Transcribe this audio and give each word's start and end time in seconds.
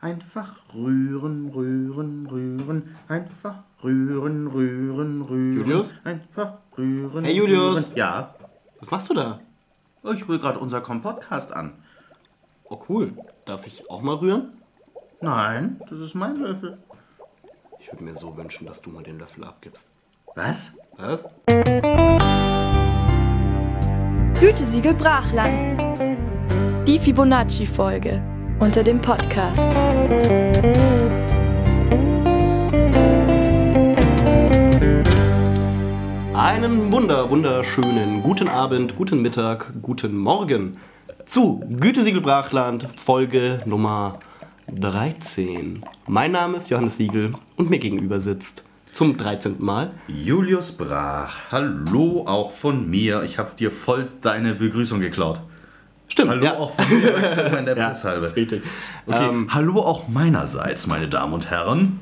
Einfach 0.00 0.54
rühren, 0.74 1.50
rühren, 1.52 2.28
rühren. 2.28 2.96
Einfach 3.08 3.64
rühren, 3.82 4.46
rühren, 4.46 5.22
rühren. 5.22 5.56
Julius? 5.56 5.92
Einfach 6.04 6.58
rühren. 6.76 7.24
Hey, 7.24 7.34
Julius. 7.34 7.86
Rühren. 7.86 7.96
Ja. 7.96 8.34
Was 8.78 8.92
machst 8.92 9.10
du 9.10 9.14
da? 9.14 9.40
Ich 10.14 10.28
rühre 10.28 10.38
gerade 10.38 10.60
unser 10.60 10.80
Podcast 10.80 11.52
an. 11.52 11.72
Oh 12.62 12.78
cool. 12.88 13.12
Darf 13.44 13.66
ich 13.66 13.90
auch 13.90 14.00
mal 14.00 14.14
rühren? 14.14 14.52
Nein, 15.20 15.80
das 15.90 15.98
ist 15.98 16.14
mein 16.14 16.36
Löffel. 16.36 16.78
Ich 17.80 17.90
würde 17.90 18.04
mir 18.04 18.14
so 18.14 18.36
wünschen, 18.36 18.68
dass 18.68 18.80
du 18.80 18.90
mal 18.90 19.02
den 19.02 19.18
Löffel 19.18 19.42
abgibst. 19.42 19.90
Was? 20.36 20.76
Was? 20.96 21.24
Gütesiegel 24.38 24.94
Brachland. 24.94 25.76
Die 26.86 27.00
Fibonacci-Folge 27.00 28.37
unter 28.58 28.82
dem 28.82 29.00
Podcast. 29.00 29.60
Einen 36.34 36.90
wunder, 36.90 37.30
wunderschönen 37.30 38.22
guten 38.22 38.48
Abend, 38.48 38.96
guten 38.96 39.22
Mittag, 39.22 39.72
guten 39.82 40.16
Morgen 40.16 40.78
zu 41.24 41.60
Gütesiegel 41.68 42.20
Brachland, 42.20 42.88
Folge 42.96 43.60
Nummer 43.64 44.18
13. 44.74 45.84
Mein 46.06 46.32
Name 46.32 46.56
ist 46.56 46.68
Johannes 46.70 46.96
Siegel 46.96 47.32
und 47.56 47.70
mir 47.70 47.78
gegenüber 47.78 48.18
sitzt 48.18 48.64
zum 48.92 49.16
13. 49.16 49.56
Mal 49.58 49.92
Julius 50.08 50.72
Brach. 50.72 51.52
Hallo 51.52 52.24
auch 52.26 52.50
von 52.50 52.90
mir. 52.90 53.22
Ich 53.22 53.38
habe 53.38 53.50
dir 53.56 53.70
voll 53.70 54.08
deine 54.20 54.54
Begrüßung 54.54 55.00
geklaut. 55.00 55.40
Stimmt, 56.08 56.30
Hallo 56.30 56.44
ja. 56.44 56.56
auch 56.56 56.74
von 56.74 57.00
mir, 57.00 57.12
sagst 57.12 57.36
du 57.36 57.40
immer 57.42 57.58
in 57.58 57.66
der 57.66 57.76
Ja, 57.78 57.88
Presshalbe. 57.88 58.26
ist 58.26 58.36
richtig. 58.36 58.62
Okay, 59.06 59.26
Ähm, 59.28 59.48
hallo 59.50 59.80
auch 59.80 60.08
meinerseits, 60.08 60.86
meine 60.86 61.08
Damen 61.08 61.34
und 61.34 61.50
Herren. 61.50 62.00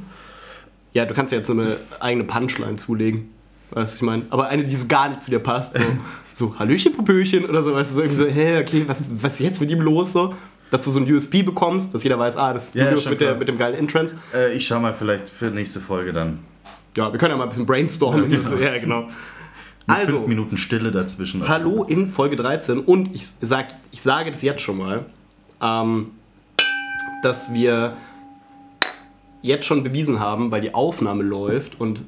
Ja, 0.92 1.04
du 1.04 1.12
kannst 1.14 1.32
ja 1.32 1.38
jetzt 1.38 1.48
so 1.48 1.52
eine 1.52 1.76
eigene 2.00 2.24
Punchline 2.24 2.76
zulegen. 2.76 3.30
Weißt 3.70 3.94
du, 3.94 3.96
ich 3.96 4.02
meine? 4.02 4.22
Aber 4.30 4.48
eine, 4.48 4.64
die 4.64 4.76
so 4.76 4.86
gar 4.86 5.08
nicht 5.08 5.22
zu 5.22 5.30
dir 5.30 5.40
passt. 5.40 5.76
So, 5.76 5.82
so 6.52 6.58
Hallöchen, 6.58 6.92
Popöchen 6.94 7.44
oder 7.44 7.62
so. 7.62 7.74
Weißt 7.74 7.90
du, 7.90 7.94
so 7.96 8.00
irgendwie 8.02 8.22
so, 8.22 8.28
hä, 8.28 8.60
okay, 8.60 8.84
was, 8.86 9.02
was 9.20 9.32
ist 9.32 9.40
jetzt 9.40 9.60
mit 9.60 9.70
ihm 9.70 9.80
los? 9.80 10.12
So? 10.12 10.34
Dass 10.70 10.82
du 10.84 10.90
so 10.90 11.00
ein 11.00 11.12
USP 11.12 11.42
bekommst, 11.42 11.94
dass 11.94 12.02
jeder 12.02 12.18
weiß, 12.18 12.36
ah, 12.36 12.52
das 12.54 12.66
ist 12.68 12.74
Ja, 12.76 12.96
schon 12.96 13.10
mit, 13.10 13.20
der, 13.20 13.34
mit 13.36 13.48
dem 13.48 13.58
geilen 13.58 13.74
Entrance. 13.74 14.16
Äh, 14.32 14.52
ich 14.54 14.66
schau 14.66 14.78
mal 14.80 14.94
vielleicht 14.94 15.28
für 15.28 15.46
nächste 15.46 15.80
Folge 15.80 16.12
dann. 16.12 16.38
Ja, 16.96 17.12
wir 17.12 17.18
können 17.18 17.32
ja 17.32 17.36
mal 17.36 17.42
ein 17.44 17.48
bisschen 17.50 17.66
brainstormen. 17.66 18.30
Ja, 18.30 18.38
genau. 18.38 18.56
Ja, 18.56 18.78
genau. 18.78 19.08
Mit 19.86 19.96
Also, 19.96 20.16
fünf 20.16 20.26
Minuten 20.26 20.56
Stille 20.56 20.90
dazwischen. 20.90 21.46
hallo 21.46 21.84
in 21.84 22.10
Folge 22.10 22.34
13 22.36 22.80
und 22.80 23.14
ich, 23.14 23.28
sag, 23.40 23.68
ich 23.92 24.02
sage 24.02 24.32
das 24.32 24.42
jetzt 24.42 24.60
schon 24.62 24.78
mal, 24.78 25.04
ähm, 25.62 26.10
dass 27.22 27.52
wir 27.52 27.96
jetzt 29.42 29.64
schon 29.64 29.84
bewiesen 29.84 30.18
haben, 30.18 30.50
weil 30.50 30.60
die 30.60 30.74
Aufnahme 30.74 31.22
läuft 31.22 31.80
und 31.80 32.02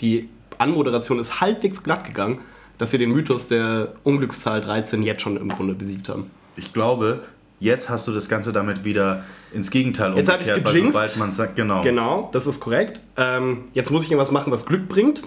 die 0.00 0.30
Anmoderation 0.56 1.18
ist 1.18 1.42
halbwegs 1.42 1.82
glatt 1.82 2.04
gegangen, 2.04 2.40
dass 2.78 2.92
wir 2.92 2.98
den 2.98 3.10
Mythos 3.10 3.46
der 3.48 3.92
Unglückszahl 4.02 4.62
13 4.62 5.02
jetzt 5.02 5.20
schon 5.20 5.36
im 5.36 5.50
Grunde 5.50 5.74
besiegt 5.74 6.08
haben. 6.08 6.30
Ich 6.56 6.72
glaube, 6.72 7.24
jetzt 7.60 7.90
hast 7.90 8.08
du 8.08 8.12
das 8.12 8.28
Ganze 8.28 8.52
damit 8.52 8.84
wieder 8.84 9.24
ins 9.52 9.70
Gegenteil 9.70 10.16
Jetzt 10.16 10.30
ich's 10.40 10.48
weil 10.48 10.82
sobald 10.82 11.16
man 11.18 11.30
sagt, 11.30 11.56
genau. 11.56 11.82
Genau, 11.82 12.30
das 12.32 12.46
ist 12.46 12.60
korrekt. 12.60 13.00
Ähm, 13.16 13.64
jetzt 13.74 13.90
muss 13.90 14.04
ich 14.04 14.10
irgendwas 14.10 14.32
machen, 14.32 14.50
was 14.50 14.64
Glück 14.66 14.88
bringt, 14.88 15.22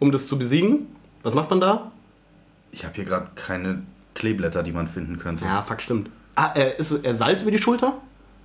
um 0.00 0.10
das 0.10 0.26
zu 0.26 0.36
besiegen. 0.38 0.86
Was 1.22 1.34
macht 1.34 1.48
man 1.50 1.60
da? 1.60 1.92
Ich 2.72 2.84
habe 2.84 2.94
hier 2.96 3.04
gerade 3.04 3.28
keine 3.36 3.82
Kleeblätter, 4.14 4.62
die 4.64 4.72
man 4.72 4.88
finden 4.88 5.18
könnte. 5.18 5.44
Ja, 5.44 5.62
fuck, 5.62 5.80
stimmt. 5.80 6.10
Ah, 6.34 6.50
äh, 6.54 6.76
ist 6.78 6.90
es 6.90 7.04
äh, 7.04 7.14
Salz 7.14 7.42
über 7.42 7.50
die 7.52 7.58
Schulter? 7.58 7.94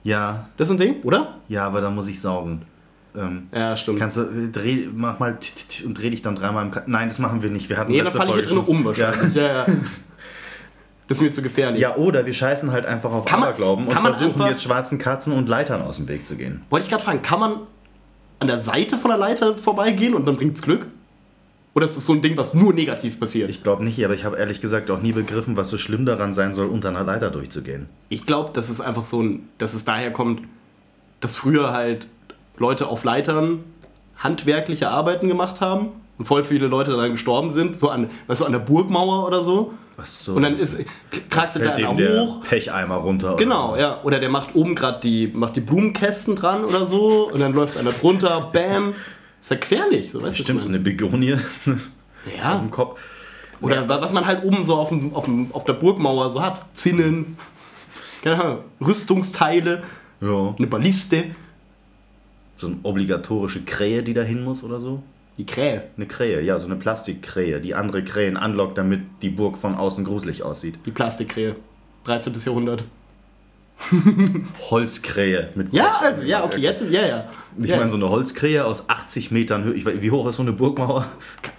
Ja, 0.03 0.47
Das 0.58 0.67
ist 0.70 0.73
ein 0.75 0.78
Ding, 0.78 1.02
oder? 1.03 1.36
ja, 1.47 1.66
aber 1.66 1.81
da 1.81 1.89
muss 1.89 2.08
ich 2.08 2.22
saugen. 2.22 2.62
Ähm, 3.17 3.47
Ja, 3.53 3.75
stimmt. 3.78 3.97
kannst 4.00 4.17
du, 4.17 4.22
äh, 4.22 4.50
dreh, 4.52 4.88
mach 4.94 5.20
mal 5.20 5.38
t- 5.38 5.47
t- 5.56 5.80
t- 5.81 5.86
und 5.86 5.94
dreh 6.00 6.09
dich 6.09 6.22
dann 6.22 6.36
dreimal 6.36 6.66
im 6.66 6.72
Ka 6.72 6.84
Nein, 6.86 7.08
das 7.08 7.17
machen 7.20 7.41
wir 7.41 7.50
nicht. 7.50 7.69
Wir 7.69 7.78
hatten 7.78 7.91
Nee, 7.91 8.01
dann 8.01 8.12
falle 8.12 8.30
ich 8.31 8.35
hier 8.35 8.46
drin 8.46 8.57
um 8.59 8.84
wahrscheinlich. 8.85 9.34
Ja. 9.34 9.56
Ja, 9.57 9.66
Das 11.07 11.19
ist 11.19 11.22
mir 11.24 11.31
zu 11.31 11.41
gefährlich. 11.44 11.80
Ja, 11.80 11.96
oder 11.97 12.25
wir 12.25 12.34
scheißen 12.34 12.72
halt 12.72 12.85
einfach 12.88 13.12
auf 13.12 13.25
Kann 13.25 13.40
man- 13.40 13.50
Aberglauben 13.50 13.85
und 13.88 13.94
kann 13.94 14.03
versuchen 14.03 14.31
einfach- 14.34 14.50
jetzt 14.50 14.63
schwarzen 14.63 14.97
Katzen 14.97 15.34
und 15.34 15.47
Leitern 15.47 15.81
aus 15.84 15.97
dem 15.97 16.07
Weg 16.07 16.25
zu 16.25 16.35
gehen. 16.35 16.62
Wollte 16.72 16.85
ich 16.85 16.90
gerade 16.90 17.03
fragen, 17.03 17.22
kann 17.22 17.40
man 17.40 17.59
an 18.40 18.47
der 18.47 18.59
Seite 18.59 18.97
von 18.97 19.09
der 19.12 19.18
Leiter 19.19 19.56
vorbeigehen 19.56 20.13
und 20.16 20.25
dann 20.28 20.35
bringt's 20.35 20.62
Glück? 20.63 20.88
Oder 21.75 21.86
ist 21.86 21.97
das 21.97 22.06
so 22.06 22.13
ein 22.13 22.22
Ding, 22.22 22.38
was 22.38 22.53
nur 22.53 22.74
negativ 22.74 23.19
passiert? 23.19 23.50
Ich 23.50 23.62
glaube 23.62 23.84
nicht, 23.84 24.03
aber 24.06 24.13
ich 24.13 24.24
habe 24.24 24.38
ehrlich 24.38 24.62
gesagt 24.62 24.90
auch 24.90 25.02
nie 25.02 25.12
begriffen, 25.12 25.58
was 25.58 25.69
so 25.69 25.78
schlimm 25.78 26.06
daran 26.06 26.34
sein 26.34 26.53
soll, 26.53 26.68
unter 26.68 26.88
einer 26.88 27.03
Leiter 27.03 27.30
durchzugehen. 27.30 27.90
Ich 28.08 28.25
glaube, 28.25 28.52
dass 28.53 28.69
es 28.69 28.80
einfach 28.80 29.03
so 29.03 29.22
ein, 29.22 29.50
dass 29.58 29.74
es 29.74 29.84
daher 29.84 30.13
kommt, 30.13 30.44
dass 31.19 31.36
früher 31.36 31.74
halt 31.74 32.08
Leute 32.58 32.88
auf 32.88 33.03
Leitern 33.03 33.66
handwerkliche 34.18 34.90
Arbeiten 34.90 35.28
gemacht 35.28 35.59
haben 35.59 35.90
und 36.18 36.25
voll 36.25 36.46
viele 36.46 36.68
Leute 36.68 36.91
daran 36.91 37.12
gestorben 37.12 37.52
sind, 37.52 37.75
so 37.75 37.90
an, 37.90 38.09
weißt 38.28 38.40
du, 38.40 38.46
an 38.46 38.53
der 38.53 38.59
Burgmauer 38.59 39.28
oder 39.28 39.44
so. 39.44 39.74
Ach 39.97 40.06
so. 40.06 40.34
Und 40.34 40.44
dann 40.44 40.56
ist, 40.56 40.78
kraxelt 41.30 41.66
da 41.66 41.72
einer 41.74 41.90
hoch. 41.90 42.42
Pecheimer 42.44 42.96
runter. 42.96 43.30
oder 43.34 43.38
Genau, 43.38 43.72
so. 43.75 43.81
ja. 43.81 44.02
Oder 44.03 44.19
der 44.19 44.30
macht 44.30 44.56
oben 44.56 44.75
gerade 44.75 45.00
die, 45.02 45.28
macht 45.28 45.56
die 45.56 45.62
Blumenkästen 45.62 46.36
dran 46.36 46.63
oder 46.63 46.86
so 46.86 47.30
und 47.31 47.40
dann 47.40 47.53
läuft 47.53 47.78
einer 47.78 47.92
drunter, 47.92 48.50
bam. 48.53 48.94
Ist 49.45 49.51
ja 49.51 49.57
querlich, 49.57 50.09
so 50.09 50.23
weißt 50.23 50.39
du. 50.39 50.41
Stimmt, 50.44 50.63
so 50.63 50.69
eine 50.69 50.79
Begonie? 50.79 51.35
Ja. 52.41 52.57
im 52.57 52.72
Kopf. 52.72 53.00
Oder 53.61 53.88
wa- 53.88 54.01
was 54.01 54.11
man 54.11 54.25
halt 54.25 54.44
oben 54.44 54.66
so 54.66 54.73
auf, 54.73 54.89
dem, 54.89 55.13
auf, 55.13 55.25
dem, 55.25 55.51
auf 55.53 55.63
der 55.66 55.73
Burgmauer 55.73 56.31
so 56.31 56.41
hat. 56.41 56.66
Zinnen, 56.73 57.38
keine 58.23 58.44
Ahnung, 58.44 58.57
Rüstungsteile, 58.81 59.83
Ja. 60.19 60.56
eine 60.57 60.66
Balliste, 60.66 61.25
So 62.56 62.66
eine 62.66 62.78
obligatorische 62.81 63.61
Krähe, 63.63 64.01
die 64.01 64.16
da 64.16 64.23
hin 64.23 64.44
muss 64.44 64.63
oder 64.63 64.79
so. 64.81 65.03
die 65.38 65.45
Krähe. 65.45 65.83
Eine 65.97 66.07
Krähe, 66.07 66.41
ja, 66.41 66.59
so 66.59 66.66
eine 66.66 66.77
Plastikkrähe, 66.77 67.62
die 67.62 67.75
andere 67.75 68.03
Krähen 68.03 68.38
anlockt, 68.38 68.79
damit 68.79 69.01
die 69.22 69.29
Burg 69.29 69.59
von 69.59 69.75
außen 69.75 70.03
gruselig 70.03 70.41
aussieht. 70.41 70.79
Die 70.88 70.91
Plastikkrähe. 70.91 71.56
13. 72.06 72.33
Jahrhundert. 72.44 72.83
Holzkrähe 74.69 75.50
mit 75.56 75.74
Ja, 75.74 75.97
also, 76.02 76.24
ja, 76.24 76.44
okay, 76.44 76.59
jetzt, 76.62 76.90
ja, 76.90 77.06
ja. 77.06 77.25
Ich 77.62 77.69
ja, 77.69 77.78
meine, 77.78 77.90
so 77.90 77.96
eine 77.96 78.09
Holzkrähe 78.09 78.66
aus 78.66 78.90
80 78.90 79.31
Metern 79.31 79.63
Höhe. 79.63 79.74
Ich 79.75 79.86
weiß, 79.86 79.94
wie 80.00 80.12
hoch 80.12 80.28
ist 80.28 80.36
so 80.38 80.41
eine 80.44 80.52
Burgmauer? 80.52 81.06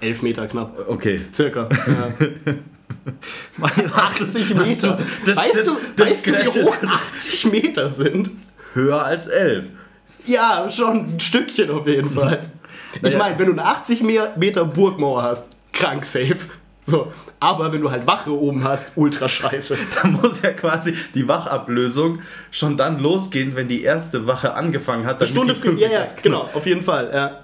11 0.00 0.22
Meter 0.22 0.47
knapp. 0.47 0.78
Okay. 0.88 1.21
Circa. 1.32 1.69
Ja. 1.87 2.12
80 3.62 4.54
Hast 4.54 4.66
Meter. 4.66 4.99
du- 4.99 5.04
das- 5.25 5.37
weißt 5.37 5.56
das- 5.56 5.65
du, 5.65 5.77
das 5.97 6.10
weißt 6.10 6.27
du, 6.27 6.32
wie 6.32 6.62
hoch 6.65 6.77
80 6.82 7.44
Meter 7.53 7.88
sind? 7.88 8.31
Höher 8.75 9.04
als 9.04 9.27
11. 9.28 9.66
Ja, 10.27 10.69
schon 10.71 11.15
ein 11.15 11.21
Stückchen 11.21 11.71
auf 11.71 11.87
jeden 11.87 12.10
Fall. 12.10 12.41
Ich 13.03 13.16
meine, 13.19 13.38
wenn 13.38 13.47
du 13.47 13.53
eine 13.53 13.65
80 13.66 14.00
Me- 14.03 14.31
Meter 14.37 14.65
Burgmauer 14.65 15.22
hast, 15.22 15.50
krank 15.75 16.03
safe. 16.03 16.37
So, 16.88 17.12
aber 17.41 17.72
wenn 17.72 17.80
du 17.80 17.91
halt 17.91 18.06
Wache 18.06 18.30
oben 18.30 18.62
hast, 18.62 18.97
ultra 18.97 19.28
scheiße. 19.28 19.76
Da 20.02 20.08
muss 20.08 20.42
ja 20.42 20.52
quasi 20.52 20.94
die 21.14 21.26
Wachablösung 21.26 22.20
schon 22.52 22.76
dann 22.76 23.00
losgehen, 23.00 23.56
wenn 23.56 23.66
die 23.66 23.82
erste 23.82 24.26
Wache 24.28 24.54
angefangen 24.54 25.04
hat. 25.04 25.16
damit 25.16 25.28
Stunde 25.28 25.54
früh, 25.56 25.74
ja, 25.78 25.91
ja, 25.91 26.06
genau, 26.22 26.48
auf 26.54 26.64
jeden 26.64 26.82
Fall. 26.82 27.10
Ja. 27.12 27.41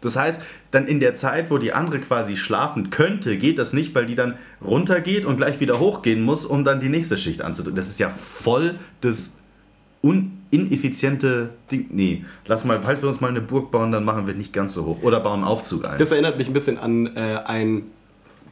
Das 0.00 0.16
heißt, 0.16 0.40
dann 0.70 0.86
in 0.86 1.00
der 1.00 1.14
Zeit, 1.14 1.50
wo 1.50 1.58
die 1.58 1.72
andere 1.72 1.98
quasi 2.00 2.36
schlafen 2.36 2.90
könnte, 2.90 3.36
geht 3.36 3.58
das 3.58 3.72
nicht, 3.72 3.94
weil 3.94 4.06
die 4.06 4.14
dann 4.14 4.38
runtergeht 4.62 5.24
und 5.24 5.38
gleich 5.38 5.60
wieder 5.60 5.80
hochgehen 5.80 6.22
muss, 6.22 6.44
um 6.44 6.62
dann 6.62 6.78
die 6.78 6.88
nächste 6.88 7.16
Schicht 7.16 7.42
anzudrücken. 7.42 7.76
Das 7.76 7.88
ist 7.88 7.98
ja 7.98 8.10
voll 8.10 8.76
das 9.00 9.38
ineffiziente 10.50 11.50
Ding. 11.70 11.86
Nee, 11.90 12.24
lass 12.46 12.64
mal, 12.64 12.80
falls 12.82 13.02
wir 13.02 13.08
uns 13.08 13.20
mal 13.20 13.28
eine 13.28 13.40
Burg 13.40 13.70
bauen, 13.70 13.90
dann 13.90 14.04
machen 14.04 14.26
wir 14.26 14.34
nicht 14.34 14.52
ganz 14.52 14.74
so 14.74 14.84
hoch. 14.84 15.02
Oder 15.02 15.20
bauen 15.20 15.40
einen 15.40 15.44
Aufzug 15.44 15.84
ein. 15.84 15.98
Das 15.98 16.12
erinnert 16.12 16.38
mich 16.38 16.46
ein 16.46 16.52
bisschen 16.52 16.78
an 16.78 17.16
äh, 17.16 17.38
ein 17.44 17.84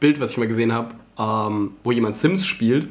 Bild, 0.03 0.19
was 0.19 0.31
ich 0.31 0.37
mal 0.37 0.49
gesehen 0.49 0.73
habe, 0.73 0.89
ähm, 1.17 1.71
wo 1.83 1.93
jemand 1.93 2.17
Sims 2.17 2.45
spielt. 2.45 2.87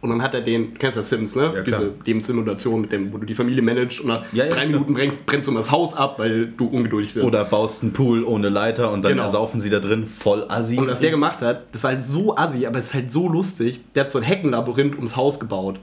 Und 0.00 0.08
dann 0.10 0.22
hat 0.22 0.32
er 0.34 0.40
den, 0.40 0.72
du 0.72 0.78
kennst 0.78 0.96
ja 0.96 1.02
Sims, 1.02 1.36
ne? 1.36 1.52
Ja. 1.54 1.60
Diese 1.62 1.92
Lebenssimulation, 2.04 2.80
mit 2.80 2.92
dem, 2.92 3.12
wo 3.12 3.18
du 3.18 3.26
die 3.26 3.34
Familie 3.34 3.60
managst 3.62 4.00
und 4.00 4.08
nach 4.08 4.22
Ja, 4.32 4.44
ja, 4.46 4.50
drei. 4.50 4.66
Minuten 4.66 4.94
brennst, 4.94 5.26
brennst 5.26 5.48
du 5.48 5.52
das 5.54 5.70
Haus 5.70 5.94
ab, 5.94 6.18
weil 6.18 6.46
du 6.46 6.66
ungeduldig 6.66 7.14
wirst. 7.14 7.26
Oder 7.26 7.44
baust 7.44 7.82
einen 7.82 7.92
Pool 7.92 8.24
ohne 8.24 8.48
Leiter 8.48 8.90
und 8.90 9.02
dann 9.02 9.12
Genau. 9.12 9.24
ersaufen 9.24 9.60
sie 9.60 9.68
da 9.68 9.80
drin 9.80 10.06
voll 10.06 10.44
assi. 10.48 10.78
Und 10.78 10.88
was 10.88 11.00
der 11.00 11.10
gemacht 11.10 11.42
hat, 11.42 11.64
das 11.72 11.84
war 11.84 11.92
halt 11.92 12.04
so 12.04 12.34
assi, 12.36 12.64
aber 12.66 12.78
es 12.78 12.86
ist 12.86 12.94
halt 12.94 13.12
so 13.12 13.28
lustig. 13.28 13.80
Der 13.94 14.04
hat 14.04 14.10
so 14.10 14.18
ein 14.18 14.24
Heckenlabyrinth 14.24 14.96
ums 14.96 15.16
Haus 15.16 15.38
gebaut. 15.38 15.78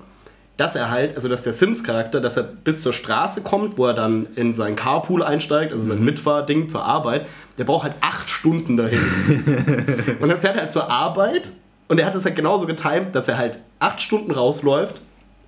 Dass 0.61 0.75
er 0.75 0.91
halt, 0.91 1.15
also 1.15 1.27
dass 1.27 1.41
der 1.41 1.53
Sims-Charakter, 1.53 2.21
dass 2.21 2.37
er 2.37 2.43
bis 2.43 2.81
zur 2.81 2.93
Straße 2.93 3.41
kommt, 3.41 3.79
wo 3.79 3.87
er 3.87 3.95
dann 3.95 4.27
in 4.35 4.53
sein 4.53 4.75
Carpool 4.75 5.23
einsteigt, 5.23 5.73
also 5.73 5.87
sein 5.87 6.05
Mitfahrding 6.05 6.69
zur 6.69 6.85
Arbeit, 6.85 7.25
der 7.57 7.63
braucht 7.63 7.85
halt 7.85 7.95
acht 7.99 8.29
Stunden 8.29 8.77
dahin. 8.77 8.99
und 10.19 10.29
dann 10.29 10.39
fährt 10.39 10.57
er 10.57 10.61
halt 10.61 10.71
zur 10.71 10.87
Arbeit 10.87 11.51
und 11.87 11.99
er 11.99 12.05
hat 12.05 12.13
es 12.13 12.25
halt 12.25 12.35
genauso 12.35 12.67
getimt, 12.67 13.15
dass 13.15 13.27
er 13.27 13.39
halt 13.39 13.57
acht 13.79 14.01
Stunden 14.01 14.29
rausläuft, 14.29 15.01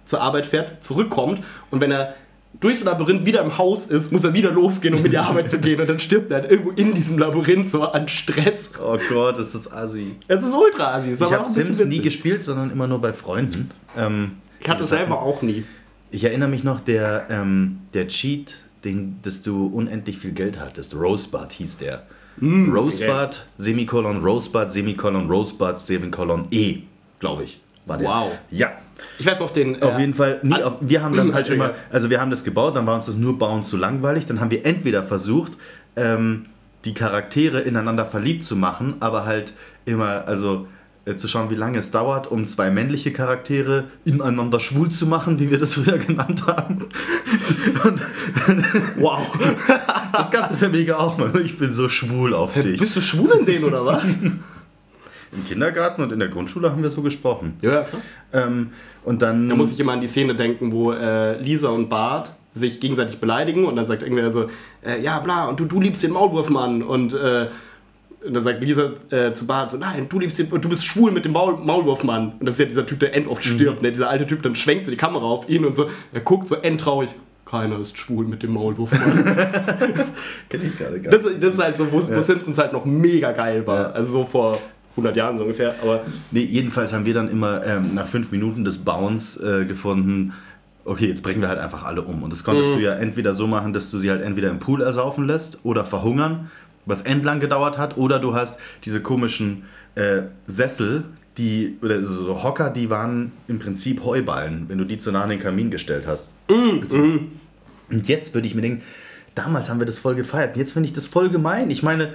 zur 0.06 0.20
Arbeit 0.20 0.48
fährt, 0.48 0.84
zurückkommt 0.84 1.44
und 1.70 1.80
wenn 1.80 1.92
er 1.92 2.16
durchs 2.60 2.84
Labyrinth 2.84 3.24
wieder 3.24 3.44
im 3.44 3.60
Haus 3.60 3.86
ist, 3.86 4.12
muss 4.12 4.24
er 4.24 4.34
wieder 4.34 4.50
losgehen, 4.50 4.96
um 4.96 5.06
in 5.06 5.12
die 5.12 5.18
Arbeit 5.20 5.52
zu 5.52 5.60
gehen 5.60 5.80
und 5.80 5.88
dann 5.88 6.00
stirbt 6.00 6.32
er 6.32 6.42
halt 6.42 6.50
irgendwo 6.50 6.72
in 6.72 6.96
diesem 6.96 7.20
Labyrinth 7.20 7.70
so 7.70 7.84
an 7.84 8.08
Stress. 8.08 8.74
Oh 8.84 8.98
Gott, 9.10 9.38
das 9.38 9.54
ist 9.54 9.72
assi. 9.72 10.16
Es 10.28 10.42
ist 10.42 10.56
ultra 10.56 10.96
assi. 10.96 11.12
Ich 11.12 11.22
habe 11.22 11.48
Sims 11.48 11.86
nie 11.86 12.02
gespielt, 12.02 12.44
sondern 12.44 12.72
immer 12.72 12.88
nur 12.88 13.00
bei 13.00 13.14
Freunden. 13.14 13.70
Ähm, 13.96 14.38
Ich 14.64 14.70
hatte 14.70 14.84
es 14.84 14.90
selber 14.90 15.22
auch 15.22 15.42
nie. 15.42 15.66
Ich 16.10 16.24
erinnere 16.24 16.48
mich 16.48 16.64
noch, 16.64 16.80
der, 16.80 17.28
ähm, 17.30 17.82
der 17.94 18.08
Cheat, 18.08 18.56
den, 18.86 19.20
dass 19.22 19.42
du 19.42 19.68
unendlich 19.68 20.18
viel 20.20 20.32
Geld 20.32 20.58
hattest. 20.58 20.96
Rosebud 20.96 21.52
hieß 21.52 21.80
der. 21.80 22.04
Rosebud, 22.42 23.46
Semikolon, 23.58 24.24
Rosebud, 24.24 24.72
Semikolon, 24.72 25.30
Rosebud, 25.30 25.80
Semikolon, 25.80 26.48
E, 26.50 26.78
glaube 27.20 27.44
ich. 27.44 27.60
War 27.86 27.98
der. 27.98 28.08
Wow. 28.08 28.32
Ja. 28.52 28.72
Ich 29.20 29.26
weiß 29.26 29.42
auch 29.42 29.52
den. 29.52 29.84
Auf 29.84 29.98
äh, 29.98 30.00
jeden 30.00 30.14
Fall, 30.14 30.40
nee, 30.44 30.64
auf, 30.64 30.76
wir 30.80 31.02
haben 31.02 31.16
dann 31.16 31.34
halt 31.34 31.50
immer, 31.50 31.74
also 31.92 32.10
wir 32.10 32.22
haben 32.22 32.32
das 32.32 32.46
gebaut, 32.46 32.76
dann 32.76 32.88
war 32.88 32.96
uns 32.96 33.08
das 33.08 33.16
nur 33.16 33.38
bauen 33.38 33.66
zu 33.66 33.76
langweilig, 33.76 34.26
dann 34.26 34.40
haben 34.40 34.50
wir 34.50 34.66
entweder 34.66 35.04
versucht, 35.04 35.54
ähm, 35.98 36.46
die 36.86 36.94
Charaktere 36.94 37.60
ineinander 37.60 38.06
verliebt 38.06 38.44
zu 38.44 38.56
machen, 38.56 38.96
aber 39.02 39.26
halt 39.26 39.54
immer, 39.86 40.26
also 40.26 40.68
äh, 41.06 41.16
zu 41.16 41.28
schauen, 41.28 41.50
wie 41.50 41.56
lange 41.56 41.80
es 41.80 41.92
dauert, 41.92 42.32
um 42.32 42.46
zwei 42.46 42.70
männliche 42.70 43.12
Charaktere 43.12 43.86
ineinander 44.06 44.62
schwul 44.62 44.90
zu 44.90 45.06
machen, 45.06 45.38
wie 45.40 45.52
wir 45.52 45.60
das 45.60 45.74
früher 45.76 45.98
genannt 45.98 46.48
haben. 46.48 46.86
Und, 47.84 48.02
wow. 48.98 49.20
Das 50.14 50.30
ganze 50.30 50.54
Familie 50.54 51.00
auch 51.00 51.18
mal. 51.18 51.32
Ich 51.44 51.58
bin 51.58 51.74
so 51.74 51.90
schwul 51.90 52.36
auf 52.36 52.54
dich. 52.54 52.80
Bist 52.80 52.96
du 52.96 53.02
schwul 53.02 53.32
in 53.40 53.48
denen 53.48 53.64
oder 53.64 53.84
was? 53.84 54.04
Im 54.24 55.46
Kindergarten 55.48 56.04
und 56.04 56.12
in 56.12 56.20
der 56.20 56.28
Grundschule 56.28 56.72
haben 56.72 56.84
wir 56.84 56.92
so 56.92 57.02
gesprochen. 57.02 57.58
ja, 57.62 57.82
klar. 57.82 58.02
Ähm, 58.32 58.70
und 59.04 59.24
dann. 59.24 59.50
Da 59.50 59.56
muss 59.56 59.72
ich 59.72 59.80
immer 59.80 59.94
an 59.94 60.02
die 60.02 60.08
Szene 60.08 60.36
denken, 60.36 60.72
wo 60.72 60.92
äh, 60.92 61.42
Lisa 61.42 61.70
und 61.70 61.90
Bart 61.90 62.32
sich 62.54 62.80
gegenseitig 62.80 63.20
beleidigen 63.20 63.66
und 63.66 63.76
dann 63.76 63.88
sagt 63.88 64.04
irgendwer 64.04 64.30
so, 64.30 64.50
äh, 64.86 65.02
ja 65.02 65.20
bla, 65.20 65.48
und 65.48 65.60
du, 65.60 65.66
du 65.66 65.82
liebst 65.82 66.04
den 66.04 66.12
Maulwurfmann 66.12 66.84
und, 66.84 67.16
äh, 67.16 67.48
und 68.26 68.34
dann 68.34 68.44
sagt 68.44 68.64
Lisa 68.64 68.92
äh, 69.10 69.34
zu 69.34 69.46
Bart 69.48 69.70
so, 69.70 69.78
nein, 69.78 70.08
du 70.10 70.20
liebst 70.20 70.40
den, 70.40 70.50
du 70.50 70.70
bist 70.70 70.86
schwul 70.86 71.12
mit 71.12 71.26
dem 71.26 71.34
Maul, 71.34 71.58
Maulwurfmann. 71.58 72.34
Und 72.40 72.46
das 72.46 72.56
ist 72.56 72.60
ja 72.60 72.66
dieser 72.66 72.86
Typ, 72.86 73.00
der 73.00 73.14
end 73.16 73.28
oft 73.28 73.44
stirbt, 73.44 73.82
ne? 73.82 73.92
dieser 73.92 74.10
alte 74.10 74.26
Typ, 74.28 74.42
dann 74.44 74.56
schwenkt 74.56 74.86
so 74.86 74.92
die 74.92 74.98
Kamera 74.98 75.26
auf 75.26 75.50
ihn 75.50 75.66
und 75.66 75.76
so, 75.76 75.90
er 76.14 76.22
guckt 76.22 76.48
so 76.48 76.56
endtraurig, 76.56 77.10
keiner 77.46 77.80
ist 77.80 77.98
schwul 77.98 78.26
mit 78.26 78.42
dem 78.42 78.54
Maulwurfmann. 78.54 79.26
Kenn 80.50 80.66
ich 80.66 80.78
gerade 80.78 81.00
gar 81.02 81.12
das, 81.12 81.24
das 81.24 81.54
ist 81.54 81.62
halt 81.62 81.78
so, 81.78 81.92
wo, 81.92 81.98
wo 81.98 82.20
Simpsons 82.22 82.58
halt 82.58 82.74
noch 82.74 82.86
mega 82.86 83.32
geil 83.32 83.66
war, 83.68 83.80
Ja. 83.82 83.92
also 83.92 84.12
so 84.12 84.26
vor 84.26 84.58
100 84.92 85.16
Jahren 85.16 85.38
so 85.38 85.44
ungefähr, 85.44 85.76
aber 85.82 86.02
Nee, 86.32 86.42
jedenfalls 86.44 86.94
haben 86.94 87.06
wir 87.06 87.14
dann 87.14 87.30
immer 87.30 87.66
ähm, 87.66 87.94
nach 87.94 88.08
fünf 88.08 88.32
Minuten 88.32 88.64
des 88.64 88.80
Bauens 88.80 89.38
äh, 89.42 89.66
gefunden, 89.66 90.34
okay, 90.86 91.08
jetzt 91.08 91.24
bringen 91.24 91.42
wir 91.42 91.48
halt 91.48 91.60
einfach 91.60 91.84
alle 91.84 92.02
um. 92.02 92.24
Und 92.24 92.32
das 92.34 92.44
konntest 92.44 92.76
du 92.76 92.80
ja 92.80 92.94
entweder 92.94 93.34
so 93.34 93.48
machen, 93.48 93.74
dass 93.74 93.90
du 93.90 93.98
sie 94.00 94.10
halt 94.12 94.22
entweder 94.22 94.50
im 94.50 94.60
Pool 94.60 94.82
ersaufen 94.82 95.26
lässt 95.26 95.64
oder 95.64 95.86
verhungern, 95.86 96.52
was 96.86 97.02
endlang 97.02 97.40
gedauert 97.40 97.78
hat, 97.78 97.98
oder 97.98 98.20
du 98.20 98.34
hast 98.34 98.60
diese 98.84 99.02
komischen 99.02 99.64
äh, 99.96 100.24
Sessel, 100.48 101.06
die, 101.38 101.78
oder 101.82 102.04
so 102.04 102.24
so 102.24 102.44
Hocker, 102.44 102.70
die 102.70 102.90
waren 102.90 103.32
im 103.48 103.60
Prinzip 103.60 104.04
Heuballen, 104.04 104.66
wenn 104.68 104.78
du 104.78 104.86
die 104.86 104.98
zu 104.98 105.12
nah 105.12 105.24
an 105.24 105.30
den 105.30 105.40
Kamin 105.40 105.72
gestellt 105.72 106.06
hast. 106.06 106.32
Und 107.90 108.08
jetzt 108.08 108.34
würde 108.34 108.48
ich 108.48 108.56
mir 108.56 108.62
denken, 108.62 108.84
damals 109.36 109.70
haben 109.70 109.80
wir 109.80 109.86
das 109.86 110.00
voll 110.00 110.16
gefeiert. 110.16 110.58
Jetzt 110.58 110.74
finde 110.74 110.88
ich 110.90 110.94
das 110.94 111.06
voll 111.06 111.30
gemein. 111.30 111.72
Ich 111.72 111.84
meine, 111.84 112.14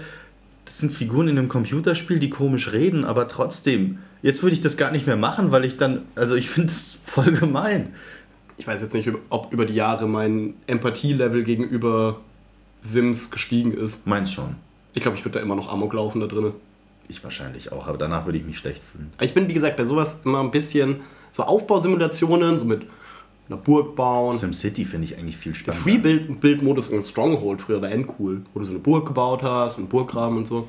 das 0.65 0.79
sind 0.79 0.93
Figuren 0.93 1.29
in 1.29 1.39
einem 1.39 1.49
Computerspiel, 1.49 2.19
die 2.19 2.31
komisch 2.31 2.73
reden, 2.73 3.05
aber 3.05 3.29
trotzdem. 3.29 3.99
Jetzt 4.23 4.43
würde 4.43 4.55
ich 4.55 4.63
das 4.63 4.77
gar 4.77 4.91
nicht 4.91 5.07
mehr 5.07 5.17
machen, 5.17 5.51
weil 5.51 5.65
ich 5.65 5.77
dann, 5.77 6.03
also 6.15 6.35
ich 6.35 6.51
finde 6.51 6.69
das 6.69 6.99
voll 7.05 7.33
gemein. 7.33 7.95
ich 8.57 8.67
weiß 8.67 8.83
jetzt 8.83 8.93
nicht, 8.93 9.09
ob 9.31 9.53
über 9.53 9.67
die 9.67 9.75
Jahre 9.75 10.07
mein 10.09 10.55
Empathie-Level 10.67 11.45
gegenüber 11.45 12.21
Sims 12.81 13.31
gestiegen 13.31 13.73
ist. 13.73 14.07
Meins 14.07 14.33
schon. 14.33 14.57
Ich 14.95 15.03
glaube, 15.03 15.17
ich 15.17 15.25
würde 15.25 15.39
da 15.39 15.45
immer 15.45 15.57
noch 15.57 15.71
Amok 15.73 15.93
laufen 15.95 16.21
da 16.21 16.27
drin. 16.27 16.53
Ich 17.09 17.23
wahrscheinlich 17.25 17.73
auch, 17.73 17.87
aber 17.87 17.97
danach 17.99 18.27
würde 18.27 18.39
ich 18.39 18.45
mich 18.45 18.59
schlecht 18.59 18.83
fühlen. 18.85 19.11
Ich 19.21 19.33
bin, 19.35 19.49
wie 19.49 19.55
gesagt, 19.55 19.77
bei 19.77 19.87
sowas 19.87 20.23
immer 20.25 20.41
ein 20.41 20.51
bisschen 20.51 20.97
so 21.31 21.43
Aufbausimulationen, 21.45 22.59
so 22.59 22.65
mit 22.65 22.83
einer 23.49 23.57
Burg 23.57 23.97
bauen. 23.97 24.35
SimCity 24.37 24.85
finde 24.85 25.07
ich 25.07 25.19
eigentlich 25.19 25.37
viel 25.39 25.55
spannender. 25.55 25.83
Free-Build-Modus 25.85 26.89
und 26.89 27.07
Stronghold 27.07 27.63
früher 27.63 27.81
war 27.81 27.91
endcool, 27.91 28.43
wo 28.53 28.61
du 28.61 28.67
so 28.67 28.73
eine 28.73 28.81
Burg 28.81 29.07
gebaut 29.07 29.43
hast 29.43 29.77
und 29.77 29.85
einen 29.85 29.89
Burggraben 29.89 30.37
und 30.37 30.47
so. 30.47 30.69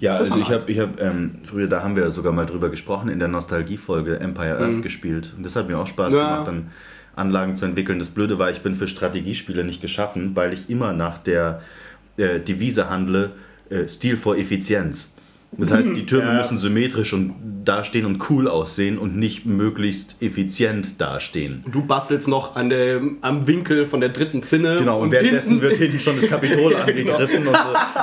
Ja, 0.00 0.18
Das 0.18 0.30
also 0.30 0.42
ich 0.42 0.50
habe, 0.50 0.70
ich 0.72 0.78
hab, 0.78 1.00
ähm, 1.00 1.38
früher, 1.44 1.66
da 1.68 1.82
haben 1.82 1.94
wir 1.96 2.10
sogar 2.10 2.32
mal 2.32 2.46
drüber 2.46 2.70
gesprochen, 2.70 3.08
in 3.08 3.18
der 3.18 3.28
Nostalgie-Folge 3.28 4.18
Empire 4.20 4.58
Earth 4.58 4.82
gespielt. 4.82 5.32
Und 5.36 5.44
das 5.44 5.54
hat 5.56 5.68
mir 5.68 5.78
auch 5.78 5.86
Spaß 5.86 6.12
Mhm. 6.14 6.18
Ja. 6.18 6.28
gemacht, 6.32 6.48
dann 6.48 6.70
Anlagen 7.18 7.56
zu 7.56 7.64
entwickeln. 7.66 7.98
Das 7.98 8.10
Blöde 8.10 8.38
war, 8.38 8.50
ich 8.50 8.60
bin 8.60 8.74
für 8.74 8.88
Strategiespiele 8.88 9.64
nicht 9.64 9.82
geschaffen, 9.82 10.32
weil 10.34 10.52
ich 10.52 10.70
immer 10.70 10.92
nach 10.92 11.18
der 11.18 11.62
äh, 12.16 12.40
Devise 12.40 12.88
handle, 12.88 13.30
äh, 13.70 13.86
Stil 13.88 14.16
vor 14.16 14.36
Effizienz. 14.36 15.14
Das 15.52 15.70
heißt, 15.72 15.96
die 15.96 16.04
Türme 16.04 16.26
Ja. 16.30 16.34
müssen 16.34 16.58
symmetrisch 16.58 17.14
und 17.14 17.34
dastehen 17.64 18.04
und 18.04 18.28
cool 18.28 18.48
aussehen 18.48 18.98
und 18.98 19.16
nicht 19.16 19.46
möglichst 19.46 20.16
effizient 20.20 21.00
dastehen. 21.00 21.62
Und 21.64 21.74
du 21.74 21.82
bastelst 21.86 22.28
noch 22.28 22.54
an 22.54 22.68
dem, 22.68 23.16
am 23.22 23.46
Winkel 23.46 23.86
von 23.86 24.00
der 24.00 24.10
dritten 24.10 24.42
Zinne. 24.42 24.76
Genau, 24.78 25.00
und, 25.00 25.10
währenddessen 25.10 25.52
hinten- 25.52 25.62
wird 25.62 25.76
hinten 25.78 26.00
schon 26.00 26.16
das 26.16 26.28
Kapitol 26.28 26.72
genau. 26.86 27.14
angegriffen 27.16 27.46
und 27.48 27.56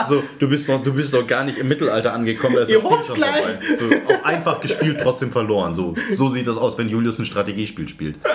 so, 0.09 0.15
so. 0.15 0.23
Du 0.39 0.49
bist 0.49 0.67
noch, 0.69 0.81
du 0.83 0.91
bist 0.93 1.13
noch 1.13 1.27
gar 1.27 1.43
nicht 1.43 1.59
im 1.59 1.67
Mittelalter 1.67 2.13
angekommen, 2.13 2.55
da 2.55 2.63
ist 2.63 2.69
Ihr 2.71 2.79
das 2.79 2.87
Spiel 2.91 3.05
schon 3.05 3.15
gleich. 3.15 3.43
vorbei. 3.43 3.59
So, 4.07 4.13
auch 4.13 4.23
einfach 4.25 4.61
gespielt, 4.61 4.97
trotzdem 5.03 5.29
verloren. 5.31 5.75
So, 5.75 5.93
so 6.11 6.29
sieht 6.29 6.47
das 6.47 6.57
aus, 6.57 6.79
wenn 6.79 6.89
Julius 6.89 7.19
ein 7.19 7.25
Strategiespiel 7.25 7.87
spielt. 7.87 8.15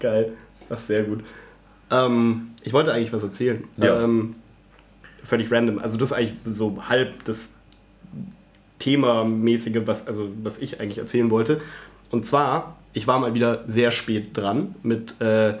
Geil. 0.00 0.32
Ach, 0.70 0.78
sehr 0.78 1.02
gut. 1.04 1.24
Ähm, 1.90 2.50
ich 2.62 2.72
wollte 2.72 2.92
eigentlich 2.92 3.12
was 3.12 3.22
erzählen. 3.22 3.64
Ja. 3.78 4.02
Ähm, 4.02 4.36
völlig 5.24 5.50
random. 5.50 5.78
Also 5.78 5.96
das 5.98 6.10
ist 6.10 6.16
eigentlich 6.16 6.34
so 6.50 6.78
halb 6.88 7.24
das 7.24 7.54
Themamäßige, 8.78 9.80
was, 9.86 10.06
also, 10.06 10.28
was 10.42 10.58
ich 10.58 10.80
eigentlich 10.80 10.98
erzählen 10.98 11.30
wollte. 11.30 11.60
Und 12.10 12.26
zwar, 12.26 12.76
ich 12.92 13.06
war 13.06 13.18
mal 13.18 13.34
wieder 13.34 13.64
sehr 13.66 13.90
spät 13.90 14.36
dran 14.36 14.74
mit 14.82 15.20
äh, 15.20 15.54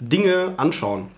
Dinge 0.00 0.54
anschauen. 0.56 1.08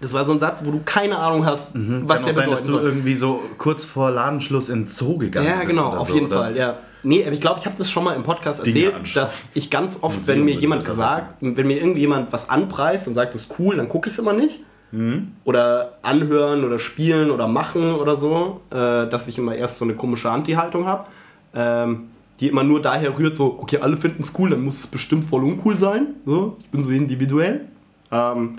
Das 0.00 0.14
war 0.14 0.26
so 0.26 0.32
ein 0.32 0.40
Satz, 0.40 0.64
wo 0.64 0.72
du 0.72 0.80
keine 0.84 1.16
Ahnung 1.18 1.46
hast, 1.46 1.74
was 1.74 1.80
Mhm. 1.82 2.08
Kann 2.08 2.22
der 2.24 2.26
auch 2.26 2.32
sein, 2.32 2.50
dass 2.50 2.64
du 2.64 2.72
soll. 2.72 2.82
irgendwie 2.82 3.14
so 3.14 3.40
kurz 3.56 3.84
vor 3.84 4.10
Ladenschluss 4.10 4.68
in 4.68 4.80
den 4.80 4.86
Zoo 4.88 5.16
gegangen 5.16 5.46
Ja, 5.46 5.56
bist. 5.58 5.68
genau, 5.68 5.90
oder 5.92 6.00
auf 6.00 6.08
so, 6.08 6.14
jeden 6.14 6.26
oder? 6.26 6.36
Fall, 6.36 6.56
ja. 6.56 6.78
Nee, 7.04 7.24
aber 7.24 7.32
ich 7.32 7.40
glaube, 7.40 7.58
ich 7.60 7.66
habe 7.66 7.76
das 7.76 7.90
schon 7.90 8.04
mal 8.04 8.14
im 8.14 8.22
Podcast 8.22 8.64
erzählt, 8.64 8.94
dass 9.14 9.44
ich 9.54 9.70
ganz 9.70 10.02
oft, 10.02 10.18
Museum 10.18 10.38
wenn 10.38 10.44
mir 10.44 10.54
jemand 10.54 10.84
gesagt, 10.84 11.36
wenn 11.40 11.66
mir 11.66 11.76
irgendjemand 11.76 12.32
was 12.32 12.48
anpreist 12.48 13.08
und 13.08 13.14
sagt, 13.14 13.34
das 13.34 13.42
ist 13.42 13.54
cool, 13.58 13.76
dann 13.76 13.88
gucke 13.88 14.08
ich 14.08 14.14
es 14.14 14.18
immer 14.18 14.32
nicht. 14.32 14.60
Mhm. 14.92 15.32
Oder 15.44 15.98
anhören 16.02 16.64
oder 16.64 16.78
spielen 16.78 17.30
oder 17.30 17.48
machen 17.48 17.94
oder 17.94 18.14
so, 18.14 18.60
äh, 18.70 18.76
dass 19.08 19.26
ich 19.26 19.38
immer 19.38 19.54
erst 19.54 19.78
so 19.78 19.84
eine 19.84 19.94
komische 19.94 20.30
Anti-Haltung 20.30 20.86
habe, 20.86 21.06
ähm, 21.54 22.10
die 22.40 22.48
immer 22.48 22.62
nur 22.62 22.82
daher 22.82 23.18
rührt, 23.18 23.36
so, 23.36 23.58
okay, 23.60 23.78
alle 23.78 23.96
finden 23.96 24.22
es 24.22 24.38
cool, 24.38 24.50
dann 24.50 24.62
muss 24.62 24.80
es 24.80 24.86
bestimmt 24.86 25.24
voll 25.24 25.44
uncool 25.44 25.76
sein. 25.76 26.08
So, 26.26 26.58
ich 26.60 26.68
bin 26.68 26.84
so 26.84 26.90
individuell. 26.90 27.62
Ähm, 28.10 28.56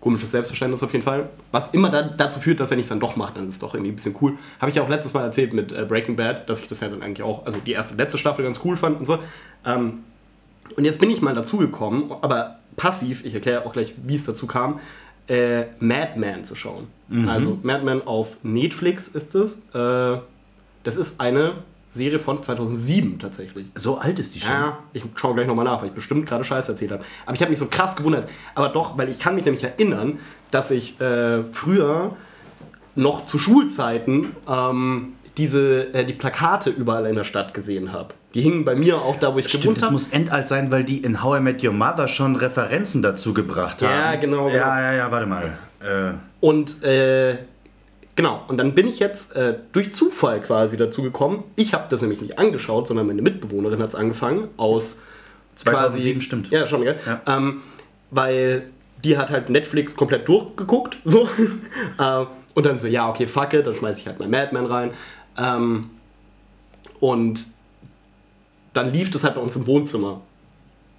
komisches 0.00 0.30
Selbstverständnis 0.30 0.82
auf 0.82 0.92
jeden 0.92 1.04
Fall. 1.04 1.28
Was 1.50 1.74
immer 1.74 1.90
da, 1.90 2.02
dazu 2.02 2.40
führt, 2.40 2.60
dass 2.60 2.70
wenn 2.70 2.78
ich 2.78 2.84
es 2.84 2.88
dann 2.88 3.00
doch 3.00 3.16
mache, 3.16 3.34
dann 3.34 3.46
ist 3.46 3.52
es 3.52 3.58
doch 3.58 3.74
irgendwie 3.74 3.92
ein 3.92 3.96
bisschen 3.96 4.16
cool. 4.20 4.38
Habe 4.60 4.70
ich 4.70 4.76
ja 4.76 4.82
auch 4.82 4.88
letztes 4.88 5.14
Mal 5.14 5.24
erzählt 5.24 5.52
mit 5.52 5.72
äh, 5.72 5.84
Breaking 5.88 6.16
Bad, 6.16 6.48
dass 6.48 6.60
ich 6.60 6.68
das 6.68 6.80
ja 6.80 6.88
dann 6.88 7.02
eigentlich 7.02 7.22
auch, 7.22 7.46
also 7.46 7.58
die 7.64 7.72
erste 7.72 7.96
letzte 7.96 8.18
Staffel 8.18 8.44
ganz 8.44 8.60
cool 8.64 8.76
fand 8.76 8.98
und 8.98 9.06
so. 9.06 9.18
Ähm, 9.64 10.04
und 10.76 10.84
jetzt 10.84 11.00
bin 11.00 11.10
ich 11.10 11.20
mal 11.20 11.34
dazu 11.34 11.56
gekommen, 11.56 12.12
aber 12.20 12.58
passiv, 12.76 13.24
ich 13.24 13.34
erkläre 13.34 13.66
auch 13.66 13.72
gleich, 13.72 13.94
wie 14.04 14.14
es 14.14 14.24
dazu 14.24 14.46
kam, 14.46 14.80
äh, 15.28 15.64
Madman 15.80 16.44
zu 16.44 16.54
schauen. 16.54 16.86
Also 17.26 17.58
Madman 17.62 18.06
auf 18.06 18.36
Netflix 18.42 19.08
ist 19.08 19.34
es. 19.34 19.62
Äh, 19.74 20.20
das 20.84 20.96
ist 20.96 21.20
eine 21.20 21.54
Serie 21.98 22.18
von 22.18 22.42
2007 22.42 23.18
tatsächlich. 23.18 23.66
So 23.74 23.98
alt 23.98 24.18
ist 24.18 24.34
die 24.34 24.40
schon. 24.40 24.52
Ja, 24.52 24.78
ich 24.92 25.04
schaue 25.14 25.34
gleich 25.34 25.46
nochmal 25.46 25.64
nach, 25.66 25.80
weil 25.82 25.88
ich 25.88 25.94
bestimmt 25.94 26.26
gerade 26.26 26.44
Scheiße 26.44 26.72
erzählt 26.72 26.92
habe. 26.92 27.04
Aber 27.26 27.34
ich 27.34 27.40
habe 27.42 27.50
mich 27.50 27.58
so 27.58 27.66
krass 27.66 27.94
gewundert. 27.96 28.28
Aber 28.54 28.70
doch, 28.70 28.96
weil 28.96 29.08
ich 29.08 29.18
kann 29.18 29.34
mich 29.34 29.44
nämlich 29.44 29.64
erinnern, 29.64 30.18
dass 30.50 30.70
ich 30.70 31.00
äh, 31.00 31.44
früher 31.44 32.16
noch 32.94 33.26
zu 33.26 33.38
Schulzeiten 33.38 34.34
ähm, 34.48 35.12
diese, 35.36 35.92
äh, 35.94 36.04
die 36.04 36.14
Plakate 36.14 36.70
überall 36.70 37.06
in 37.06 37.14
der 37.14 37.24
Stadt 37.24 37.54
gesehen 37.54 37.92
habe. 37.92 38.14
Die 38.34 38.42
hingen 38.42 38.64
bei 38.64 38.74
mir 38.74 38.96
auch 38.96 39.18
da, 39.18 39.34
wo 39.34 39.38
ich 39.38 39.48
Stimmt, 39.48 39.62
gewohnt 39.62 39.76
das 39.78 39.84
habe. 39.84 39.92
muss 39.94 40.08
endalt 40.08 40.46
sein, 40.46 40.70
weil 40.70 40.84
die 40.84 40.98
in 40.98 41.22
How 41.22 41.38
I 41.38 41.40
Met 41.40 41.64
Your 41.64 41.72
Mother 41.72 42.08
schon 42.08 42.36
Referenzen 42.36 43.02
dazu 43.02 43.32
gebracht 43.32 43.82
haben. 43.82 43.90
Ja, 43.90 44.14
genau, 44.16 44.46
genau. 44.46 44.56
Ja, 44.56 44.80
ja, 44.80 44.92
ja, 44.94 45.10
warte 45.10 45.26
mal. 45.26 45.58
Äh, 45.80 46.12
Und 46.40 46.82
äh, 46.82 47.38
genau, 48.18 48.42
und 48.48 48.56
dann 48.56 48.74
bin 48.74 48.88
ich 48.88 48.98
jetzt 48.98 49.36
äh, 49.36 49.54
durch 49.70 49.92
Zufall 49.92 50.40
quasi 50.40 50.76
dazu 50.76 51.02
gekommen. 51.02 51.44
Ich 51.54 51.72
habe 51.72 51.86
das 51.88 52.02
nämlich 52.02 52.20
nicht 52.20 52.36
angeschaut, 52.36 52.88
sondern 52.88 53.06
meine 53.06 53.22
Mitbewohnerin 53.22 53.80
hat 53.80 53.90
es 53.90 53.94
angefangen 53.94 54.48
aus 54.56 55.00
2007 55.54 56.20
stimmt. 56.20 56.50
Ja, 56.50 56.66
schon, 56.66 56.82
gell? 56.82 56.98
Ja. 57.06 57.22
Ähm, 57.28 57.62
weil 58.10 58.70
die 59.04 59.16
hat 59.16 59.30
halt 59.30 59.50
Netflix 59.50 59.94
komplett 59.94 60.26
durchgeguckt, 60.26 60.98
so. 61.04 61.28
äh, 61.98 62.26
und 62.54 62.66
dann 62.66 62.80
so, 62.80 62.88
ja, 62.88 63.08
okay, 63.08 63.28
fuck 63.28 63.54
it, 63.54 63.68
dann 63.68 63.74
schmeiße 63.74 64.00
ich 64.00 64.08
halt 64.08 64.18
mein 64.18 64.30
Madman 64.30 64.66
rein. 64.66 64.90
Ähm, 65.38 65.90
und 66.98 67.46
dann 68.72 68.92
lief 68.92 69.12
das 69.12 69.22
halt 69.22 69.36
bei 69.36 69.40
uns 69.40 69.54
im 69.54 69.64
Wohnzimmer. 69.68 70.22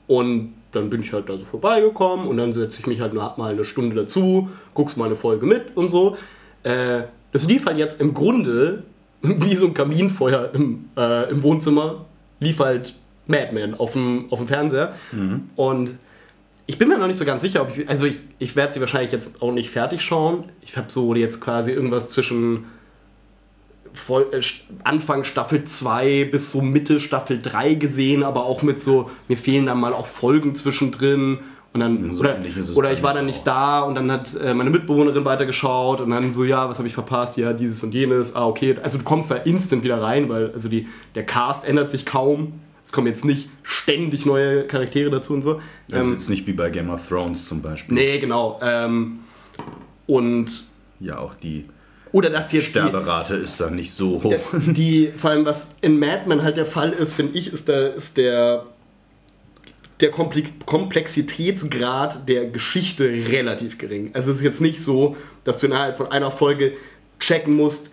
Und 0.08 0.54
dann 0.72 0.90
bin 0.90 1.02
ich 1.02 1.12
halt 1.12 1.28
da 1.28 1.38
so 1.38 1.44
vorbeigekommen 1.44 2.28
und 2.28 2.38
dann 2.38 2.54
setze 2.54 2.80
ich 2.80 2.88
mich 2.88 3.02
halt 3.02 3.14
mal 3.14 3.34
eine 3.38 3.66
Stunde 3.66 3.94
dazu, 3.94 4.50
guckst 4.74 4.96
mal 4.96 5.08
eine 5.08 5.18
Folge 5.18 5.46
mit 5.46 5.76
und 5.76 5.90
so. 5.90 6.16
Äh, 6.64 7.04
das 7.32 7.46
lief 7.46 7.66
halt 7.66 7.78
jetzt 7.78 8.02
im 8.02 8.14
Grunde 8.14 8.84
wie 9.22 9.56
so 9.56 9.68
ein 9.68 9.74
Kaminfeuer 9.74 10.52
im, 10.54 10.90
äh, 10.98 11.30
im 11.30 11.44
Wohnzimmer, 11.44 12.06
lief 12.40 12.60
halt 12.60 12.96
Madman 13.28 13.74
auf 13.76 13.94
dem, 13.94 14.26
auf 14.32 14.40
dem 14.40 14.48
Fernseher. 14.48 14.94
Und 15.56 15.98
Ich 16.66 16.78
bin 16.78 16.88
mir 16.88 16.98
noch 17.00 17.08
nicht 17.08 17.18
so 17.18 17.26
ganz 17.26 17.42
sicher, 17.42 17.62
ob 17.64 17.70
ich 17.70 17.76
sie. 17.76 17.88
Also 17.88 18.06
ich, 18.06 18.20
ich 18.38 18.56
werde 18.56 18.74
sie 18.74 18.80
wahrscheinlich 18.80 19.12
jetzt 19.12 19.42
auch 19.42 19.52
nicht 19.52 19.72
fertig 19.72 20.02
schauen. 20.02 20.44
Ich 20.62 20.78
habe 20.78 20.92
so 20.92 21.16
jetzt 21.16 21.42
quasi 21.42 21.72
irgendwas 21.72 22.10
zwischen 22.10 22.66
voll, 23.94 24.28
äh, 24.32 24.42
Anfang 24.84 25.24
Staffel 25.24 25.64
2 25.64 26.26
bis 26.32 26.52
so 26.52 26.62
Mitte 26.62 27.00
Staffel 27.00 27.40
3 27.42 27.74
gesehen, 27.74 28.24
aber 28.24 28.46
auch 28.46 28.62
mit 28.62 28.82
so, 28.82 29.10
mir 29.28 29.38
fehlen 29.38 29.66
dann 29.66 29.80
mal 29.80 29.94
auch 29.94 30.06
Folgen 30.08 30.54
zwischendrin. 30.56 31.40
Und 31.72 31.82
dann, 31.82 32.14
So 32.16 32.22
oder, 32.22 32.38
oder 32.76 32.92
ich 32.92 33.04
war 33.04 33.14
dann 33.14 33.26
auch. 33.26 33.28
nicht 33.30 33.46
da 33.46 33.82
und 33.82 33.94
dann 33.96 34.12
hat 34.12 34.34
äh, 34.36 34.54
meine 34.56 34.72
Mitbewohnerin 34.72 35.24
weitergeschaut 35.24 36.02
und 36.02 36.10
dann 36.10 36.32
so, 36.34 36.44
ja, 36.44 36.68
was 36.68 36.80
habe 36.80 36.88
ich 36.88 36.96
verpasst? 36.96 37.38
Ja, 37.38 37.54
dieses 37.54 37.84
und 37.84 37.94
jenes. 37.94 38.36
Ah, 38.36 38.48
okay. 38.48 38.76
Also 38.82 38.98
du 38.98 39.04
kommst 39.04 39.30
da 39.30 39.36
instant 39.36 39.84
wieder 39.84 40.02
rein, 40.02 40.30
weil 40.30 40.52
also 40.52 40.68
die, 40.68 40.88
der 41.14 41.26
Cast 41.26 41.66
ändert 41.68 41.92
sich 41.92 42.06
kaum. 42.08 42.54
Es 42.86 42.92
kommen 42.92 43.06
jetzt 43.06 43.24
nicht 43.24 43.50
ständig 43.62 44.26
neue 44.26 44.64
Charaktere 44.64 45.12
dazu 45.12 45.34
und 45.34 45.44
so. 45.44 45.62
Das 45.90 46.04
Ähm, 46.04 46.10
ist 46.14 46.16
jetzt 46.22 46.30
nicht 46.32 46.48
wie 46.48 46.54
bei 46.54 46.72
Game 46.72 46.90
of 46.90 47.08
Thrones 47.08 47.48
zum 47.48 47.62
Beispiel. 47.62 47.94
nee, 47.94 48.18
genau. 48.18 48.60
Ähm, 48.64 49.20
und 50.08 50.64
Ja, 51.00 51.20
auch 51.20 51.36
die 51.36 51.66
oder 52.12 52.32
dass 52.32 52.52
jetzt 52.52 52.74
die, 52.74 52.80
Sterberate 52.80 53.36
ist 53.36 53.62
dann 53.62 53.76
nicht 53.76 53.94
so 53.94 54.24
hoch. 54.24 54.34
die, 54.66 55.12
vor 55.16 55.30
allem 55.30 55.46
was 55.46 55.76
in 55.82 56.00
Mad 56.00 56.24
Men 56.26 56.42
halt 56.42 56.58
der 56.58 56.66
Fall 56.66 56.90
ist, 56.90 57.14
finde 57.14 57.38
ich, 57.38 57.54
ist 57.54 57.68
der, 57.68 57.94
ist 57.94 58.18
der, 58.18 58.66
der 60.02 60.12
Komple- 60.12 60.44
Komplexitätsgrad 60.66 62.28
der 62.28 62.46
Geschichte 62.46 63.06
relativ 63.06 63.78
gering. 63.78 64.12
Also 64.14 64.32
es 64.32 64.38
ist 64.38 64.44
jetzt 64.44 64.62
nicht 64.62 64.82
so, 64.82 65.18
dass 65.44 65.60
du 65.60 65.68
innerhalb 65.68 65.98
von 65.98 66.12
einer 66.12 66.32
Folge 66.32 66.74
checken 67.20 67.56
musst, 67.56 67.92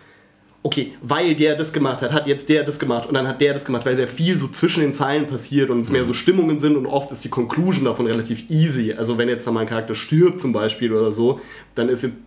okay, 0.63 0.93
weil 1.01 1.35
der 1.35 1.55
das 1.55 1.71
gemacht 1.71 2.01
hat, 2.01 2.11
hat 2.11 2.27
jetzt 2.27 2.49
der 2.49 2.63
das 2.63 2.79
gemacht 2.79 3.07
und 3.07 3.13
dann 3.13 3.27
hat 3.27 3.39
der 3.41 3.53
das 3.53 3.65
gemacht, 3.65 3.85
weil 3.85 3.95
sehr 3.95 4.07
viel 4.07 4.37
so 4.37 4.47
zwischen 4.47 4.81
den 4.81 4.93
Zeilen 4.93 5.27
passiert 5.27 5.69
und 5.69 5.79
es 5.79 5.89
mehr 5.89 6.05
so 6.05 6.13
Stimmungen 6.13 6.59
sind 6.59 6.75
und 6.75 6.85
oft 6.85 7.11
ist 7.11 7.23
die 7.23 7.29
Conclusion 7.29 7.85
davon 7.85 8.07
relativ 8.07 8.49
easy. 8.49 8.93
Also 8.93 9.17
wenn 9.17 9.29
jetzt 9.29 9.47
da 9.47 9.51
mal 9.51 9.61
ein 9.61 9.67
Charakter 9.67 9.95
stirbt 9.95 10.41
zum 10.41 10.53
Beispiel 10.53 10.93
oder 10.93 11.11
so, 11.11 11.39
dann 11.75 11.89
ist 11.89 12.03
jetzt 12.03 12.17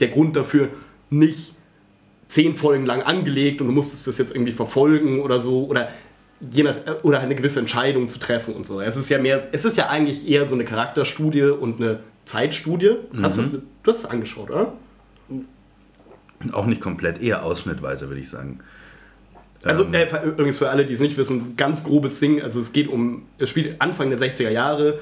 der 0.00 0.08
Grund 0.08 0.36
dafür 0.36 0.68
nicht 1.08 1.54
zehn 2.28 2.56
Folgen 2.56 2.86
lang 2.86 3.02
angelegt 3.02 3.60
und 3.60 3.68
du 3.68 3.72
musstest 3.72 4.06
das 4.06 4.18
jetzt 4.18 4.34
irgendwie 4.34 4.52
verfolgen 4.52 5.20
oder 5.20 5.40
so 5.40 5.64
oder 5.66 5.88
je 6.50 6.62
nach, 6.64 6.76
oder 7.02 7.20
eine 7.20 7.34
gewisse 7.34 7.60
Entscheidung 7.60 8.08
zu 8.08 8.18
treffen 8.18 8.54
und 8.54 8.66
so. 8.66 8.80
Es 8.80 8.96
ist 8.96 9.08
ja 9.08 9.18
mehr, 9.18 9.42
es 9.52 9.64
ist 9.64 9.76
ja 9.76 9.88
eigentlich 9.88 10.28
eher 10.28 10.46
so 10.46 10.54
eine 10.54 10.64
Charakterstudie 10.64 11.42
und 11.44 11.80
eine 11.80 12.00
Zeitstudie. 12.24 12.96
Hast 13.22 13.38
du's- 13.38 13.50
du 13.82 13.90
hast 13.90 13.98
es 13.98 14.06
angeschaut, 14.06 14.50
oder? 14.50 14.72
Auch 16.52 16.66
nicht 16.66 16.80
komplett, 16.82 17.22
eher 17.22 17.44
ausschnittweise, 17.44 18.08
würde 18.08 18.20
ich 18.20 18.28
sagen. 18.28 18.60
Also 19.64 19.84
Ähm, 19.84 19.94
äh, 19.94 20.06
übrigens 20.26 20.58
für 20.58 20.68
alle, 20.70 20.84
die 20.86 20.94
es 20.94 21.00
nicht 21.00 21.16
wissen, 21.16 21.56
ganz 21.56 21.82
grobes 21.82 22.20
Ding. 22.20 22.42
Also 22.42 22.60
es 22.60 22.72
geht 22.72 22.88
um, 22.88 23.22
es 23.38 23.50
spielt 23.50 23.80
Anfang 23.80 24.10
der 24.10 24.18
60er 24.18 24.50
Jahre, 24.50 24.98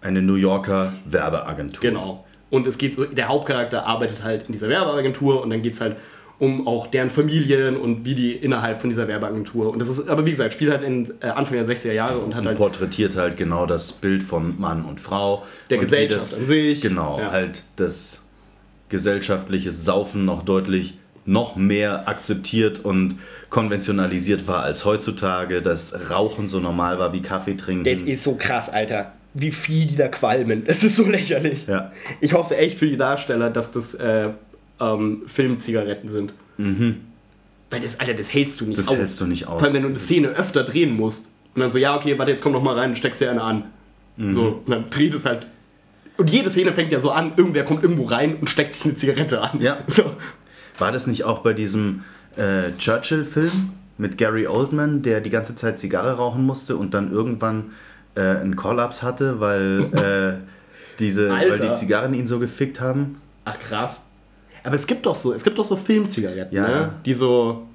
Eine 0.00 0.22
New 0.22 0.36
Yorker 0.36 0.92
Werbeagentur. 1.06 1.80
Genau. 1.82 2.24
Und 2.50 2.66
es 2.66 2.78
geht 2.78 2.94
so, 2.94 3.04
der 3.04 3.28
Hauptcharakter 3.28 3.84
arbeitet 3.86 4.22
halt 4.22 4.46
in 4.46 4.52
dieser 4.52 4.68
Werbeagentur 4.68 5.42
und 5.42 5.50
dann 5.50 5.60
geht 5.62 5.74
es 5.74 5.80
halt 5.80 5.96
um 6.38 6.66
auch 6.66 6.88
deren 6.88 7.10
Familien 7.10 7.76
und 7.76 8.04
wie 8.04 8.14
die 8.14 8.32
innerhalb 8.32 8.80
von 8.80 8.90
dieser 8.90 9.06
Werbeagentur. 9.08 9.70
Und 9.70 9.78
das 9.78 9.88
ist, 9.88 10.08
aber 10.08 10.26
wie 10.26 10.32
gesagt, 10.32 10.52
spielt 10.52 10.72
halt 10.72 10.82
in 10.82 11.08
äh, 11.20 11.26
Anfang 11.26 11.54
der 11.56 11.66
60er 11.66 11.92
Jahre 11.92 12.18
und 12.18 12.34
hat 12.34 12.40
Und 12.42 12.48
halt 12.48 12.58
porträtiert 12.58 13.16
halt 13.16 13.36
genau 13.36 13.66
das 13.66 13.92
Bild 13.92 14.22
von 14.22 14.60
Mann 14.60 14.84
und 14.84 15.00
Frau. 15.00 15.44
Der 15.70 15.78
und 15.78 15.84
Gesellschaft 15.84 16.32
das, 16.32 16.34
an 16.38 16.44
sich. 16.46 16.80
Genau, 16.80 17.18
Ja. 17.20 17.30
halt 17.30 17.64
das 17.76 18.22
gesellschaftliche 18.88 19.72
Saufen 19.72 20.24
noch 20.24 20.42
deutlich 20.42 20.98
noch 21.26 21.56
mehr 21.56 22.06
akzeptiert 22.06 22.84
und 22.84 23.16
konventionalisiert 23.48 24.46
war 24.46 24.62
als 24.62 24.84
heutzutage, 24.84 25.62
dass 25.62 26.10
Rauchen 26.10 26.48
so 26.48 26.60
normal 26.60 26.98
war 26.98 27.14
wie 27.14 27.22
Kaffee 27.22 27.56
trinken. 27.56 27.84
Das 27.84 28.02
ist 28.02 28.24
so 28.24 28.34
krass, 28.36 28.68
Alter. 28.68 29.12
Wie 29.32 29.50
viel 29.50 29.86
die 29.86 29.96
da 29.96 30.08
qualmen. 30.08 30.64
Das 30.66 30.84
ist 30.84 30.96
so 30.96 31.08
lächerlich. 31.08 31.66
Ja. 31.66 31.92
Ich 32.20 32.34
hoffe 32.34 32.56
echt 32.56 32.78
für 32.78 32.86
die 32.86 32.96
Darsteller, 32.98 33.48
dass 33.50 33.70
das 33.72 33.94
äh, 33.94 34.28
ähm, 34.80 35.22
Filmzigaretten 35.26 36.08
sind. 36.08 36.34
Weil 36.56 37.80
das, 37.80 37.98
Alter, 37.98 38.14
das 38.14 38.32
hältst 38.32 38.60
du 38.60 38.66
nicht 38.66 38.78
Das 38.78 38.88
aus. 38.88 38.96
hältst 38.96 39.20
du 39.20 39.26
nicht 39.26 39.46
aus. 39.46 39.58
Vor 39.58 39.64
allem, 39.64 39.74
wenn 39.74 39.82
du 39.82 39.88
eine 39.88 39.96
Das 39.96 40.04
Szene 40.04 40.28
öfter 40.28 40.62
drehen 40.62 40.94
musst. 40.94 41.30
Und 41.54 41.60
dann 41.60 41.70
so, 41.70 41.78
ja, 41.78 41.96
okay, 41.96 42.18
warte, 42.18 42.30
jetzt 42.30 42.42
komm 42.42 42.52
noch 42.52 42.62
mal 42.62 42.74
rein 42.76 42.90
und 42.90 42.96
steckst 42.96 43.20
dir 43.20 43.30
eine 43.30 43.42
an. 43.42 43.64
Mhm. 44.16 44.34
So, 44.34 44.62
und 44.64 44.70
dann 44.70 44.90
dreht 44.90 45.14
es 45.14 45.24
halt. 45.24 45.46
Und 46.16 46.30
jede 46.30 46.50
Szene 46.50 46.72
fängt 46.72 46.92
ja 46.92 47.00
so 47.00 47.10
an, 47.10 47.32
irgendwer 47.36 47.64
kommt 47.64 47.82
irgendwo 47.82 48.04
rein 48.04 48.36
und 48.36 48.48
steckt 48.48 48.74
sich 48.74 48.84
eine 48.84 48.94
Zigarette 48.96 49.40
an. 49.40 49.60
Ja. 49.60 49.78
So. 49.88 50.04
War 50.78 50.90
das 50.90 51.06
nicht 51.06 51.22
auch 51.24 51.40
bei 51.40 51.52
diesem 51.52 52.02
äh, 52.36 52.72
Churchill-Film 52.78 53.70
mit 53.96 54.18
Gary 54.18 54.46
Oldman, 54.48 55.02
der 55.02 55.20
die 55.20 55.30
ganze 55.30 55.54
Zeit 55.54 55.78
Zigarre 55.78 56.16
rauchen 56.16 56.44
musste 56.44 56.76
und 56.76 56.94
dann 56.94 57.12
irgendwann 57.12 57.72
äh, 58.16 58.20
einen 58.20 58.56
Kollaps 58.56 59.02
hatte, 59.02 59.38
weil, 59.40 59.90
äh, 59.92 60.46
diese, 60.98 61.30
weil 61.30 61.58
die 61.58 61.72
Zigarren 61.74 62.14
ihn 62.14 62.26
so 62.26 62.40
gefickt 62.40 62.80
haben? 62.80 63.20
Ach 63.44 63.58
krass. 63.58 64.06
Aber 64.64 64.74
es 64.76 64.86
gibt 64.86 65.06
doch 65.06 65.14
so, 65.14 65.32
es 65.32 65.44
gibt 65.44 65.58
doch 65.58 65.64
so 65.64 65.76
Filmzigaretten, 65.76 66.56
Ja. 66.56 66.66
ne? 66.68 66.92
die 67.04 67.14
so 67.14 67.66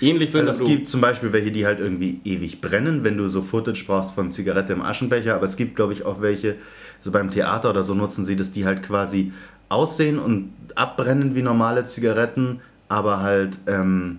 ähnlich 0.00 0.30
sind. 0.32 0.40
Also 0.48 0.50
es 0.50 0.58
dass 0.58 0.66
du- 0.66 0.72
gibt 0.76 0.88
zum 0.88 1.00
Beispiel 1.00 1.32
welche, 1.32 1.52
die 1.52 1.64
halt 1.66 1.78
irgendwie 1.78 2.20
ewig 2.24 2.60
brennen, 2.60 3.04
wenn 3.04 3.16
du 3.16 3.28
so 3.28 3.40
Footage 3.42 3.84
brauchst 3.86 4.14
von 4.14 4.32
Zigarette 4.32 4.72
im 4.72 4.82
Aschenbecher, 4.82 5.34
aber 5.36 5.44
es 5.44 5.56
gibt, 5.56 5.76
glaube 5.76 5.92
ich, 5.92 6.04
auch 6.04 6.20
welche, 6.20 6.56
so 7.00 7.10
beim 7.12 7.30
Theater 7.30 7.70
oder 7.70 7.82
so 7.84 7.94
nutzen 7.94 8.24
sie 8.24 8.34
das, 8.36 8.50
die 8.50 8.64
halt 8.66 8.82
quasi 8.82 9.32
aussehen 9.68 10.18
und 10.18 10.52
abbrennen 10.74 11.34
wie 11.34 11.42
normale 11.42 11.84
Zigaretten, 11.86 12.60
aber 12.88 13.20
halt 13.20 13.58
ähm, 13.66 14.18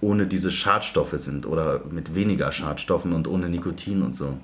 ohne 0.00 0.26
diese 0.26 0.50
Schadstoffe 0.50 1.12
sind 1.16 1.46
oder 1.46 1.80
mit 1.90 2.14
weniger 2.14 2.50
Schadstoffen 2.52 3.12
und 3.12 3.28
ohne 3.28 3.48
Nikotin 3.48 4.02
und 4.02 4.14
so. 4.14 4.34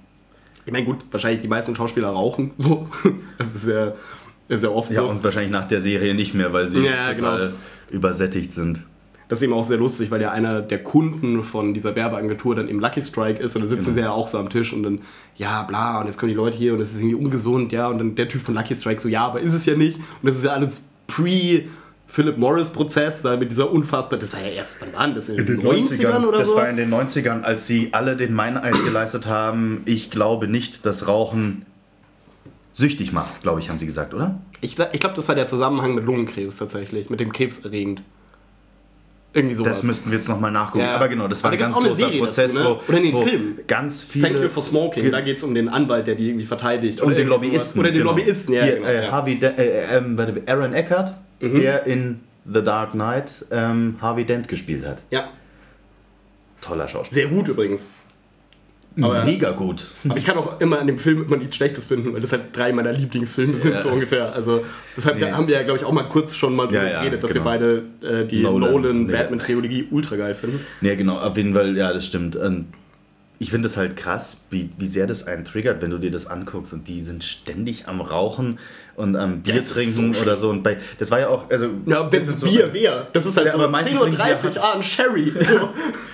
Ich 0.66 0.73
meine, 0.73 0.85
gut, 0.85 0.99
wahrscheinlich 1.11 1.40
die 1.42 1.49
meisten 1.49 1.75
Schauspieler 1.76 2.08
rauchen. 2.08 2.50
So. 2.58 2.88
Das 3.38 3.54
ist 3.54 3.66
ja, 3.68 3.94
ja 4.48 4.68
oft 4.70 4.90
Ja, 4.92 5.02
so. 5.02 5.08
und 5.08 5.22
wahrscheinlich 5.24 5.52
nach 5.52 5.68
der 5.68 5.80
Serie 5.80 6.14
nicht 6.14 6.34
mehr, 6.34 6.52
weil 6.52 6.68
sie 6.68 6.80
Ja, 6.80 7.12
total 7.12 7.52
übersättigt 7.90 8.52
sind. 8.52 8.82
Das 9.28 9.38
ist 9.40 9.42
eben 9.42 9.54
auch 9.54 9.64
sehr 9.64 9.78
lustig, 9.78 10.12
weil 10.12 10.22
ja 10.22 10.30
einer 10.30 10.60
der 10.62 10.84
Kunden 10.84 11.42
von 11.42 11.74
dieser 11.74 11.96
Werbeagentur 11.96 12.54
dann 12.54 12.68
eben 12.68 12.78
Lucky 12.78 13.02
Strike 13.02 13.42
ist 13.42 13.56
und 13.56 13.62
dann 13.62 13.68
sitzen 13.68 13.86
Genau. 13.86 13.94
sie 13.96 14.00
ja 14.02 14.10
auch 14.12 14.28
so 14.28 14.38
am 14.38 14.48
Tisch 14.50 14.72
und 14.72 14.84
dann, 14.84 15.00
ja, 15.34 15.64
bla, 15.64 16.00
und 16.00 16.06
jetzt 16.06 16.16
kommen 16.16 16.30
die 16.30 16.36
Leute 16.36 16.56
hier 16.56 16.74
und 16.74 16.78
das 16.78 16.92
ist 16.92 17.00
irgendwie 17.00 17.16
ungesund, 17.16 17.72
ja, 17.72 17.88
und 17.88 17.98
dann 17.98 18.14
der 18.14 18.28
Typ 18.28 18.42
von 18.42 18.54
Lucky 18.54 18.76
Strike 18.76 19.00
so, 19.00 19.08
ja, 19.08 19.26
aber 19.26 19.40
ist 19.40 19.52
es 19.52 19.66
ja 19.66 19.74
nicht. 19.74 19.96
Und 19.96 20.04
das 20.28 20.36
ist 20.36 20.44
ja 20.44 20.52
alles 20.52 20.86
pre- 21.08 21.62
Philip 22.08 22.38
Morris 22.38 22.68
Prozess, 22.68 23.22
da 23.22 23.36
mit 23.36 23.50
dieser 23.50 23.68
unfassbar, 23.72 24.16
das 24.20 24.32
war 24.32 24.40
ja 24.40 24.46
erst, 24.50 24.80
wann 24.80 24.92
war 24.92 25.06
denn 25.06 25.16
das? 25.16 25.28
In 25.28 25.44
den 25.44 25.60
90ern 25.60 26.24
oder 26.24 26.38
das 26.38 26.48
so? 26.50 26.54
war 26.56 26.68
in 26.70 26.76
den 26.76 26.88
90ern, 26.94 27.42
als 27.42 27.66
sie 27.66 27.88
alle 27.90 28.14
den 28.14 28.32
Meineid 28.32 28.74
geleistet 28.84 29.26
haben. 29.26 29.82
Ich 29.86 30.08
glaube 30.08 30.46
nicht, 30.46 30.86
dass 30.86 31.08
Rauchen 31.08 31.64
süchtig 32.76 33.12
macht, 33.12 33.42
glaube 33.42 33.61
ich, 33.61 33.71
haben 33.71 33.78
sie 33.78 33.87
gesagt, 33.87 34.12
oder? 34.12 34.38
Ich, 34.61 34.78
ich 34.78 35.00
glaube, 35.00 35.16
das 35.16 35.28
war 35.28 35.35
der 35.35 35.49
Zusammenhang 35.49 35.95
mit 35.95 36.04
Lungenkrebs 36.04 36.56
tatsächlich, 36.56 37.09
mit 37.09 37.21
dem 37.21 37.33
Krebs 37.33 37.64
erregend. 37.64 38.02
Irgendwie 39.33 39.54
sowas. 39.54 39.78
Das 39.78 39.83
müssten 39.83 40.11
wir 40.11 40.16
jetzt 40.18 40.28
nochmal 40.28 40.50
nachgucken. 40.50 40.85
Ja. 40.85 40.95
Aber 40.95 41.09
genau, 41.09 41.26
das 41.28 41.42
war 41.42 41.50
Aber 41.52 41.56
ein 41.56 41.61
da 41.61 41.66
ganz 41.66 41.76
großer 41.76 41.95
Serie 41.97 42.21
Prozess, 42.21 42.52
dazu, 42.54 42.68
ne? 42.68 42.76
wo, 42.87 42.92
Oder 42.92 43.00
nee, 43.00 43.09
einen 43.09 43.16
wo 43.16 43.23
Film. 43.23 43.59
ganz 43.66 44.02
viele... 44.04 44.28
Thank 44.30 44.42
you 44.42 44.49
for 44.49 44.62
smoking. 44.62 45.11
Da 45.11 45.21
geht 45.21 45.37
es 45.38 45.42
um 45.42 45.54
den 45.54 45.68
Anwalt, 45.68 46.06
der 46.06 46.14
die 46.16 46.28
irgendwie 46.28 46.47
verteidigt. 46.47 47.00
und 47.00 47.06
oder 47.09 47.16
den 47.16 47.28
Lobbyisten. 47.28 47.80
Oder 47.80 47.90
den 47.90 47.99
genau. 47.99 48.11
Lobbyisten, 48.12 48.54
ja. 48.54 48.62
Hier, 48.64 48.75
genau, 48.76 48.87
äh, 48.88 49.04
ja. 49.04 49.11
Harvey 49.12 49.38
De 49.38 49.50
äh, 49.56 49.97
ähm, 49.99 50.16
warte, 50.18 50.42
Aaron 50.47 50.73
Eckhart, 50.73 51.14
Mhm. 51.40 51.61
der 51.61 51.85
in 51.87 52.21
The 52.50 52.62
Dark 52.62 52.92
Knight 52.92 53.45
ähm, 53.50 53.97
Harvey 54.00 54.25
Dent 54.25 54.49
gespielt 54.49 54.87
hat. 54.87 55.02
ja, 55.11 55.28
Toller 56.62 56.88
Schauspieler. 56.88 57.23
sehr 57.28 57.30
gut 57.30 57.49
übrigens. 57.49 57.90
Aber- 59.04 59.24
Mega 59.24 59.50
gut. 59.52 59.86
Aber 60.08 60.16
ich 60.16 60.24
kann 60.24 60.36
auch 60.38 60.60
immer 60.60 60.78
an 60.78 60.86
dem 60.86 60.98
Film 60.98 61.22
immer 61.24 61.36
nichts 61.36 61.56
Schlechtes 61.56 61.86
finden, 61.86 62.12
weil 62.14 62.20
das 62.20 62.32
halt 62.32 62.44
drei 62.56 62.72
meiner 62.72 62.92
Lieblingsfilme 62.92 63.54
sind, 63.60 63.72
Ja. 63.74 63.78
so 63.80 63.90
ungefähr. 63.90 64.32
Also, 64.34 64.64
deshalb 64.96 65.20
Nee. 65.20 65.30
haben 65.30 65.46
wir 65.48 65.54
ja, 65.56 65.62
glaube 65.62 65.78
ich, 65.78 65.84
auch 65.84 65.92
mal 65.92 66.04
kurz 66.04 66.34
schon 66.34 66.54
mal 66.56 66.66
drüber 66.66 66.82
Ja, 66.84 66.90
ja, 66.90 66.98
geredet, 67.02 67.22
dass 67.24 67.32
genau. 67.32 67.44
wir 67.44 67.50
beide 67.50 67.82
äh, 68.22 68.26
die 68.26 68.40
Nolan, 68.42 68.70
Nolan-Batman-Trilogie 68.72 69.88
ultra 69.90 70.16
geil 70.16 70.34
finden. 70.34 70.60
Ja, 70.80 70.94
genau, 70.94 71.18
auf 71.18 71.36
jeden 71.36 71.54
Fall, 71.54 71.76
ja, 71.76 71.92
das 71.92 72.06
stimmt. 72.06 72.36
Und 72.36 72.66
ich 73.38 73.50
finde 73.50 73.66
es 73.68 73.76
halt 73.76 73.96
krass, 73.96 74.44
wie, 74.50 74.70
wie 74.78 74.86
sehr 74.86 75.06
das 75.06 75.26
einen 75.26 75.44
triggert, 75.44 75.82
wenn 75.82 75.90
du 75.90 75.98
dir 75.98 76.10
das 76.10 76.26
anguckst 76.26 76.72
und 76.72 76.88
die 76.88 77.02
sind 77.02 77.22
ständig 77.22 77.86
am 77.86 78.00
Rauchen 78.00 78.58
und 78.94 79.14
am 79.14 79.42
Bier 79.42 79.56
Das 79.56 79.68
trinken 79.68 80.14
so 80.14 80.22
oder 80.22 80.36
so. 80.38 80.48
Und 80.48 80.62
bei, 80.62 80.78
das 80.98 81.10
war 81.10 81.20
ja 81.20 81.28
auch, 81.28 81.50
also. 81.50 81.68
Ja, 81.84 82.04
das 82.04 82.28
ist 82.28 82.40
so- 82.40 82.46
Bier 82.46 82.72
wäre. 82.72 83.08
Das 83.12 83.26
ist 83.26 83.36
halt 83.36 83.46
Ja, 83.48 83.52
so 83.52 83.58
aber 83.58 83.68
meistens 83.68 83.94
10.30 84.00 84.40
trinken 84.40 84.58
Uhr, 84.58 84.64
ah, 84.64 84.72
ein 84.74 84.82
Sherry. 84.82 85.32
So, 85.46 85.68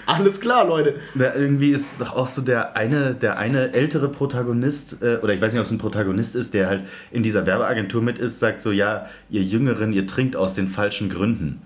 alles 0.06 0.40
klar, 0.40 0.66
Leute. 0.66 0.96
Da 1.14 1.34
irgendwie 1.34 1.70
ist 1.70 1.90
doch 1.98 2.16
auch 2.16 2.26
so 2.26 2.42
der 2.42 2.76
eine, 2.76 3.14
der 3.14 3.38
eine 3.38 3.72
ältere 3.72 4.08
Protagonist, 4.08 5.00
äh, 5.02 5.18
oder 5.22 5.32
ich 5.32 5.40
weiß 5.40 5.52
nicht, 5.52 5.60
ob 5.60 5.66
es 5.66 5.72
ein 5.72 5.78
Protagonist 5.78 6.34
ist, 6.34 6.54
der 6.54 6.66
halt 6.68 6.82
in 7.12 7.22
dieser 7.22 7.46
Werbeagentur 7.46 8.02
mit 8.02 8.18
ist, 8.18 8.40
sagt 8.40 8.60
so, 8.62 8.72
ja, 8.72 9.06
ihr 9.30 9.42
Jüngeren, 9.42 9.92
ihr 9.92 10.06
trinkt 10.08 10.34
aus 10.34 10.54
den 10.54 10.66
falschen 10.66 11.08
Gründen. 11.08 11.62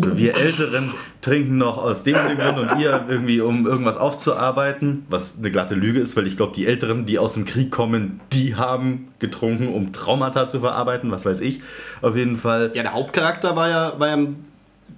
So, 0.00 0.16
wir 0.18 0.36
Älteren 0.36 0.92
trinken 1.20 1.58
noch 1.58 1.78
aus 1.78 2.02
dem 2.02 2.16
und 2.16 2.28
dem 2.28 2.38
Grund 2.38 2.58
und 2.70 2.80
ihr 2.80 3.04
irgendwie, 3.08 3.40
um 3.40 3.66
irgendwas 3.66 3.96
aufzuarbeiten, 3.96 5.04
was 5.08 5.34
eine 5.38 5.50
glatte 5.50 5.74
Lüge 5.74 6.00
ist, 6.00 6.16
weil 6.16 6.26
ich 6.26 6.36
glaube, 6.36 6.52
die 6.54 6.66
Älteren, 6.66 7.06
die 7.06 7.18
aus 7.18 7.34
dem 7.34 7.44
Krieg 7.44 7.70
kommen, 7.70 8.20
die 8.32 8.54
haben 8.56 9.08
getrunken, 9.18 9.68
um 9.68 9.92
Traumata 9.92 10.46
zu 10.48 10.60
verarbeiten, 10.60 11.10
was 11.10 11.24
weiß 11.26 11.40
ich. 11.42 11.60
Auf 12.02 12.16
jeden 12.16 12.36
Fall. 12.36 12.70
Ja, 12.74 12.82
der 12.82 12.92
Hauptcharakter 12.94 13.56
war 13.56 13.68
ja, 13.68 13.94
war 13.98 14.08
ja 14.08 14.18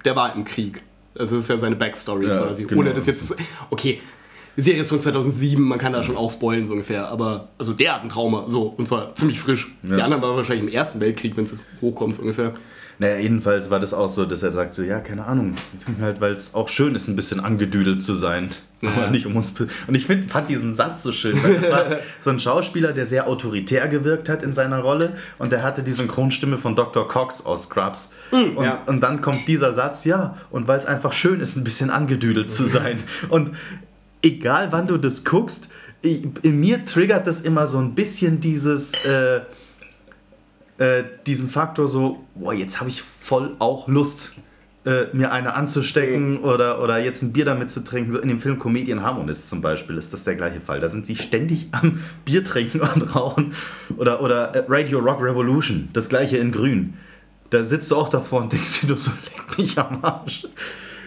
der 0.05 0.15
war 0.15 0.35
im 0.35 0.45
Krieg. 0.45 0.81
Das 1.15 1.31
ist 1.31 1.47
ja 1.49 1.57
seine 1.57 1.75
Backstory 1.75 2.27
Ja, 2.27 2.41
quasi. 2.41 2.63
genau. 2.65 2.81
Ohne 2.81 2.93
das 2.93 3.05
jetzt 3.05 3.27
zu. 3.27 3.35
Okay, 3.69 3.99
Die 4.55 4.61
Serie 4.61 4.81
ist 4.81 4.89
von 4.89 4.99
2007, 4.99 5.61
man 5.63 5.79
kann 5.79 5.93
da 5.93 6.03
schon 6.03 6.15
auch 6.15 6.31
spoilen, 6.31 6.65
so 6.65 6.73
ungefähr. 6.73 7.07
Aber, 7.07 7.47
also 7.57 7.73
der 7.73 7.95
hat 7.95 8.03
ein 8.03 8.09
Trauma, 8.09 8.45
so, 8.47 8.73
und 8.77 8.87
zwar 8.87 9.15
ziemlich 9.15 9.39
frisch. 9.39 9.71
Die 9.81 9.95
Ja. 9.95 10.03
anderen 10.05 10.21
waren 10.23 10.35
wahrscheinlich 10.35 10.67
im 10.67 10.71
Ersten 10.73 10.99
Weltkrieg, 11.01 11.35
wenn 11.37 11.45
es 11.45 11.57
hochkommt, 11.81 12.15
so 12.15 12.21
ungefähr. 12.21 12.53
Naja, 12.99 13.17
jedenfalls 13.17 13.69
war 13.69 13.79
das 13.79 13.93
auch 13.93 14.09
so, 14.09 14.25
dass 14.25 14.43
er 14.43 14.51
sagt 14.51 14.75
so, 14.75 14.83
ja, 14.83 14.99
keine 14.99 15.25
Ahnung, 15.25 15.55
halt, 15.99 16.21
weil 16.21 16.33
es 16.33 16.53
auch 16.53 16.69
schön 16.69 16.95
ist, 16.95 17.07
ein 17.07 17.15
bisschen 17.15 17.39
angedüdelt 17.39 18.01
zu 18.01 18.15
sein. 18.15 18.49
Aber 18.81 19.05
Ja. 19.05 19.09
nicht 19.09 19.25
um 19.25 19.35
uns... 19.35 19.53
Und 19.87 19.95
ich 19.95 20.05
find, 20.05 20.29
fand 20.29 20.49
diesen 20.49 20.75
Satz 20.75 21.03
so 21.03 21.11
schön, 21.11 21.41
weil 21.43 21.55
das 21.59 21.71
war 21.71 21.85
so 22.21 22.29
ein 22.29 22.39
Schauspieler, 22.39 22.93
der 22.93 23.05
sehr 23.05 23.27
autoritär 23.27 23.87
gewirkt 23.87 24.29
hat 24.29 24.43
in 24.43 24.53
seiner 24.53 24.79
Rolle 24.79 25.15
und 25.39 25.51
der 25.51 25.63
hatte 25.63 25.83
die 25.83 25.91
Synchronstimme 25.93 26.57
von 26.57 26.75
Dr. 26.75 27.07
Cox 27.07 27.45
aus 27.45 27.63
Scrubs. 27.63 28.13
und, 28.31 28.57
Hm, 28.57 28.63
ja. 28.63 28.81
und 28.85 29.01
dann 29.01 29.21
kommt 29.21 29.47
dieser 29.47 29.73
Satz, 29.73 30.05
ja, 30.05 30.37
und 30.51 30.67
weil 30.67 30.77
es 30.77 30.85
einfach 30.85 31.13
schön 31.13 31.39
ist, 31.39 31.55
ein 31.55 31.63
bisschen 31.63 31.89
angedüdelt 31.89 32.51
zu 32.51 32.67
sein. 32.67 32.99
Und 33.29 33.51
egal 34.21 34.71
wann 34.71 34.87
du 34.87 34.97
das 34.97 35.23
guckst, 35.23 35.69
ich, 36.01 36.23
in 36.41 36.59
mir 36.59 36.85
triggert 36.85 37.25
das 37.25 37.41
immer 37.41 37.65
so 37.67 37.77
ein 37.79 37.95
bisschen 37.95 38.39
dieses... 38.39 38.93
Äh, 39.05 39.41
äh, 40.77 41.03
diesen 41.25 41.49
Faktor 41.49 41.87
so, 41.87 42.23
boah, 42.35 42.53
jetzt 42.53 42.79
habe 42.79 42.89
ich 42.89 43.01
voll 43.01 43.55
auch 43.59 43.87
Lust, 43.87 44.35
äh, 44.85 45.05
mir 45.13 45.31
eine 45.31 45.53
anzustecken 45.53 46.39
oder, 46.39 46.81
oder 46.81 46.97
jetzt 46.97 47.21
ein 47.21 47.31
Bier 47.31 47.45
damit 47.45 47.69
zu 47.69 47.81
trinken. 47.83 48.11
So 48.11 48.19
in 48.19 48.27
dem 48.27 48.39
Film 48.39 48.59
Comedian 48.59 49.01
Harmonist 49.01 49.47
zum 49.47 49.61
Beispiel 49.61 49.97
ist 49.97 50.11
das 50.11 50.23
der 50.23 50.35
gleiche 50.35 50.59
Fall. 50.59 50.79
Da 50.79 50.89
sind 50.89 51.05
sie 51.05 51.15
ständig 51.15 51.67
am 51.71 52.03
Bier 52.25 52.43
trinken 52.43 52.81
und 52.81 53.15
rauchen. 53.15 53.53
Oder, 53.97 54.21
oder 54.21 54.53
äh, 54.55 54.65
Radio 54.67 54.99
Rock 54.99 55.21
Revolution, 55.21 55.89
das 55.93 56.09
gleiche 56.09 56.37
in 56.37 56.51
grün. 56.51 56.95
Da 57.49 57.63
sitzt 57.63 57.91
du 57.91 57.95
auch 57.95 58.09
davor 58.09 58.41
und 58.41 58.51
denkst 58.51 58.81
dir 58.81 58.87
nur 58.87 58.97
so, 58.97 59.11
leck 59.25 59.57
mich 59.57 59.77
am 59.77 59.99
Arsch. 60.03 60.47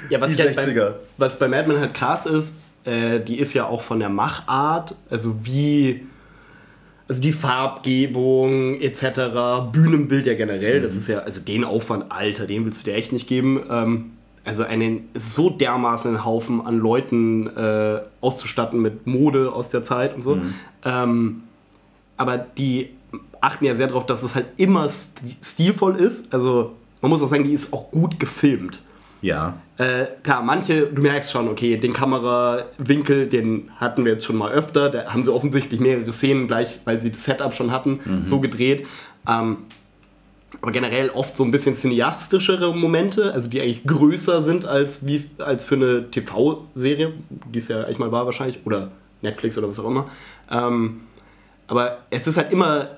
Ja, 0.08 0.20
was, 0.20 0.28
Die 0.34 0.40
ich 0.40 0.46
halt 0.46 0.58
60er. 0.58 0.74
bei, 0.74 0.94
was 1.18 1.38
bei 1.38 1.48
Mad 1.48 1.68
Men 1.68 1.80
halt 1.80 1.94
krass 1.94 2.26
ist, 2.26 2.54
äh, 2.84 3.20
die 3.20 3.38
ist 3.38 3.52
ja 3.52 3.66
auch 3.66 3.82
von 3.82 3.98
der 3.98 4.08
Machart, 4.08 4.94
also 5.10 5.40
wie, 5.42 6.06
also 7.08 7.20
die 7.20 7.32
Farbgebung 7.32 8.80
etc., 8.80 9.70
Bühnenbild 9.72 10.26
ja 10.26 10.34
generell, 10.34 10.80
das 10.80 10.96
ist 10.96 11.08
ja, 11.08 11.18
also 11.18 11.40
den 11.40 11.64
Aufwand, 11.64 12.06
Alter, 12.10 12.46
den 12.46 12.64
willst 12.64 12.86
du 12.86 12.90
dir 12.90 12.96
echt 12.96 13.12
nicht 13.12 13.26
geben. 13.28 13.60
Ähm, 13.70 14.10
also 14.44 14.62
einen 14.62 15.08
so 15.14 15.50
dermaßen 15.50 16.24
Haufen 16.24 16.64
an 16.64 16.78
Leuten 16.78 17.48
äh, 17.48 18.00
auszustatten 18.20 18.80
mit 18.80 19.06
Mode 19.06 19.52
aus 19.52 19.70
der 19.70 19.82
Zeit 19.82 20.14
und 20.14 20.22
so. 20.22 20.38
Ähm, 20.84 21.42
aber 22.16 22.38
die 22.38 22.90
achten 23.40 23.64
ja 23.64 23.74
sehr 23.74 23.88
darauf, 23.88 24.06
dass 24.06 24.22
es 24.22 24.34
halt 24.36 24.46
immer 24.56 24.86
sti- 24.86 25.34
stilvoll 25.44 25.96
ist. 25.96 26.32
Also 26.32 26.72
man 27.02 27.10
muss 27.10 27.22
auch 27.22 27.28
sagen, 27.28 27.42
die 27.44 27.52
ist 27.52 27.72
auch 27.72 27.90
gut 27.90 28.20
gefilmt. 28.20 28.82
Ja. 29.26 29.60
Äh, 29.76 30.06
klar, 30.22 30.42
manche, 30.42 30.86
du 30.86 31.02
merkst 31.02 31.32
schon, 31.32 31.48
okay, 31.48 31.76
den 31.76 31.92
Kamerawinkel, 31.92 33.26
den 33.26 33.70
hatten 33.76 34.04
wir 34.04 34.12
jetzt 34.12 34.24
schon 34.24 34.36
mal 34.36 34.52
öfter. 34.52 34.88
Da 34.88 35.12
haben 35.12 35.24
sie 35.24 35.32
offensichtlich 35.32 35.80
mehrere 35.80 36.12
Szenen 36.12 36.46
gleich, 36.46 36.80
weil 36.84 37.00
sie 37.00 37.10
das 37.10 37.24
Setup 37.24 37.52
schon 37.52 37.72
hatten, 37.72 38.00
so 38.24 38.40
gedreht. 38.40 38.86
Ähm, 39.28 39.58
aber 40.62 40.70
generell 40.70 41.10
oft 41.10 41.36
so 41.36 41.44
ein 41.44 41.50
bisschen 41.50 41.74
cineastischere 41.74 42.74
Momente, 42.74 43.32
also 43.34 43.48
die 43.48 43.60
eigentlich 43.60 43.84
größer 43.84 44.42
sind 44.42 44.64
als, 44.64 45.04
wie, 45.04 45.28
als 45.38 45.64
für 45.64 45.74
eine 45.74 46.10
TV-Serie, 46.10 47.12
die 47.52 47.58
es 47.58 47.68
ja 47.68 47.82
eigentlich 47.82 47.98
mal 47.98 48.12
war 48.12 48.24
wahrscheinlich, 48.26 48.60
oder 48.64 48.92
Netflix 49.22 49.58
oder 49.58 49.68
was 49.68 49.78
auch 49.80 49.88
immer. 49.88 50.06
Ähm, 50.50 51.00
aber 51.66 51.98
es 52.10 52.26
ist 52.28 52.36
halt 52.36 52.52
immer, 52.52 52.90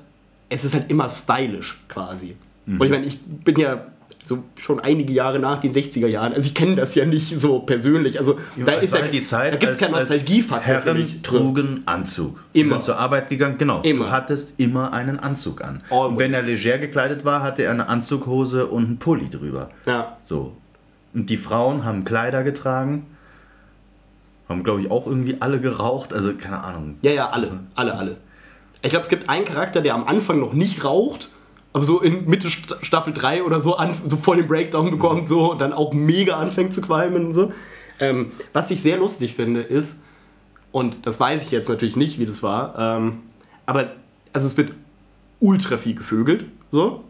es 0.50 0.64
ist 0.64 0.74
halt 0.74 0.90
immer 0.90 1.08
stylisch 1.08 1.80
quasi. 1.88 2.36
Und 2.66 2.84
ich 2.84 2.90
meine, 2.90 3.06
ich 3.06 3.18
bin 3.18 3.58
ja 3.58 3.86
so 4.28 4.44
schon 4.60 4.78
einige 4.78 5.10
Jahre 5.10 5.38
nach 5.38 5.62
den 5.62 5.72
60er 5.72 6.06
Jahren, 6.06 6.34
also 6.34 6.46
ich 6.46 6.54
kenne 6.54 6.76
das 6.76 6.94
ja 6.94 7.06
nicht 7.06 7.40
so 7.40 7.60
persönlich. 7.60 8.18
Also 8.18 8.38
da 8.56 8.74
es 8.74 8.84
ist 8.84 8.94
ja, 8.94 9.00
halt 9.00 9.12
die 9.14 9.22
Zeit, 9.22 9.54
da 9.54 9.56
gibt 9.56 9.72
es 9.72 9.78
keinen 9.78 9.92
Nostalgiefaktor 9.92 10.66
Herren 10.66 11.22
trugen 11.22 11.82
Anzug. 11.86 12.38
Sie 12.52 12.60
Immer. 12.60 12.74
sind 12.74 12.84
zur 12.84 12.98
Arbeit 12.98 13.30
gegangen, 13.30 13.56
genau. 13.56 13.80
Immer. 13.80 14.04
Du 14.04 14.10
hattest 14.10 14.60
immer 14.60 14.92
einen 14.92 15.18
Anzug 15.18 15.64
an. 15.64 15.82
Always. 15.88 16.10
Und 16.10 16.18
wenn 16.18 16.34
er 16.34 16.42
leger 16.42 16.76
gekleidet 16.76 17.24
war, 17.24 17.42
hatte 17.42 17.62
er 17.62 17.70
eine 17.70 17.88
Anzughose 17.88 18.66
und 18.66 18.84
einen 18.84 18.98
Pulli 18.98 19.30
drüber. 19.30 19.70
Ja. 19.86 20.18
So. 20.22 20.52
Und 21.14 21.30
die 21.30 21.38
Frauen 21.38 21.86
haben 21.86 22.04
Kleider 22.04 22.44
getragen. 22.44 23.06
Haben, 24.46 24.62
glaube 24.62 24.82
ich, 24.82 24.90
auch 24.90 25.06
irgendwie 25.06 25.38
alle 25.40 25.58
geraucht. 25.58 26.12
Also, 26.12 26.34
keine 26.34 26.62
Ahnung. 26.62 26.96
Ja, 27.00 27.12
ja, 27.12 27.30
alle. 27.30 27.60
Alle, 27.74 27.94
alle. 27.94 28.16
Ich 28.82 28.90
glaube, 28.90 29.04
es 29.04 29.08
gibt 29.08 29.30
einen 29.30 29.46
Charakter, 29.46 29.80
der 29.80 29.94
am 29.94 30.04
Anfang 30.04 30.38
noch 30.38 30.52
nicht 30.52 30.84
raucht, 30.84 31.30
aber 31.72 31.84
so 31.84 32.00
in 32.00 32.28
Mitte 32.28 32.50
St 32.50 32.76
Staffel 32.82 33.12
3 33.12 33.44
oder 33.44 33.60
so, 33.60 33.76
an, 33.76 33.94
so 34.06 34.16
voll 34.16 34.38
den 34.38 34.46
Breakdown 34.46 34.90
bekommt 34.90 35.28
so, 35.28 35.52
und 35.52 35.60
dann 35.60 35.72
auch 35.72 35.92
mega 35.92 36.36
anfängt 36.36 36.74
zu 36.74 36.80
qualmen 36.80 37.26
und 37.26 37.34
so. 37.34 37.52
Ähm, 38.00 38.32
was 38.52 38.70
ich 38.70 38.80
sehr 38.80 38.96
lustig 38.98 39.34
finde, 39.34 39.60
ist, 39.60 40.04
und 40.72 41.06
das 41.06 41.18
weiß 41.18 41.42
ich 41.42 41.50
jetzt 41.50 41.68
natürlich 41.68 41.96
nicht, 41.96 42.18
wie 42.18 42.26
das 42.26 42.42
war, 42.42 42.78
ähm, 42.78 43.20
aber 43.66 43.92
also 44.32 44.46
es 44.46 44.56
wird 44.56 44.72
ultra 45.40 45.76
viel 45.76 45.94
gevögelt, 45.94 46.46
so. 46.70 47.04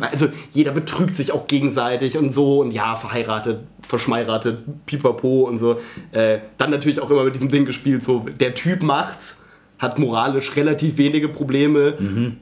Also 0.00 0.28
jeder 0.52 0.70
betrügt 0.70 1.16
sich 1.16 1.32
auch 1.32 1.48
gegenseitig 1.48 2.16
und 2.16 2.32
so 2.32 2.60
und 2.60 2.70
ja, 2.70 2.94
verheiratet, 2.94 3.60
verschmeiratet, 3.80 4.86
pipapo 4.86 5.42
und 5.42 5.58
so. 5.58 5.80
Äh, 6.12 6.38
dann 6.56 6.70
natürlich 6.70 7.00
auch 7.00 7.10
immer 7.10 7.24
mit 7.24 7.34
diesem 7.34 7.50
Ding 7.50 7.64
gespielt, 7.64 8.04
so 8.04 8.26
der 8.38 8.54
Typ 8.54 8.82
macht's, 8.82 9.42
hat 9.78 9.98
moralisch 9.98 10.56
relativ 10.56 10.96
wenige 10.96 11.28
Probleme, 11.28 11.94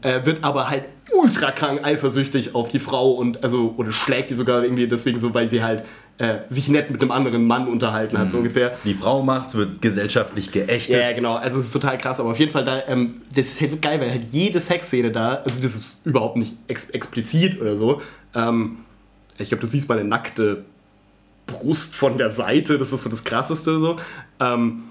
äh, 0.03 0.25
wird 0.25 0.45
aber 0.45 0.71
halt 0.71 0.85
ultra 1.13 1.51
krank 1.51 1.85
eifersüchtig 1.85 2.55
auf 2.55 2.69
die 2.69 2.79
Frau 2.79 3.13
und 3.13 3.43
also 3.43 3.75
oder 3.77 3.91
schlägt 3.91 4.31
die 4.31 4.35
sogar 4.35 4.63
irgendwie 4.63 4.87
deswegen 4.87 5.21
so, 5.21 5.35
weil 5.35 5.51
sie 5.51 5.63
halt 5.63 5.85
äh, 6.19 6.39
sich 6.49 6.69
nett 6.69 6.91
mit 6.91 7.03
einem 7.03 7.11
anderen 7.11 7.45
Mann 7.45 7.67
unterhalten 7.67 8.17
hat, 8.19 8.31
so 8.31 8.39
ungefähr. 8.39 8.77
Die 8.85 8.95
Frau 8.95 9.23
macht's, 9.23 9.57
wird 9.57 9.83
gesellschaftlich 9.83 10.53
geächtet. 10.53 10.95
Ja, 10.95 11.11
ja, 11.11 11.13
genau. 11.13 11.35
Also 11.35 11.59
es 11.59 11.67
ist 11.67 11.73
total 11.73 11.99
krass, 11.99 12.21
aber 12.21 12.31
auf 12.31 12.39
jeden 12.39 12.53
Fall 12.53 12.65
da, 12.65 12.85
ähm, 12.87 13.23
das 13.35 13.49
ist 13.49 13.61
halt 13.61 13.73
so 13.73 13.79
geil, 13.81 14.01
weil 14.01 14.11
halt 14.11 14.25
jede 14.25 14.61
Sexszene 14.61 15.11
da, 15.11 15.43
also 15.45 15.61
das 15.61 15.75
ist 15.75 16.01
überhaupt 16.05 16.37
nicht 16.37 16.55
ex 16.69 16.91
explizit 16.91 17.61
oder 17.61 17.77
so. 17.77 18.01
Ähm, 18.35 18.79
ich 19.39 19.49
glaube, 19.49 19.63
du 19.63 19.67
siehst 19.67 19.89
mal 19.89 19.99
eine 19.99 20.09
nackte 20.09 20.65
Brust 21.47 21.97
von 21.97 22.17
der 22.17 22.31
Seite, 22.31 22.79
das 22.79 22.93
ist 22.93 23.03
so 23.03 23.11
das 23.11 23.25
Krasseste 23.25 23.81
so. 23.81 23.97
Ähm, 24.39 24.85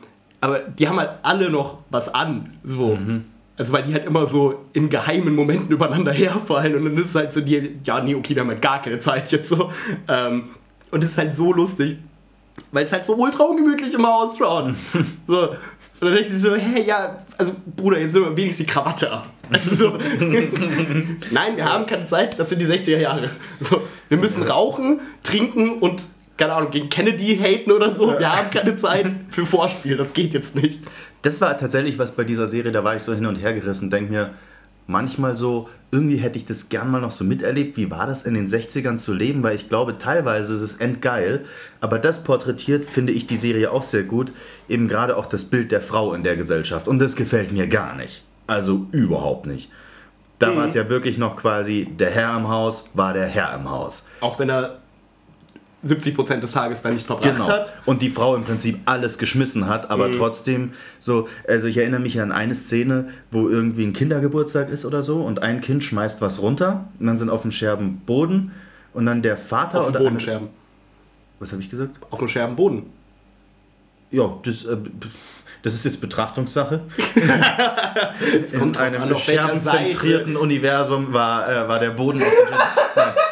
aber 0.43 0.60
die 0.60 0.89
haben 0.89 0.99
halt 0.99 1.12
alle 1.23 1.49
noch 1.49 1.77
was 1.89 2.13
an, 2.13 2.58
so. 2.65 2.97
Also 3.58 3.71
weil 3.71 3.84
die 3.84 3.93
halt 3.93 4.06
immer 4.06 4.27
so 4.27 4.65
in 4.73 4.89
geheimen 4.89 5.36
Momenten 5.36 5.71
übereinander 5.71 6.12
herfallen 6.12 6.75
und 6.75 6.84
dann 6.84 6.97
ist 6.97 7.12
es 7.12 7.15
halt 7.15 7.34
so 7.34 7.39
die, 7.39 7.79
ja, 7.86 8.01
nee, 8.01 8.13
okay, 8.13 8.36
wir 8.36 8.41
haben 8.41 8.49
halt 8.49 8.62
gar 8.62 8.82
keine 8.82 8.99
Zeit 8.99 9.32
jetzt 9.32 9.47
so. 9.47 9.71
Ähm, 10.10 10.49
und 10.91 11.01
es 11.01 11.12
ist 11.12 11.17
halt 11.17 11.34
so 11.34 11.53
lustig, 11.53 11.97
weil 12.73 12.84
es 12.84 12.91
halt 12.91 13.06
so 13.06 13.15
ultra 13.15 13.43
ungemütlich 13.43 13.93
immer 13.93 14.15
ausschaut. 14.15 14.73
so. 15.27 15.51
Und 15.51 15.58
dann 16.01 16.13
denke 16.13 16.29
ich 16.29 16.41
so, 16.41 16.53
hey, 16.56 16.84
ja, 16.84 17.15
also 17.38 17.53
Bruder, 17.77 18.01
jetzt 18.01 18.13
nimm 18.13 18.36
wenigstens 18.36 18.65
die 18.65 18.73
Krawatte 18.73 19.13
ab. 19.13 19.29
Also 19.49 19.75
so, 19.75 19.89
Nein, 21.32 21.56
wir 21.56 21.63
haben 21.63 21.86
keine 21.86 22.06
Zeit, 22.08 22.38
das 22.38 22.49
sind 22.49 22.60
die 22.60 22.67
60er 22.67 22.97
Jahre. 22.97 23.29
So, 23.62 23.82
wir 24.10 24.17
müssen 24.17 24.43
rauchen, 24.43 24.99
trinken 25.23 25.79
und, 25.79 26.03
keine 26.43 26.56
Ahnung, 26.56 26.71
gegen 26.71 26.89
Kennedy 26.89 27.38
haten 27.38 27.71
oder 27.71 27.95
so. 27.95 28.19
Wir 28.19 28.36
haben 28.36 28.49
keine 28.51 28.75
Zeit 28.75 29.06
für 29.29 29.45
Vorspiel, 29.45 29.95
das 29.95 30.13
geht 30.13 30.34
jetzt 30.34 30.58
nicht. 30.58 30.82
Das 31.21 31.39
war 31.39 31.58
tatsächlich 31.58 31.97
was 31.97 32.12
bei 32.12 32.25
dieser 32.25 32.49
Serie, 32.49 32.73
da 32.73 32.84
war 32.84 32.97
ich 32.97 33.03
so 33.03 33.13
hin 33.13 33.25
und 33.25 33.38
her 33.38 33.53
gerissen, 33.53 33.89
denke 33.89 34.12
mir 34.12 34.32
manchmal 34.86 35.38
so, 35.38 35.69
irgendwie 35.89 36.17
hätte 36.17 36.38
ich 36.38 36.45
das 36.45 36.67
gern 36.67 36.91
mal 36.91 36.99
noch 36.99 37.12
so 37.12 37.23
miterlebt, 37.23 37.77
wie 37.77 37.89
war 37.89 38.08
das 38.08 38.23
in 38.23 38.34
den 38.34 38.45
60ern 38.45 38.97
zu 38.97 39.13
leben, 39.13 39.41
weil 39.41 39.56
ich 39.56 39.69
glaube, 39.69 39.97
teilweise 39.99 40.53
ist 40.53 40.62
es 40.62 40.75
endgeil, 40.75 41.45
aber 41.79 41.97
das 41.97 42.25
porträtiert, 42.25 42.86
finde 42.86 43.13
ich, 43.13 43.25
die 43.25 43.38
Serie 43.38 43.71
auch 43.71 43.84
sehr 43.84 44.03
gut, 44.03 44.34
eben 44.67 44.89
gerade 44.89 45.15
auch 45.15 45.27
das 45.27 45.45
Bild 45.45 45.71
der 45.71 45.79
Frau 45.79 46.13
in 46.13 46.23
der 46.23 46.36
Gesellschaft. 46.36 46.89
Und 46.89 46.99
das 46.99 47.15
gefällt 47.15 47.53
mir 47.53 47.67
gar 47.67 47.95
nicht, 47.95 48.21
also 48.47 48.88
überhaupt 48.91 49.45
nicht. 49.45 49.71
Da 50.39 50.53
war 50.58 50.65
es 50.65 50.73
ja 50.73 50.89
wirklich 50.89 51.17
noch 51.17 51.38
quasi, 51.38 51.88
der 51.97 52.10
Herr 52.10 52.36
im 52.36 52.49
Haus 52.49 52.89
war 52.95 53.13
der 53.13 53.27
Herr 53.27 53.56
im 53.56 53.69
Haus. 53.69 54.10
Auch 54.19 54.39
wenn 54.39 54.49
er 54.49 54.83
70% 55.86 56.39
des 56.39 56.52
Tages 56.52 56.82
da 56.82 56.89
nicht 56.91 57.06
verbracht 57.06 57.36
Genau. 57.36 57.48
hat. 57.48 57.74
Und 57.86 58.02
die 58.02 58.10
Frau 58.10 58.36
im 58.36 58.43
Prinzip 58.46 58.80
alles 58.86 59.17
geschmissen 59.17 59.67
hat, 59.67 59.89
aber 59.91 60.12
trotzdem 60.12 60.72
so, 61.00 61.28
also 61.48 61.67
ich 61.67 61.78
erinnere 61.78 62.00
mich 62.00 62.19
an 62.22 62.32
eine 62.32 62.56
Szene, 62.56 63.10
wo 63.32 63.50
irgendwie 63.50 63.84
ein 63.86 63.93
Kindergeburtstag 63.93 64.69
ist 64.69 64.86
oder 64.86 65.04
so 65.04 65.22
und 65.22 65.41
ein 65.41 65.60
Kind 65.62 65.84
schmeißt 65.84 66.22
was 66.22 66.41
runter 66.41 66.88
und 67.00 67.08
dann 67.08 67.17
sind 67.17 67.30
auf 67.30 67.41
dem 67.41 67.52
Scherben 67.52 67.98
Boden 68.06 68.52
und 68.93 69.06
dann 69.06 69.22
der 69.22 69.38
Vater 69.38 69.80
Auf 69.82 69.86
dem 69.88 69.89
oder 69.91 70.00
Boden 70.00 70.12
eine- 70.12 70.19
scherben. 70.19 70.48
Was 71.39 71.52
habe 71.52 71.62
ich 71.62 71.69
gesagt? 71.69 71.96
Auf 72.10 72.19
dem 72.19 72.28
Scherbenboden. 72.30 72.84
Ja, 74.12 74.32
das, 74.46 74.63
äh, 74.65 74.78
das 75.63 75.74
ist 75.74 75.84
jetzt 75.86 76.00
Betrachtungssache. 76.00 76.82
kommt 78.58 78.78
In 78.78 78.82
einem 78.82 79.02
an, 79.02 79.15
scherbenzentrierten 79.15 80.38
Universum 80.38 81.12
war, 81.13 81.50
äh, 81.52 81.67
war 81.67 81.80
der 81.80 81.89
Boden 81.91 82.22
auf 82.22 82.30
dem 82.30 82.48
Scherben. 82.48 83.12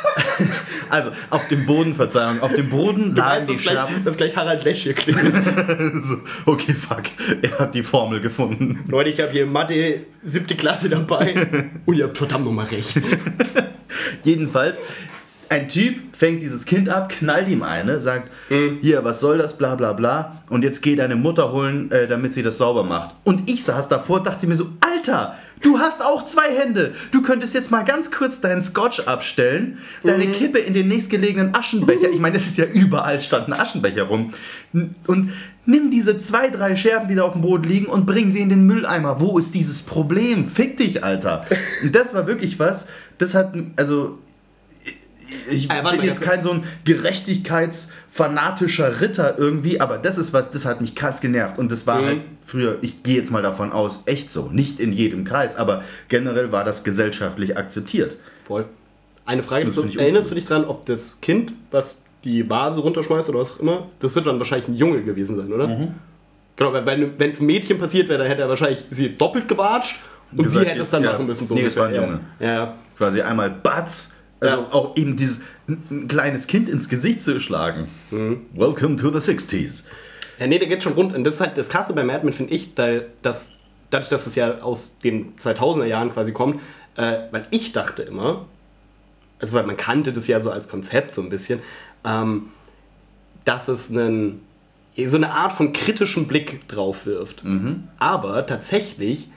Also, 0.92 1.12
auf 1.30 1.48
dem 1.48 1.66
Boden, 1.66 1.94
Verzeihung, 1.96 2.42
auf 2.42 2.54
dem 2.54 2.70
Boden 2.70 3.16
Du 3.16 3.22
lagen 3.22 3.48
die 3.48 3.58
Scherben. 3.58 4.04
dass 4.04 4.18
gleich 4.18 4.36
Harald 4.36 4.64
Lesch 4.64 4.84
hier 4.84 4.94
klingt. 4.94 5.20
So, 6.04 6.18
okay, 6.46 6.74
fuck. 6.74 7.04
Er 7.42 7.60
hat 7.60 7.74
die 7.76 7.84
Formel 7.84 8.20
gefunden. 8.22 8.84
Leute, 8.88 9.10
ich 9.10 9.20
habe 9.20 9.32
hier 9.32 9.46
Mathe 9.46 10.02
siebte 10.24 10.56
Klasse 10.56 10.90
dabei 10.90 11.48
und 11.86 11.96
ihr 11.96 12.04
habt 12.06 12.18
verdammt 12.18 12.46
nochmal 12.46 12.66
recht. 12.68 13.02
Jedenfalls, 14.24 14.78
ein 15.50 15.68
Typ 15.68 16.16
fängt 16.16 16.42
dieses 16.42 16.66
Kind 16.66 16.88
ab, 16.90 17.10
knallt 17.10 17.48
ihm 17.50 17.64
eine, 17.64 18.00
sagt, 18.00 18.30
Mhm. 18.50 18.78
hier, 18.82 19.04
was 19.04 19.20
soll 19.20 19.38
das, 19.38 19.58
bla 19.58 19.76
bla 19.76 19.94
bla. 19.94 20.44
Und 20.50 20.64
jetzt 20.64 20.82
geh 20.82 20.96
deine 20.96 21.16
Mutter 21.16 21.52
holen, 21.52 21.92
äh, 21.92 22.08
damit 22.08 22.34
sie 22.34 22.44
das 22.44 22.58
sauber 22.58 22.84
macht. 22.84 23.16
Und 23.24 23.50
ich 23.50 23.64
saß 23.64 23.90
davor 23.90 24.18
und 24.18 24.28
dachte 24.28 24.48
mir 24.48 24.56
so, 24.56 24.68
Alter, 24.82 25.36
du 25.62 25.80
hast 25.80 26.02
auch 26.04 26.26
zwei 26.26 26.56
Hände. 26.56 26.94
Du 27.12 27.22
könntest 27.22 27.54
jetzt 27.54 27.72
mal 27.72 27.84
ganz 27.84 28.12
kurz 28.12 28.42
deinen 28.42 28.62
Scotch 28.62 29.02
abstellen, 29.02 29.78
deine 30.04 30.26
Mhm. 30.26 30.32
Kippe 30.34 30.60
in 30.60 30.74
den 30.74 30.88
nächstgelegenen 30.88 31.56
Aschenbecher, 31.56 32.10
ich 32.12 32.20
meine, 32.20 32.38
es 32.38 32.48
ist 32.48 32.58
ja 32.58 32.66
überall 32.66 33.22
stand 33.22 33.48
ein 33.48 33.54
Aschenbecher 33.54 34.04
rum. 34.04 34.34
Und 34.74 35.34
nimm 35.66 35.92
diese 35.92 36.18
zwei, 36.20 36.50
drei 36.50 36.76
Scherben, 36.76 37.08
die 37.08 37.16
da 37.16 37.24
auf 37.24 37.34
dem 37.34 37.42
Boden 37.42 37.64
liegen 37.66 37.86
und 37.86 38.06
bring 38.06 38.30
sie 38.32 38.40
in 38.40 38.50
den 38.50 38.66
Mülleimer. 38.66 39.20
Wo 39.22 39.38
ist 39.38 39.54
dieses 39.54 39.82
Problem? 39.82 40.48
Fick 40.50 40.78
dich, 40.78 41.04
Alter. 41.04 41.46
Und 41.84 41.96
das 41.96 42.14
war 42.14 42.28
wirklich 42.28 42.60
was, 42.60 42.88
das 43.18 43.36
hat, 43.36 43.54
also 43.76 44.18
ich 45.50 45.70
Äh, 45.70 45.82
bin 45.92 46.04
jetzt 46.04 46.22
kein 46.22 46.42
so 46.42 46.52
ein 46.52 46.64
gerechtigkeitsfanatischer 46.86 49.02
Ritter 49.02 49.36
irgendwie, 49.38 49.80
aber 49.82 49.98
das 49.98 50.18
ist 50.18 50.34
was, 50.34 50.52
das 50.52 50.66
hat 50.66 50.82
mich 50.82 50.96
krass 50.96 51.22
genervt. 51.22 51.58
Und 51.58 51.72
das 51.72 51.88
war 51.88 52.02
Mhm. 52.02 52.06
halt 52.06 52.22
früher, 52.46 52.78
ich 52.82 53.04
gehe 53.04 53.18
jetzt 53.18 53.32
mal 53.32 53.42
davon 53.42 53.72
aus, 53.72 54.04
echt 54.06 54.32
so. 54.32 54.50
Nicht 54.52 54.80
in 54.80 54.92
jedem 54.92 55.24
Kreis, 55.26 55.56
aber 55.56 55.84
generell 56.10 56.52
war 56.52 56.64
das 56.64 56.84
gesellschaftlich 56.84 57.58
akzeptiert. 57.58 58.18
Voll. 58.46 58.66
Eine 59.26 59.44
Frage, 59.44 59.66
dazu. 59.66 59.86
erinnerst 59.98 60.32
du 60.32 60.36
dich 60.36 60.46
dran, 60.46 60.66
ob 60.66 60.86
das 60.86 61.22
Kind, 61.22 61.54
was 61.70 61.98
die 62.24 62.50
Vase 62.50 62.82
runterschmeißt 62.82 63.30
oder 63.30 63.40
was 63.40 63.52
auch 63.52 63.60
immer, 63.60 63.88
das 64.00 64.16
wird 64.16 64.26
dann 64.26 64.40
wahrscheinlich 64.40 64.68
ein 64.68 64.76
Junge 64.76 65.04
gewesen 65.04 65.36
sein, 65.38 65.52
oder? 65.54 65.68
Mhm. 65.68 65.90
Genau, 66.56 66.74
weil 66.74 67.12
wenn 67.18 67.32
es 67.32 67.40
ein 67.40 67.46
Mädchen 67.46 67.78
passiert 67.78 68.10
wäre, 68.10 68.20
dann 68.20 68.28
hätte 68.28 68.42
er 68.42 68.50
wahrscheinlich 68.50 68.84
sie 68.92 69.16
doppelt 69.18 69.48
gewatscht 69.48 70.02
und 70.32 70.44
Gesagt, 70.44 70.66
sie 70.66 70.72
hätte 70.72 70.82
es 70.82 70.90
dann 70.90 71.04
ja. 71.04 71.14
machen 71.14 71.26
müssen. 71.26 71.48
So 71.48 71.54
Nee, 71.56 71.62
es 71.62 71.76
ungefähr. 71.78 72.02
war 72.02 72.06
ein 72.08 72.12
Junge. 72.12 72.20
Ja, 72.40 72.54
ja. 72.54 72.76
Quasi 72.98 73.22
einmal 73.22 73.50
Batz. 73.50 74.14
Also 74.42 74.58
Ja. 74.58 74.68
auch 74.72 74.96
eben 74.98 75.16
dieses 75.16 75.42
ein, 75.68 75.84
ein 75.90 76.08
kleines 76.08 76.48
Kind 76.48 76.68
ins 76.68 76.90
Gesicht 76.90 77.22
zu 77.22 77.40
schlagen. 77.40 77.88
Mhm. 78.10 78.42
Welcome 78.54 78.96
to 78.98 79.10
the 79.18 79.32
60s. 79.32 79.86
Ja, 80.40 80.48
nee, 80.48 80.58
der 80.60 80.68
geht 80.68 80.84
schon 80.84 80.94
rund. 80.94 81.16
Und 81.16 81.24
das 81.24 81.36
ist 81.36 81.40
halt 81.42 81.58
das 81.58 81.70
Krasse 81.70 81.94
bei 81.94 82.04
Mad 82.04 82.26
Men, 82.26 82.34
finde 82.34 82.54
ich, 82.54 82.74
da, 82.74 83.02
dass, 83.22 83.54
dadurch, 83.92 84.10
dass 84.10 84.26
es 84.28 84.36
ja 84.36 84.60
aus 84.62 84.98
den 84.98 85.36
2000er 85.38 85.86
Jahren 85.86 86.12
quasi 86.12 86.32
kommt, 86.32 86.60
äh, 86.98 87.20
weil 87.32 87.44
ich 87.52 87.72
dachte 87.72 88.02
immer, 88.02 88.48
also 89.40 89.54
weil 89.54 89.66
man 89.66 89.78
kannte 89.78 90.12
das 90.14 90.28
ja 90.28 90.40
so 90.42 90.50
als 90.52 90.68
Konzept 90.68 91.14
so 91.14 91.22
ein 91.22 91.30
bisschen, 91.30 91.60
ähm, 92.04 92.48
dass 93.46 93.68
es 93.68 93.92
einen, 93.92 94.42
so 95.06 95.18
eine 95.18 95.32
Art 95.32 95.54
von 95.54 95.74
kritischem 95.74 96.28
Blick 96.28 96.68
drauf 96.68 97.06
wirft. 97.06 97.44
Aber 97.98 98.46
tatsächlich 98.46 99.30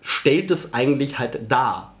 stellt 0.00 0.50
es 0.50 0.72
eigentlich 0.74 1.18
halt 1.18 1.40
dar. 1.50 1.91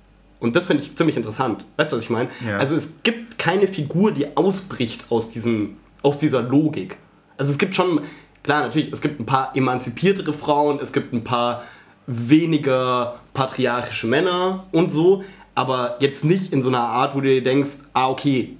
Und 0.42 0.56
das 0.56 0.66
finde 0.66 0.82
ich 0.82 0.96
ziemlich 0.96 1.16
interessant. 1.16 1.64
Weißt 1.76 1.92
du, 1.92 1.96
was 1.96 2.02
ich 2.02 2.10
meine? 2.10 2.28
Ja. 2.44 2.56
Also 2.56 2.74
es 2.74 3.02
gibt 3.04 3.38
keine 3.38 3.68
Figur, 3.68 4.10
die 4.10 4.36
ausbricht 4.36 5.04
aus, 5.08 5.30
diesem, 5.30 5.76
aus 6.02 6.18
dieser 6.18 6.42
Logik. 6.42 6.98
Also 7.38 7.52
es 7.52 7.58
gibt 7.58 7.76
schon, 7.76 8.00
klar, 8.42 8.62
natürlich, 8.62 8.92
es 8.92 9.00
gibt 9.00 9.20
ein 9.20 9.26
paar 9.26 9.56
emanzipiertere 9.56 10.32
Frauen, 10.32 10.80
es 10.82 10.92
gibt 10.92 11.12
ein 11.12 11.22
paar 11.22 11.62
weniger 12.08 13.16
patriarchische 13.32 14.08
Männer 14.08 14.64
und 14.72 14.90
so, 14.90 15.22
aber 15.54 15.96
jetzt 16.00 16.24
nicht 16.24 16.52
in 16.52 16.60
so 16.60 16.68
einer 16.68 16.80
Art, 16.80 17.14
wo 17.14 17.20
du 17.20 17.28
dir 17.28 17.42
denkst, 17.42 17.78
ah, 17.92 18.08
okay, 18.08 18.56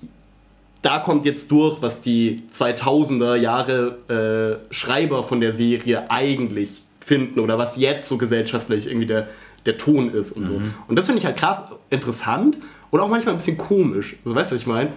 da 0.83 1.01
kommt 1.01 1.25
jetzt 1.25 1.51
durch, 1.51 1.83
was 1.83 2.01
die 2.01 2.45
2000er 2.53 3.35
Jahre 3.35 4.61
äh, 4.71 4.73
Schreiber 4.73 5.25
von 5.25 5.41
der 5.41 5.53
Serie 5.53 6.09
eigentlich 6.11 6.85
finden 7.01 7.41
oder 7.41 7.59
was 7.59 7.77
jetzt 7.77 8.09
so 8.09 8.19
gesellschaftlich 8.19 8.87
irgendwie 8.87 9.07
der, 9.07 9.29
der 9.67 9.79
Ton 9.79 10.11
ist 10.13 10.33
und 10.33 10.45
so. 10.47 10.61
Und 10.89 10.97
das 10.97 11.07
finde 11.07 11.21
ich 11.21 11.27
halt 11.27 11.37
krass 11.37 11.65
interessant 11.91 12.57
und 12.91 13.01
auch 13.01 13.09
manchmal 13.09 13.35
ein 13.35 13.39
bisschen 13.39 13.59
komisch. 13.59 14.17
Also, 14.25 14.35
weißt 14.35 14.51
du, 14.51 14.55
was 14.57 14.61
ich 14.63 14.67
meine? 14.67 14.93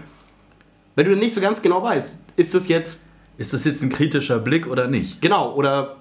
Weil 0.96 1.06
du 1.06 1.12
dann 1.12 1.20
nicht 1.20 1.34
so 1.34 1.42
ganz 1.42 1.62
genau 1.62 1.84
weißt, 1.84 2.12
ist 2.38 2.54
das 2.54 2.68
jetzt 2.68 3.04
Ist 3.38 3.54
das 3.54 3.66
jetzt 3.66 3.84
ein 3.84 3.90
kritischer 3.90 4.40
Blick 4.40 4.66
oder 4.68 4.88
nicht? 4.88 5.22
genau 5.22 5.54
oder 5.56 5.98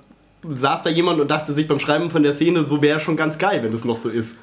saß 0.49 0.83
da 0.83 0.91
jemand 0.91 1.21
und 1.21 1.31
dachte 1.31 1.53
sich 1.53 1.67
beim 1.67 1.79
Schreiben 1.79 2.11
von 2.11 2.23
der 2.23 2.33
Szene, 2.35 2.65
so 2.65 2.81
wäre 2.83 3.01
schon 3.01 3.17
ganz 3.17 3.39
geil, 3.39 3.63
wenn 3.63 3.73
das 3.73 3.85
noch 3.85 3.97
so 3.97 4.09
ist. 4.11 4.41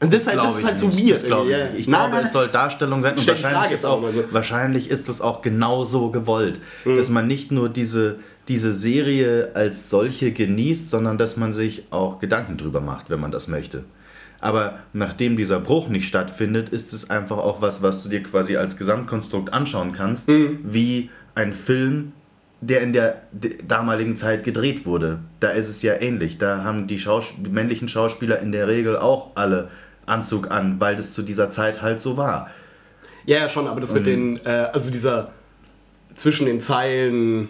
Und 0.00 0.12
das, 0.12 0.22
ist 0.22 0.28
halt, 0.28 0.38
das 0.38 0.58
ist 0.58 0.64
halt 0.64 0.80
so 0.80 0.90
weird. 0.92 1.10
Das 1.12 1.24
glaube 1.24 1.50
ich. 1.74 1.80
Ich 1.82 1.88
Nein, 1.88 2.00
glaube, 2.00 2.14
nein, 2.16 2.24
es 2.24 2.32
soll 2.32 2.48
Darstellung 2.48 3.02
sein 3.02 3.16
und 3.16 3.24
wahrscheinlich 3.28 3.72
ist, 3.72 3.84
auch 3.84 4.02
so. 4.12 4.24
wahrscheinlich 4.32 4.90
ist 4.90 5.08
es 5.08 5.20
auch 5.20 5.42
genau 5.42 5.84
so 5.84 6.10
gewollt, 6.10 6.58
Mhm. 6.84 6.96
dass 6.96 7.08
man 7.10 7.26
nicht 7.28 7.52
nur 7.52 7.68
diese, 7.68 8.16
diese 8.52 8.74
Serie 8.74 9.52
als 9.54 9.88
solche 9.88 10.30
genießt, 10.30 10.90
sondern 10.90 11.16
dass 11.16 11.38
man 11.38 11.54
sich 11.54 11.84
auch 11.90 12.18
Gedanken 12.18 12.58
drüber 12.58 12.82
macht, 12.82 13.08
wenn 13.08 13.18
man 13.18 13.30
das 13.30 13.48
möchte. 13.48 13.84
Aber 14.40 14.80
nachdem 14.92 15.38
dieser 15.38 15.58
Bruch 15.58 15.88
nicht 15.88 16.06
stattfindet, 16.06 16.68
ist 16.68 16.92
es 16.92 17.08
einfach 17.08 17.38
auch 17.38 17.62
was, 17.62 17.82
was 17.82 18.02
du 18.02 18.10
dir 18.10 18.22
quasi 18.22 18.56
als 18.58 18.76
Gesamtkonstrukt 18.76 19.54
anschauen 19.54 19.92
kannst, 19.92 20.28
Mhm. 20.28 20.58
wie 20.64 21.08
ein 21.34 21.54
Film, 21.54 22.12
der 22.60 22.82
in 22.82 22.92
der 22.92 23.22
damaligen 23.66 24.16
Zeit 24.16 24.44
gedreht 24.44 24.84
wurde. 24.84 25.20
Da 25.40 25.48
ist 25.50 25.70
es 25.70 25.80
ja 25.82 25.94
ähnlich. 25.94 26.36
Da 26.36 26.62
haben 26.62 26.86
die, 26.86 26.98
Schaus 26.98 27.32
männlichen 27.50 27.88
Schauspieler 27.88 28.38
in 28.40 28.52
der 28.52 28.68
Regel 28.68 28.98
auch 28.98 29.30
alle 29.34 29.70
Anzug 30.04 30.50
an, 30.50 30.78
weil 30.78 30.94
das 30.96 31.12
zu 31.12 31.22
dieser 31.22 31.48
Zeit 31.48 31.80
halt 31.80 32.02
so 32.02 32.18
war. 32.18 32.50
Ja, 33.24 33.38
ja, 33.38 33.48
schon, 33.48 33.66
aber 33.66 33.80
das 33.80 33.94
mit 33.94 34.04
den, 34.04 34.44
äh, 34.44 34.68
also 34.74 34.90
dieser 34.90 35.30
zwischen 36.16 36.44
den 36.44 36.60
Zeilen 36.60 37.48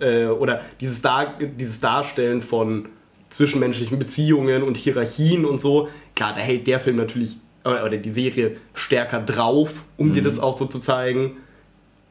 äh, 0.00 0.26
oder 0.26 0.60
dieses, 0.80 1.02
Dar 1.02 1.38
dieses 1.38 1.80
Darstellen 1.80 2.42
von 2.42 2.86
zwischenmenschlichen 3.30 3.98
Beziehungen 3.98 4.62
und 4.62 4.76
Hierarchien 4.76 5.44
und 5.44 5.60
so, 5.60 5.88
klar, 6.14 6.34
da 6.34 6.40
hält 6.40 6.66
der 6.66 6.80
Film 6.80 6.96
natürlich, 6.96 7.36
oder, 7.64 7.88
die 7.90 8.10
Serie 8.10 8.56
stärker 8.74 9.20
drauf, 9.20 9.84
um 9.96 10.12
dir 10.12 10.22
das 10.22 10.40
auch 10.40 10.56
so 10.56 10.66
zu 10.66 10.80
zeigen. 10.80 11.36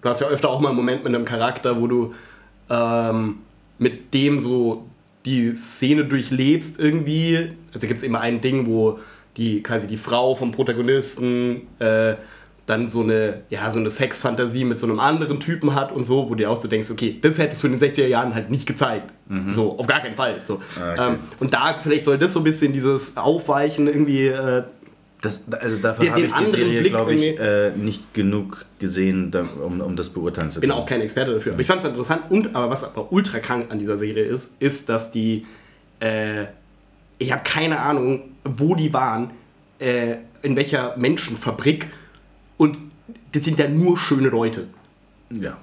Du 0.02 0.10
hast 0.10 0.22
ja 0.22 0.28
öfter 0.28 0.50
auch 0.50 0.62
mal 0.62 0.70
einen 0.70 0.78
Moment 0.78 1.04
mit 1.04 1.14
einem 1.14 1.26
Charakter, 1.26 1.82
wo 1.82 1.88
du 1.88 2.14
ähm, 2.70 3.40
mit 3.78 4.14
dem 4.14 4.40
so 4.40 4.86
die 5.26 5.54
Szene 5.56 6.06
durchlebst 6.06 6.80
irgendwie. 6.80 7.52
Also 7.74 7.88
gibt 7.88 8.00
es 8.00 8.04
immer 8.04 8.22
ein 8.22 8.40
Ding, 8.40 8.66
wo 8.66 9.00
die 9.36 9.62
quasi 9.62 9.88
die 9.88 9.98
Frau 9.98 10.36
vom 10.36 10.52
Protagonisten 10.52 11.68
äh, 11.80 12.16
dann 12.70 12.88
so 12.88 13.02
eine, 13.02 13.42
ja, 13.50 13.70
so 13.72 13.80
eine 13.80 13.90
Sexfantasie 13.90 14.64
mit 14.64 14.80
so 14.80 14.86
einem 14.86 15.00
anderen 15.00 15.40
Typen 15.40 15.74
hat 15.74 15.92
und 15.92 16.04
so, 16.04 16.26
wo 16.26 16.30
du 16.30 16.36
dir 16.36 16.52
auch 16.52 16.62
so 16.62 16.68
denkst, 16.68 16.92
okay, 16.92 17.18
das 17.22 17.38
hättest 17.38 17.64
du 17.64 17.68
in 17.68 17.78
den 17.78 17.82
60er 17.90 18.08
Jahren 18.08 18.36
halt 18.36 18.50
nicht 18.52 18.68
gezeigt. 18.68 19.12
So, 19.50 19.78
auf 19.78 19.86
gar 19.86 20.00
keinen 20.00 20.16
Fall. 20.16 20.42
So. 20.44 20.60
Ah, 20.80 20.94
okay. 20.94 21.08
Ähm, 21.14 21.20
und 21.40 21.54
da 21.54 21.78
vielleicht 21.82 22.06
soll 22.06 22.18
das 22.18 22.34
so 22.34 22.40
ein 22.40 22.44
bisschen 22.44 22.74
dieses 22.74 23.16
Aufweichen 23.18 23.88
irgendwie 23.88 24.28
äh, 24.28 24.64
Das, 25.22 25.44
also 25.52 25.78
dafür 25.78 26.12
habe 26.12 26.22
ich 26.22 26.34
die 26.34 26.46
Serie, 26.46 26.84
glaube 26.84 27.14
ich, 27.14 27.40
äh, 27.40 27.72
nicht 27.76 28.14
genug 28.14 28.66
gesehen, 28.80 29.32
um, 29.64 29.82
um 29.82 29.96
das 29.96 30.10
beurteilen 30.10 30.50
zu 30.50 30.62
bin 30.62 30.70
können. 30.70 30.82
auch 30.82 30.86
kein 30.86 31.02
Experte 31.02 31.34
dafür. 31.34 31.52
Aber 31.54 31.62
ich 31.62 31.68
fand 31.68 31.84
es 31.84 31.90
interessant. 31.90 32.24
Und 32.30 32.56
aber 32.56 32.70
was 32.70 32.84
aber 32.84 33.12
ultra 33.12 33.40
krank 33.40 33.66
an 33.70 33.80
dieser 33.80 33.98
Serie 33.98 34.24
ist, 34.24 34.56
ist, 34.62 34.88
dass 34.88 35.12
die, 35.12 35.46
äh, 36.00 36.46
ich 37.18 37.32
habe 37.32 37.44
keine 37.44 37.80
Ahnung, 37.80 38.32
wo 38.46 38.76
die 38.76 38.94
waren, 38.94 39.32
äh, 39.80 40.16
in 40.42 40.56
welcher 40.56 40.96
Menschenfabrik. 40.98 41.88
Und 42.60 42.78
das 43.32 43.44
sind 43.46 43.58
ja 43.58 43.68
nur 43.70 43.98
schöne 43.98 44.28
Leute. 44.28 44.68
Ja. 45.32 45.58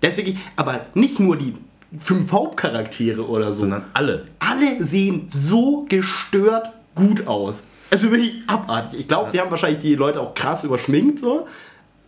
Deswegen, 0.00 0.40
aber 0.56 0.86
nicht 0.94 1.18
nur 1.18 1.36
die 1.36 1.54
fünf 1.98 2.30
Hauptcharaktere 2.32 3.26
oder 3.28 3.50
so. 3.52 3.60
Sondern 3.60 3.84
alle. 3.92 4.26
alle 4.38 4.82
sehen 4.84 5.28
so 5.32 5.84
gestört 5.88 6.70
gut 6.94 7.26
aus. 7.26 7.66
Also 7.90 8.10
wirklich 8.10 8.36
abartig. 8.46 9.00
Ich 9.00 9.08
glaube, 9.08 9.30
sie 9.30 9.40
haben 9.40 9.50
wahrscheinlich 9.50 9.80
die 9.80 9.96
Leute 9.96 10.20
auch 10.20 10.32
krass 10.34 10.64
überschminkt 10.64 11.18
so. 11.18 11.46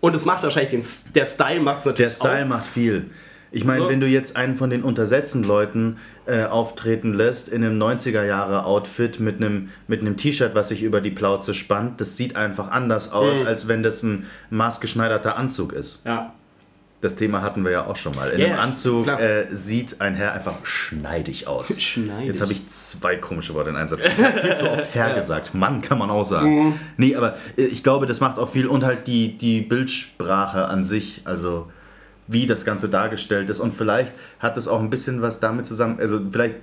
Und 0.01 0.15
es 0.15 0.25
macht 0.25 0.43
wahrscheinlich 0.43 0.71
den, 0.71 1.13
der 1.15 1.27
Style 1.27 1.61
macht 1.61 1.79
es 1.79 1.85
Der 1.85 1.93
natürlich 1.93 2.13
Style 2.15 2.45
auch. 2.45 2.49
macht 2.49 2.69
viel. 2.69 3.11
Ich 3.57 3.65
meine, 3.65 3.81
So. 3.83 3.89
wenn 3.89 4.01
du 4.01 4.07
jetzt 4.07 4.37
einen 4.37 4.57
von 4.57 4.69
den 4.71 4.83
untersetzten 4.83 5.45
Leuten 5.45 5.99
äh, 6.27 6.45
auftreten 6.45 7.15
lässt 7.15 7.49
in 7.49 7.63
einem 7.65 7.79
90er-Jahre-Outfit 7.81 9.21
mit 9.21 9.37
einem, 9.37 9.69
mit 9.87 10.01
einem 10.01 10.17
T-Shirt, 10.17 10.55
was 10.55 10.69
sich 10.71 10.83
über 10.83 11.01
die 11.01 11.11
Plauze 11.11 11.55
spannt, 11.55 12.01
das 12.01 12.17
sieht 12.17 12.35
einfach 12.37 12.71
anders 12.71 13.13
aus, 13.13 13.41
Mhm. 13.41 13.47
als 13.47 13.69
wenn 13.69 13.83
das 13.83 14.03
ein 14.03 14.27
maßgeschneiderter 14.51 15.37
Anzug 15.37 15.73
ist. 15.73 16.03
Ja. 16.05 16.33
Das 17.01 17.17
Thema 17.17 17.43
hatten 17.43 17.65
wir 17.65 17.71
ja 17.71 17.87
auch 17.87 17.97
schon 17.97 18.15
mal. 18.17 18.31
In 18.31 18.41
Ja, 18.41 18.47
einem 18.47 18.59
Anzug 18.61 19.07
äh, 19.07 19.47
sieht 19.51 20.01
ein 20.01 20.15
Herr 20.15 20.33
einfach 20.33 20.65
schneidig 20.65 21.47
aus. 21.47 21.79
Schneidig. 21.81 22.29
Jetzt 22.29 22.41
habe 22.41 22.53
ich 22.53 22.67
zwei 22.69 23.17
komische 23.17 23.53
Worte 23.53 23.69
in 23.71 23.77
Einsatz. 23.77 24.03
Ich 24.05 24.25
habe 24.25 24.39
viel 24.41 24.57
zu 24.57 24.71
oft 24.71 24.95
Herr 24.95 25.15
gesagt. 25.15 25.55
Mann, 25.55 25.83
kann 25.83 25.99
man 25.99 26.09
auch 26.11 26.25
sagen. 26.25 26.69
Mhm. 26.69 26.73
Nee, 26.97 27.15
aber 27.15 27.37
äh, 27.59 27.63
ich 27.65 27.83
glaube, 27.83 28.07
das 28.07 28.21
macht 28.21 28.39
auch 28.39 28.49
viel 28.49 28.67
und 28.67 28.85
halt 28.85 29.07
die, 29.07 29.37
die 29.37 29.61
Bildsprache 29.61 30.65
an 30.67 30.83
sich, 30.83 31.21
also 31.27 31.71
wie 32.27 32.47
das 32.47 32.65
Ganze 32.65 32.89
dargestellt 32.89 33.51
ist. 33.51 33.61
Und 33.61 33.73
vielleicht 33.73 34.13
hat 34.39 34.57
das 34.57 34.67
auch 34.69 34.81
ein 34.81 34.91
bisschen 34.91 35.21
was 35.23 35.41
damit 35.41 35.67
zusammen, 35.67 35.99
also 36.01 36.21
vielleicht 36.31 36.57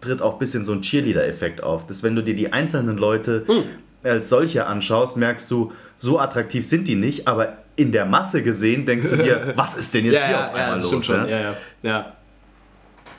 tritt 0.00 0.22
auch 0.22 0.34
ein 0.34 0.38
bisschen 0.38 0.64
so 0.64 0.72
ein 0.72 0.82
Cheerleader-Effekt 0.82 1.62
auf, 1.62 1.86
dass 1.86 2.02
wenn 2.02 2.14
du 2.16 2.22
dir 2.22 2.34
die 2.34 2.52
einzelnen 2.52 2.96
Leute 2.98 3.44
Mhm. 3.48 3.64
als 4.08 4.28
solche 4.28 4.66
anschaust, 4.66 5.16
merkst 5.16 5.50
du, 5.50 5.72
so 5.96 6.18
attraktiv 6.20 6.64
sind 6.66 6.86
die 6.86 6.94
nicht, 6.94 7.26
aber 7.26 7.58
in 7.76 7.90
der 7.92 8.06
Masse 8.06 8.42
gesehen 8.42 8.86
denkst 8.86 9.10
du 9.10 9.16
dir, 9.16 9.52
was 9.56 9.76
ist 9.76 9.92
denn 9.94 10.04
jetzt 10.04 10.14
Ja, 10.14 10.26
hier 10.26 10.36
ja, 10.36 10.46
auf 10.48 10.54
einmal 10.54 10.68
ja, 10.70 10.76
los? 10.76 10.86
stimmt 10.86 11.04
schon. 11.04 11.28
ja? 11.28 11.54
Ja, 11.82 12.12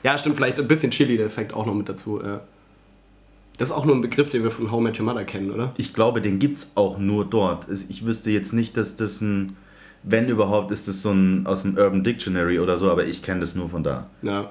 ja, 0.03 0.17
stimmt, 0.17 0.35
vielleicht 0.37 0.59
ein 0.59 0.67
bisschen 0.67 0.91
Chili-Effekt 0.91 1.53
auch 1.53 1.65
noch 1.65 1.73
mit 1.73 1.89
dazu. 1.89 2.21
Das 3.57 3.67
ist 3.69 3.73
auch 3.73 3.83
nur 3.85 3.95
ein 3.95 4.01
Begriff, 4.01 4.29
den 4.29 4.43
wir 4.43 4.51
von 4.51 4.71
How 4.71 4.79
I 4.79 4.83
Met 4.83 4.99
Your 4.99 5.05
Mother 5.05 5.25
kennen, 5.25 5.51
oder? 5.51 5.73
Ich 5.75 5.93
glaube, 5.93 6.21
den 6.21 6.39
gibt 6.39 6.57
es 6.59 6.71
auch 6.75 6.97
nur 6.97 7.25
dort. 7.25 7.67
Es- 7.67 7.89
Ich 7.89 8.05
wüsste 8.05 8.31
jetzt 8.31 8.53
nicht, 8.53 8.77
dass 8.77 8.95
das 8.95 9.19
ein, 9.19 9.57
wenn 10.03 10.27
überhaupt, 10.29 10.71
ist 10.71 10.87
das 10.87 11.01
so 11.01 11.11
ein 11.11 11.45
aus 11.45 11.63
dem 11.63 11.77
Urban 11.77 12.03
Dictionary 12.03 12.59
oder 12.59 12.77
so, 12.77 12.89
aber 12.91 13.05
ich 13.05 13.21
kenne 13.21 13.41
das 13.41 13.55
nur 13.55 13.69
von 13.69 13.83
da. 13.83 14.07
Ja. 14.21 14.49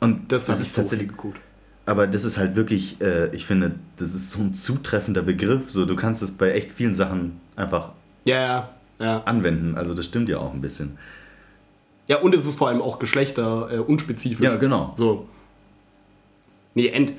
Und 0.00 0.30
Das, 0.30 0.46
das 0.46 0.60
ist 0.60 0.74
so 0.74 0.82
tatsächlich, 0.82 1.08
geguckt. 1.08 1.38
aber 1.86 2.06
das 2.06 2.24
ist 2.24 2.38
halt 2.38 2.54
wirklich, 2.56 3.00
äh, 3.00 3.34
ich 3.34 3.46
finde, 3.46 3.76
das 3.96 4.14
ist 4.14 4.30
so 4.30 4.40
ein 4.40 4.54
zutreffender 4.54 5.22
Begriff. 5.22 5.70
So, 5.70 5.84
du 5.86 5.96
kannst 5.96 6.22
es 6.22 6.30
bei 6.30 6.52
echt 6.52 6.70
vielen 6.70 6.94
Sachen 6.94 7.40
einfach 7.56 7.92
Ja, 8.24 8.36
ja, 8.38 8.70
ja. 9.00 9.22
anwenden. 9.24 9.76
Also 9.76 9.94
das 9.94 10.04
stimmt 10.06 10.28
ja 10.28 10.38
auch 10.38 10.52
ein 10.52 10.60
bisschen. 10.60 10.98
Ja, 12.08 12.18
und 12.18 12.34
es 12.34 12.46
ist 12.46 12.56
vor 12.56 12.68
allem 12.68 12.80
auch 12.82 12.98
Geschlechter 13.00 13.68
äh, 13.72 13.78
unspezifisch. 13.78 14.44
Ja, 14.44 14.56
genau. 14.56 14.92
So. 14.96 15.28
Nee, 16.74 16.88
End. 16.88 17.14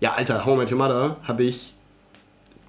Ja, 0.00 0.12
Alter, 0.12 0.44
How 0.46 0.54
I 0.54 0.58
Met 0.58 0.70
Your 0.70 0.78
Mother 0.78 1.16
habe 1.24 1.42
ich. 1.42 1.74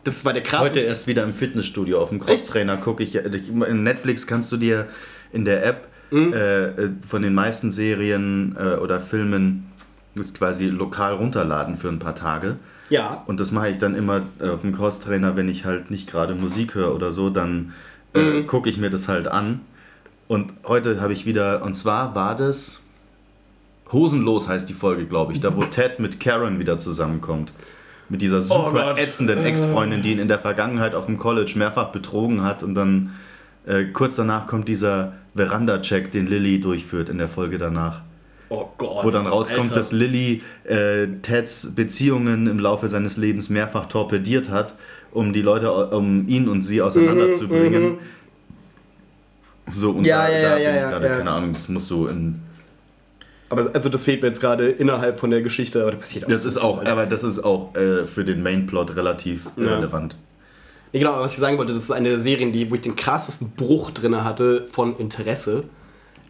Das 0.10 0.26
war 0.26 0.34
der 0.34 0.43
krasseste. 0.43 0.80
Heute 0.80 0.88
erst 0.88 1.08
wieder 1.08 1.24
im 1.24 1.34
Fitnessstudio 1.34 2.02
auf 2.02 2.10
dem 2.10 2.19
Crosstrainer 2.19 2.78
gucke 2.78 3.04
ich. 3.04 3.15
In 3.15 3.84
Netflix 3.84 4.28
kannst 4.28 4.52
du 4.52 4.58
dir 4.58 4.88
in 5.32 5.45
der 5.45 5.65
App 5.65 5.88
Mhm. 6.12 6.34
äh, 6.34 6.65
äh, 6.65 6.89
von 7.08 7.22
den 7.22 7.36
meisten 7.36 7.69
Serien 7.69 8.56
äh, 8.60 8.78
oder 8.78 9.00
Filmen 9.00 9.67
das 10.15 10.34
quasi 10.34 10.65
lokal 10.65 11.13
runterladen 11.13 11.78
für 11.78 11.88
ein 11.89 12.00
paar 12.00 12.15
Tage. 12.15 12.56
Ja. 12.89 13.24
Und 13.28 13.39
das 13.39 13.52
mache 13.52 13.69
ich 13.69 13.78
dann 13.78 13.93
immer 13.93 14.24
äh, 14.41 14.50
auf 14.50 14.62
dem 14.62 14.76
Crosstrainer, 14.76 15.36
wenn 15.38 15.48
ich 15.48 15.65
halt 15.65 15.91
nicht 15.91 16.10
gerade 16.10 16.34
Musik 16.34 16.74
höre 16.74 16.95
oder 16.95 17.12
so, 17.12 17.30
dann 17.30 17.74
äh, 18.15 18.22
Mhm. 18.24 18.48
gucke 18.48 18.72
ich 18.72 18.80
mir 18.80 18.89
das 18.89 19.08
halt 19.08 19.28
an. 19.28 19.60
Und 20.28 20.52
heute 20.65 21.00
habe 21.00 21.13
ich 21.13 21.28
wieder, 21.28 21.62
und 21.63 21.76
zwar 21.76 22.15
war 22.15 22.36
das 22.36 22.80
Hosenlos 23.91 24.48
heißt 24.48 24.67
die 24.69 24.74
Folge, 24.74 25.06
glaube 25.06 25.34
ich, 25.34 25.39
da 25.41 25.56
wo 25.56 25.62
Ted 25.65 26.00
mit 26.00 26.19
Karen 26.19 26.58
wieder 26.60 26.80
zusammenkommt. 26.80 27.54
Mit 28.10 28.22
dieser 28.22 28.41
super 28.41 28.95
Oh 28.95 29.00
ätzenden 29.00 29.45
Ex-Freundin, 29.45 30.02
die 30.02 30.13
ihn 30.13 30.19
in 30.19 30.28
der 30.28 30.39
Vergangenheit 30.39 30.95
auf 30.95 31.06
dem 31.06 31.17
College 31.17 31.54
mehrfach 31.56 31.89
betrogen 31.91 32.43
hat 32.43 32.63
und 32.63 32.74
dann 32.74 33.12
äh, 33.67 33.86
kurz 33.86 34.15
danach 34.15 34.48
kommt 34.48 34.67
dieser 34.67 35.13
Veranda-Check, 35.36 36.12
den 36.12 36.28
Lilly 36.28 36.60
durchführt 36.60 37.10
in 37.10 37.17
der 37.19 37.28
Folge 37.30 37.58
danach. 37.60 38.02
Oh 38.50 38.67
Gott. 38.80 39.06
Wo 39.06 39.12
dann 39.12 39.28
rauskommt, 39.28 39.65
Alter. 39.69 39.76
dass 39.76 39.91
Lilly 39.91 40.41
äh, 40.63 41.06
Teds 41.22 41.76
Beziehungen 41.76 42.48
im 42.48 42.58
Laufe 42.60 42.88
seines 42.88 43.15
Lebens 43.15 43.50
mehrfach 43.50 43.86
torpediert 43.86 44.50
hat, 44.50 44.74
um 45.12 45.34
die 45.34 45.43
Leute, 45.43 45.72
um 45.72 46.28
ihn 46.28 46.48
und 46.50 46.62
sie 46.62 46.82
auseinanderzubringen. 46.82 48.00
So, 49.78 49.91
und 49.91 50.00
Mhm, 50.00 50.06
Ja, 50.06 50.26
da, 50.26 50.32
ja, 50.34 50.41
da 50.41 50.50
ja, 50.50 50.56
bin 50.56 50.63
ja, 50.63 50.69
ich 50.72 50.76
ja, 50.82 50.89
gerade, 50.89 51.08
ja. 51.08 51.17
keine 51.17 51.32
Ahnung, 51.32 51.54
das 51.54 51.69
muss 51.69 51.88
so 51.88 52.08
in. 52.08 52.41
Aber 53.50 53.72
also 53.74 53.90
das 53.90 54.04
fehlt 54.04 54.22
mir 54.22 54.28
jetzt 54.28 54.42
gerade 54.42 54.70
innerhalb 54.70 55.20
von 55.20 55.32
der 55.32 55.42
Geschichte, 55.42 55.82
aber 55.82 55.92
das 55.92 56.02
passiert 56.02 56.30
Das 56.30 56.44
so 56.44 56.48
ist 56.50 56.58
auch, 56.58 56.86
aber 56.86 57.06
das 57.08 57.24
ist 57.24 57.40
auch 57.40 57.76
äh, 57.76 58.06
für 58.06 58.24
den 58.24 58.44
Mainplot 58.44 58.96
relativ 58.96 59.48
Ja. 59.58 59.76
relevant. 59.76 60.16
Nee, 60.94 61.00
genau, 61.00 61.20
was 61.20 61.34
ich 61.34 61.40
sagen 61.40 61.58
wollte, 61.58 61.74
das 61.74 61.84
ist 61.84 61.92
eine 61.92 62.10
der 62.10 62.20
Serien, 62.20 62.52
die, 62.52 62.70
wo 62.72 62.76
ich 62.76 62.82
den 62.82 62.96
krassesten 62.96 63.52
Bruch 63.52 63.92
drin 63.92 64.24
hatte 64.24 64.68
von 64.72 64.98
Interesse. 64.98 65.64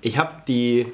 Ich 0.02 0.18
habe 0.18 0.32
die, 0.48 0.86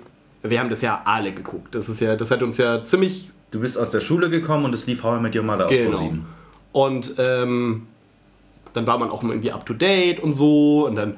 wir 0.44 0.60
haben 0.60 0.70
das 0.70 0.82
ja 0.82 1.02
alle 1.06 1.32
geguckt. 1.32 1.74
Das 1.74 1.90
ist 1.90 2.00
ja, 2.00 2.16
das 2.16 2.30
hat 2.32 2.42
uns 2.44 2.58
ja 2.58 2.84
ziemlich 2.84 3.32
Du 3.52 3.62
bist 3.62 3.78
aus 3.78 3.90
der 3.92 4.02
Schule 4.02 4.30
gekommen 4.30 4.66
und 4.66 4.76
es 4.76 4.86
lief 4.86 5.02
How 5.04 5.18
I 5.20 5.22
Met 5.22 5.36
Your 5.36 5.44
Mother 5.44 5.66
auf 5.68 5.72
Genau. 5.72 5.98
Pro7. 5.98 6.18
Und 6.74 7.16
ähm, 7.20 7.88
dann 8.74 8.86
war 8.86 8.98
man 8.98 9.10
auch 9.10 9.24
irgendwie 9.24 9.52
up 9.52 9.66
to 9.66 9.74
date 9.74 10.20
und 10.20 10.34
so. 10.34 10.88
Und 10.88 10.96
dann, 10.96 11.16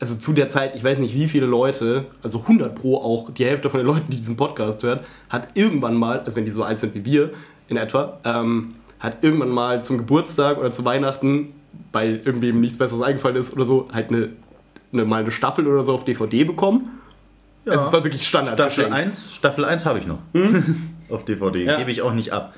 also 0.00 0.14
zu 0.14 0.32
der 0.32 0.48
Zeit, 0.48 0.74
ich 0.76 0.84
weiß 0.84 0.98
nicht 0.98 1.14
wie 1.14 1.28
viele 1.28 1.46
Leute, 1.46 2.06
also 2.22 2.40
100 2.40 2.74
Pro 2.74 2.98
auch, 2.98 3.30
die 3.30 3.44
Hälfte 3.44 3.68
von 3.68 3.80
den 3.80 3.86
Leuten, 3.86 4.10
die 4.10 4.18
diesen 4.18 4.36
Podcast 4.36 4.82
hören, 4.82 5.00
hat 5.28 5.48
irgendwann 5.54 5.94
mal, 5.94 6.20
also 6.20 6.36
wenn 6.36 6.44
die 6.44 6.50
so 6.50 6.62
alt 6.62 6.78
sind 6.80 6.94
wie 6.94 7.04
wir 7.04 7.30
in 7.68 7.76
etwa, 7.76 8.18
ähm, 8.24 8.74
hat 9.00 9.18
irgendwann 9.22 9.50
mal 9.50 9.82
zum 9.82 9.98
Geburtstag 9.98 10.58
oder 10.58 10.72
zu 10.72 10.84
Weihnachten, 10.84 11.52
weil 11.92 12.20
irgendwem 12.24 12.60
nichts 12.60 12.78
Besseres 12.78 13.02
eingefallen 13.02 13.36
ist 13.36 13.52
oder 13.52 13.66
so, 13.66 13.88
halt 13.92 14.10
eine, 14.10 14.30
eine, 14.92 15.04
mal 15.04 15.22
eine 15.22 15.30
Staffel 15.30 15.66
oder 15.66 15.82
so 15.82 15.94
auf 15.94 16.04
DVD 16.04 16.44
bekommen. 16.44 17.00
Also 17.66 17.86
es 17.86 17.92
war 17.92 18.02
wirklich 18.02 18.26
Standard. 18.26 18.54
Staffel 18.54 18.84
Geschenk. 18.84 18.94
1, 18.94 19.34
Staffel 19.34 19.64
1 19.64 19.84
habe 19.84 19.98
ich 19.98 20.06
noch. 20.06 20.18
auf 21.10 21.24
DVD. 21.24 21.64
Ja. 21.64 21.76
Gebe 21.76 21.90
ich 21.90 22.02
auch 22.02 22.14
nicht 22.14 22.32
ab. 22.32 22.54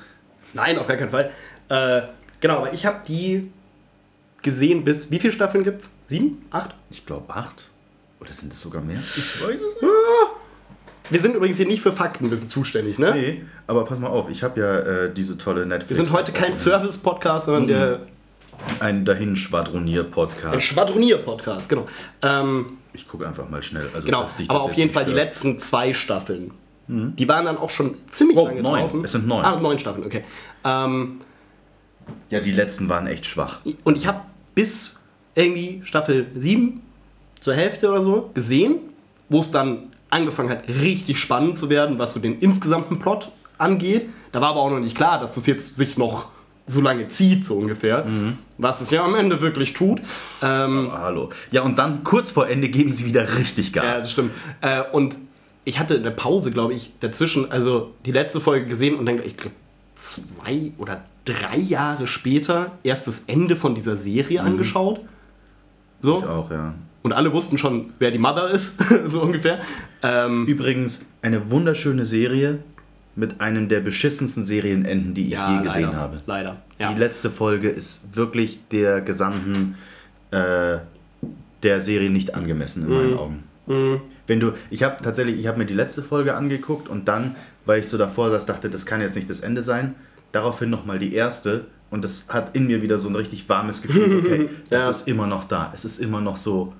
Nein, 0.53 0.77
auf 0.77 0.87
gar 0.87 0.95
keinen 0.95 1.09
Fall. 1.09 1.31
Äh, 1.69 2.03
genau, 2.39 2.57
aber 2.57 2.73
ich 2.73 2.85
habe 2.85 3.01
die 3.07 3.51
gesehen 4.41 4.83
bis. 4.83 5.11
Wie 5.11 5.19
viele 5.19 5.33
Staffeln 5.33 5.63
gibt's? 5.63 5.89
Sieben? 6.11 6.45
Acht? 6.51 6.71
Ich 6.89 7.05
glaube 7.05 7.33
8. 7.33 7.69
Oder 8.19 8.33
sind 8.33 8.51
es 8.51 8.59
sogar 8.59 8.81
mehr? 8.81 8.99
Ich 8.99 9.41
weiß 9.47 9.61
es 9.61 9.77
Wir 11.09 11.21
sind 11.21 11.35
übrigens 11.35 11.55
hier 11.55 11.67
nicht 11.67 11.81
für 11.81 11.93
Faktenwissen 11.93 12.49
zuständig, 12.49 12.99
ne? 12.99 13.13
Nee, 13.13 13.45
aber 13.65 13.85
pass 13.85 14.01
mal 14.01 14.09
auf, 14.09 14.29
ich 14.29 14.43
habe 14.43 14.59
ja 14.59 14.79
äh, 14.79 15.13
diese 15.13 15.37
tolle 15.37 15.65
Netflix. 15.65 15.97
Wir 15.97 16.05
sind 16.05 16.11
heute 16.13 16.33
kein 16.33 16.57
Service-Podcast, 16.57 17.45
sondern 17.45 17.67
der 17.67 17.99
Ein 18.81 19.05
dahin 19.05 19.37
Schwadronier-Podcast. 19.37 20.53
ein 20.53 20.59
Schwadronier-Podcast, 20.59 21.69
genau. 21.69 21.87
Ähm, 22.21 22.77
Ich 22.91 23.07
gucke 23.07 23.25
einfach 23.25 23.49
mal 23.49 23.63
schnell. 23.63 23.87
Also, 23.93 24.05
genau, 24.05 24.27
aber 24.49 24.61
auf 24.63 24.73
jeden 24.73 24.87
nicht 24.87 24.93
Fall 24.93 25.05
die 25.05 25.11
stört. 25.11 25.25
letzten 25.27 25.59
zwei 25.59 25.93
Staffeln. 25.93 26.51
Die 26.89 27.29
waren 27.29 27.45
dann 27.45 27.55
auch 27.57 27.69
schon 27.69 27.95
ziemlich 28.11 28.35
Oh, 28.35 28.47
lange 28.47 28.61
neun. 28.61 28.81
draußen. 28.81 29.01
Es 29.05 29.13
sind 29.13 29.25
neun. 29.27 29.45
Ah, 29.45 29.57
neun 29.61 29.79
Staffeln, 29.79 30.05
okay. 30.05 30.25
Ähm, 30.65 31.21
Ja, 32.29 32.41
die 32.41 32.51
letzten 32.51 32.89
waren 32.89 33.07
echt 33.07 33.25
schwach. 33.27 33.59
Und 33.85 33.95
ich 33.95 34.07
habe 34.07 34.19
bis 34.55 34.97
irgendwie 35.35 35.81
Staffel 35.83 36.27
7 36.35 36.81
zur 37.39 37.53
Hälfte 37.53 37.89
oder 37.89 38.01
so 38.01 38.29
gesehen, 38.33 38.79
wo 39.29 39.39
es 39.39 39.51
dann 39.51 39.89
angefangen 40.09 40.49
hat, 40.49 40.67
richtig 40.67 41.19
spannend 41.19 41.57
zu 41.57 41.69
werden, 41.69 41.97
was 41.97 42.13
so 42.13 42.19
den 42.19 42.39
insgesamten 42.39 42.99
Plot 42.99 43.31
angeht. 43.57 44.09
Da 44.31 44.41
war 44.41 44.49
aber 44.49 44.59
auch 44.59 44.69
noch 44.69 44.79
nicht 44.79 44.95
klar, 44.95 45.19
dass 45.19 45.35
das 45.35 45.45
jetzt 45.45 45.77
sich 45.77 45.97
noch 45.97 46.29
so 46.67 46.81
lange 46.81 47.07
zieht, 47.07 47.45
so 47.45 47.55
ungefähr. 47.55 48.05
Was 48.57 48.81
es 48.81 48.91
ja 48.91 49.03
am 49.03 49.15
Ende 49.15 49.41
wirklich 49.41 49.73
tut. 49.73 49.99
Ähm, 50.41 50.89
Aber 50.89 50.99
hallo. 51.01 51.29
Ja, 51.51 51.61
und 51.61 51.77
dann 51.79 52.03
kurz 52.03 52.31
vor 52.31 52.47
Ende 52.47 52.69
geben 52.69 52.93
sie 52.93 53.05
wieder 53.05 53.37
richtig 53.37 53.73
ja, 53.75 53.81
Gas. 53.81 54.01
das 54.01 54.11
stimmt. 54.11 54.31
Äh, 54.61 54.83
und 54.91 55.17
ich 55.63 55.79
hatte 55.79 55.95
eine 55.95 56.11
Pause, 56.11 56.51
glaube 56.51 56.73
ich, 56.73 56.91
dazwischen, 56.99 57.51
also 57.51 57.93
die 58.05 58.11
letzte 58.11 58.39
Folge 58.39 58.65
gesehen 58.65 58.95
und 58.95 59.05
dann, 59.05 59.21
ich 59.23 59.37
glaube, 59.37 59.55
zwei 59.95 60.71
oder 60.77 61.03
drei 61.25 61.57
Jahre 61.57 62.07
später 62.07 62.71
erst 62.83 63.07
das 63.07 63.25
Ende 63.27 63.55
von 63.55 63.75
dieser 63.75 63.97
Serie 63.97 64.41
angeschaut. 64.41 65.01
So. 66.01 66.19
ich 66.19 66.25
auch, 66.25 66.51
ja. 66.51 66.73
Und 67.03 67.13
alle 67.13 67.33
wussten 67.33 67.57
schon, 67.57 67.93
wer 67.99 68.11
die 68.11 68.17
Mother 68.19 68.49
ist, 68.49 68.77
so 69.05 69.21
ungefähr. 69.23 69.59
Ähm, 70.03 70.45
Übrigens, 70.45 71.01
eine 71.21 71.49
wunderschöne 71.49 72.05
Serie 72.05 72.59
mit 73.15 73.41
einem 73.41 73.67
der 73.69 73.79
beschissensten 73.81 74.43
Serienenden, 74.43 75.13
die 75.13 75.23
ich 75.23 75.29
je 75.31 75.63
gesehen 75.63 75.83
leider, 75.85 75.93
habe. 75.95 76.21
Leider. 76.25 76.57
Ja. 76.79 76.93
Die 76.93 76.99
letzte 76.99 77.29
Folge 77.29 77.69
ist 77.69 78.15
wirklich 78.15 78.59
der 78.71 79.01
gesamten 79.01 79.75
äh, 80.31 80.77
der 81.63 81.81
Serie 81.81 82.09
nicht 82.09 82.33
angemessen 82.35 82.83
in 82.83 82.89
Mhm. 82.89 82.95
meinen 82.95 83.17
Augen. 83.17 83.43
Wenn 84.27 84.39
du, 84.39 84.53
ich 84.69 84.83
habe 84.83 85.01
tatsächlich, 85.03 85.39
ich 85.39 85.47
habe 85.47 85.57
mir 85.59 85.65
die 85.65 85.73
letzte 85.75 86.01
Folge 86.01 86.35
angeguckt 86.35 86.89
und 86.89 87.07
dann, 87.07 87.35
weil 87.65 87.79
ich 87.79 87.87
so 87.87 87.97
davor 87.97 88.29
saß, 88.31 88.45
dachte, 88.45 88.69
das 88.69 88.85
kann 88.85 89.01
jetzt 89.01 89.15
nicht 89.15 89.29
das 89.29 89.39
Ende 89.39 89.61
sein. 89.61 89.95
Daraufhin 90.31 90.69
nochmal 90.69 90.99
die 90.99 91.13
erste 91.13 91.65
und 91.91 92.03
das 92.03 92.25
hat 92.29 92.55
in 92.55 92.65
mir 92.67 92.81
wieder 92.81 92.97
so 92.97 93.07
ein 93.09 93.15
richtig 93.15 93.47
warmes 93.47 93.81
Gefühl, 93.83 94.09
so, 94.09 94.17
okay, 94.17 94.49
das 94.69 94.83
Ja. 94.85 94.89
ist 94.89 95.07
immer 95.07 95.27
noch 95.27 95.43
da. 95.43 95.71
Es 95.75 95.85
ist 95.85 95.99
immer 95.99 96.19
noch 96.21 96.37
so 96.37 96.73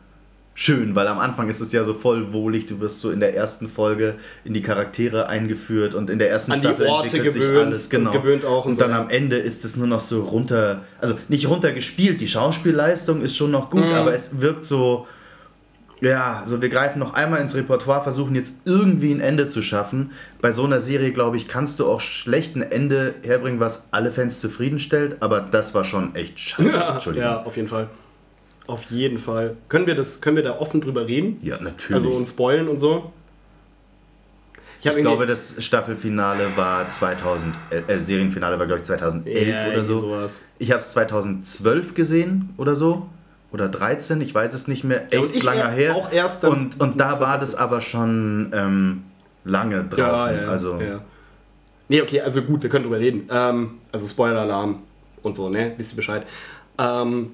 schön, 0.54 0.96
weil 0.96 1.08
am 1.08 1.20
Anfang 1.20 1.50
ist 1.50 1.62
es 1.62 1.72
ja 1.72 1.84
so 1.84 1.94
voll 1.94 2.34
wohlig, 2.34 2.66
du 2.66 2.80
wirst 2.82 3.00
so 3.00 3.10
in 3.12 3.20
der 3.22 3.36
ersten 3.36 3.70
Folge 3.70 4.16
in 4.44 4.54
die 4.54 4.62
Charaktere 4.62 5.28
eingeführt 5.28 5.96
und 5.96 6.10
in 6.10 6.20
der 6.20 6.30
ersten 6.30 6.52
An 6.52 6.62
die 6.62 6.68
Staffel 6.68 6.88
Orte 6.88 7.06
entwickelt 7.08 7.34
sich 7.34 7.42
gewöhnt 7.42 7.68
alles 7.68 7.84
und 7.86 7.90
genau. 7.92 8.12
und 8.12 8.66
und 8.66 8.76
so, 8.76 8.82
dann 8.82 8.92
ja. 8.92 9.02
am 9.02 9.10
Ende 9.10 9.38
ist 9.38 9.64
es 9.64 9.78
nur 9.78 9.88
noch 9.88 10.02
so 10.02 10.22
runter, 10.24 10.82
also 11.00 11.18
nicht 11.30 11.48
runtergespielt, 11.48 12.20
die 12.20 12.28
Schauspielleistung 12.28 13.22
ist 13.22 13.38
schon 13.38 13.52
noch 13.52 13.70
gut, 13.70 13.86
Mhm. 13.86 13.94
aber 13.94 14.14
es 14.14 14.42
wirkt 14.42 14.66
so, 14.66 15.08
ja, 16.02 16.44
so 16.48 16.62
wir 16.62 16.70
greifen 16.70 17.00
noch 17.00 17.14
einmal 17.14 17.42
ins 17.42 17.56
Repertoire, 17.56 18.02
versuchen 18.04 18.36
jetzt 18.36 18.62
irgendwie 18.66 19.12
ein 19.14 19.20
Ende 19.20 19.48
zu 19.48 19.62
schaffen. 19.62 20.12
Bei 20.42 20.52
so 20.52 20.64
einer 20.66 20.80
Serie, 20.80 21.12
glaube 21.12 21.38
ich, 21.38 21.48
kannst 21.48 21.80
du 21.80 21.88
auch 21.88 22.02
schlecht 22.02 22.56
ein 22.56 22.64
Ende 22.64 23.14
herbringen, 23.22 23.60
was 23.60 23.88
alle 23.92 24.12
Fans 24.12 24.40
zufriedenstellt, 24.40 25.18
aber 25.20 25.42
das 25.42 25.74
war 25.76 25.86
schon 25.86 26.16
echt 26.16 26.40
scheiße. 26.40 26.72
ja, 26.72 26.94
Entschuldigung. 26.96 27.30
ja, 27.30 27.44
auf 27.44 27.56
jeden 27.56 27.68
Fall. 27.68 27.88
Auf 28.68 28.84
jeden 28.86 29.20
Fall. 29.20 29.58
Können 29.70 29.86
wir, 29.88 29.96
das, 29.96 30.22
können 30.22 30.36
wir 30.36 30.44
da 30.44 30.60
offen 30.60 30.82
drüber 30.82 31.08
reden? 31.08 31.40
Ja, 31.44 31.60
natürlich. 31.62 31.96
Also 31.96 32.10
und 32.12 32.28
spoilen 32.28 32.68
und 32.68 32.80
so? 32.80 33.12
Ich, 34.80 34.88
ich 34.88 34.98
glaube, 34.98 35.28
das 35.28 35.64
Staffelfinale 35.64 36.58
war 36.58 36.90
2000, 36.90 37.56
äh, 37.88 38.00
Serienfinale 38.00 38.58
war, 38.58 38.66
glaube 38.66 38.80
ich, 38.80 38.86
2011 38.86 39.48
Ja, 39.48 39.68
oder 39.74 39.84
so. 39.84 40.00
sowas. 40.00 40.44
Ich 40.58 40.72
habe 40.72 40.82
es 40.82 40.90
2012 40.90 41.94
gesehen 41.94 42.50
oder 42.58 42.76
so. 42.76 43.08
Oder 43.52 43.68
13, 43.68 44.22
ich 44.22 44.34
weiß 44.34 44.54
es 44.54 44.68
nicht 44.68 44.84
mehr. 44.84 45.12
Echt 45.12 45.22
und 45.22 45.36
ich 45.36 45.44
lange 45.44 45.62
er- 45.62 45.72
her. 45.72 45.96
auch 45.96 46.12
erst 46.12 46.46
und, 46.46 46.80
und 46.80 47.00
da 47.00 47.20
war 47.20 47.38
das 47.38 47.54
aber 47.56 47.82
schon 47.82 48.52
ähm, 48.56 49.04
lange 49.44 49.84
draußen. 49.84 50.36
Ja, 50.36 50.42
ja, 50.44 50.48
also, 50.48 50.80
ja. 50.80 51.02
Nee, 51.90 52.02
okay, 52.02 52.22
also 52.22 52.42
gut, 52.44 52.64
wir 52.64 52.70
können 52.70 52.84
drüber 52.86 53.00
reden. 53.00 53.28
Ähm, 53.30 53.72
also 53.92 54.08
Spoiler-Alarm 54.08 54.80
und 55.24 55.36
so, 55.36 55.50
ne? 55.50 55.74
Wisst 55.76 55.92
ihr 55.92 55.98
Bescheid. 55.98 56.26
Ähm, 56.78 57.32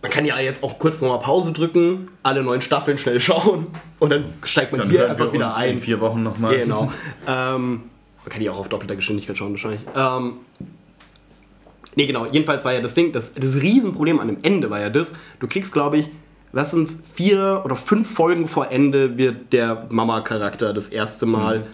man 0.00 0.10
kann 0.10 0.24
ja 0.24 0.38
jetzt 0.38 0.62
auch 0.62 0.78
kurz 0.78 1.00
nochmal 1.02 1.20
Pause 1.20 1.52
drücken, 1.52 2.08
alle 2.22 2.42
neun 2.42 2.62
Staffeln 2.62 2.96
schnell 2.96 3.20
schauen 3.20 3.66
und 3.98 4.10
dann 4.10 4.24
steigt 4.44 4.72
man 4.72 4.80
dann 4.80 4.88
hier 4.90 5.10
einfach 5.10 5.32
wieder 5.32 5.54
ein. 5.56 5.72
in 5.72 5.78
vier 5.78 6.00
Wochen 6.00 6.22
nochmal. 6.22 6.56
Genau. 6.56 6.90
ähm, 7.26 7.82
Man 8.24 8.30
kann 8.30 8.40
die 8.40 8.48
auch 8.48 8.58
auf 8.58 8.68
doppelter 8.70 8.96
Geschwindigkeit 8.96 9.36
schauen, 9.36 9.52
wahrscheinlich. 9.52 9.82
Nee, 11.96 12.06
genau. 12.06 12.26
Jedenfalls 12.26 12.64
war 12.64 12.72
ja 12.72 12.80
das 12.80 12.94
Ding, 12.94 13.12
das, 13.12 13.32
das 13.34 13.56
Riesenproblem 13.56 14.20
an 14.20 14.28
dem 14.28 14.38
Ende 14.42 14.70
war 14.70 14.80
ja 14.80 14.90
das, 14.90 15.14
du 15.40 15.48
kriegst, 15.48 15.72
glaube 15.72 15.98
ich, 15.98 16.08
was 16.52 16.70
sind 16.70 16.88
vier 17.14 17.62
oder 17.64 17.74
fünf 17.74 18.08
Folgen 18.08 18.46
vor 18.46 18.70
Ende 18.70 19.18
wird 19.18 19.52
der 19.52 19.86
Mama-Charakter 19.90 20.72
das 20.72 20.88
erste 20.90 21.26
Mal 21.26 21.66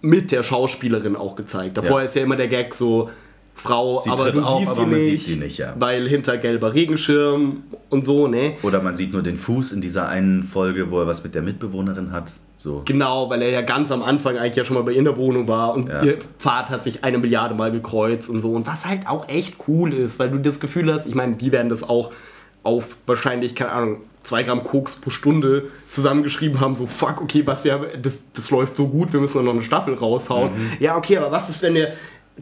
mit 0.00 0.30
der 0.30 0.42
Schauspielerin 0.42 1.16
auch 1.16 1.36
gezeigt. 1.36 1.76
Davor 1.76 2.00
Ja. 2.00 2.06
ist 2.06 2.14
ja 2.14 2.22
immer 2.22 2.36
der 2.36 2.48
Gag 2.48 2.74
so, 2.74 3.10
Frau, 3.54 3.98
Sie 3.98 4.10
aber 4.10 4.32
du 4.32 4.42
auf, 4.42 4.60
siehst 4.60 4.72
aber 4.72 4.84
sie 4.84 4.90
man 4.90 5.00
sieht 5.00 5.12
nicht, 5.12 5.26
sie 5.26 5.36
nicht, 5.36 5.58
ja. 5.58 5.74
weil 5.78 6.06
hinter 6.06 6.36
gelber 6.36 6.74
Regenschirm 6.74 7.62
und 7.88 8.04
so, 8.04 8.28
ne? 8.28 8.52
Oder 8.62 8.82
man 8.82 8.94
sieht 8.94 9.12
nur 9.14 9.22
den 9.22 9.38
Fuß 9.38 9.72
in 9.72 9.80
dieser 9.80 10.08
einen 10.08 10.42
Folge, 10.42 10.90
wo 10.90 11.00
er 11.00 11.06
was 11.06 11.24
mit 11.24 11.34
der 11.34 11.40
Mitbewohnerin 11.40 12.12
hat. 12.12 12.32
So. 12.58 12.82
Genau, 12.84 13.28
weil 13.28 13.42
er 13.42 13.50
ja 13.50 13.60
ganz 13.60 13.92
am 13.92 14.02
Anfang 14.02 14.38
eigentlich 14.38 14.56
ja 14.56 14.64
schon 14.64 14.74
mal 14.74 14.82
bei 14.82 14.92
ihr 14.92 14.98
in 14.98 15.04
der 15.04 15.16
Wohnung 15.16 15.46
war 15.46 15.74
und 15.74 15.88
Ja. 15.88 16.02
ihr 16.02 16.18
Pfad 16.38 16.70
hat 16.70 16.84
sich 16.84 17.04
eine 17.04 17.18
Milliarde 17.18 17.54
Mal 17.54 17.70
gekreuzt 17.70 18.30
und 18.30 18.40
so. 18.40 18.52
Und 18.52 18.66
was 18.66 18.86
halt 18.86 19.06
auch 19.06 19.28
echt 19.28 19.56
cool 19.68 19.92
ist, 19.92 20.18
weil 20.18 20.30
du 20.30 20.38
das 20.38 20.58
Gefühl 20.58 20.92
hast, 20.92 21.06
ich 21.06 21.14
meine, 21.14 21.34
die 21.36 21.52
werden 21.52 21.68
das 21.68 21.86
auch 21.88 22.12
auf 22.62 22.96
wahrscheinlich, 23.06 23.54
keine 23.54 23.72
Ahnung, 23.72 23.96
zwei 24.22 24.42
Gramm 24.42 24.64
Koks 24.64 24.96
pro 24.96 25.10
Stunde 25.10 25.64
zusammengeschrieben 25.90 26.58
haben, 26.58 26.74
so 26.74 26.86
fuck, 26.86 27.20
okay, 27.22 27.42
was 27.46 27.64
wir 27.64 27.74
haben, 27.74 27.84
das, 28.02 28.32
das 28.32 28.50
läuft 28.50 28.74
so 28.74 28.88
gut, 28.88 29.12
wir 29.12 29.20
müssen 29.20 29.44
noch 29.44 29.52
eine 29.52 29.62
Staffel 29.62 29.94
raushauen. 29.94 30.50
Ja, 30.80 30.96
okay, 30.96 31.18
aber 31.18 31.30
was 31.30 31.48
ist, 31.48 31.62
wenn 31.62 31.74
der, 31.74 31.92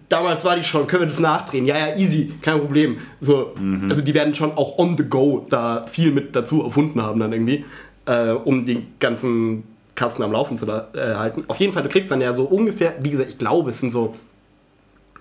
damals 0.08 0.44
war 0.44 0.56
die 0.56 0.64
schon, 0.64 0.86
können 0.86 1.02
wir 1.02 1.08
das 1.08 1.20
nachdrehen? 1.20 1.66
Ja, 1.66 1.76
ja, 1.76 1.96
easy, 1.96 2.32
kein 2.40 2.58
Problem. 2.60 2.96
So, 3.20 3.52
also 3.90 4.00
die 4.00 4.14
werden 4.14 4.34
schon 4.34 4.52
auch 4.56 4.78
on 4.78 4.96
the 4.96 5.04
go 5.04 5.44
da 5.50 5.84
viel 5.86 6.10
mit 6.12 6.34
dazu 6.34 6.62
erfunden 6.62 7.02
haben 7.02 7.20
dann 7.20 7.32
irgendwie, 7.32 7.64
äh, 8.06 8.30
um 8.30 8.64
den 8.64 8.86
ganzen 8.98 9.64
Kasten 9.94 10.22
am 10.22 10.32
Laufen 10.32 10.56
zu 10.56 10.66
äh, 10.66 11.14
halten. 11.14 11.44
Auf 11.48 11.58
jeden 11.58 11.72
Fall, 11.72 11.82
du 11.82 11.88
kriegst 11.88 12.10
dann 12.10 12.20
ja 12.20 12.34
so 12.34 12.44
ungefähr, 12.44 12.96
wie 13.00 13.10
gesagt, 13.10 13.30
ich 13.30 13.38
glaube, 13.38 13.70
es 13.70 13.80
sind 13.80 13.90
so, 13.90 14.14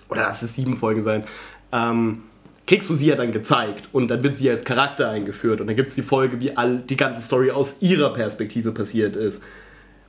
oder 0.08 0.22
lass 0.22 0.42
es 0.42 0.54
sieben 0.54 0.76
Folgen 0.76 1.00
sein, 1.00 1.24
ähm, 1.72 2.22
kriegst 2.66 2.88
du 2.88 2.94
sie 2.94 3.06
ja 3.06 3.16
dann 3.16 3.32
gezeigt 3.32 3.88
und 3.92 4.08
dann 4.08 4.22
wird 4.22 4.38
sie 4.38 4.50
als 4.50 4.64
Charakter 4.64 5.10
eingeführt 5.10 5.60
und 5.60 5.66
dann 5.66 5.76
gibt 5.76 5.88
es 5.88 5.94
die 5.94 6.02
Folge, 6.02 6.40
wie 6.40 6.56
all 6.56 6.78
die 6.78 6.96
ganze 6.96 7.20
Story 7.20 7.50
aus 7.50 7.82
ihrer 7.82 8.12
Perspektive 8.12 8.72
passiert 8.72 9.16
ist. 9.16 9.42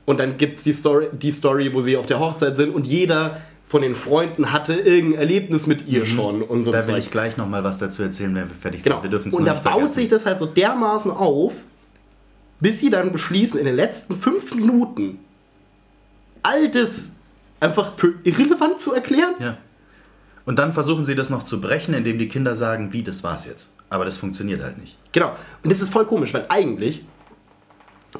Und 0.04 0.20
dann 0.20 0.38
gibt 0.38 0.58
es 0.58 0.64
die 0.64 0.72
Story, 0.72 1.08
die 1.12 1.32
Story, 1.32 1.74
wo 1.74 1.80
sie 1.80 1.96
auf 1.96 2.06
der 2.06 2.20
Hochzeit 2.20 2.56
sind 2.56 2.74
und 2.74 2.86
jeder 2.86 3.40
von 3.68 3.82
den 3.82 3.96
Freunden 3.96 4.52
hatte 4.52 4.74
irgendein 4.74 5.20
Erlebnis 5.20 5.66
mit 5.66 5.88
ihr 5.88 6.06
schon 6.06 6.40
und 6.42 6.64
so 6.64 6.70
Da 6.70 6.86
will 6.86 6.98
ich 6.98 7.10
gleich 7.10 7.36
nochmal 7.36 7.64
was 7.64 7.78
dazu 7.78 8.02
erzählen, 8.02 8.34
wenn 8.34 8.48
wir 8.48 8.54
fertig 8.54 8.82
sind. 8.82 8.92
Genau. 8.92 9.02
Wir 9.02 9.10
dürfen 9.10 9.28
es 9.28 9.34
und 9.34 9.44
da 9.44 9.54
baut 9.54 9.92
sich 9.92 10.08
das 10.08 10.24
halt 10.24 10.38
so 10.38 10.46
dermaßen 10.46 11.10
auf, 11.10 11.52
bis 12.60 12.80
sie 12.80 12.90
dann 12.90 13.12
beschließen, 13.12 13.58
in 13.58 13.66
den 13.66 13.76
letzten 13.76 14.16
fünf 14.16 14.54
Minuten 14.54 15.18
all 16.42 16.70
das 16.70 17.16
einfach 17.60 17.96
für 17.96 18.14
irrelevant 18.24 18.80
zu 18.80 18.94
erklären. 18.94 19.34
Ja. 19.38 19.58
Und 20.44 20.58
dann 20.58 20.72
versuchen 20.72 21.04
sie 21.04 21.14
das 21.14 21.28
noch 21.28 21.42
zu 21.42 21.60
brechen, 21.60 21.92
indem 21.92 22.18
die 22.18 22.28
Kinder 22.28 22.54
sagen, 22.56 22.92
wie, 22.92 23.02
das 23.02 23.24
war's 23.24 23.46
jetzt. 23.46 23.74
Aber 23.90 24.04
das 24.04 24.16
funktioniert 24.16 24.62
halt 24.62 24.78
nicht. 24.78 24.96
Genau. 25.12 25.36
Und 25.62 25.72
das 25.72 25.82
ist 25.82 25.92
voll 25.92 26.06
komisch, 26.06 26.32
weil 26.34 26.46
eigentlich 26.48 27.04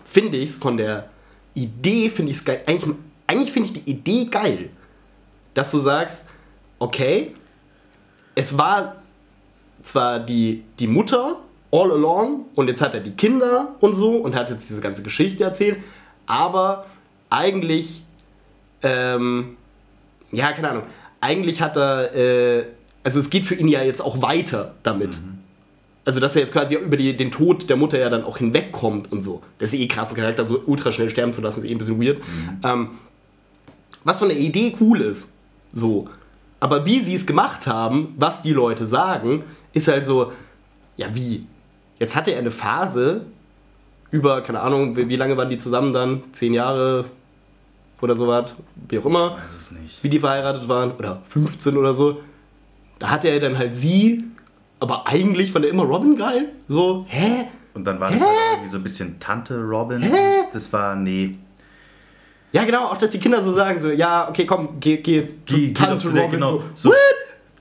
finde 0.05 0.37
ich 0.37 0.51
es 0.51 0.59
von 0.59 0.77
der 0.77 1.09
Idee, 1.55 2.11
finde 2.11 2.33
ich 2.33 2.39
es 2.39 2.45
geil. 2.45 2.63
Eigentlich, 2.67 2.97
eigentlich 3.27 3.53
finde 3.53 3.69
ich 3.69 3.85
die 3.85 3.91
Idee 3.91 4.25
geil, 4.27 4.71
dass 5.55 5.71
du 5.71 5.79
sagst, 5.79 6.29
okay, 6.79 7.35
es 8.35 8.59
war 8.59 8.97
zwar 9.83 10.21
die, 10.21 10.65
die 10.79 10.87
Mutter 10.87 11.41
all 11.77 11.93
along 11.93 12.47
und 12.55 12.69
jetzt 12.69 12.81
hat 12.81 12.95
er 12.95 13.01
die 13.01 13.13
Kinder 13.13 13.75
und 13.81 13.95
so 13.95 14.17
und 14.17 14.35
hat 14.35 14.51
jetzt 14.51 14.69
diese 14.69 14.81
ganze 14.81 15.03
Geschichte 15.03 15.45
erzählt, 15.45 15.79
aber 16.27 16.87
eigentlich, 17.31 18.03
ähm, 18.83 19.57
ja, 20.33 20.53
keine 20.53 20.71
Ahnung, 20.71 20.83
eigentlich 21.21 21.61
hat 21.61 21.77
er, 21.77 22.15
äh, 22.15 22.65
also 23.05 23.21
es 23.21 23.31
geht 23.31 23.45
für 23.45 23.55
ihn 23.55 23.69
ja 23.69 23.83
jetzt 23.83 24.01
auch 24.01 24.23
weiter 24.23 24.75
damit. 24.83 25.19
Also, 26.05 26.21
dass 26.21 26.37
er 26.37 26.43
jetzt 26.43 26.53
quasi 26.53 26.77
über 26.77 26.97
die, 26.97 27.17
den 27.17 27.33
Tod 27.33 27.69
der 27.69 27.77
Mutter 27.77 27.99
ja 27.99 28.09
dann 28.09 28.23
auch 28.23 28.39
hinwegkommt 28.39 29.11
und 29.11 29.25
so. 29.25 29.43
Das 29.59 29.73
ist 29.73 29.81
eh 29.81 29.89
krass, 29.89 30.11
einen 30.11 30.19
Charakter 30.19 30.47
so 30.47 30.63
ultra 30.65 30.93
schnell 30.93 31.11
sterben 31.11 31.33
zu 31.33 31.41
lassen, 31.41 31.61
ist 31.61 31.67
eh 31.69 31.73
ein 31.73 31.79
bisschen 31.79 32.01
weird. 32.01 32.19
Ähm, 32.65 32.91
was 34.05 34.21
von 34.21 34.29
der 34.29 34.39
Idee 34.39 34.77
cool 34.81 35.01
ist, 35.01 35.33
so. 35.73 36.09
Aber 36.61 36.87
wie 36.87 37.01
sie 37.01 37.17
es 37.17 37.27
gemacht 37.27 37.67
haben, 37.67 38.15
was 38.17 38.43
die 38.43 38.53
Leute 38.53 38.87
sagen, 38.87 39.43
ist 39.73 39.89
halt 39.89 40.07
so, 40.07 40.33
ja, 40.97 41.09
wie? 41.13 41.45
Jetzt 41.99 42.15
hatte 42.15 42.31
er 42.33 42.39
eine 42.39 42.51
Phase 42.51 43.23
über, 44.11 44.41
keine 44.43 44.61
Ahnung, 44.61 44.97
wie, 44.97 45.09
wie 45.09 45.17
lange 45.17 45.37
waren 45.37 45.51
die 45.51 45.59
zusammen 45.59 45.93
dann? 45.93 46.23
Zehn 46.33 46.53
Jahre 46.55 47.07
oder 48.01 48.15
sowas, 48.15 48.55
wie 48.89 48.99
auch 48.99 49.07
immer 49.07 49.37
Ich 49.39 49.45
weiß 49.45 49.57
es 49.57 49.71
nicht. 49.73 50.05
wie 50.05 50.09
die 50.11 50.21
verheiratet 50.21 50.69
waren, 50.69 50.93
oder 50.93 51.23
15 51.29 51.77
oder 51.77 51.95
so, 51.95 52.21
da 52.99 53.11
hatte 53.11 53.29
er 53.29 53.41
dann 53.41 53.57
halt 53.59 53.75
sie, 53.75 54.23
aber 54.81 55.07
eigentlich 55.07 55.53
fand 55.53 55.65
er 55.65 55.71
immer 55.71 55.85
Robin 55.85 56.17
geil. 56.17 56.51
So, 56.69 57.07
hä? 57.09 57.47
Und 57.75 57.85
dann 57.85 57.99
war 58.01 58.11
das 58.11 58.21
halt 58.21 58.31
auch 58.31 58.53
irgendwie 58.53 58.71
so 58.71 58.77
ein 58.79 58.83
bisschen 58.83 59.19
Tante 59.21 59.59
Robin. 59.63 60.05
Das 60.53 60.73
war, 60.73 60.97
nee. 60.97 61.37
Ja, 62.53 62.65
genau, 62.65 62.87
auch 62.87 62.97
dass 62.97 63.11
die 63.11 63.19
Kinder 63.19 63.43
so 63.43 63.53
sagen, 63.53 63.81
so, 63.81 63.91
ja, 63.91 64.29
okay, 64.29 64.47
komm, 64.47 64.81
geh, 64.81 64.99
geh 64.99 65.27
zu 65.27 65.73
Tante 65.75 66.09
Robin. 66.09 66.31
genau. 66.31 66.63
so, 66.75 66.91
So? 66.91 66.95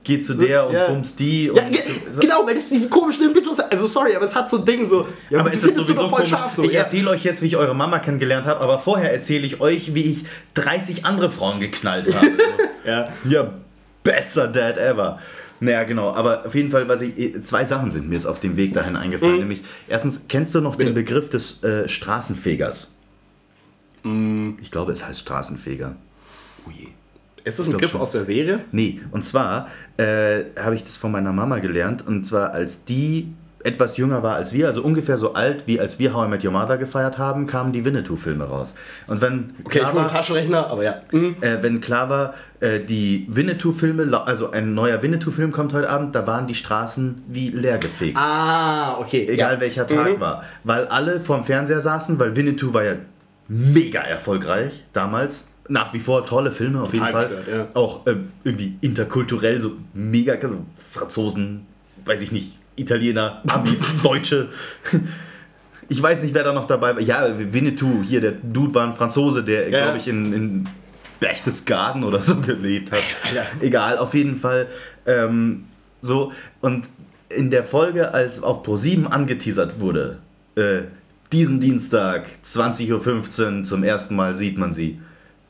Geh 0.06 0.18
zu 0.20 0.34
der 0.34 0.66
und 0.66 0.74
Ja. 0.74 0.86
bumst 0.88 1.18
die. 1.20 1.50
Und 1.50 1.56
Ja, 1.56 1.68
ge 1.68 1.80
genau, 2.20 2.46
weil 2.46 2.54
das 2.54 2.68
diesen 2.68 2.88
komischen 2.88 3.26
Impetus 3.26 3.58
hat. 3.58 3.70
Also, 3.72 3.86
sorry, 3.86 4.14
aber 4.16 4.24
es 4.24 4.34
hat 4.34 4.48
so 4.48 4.58
ein 4.58 4.64
Ding 4.64 4.86
so. 4.88 5.06
Ja, 5.30 5.40
aber 5.40 5.52
ist 5.52 5.62
das 5.64 5.74
sowieso 5.74 6.08
voll 6.08 6.24
scharf 6.24 6.52
so. 6.52 6.62
ich 6.62 6.72
ja. 6.72 6.80
erzähle 6.82 7.10
euch 7.10 7.24
jetzt, 7.24 7.42
wie 7.42 7.46
ich 7.46 7.56
eure 7.56 7.74
Mama 7.74 7.98
kennengelernt 7.98 8.46
habe, 8.46 8.60
aber 8.60 8.78
vorher 8.78 9.12
erzähle 9.12 9.44
ich 9.46 9.60
euch, 9.60 9.94
wie 9.94 10.02
ich 10.12 10.24
30 10.54 11.04
andere 11.04 11.28
Frauen 11.30 11.60
geknallt 11.60 12.14
habe. 12.14 12.26
So. 12.86 12.90
Ja. 12.90 13.08
ja, 13.28 13.52
besser 14.04 14.46
Dad 14.46 14.78
ever. 14.78 15.18
Naja, 15.58 15.82
genau, 15.84 16.12
aber 16.12 16.46
auf 16.46 16.54
jeden 16.54 16.70
Fall, 16.70 16.86
was 16.88 17.00
ich, 17.02 17.42
zwei 17.44 17.64
Sachen 17.64 17.90
sind 17.90 18.08
mir 18.08 18.14
jetzt 18.14 18.26
auf 18.26 18.38
dem 18.38 18.56
Weg 18.56 18.74
dahin 18.74 18.94
eingefallen. 18.94 19.38
Nämlich, 19.38 19.62
erstens, 19.88 20.26
kennst 20.28 20.54
du 20.54 20.60
noch 20.60 20.76
den 20.76 20.90
Mhm. 20.90 20.94
Bitte. 20.94 21.04
Begriff 21.14 21.30
des 21.30 21.64
äh, 21.64 21.88
Straßenfegers? 21.88 22.92
Mm. 24.04 24.50
Ich 24.62 24.70
glaube, 24.70 24.92
es 24.92 25.04
heißt 25.04 25.18
Straßenfeger. 25.18 25.96
Oh 26.66 26.70
je. 26.70 26.88
Ist 27.46 27.60
das 27.60 27.66
ein 27.66 27.72
Begriff 27.72 27.94
aus 27.94 28.10
der 28.10 28.24
Serie? 28.24 28.60
Nee, 28.72 29.00
und 29.12 29.24
zwar 29.24 29.68
äh, 29.98 30.42
habe 30.60 30.74
ich 30.74 30.82
das 30.82 30.96
von 30.96 31.12
meiner 31.12 31.32
Mama 31.32 31.60
gelernt. 31.60 32.04
Und 32.06 32.24
zwar, 32.26 32.52
als 32.52 32.84
die 32.84 33.32
etwas 33.62 33.96
jünger 33.96 34.22
war 34.22 34.34
als 34.36 34.52
wir, 34.52 34.66
also 34.68 34.82
ungefähr 34.82 35.16
so 35.16 35.34
alt, 35.34 35.66
wie 35.66 35.80
als 35.80 35.98
wir 35.98 36.12
How 36.14 36.26
I 36.26 36.28
Met 36.30 36.44
Your 36.44 36.52
Mother 36.52 36.76
gefeiert 36.76 37.18
haben, 37.18 37.46
kamen 37.46 37.72
die 37.72 37.84
Winnetou-Filme 37.84 38.44
raus. 38.44 38.74
Und 39.08 39.20
wenn 39.20 39.54
Okay, 39.64 39.78
ich 39.78 39.80
klar 39.80 39.88
einen 39.90 39.96
war, 39.96 40.08
Taschenrechner, 40.08 40.66
aber 40.68 40.84
ja. 40.84 40.94
Mhm. 41.12 41.36
äh, 41.40 41.62
wenn 41.62 41.80
klar 41.80 42.08
war, 42.08 42.34
äh, 42.60 42.80
die 42.80 43.26
Winnetou-Filme, 43.28 44.20
also 44.26 44.50
ein 44.50 44.74
neuer 44.74 45.02
Winnetou-Film 45.02 45.50
kommt 45.52 45.72
heute 45.72 45.88
Abend, 45.88 46.14
da 46.14 46.26
waren 46.26 46.46
die 46.46 46.54
Straßen 46.54 47.22
wie 47.28 47.50
leergefegt. 47.50 48.16
Ah, 48.16 48.98
okay. 48.98 49.26
Egal 49.28 49.54
ja. 49.54 49.60
welcher 49.60 49.86
Tag 49.86 50.16
Mhm. 50.16 50.20
war. 50.20 50.44
Weil 50.64 50.86
alle 50.86 51.20
vorm 51.20 51.44
Fernseher 51.44 51.80
saßen, 51.80 52.18
weil 52.20 52.34
Winnetou 52.36 52.72
war 52.72 52.84
ja 52.84 52.94
mega 53.48 54.00
erfolgreich 54.00 54.84
damals. 54.92 55.46
Nach 55.68 55.92
wie 55.92 55.98
vor 56.00 56.24
tolle 56.26 56.52
Filme 56.52 56.80
auf 56.82 56.92
jeden 56.92 57.06
Fall. 57.06 57.44
ja. 57.50 57.66
Auch 57.74 58.06
ähm, 58.06 58.28
irgendwie 58.44 58.76
interkulturell 58.80 59.60
so 59.60 59.72
mega, 59.94 60.34
also 60.34 60.64
Franzosen, 60.92 61.66
weiß 62.04 62.22
ich 62.22 62.30
nicht, 62.32 62.52
Italiener, 62.76 63.42
Amis, 63.48 63.80
Deutsche. 64.02 64.48
Ich 65.88 66.02
weiß 66.02 66.22
nicht, 66.22 66.34
wer 66.34 66.44
da 66.44 66.52
noch 66.52 66.66
dabei 66.66 66.94
war. 66.94 67.00
Ja, 67.02 67.26
Winnetou, 67.52 68.02
hier, 68.02 68.20
der 68.20 68.32
Dude 68.32 68.74
war 68.74 68.86
ein 68.86 68.94
Franzose, 68.94 69.42
der, 69.44 69.68
Ja. 69.70 69.82
glaube 69.84 69.98
ich, 69.98 70.08
in, 70.08 70.32
in 70.32 70.68
Berchtesgaden 71.20 72.04
oder 72.04 72.20
so 72.20 72.36
gelebt 72.40 72.92
hat. 72.92 73.02
Egal, 73.60 73.98
auf 73.98 74.14
jeden 74.14 74.36
Fall. 74.36 74.66
Ähm, 75.06 75.64
so, 76.00 76.32
und 76.60 76.88
in 77.28 77.50
der 77.50 77.64
Folge, 77.64 78.12
als 78.12 78.42
auf 78.42 78.64
Pro7 78.66 79.06
angeteasert 79.06 79.80
wurde, 79.80 80.18
äh, 80.56 80.82
diesen 81.32 81.60
Dienstag, 81.60 82.26
20.15 82.44 83.58
Uhr, 83.58 83.64
zum 83.64 83.82
ersten 83.82 84.14
Mal 84.14 84.34
sieht 84.34 84.58
man 84.58 84.72
sie, 84.74 85.00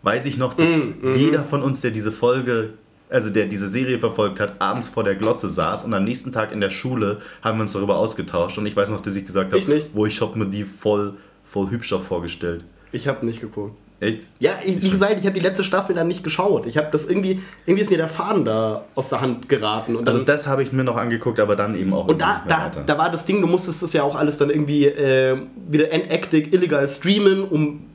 weiß 0.06 0.24
ich 0.26 0.38
noch, 0.38 0.54
dass 0.54 0.70
jeder 1.16 1.42
von 1.42 1.62
uns, 1.62 1.80
der 1.80 1.90
diese 1.90 2.12
Folge, 2.12 2.74
also 3.10 3.28
der 3.28 3.46
diese 3.46 3.68
Serie 3.68 3.98
verfolgt 3.98 4.38
hat, 4.38 4.54
abends 4.60 4.86
vor 4.86 5.02
der 5.02 5.16
Glotze 5.16 5.48
saß 5.48 5.84
und 5.84 5.92
am 5.94 6.04
nächsten 6.04 6.32
Tag 6.32 6.52
in 6.52 6.60
der 6.60 6.70
Schule 6.70 7.20
haben 7.42 7.58
wir 7.58 7.62
uns 7.62 7.72
darüber 7.72 7.96
ausgetauscht 7.98 8.56
und 8.56 8.66
ich 8.66 8.76
weiß 8.76 8.88
noch, 8.88 9.00
dass 9.00 9.16
ich 9.16 9.26
gesagt 9.26 9.52
habe, 9.52 9.84
wo 9.92 10.06
ich 10.06 10.20
habe 10.20 10.38
mir 10.38 10.46
die 10.46 10.62
voll, 10.62 11.14
voll 11.44 11.70
hübscher 11.70 11.98
vorgestellt. 11.98 12.64
Ich 12.92 13.08
habe 13.08 13.26
nicht 13.26 13.40
geguckt. 13.40 13.74
Echt? 13.98 14.26
Ja, 14.40 14.52
ich, 14.64 14.82
wie 14.82 14.90
gesagt, 14.90 15.16
ich 15.18 15.24
habe 15.24 15.34
die 15.34 15.40
letzte 15.40 15.64
Staffel 15.64 15.94
dann 15.94 16.06
nicht 16.06 16.22
geschaut. 16.22 16.66
Ich 16.66 16.76
habe 16.76 16.88
das 16.92 17.06
irgendwie, 17.06 17.40
irgendwie 17.64 17.82
ist 17.82 17.90
mir 17.90 17.96
der 17.96 18.08
Faden 18.08 18.44
da 18.44 18.84
aus 18.94 19.08
der 19.08 19.22
Hand 19.22 19.48
geraten. 19.48 19.96
Also 20.06 20.22
das 20.22 20.46
habe 20.46 20.62
ich 20.62 20.70
mir 20.70 20.84
noch 20.84 20.96
angeguckt, 20.96 21.40
aber 21.40 21.56
dann 21.56 21.74
eben 21.76 21.94
auch 21.94 22.06
und 22.06 22.20
da, 22.20 22.42
da, 22.46 22.70
da 22.84 22.98
war 22.98 23.10
das 23.10 23.24
Ding, 23.24 23.40
du 23.40 23.46
musstest 23.46 23.82
das 23.82 23.94
ja 23.94 24.02
auch 24.02 24.14
alles 24.14 24.36
dann 24.36 24.50
irgendwie 24.50 24.84
äh, 24.84 25.38
wieder 25.68 25.90
entaktig 25.90 26.52
illegal 26.52 26.86
streamen, 26.88 27.42
um 27.44 27.86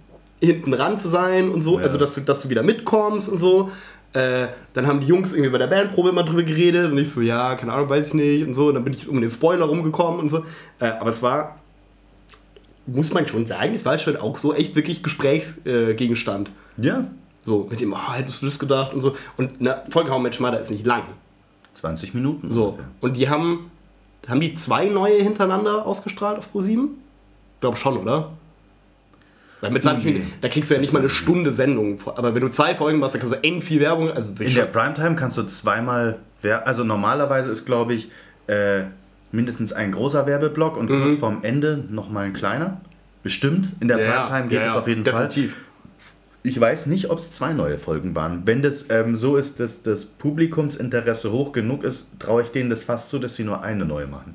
hinten 0.41 0.73
ran 0.73 0.99
zu 0.99 1.07
sein 1.07 1.49
und 1.49 1.61
so. 1.63 1.77
Ja. 1.77 1.83
Also, 1.83 1.97
dass 1.97 2.15
du, 2.15 2.21
dass 2.21 2.41
du 2.41 2.49
wieder 2.49 2.63
mitkommst 2.63 3.29
und 3.29 3.39
so. 3.39 3.71
Äh, 4.13 4.47
dann 4.73 4.87
haben 4.87 4.99
die 4.99 5.07
Jungs 5.07 5.31
irgendwie 5.31 5.51
bei 5.51 5.57
der 5.57 5.67
Bandprobe 5.67 6.09
immer 6.09 6.23
drüber 6.23 6.43
geredet 6.43 6.91
und 6.91 6.97
ich 6.97 7.09
so, 7.11 7.21
ja, 7.21 7.55
keine 7.55 7.71
Ahnung, 7.71 7.87
weiß 7.87 8.07
ich 8.07 8.13
nicht 8.13 8.45
und 8.45 8.53
so. 8.53 8.67
Und 8.67 8.73
dann 8.75 8.83
bin 8.83 8.91
ich 8.93 9.07
um 9.07 9.21
den 9.21 9.29
Spoiler 9.29 9.65
rumgekommen 9.65 10.19
und 10.19 10.29
so. 10.29 10.43
Äh, 10.79 10.87
aber 10.99 11.11
es 11.11 11.23
war, 11.23 11.59
muss 12.87 13.13
man 13.13 13.25
schon 13.27 13.45
sagen, 13.45 13.73
es 13.73 13.85
war 13.85 13.97
schon 13.99 14.17
auch 14.17 14.37
so 14.37 14.53
echt 14.53 14.75
wirklich 14.75 15.01
Gesprächsgegenstand. 15.03 16.49
Äh. 16.81 16.85
Ja, 16.85 17.05
So, 17.43 17.67
mit 17.69 17.79
dem, 17.79 17.93
oh, 17.93 18.13
hättest 18.13 18.41
du 18.41 18.47
das 18.47 18.59
gedacht 18.59 18.93
und 18.93 19.01
so. 19.01 19.15
Und 19.37 19.51
na, 19.59 19.83
Vollkommen 19.89 20.23
mit 20.23 20.35
Schmatter 20.35 20.59
ist 20.59 20.71
nicht 20.71 20.85
lang. 20.85 21.03
20 21.73 22.13
Minuten 22.13 22.51
So. 22.51 22.65
ungefähr. 22.65 22.85
Und 22.99 23.15
die 23.17 23.29
haben, 23.29 23.71
haben 24.27 24.41
die 24.41 24.55
zwei 24.55 24.87
neue 24.89 25.21
hintereinander 25.21 25.85
ausgestrahlt 25.85 26.37
auf 26.39 26.49
Pro7? 26.53 26.85
Ich 26.85 27.61
glaube 27.61 27.77
schon, 27.77 27.97
oder? 27.97 28.31
Weil 29.61 29.71
mit 29.71 29.83
20 29.83 30.05
Nee. 30.05 30.11
Minuten, 30.19 30.33
da 30.41 30.47
kriegst 30.49 30.69
du 30.69 30.73
ja 30.75 30.81
nicht 30.81 30.91
mal 30.91 30.99
eine 30.99 31.09
Stunde 31.09 31.51
Sendung. 31.51 31.99
Aber 32.05 32.33
wenn 32.35 32.41
du 32.41 32.49
zwei 32.49 32.73
Folgen 32.75 32.99
machst, 32.99 33.13
dann 33.15 33.21
kannst 33.21 33.33
du 33.35 33.43
end 33.43 33.63
viel 33.63 33.79
Werbung. 33.79 34.11
Also 34.11 34.31
In 34.39 34.53
der 34.53 34.65
Primetime 34.65 35.15
kannst 35.15 35.37
du 35.37 35.43
zweimal, 35.43 36.17
wer- 36.41 36.67
also 36.67 36.83
normalerweise 36.83 37.51
ist, 37.51 37.65
glaube 37.65 37.93
ich, 37.93 38.09
äh, 38.47 38.83
mindestens 39.31 39.71
ein 39.71 39.91
großer 39.91 40.25
Werbeblock 40.25 40.75
und 40.77 40.87
kurz 40.89 41.15
vorm 41.15 41.39
Ende 41.43 41.83
nochmal 41.89 42.25
ein 42.25 42.33
kleiner. 42.33 42.81
Bestimmt. 43.23 43.73
In 43.79 43.87
der 43.87 43.97
Mhm. 43.97 44.03
Ja. 44.03 44.25
Primetime 44.25 44.47
geht 44.49 44.59
Ja, 44.59 44.65
es 44.67 44.75
auf 44.75 44.87
jeden 44.87 45.03
definitiv. 45.03 45.51
Fall. 45.53 45.61
Ich 46.43 46.59
weiß 46.59 46.87
nicht, 46.87 47.11
ob 47.11 47.19
es 47.19 47.31
zwei 47.31 47.53
neue 47.53 47.77
Folgen 47.77 48.15
waren. 48.15 48.41
Wenn 48.45 48.63
das 48.63 48.87
ähm, 48.89 49.15
so 49.15 49.37
ist, 49.37 49.59
dass 49.59 49.83
das 49.83 50.05
Publikumsinteresse 50.05 51.31
hoch 51.31 51.51
genug 51.51 51.83
ist, 51.83 52.07
traue 52.19 52.41
ich 52.41 52.49
denen 52.49 52.71
das 52.71 52.81
fast 52.81 53.11
zu, 53.11 53.19
dass 53.19 53.35
sie 53.35 53.43
nur 53.43 53.61
eine 53.61 53.85
neue 53.85 54.07
machen. 54.07 54.33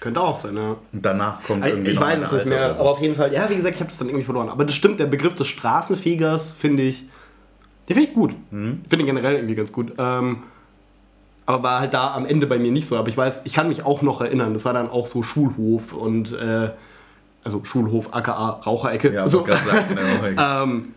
Könnte 0.00 0.20
auch 0.20 0.36
sein, 0.36 0.56
ja. 0.56 0.76
Und 0.92 1.04
danach 1.04 1.42
kommt 1.42 1.64
Ich, 1.64 1.72
irgendwie 1.72 1.90
ich 1.90 2.00
weiß 2.00 2.20
es 2.22 2.32
nicht 2.32 2.46
mehr, 2.46 2.74
so. 2.74 2.82
aber 2.82 2.90
auf 2.90 3.00
jeden 3.00 3.14
Fall, 3.16 3.32
ja, 3.32 3.50
wie 3.50 3.56
gesagt, 3.56 3.74
ich 3.74 3.80
habe 3.80 3.90
es 3.90 3.96
dann 3.96 4.08
irgendwie 4.08 4.24
verloren. 4.24 4.48
Aber 4.48 4.64
das 4.64 4.74
stimmt, 4.74 5.00
der 5.00 5.06
Begriff 5.06 5.34
des 5.34 5.48
Straßenfegers 5.48 6.52
finde 6.52 6.84
ich, 6.84 7.04
den 7.88 7.94
finde 7.94 8.08
ich 8.08 8.14
gut. 8.14 8.34
Mhm. 8.50 8.80
Ich 8.84 8.90
finde 8.90 9.04
ihn 9.04 9.06
generell 9.06 9.34
irgendwie 9.36 9.54
ganz 9.56 9.72
gut. 9.72 9.92
Ähm, 9.98 10.44
aber 11.46 11.62
war 11.62 11.80
halt 11.80 11.94
da 11.94 12.14
am 12.14 12.26
Ende 12.26 12.46
bei 12.46 12.58
mir 12.58 12.70
nicht 12.70 12.86
so. 12.86 12.96
Aber 12.96 13.08
ich 13.08 13.16
weiß, 13.16 13.42
ich 13.44 13.54
kann 13.54 13.68
mich 13.68 13.84
auch 13.84 14.02
noch 14.02 14.20
erinnern, 14.20 14.52
das 14.52 14.64
war 14.66 14.74
dann 14.74 14.88
auch 14.90 15.06
so 15.06 15.22
Schulhof 15.22 15.94
und, 15.94 16.32
äh, 16.32 16.70
also 17.42 17.64
Schulhof, 17.64 18.14
aka 18.14 18.50
Raucherecke. 18.50 19.12
Ja, 19.12 19.28
so. 19.28 19.46
sagen, 19.46 19.96
genau. 20.36 20.62
ähm, 20.64 20.94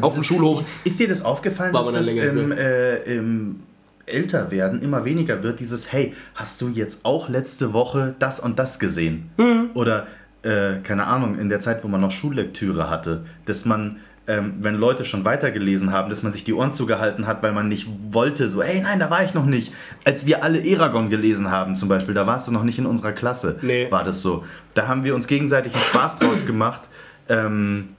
auf 0.00 0.14
dem 0.14 0.24
Schulhof. 0.24 0.64
Ist 0.84 0.98
dir 0.98 1.08
das 1.08 1.24
aufgefallen, 1.24 1.74
War 1.74 1.92
dass 1.92 2.06
das 2.06 2.14
im, 2.14 2.50
äh, 2.50 2.96
im 3.02 3.62
Älterwerden 4.06 4.82
immer 4.82 5.04
weniger 5.04 5.42
wird? 5.42 5.60
Dieses, 5.60 5.92
hey, 5.92 6.14
hast 6.34 6.60
du 6.60 6.68
jetzt 6.68 7.04
auch 7.04 7.28
letzte 7.28 7.72
Woche 7.72 8.14
das 8.18 8.40
und 8.40 8.58
das 8.58 8.78
gesehen? 8.78 9.30
Mhm. 9.36 9.70
Oder, 9.74 10.06
äh, 10.42 10.76
keine 10.82 11.06
Ahnung, 11.06 11.38
in 11.38 11.48
der 11.48 11.60
Zeit, 11.60 11.84
wo 11.84 11.88
man 11.88 12.00
noch 12.00 12.10
Schullektüre 12.10 12.90
hatte, 12.90 13.24
dass 13.44 13.64
man, 13.64 13.96
ähm, 14.26 14.54
wenn 14.60 14.74
Leute 14.76 15.04
schon 15.04 15.24
weitergelesen 15.24 15.92
haben, 15.92 16.08
dass 16.10 16.22
man 16.22 16.30
sich 16.32 16.44
die 16.44 16.52
Ohren 16.52 16.72
zugehalten 16.72 17.26
hat, 17.26 17.42
weil 17.42 17.52
man 17.52 17.68
nicht 17.68 17.88
wollte, 18.10 18.48
so, 18.50 18.62
hey, 18.62 18.80
nein, 18.80 18.98
da 19.00 19.10
war 19.10 19.24
ich 19.24 19.34
noch 19.34 19.46
nicht. 19.46 19.72
Als 20.04 20.26
wir 20.26 20.42
alle 20.44 20.64
Eragon 20.64 21.10
gelesen 21.10 21.50
haben 21.50 21.74
zum 21.76 21.88
Beispiel, 21.88 22.14
da 22.14 22.26
warst 22.26 22.46
du 22.48 22.52
noch 22.52 22.62
nicht 22.64 22.78
in 22.78 22.86
unserer 22.86 23.12
Klasse, 23.12 23.58
Nee. 23.62 23.88
war 23.90 24.04
das 24.04 24.22
so. 24.22 24.44
Da 24.74 24.86
haben 24.88 25.04
wir 25.04 25.14
uns 25.14 25.26
gegenseitig 25.26 25.74
einen 25.74 25.82
Spaß 25.84 26.18
draus 26.18 26.46
gemacht. 26.46 26.82
Ähm, 27.28 27.90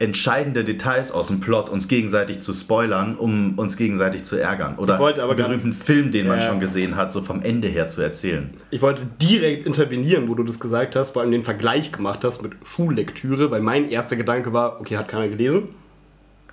entscheidende 0.00 0.62
Details 0.62 1.10
aus 1.10 1.26
dem 1.26 1.40
Plot 1.40 1.68
uns 1.70 1.88
gegenseitig 1.88 2.40
zu 2.40 2.52
spoilern, 2.52 3.16
um 3.16 3.58
uns 3.58 3.76
gegenseitig 3.76 4.22
zu 4.24 4.36
ärgern. 4.36 4.76
Oder 4.78 4.98
einen 5.04 5.36
berühmten 5.36 5.72
Film, 5.72 6.12
den 6.12 6.28
man 6.28 6.38
Ja. 6.40 6.46
schon 6.46 6.60
gesehen 6.60 6.94
hat, 6.96 7.10
so 7.10 7.20
vom 7.20 7.42
Ende 7.42 7.66
her 7.66 7.88
zu 7.88 8.00
erzählen. 8.02 8.50
Ich 8.70 8.80
wollte 8.80 9.02
direkt 9.20 9.66
intervenieren, 9.66 10.28
wo 10.28 10.34
du 10.34 10.44
das 10.44 10.60
gesagt 10.60 10.94
hast, 10.94 11.10
vor 11.10 11.22
allem 11.22 11.32
den 11.32 11.42
Vergleich 11.42 11.90
gemacht 11.90 12.22
hast 12.22 12.42
mit 12.42 12.52
Schullektüre, 12.64 13.50
weil 13.50 13.60
mein 13.60 13.88
erster 13.90 14.14
Gedanke 14.14 14.52
war, 14.52 14.80
okay, 14.80 14.96
hat 14.96 15.08
keiner 15.08 15.28
gelesen. 15.28 15.68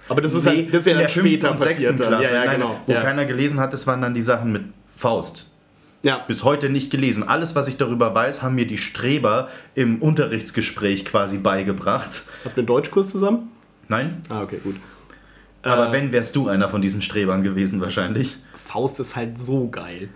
Aber 0.10 0.22
das 0.22 0.34
ist, 0.34 0.44
Nee, 0.46 0.50
halt, 0.52 0.68
das 0.74 0.80
ist 0.82 0.86
ja 0.88 0.92
in 0.94 1.00
dann 1.00 1.10
später 1.10 1.54
passiert. 1.54 1.98
Klasse, 1.98 2.24
Ja, 2.24 2.32
ja, 2.34 2.46
nein, 2.46 2.60
genau. 2.60 2.80
wo 2.86 2.94
ja. 2.94 3.02
keiner 3.02 3.26
gelesen 3.26 3.60
hat, 3.60 3.74
das 3.74 3.86
waren 3.88 4.02
dann 4.02 4.14
die 4.14 4.22
Sachen 4.22 4.52
mit 4.52 4.64
Faust. 4.96 5.50
Ja. 6.06 6.20
Bis 6.20 6.44
heute 6.44 6.70
nicht 6.70 6.92
gelesen. 6.92 7.24
Alles, 7.28 7.56
was 7.56 7.68
ich 7.68 7.78
darüber 7.78 8.14
weiß, 8.14 8.44
haben 8.44 8.54
mir 8.56 8.68
die 8.68 8.78
Streber 8.78 9.50
im 9.74 10.02
Unterrichtsgespräch 10.02 11.04
quasi 11.04 11.40
beigebracht. 11.40 12.26
Habt 12.46 12.56
ihr 12.56 12.60
einen 12.60 12.68
Deutschkurs 12.68 13.10
zusammen? 13.10 13.50
Nein? 13.88 14.22
Ah, 14.30 14.44
okay, 14.44 14.60
gut. 14.64 14.76
Aber 15.64 15.90
Äh, 15.90 15.92
wenn, 15.94 16.12
wärst 16.12 16.36
du 16.36 16.48
einer 16.48 16.70
von 16.70 16.82
diesen 16.82 17.02
Strebern 17.02 17.44
gewesen 17.44 17.82
wahrscheinlich. 17.82 18.36
Faust 18.56 19.00
ist 19.00 19.16
halt 19.16 19.38
so 19.40 19.68
geil. 19.68 20.10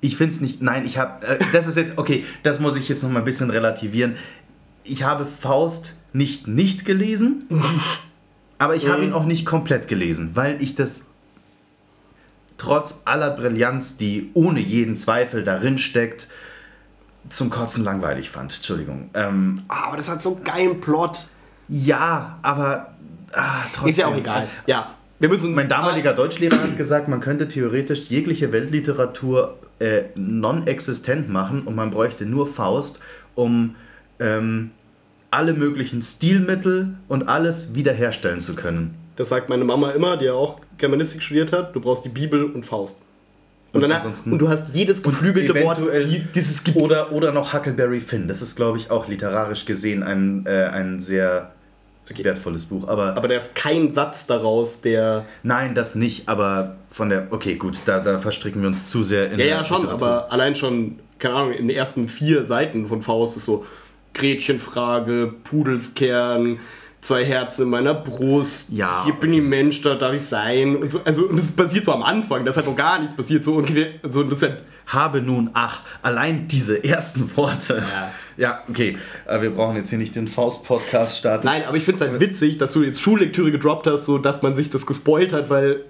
Ich 0.00 0.16
finde 0.16 0.34
es 0.34 0.40
nicht. 0.40 0.60
Nein, 0.62 0.84
ich 0.84 0.98
habe. 0.98 1.24
Äh, 1.24 1.38
das 1.52 1.68
ist 1.68 1.76
jetzt. 1.76 1.96
Okay, 1.96 2.24
das 2.42 2.58
muss 2.58 2.76
ich 2.76 2.88
jetzt 2.88 3.02
noch 3.04 3.10
mal 3.10 3.20
ein 3.20 3.24
bisschen 3.24 3.50
relativieren. 3.50 4.16
Ich 4.82 5.04
habe 5.04 5.26
Faust 5.26 5.96
nicht 6.12 6.48
nicht 6.48 6.84
gelesen, 6.84 7.46
aber 8.58 8.74
ich 8.74 8.88
habe 8.88 9.04
ihn 9.04 9.12
auch 9.12 9.26
nicht 9.26 9.46
komplett 9.46 9.86
gelesen, 9.86 10.30
weil 10.34 10.60
ich 10.62 10.74
das 10.74 11.10
trotz 12.58 13.00
aller 13.04 13.30
Brillanz, 13.30 13.96
die 13.96 14.30
ohne 14.34 14.60
jeden 14.60 14.96
Zweifel 14.96 15.44
darin 15.44 15.78
steckt, 15.78 16.28
zum 17.30 17.50
Kotzen 17.50 17.84
langweilig 17.84 18.30
fand. 18.30 18.54
Entschuldigung. 18.54 19.10
Ähm, 19.14 19.62
Ah, 19.68 19.88
aber 19.88 19.96
das 19.96 20.08
hat 20.08 20.22
so 20.22 20.36
einen 20.36 20.44
geilen 20.44 20.80
Plot. 20.80 21.26
ja, 21.68 22.38
aber 22.42 22.94
ah, 23.32 23.62
trotzdem. 23.72 23.88
Ist 23.90 23.98
ja 23.98 24.06
auch 24.08 24.16
egal. 24.16 24.48
Ja. 24.66 24.94
Wir 25.20 25.28
müssen. 25.28 25.54
Mein 25.54 25.68
damaliger 25.68 26.12
Deutschlehrer 26.12 26.62
hat 26.62 26.76
gesagt, 26.76 27.08
man 27.08 27.20
könnte 27.20 27.48
theoretisch 27.48 28.08
jegliche 28.08 28.52
Weltliteratur 28.52 29.58
äh, 29.80 30.04
non-existent 30.14 31.28
machen 31.28 31.62
und 31.62 31.74
man 31.74 31.90
bräuchte 31.90 32.24
nur 32.24 32.46
Faust, 32.46 33.00
um 33.34 33.74
ähm, 34.20 34.70
alle 35.30 35.54
möglichen 35.54 36.02
Stilmittel 36.02 36.94
und 37.08 37.28
alles 37.28 37.74
wiederherstellen 37.74 38.40
zu 38.40 38.54
können. 38.54 38.94
Das 39.18 39.28
sagt 39.30 39.48
meine 39.48 39.64
Mama 39.64 39.90
immer, 39.90 40.16
die 40.16 40.26
ja 40.26 40.34
auch 40.34 40.60
Germanistik 40.78 41.22
studiert 41.22 41.50
hat. 41.50 41.74
Du 41.74 41.80
brauchst 41.80 42.04
die 42.04 42.08
Bibel 42.08 42.44
und 42.44 42.64
Faust. 42.64 43.02
Und, 43.72 43.82
Und 43.82 43.90
ansonsten- 43.90 44.30
und 44.32 44.38
du 44.38 44.48
hast 44.48 44.72
jedes 44.74 45.02
geflügelte 45.02 45.60
Wort, 45.64 45.80
dieses 46.36 46.62
Gebiet. 46.62 46.80
Oder, 46.80 47.10
oder 47.10 47.32
noch 47.32 47.52
Huckleberry 47.52 47.98
Finn. 47.98 48.28
Das 48.28 48.42
ist, 48.42 48.54
glaube 48.54 48.78
ich, 48.78 48.92
auch 48.92 49.08
literarisch 49.08 49.64
gesehen 49.64 50.04
ein, 50.04 50.46
äh, 50.46 50.66
ein 50.66 51.00
sehr 51.00 51.50
wertvolles 52.16 52.66
Buch. 52.66 52.86
Aber, 52.86 53.16
Aber 53.16 53.26
da 53.26 53.34
ist 53.36 53.56
kein 53.56 53.92
Satz 53.92 54.28
daraus, 54.28 54.82
der. 54.82 55.24
nein, 55.42 55.74
das 55.74 55.96
nicht. 55.96 56.28
Aber 56.28 56.76
von 56.88 57.08
der. 57.10 57.26
Okay, 57.30 57.56
gut, 57.56 57.80
da, 57.86 57.98
da 57.98 58.18
verstricken 58.20 58.60
wir 58.62 58.68
uns 58.68 58.88
zu 58.88 59.02
sehr 59.02 59.24
in 59.26 59.32
Ja, 59.32 59.36
der 59.38 59.46
ja, 59.48 59.64
schon, 59.64 59.82
Literatur. 59.82 60.08
aber 60.08 60.32
allein 60.32 60.54
schon, 60.54 61.00
keine 61.18 61.34
Ahnung, 61.34 61.52
in 61.54 61.66
den 61.66 61.76
ersten 61.76 62.08
vier 62.08 62.44
Seiten 62.44 62.86
von 62.86 63.02
Faust 63.02 63.36
ist 63.36 63.46
so 63.46 63.66
Gretchenfrage, 64.14 65.34
Pudelskern, 65.44 66.58
zwei 67.00 67.24
Herzen 67.24 67.62
in 67.62 67.70
meiner 67.70 67.94
Brust, 67.94 68.70
Ja, 68.70 69.04
hier 69.04 69.14
bin 69.14 69.32
ich 69.32 69.42
Mensch, 69.42 69.82
da 69.82 69.94
darf 69.94 70.12
ich 70.12 70.22
sein 70.22 70.76
und 70.76 70.92
so. 70.92 71.00
Also, 71.04 71.26
und 71.26 71.36
das 71.36 71.50
passiert 71.50 71.84
so 71.84 71.92
am 71.92 72.02
Anfang, 72.02 72.44
das 72.44 72.56
hat 72.56 72.66
noch 72.66 72.76
gar 72.76 72.98
nichts 72.98 73.14
passiert, 73.14 73.44
so 73.44 73.54
ungefähr. 73.54 73.90
So, 74.02 74.22
das 74.22 74.42
halt, 74.42 74.62
habe 74.86 75.20
nun, 75.20 75.50
ach, 75.54 75.82
allein 76.02 76.48
diese 76.48 76.82
ersten 76.82 77.30
Worte. 77.36 77.82
Ja. 77.92 78.12
Ja, 78.36 78.62
okay. 78.68 78.96
Aber 79.26 79.42
wir 79.42 79.50
brauchen 79.50 79.76
jetzt 79.76 79.90
hier 79.90 79.98
nicht 79.98 80.14
den 80.14 80.28
Faust-Podcast 80.28 81.18
starten. 81.18 81.44
nein, 81.46 81.64
aber 81.64 81.76
ich 81.76 81.84
finde 81.84 82.04
es 82.04 82.10
halt 82.10 82.20
witzig, 82.20 82.58
dass 82.58 82.72
du 82.72 82.82
jetzt 82.82 83.00
Schullektüre 83.00 83.50
gedroppt 83.50 83.86
hast, 83.86 84.04
so 84.04 84.18
dass 84.18 84.42
man 84.42 84.54
sich 84.54 84.70
das 84.70 84.86
gespoilt 84.86 85.32
hat, 85.32 85.50
weil 85.50 85.84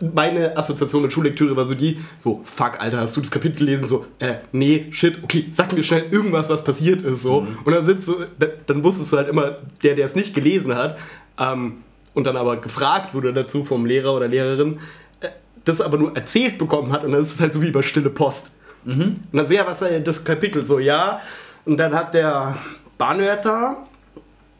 meine 0.00 0.56
Assoziation 0.56 1.02
mit 1.02 1.12
Schullektüre 1.12 1.54
war 1.56 1.68
so 1.68 1.74
die, 1.74 1.98
so, 2.18 2.40
fuck, 2.44 2.80
Alter, 2.80 2.98
hast 3.00 3.16
du 3.16 3.20
das 3.20 3.30
Kapitel 3.30 3.58
gelesen? 3.66 3.86
So, 3.86 4.06
äh, 4.18 4.34
nee, 4.52 4.86
shit, 4.90 5.22
okay, 5.22 5.46
sag 5.52 5.72
mir 5.72 5.82
schnell 5.82 6.04
irgendwas, 6.10 6.48
was 6.48 6.64
passiert 6.64 7.02
ist, 7.02 7.22
so. 7.22 7.46
Und 7.64 7.72
dann 7.72 7.84
sitzt 7.84 8.10
da- 8.38 8.46
dann 8.66 8.82
wusstest 8.82 9.12
du 9.12 9.16
halt 9.18 9.28
immer, 9.28 9.58
der, 9.82 9.94
der 9.94 10.04
es 10.04 10.14
nicht 10.14 10.34
gelesen 10.34 10.74
hat, 10.74 10.98
ähm, 11.38 11.78
und 12.14 12.24
dann 12.26 12.36
aber 12.36 12.56
gefragt 12.58 13.14
wurde 13.14 13.32
dazu 13.32 13.64
vom 13.64 13.86
Lehrer 13.86 14.14
oder 14.14 14.28
Lehrerin, 14.28 14.80
äh, 15.20 15.28
das 15.64 15.80
aber 15.80 15.98
nur 15.98 16.16
erzählt 16.16 16.58
bekommen 16.58 16.92
hat, 16.92 17.04
und 17.04 17.12
dann 17.12 17.20
ist 17.22 17.32
es 17.34 17.40
halt 17.40 17.52
so 17.54 17.62
wie 17.62 17.68
über 17.68 17.82
stille 17.82 18.10
Post. 18.10 18.56
Und 18.84 19.26
dann 19.32 19.46
so, 19.46 19.54
ja, 19.54 19.64
was 19.66 19.80
war 19.80 19.88
denn 19.90 20.02
das 20.04 20.24
Kapitel? 20.24 20.66
So, 20.66 20.78
ja, 20.80 21.20
und 21.64 21.76
dann 21.78 21.94
hat 21.94 22.14
der 22.14 22.56
Bahnwärter, 22.98 23.76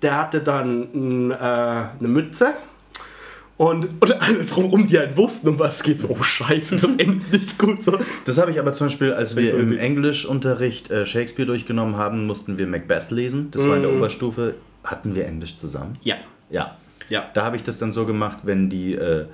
der 0.01 0.17
hatte 0.17 0.41
dann 0.41 1.31
äh, 1.33 1.35
eine 1.35 2.09
Mütze. 2.09 2.53
Und, 3.57 4.03
und 4.03 4.23
alle 4.23 4.45
drumherum, 4.45 4.89
die 4.89 4.99
halt 4.99 5.17
wussten, 5.17 5.49
um 5.49 5.59
was 5.59 5.77
es 5.77 5.83
geht, 5.83 6.01
so, 6.01 6.09
oh 6.11 6.23
scheiße, 6.23 6.77
das 6.77 6.91
endet 6.99 7.33
nicht 7.33 7.59
gut. 7.59 7.83
So. 7.83 7.99
Das 8.25 8.39
habe 8.39 8.51
ich 8.51 8.59
aber 8.59 8.73
zum 8.73 8.87
Beispiel, 8.87 9.13
als 9.13 9.37
wir 9.37 9.55
im 9.55 9.77
Englischunterricht 9.77 10.91
äh, 10.91 11.07
Shakespeare 11.07 11.47
durchgenommen 11.47 11.97
haben, 11.97 12.27
mussten 12.27 12.59
wir 12.59 12.67
Macbeth 12.67 13.11
lesen. 13.11 13.51
Das 13.51 13.67
war 13.67 13.77
in 13.77 13.83
der 13.83 13.93
Oberstufe. 13.93 14.55
Hatten 14.85 15.15
wir 15.15 15.27
Englisch 15.27 15.57
zusammen? 15.57 15.93
Ja. 16.03 16.17
Ja. 16.51 16.77
Ja. 17.09 17.31
Da 17.35 17.45
habe 17.45 17.57
ich 17.57 17.63
das 17.63 17.79
dann 17.79 17.93
so 17.93 18.05
gemacht, 18.07 18.39
wenn 18.43 18.69
die 18.69 18.95
äh, 18.95 19.27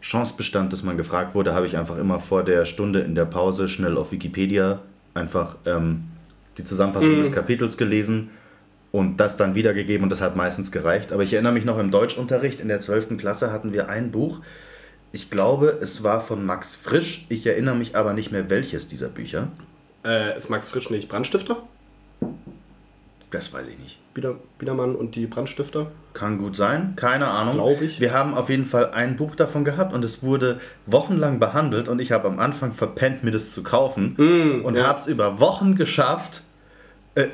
Chance 0.00 0.34
bestand, 0.36 0.72
dass 0.72 0.82
man 0.82 0.96
gefragt 0.96 1.34
wurde, 1.34 1.54
habe 1.54 1.66
ich 1.66 1.76
einfach 1.76 1.98
immer 1.98 2.18
vor 2.18 2.42
der 2.42 2.64
Stunde 2.64 3.00
in 3.00 3.14
der 3.14 3.24
Pause 3.24 3.68
schnell 3.68 3.96
auf 3.96 4.10
Wikipedia 4.10 4.80
einfach 5.14 5.56
ähm, 5.66 6.04
die 6.58 6.64
Zusammenfassung 6.64 7.16
des 7.16 7.32
Kapitels 7.32 7.76
gelesen 7.76 8.30
und 8.96 9.18
das 9.18 9.36
dann 9.36 9.54
wiedergegeben 9.54 10.04
und 10.04 10.10
das 10.10 10.22
hat 10.22 10.36
meistens 10.36 10.72
gereicht. 10.72 11.12
Aber 11.12 11.22
ich 11.22 11.32
erinnere 11.34 11.52
mich 11.52 11.66
noch 11.66 11.78
im 11.78 11.90
Deutschunterricht 11.90 12.60
in 12.60 12.68
der 12.68 12.80
12. 12.80 13.18
Klasse 13.18 13.52
hatten 13.52 13.74
wir 13.74 13.90
ein 13.90 14.10
Buch. 14.10 14.40
Ich 15.12 15.30
glaube, 15.30 15.78
es 15.82 16.02
war 16.02 16.22
von 16.22 16.46
Max 16.46 16.74
Frisch. 16.76 17.26
Ich 17.28 17.46
erinnere 17.46 17.74
mich 17.76 17.94
aber 17.94 18.14
nicht 18.14 18.32
mehr, 18.32 18.48
welches 18.48 18.88
dieser 18.88 19.08
Bücher. 19.08 19.48
Äh, 20.04 20.36
ist 20.38 20.48
Max 20.48 20.68
Frisch 20.70 20.88
nicht 20.88 21.08
Brandstifter? 21.10 21.58
Das 23.30 23.52
weiß 23.52 23.66
ich 23.68 23.78
nicht. 23.78 23.98
Bieder, 24.14 24.36
Biedermann 24.58 24.94
und 24.94 25.14
die 25.14 25.26
Brandstifter? 25.26 25.90
Kann 26.14 26.38
gut 26.38 26.56
sein, 26.56 26.94
keine 26.96 27.26
Ahnung. 27.26 27.56
Glaub 27.56 27.82
ich. 27.82 28.00
Wir 28.00 28.14
haben 28.14 28.32
auf 28.34 28.48
jeden 28.48 28.64
Fall 28.64 28.92
ein 28.92 29.16
Buch 29.16 29.34
davon 29.34 29.64
gehabt 29.64 29.92
und 29.92 30.02
es 30.06 30.22
wurde 30.22 30.58
wochenlang 30.86 31.38
behandelt 31.38 31.90
und 31.90 32.00
ich 32.00 32.12
habe 32.12 32.28
am 32.28 32.38
Anfang 32.38 32.72
verpennt, 32.72 33.24
mir 33.24 33.30
das 33.32 33.52
zu 33.52 33.62
kaufen 33.62 34.14
und 34.64 34.72
Mm, 34.72 34.76
ja. 34.76 34.86
habe 34.86 34.98
es 35.00 35.06
über 35.06 35.38
Wochen 35.38 35.74
geschafft, 35.74 36.42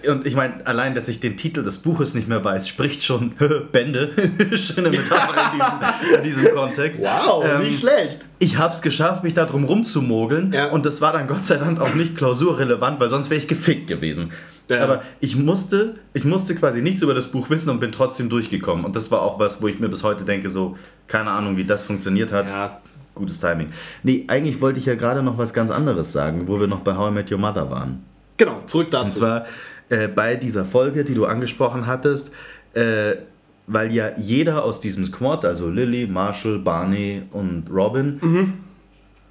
Und 0.08 0.28
ich 0.28 0.36
meine, 0.36 0.64
allein, 0.64 0.94
dass 0.94 1.08
ich 1.08 1.18
den 1.18 1.36
Titel 1.36 1.64
des 1.64 1.78
Buches 1.78 2.14
nicht 2.14 2.28
mehr 2.28 2.44
weiß, 2.44 2.68
spricht 2.68 3.02
schon 3.02 3.34
Bände. 3.72 4.10
Schöne 4.56 4.90
Metapher 4.90 5.52
in 5.52 5.58
diesem, 5.58 6.18
in 6.18 6.22
diesem 6.44 6.54
Kontext. 6.54 7.02
Wow, 7.02 7.44
Ähm, 7.44 7.64
nicht 7.64 7.80
schlecht. 7.80 8.20
Ich 8.38 8.58
habe 8.58 8.72
es 8.74 8.80
geschafft, 8.80 9.24
mich 9.24 9.34
da 9.34 9.44
drum 9.44 9.64
rumzumogeln. 9.64 10.52
Ja. 10.52 10.70
Und 10.70 10.86
das 10.86 11.00
war 11.00 11.12
dann 11.12 11.26
Gott 11.26 11.44
sei 11.44 11.56
Dank 11.56 11.80
auch 11.80 11.94
nicht 11.94 12.16
klausurrelevant, 12.16 13.00
weil 13.00 13.10
sonst 13.10 13.28
wäre 13.28 13.40
ich 13.40 13.48
gefickt 13.48 13.88
gewesen. 13.88 14.30
Ja. 14.70 14.84
Aber 14.84 15.02
ich 15.18 15.34
musste, 15.34 15.96
ich 16.14 16.24
musste 16.24 16.54
quasi 16.54 16.80
nichts 16.80 17.02
über 17.02 17.12
das 17.12 17.32
Buch 17.32 17.50
wissen 17.50 17.68
und 17.68 17.80
bin 17.80 17.90
trotzdem 17.90 18.28
durchgekommen. 18.28 18.84
Und 18.84 18.94
das 18.94 19.10
war 19.10 19.22
auch 19.22 19.40
was, 19.40 19.60
wo 19.62 19.66
ich 19.66 19.80
mir 19.80 19.88
bis 19.88 20.04
heute 20.04 20.24
denke, 20.24 20.50
so, 20.50 20.78
keine 21.08 21.30
Ahnung, 21.30 21.56
wie 21.56 21.64
das 21.64 21.84
funktioniert 21.84 22.32
hat. 22.32 22.48
Ja. 22.48 22.80
Gutes 23.16 23.40
Timing. 23.40 23.68
Nee, 24.04 24.24
eigentlich 24.28 24.60
wollte 24.60 24.78
ich 24.78 24.86
ja 24.86 24.94
gerade 24.94 25.24
noch 25.24 25.38
was 25.38 25.52
ganz 25.52 25.72
anderes 25.72 26.12
sagen, 26.12 26.46
wo 26.46 26.60
wir 26.60 26.68
noch 26.68 26.80
bei 26.80 26.96
How 26.96 27.10
I 27.10 27.14
Met 27.14 27.32
Your 27.32 27.38
Mother 27.38 27.68
waren. 27.68 28.04
Genau, 28.38 28.62
zurück 28.66 28.90
dazu. 28.90 29.04
Und 29.04 29.10
zwar 29.10 29.44
äh, 29.92 30.08
bei 30.08 30.36
dieser 30.36 30.64
Folge, 30.64 31.04
die 31.04 31.14
du 31.14 31.26
angesprochen 31.26 31.86
hattest, 31.86 32.32
äh, 32.74 33.16
weil 33.66 33.92
ja 33.92 34.12
jeder 34.18 34.64
aus 34.64 34.80
diesem 34.80 35.04
Squad, 35.04 35.44
also 35.44 35.68
Lily, 35.70 36.06
Marshall, 36.06 36.58
Barney 36.58 37.22
und 37.30 37.70
Robin, 37.70 38.54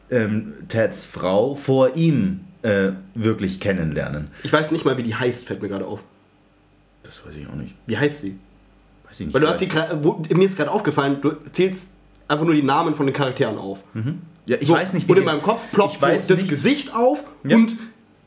ähm, 0.10 0.54
Teds 0.68 1.06
Frau 1.06 1.56
vor 1.56 1.96
ihm 1.96 2.42
äh, 2.64 2.92
wirklich 3.16 3.60
kennenlernen. 3.60 4.28
ich 4.44 4.54
weiß 4.54 4.72
nicht 4.72 4.86
mal, 4.86 4.98
wie 4.98 5.04
die 5.04 5.16
heißt, 5.16 5.46
fällt 5.48 5.62
mir 5.62 5.70
gerade 5.70 5.86
auf. 5.86 6.02
Das 7.04 7.26
weiß 7.26 7.36
ich 7.36 7.48
auch 7.48 7.56
nicht. 7.56 7.74
Wie 7.88 7.98
heißt 7.98 8.22
sie? 8.22 8.38
Weiß 9.08 9.20
ich 9.20 9.26
nicht. 9.28 9.34
Weil 9.34 9.42
du 9.42 9.48
hast 9.48 9.60
sie 9.60 9.70
wo- 10.02 10.24
mir 10.36 10.46
ist 10.46 10.58
gerade 10.58 10.70
aufgefallen, 10.72 11.18
du 11.22 11.34
zählst 11.52 11.90
einfach 12.28 12.46
nur 12.46 12.54
die 12.54 12.62
Namen 12.64 12.94
von 12.96 13.06
den 13.08 13.14
Charakteren 13.16 13.58
auf. 13.58 13.80
ja, 14.46 14.58
ich 14.60 14.68
so, 14.68 14.74
weiß 14.76 14.94
nicht, 14.94 15.10
Und 15.10 15.18
in 15.18 15.26
meinem 15.26 15.42
Kopf 15.42 15.62
ploppt 15.72 16.02
so 16.02 16.08
das 16.08 16.30
nicht- 16.30 16.50
Gesicht 16.50 16.94
auf 16.96 17.24
Ja. 17.44 17.56
und 17.58 17.74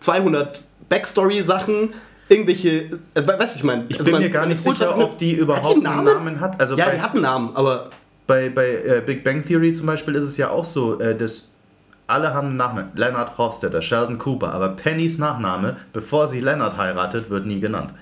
200 0.01 0.61
Backstory-Sachen, 0.89 1.91
irgendwelche, 2.29 2.71
äh, 2.71 2.91
we- 3.17 3.39
weißt 3.39 3.55
du, 3.55 3.59
ich 3.59 3.65
meine. 3.65 3.85
Ich 3.89 3.99
bin 3.99 4.19
mir 4.19 4.31
gar 4.31 4.47
nicht 4.47 4.63
sicher, 4.63 4.97
ob 4.99 5.19
die 5.19 5.33
überhaupt 5.35 5.75
einen 5.87 6.05
Namen 6.05 6.41
hat. 6.41 6.61
Also 6.61 6.77
ja, 6.77 6.87
bei, 6.87 6.95
die 6.97 7.01
hat 7.03 7.13
einen 7.13 7.23
Namen, 7.23 7.57
aber 7.57 7.91
bei, 8.27 8.49
bei 8.49 8.67
äh, 8.69 9.03
Big 9.05 9.23
Bang 9.25 9.43
Theory 9.45 9.73
zum 9.73 9.87
Beispiel 9.87 10.15
ist 10.15 10.25
es 10.25 10.37
ja 10.37 10.51
auch 10.51 10.65
so, 10.65 10.99
äh, 11.01 11.17
dass 11.17 11.51
alle 12.07 12.35
haben 12.35 12.49
einen 12.49 12.57
Nachnamen. 12.57 12.91
Leonard 12.95 13.39
Hofstetter, 13.39 13.81
Sheldon 13.83 14.19
Cooper, 14.19 14.53
aber 14.53 14.69
Pennys 14.71 15.19
Nachname, 15.19 15.77
bevor 15.93 16.29
sie 16.29 16.41
Leonard 16.41 16.77
heiratet, 16.77 17.31
wird 17.31 17.47
nie 17.47 17.61
genannt. 17.61 17.95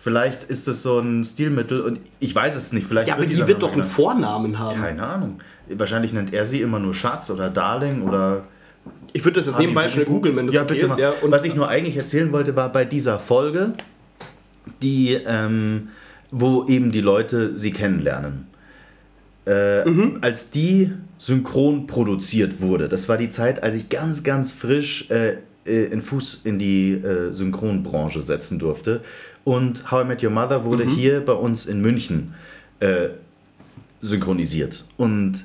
Vielleicht 0.00 0.44
ist 0.44 0.68
das 0.68 0.82
so 0.84 1.00
ein 1.00 1.24
Stilmittel 1.24 1.80
und 1.80 1.98
ich 2.20 2.32
weiß 2.32 2.54
es 2.54 2.72
nicht. 2.72 2.86
Vielleicht 2.86 3.08
ja, 3.08 3.14
aber 3.14 3.26
die 3.26 3.36
wird 3.36 3.48
Name 3.48 3.54
doch 3.60 3.68
einen 3.72 3.74
genannt. 3.80 3.92
Vornamen 3.92 4.58
haben. 4.58 4.80
Keine 4.80 5.02
Ahnung. 5.02 5.40
Wahrscheinlich 5.68 6.12
nennt 6.12 6.32
er 6.32 6.46
sie 6.46 6.60
immer 6.60 6.78
nur 6.78 6.94
Schatz 6.94 7.30
oder 7.30 7.50
Darling 7.50 8.02
oder. 8.02 8.44
Ich 9.12 9.24
würde 9.24 9.36
das 9.40 9.46
jetzt 9.46 9.58
nebenbei 9.58 9.88
schnell 9.88 10.04
googeln, 10.04 10.36
wenn 10.36 10.46
das 10.46 10.54
ja, 10.54 10.62
okay 10.62 10.74
bitte 10.74 10.86
ist. 10.86 10.98
Ja, 10.98 11.12
und 11.22 11.30
Was 11.30 11.44
ich 11.44 11.54
nur 11.54 11.68
eigentlich 11.68 11.96
erzählen 11.96 12.30
wollte, 12.32 12.54
war 12.56 12.70
bei 12.72 12.84
dieser 12.84 13.18
Folge, 13.18 13.72
die, 14.82 15.14
ähm, 15.26 15.88
wo 16.30 16.66
eben 16.66 16.92
die 16.92 17.00
Leute 17.00 17.56
sie 17.56 17.70
kennenlernen. 17.72 18.46
Äh, 19.46 19.88
Mhm. 19.88 20.18
Als 20.20 20.50
die 20.50 20.90
synchron 21.16 21.86
produziert 21.86 22.60
wurde, 22.60 22.88
das 22.88 23.08
war 23.08 23.16
die 23.16 23.30
Zeit, 23.30 23.62
als 23.62 23.74
ich 23.74 23.88
ganz, 23.88 24.22
ganz 24.22 24.52
frisch 24.52 25.10
äh, 25.10 25.36
äh, 25.64 25.88
den 25.88 26.02
Fuß 26.02 26.42
in 26.44 26.58
die 26.58 26.92
äh, 26.92 27.32
Synchronbranche 27.32 28.20
setzen 28.22 28.58
durfte. 28.58 29.00
Und 29.44 29.90
How 29.90 30.04
I 30.04 30.06
Met 30.08 30.22
Your 30.22 30.30
Mother 30.30 30.64
wurde 30.64 30.84
Mhm. 30.84 30.90
hier 30.90 31.20
bei 31.24 31.32
uns 31.32 31.64
in 31.66 31.80
München 31.80 32.34
äh, 32.80 33.08
synchronisiert. 34.02 34.84
Und 34.98 35.44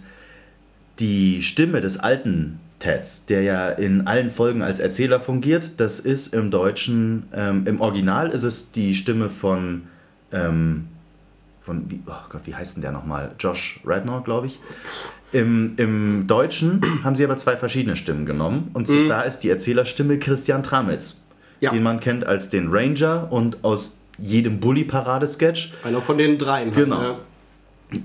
die 1.00 1.41
Stimme 1.41 1.82
des 1.82 1.98
alten 1.98 2.60
Teds, 2.84 3.25
der 3.27 3.41
ja 3.43 3.69
in 3.69 4.07
allen 4.07 4.29
Folgen 4.29 4.61
als 4.61 4.79
Erzähler 4.79 5.19
fungiert, 5.21 5.79
das 5.79 6.01
ist 6.01 6.34
im 6.34 6.51
Deutschen, 6.51 7.23
ähm, 7.34 7.63
im 7.65 7.79
Original 7.79 8.29
ist 8.29 8.43
es 8.43 8.71
die 8.71 8.93
Stimme 8.93 9.29
von, 9.29 9.84
ähm, 10.34 10.88
von 11.61 11.89
wie, 11.89 12.01
oh 12.05 12.11
Gott, 12.29 12.41
wie 12.43 12.53
heißt 12.53 12.75
denn 12.75 12.81
der 12.81 12.91
nochmal? 12.91 13.31
Josh 13.39 13.79
Radnor, 13.86 14.21
glaube 14.23 14.47
ich. 14.47 14.59
Im, 15.31 15.75
Im 15.77 16.27
Deutschen 16.27 16.81
haben 17.05 17.15
sie 17.15 17.23
aber 17.23 17.38
zwei 17.38 17.55
verschiedene 17.55 17.95
Stimmen 17.95 18.25
genommen. 18.25 18.69
Und 18.73 18.88
so, 18.88 19.07
da 19.07 19.21
ist 19.21 19.39
die 19.39 19.49
Erzählerstimme 19.49 20.19
Christian 20.19 20.61
Tramitz, 20.61 21.23
Ja. 21.61 21.71
den 21.71 21.84
man 21.84 22.01
kennt 22.01 22.25
als 22.27 22.49
den 22.49 22.67
Ranger 22.69 23.31
und 23.31 23.63
aus 23.63 23.97
jedem 24.17 24.59
Bully-Parade-Sketch. 24.59 25.71
einer 25.86 26.01
von 26.01 26.17
den 26.17 26.38
dreien. 26.38 26.67
halt, 26.67 26.75
Genau. 26.75 27.17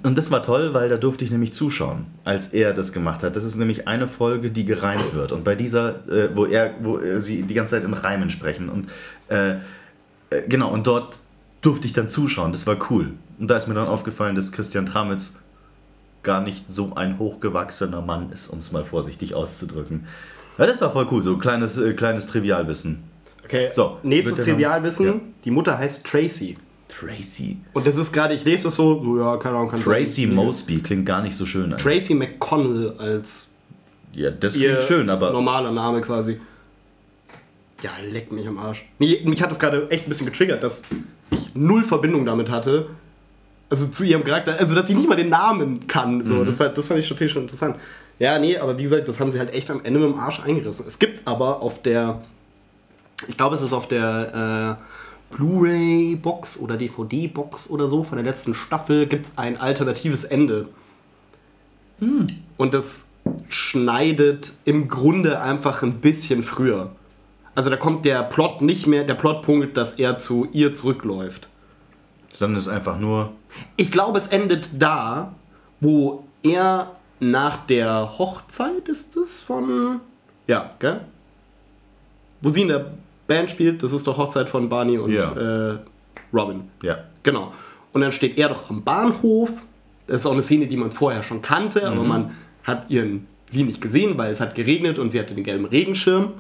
Und 0.03 0.19
das 0.19 0.31
war 0.31 0.43
toll, 0.43 0.75
weil 0.75 0.89
da 0.89 0.97
durfte 0.97 1.25
ich 1.25 1.31
nämlich 1.31 1.53
zuschauen, 1.53 2.07
als 2.25 2.53
er 2.53 2.73
das 2.73 2.93
gemacht 2.93 3.23
hat. 3.23 3.37
Das 3.37 3.45
ist 3.45 3.57
nämlich 3.57 3.89
eine 3.89 4.09
Folge, 4.09 4.51
die 4.51 4.65
gereimt 4.65 5.15
wird. 5.15 5.33
Und 5.33 5.45
bei 5.45 5.55
dieser, 5.55 6.07
äh, 6.09 6.31
wo 6.35 6.45
er, 6.47 6.75
wo 6.81 6.99
äh, 6.99 7.21
sie 7.21 7.43
die 7.43 7.55
ganze 7.55 7.77
Zeit 7.77 7.85
in 7.85 7.95
Reimen 7.95 8.31
sprechen. 8.31 8.69
Und 8.69 8.89
äh, 9.29 9.57
äh, 10.31 10.43
genau, 10.49 10.71
und 10.71 10.87
dort 10.87 11.19
durfte 11.61 11.87
ich 11.87 11.93
dann 11.93 12.09
zuschauen. 12.09 12.53
Das 12.53 12.67
war 12.67 12.77
cool. 12.91 13.13
Und 13.39 13.49
da 13.49 13.57
ist 13.57 13.69
mir 13.69 13.75
dann 13.75 13.89
aufgefallen, 13.89 14.35
dass 14.35 14.53
Christian 14.53 14.87
Tramitz 14.87 15.35
gar 16.23 16.41
nicht 16.41 16.71
so 16.71 16.95
ein 16.95 17.19
hochgewachsener 17.19 18.03
Mann 18.03 18.33
ist, 18.33 18.49
um 18.49 18.59
es 18.59 18.73
mal 18.73 18.85
vorsichtig 18.85 19.35
auszudrücken. 19.35 20.07
Ja, 20.59 20.67
das 20.67 20.81
war 20.81 20.93
voll 20.93 21.07
cool, 21.11 21.23
so 21.23 21.39
kleines, 21.39 21.79
äh, 21.79 21.95
kleines 21.95 22.27
Trivialwissen. 22.27 23.05
Okay, 23.45 23.71
So, 23.73 23.99
nächstes 24.03 24.37
Trivialwissen. 24.37 25.07
Ja. 25.07 25.15
Die 25.45 25.51
Mutter 25.51 25.79
heißt 25.79 26.05
Tracy. 26.05 26.59
Tracy. 26.99 27.59
Und 27.73 27.87
das 27.87 27.97
ist 27.97 28.13
gerade, 28.13 28.35
ich 28.35 28.45
lese 28.45 28.65
das 28.65 28.77
so, 28.77 29.03
so, 29.03 29.19
ja, 29.19 29.37
keine 29.37 29.57
Ahnung, 29.57 29.71
kann 29.71 29.81
Tracy 29.81 30.27
sein. 30.27 30.35
Mosby 30.35 30.81
klingt 30.81 31.07
gar 31.07 31.23
nicht 31.23 31.37
so 31.37 31.47
schön. 31.47 31.65
eigentlich. 31.65 31.83
Tracy 31.83 32.15
McConnell 32.15 32.95
als 32.99 33.51
Ja, 34.13 34.31
das 34.31 34.55
klingt 34.55 34.83
schön, 34.85 35.09
aber 35.09 35.31
normaler 35.31 35.71
Name 35.71 36.01
quasi. 36.01 36.41
Ja, 37.83 37.93
leck 38.11 38.33
mich 38.33 38.47
am 38.49 38.59
Arsch. 38.59 38.85
Nee, 38.99 39.21
mich 39.25 39.41
hat 39.41 39.51
das 39.51 39.61
gerade 39.61 39.89
echt 39.91 40.07
ein 40.07 40.09
bisschen 40.09 40.27
getriggert, 40.27 40.63
dass 40.63 40.83
ich 41.31 41.55
null 41.55 41.85
Verbindung 41.85 42.25
damit 42.25 42.51
hatte. 42.51 42.87
Also 43.71 43.87
zu 43.87 44.03
ihrem 44.03 44.25
Charakter, 44.25 44.59
also 44.59 44.75
dass 44.75 44.87
sie 44.87 44.95
nicht 44.95 45.09
mal 45.09 45.15
den 45.15 45.29
Namen 45.29 45.87
kann. 45.87 46.25
So, 46.25 46.45
das, 46.45 46.59
war, 46.59 46.71
das 46.71 46.89
fand 46.89 46.99
ich 47.01 47.07
schon, 47.07 47.17
ich 47.21 47.31
schon 47.31 47.43
interessant. 47.43 47.77
Ja, 48.19 48.39
nee, 48.39 48.57
aber 48.57 48.77
wie 48.79 48.83
gesagt, 48.83 49.07
das 49.07 49.21
haben 49.21 49.31
sie 49.31 49.39
halt 49.39 49.55
echt 49.55 49.71
am 49.71 49.85
Ende 49.85 50.01
mit 50.01 50.09
dem 50.09 50.19
Arsch 50.19 50.41
eingerissen. 50.41 50.87
Es 50.89 50.99
gibt 50.99 51.29
aber 51.29 51.63
auf 51.63 51.83
der, 51.83 52.23
ich 53.29 53.37
glaube, 53.37 53.55
es 53.55 53.63
ist 53.63 53.73
auf 53.73 53.87
der 53.87 54.79
äh, 54.81 54.85
Blu-ray-Box 55.31 56.59
oder 56.59 56.77
DVD-Box 56.77 57.71
oder 57.71 57.87
so 57.89 58.05
von 58.05 58.17
der 58.17 58.25
letzten 58.25 58.55
Staffel, 58.55 59.07
gibt 59.07 59.27
es 59.27 59.33
ein 59.37 59.61
alternatives 59.61 60.25
Ende. 60.25 60.69
Und 62.57 62.75
das 62.75 63.11
schneidet 63.49 64.53
im 64.65 64.89
Grunde 64.89 65.41
einfach 65.41 65.83
ein 65.83 66.01
bisschen 66.01 66.43
früher. 66.43 66.93
Also 67.55 67.71
da 67.71 67.77
kommt 67.77 68.05
der 68.05 68.23
Plot 68.23 68.63
nicht 68.63 68.87
mehr, 68.87 69.05
der 69.05 69.15
Plotpunkt, 69.15 69.77
dass 69.77 69.95
er 69.95 70.19
zu 70.19 70.49
ihr 70.53 70.75
zurückläuft. 70.75 71.49
dann 72.39 72.55
ist 72.55 72.69
einfach 72.69 72.99
nur 72.99 73.33
Ich 73.77 73.91
glaube, 73.91 74.19
es 74.19 74.29
endet 74.29 74.71
da, 74.79 75.35
wo 75.81 76.25
er 76.43 76.93
nach 77.21 77.67
der 77.67 78.19
Hochzeit 78.19 78.87
ist 78.87 79.17
es 79.17 79.41
von. 79.41 80.01
Ja, 80.47 80.71
gell? 80.79 81.01
Wo 82.41 82.49
sie 82.49 82.63
in 82.63 82.69
der 82.69 82.93
Band 83.29 83.51
spielt, 83.51 83.83
das 83.85 83.93
ist 83.93 84.07
doch 84.09 84.19
Hochzeit 84.19 84.49
von 84.49 84.69
Barney 84.69 84.99
und 84.99 85.13
Ja. 85.13 85.33
äh, 85.75 85.79
Robin. 86.33 86.63
Ja. 86.83 86.99
Genau. 87.23 87.53
Und 87.93 88.01
dann 88.01 88.11
steht 88.13 88.37
er 88.39 88.49
doch 88.49 88.69
am 88.69 88.83
Bahnhof. 88.83 89.51
Das 90.09 90.21
ist 90.21 90.27
auch 90.27 90.33
eine 90.33 90.43
Szene, 90.43 90.67
die 90.67 90.77
man 90.77 90.91
vorher 90.91 91.23
schon 91.23 91.41
kannte, 91.43 91.87
aber 91.87 92.03
Mhm. 92.03 92.09
man 92.09 92.31
hat 92.65 92.87
ihren 92.91 93.27
sie 93.51 93.63
nicht 93.63 93.81
gesehen, 93.81 94.19
weil 94.19 94.31
es 94.31 94.41
hat 94.41 94.55
geregnet 94.55 94.99
und 94.99 95.11
sie 95.11 95.19
hatte 95.21 95.35
den 95.35 95.45
gelben 95.45 95.65
Regenschirm. 95.65 96.33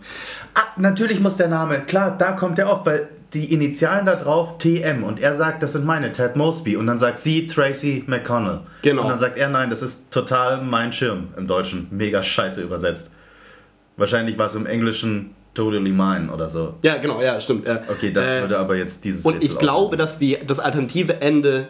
Ah, 0.54 0.60
natürlich 0.76 1.20
muss 1.20 1.36
der 1.36 1.48
Name, 1.48 1.80
klar, 1.80 2.14
da 2.18 2.32
kommt 2.32 2.58
er 2.58 2.68
auf, 2.70 2.84
weil 2.84 3.08
die 3.34 3.52
Initialen 3.52 4.04
da 4.06 4.14
drauf 4.16 4.58
TM 4.58 5.04
und 5.04 5.20
er 5.20 5.34
sagt, 5.34 5.62
das 5.62 5.72
sind 5.72 5.84
meine, 5.86 6.12
Ted 6.12 6.36
Mosby. 6.36 6.76
Und 6.76 6.86
dann 6.86 6.98
sagt 6.98 7.20
sie 7.20 7.46
Tracy 7.46 8.04
McConnell. 8.06 8.60
Genau. 8.82 9.02
Und 9.02 9.08
dann 9.08 9.18
sagt 9.18 9.36
er, 9.38 9.48
nein, 9.50 9.68
das 9.70 9.80
ist 9.82 10.10
total 10.10 10.62
mein 10.62 10.92
Schirm 10.92 11.28
im 11.36 11.46
Deutschen. 11.46 11.86
Mega 11.90 12.22
scheiße 12.22 12.60
übersetzt. 12.62 13.10
Wahrscheinlich 13.96 14.38
war 14.38 14.46
es 14.46 14.54
im 14.54 14.66
Englischen 14.66 15.30
totally 15.58 15.90
mine 15.92 16.30
oder 16.32 16.48
so. 16.48 16.74
Ja, 16.82 16.96
genau, 16.98 17.20
ja, 17.20 17.40
stimmt. 17.40 17.66
ja. 17.66 17.80
Okay, 17.88 18.12
das 18.12 18.26
Äh, 18.26 18.40
würde 18.42 18.58
aber 18.58 18.76
jetzt 18.76 19.04
dieses 19.04 19.24
Und 19.24 19.36
ich 19.42 19.50
Rätsel 19.50 19.58
glaube, 19.58 19.82
auflösen. 19.86 19.98
dass 19.98 20.18
die, 20.18 20.38
das 20.46 20.58
alternative 20.60 21.20
Ende 21.20 21.68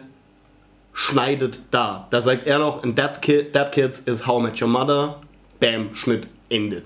schneidet 0.93 1.59
da. 1.71 2.07
Da 2.09 2.21
sagt 2.21 2.45
er 2.47 2.59
noch, 2.59 2.83
in 2.83 2.95
That, 2.95 3.21
Kid, 3.21 3.53
That 3.53 3.71
Kids 3.71 3.99
is 4.01 4.25
How 4.27 4.39
I 4.39 4.43
Met 4.43 4.61
Your 4.61 4.67
Mother. 4.69 5.21
Bam, 5.59 5.93
Schnitt, 5.93 6.27
Ende. 6.49 6.83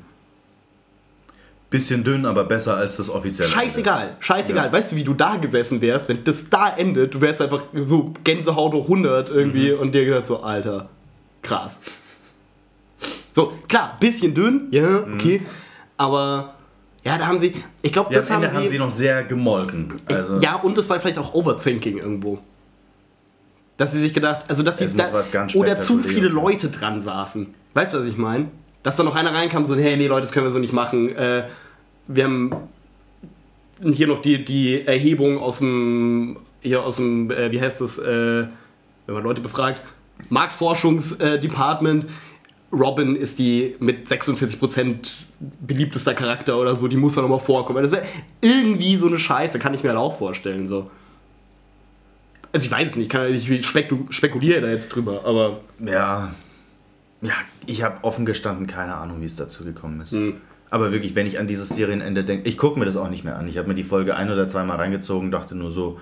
Bisschen 1.70 2.04
dünn, 2.04 2.26
aber 2.28 2.44
besser 2.44 2.78
als 2.78 2.98
das 2.98 3.10
offizielle. 3.10 3.50
Scheißegal, 3.50 4.16
scheißegal. 4.20 4.68
Ja. 4.68 4.72
Weißt 4.74 4.92
du, 4.92 4.96
wie 4.96 5.04
du 5.04 5.14
da 5.16 5.38
gesessen 5.38 5.82
wärst, 5.82 6.08
wenn 6.08 6.24
das 6.24 6.48
da 6.50 6.70
endet? 6.76 7.14
Du 7.16 7.22
wärst 7.22 7.42
einfach 7.42 7.64
so 7.86 8.14
Gänsehaut 8.24 8.74
hoch 8.74 8.88
100 8.88 9.30
irgendwie 9.30 9.72
Mhm. 9.72 9.80
und 9.80 9.92
dir 9.96 10.06
gedacht 10.06 10.28
so, 10.28 10.42
Alter, 10.44 10.90
krass. 11.42 11.80
So, 13.34 13.54
klar, 13.68 13.98
bisschen 14.00 14.36
dünn, 14.36 14.68
ja, 14.70 15.06
okay. 15.16 15.42
Aber, 15.98 16.53
ja, 17.04 17.18
da 17.18 17.28
haben 17.28 17.40
sie, 17.40 17.54
ich 17.82 17.92
glaube. 17.92 18.14
Ja, 18.14 18.20
das 18.20 18.32
haben 18.32 18.50
sie, 18.50 18.56
haben 18.56 18.68
sie 18.68 18.80
noch 18.80 18.92
sehr 18.92 19.24
gemolken. 19.24 19.94
Also, 20.06 20.40
ja, 20.40 20.56
und 20.56 20.78
das 20.78 20.90
war 20.90 21.00
vielleicht 21.00 21.18
auch 21.18 21.34
Overthinking 21.34 21.98
irgendwo. 21.98 22.40
Dass 23.78 23.92
sie 23.92 24.00
sich 24.00 24.14
gedacht, 24.14 24.46
also 24.48 24.64
dass 24.64 24.78
sie 24.78 24.88
ganz 24.88 25.56
oder 25.56 25.82
zu 25.82 26.00
viele. 26.00 26.30
Leute 26.30 26.70
dran 26.70 27.02
saßen. 27.02 27.54
Weißt 27.74 27.94
du, 27.94 28.00
was 28.00 28.06
ich 28.06 28.18
meine? 28.18 28.50
Dass 28.84 28.96
da 28.98 29.04
noch 29.04 29.16
einer 29.16 29.34
reinkam, 29.34 29.66
so, 29.66 29.76
hey, 29.76 29.98
nee, 29.98 30.08
Leute, 30.08 30.22
das 30.24 30.32
können 30.32 30.46
wir 30.46 30.52
so 30.52 30.60
nicht 30.60 30.74
machen. 30.74 31.16
Äh, 31.16 31.48
wir 32.08 32.24
haben 32.24 32.52
hier 33.82 34.08
noch 34.08 34.22
die, 34.22 34.46
die 34.46 34.86
Erhebung 34.86 35.40
aus 35.40 35.60
dem, 35.60 36.38
hier 36.62 36.84
aus 36.84 36.98
dem, 36.98 37.32
äh, 37.32 37.52
wie 37.52 37.60
heißt 37.60 37.82
das, 37.82 37.98
äh, 37.98 38.46
wenn 39.06 39.16
man 39.16 39.24
Leute 39.24 39.42
befragt, 39.42 39.82
Marktforschungsdepartment. 40.30 42.06
Robin 42.74 43.16
ist 43.16 43.38
die 43.40 43.76
mit 43.80 44.08
46% 44.08 44.96
beliebtester 45.62 46.14
Charakter 46.14 46.58
oder 46.58 46.76
so, 46.76 46.88
die 46.88 46.98
muss 46.98 47.16
da 47.16 47.22
nochmal 47.22 47.40
vorkommen. 47.40 47.84
Das 47.84 47.92
wäre 47.92 48.04
irgendwie 48.42 48.98
so 48.98 49.08
eine 49.08 49.20
Scheiße, 49.20 49.60
kann 49.60 49.74
ich 49.74 49.84
mir 49.84 49.90
halt 49.90 50.00
auch 50.00 50.18
vorstellen. 50.18 50.68
So. 50.68 50.90
Also 52.52 52.66
ich 52.66 52.72
weiß 52.72 52.92
es 52.92 52.96
nicht, 52.96 53.12
kann, 53.12 53.32
ich 53.32 53.66
spekuliere 53.66 54.62
da 54.62 54.70
jetzt 54.70 54.90
drüber, 54.90 55.24
aber. 55.26 55.62
Ja, 55.80 56.34
ja 57.22 57.34
ich 57.68 57.84
habe 57.84 58.04
offen 58.04 58.26
gestanden 58.26 58.66
keine 58.68 58.96
Ahnung, 58.96 59.22
wie 59.22 59.26
es 59.26 59.36
dazu 59.36 59.64
gekommen 59.64 60.02
ist. 60.02 60.14
Mhm. 60.14 60.36
Aber 60.72 60.92
wirklich, 60.92 61.16
wenn 61.16 61.28
ich 61.28 61.38
an 61.38 61.46
dieses 61.46 61.70
Serienende 61.70 62.24
denke, 62.24 62.50
ich 62.50 62.58
gucke 62.58 62.80
mir 62.80 62.86
das 62.86 62.98
auch 62.98 63.10
nicht 63.10 63.24
mehr 63.24 63.38
an. 63.38 63.48
Ich 63.48 63.60
habe 63.60 63.68
mir 63.68 63.76
die 63.76 63.84
Folge 63.84 64.16
ein 64.16 64.32
oder 64.32 64.48
zweimal 64.48 64.78
reingezogen, 64.78 65.30
dachte 65.30 65.54
nur 65.54 65.70
so, 65.70 66.00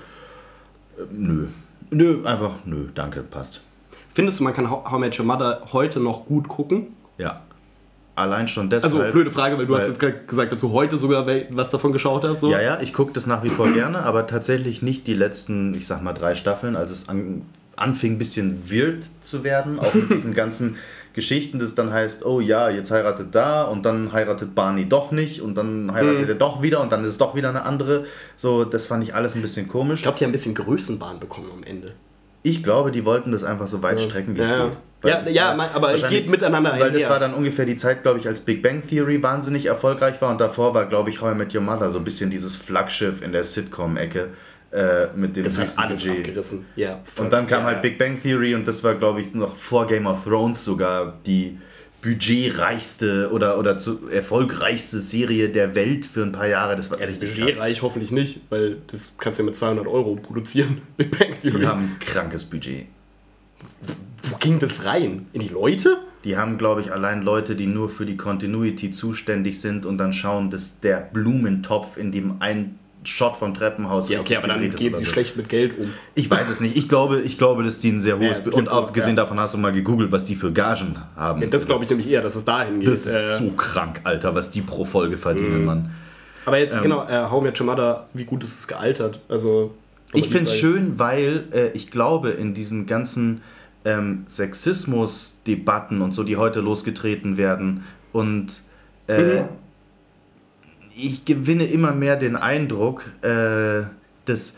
äh, 0.98 1.02
nö. 1.12 1.48
Nö, 1.90 2.26
einfach 2.26 2.60
nö, 2.64 2.88
danke, 2.96 3.22
passt. 3.22 3.62
Findest 4.14 4.40
du, 4.40 4.44
man 4.44 4.54
kann 4.54 4.70
How, 4.70 4.90
How 4.92 5.00
Met 5.00 5.18
Your 5.18 5.26
Mother 5.26 5.62
heute 5.72 6.00
noch 6.00 6.26
gut 6.26 6.48
gucken? 6.48 6.88
Ja. 7.18 7.42
Allein 8.14 8.48
schon 8.48 8.70
deshalb. 8.70 8.94
Also, 8.94 9.12
blöde 9.12 9.32
Frage, 9.32 9.58
weil 9.58 9.66
du 9.66 9.74
weil, 9.74 9.82
hast 9.82 10.00
jetzt 10.00 10.28
gesagt, 10.28 10.52
dass 10.52 10.60
du 10.60 10.72
heute 10.72 10.98
sogar 10.98 11.26
was 11.52 11.72
davon 11.72 11.94
geschaut 11.94 12.24
hast. 12.26 12.42
So. 12.42 12.52
Ja, 12.52 12.62
ja, 12.62 12.80
ich 12.82 12.94
gucke 12.94 13.14
das 13.14 13.26
nach 13.26 13.44
wie 13.44 13.50
vor 13.50 13.72
gerne, 13.72 14.00
aber 14.04 14.28
tatsächlich 14.28 14.82
nicht 14.82 15.08
die 15.08 15.14
letzten, 15.14 15.74
ich 15.74 15.88
sag 15.88 16.04
mal, 16.04 16.14
drei 16.14 16.36
Staffeln, 16.36 16.76
als 16.76 16.92
es 16.92 17.08
an, 17.08 17.44
anfing, 17.78 18.14
ein 18.14 18.18
bisschen 18.18 18.70
wild 18.70 19.08
zu 19.22 19.46
werden, 19.46 19.80
auch 19.80 19.94
mit 19.94 20.12
diesen 20.12 20.34
ganzen 20.34 20.76
Geschichten, 21.14 21.60
das 21.60 21.74
dann 21.74 21.92
heißt, 21.92 22.26
oh 22.26 22.42
ja, 22.42 22.70
jetzt 22.70 22.92
heiratet 22.92 23.34
da 23.34 23.64
und 23.64 23.84
dann 23.84 24.12
heiratet 24.12 24.56
Barney 24.56 24.88
doch 24.88 25.12
nicht 25.12 25.42
und 25.42 25.56
dann 25.56 25.92
heiratet 25.94 26.24
mhm. 26.24 26.30
er 26.30 26.36
doch 26.36 26.62
wieder 26.62 26.82
und 26.82 26.92
dann 26.92 27.04
ist 27.04 27.12
es 27.12 27.18
doch 27.18 27.34
wieder 27.34 27.50
eine 27.50 27.64
andere. 27.64 28.06
So, 28.36 28.66
das 28.66 28.86
fand 28.86 29.04
ich 29.04 29.16
alles 29.16 29.36
ein 29.36 29.42
bisschen 29.42 29.68
komisch. 29.70 30.00
Ich 30.00 30.04
glaube, 30.04 30.18
die 30.18 30.26
haben 30.26 30.30
ein 30.30 30.34
bisschen 30.34 30.56
Größenbahn 30.56 31.20
bekommen 31.20 31.50
am 31.54 31.64
Ende. 31.64 31.94
Ich 32.44 32.64
glaube, 32.64 32.92
die 32.92 33.06
wollten 33.06 33.32
das 33.32 33.44
einfach 33.44 33.68
so 33.68 33.84
weit 33.84 34.02
strecken, 34.02 34.36
wie 34.36 34.42
es 34.42 34.50
ja. 34.50 34.68
geht. 34.68 34.78
ja, 35.04 35.22
ja, 35.24 35.30
ja 35.56 35.70
aber 35.74 35.94
es 35.94 36.08
geht 36.08 36.30
miteinander 36.30 36.76
Weil 36.80 36.92
das 36.92 37.10
war 37.10 37.20
dann 37.20 37.34
ungefähr 37.34 37.66
die 37.66 37.76
Zeit, 37.76 38.02
glaube 38.04 38.20
ich, 38.20 38.28
als 38.28 38.42
Big 38.42 38.64
Bang 38.64 38.82
Theory 38.88 39.22
wahnsinnig 39.22 39.68
erfolgreich 39.68 40.22
war 40.22 40.32
und 40.32 40.42
davor 40.42 40.74
war, 40.74 40.86
glaube 40.88 41.10
ich, 41.10 41.22
How 41.22 41.34
I 41.34 41.36
Met 41.36 41.54
Your 41.54 41.62
Mother 41.62 41.92
so 41.92 42.00
ein 42.00 42.04
bisschen 42.04 42.30
dieses 42.30 42.56
Flaggschiff 42.56 43.22
in 43.22 43.32
der 43.32 43.44
Sitcom-Ecke. 43.44 44.30
Äh, 44.72 45.08
mit 45.16 45.36
dem 45.36 45.44
das 45.44 45.60
hat 45.60 45.78
alles 45.78 46.02
Budget. 46.02 46.20
abgerissen. 46.20 46.66
Ja, 46.78 47.02
und 47.18 47.34
dann 47.34 47.46
kam 47.46 47.64
ja, 47.64 47.66
halt 47.66 47.82
Big 47.82 47.98
Bang 47.98 48.22
Theory 48.22 48.56
und 48.56 48.66
das 48.66 48.82
war, 48.86 48.96
glaube 48.96 49.20
ich, 49.20 49.34
noch 49.34 49.54
vor 49.54 49.86
Game 49.86 50.08
of 50.08 50.24
Thrones 50.24 50.64
sogar 50.64 51.20
die 51.26 51.60
budgetreichste 52.02 53.30
oder, 53.32 53.60
oder 53.60 53.78
zu 53.78 54.10
erfolgreichste 54.10 55.00
Serie 55.00 55.50
der 55.50 55.76
Welt 55.76 56.06
für 56.06 56.24
ein 56.24 56.32
paar 56.32 56.48
Jahre. 56.48 56.76
Das 56.76 56.90
war 56.90 57.00
ja, 57.00 57.08
budgetreich 57.08 57.82
hoffentlich 57.82 58.12
nicht, 58.12 58.42
weil 58.50 58.78
das 58.88 59.14
kannst 59.18 59.40
du 59.40 59.44
ja 59.44 59.50
mit 59.50 59.58
200 59.58 59.88
Euro 59.88 60.16
produzieren. 60.16 60.82
Big 60.98 61.18
Bang 61.18 61.40
Theory. 61.42 61.60
Die 61.60 61.68
haben 61.68 61.84
ein 61.84 62.00
krankes 62.00 62.46
Budget. 62.46 62.88
Wo 64.24 64.38
ging 64.38 64.60
das 64.60 64.86
rein? 64.86 65.28
In 65.34 65.42
die 65.42 65.50
Leute? 65.50 65.98
Die 66.24 66.38
haben, 66.38 66.58
glaube 66.58 66.82
ich, 66.82 66.92
allein 66.92 67.24
Leute, 67.24 67.56
die 67.56 67.66
nur 67.66 67.90
für 67.90 68.06
die 68.06 68.18
Continuity 68.18 68.92
zuständig 68.92 69.60
sind 69.60 69.86
und 69.86 69.98
dann 69.98 70.14
schauen, 70.14 70.52
dass 70.52 70.80
der 70.80 70.98
Blumentopf, 70.98 71.98
in 71.98 72.12
dem 72.12 72.42
ein 72.42 72.78
Shot 73.04 73.36
vom 73.36 73.54
Treppenhaus. 73.54 74.10
Ja, 74.10 74.20
okay, 74.20 74.36
aber 74.36 74.48
dann 74.48 74.62
geht 74.62 74.78
sie 74.78 75.04
so. 75.04 75.04
schlecht 75.04 75.36
mit 75.36 75.50
Geld 75.50 75.78
um. 75.78 75.92
Ich 76.14 76.30
weiß 76.30 76.50
es 76.50 76.60
nicht. 76.60 76.76
Ich 76.76 76.88
glaube, 76.88 77.22
ich 77.22 77.38
glaube 77.38 77.64
dass 77.64 77.80
die 77.80 77.90
ein 77.90 78.02
sehr 78.02 78.20
hohes. 78.20 78.44
Ja, 78.46 78.52
und 78.52 78.70
abgesehen 78.70 79.16
ja. 79.16 79.24
davon 79.24 79.40
hast 79.40 79.54
du 79.54 79.58
mal 79.58 79.72
gegoogelt, 79.72 80.12
was 80.12 80.26
die 80.26 80.36
für 80.36 80.52
Gagen 80.52 80.98
haben. 81.16 81.42
Ja, 81.42 81.48
das 81.48 81.66
glaube 81.66 81.84
ich 81.84 81.90
nämlich 81.90 82.08
eher, 82.08 82.22
dass 82.22 82.36
es 82.36 82.46
dahin 82.46 82.80
geht. 82.80 82.90
Das 82.90 83.06
ist 83.06 83.14
äh, 83.14 83.38
so 83.38 83.52
krank, 83.52 84.02
Alter, 84.04 84.36
was 84.36 84.52
die 84.52 84.62
pro 84.62 84.86
Folge 84.86 85.18
verdienen, 85.18 85.62
mhm. 85.62 85.66
Mann. 85.66 85.92
Aber 86.46 86.60
jetzt, 86.60 86.76
ähm, 86.76 86.84
genau, 86.84 87.04
äh, 87.08 87.30
How 87.30 87.42
Met 87.42 87.60
Your 87.60 87.66
Mother, 87.66 88.08
wie 88.14 88.26
gut 88.26 88.44
ist 88.44 88.60
es 88.60 88.68
gealtert? 88.68 89.20
Also. 89.30 89.74
Ich 90.14 90.28
finde 90.28 90.52
es 90.52 90.58
schön, 90.58 91.00
weil 91.00 91.46
äh, 91.54 91.70
ich 91.70 91.90
glaube, 91.90 92.32
in 92.32 92.54
diesen 92.54 92.86
ganzen 92.86 93.42
ähm, 93.86 94.26
Sexismus-Debatten 94.28 96.02
und 96.02 96.14
so, 96.14 96.24
die 96.24 96.38
heute 96.38 96.60
losgetreten 96.60 97.38
werden 97.38 97.84
und. 98.12 98.62
Äh, 99.08 99.42
mhm 99.42 99.44
ich 100.96 101.26
gewinne 101.26 101.66
immer 101.66 101.94
mehr 101.94 102.16
den 102.16 102.36
Eindruck, 102.36 103.10
äh, 103.22 103.84
dass 104.26 104.58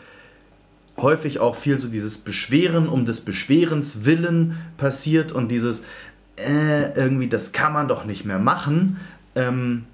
häufig 0.96 1.40
auch 1.40 1.56
viel 1.56 1.78
so 1.78 1.88
dieses 1.88 2.18
Beschweren 2.18 2.88
um 2.88 3.04
des 3.04 3.20
Beschwerens 3.20 4.04
willen 4.04 4.58
passiert 4.76 5.32
und 5.32 5.50
dieses 5.50 5.84
äh, 6.36 6.92
irgendwie, 6.94 7.28
das 7.28 7.52
kann 7.52 7.72
man 7.72 7.88
doch 7.88 8.04
nicht 8.04 8.24
mehr 8.24 8.38
machen. 8.38 8.98
Ähm, 9.34 9.84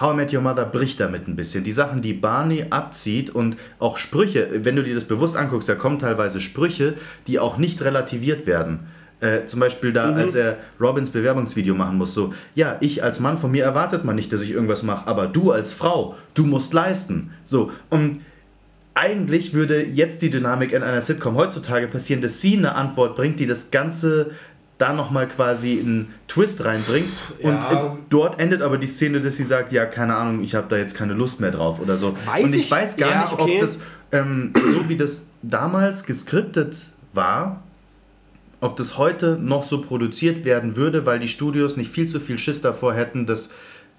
How 0.00 0.12
I 0.12 0.16
Met 0.16 0.32
Your 0.32 0.42
Mother 0.42 0.64
bricht 0.64 1.00
damit 1.00 1.26
ein 1.26 1.34
bisschen. 1.34 1.64
Die 1.64 1.72
Sachen, 1.72 2.02
die 2.02 2.12
Barney 2.12 2.66
abzieht 2.70 3.30
und 3.30 3.56
auch 3.80 3.96
Sprüche, 3.96 4.64
wenn 4.64 4.76
du 4.76 4.84
dir 4.84 4.94
das 4.94 5.04
bewusst 5.04 5.36
anguckst, 5.36 5.68
da 5.68 5.74
kommen 5.74 5.98
teilweise 5.98 6.40
Sprüche, 6.40 6.94
die 7.26 7.40
auch 7.40 7.56
nicht 7.56 7.82
relativiert 7.82 8.46
werden. 8.46 8.86
Äh, 9.20 9.46
zum 9.46 9.58
Beispiel 9.58 9.92
da, 9.92 10.12
mhm. 10.12 10.18
als 10.18 10.34
er 10.36 10.58
Robins 10.80 11.10
Bewerbungsvideo 11.10 11.74
machen 11.74 11.98
muss, 11.98 12.14
so, 12.14 12.34
ja, 12.54 12.76
ich 12.80 13.02
als 13.02 13.18
Mann, 13.18 13.36
von 13.36 13.50
mir 13.50 13.64
erwartet 13.64 14.04
man 14.04 14.14
nicht, 14.14 14.32
dass 14.32 14.42
ich 14.42 14.52
irgendwas 14.52 14.84
mache, 14.84 15.08
aber 15.08 15.26
du 15.26 15.50
als 15.50 15.72
Frau, 15.72 16.16
du 16.34 16.44
musst 16.44 16.72
leisten. 16.72 17.32
So, 17.44 17.72
und 17.90 18.20
eigentlich 18.94 19.54
würde 19.54 19.84
jetzt 19.84 20.22
die 20.22 20.30
Dynamik 20.30 20.72
in 20.72 20.82
einer 20.82 21.00
Sitcom 21.00 21.36
heutzutage 21.36 21.88
passieren, 21.88 22.20
dass 22.20 22.40
sie 22.40 22.56
eine 22.56 22.74
Antwort 22.74 23.16
bringt, 23.16 23.40
die 23.40 23.46
das 23.46 23.70
Ganze 23.70 24.32
da 24.78 24.92
nochmal 24.92 25.28
quasi 25.28 25.80
einen 25.80 26.14
Twist 26.28 26.64
reinbringt. 26.64 27.08
Und 27.42 27.54
ja. 27.54 27.86
Äh, 27.86 27.98
dort 28.10 28.38
endet 28.38 28.62
aber 28.62 28.78
die 28.78 28.86
Szene, 28.86 29.20
dass 29.20 29.36
sie 29.36 29.44
sagt, 29.44 29.72
ja, 29.72 29.86
keine 29.86 30.14
Ahnung, 30.14 30.42
ich 30.42 30.54
habe 30.54 30.68
da 30.68 30.76
jetzt 30.76 30.96
keine 30.96 31.14
Lust 31.14 31.40
mehr 31.40 31.50
drauf 31.50 31.80
oder 31.80 31.96
so. 31.96 32.16
Weiß 32.24 32.44
und 32.44 32.54
ich, 32.54 32.62
ich 32.62 32.70
weiß 32.70 32.96
gar 32.96 33.10
ja, 33.10 33.22
nicht, 33.22 33.32
okay. 33.32 33.54
ob 33.56 33.60
das 33.60 33.80
ähm, 34.12 34.52
so 34.54 34.88
wie 34.88 34.96
das 34.96 35.30
damals 35.42 36.04
geskriptet 36.04 36.90
war, 37.12 37.62
ob 38.60 38.76
das 38.76 38.98
heute 38.98 39.38
noch 39.40 39.64
so 39.64 39.82
produziert 39.82 40.44
werden 40.44 40.76
würde, 40.76 41.06
weil 41.06 41.18
die 41.18 41.28
Studios 41.28 41.76
nicht 41.76 41.90
viel 41.90 42.08
zu 42.08 42.20
viel 42.20 42.38
Schiss 42.38 42.60
davor 42.60 42.94
hätten, 42.94 43.26
dass 43.26 43.50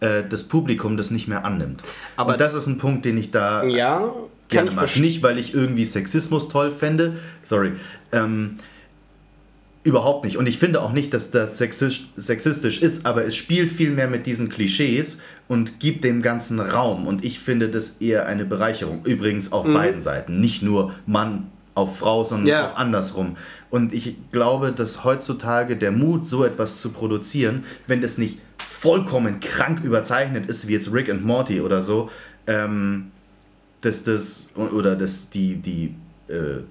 äh, 0.01 0.23
das 0.27 0.43
Publikum 0.43 0.97
das 0.97 1.11
nicht 1.11 1.27
mehr 1.27 1.45
annimmt. 1.45 1.81
Aber 2.15 2.33
Und 2.33 2.41
das 2.41 2.53
ist 2.53 2.67
ein 2.67 2.77
Punkt, 2.77 3.05
den 3.05 3.17
ich 3.17 3.31
da 3.31 3.63
ja, 3.63 4.13
gerne 4.49 4.71
mag. 4.71 4.95
Nicht, 4.97 5.23
weil 5.23 5.37
ich 5.37 5.53
irgendwie 5.53 5.85
Sexismus 5.85 6.49
toll 6.49 6.71
fände, 6.71 7.17
sorry, 7.43 7.73
ähm, 8.11 8.57
überhaupt 9.83 10.25
nicht. 10.25 10.37
Und 10.37 10.47
ich 10.47 10.57
finde 10.59 10.81
auch 10.81 10.91
nicht, 10.91 11.13
dass 11.13 11.31
das 11.31 11.57
sexistisch 11.57 12.81
ist, 12.81 13.05
aber 13.05 13.25
es 13.25 13.35
spielt 13.35 13.71
viel 13.71 13.91
mehr 13.91 14.07
mit 14.07 14.25
diesen 14.25 14.49
Klischees 14.49 15.19
und 15.47 15.79
gibt 15.79 16.03
dem 16.03 16.21
Ganzen 16.21 16.59
Raum. 16.59 17.07
Und 17.07 17.23
ich 17.23 17.39
finde 17.39 17.69
das 17.69 17.97
eher 18.01 18.25
eine 18.25 18.45
Bereicherung. 18.45 19.05
Übrigens 19.05 19.51
auf 19.51 19.65
mhm. 19.65 19.73
beiden 19.73 20.01
Seiten. 20.01 20.41
Nicht 20.41 20.61
nur 20.61 20.93
Mann 21.05 21.47
auf 21.79 21.97
Frau, 21.97 22.23
sondern 22.23 22.47
yeah. 22.47 22.71
auch 22.71 22.77
andersrum. 22.77 23.37
Und 23.69 23.93
ich 23.93 24.15
glaube, 24.31 24.71
dass 24.71 25.03
heutzutage 25.03 25.77
der 25.77 25.91
Mut, 25.91 26.27
so 26.27 26.43
etwas 26.43 26.79
zu 26.79 26.91
produzieren, 26.91 27.65
wenn 27.87 28.01
das 28.01 28.17
nicht 28.17 28.39
vollkommen 28.57 29.39
krank 29.39 29.83
überzeichnet 29.83 30.45
ist, 30.45 30.67
wie 30.67 30.73
jetzt 30.73 30.91
Rick 30.91 31.09
and 31.09 31.25
Morty 31.25 31.61
oder 31.61 31.81
so, 31.81 32.09
ähm, 32.47 33.11
dass 33.81 34.03
das 34.03 34.49
oder 34.55 34.95
dass 34.95 35.29
die, 35.29 35.55
die 35.55 35.95
äh, 36.27 36.61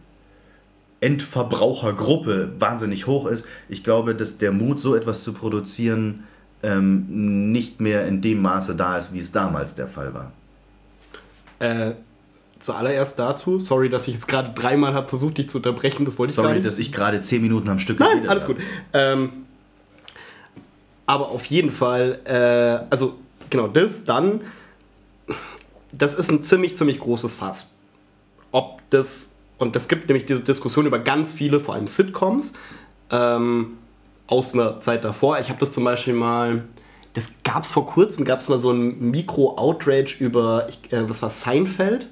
Endverbrauchergruppe 1.00 2.52
wahnsinnig 2.58 3.06
hoch 3.06 3.26
ist. 3.26 3.46
Ich 3.68 3.84
glaube, 3.84 4.14
dass 4.14 4.38
der 4.38 4.52
Mut, 4.52 4.80
so 4.80 4.94
etwas 4.94 5.22
zu 5.22 5.32
produzieren, 5.32 6.24
ähm, 6.62 7.52
nicht 7.52 7.80
mehr 7.80 8.06
in 8.06 8.20
dem 8.20 8.42
Maße 8.42 8.74
da 8.74 8.98
ist, 8.98 9.12
wie 9.12 9.20
es 9.20 9.30
damals 9.30 9.74
der 9.74 9.86
Fall 9.86 10.12
war. 10.12 10.32
Äh, 11.60 11.94
zuallererst 12.58 13.18
dazu, 13.18 13.60
sorry, 13.60 13.88
dass 13.88 14.08
ich 14.08 14.14
jetzt 14.14 14.28
gerade 14.28 14.52
dreimal 14.54 14.94
habe 14.94 15.08
versucht, 15.08 15.38
dich 15.38 15.48
zu 15.48 15.58
unterbrechen, 15.58 16.04
das 16.04 16.18
wollte 16.18 16.30
ich 16.30 16.36
Sorry, 16.36 16.60
dass 16.60 16.78
ich 16.78 16.92
gerade 16.92 17.20
zehn 17.20 17.42
Minuten 17.42 17.68
am 17.68 17.78
Stück 17.78 18.00
Nein, 18.00 18.28
alles 18.28 18.44
habe. 18.44 18.54
gut. 18.54 18.62
Ähm, 18.92 19.30
aber 21.06 21.28
auf 21.28 21.44
jeden 21.46 21.72
Fall, 21.72 22.20
äh, 22.24 22.86
also 22.90 23.16
genau 23.48 23.68
das, 23.68 24.04
dann, 24.04 24.42
das 25.92 26.14
ist 26.14 26.30
ein 26.30 26.42
ziemlich, 26.42 26.76
ziemlich 26.76 27.00
großes 27.00 27.34
Fass. 27.34 27.70
Ob 28.50 28.82
das, 28.90 29.36
und 29.58 29.74
es 29.76 29.88
gibt 29.88 30.08
nämlich 30.08 30.26
diese 30.26 30.40
Diskussion 30.40 30.86
über 30.86 30.98
ganz 30.98 31.34
viele, 31.34 31.60
vor 31.60 31.74
allem 31.74 31.86
Sitcoms, 31.86 32.52
ähm, 33.10 33.78
aus 34.26 34.52
einer 34.52 34.80
Zeit 34.80 35.04
davor. 35.04 35.38
Ich 35.38 35.48
habe 35.48 35.58
das 35.58 35.72
zum 35.72 35.84
Beispiel 35.84 36.14
mal, 36.14 36.64
das 37.14 37.32
gab 37.42 37.64
es 37.64 37.72
vor 37.72 37.86
kurzem, 37.86 38.24
gab 38.24 38.40
es 38.40 38.48
mal 38.48 38.58
so 38.58 38.70
ein 38.70 39.10
Mikro-Outrage 39.10 40.16
über, 40.20 40.68
ich, 40.68 40.92
äh, 40.92 41.08
was 41.08 41.22
war 41.22 41.30
Seinfeld? 41.30 42.08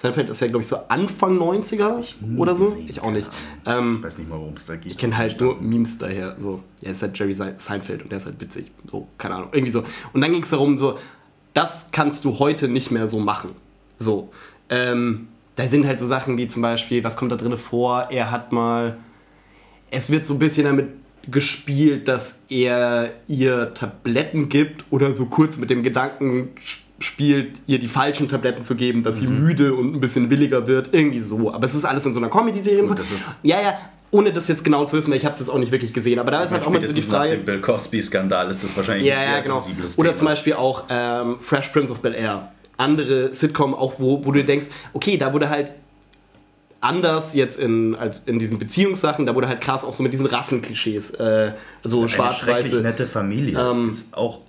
Seinfeld 0.00 0.30
ist 0.30 0.40
ja, 0.40 0.46
glaube 0.46 0.62
ich, 0.62 0.66
so 0.66 0.78
Anfang 0.88 1.38
90er 1.38 2.02
oder 2.38 2.56
so. 2.56 2.64
Gesehen, 2.64 2.86
ich 2.88 3.02
auch 3.02 3.10
nicht. 3.10 3.28
Ähm, 3.66 3.96
ich 3.98 4.04
weiß 4.06 4.18
nicht 4.18 4.30
mal, 4.30 4.38
worum 4.38 4.54
es 4.54 4.64
da 4.64 4.76
geht. 4.76 4.92
Ich 4.92 4.96
kenne 4.96 5.14
halt 5.14 5.38
nur 5.38 5.60
Memes 5.60 5.98
daher. 5.98 6.36
So, 6.38 6.62
ja, 6.80 6.92
ist 6.92 7.02
halt 7.02 7.18
Jerry 7.18 7.34
Seinfeld 7.34 8.02
und 8.02 8.10
der 8.10 8.16
ist 8.16 8.24
halt 8.24 8.40
witzig. 8.40 8.70
So, 8.90 9.08
keine 9.18 9.34
Ahnung. 9.34 9.50
Irgendwie 9.52 9.72
so. 9.72 9.84
Und 10.14 10.22
dann 10.22 10.32
ging 10.32 10.42
es 10.42 10.48
darum, 10.48 10.78
so, 10.78 10.98
das 11.52 11.90
kannst 11.92 12.24
du 12.24 12.38
heute 12.38 12.68
nicht 12.68 12.90
mehr 12.90 13.08
so 13.08 13.18
machen. 13.18 13.50
So. 13.98 14.30
Ähm, 14.70 15.28
da 15.56 15.68
sind 15.68 15.86
halt 15.86 16.00
so 16.00 16.06
Sachen 16.06 16.38
wie 16.38 16.48
zum 16.48 16.62
Beispiel, 16.62 17.04
was 17.04 17.18
kommt 17.18 17.30
da 17.30 17.36
drin 17.36 17.54
vor? 17.58 18.08
Er 18.10 18.30
hat 18.30 18.52
mal. 18.52 18.96
Es 19.90 20.08
wird 20.08 20.24
so 20.24 20.32
ein 20.32 20.38
bisschen 20.38 20.64
damit 20.64 20.88
gespielt, 21.30 22.08
dass 22.08 22.44
er 22.48 23.10
ihr 23.26 23.74
Tabletten 23.74 24.48
gibt 24.48 24.86
oder 24.90 25.12
so 25.12 25.26
kurz 25.26 25.58
mit 25.58 25.68
dem 25.68 25.82
Gedanken 25.82 26.52
spielt, 26.56 26.89
ihr 27.66 27.78
die 27.78 27.88
falschen 27.88 28.28
Tabletten 28.28 28.62
zu 28.62 28.74
geben, 28.76 29.02
dass 29.02 29.16
sie 29.18 29.26
Mhm. 29.26 29.40
müde 29.44 29.74
und 29.74 29.94
ein 29.94 30.00
bisschen 30.00 30.28
williger 30.30 30.66
wird. 30.66 30.94
Irgendwie 30.94 31.22
so. 31.22 31.52
Aber 31.52 31.66
es 31.66 31.74
ist 31.74 31.84
alles 31.84 32.04
in 32.06 32.12
so 32.14 32.20
einer 32.20 32.28
Comedy-Serie. 32.28 32.86
so. 32.86 32.94
Ja, 33.42 33.60
ja. 33.60 33.78
Ohne 34.12 34.32
das 34.32 34.48
jetzt 34.48 34.64
genau 34.64 34.84
zu 34.86 34.96
wissen, 34.96 35.10
weil 35.10 35.18
ich 35.18 35.24
habe 35.24 35.34
es 35.34 35.40
jetzt 35.40 35.48
auch 35.50 35.58
nicht 35.58 35.70
wirklich 35.72 35.92
gesehen. 35.92 36.18
Aber 36.18 36.30
da 36.32 36.42
ist 36.42 36.50
halt 36.50 36.62
auch 36.66 36.70
mal 36.70 36.74
so 36.74 36.80
die 36.80 37.00
Spätestens 37.00 37.12
nach 37.12 37.18
Frage. 37.20 37.36
dem 37.36 37.44
Bill 37.44 37.60
Cosby-Skandal 37.60 38.50
ist 38.50 38.64
das 38.64 38.76
wahrscheinlich 38.76 39.06
Ja, 39.06 39.14
ein 39.14 39.20
sehr 39.20 39.36
ja, 39.36 39.40
genau. 39.42 39.60
sensibles 39.60 39.98
Oder 39.98 40.08
Thema. 40.10 40.18
zum 40.18 40.26
Beispiel 40.26 40.52
auch 40.54 40.84
ähm, 40.90 41.36
Fresh 41.40 41.68
Prince 41.68 41.92
of 41.92 42.00
Bel 42.00 42.14
Air. 42.14 42.52
Andere 42.76 43.32
Sitcom, 43.32 43.72
auch 43.74 43.94
wo, 43.98 44.24
wo 44.24 44.32
du 44.32 44.44
denkst, 44.44 44.66
okay, 44.94 45.16
da 45.16 45.32
wurde 45.32 45.48
halt 45.48 45.70
anders 46.80 47.34
jetzt 47.34 47.58
in, 47.58 47.94
als 47.94 48.20
in 48.26 48.38
diesen 48.38 48.58
Beziehungssachen, 48.58 49.26
da 49.26 49.34
wurde 49.34 49.48
halt 49.48 49.60
krass 49.60 49.84
auch 49.84 49.92
so 49.92 50.02
mit 50.02 50.12
diesen 50.12 50.26
Rassenklischees, 50.26 51.10
äh, 51.12 51.52
so 51.84 52.08
schwarz-weiße. 52.08 52.80
nette 52.80 53.06
Familie 53.06 53.58
Ähm, 53.60 53.90
ist 53.90 54.14
auch 54.16 54.40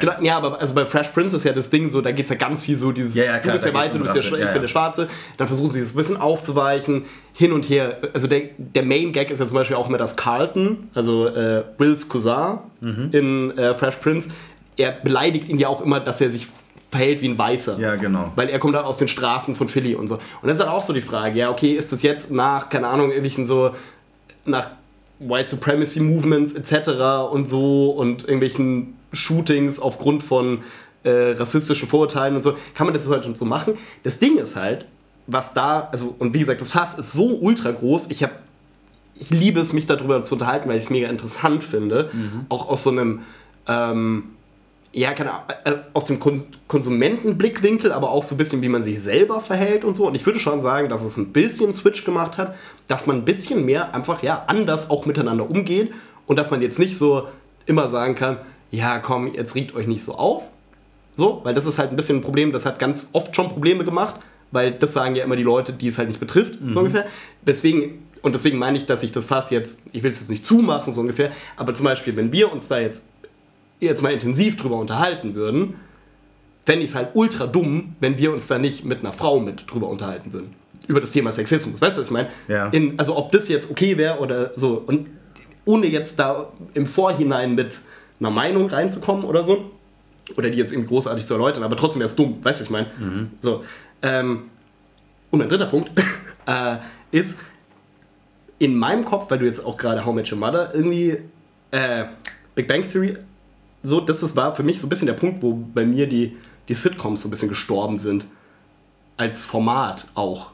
Genau, 0.00 0.12
ja, 0.20 0.36
aber 0.36 0.60
also 0.60 0.74
bei 0.74 0.84
Fresh 0.86 1.08
Prince 1.08 1.36
ist 1.36 1.44
ja 1.44 1.52
das 1.52 1.70
Ding 1.70 1.90
so, 1.90 2.00
da 2.00 2.10
geht 2.12 2.24
es 2.24 2.30
ja 2.30 2.36
ganz 2.36 2.64
viel 2.64 2.76
so 2.76 2.90
dieses, 2.92 3.14
Ja, 3.14 3.24
ja, 3.24 3.38
klar, 3.38 3.42
du 3.42 3.52
bist 3.52 3.64
der 3.66 3.74
Weiße, 3.74 3.98
du 3.98 4.04
bist 4.04 4.16
der 4.16 4.22
Schwarze, 4.22 4.44
ich 4.44 4.52
bin 4.52 4.60
der 4.62 4.68
Schwarze, 4.68 5.08
dann 5.36 5.46
versuchen 5.46 5.72
sie 5.72 5.80
es 5.80 5.92
ein 5.92 5.96
bisschen 5.96 6.16
aufzuweichen, 6.16 7.04
hin 7.32 7.52
und 7.52 7.68
her. 7.68 7.98
Also 8.12 8.26
der, 8.26 8.42
der 8.58 8.82
Main 8.84 9.12
Gag 9.12 9.30
ist 9.30 9.38
ja 9.38 9.46
zum 9.46 9.54
Beispiel 9.54 9.76
auch 9.76 9.88
immer 9.88 9.98
das 9.98 10.16
Carlton, 10.16 10.88
also 10.94 11.26
äh, 11.28 11.62
Wills 11.78 12.08
Cousin 12.08 12.58
Mhm. 12.80 13.08
in 13.12 13.58
äh, 13.58 13.74
Fresh 13.74 13.96
Prince, 13.96 14.30
er 14.76 14.92
beleidigt 14.92 15.48
ihn 15.48 15.58
ja 15.58 15.68
auch 15.68 15.82
immer, 15.82 16.00
dass 16.00 16.20
er 16.20 16.30
sich 16.30 16.46
verhält 16.90 17.20
wie 17.22 17.28
ein 17.28 17.38
Weißer. 17.38 17.78
Ja, 17.78 17.94
genau. 17.96 18.32
Weil 18.36 18.48
er 18.48 18.58
kommt 18.58 18.74
halt 18.74 18.84
aus 18.86 18.96
den 18.96 19.06
Straßen 19.08 19.54
von 19.54 19.68
Philly 19.68 19.94
und 19.94 20.08
so. 20.08 20.14
Und 20.14 20.48
das 20.48 20.54
ist 20.54 20.60
halt 20.64 20.70
auch 20.72 20.82
so 20.82 20.92
die 20.92 21.02
Frage, 21.02 21.38
ja, 21.38 21.50
okay, 21.50 21.72
ist 21.74 21.92
das 21.92 22.02
jetzt 22.02 22.30
nach, 22.32 22.68
keine 22.68 22.88
Ahnung, 22.88 23.08
irgendwelchen 23.10 23.44
so, 23.44 23.70
nach 24.44 24.70
White 25.20 25.50
Supremacy 25.50 26.00
Movements 26.00 26.54
etc. 26.54 27.30
und 27.30 27.46
so 27.48 27.90
und 27.90 28.22
irgendwelchen 28.22 28.94
Shootings 29.12 29.80
aufgrund 29.80 30.22
von 30.22 30.62
äh, 31.02 31.32
rassistischen 31.32 31.88
Vorurteilen 31.88 32.36
und 32.36 32.42
so, 32.42 32.54
kann 32.74 32.86
man 32.86 32.94
das 32.94 33.08
heute 33.08 33.34
so 33.34 33.44
machen. 33.44 33.74
Das 34.02 34.18
Ding 34.18 34.38
ist 34.38 34.56
halt, 34.56 34.86
was 35.26 35.54
da, 35.54 35.88
also, 35.92 36.14
und 36.18 36.34
wie 36.34 36.40
gesagt, 36.40 36.60
das 36.60 36.70
Fass 36.70 36.98
ist 36.98 37.12
so 37.12 37.38
ultra 37.38 37.70
groß, 37.70 38.10
ich 38.10 38.22
habe 38.22 38.32
ich 39.20 39.30
liebe 39.30 39.60
es, 39.60 39.72
mich 39.72 39.86
darüber 39.86 40.22
zu 40.22 40.34
unterhalten, 40.34 40.68
weil 40.68 40.78
ich 40.78 40.84
es 40.84 40.90
mega 40.90 41.08
interessant 41.08 41.62
finde. 41.62 42.10
Auch 42.48 42.70
aus 42.70 42.82
so 42.82 42.90
einem, 42.90 43.20
ähm, 43.68 44.30
ja, 44.92 45.12
keine 45.12 45.32
Ahnung, 45.32 45.44
äh, 45.64 45.72
aus 45.92 46.06
dem 46.06 46.18
Kon 46.18 46.44
Konsumentenblickwinkel, 46.66 47.92
aber 47.92 48.10
auch 48.10 48.24
so 48.24 48.34
ein 48.34 48.38
bisschen, 48.38 48.62
wie 48.62 48.70
man 48.70 48.82
sich 48.82 49.00
selber 49.00 49.40
verhält 49.42 49.84
und 49.84 49.94
so. 49.94 50.06
Und 50.06 50.14
ich 50.14 50.24
würde 50.24 50.38
schon 50.38 50.62
sagen, 50.62 50.88
dass 50.88 51.04
es 51.04 51.18
ein 51.18 51.32
bisschen 51.32 51.74
Switch 51.74 52.04
gemacht 52.04 52.38
hat, 52.38 52.56
dass 52.88 53.06
man 53.06 53.16
ein 53.16 53.24
bisschen 53.26 53.64
mehr 53.66 53.94
einfach, 53.94 54.22
ja, 54.22 54.44
anders 54.46 54.88
auch 54.88 55.04
miteinander 55.04 55.48
umgeht 55.48 55.92
und 56.26 56.36
dass 56.36 56.50
man 56.50 56.62
jetzt 56.62 56.78
nicht 56.78 56.96
so 56.96 57.28
immer 57.66 57.90
sagen 57.90 58.14
kann, 58.14 58.38
ja, 58.70 58.98
komm, 58.98 59.34
jetzt 59.34 59.54
regt 59.54 59.74
euch 59.74 59.86
nicht 59.86 60.04
so 60.04 60.14
auf. 60.14 60.44
So, 61.16 61.40
weil 61.42 61.54
das 61.54 61.66
ist 61.66 61.78
halt 61.78 61.90
ein 61.90 61.96
bisschen 61.96 62.18
ein 62.18 62.22
Problem, 62.22 62.52
das 62.52 62.64
hat 62.64 62.78
ganz 62.78 63.10
oft 63.12 63.34
schon 63.36 63.50
Probleme 63.50 63.84
gemacht, 63.84 64.20
weil 64.52 64.72
das 64.72 64.94
sagen 64.94 65.16
ja 65.16 65.24
immer 65.24 65.36
die 65.36 65.42
Leute, 65.42 65.72
die 65.72 65.88
es 65.88 65.98
halt 65.98 66.08
nicht 66.08 66.20
betrifft, 66.20 66.54
so 66.72 66.78
ungefähr. 66.78 67.06
Deswegen, 67.46 68.06
und 68.22 68.34
deswegen 68.34 68.58
meine 68.58 68.78
ich, 68.78 68.86
dass 68.86 69.02
ich 69.02 69.12
das 69.12 69.26
fast 69.26 69.50
jetzt, 69.50 69.82
ich 69.92 70.02
will 70.02 70.12
es 70.12 70.20
jetzt 70.20 70.30
nicht 70.30 70.46
zumachen, 70.46 70.92
so 70.92 71.00
ungefähr, 71.00 71.30
aber 71.56 71.74
zum 71.74 71.84
Beispiel, 71.84 72.16
wenn 72.16 72.32
wir 72.32 72.50
uns 72.52 72.68
da 72.68 72.78
jetzt, 72.78 73.04
jetzt 73.80 74.02
mal 74.02 74.12
intensiv 74.12 74.56
drüber 74.56 74.76
unterhalten 74.76 75.34
würden, 75.34 75.74
fände 76.64 76.84
ich 76.84 76.90
es 76.90 76.96
halt 76.96 77.08
ultra 77.14 77.46
dumm, 77.46 77.96
wenn 78.00 78.16
wir 78.16 78.32
uns 78.32 78.46
da 78.46 78.58
nicht 78.58 78.84
mit 78.84 79.00
einer 79.00 79.12
Frau 79.12 79.40
mit 79.40 79.70
drüber 79.70 79.88
unterhalten 79.88 80.32
würden. 80.32 80.54
Über 80.86 81.00
das 81.00 81.12
Thema 81.12 81.32
Sexismus. 81.32 81.80
Weißt 81.80 81.96
du, 81.96 82.00
was 82.00 82.08
ich 82.08 82.12
meine? 82.12 82.28
Ja. 82.48 82.68
In, 82.68 82.98
also 82.98 83.16
ob 83.16 83.30
das 83.32 83.48
jetzt 83.48 83.70
okay 83.70 83.96
wäre 83.96 84.18
oder 84.20 84.52
so. 84.56 84.82
Und 84.86 85.08
ohne 85.64 85.86
jetzt 85.86 86.18
da 86.18 86.50
im 86.74 86.86
Vorhinein 86.86 87.54
mit 87.54 87.80
einer 88.20 88.30
Meinung 88.30 88.68
reinzukommen 88.68 89.24
oder 89.24 89.44
so. 89.44 89.70
Oder 90.36 90.50
die 90.50 90.58
jetzt 90.58 90.72
irgendwie 90.72 90.90
großartig 90.90 91.26
zu 91.26 91.34
erläutern, 91.34 91.64
aber 91.64 91.76
trotzdem 91.76 92.00
wäre 92.00 92.08
es 92.08 92.14
dumm. 92.14 92.38
Weißt 92.42 92.60
du, 92.60 92.62
was 92.62 92.66
ich 92.66 92.70
meine? 92.70 92.86
So. 93.40 93.64
Ähm, 94.02 94.44
und 95.30 95.42
ein 95.42 95.48
dritter 95.48 95.66
Punkt 95.66 95.90
äh, 96.46 96.76
ist, 97.10 97.40
in 98.60 98.76
meinem 98.76 99.04
Kopf, 99.04 99.30
weil 99.30 99.38
du 99.38 99.46
jetzt 99.46 99.64
auch 99.64 99.76
gerade 99.76 100.04
How 100.04 100.14
Much 100.14 100.30
Your 100.30 100.38
Mother 100.38 100.74
irgendwie 100.74 101.18
äh, 101.70 102.04
Big 102.54 102.68
Bang 102.68 102.86
Theory, 102.86 103.16
so, 103.82 104.00
das 104.00 104.22
ist, 104.22 104.36
war 104.36 104.54
für 104.54 104.62
mich 104.62 104.78
so 104.78 104.86
ein 104.86 104.90
bisschen 104.90 105.06
der 105.06 105.14
Punkt, 105.14 105.42
wo 105.42 105.54
bei 105.54 105.84
mir 105.84 106.06
die, 106.06 106.36
die 106.68 106.74
Sitcoms 106.74 107.22
so 107.22 107.28
ein 107.28 107.30
bisschen 107.30 107.48
gestorben 107.48 107.98
sind. 107.98 108.26
Als 109.16 109.44
Format 109.44 110.06
auch. 110.14 110.50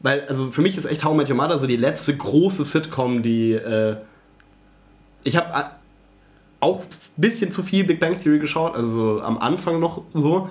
Weil, 0.00 0.26
also 0.26 0.50
für 0.50 0.62
mich 0.62 0.76
ist 0.76 0.84
echt 0.86 1.04
How 1.04 1.14
Met 1.14 1.30
Your 1.30 1.36
Mother 1.36 1.58
so 1.58 1.66
die 1.66 1.76
letzte 1.76 2.16
große 2.16 2.64
Sitcom, 2.64 3.22
die. 3.22 3.52
Äh, 3.52 3.96
ich 5.24 5.36
habe 5.36 5.70
auch 6.62 6.80
ein 6.80 6.86
bisschen 7.16 7.50
zu 7.52 7.62
viel 7.62 7.84
Big 7.84 8.00
Bang 8.00 8.18
Theory 8.20 8.38
geschaut, 8.38 8.74
also 8.74 8.90
so 8.90 9.22
am 9.22 9.38
Anfang 9.38 9.80
noch 9.80 10.02
so. 10.14 10.48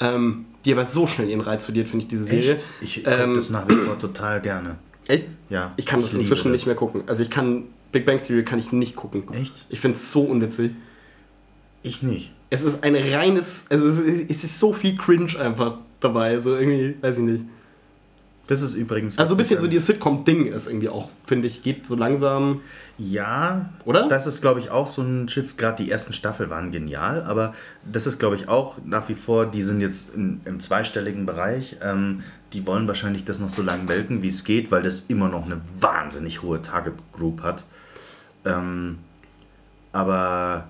Ähm, 0.00 0.46
die 0.64 0.72
aber 0.72 0.86
so 0.86 1.06
schnell 1.06 1.28
ihren 1.28 1.40
Reiz 1.42 1.64
verliert, 1.64 1.88
finde 1.88 2.04
ich, 2.04 2.08
diese 2.08 2.24
Serie. 2.24 2.54
Echt? 2.54 2.64
Ich 2.80 3.04
gucke 3.04 3.16
Ähm, 3.16 3.34
das 3.34 3.50
nach 3.50 3.68
wie 3.68 3.74
vor 3.74 3.98
total 3.98 4.40
gerne. 4.40 4.76
Echt? 5.06 5.26
Ja. 5.50 5.72
Ich 5.76 5.86
kann 5.86 6.00
das 6.02 6.12
liebe 6.12 6.22
inzwischen 6.22 6.48
das. 6.48 6.52
nicht 6.52 6.66
mehr 6.66 6.74
gucken. 6.74 7.02
Also 7.06 7.22
ich 7.22 7.30
kann 7.30 7.64
Big 7.92 8.06
Bang 8.06 8.20
Theory 8.22 8.44
kann 8.44 8.58
ich 8.58 8.72
nicht 8.72 8.96
gucken. 8.96 9.22
Echt? 9.32 9.66
Ich 9.68 9.80
finde 9.80 9.98
es 9.98 10.10
so 10.10 10.22
unwitzig. 10.22 10.72
Ich 11.82 12.02
nicht. 12.02 12.32
Es 12.50 12.64
ist 12.64 12.82
ein 12.82 12.96
reines, 12.96 13.66
also 13.70 13.88
es 13.88 13.98
ist, 13.98 14.30
es 14.30 14.44
ist 14.44 14.58
so 14.58 14.72
viel 14.72 14.96
Cringe 14.96 15.38
einfach 15.38 15.78
dabei, 16.00 16.40
so 16.40 16.56
irgendwie, 16.56 16.96
weiß 17.00 17.18
ich 17.18 17.24
nicht. 17.24 17.44
Das 18.46 18.60
ist 18.60 18.74
übrigens. 18.74 19.18
Also 19.18 19.34
ein 19.34 19.38
bisschen 19.38 19.60
so 19.60 19.66
dieses 19.66 19.86
Sitcom-Ding 19.86 20.46
ist 20.46 20.66
irgendwie 20.66 20.90
auch, 20.90 21.08
finde 21.26 21.48
ich, 21.48 21.62
geht 21.62 21.86
so 21.86 21.94
langsam. 21.94 22.60
Ja, 22.98 23.70
Oder? 23.84 24.06
Das 24.08 24.26
ist, 24.26 24.40
glaube 24.40 24.60
ich, 24.60 24.70
auch 24.70 24.86
so 24.86 25.02
ein 25.02 25.28
Schiff. 25.28 25.56
Gerade 25.56 25.82
die 25.82 25.90
ersten 25.90 26.12
Staffeln 26.12 26.50
waren 26.50 26.70
genial, 26.70 27.22
aber 27.22 27.54
das 27.90 28.06
ist, 28.06 28.18
glaube 28.18 28.36
ich, 28.36 28.48
auch 28.48 28.78
nach 28.84 29.08
wie 29.08 29.14
vor, 29.14 29.46
die 29.46 29.62
sind 29.62 29.80
jetzt 29.80 30.14
in, 30.14 30.40
im 30.44 30.60
zweistelligen 30.60 31.24
Bereich. 31.26 31.78
Ähm, 31.82 32.22
die 32.52 32.66
wollen 32.66 32.86
wahrscheinlich 32.86 33.24
das 33.24 33.40
noch 33.40 33.48
so 33.48 33.62
lange 33.62 33.84
melken, 33.84 34.22
wie 34.22 34.28
es 34.28 34.44
geht, 34.44 34.70
weil 34.70 34.82
das 34.82 35.06
immer 35.08 35.28
noch 35.28 35.46
eine 35.46 35.60
wahnsinnig 35.80 36.42
hohe 36.42 36.62
Target 36.62 36.94
Group 37.12 37.42
hat. 37.42 37.64
Ähm, 38.44 38.98
aber 39.92 40.68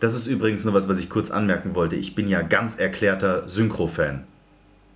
das 0.00 0.14
ist 0.14 0.26
übrigens 0.26 0.64
nur 0.64 0.74
was, 0.74 0.88
was 0.88 0.98
ich 0.98 1.08
kurz 1.08 1.30
anmerken 1.30 1.74
wollte. 1.74 1.96
Ich 1.96 2.14
bin 2.14 2.28
ja 2.28 2.42
ganz 2.42 2.78
erklärter 2.78 3.48
Synchro-Fan. 3.48 4.24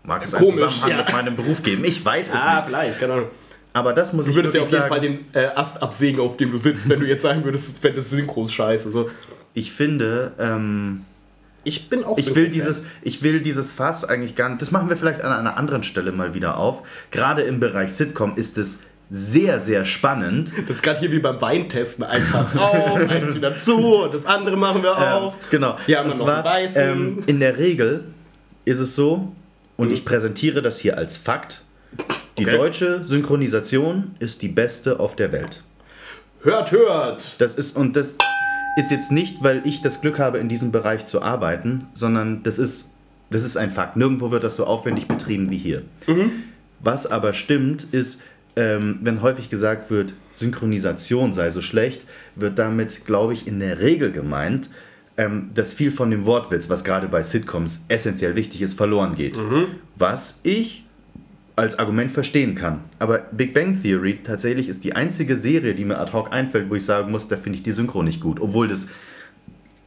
Mag 0.04 0.24
es 0.24 0.34
einen 0.34 0.44
Komisch, 0.44 0.60
Zusammenhang 0.74 0.90
ja. 0.90 0.96
mit 1.04 1.12
meinem 1.12 1.36
Beruf 1.36 1.62
geben? 1.62 1.84
Ich 1.84 2.04
weiß 2.04 2.28
es 2.30 2.34
Ah, 2.34 2.56
nicht. 2.56 2.64
vielleicht, 2.66 3.00
keine 3.00 3.12
Ahnung. 3.14 3.26
Aber 3.72 3.92
das 3.92 4.12
muss 4.12 4.26
Du 4.26 4.30
ich 4.32 4.36
würdest 4.36 4.54
ja 4.54 4.60
auf 4.62 4.70
jeden 4.70 4.82
sagen. 4.82 4.92
Fall 4.92 5.00
den 5.00 5.24
äh, 5.32 5.46
Ast 5.54 5.82
absägen, 5.82 6.20
auf 6.20 6.36
dem 6.36 6.50
du 6.50 6.58
sitzt, 6.58 6.88
wenn 6.88 7.00
du 7.00 7.06
jetzt 7.06 7.22
sagen 7.22 7.44
würdest, 7.44 7.78
wenn 7.82 7.94
das 7.96 8.10
Synchros 8.10 8.52
scheiße. 8.52 8.90
So. 8.90 9.08
Ich 9.54 9.72
finde, 9.72 10.32
ähm, 10.38 11.04
Ich 11.64 11.88
bin 11.88 12.04
auch 12.04 12.18
Ich 12.18 12.34
will, 12.34 12.48
dieses, 12.48 12.84
ich 13.02 13.22
will 13.22 13.40
dieses 13.40 13.70
Fass 13.72 14.04
eigentlich 14.04 14.34
gar 14.36 14.48
nicht. 14.50 14.60
Das 14.60 14.72
machen 14.72 14.88
wir 14.90 14.96
vielleicht 14.96 15.22
an 15.22 15.32
einer 15.32 15.56
anderen 15.56 15.84
Stelle 15.84 16.12
mal 16.12 16.34
wieder 16.34 16.56
auf. 16.58 16.82
Gerade 17.10 17.42
im 17.42 17.60
Bereich 17.60 17.94
Sitcom 17.94 18.36
ist 18.36 18.58
es 18.58 18.80
sehr, 19.08 19.60
sehr 19.60 19.84
spannend. 19.84 20.52
Das 20.68 20.76
ist 20.76 20.82
gerade 20.82 20.98
hier 21.00 21.12
wie 21.12 21.18
beim 21.20 21.40
Weintesten. 21.40 22.02
Ein 22.02 22.22
Fass 22.22 22.56
auf, 22.56 22.96
eins 23.08 23.34
wieder 23.34 23.56
zu, 23.56 24.06
das 24.10 24.26
andere 24.26 24.56
machen 24.56 24.82
wir 24.82 24.96
auf. 24.96 25.34
Ähm, 25.34 25.38
genau. 25.50 25.76
Hier 25.86 25.98
haben 25.98 26.06
wir 26.06 26.12
Und 26.12 26.18
noch 26.18 26.24
zwar, 26.26 26.36
einen 26.44 26.64
weißen. 26.66 26.82
ähm, 26.90 27.22
in 27.26 27.38
der 27.40 27.56
Regel 27.58 28.04
ist 28.64 28.78
es 28.80 28.94
so, 28.96 29.32
und 29.82 29.88
Mhm. 29.88 29.94
ich 29.94 30.04
präsentiere 30.04 30.62
das 30.62 30.78
hier 30.80 30.96
als 30.96 31.16
Fakt: 31.16 31.62
Die 32.38 32.46
Okay. 32.46 32.56
deutsche 32.56 33.04
Synchronisation 33.04 34.14
ist 34.18 34.40
die 34.42 34.48
beste 34.48 34.98
auf 35.00 35.14
der 35.16 35.32
Welt. 35.32 35.62
Hört, 36.42 36.72
hört! 36.72 37.40
Das 37.40 37.54
ist, 37.54 37.76
und 37.76 37.94
das 37.94 38.16
ist 38.76 38.90
jetzt 38.90 39.12
nicht, 39.12 39.42
weil 39.42 39.60
ich 39.64 39.82
das 39.82 40.00
Glück 40.00 40.18
habe, 40.18 40.38
in 40.38 40.48
diesem 40.48 40.72
Bereich 40.72 41.04
zu 41.04 41.22
arbeiten, 41.22 41.86
sondern 41.94 42.42
das 42.42 42.58
ist, 42.58 42.94
das 43.30 43.44
ist 43.44 43.56
ein 43.56 43.70
Fakt. 43.70 43.96
Nirgendwo 43.96 44.30
wird 44.30 44.42
das 44.44 44.56
so 44.56 44.64
aufwendig 44.66 45.06
betrieben 45.08 45.50
wie 45.50 45.58
hier. 45.58 45.82
Was 46.80 47.06
aber 47.06 47.32
stimmt, 47.34 47.84
ist, 47.92 48.22
ähm, 48.56 48.98
wenn 49.02 49.22
häufig 49.22 49.50
gesagt 49.50 49.90
wird, 49.90 50.14
Synchronisation 50.32 51.32
sei 51.32 51.50
so 51.50 51.60
schlecht, 51.60 52.02
wird 52.34 52.58
damit, 52.58 53.04
glaube 53.06 53.34
ich, 53.34 53.46
in 53.46 53.60
der 53.60 53.80
Regel 53.80 54.10
gemeint, 54.10 54.68
ähm, 55.16 55.50
dass 55.54 55.72
viel 55.72 55.90
von 55.90 56.10
dem 56.10 56.24
Wortwitz, 56.24 56.68
was 56.68 56.84
gerade 56.84 57.08
bei 57.08 57.22
Sitcoms 57.22 57.84
essentiell 57.88 58.34
wichtig 58.36 58.62
ist, 58.62 58.74
verloren 58.74 59.14
geht. 59.14 59.38
Was 59.96 60.40
ich 60.42 60.84
als 61.54 61.78
Argument 61.78 62.10
verstehen 62.10 62.54
kann. 62.54 62.80
Aber 62.98 63.18
Big 63.30 63.52
Bang 63.52 63.80
Theory 63.82 64.20
tatsächlich 64.24 64.68
ist 64.68 64.84
die 64.84 64.94
einzige 64.94 65.36
Serie, 65.36 65.74
die 65.74 65.84
mir 65.84 65.98
ad 65.98 66.12
hoc 66.12 66.32
einfällt, 66.32 66.70
wo 66.70 66.74
ich 66.74 66.84
sagen 66.84 67.10
muss, 67.10 67.28
da 67.28 67.36
finde 67.36 67.58
ich 67.58 67.62
die 67.62 67.72
Synchro 67.72 68.02
nicht 68.02 68.20
gut. 68.22 68.40
Obwohl 68.40 68.68
das 68.68 68.88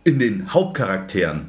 in 0.04 0.20
den 0.20 0.54
Hauptcharakteren 0.54 1.48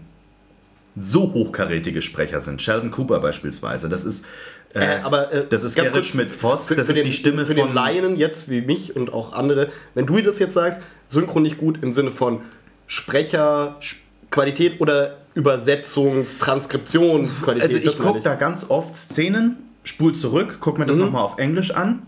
so 0.97 1.35
hochkarätige 1.35 2.01
Sprecher 2.01 2.41
sind. 2.41 2.63
Sheldon 2.63 2.91
Cooper 2.91 3.21
beispielsweise. 3.21 3.91
Das 3.91 4.07
ist, 4.07 4.27
äh, 4.75 4.79
Äh, 4.81 5.01
aber, 5.03 5.31
äh, 5.31 5.47
das 5.47 5.63
ist 5.63 5.75
Gerrit 5.75 6.07
Schmidt-Voss. 6.07 6.69
Für, 6.69 6.75
Das 6.77 6.87
für 6.87 6.93
ist 6.93 6.99
den, 7.01 7.07
die 7.07 7.13
Stimme 7.13 7.45
für 7.45 7.55
von... 7.55 7.67
den 7.69 7.75
Laien 7.75 8.17
jetzt 8.17 8.49
wie 8.49 8.63
mich 8.63 8.97
und 8.97 9.13
auch 9.13 9.35
andere. 9.35 9.69
Wenn 9.95 10.07
du 10.07 10.19
das 10.23 10.39
jetzt 10.39 10.55
sagst, 10.55 10.81
Synchro 11.07 11.41
nicht 11.41 11.59
gut 11.59 11.83
im 11.83 11.93
Sinne 11.93 12.11
von 12.11 12.41
Sprecherqualität 12.87 14.81
oder 14.81 15.17
Übersetzungs-, 15.35 16.39
Transkriptionsqualität. 16.39 17.75
Also 17.75 17.89
ich 17.91 17.99
gucke 17.99 18.21
da 18.21 18.35
ganz 18.35 18.71
oft 18.71 18.97
Szenen, 18.97 19.57
spul 19.85 20.15
zurück, 20.15 20.59
guck 20.61 20.79
mir 20.79 20.87
das 20.87 20.97
Mhm. 20.97 21.03
nochmal 21.05 21.23
auf 21.25 21.39
Englisch 21.39 21.71
an. 21.73 22.03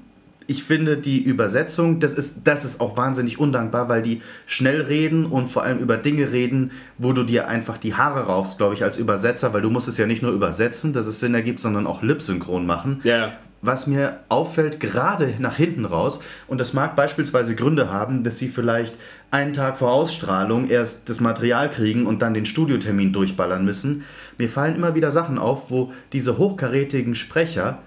ich 0.51 0.65
finde 0.65 0.97
die 0.97 1.23
Übersetzung, 1.23 2.01
das 2.01 2.15
ist, 2.15 2.39
das 2.45 2.65
ist 2.65 2.81
auch 2.81 2.97
wahnsinnig 2.97 3.39
undankbar, 3.39 3.91
weil 3.91 4.01
die 4.01 4.23
schnell 4.47 4.81
reden 4.81 5.27
und 5.27 5.49
vor 5.51 5.63
allem 5.63 5.79
über 5.79 5.99
Dinge 5.99 6.33
reden, 6.33 6.71
wo 6.97 7.13
du 7.13 7.23
dir 7.25 7.49
einfach 7.49 7.77
die 7.77 7.95
Haare 7.97 8.21
raufst, 8.29 8.57
glaube 8.57 8.73
ich, 8.73 8.83
als 8.83 8.97
Übersetzer, 8.97 9.53
weil 9.53 9.61
du 9.61 9.69
musst 9.69 9.89
es 9.89 9.99
ja 9.99 10.07
nicht 10.07 10.23
nur 10.23 10.33
übersetzen, 10.33 10.95
dass 10.95 11.07
es 11.07 11.21
Sinn 11.21 11.35
ergibt, 11.35 11.61
sondern 11.61 11.87
auch 11.87 12.03
lipsynchron 12.03 12.65
machen. 12.65 13.03
Ja. 13.05 13.33
Was 13.61 13.87
mir 13.87 14.21
auffällt, 14.29 14.79
gerade 14.79 15.35
nach 15.39 15.57
hinten 15.57 15.85
raus, 15.85 16.21
und 16.47 16.61
das 16.61 16.75
mag 16.75 16.95
beispielsweise 16.95 17.57
Gründe 17.57 17.91
haben, 17.91 18.23
dass 18.23 18.39
sie 18.39 18.49
vielleicht 18.49 18.95
einen 19.31 19.53
Tag 19.53 19.77
vor 19.77 19.93
Ausstrahlung 19.93 20.69
erst 20.69 21.09
das 21.09 21.21
Material 21.21 21.71
kriegen 21.71 22.07
und 22.07 22.23
dann 22.23 22.35
den 22.35 22.47
Studiotermin 22.47 23.13
durchballern 23.13 23.65
müssen. 23.65 24.05
Mir 24.39 24.49
fallen 24.49 24.77
immer 24.77 24.95
wieder 24.95 25.13
Sachen 25.13 25.39
auf, 25.39 25.71
wo 25.71 25.93
diese 26.13 26.39
hochkarätigen 26.39 27.15
Sprecher 27.15 27.79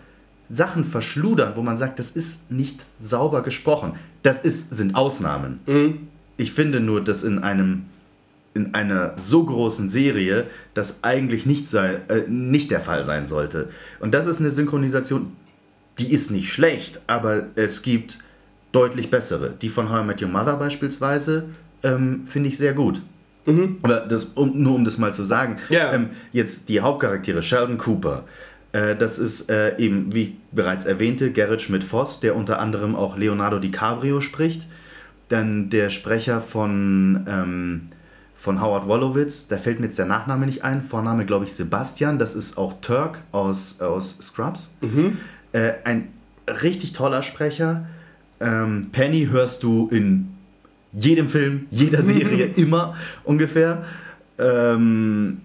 Sachen 0.50 0.84
verschludern, 0.84 1.54
wo 1.56 1.62
man 1.62 1.78
sagt, 1.78 1.98
das 2.00 2.12
ist 2.12 2.52
nicht 2.52 2.82
sauber 3.00 3.42
gesprochen. 3.42 3.94
Das 4.22 4.44
ist, 4.44 4.76
sind 4.76 4.96
Ausnahmen. 4.96 5.62
Ich 6.38 6.52
finde 6.52 6.82
nur, 6.82 7.02
dass 7.02 7.24
in 7.24 7.40
einem 7.40 7.84
in 8.54 8.74
einer 8.74 9.14
so 9.18 9.46
großen 9.46 9.88
Serie 9.88 10.46
das 10.74 11.04
eigentlich 11.04 11.46
nicht, 11.46 11.70
sei, 11.70 12.02
äh, 12.10 12.28
nicht 12.28 12.70
der 12.70 12.82
Fall 12.82 13.04
sein 13.06 13.26
sollte. 13.26 13.70
Und 14.02 14.14
das 14.14 14.26
ist 14.26 14.42
eine 14.42 14.52
Synchronisation, 14.52 15.32
die 16.02 16.12
ist 16.14 16.32
nicht 16.32 16.52
schlecht, 16.52 17.00
aber 17.08 17.48
es 17.56 17.82
gibt 17.82 18.20
deutlich 18.72 19.12
bessere. 19.12 19.54
Die 19.62 19.70
von 19.70 19.90
How 19.90 20.04
I 20.04 20.08
Met 20.08 20.22
Your 20.22 20.30
Mother 20.30 20.56
beispielsweise 20.58 21.46
ähm, 21.84 22.24
finde 22.28 22.50
ich 22.50 22.58
sehr 22.58 22.74
gut. 22.74 23.02
Oder 23.84 24.06
das, 24.08 24.26
um, 24.36 24.62
nur 24.62 24.76
um 24.76 24.86
das 24.86 24.98
mal 24.98 25.14
zu 25.14 25.24
sagen, 25.24 25.58
Ja. 25.70 25.92
ähm, 25.94 26.10
jetzt 26.32 26.70
die 26.70 26.80
Hauptcharaktere, 26.82 27.42
Sheldon 27.44 27.78
Cooper, 27.78 28.24
äh, 28.72 28.96
das 28.96 29.18
ist 29.20 29.50
äh, 29.50 29.78
eben, 29.78 30.14
wie 30.14 30.22
ich 30.24 30.34
bereits 30.52 30.86
erwähnte, 30.86 31.32
Gerrit 31.32 31.62
Schmidt-Voss, 31.62 32.20
der 32.20 32.36
unter 32.36 32.60
anderem 32.60 32.96
auch 32.96 33.18
Leonardo 33.18 33.60
DiCaprio 33.60 34.22
spricht. 34.22 34.68
Dann 35.30 35.70
der 35.70 35.90
Sprecher 35.90 36.40
von, 36.42 37.26
ähm, 37.28 37.82
von 38.36 38.62
Howard 38.62 38.88
Wolowitz, 38.88 39.48
da 39.48 39.58
fällt 39.58 39.80
mir 39.80 39.88
jetzt 39.88 39.98
der 40.00 40.06
Nachname 40.06 40.46
nicht 40.46 40.64
ein, 40.64 40.82
Vorname 40.82 41.26
glaube 41.26 41.46
ich 41.46 41.54
Sebastian, 41.54 42.20
das 42.20 42.36
ist 42.36 42.58
auch 42.58 42.74
Turk 42.82 43.24
aus, 43.32 43.82
aus 43.82 44.18
Scrubs. 44.22 44.76
Äh, 45.54 45.74
ein 45.84 46.10
richtig 46.48 46.94
toller 46.94 47.24
Sprecher. 47.24 47.88
Ähm, 48.40 48.90
Penny 48.92 49.28
hörst 49.32 49.64
du 49.64 49.88
in 49.90 50.30
jedem 50.92 51.30
Film, 51.30 51.68
jeder 51.70 52.02
Serie, 52.04 52.46
immer 52.56 52.96
ungefähr. 53.24 53.84
Ähm, 54.38 55.42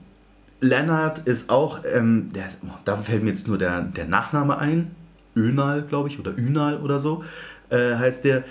Leonard 0.61 1.21
ist 1.21 1.51
auch, 1.51 1.81
ähm, 1.93 2.31
der, 2.35 2.47
oh, 2.65 2.79
da 2.85 2.97
fällt 2.97 3.23
mir 3.23 3.31
jetzt 3.31 3.47
nur 3.47 3.59
der, 3.59 3.83
der 3.83 4.07
Nachname 4.07 4.59
ein. 4.59 4.91
Önal, 5.37 5.83
glaube 5.83 6.09
ich, 6.09 6.19
oder 6.19 6.37
Ünal 6.37 6.79
oder 6.79 6.99
so, 6.99 7.23
äh, 7.69 7.95
heißt 7.95 8.25
der. 8.25 8.45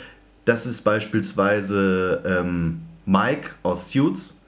Das 0.46 0.68
ist 0.68 0.84
beispielsweise 0.84 2.22
ähm, 2.24 2.82
Mike 3.08 3.50
aus 3.64 3.92
Suits. 3.92 4.44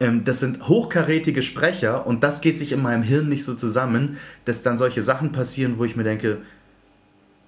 Ähm, 0.00 0.24
das 0.24 0.40
sind 0.40 0.66
hochkarätige 0.66 1.42
Sprecher 1.42 2.06
und 2.06 2.22
das 2.24 2.40
geht 2.40 2.58
sich 2.58 2.72
in 2.72 2.82
meinem 2.82 3.02
Hirn 3.02 3.28
nicht 3.28 3.44
so 3.44 3.54
zusammen, 3.54 4.16
dass 4.46 4.62
dann 4.62 4.78
solche 4.78 5.02
Sachen 5.02 5.30
passieren, 5.30 5.78
wo 5.78 5.84
ich 5.84 5.94
mir 5.94 6.04
denke, 6.04 6.38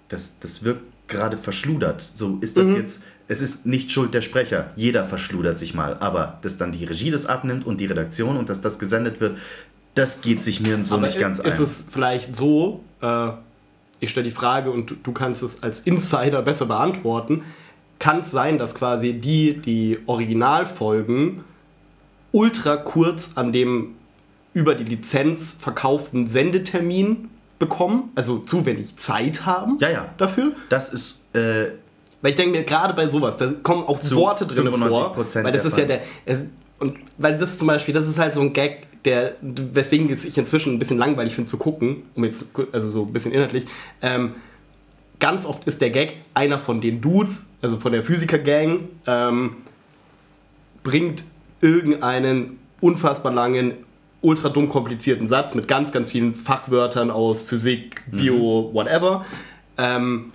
das, 0.08 0.38
das 0.38 0.62
wirkt 0.62 0.82
gerade 1.08 1.36
verschludert. 1.36 2.02
So 2.14 2.38
ist 2.40 2.56
das 2.56 2.68
jetzt. 2.68 3.04
Es 3.28 3.40
ist 3.40 3.64
nicht 3.64 3.90
Schuld 3.90 4.12
der 4.12 4.20
Sprecher. 4.20 4.70
Jeder 4.76 5.06
verschludert 5.06 5.58
sich 5.58 5.72
mal. 5.72 5.96
Aber 5.98 6.38
dass 6.42 6.58
dann 6.58 6.72
die 6.72 6.84
Regie 6.84 7.10
das 7.10 7.24
abnimmt 7.24 7.64
und 7.64 7.80
die 7.80 7.86
Redaktion 7.86 8.36
und 8.36 8.50
dass 8.50 8.60
das 8.60 8.78
gesendet 8.78 9.20
wird, 9.20 9.38
das 9.94 10.20
geht 10.20 10.42
sich 10.42 10.60
mir 10.60 10.82
so 10.84 10.96
Aber 10.96 11.06
nicht 11.06 11.18
ganz 11.18 11.38
ist 11.38 11.58
ein. 11.58 11.62
es 11.62 11.88
vielleicht 11.90 12.36
so, 12.36 12.82
äh, 13.00 13.30
ich 14.00 14.10
stelle 14.10 14.24
die 14.24 14.34
Frage 14.34 14.70
und 14.70 14.90
du, 14.90 14.94
du 15.02 15.12
kannst 15.12 15.42
es 15.42 15.62
als 15.62 15.80
Insider 15.80 16.42
besser 16.42 16.66
beantworten, 16.66 17.42
kann 17.98 18.20
es 18.20 18.30
sein, 18.30 18.58
dass 18.58 18.74
quasi 18.74 19.14
die, 19.14 19.58
die 19.58 19.98
Originalfolgen 20.06 21.44
ultra 22.32 22.76
kurz 22.76 23.32
an 23.36 23.52
dem 23.52 23.94
über 24.54 24.74
die 24.74 24.84
Lizenz 24.84 25.56
verkauften 25.60 26.26
Sendetermin 26.26 27.30
bekommen? 27.58 28.10
Also 28.14 28.38
zu 28.38 28.66
wenig 28.66 28.96
Zeit 28.96 29.46
haben 29.46 29.78
Ja, 29.80 29.90
ja. 29.90 30.14
dafür? 30.18 30.52
Das 30.68 30.92
ist. 30.92 31.24
Äh, 31.34 31.70
Weil 32.20 32.30
ich 32.30 32.36
denke 32.36 32.58
mir, 32.58 32.64
gerade 32.64 32.94
bei 32.94 33.08
sowas, 33.08 33.36
da 33.36 33.52
kommen 33.62 33.84
auch 33.84 34.00
Worte 34.12 34.46
drin 34.46 34.68
vor. 34.70 35.14
95% 35.16 35.44
Weil 35.44 35.52
das 35.52 35.64
ist 35.64 35.78
ja 35.78 35.84
der. 35.84 36.00
Es, 36.24 36.44
und 36.78 36.96
weil 37.16 37.38
das 37.38 37.58
zum 37.58 37.68
Beispiel, 37.68 37.94
das 37.94 38.08
ist 38.08 38.18
halt 38.18 38.34
so 38.34 38.40
ein 38.40 38.52
Gag, 38.52 38.88
der, 39.04 39.36
weswegen 39.40 40.10
ich 40.12 40.36
inzwischen 40.36 40.74
ein 40.74 40.78
bisschen 40.78 40.98
langweilig 40.98 41.34
finde 41.34 41.48
zu 41.48 41.56
gucken, 41.56 42.02
um 42.14 42.24
jetzt, 42.24 42.46
also 42.72 42.90
so 42.90 43.02
ein 43.04 43.12
bisschen 43.12 43.32
inhaltlich. 43.32 43.66
Ähm, 44.00 44.34
ganz 45.20 45.46
oft 45.46 45.64
ist 45.66 45.80
der 45.80 45.90
Gag, 45.90 46.16
einer 46.34 46.58
von 46.58 46.80
den 46.80 47.00
Dudes, 47.00 47.46
also 47.60 47.78
von 47.78 47.92
der 47.92 48.02
Physiker-Gang, 48.02 48.88
ähm, 49.06 49.56
bringt 50.82 51.22
irgendeinen 51.62 52.58
unfassbar 52.80 53.32
langen, 53.32 53.72
ultra 54.20 54.50
dumm 54.50 54.68
komplizierten 54.68 55.26
Satz 55.26 55.54
mit 55.54 55.66
ganz, 55.66 55.92
ganz 55.92 56.10
vielen 56.10 56.34
Fachwörtern 56.34 57.10
aus 57.10 57.42
Physik, 57.42 58.02
Bio, 58.10 58.70
whatever. 58.74 59.24
Ähm, 59.78 60.32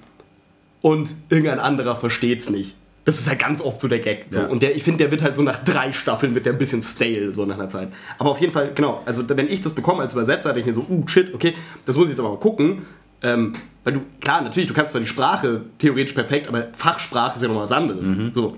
und 0.82 1.10
irgendein 1.30 1.60
anderer 1.60 1.96
versteht 1.96 2.42
es 2.42 2.50
nicht. 2.50 2.76
Das 3.06 3.20
ist 3.20 3.30
halt 3.30 3.40
ganz 3.40 3.62
oft 3.62 3.80
so 3.80 3.88
der 3.88 4.00
Gag. 4.00 4.26
So. 4.30 4.42
Ja. 4.42 4.48
Und 4.48 4.62
der, 4.62 4.76
ich 4.76 4.84
finde, 4.84 5.00
der 5.00 5.12
wird 5.12 5.22
halt 5.22 5.36
so 5.36 5.42
nach 5.42 5.64
drei 5.64 5.94
Staffeln 5.94 6.36
wird 6.36 6.46
der 6.46 6.54
ein 6.54 6.58
bisschen 6.58 6.84
stale, 6.84 7.34
so 7.34 7.46
nach 7.46 7.56
einer 7.56 7.70
Zeit. 7.70 7.90
Aber 8.18 8.32
auf 8.32 8.42
jeden 8.42 8.52
Fall, 8.52 8.74
genau, 8.76 9.02
also 9.06 9.24
wenn 9.30 9.48
ich 9.48 9.62
das 9.62 9.74
bekomme 9.74 10.02
als 10.02 10.14
Übersetzer, 10.14 10.54
denke 10.54 10.70
ich 10.70 10.76
mir 10.76 10.82
so, 10.82 10.88
uh, 10.90 11.08
shit, 11.08 11.34
okay, 11.34 11.54
das 11.86 11.96
muss 11.96 12.06
ich 12.06 12.12
jetzt 12.12 12.20
aber 12.20 12.32
mal 12.32 12.40
gucken. 12.40 12.86
Ähm, 13.24 13.54
weil 13.84 13.94
du, 13.94 14.02
klar, 14.20 14.42
natürlich, 14.42 14.68
du 14.68 14.74
kannst 14.74 14.92
zwar 14.92 15.02
die 15.02 15.08
Sprache 15.08 15.62
theoretisch 15.80 16.14
perfekt, 16.14 16.48
aber 16.50 16.68
Fachsprache 16.74 17.38
ist 17.38 17.42
ja 17.42 17.48
nochmal 17.48 17.64
was 17.64 17.72
anderes. 17.72 18.08
So. 18.34 18.58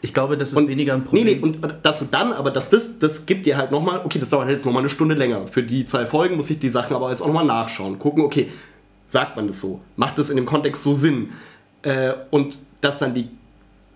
Ich 0.00 0.14
glaube, 0.14 0.36
das 0.36 0.52
ist 0.52 0.68
weniger 0.68 0.94
ein 0.94 1.00
Nee, 1.00 1.04
Problem. 1.06 1.26
nee, 1.26 1.38
und 1.40 1.58
dass 1.82 1.98
du 1.98 2.04
dann, 2.04 2.32
aber 2.32 2.50
dass 2.50 2.70
das, 2.70 2.98
das 2.98 3.26
gibt 3.26 3.46
dir 3.46 3.56
halt 3.56 3.70
nochmal, 3.70 4.02
okay, 4.04 4.18
das 4.18 4.28
dauert 4.28 4.46
halt 4.46 4.56
jetzt 4.56 4.64
nochmal 4.66 4.82
eine 4.82 4.88
Stunde 4.88 5.14
länger. 5.14 5.46
Für 5.48 5.62
die 5.62 5.86
zwei 5.86 6.06
Folgen 6.06 6.36
muss 6.36 6.48
ich 6.50 6.58
die 6.60 6.68
Sachen 6.68 6.94
aber 6.94 7.10
jetzt 7.10 7.20
auch 7.20 7.26
nochmal 7.26 7.44
nachschauen. 7.46 7.98
Gucken, 7.98 8.22
okay, 8.24 8.48
sagt 9.08 9.36
man 9.36 9.48
das 9.48 9.58
so? 9.60 9.80
Macht 9.96 10.18
das 10.18 10.30
in 10.30 10.36
dem 10.36 10.46
Kontext 10.46 10.82
so 10.82 10.94
Sinn? 10.94 11.30
Äh, 11.82 12.12
und 12.30 12.56
dass 12.80 12.98
dann 13.00 13.14
die, 13.14 13.28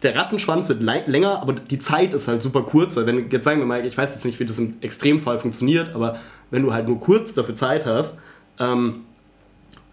der 0.03 0.17
Rattenschwanz 0.17 0.69
wird 0.69 0.83
länger, 0.83 1.41
aber 1.41 1.53
die 1.53 1.79
Zeit 1.79 2.15
ist 2.15 2.27
halt 2.27 2.43
super 2.43 2.63
kurz, 2.63 2.97
weil 2.97 3.07
wenn, 3.07 3.31
jetzt 3.31 3.45
sagen 3.45 3.61
wir 3.61 3.67
mal, 3.67 3.87
ich 3.87 3.97
weiß 3.97 4.15
jetzt 4.15 4.25
nicht, 4.25 4.41
wie 4.41 4.47
das 4.47 4.59
im 4.59 4.75
Extremfall 4.81 5.39
funktioniert, 5.39 5.95
aber 5.95 6.17
wenn 6.51 6.63
du 6.65 6.73
halt 6.73 6.89
nur 6.89 6.99
kurz 6.99 7.33
dafür 7.35 7.55
Zeit 7.55 7.87
hast, 7.87 8.19
ähm, 8.59 9.03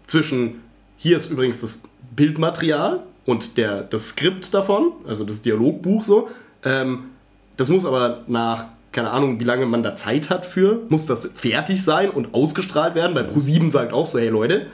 zwischen 0.08 0.62
hier 0.96 1.16
ist 1.16 1.30
übrigens 1.30 1.60
das 1.60 1.82
Bildmaterial 2.16 3.04
und 3.26 3.56
der, 3.56 3.82
das 3.82 4.08
Skript 4.08 4.52
davon, 4.54 4.92
also 5.06 5.24
das 5.24 5.42
Dialogbuch 5.42 6.02
so. 6.02 6.28
Ähm, 6.64 7.10
das 7.56 7.68
muss 7.68 7.84
aber 7.84 8.24
nach, 8.26 8.66
keine 8.92 9.10
Ahnung, 9.10 9.38
wie 9.38 9.44
lange 9.44 9.66
man 9.66 9.82
da 9.82 9.94
Zeit 9.96 10.30
hat 10.30 10.46
für, 10.46 10.80
muss 10.88 11.06
das 11.06 11.26
fertig 11.26 11.84
sein 11.84 12.10
und 12.10 12.34
ausgestrahlt 12.34 12.94
werden, 12.94 13.14
weil 13.14 13.26
Pro7 13.26 13.70
sagt 13.70 13.92
auch 13.92 14.06
so, 14.06 14.18
hey 14.18 14.28
Leute, 14.28 14.66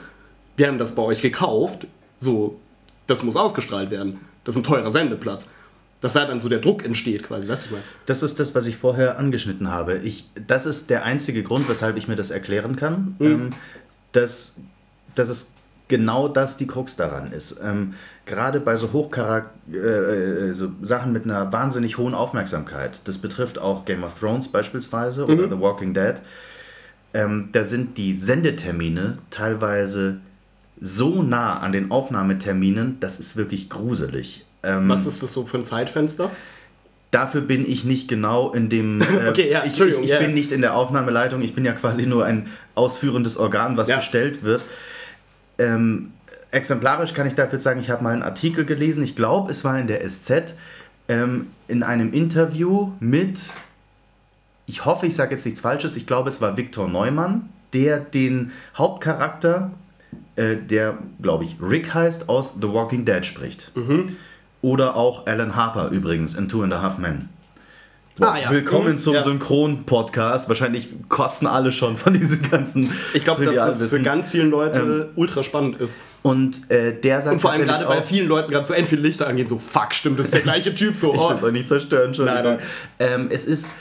wir 0.55 0.67
haben 0.67 0.77
das 0.77 0.95
bei 0.95 1.03
euch 1.03 1.21
gekauft, 1.21 1.87
so, 2.17 2.59
das 3.05 3.23
muss 3.23 3.35
ausgestrahlt 3.35 3.91
werden. 3.91 4.19
Das 4.43 4.55
ist 4.55 4.61
ein 4.61 4.63
teurer 4.63 4.91
Sendeplatz. 4.91 5.49
Dass 5.99 6.13
da 6.13 6.25
dann 6.25 6.39
so 6.39 6.47
der 6.47 6.59
Druck 6.59 6.85
entsteht 6.85 7.23
quasi, 7.23 7.47
weißt 7.47 7.69
du 7.69 7.73
mal. 7.73 7.81
Das 8.05 8.21
ist 8.21 8.39
das, 8.39 8.53
was 8.53 8.67
ich 8.67 8.77
vorher 8.77 9.17
angeschnitten 9.17 9.71
habe. 9.71 9.97
Ich, 9.97 10.29
das 10.45 10.67
ist 10.67 10.91
der 10.91 11.03
einzige 11.03 11.41
Grund, 11.41 11.67
weshalb 11.67 11.97
ich 11.97 12.07
mir 12.07 12.15
das 12.15 12.29
erklären 12.29 12.75
kann. 12.75 13.15
Ähm, 13.19 13.49
dass, 14.11 14.57
dass 15.15 15.29
es 15.29 15.55
genau 15.87 16.27
das 16.27 16.57
die 16.57 16.67
Krux 16.67 16.95
daran 16.95 17.31
ist. 17.31 17.59
Ähm, 17.63 17.93
gerade 18.25 18.59
bei 18.59 18.75
so 18.75 18.91
Hochcharak 18.93 19.51
äh, 19.71 19.77
äh, 19.77 20.53
so 20.53 20.71
Sachen 20.81 21.13
mit 21.13 21.25
einer 21.25 21.51
wahnsinnig 21.53 21.97
hohen 21.97 22.13
Aufmerksamkeit, 22.13 23.01
das 23.05 23.17
betrifft 23.17 23.59
auch 23.59 23.85
Game 23.85 24.03
of 24.03 24.19
Thrones 24.19 24.47
beispielsweise 24.49 25.25
oder 25.25 25.49
The 25.49 25.59
Walking 25.59 25.93
Dead, 25.93 26.15
ähm, 27.13 27.49
da 27.53 27.63
sind 27.63 27.97
die 27.97 28.13
Sendetermine 28.15 29.17
teilweise 29.29 30.17
so 30.79 31.23
nah 31.23 31.59
an 31.59 31.71
den 31.71 31.89
Aufnahmeterminen, 31.91 32.99
das 32.99 33.19
ist 33.19 33.37
wirklich 33.37 33.69
gruselig. 33.69 34.45
Ähm, 34.63 34.89
Was 34.89 35.05
ist 35.05 35.23
das 35.23 35.31
so 35.31 35.45
für 35.45 35.57
ein 35.57 35.65
Zeitfenster? 35.65 36.29
Dafür 37.11 37.41
bin 37.41 37.67
ich 37.67 37.85
nicht 37.85 38.09
genau 38.09 38.51
in 38.51 38.69
dem. 38.69 39.01
Äh, 39.01 39.05
Okay, 39.29 39.49
ja, 39.49 39.63
ich, 39.63 39.79
ich, 39.79 39.97
ich 39.99 40.09
ja. 40.09 40.19
bin 40.19 40.33
nicht 40.33 40.51
in 40.51 40.61
der 40.61 40.75
Aufnahmeleitung, 40.75 41.41
ich 41.41 41.55
bin 41.55 41.63
ja 41.63 41.71
quasi 41.71 42.05
nur 42.05 42.25
ein 42.25 42.47
ausführendes 42.75 43.37
Organ, 43.37 43.77
was 43.77 43.87
Ja. 43.87 43.95
bestellt 43.97 44.43
wird. 44.43 44.61
Ähm, 45.57 46.13
exemplarisch 46.51 47.13
kann 47.13 47.27
ich 47.27 47.35
dafür 47.35 47.59
sagen, 47.59 47.79
ich 47.79 47.89
habe 47.89 48.03
mal 48.03 48.13
einen 48.13 48.23
Artikel 48.23 48.65
gelesen, 48.65 49.03
ich 49.03 49.15
glaube, 49.15 49.51
es 49.51 49.63
war 49.63 49.79
in 49.79 49.87
der 49.87 50.07
SZ, 50.07 50.55
ähm, 51.07 51.47
in 51.67 51.83
einem 51.83 52.13
Interview 52.13 52.91
mit, 52.99 53.51
ich 54.65 54.85
hoffe, 54.85 55.07
ich 55.07 55.15
sage 55.15 55.35
jetzt 55.35 55.45
nichts 55.45 55.61
Falsches, 55.61 55.97
ich 55.97 56.07
glaube, 56.07 56.29
es 56.29 56.41
war 56.41 56.57
Viktor 56.57 56.87
Neumann, 56.87 57.49
der 57.73 57.99
den 57.99 58.51
Hauptcharakter, 58.77 59.71
äh, 60.35 60.55
der, 60.55 60.97
glaube 61.21 61.43
ich, 61.43 61.57
Rick 61.61 61.93
heißt, 61.93 62.29
aus 62.29 62.55
The 62.61 62.73
Walking 62.73 63.05
Dead 63.05 63.25
spricht. 63.25 63.71
Oder 64.61 64.95
auch 64.95 65.27
Alan 65.27 65.55
Harper 65.55 65.89
übrigens 65.89 66.33
in 66.33 66.49
Two 66.49 66.63
and 66.63 66.73
a 66.73 66.81
Half 66.81 66.97
Men. 66.97 67.29
Ah, 68.19 68.37
ja. 68.41 68.49
Willkommen 68.49 68.93
Mhm, 68.93 68.97
zum 68.97 69.13
ja. 69.13 69.21
Synchron-Podcast. 69.21 70.49
Wahrscheinlich 70.49 70.89
kotzen 71.07 71.45
alle 71.45 71.71
schon 71.71 71.97
von 71.97 72.13
diesen 72.13 72.41
ganzen 72.49 72.91
Ich 73.13 73.23
glaube, 73.23 73.45
dass 73.45 73.77
das 73.77 73.89
für 73.89 74.01
ganz 74.01 74.31
viele 74.31 74.45
Leute 74.45 75.09
ultra 75.15 75.43
spannend 75.43 75.79
ist. 75.79 75.99
Und 76.23 76.69
äh, 76.71 76.93
der 76.99 77.21
sagt 77.21 77.33
Und 77.35 77.39
vor 77.41 77.51
allem 77.51 77.65
gerade 77.65 77.85
bei 77.85 78.01
vielen 78.01 78.27
Leuten 78.27 78.51
gerade 78.51 78.65
so 78.65 78.73
end 78.73 78.87
viele 78.87 79.03
Lichter 79.03 79.27
angehen, 79.27 79.47
so 79.47 79.59
fuck, 79.59 79.93
stimmt, 79.93 80.17
das 80.17 80.27
ist 80.27 80.33
der 80.33 80.41
gleiche 80.41 80.73
Typ, 80.73 80.95
so 80.95 81.13
Ich 81.13 81.19
oh. 81.19 81.29
will 81.29 81.35
es 81.35 81.43
euch 81.43 81.53
nicht 81.53 81.67
zerstören, 81.67 82.07
Entschuldigung. 82.07 82.43
Nein, 82.43 82.59
Ähm, 82.99 83.27
es 83.31 83.45
ist 83.45 83.73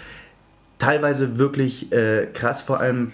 teilweise 0.78 1.38
wirklich 1.38 1.90
äh, 1.92 2.26
krass, 2.32 2.60
vor 2.60 2.80
allem 2.80 3.12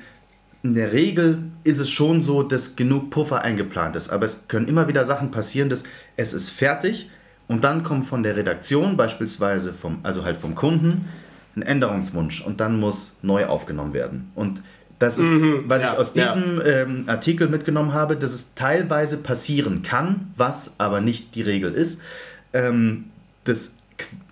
in 0.64 0.74
der 0.74 0.92
Regel 0.92 1.38
ist 1.64 1.78
es 1.78 1.88
schon 1.90 2.20
so, 2.20 2.42
dass 2.42 2.76
genug 2.76 3.10
Puffer 3.10 3.42
eingeplant 3.42 3.96
ist. 3.96 4.10
Aber 4.10 4.26
es 4.26 4.48
können 4.48 4.68
immer 4.68 4.88
wieder 4.88 5.04
Sachen 5.04 5.30
passieren, 5.30 5.68
dass 5.68 5.84
es 6.16 6.34
ist 6.34 6.50
fertig 6.50 7.10
und 7.52 7.64
dann 7.64 7.82
kommt 7.82 8.06
von 8.06 8.22
der 8.22 8.34
Redaktion, 8.34 8.96
beispielsweise 8.96 9.74
vom, 9.74 9.98
also 10.02 10.24
halt 10.24 10.38
vom 10.38 10.54
Kunden, 10.54 11.08
ein 11.54 11.60
Änderungswunsch 11.60 12.40
und 12.40 12.60
dann 12.60 12.80
muss 12.80 13.18
neu 13.20 13.44
aufgenommen 13.44 13.92
werden. 13.92 14.32
Und 14.34 14.62
das 14.98 15.18
ist, 15.18 15.28
was 15.66 15.82
ja, 15.82 15.92
ich 15.92 15.98
aus 15.98 16.14
ja. 16.14 16.34
diesem 16.34 16.62
ähm, 16.64 17.04
Artikel 17.08 17.48
mitgenommen 17.48 17.92
habe, 17.92 18.16
dass 18.16 18.32
es 18.32 18.54
teilweise 18.54 19.18
passieren 19.18 19.82
kann, 19.82 20.32
was 20.34 20.76
aber 20.78 21.02
nicht 21.02 21.34
die 21.34 21.42
Regel 21.42 21.72
ist. 21.72 22.00
Ähm, 22.54 23.04
dass 23.44 23.74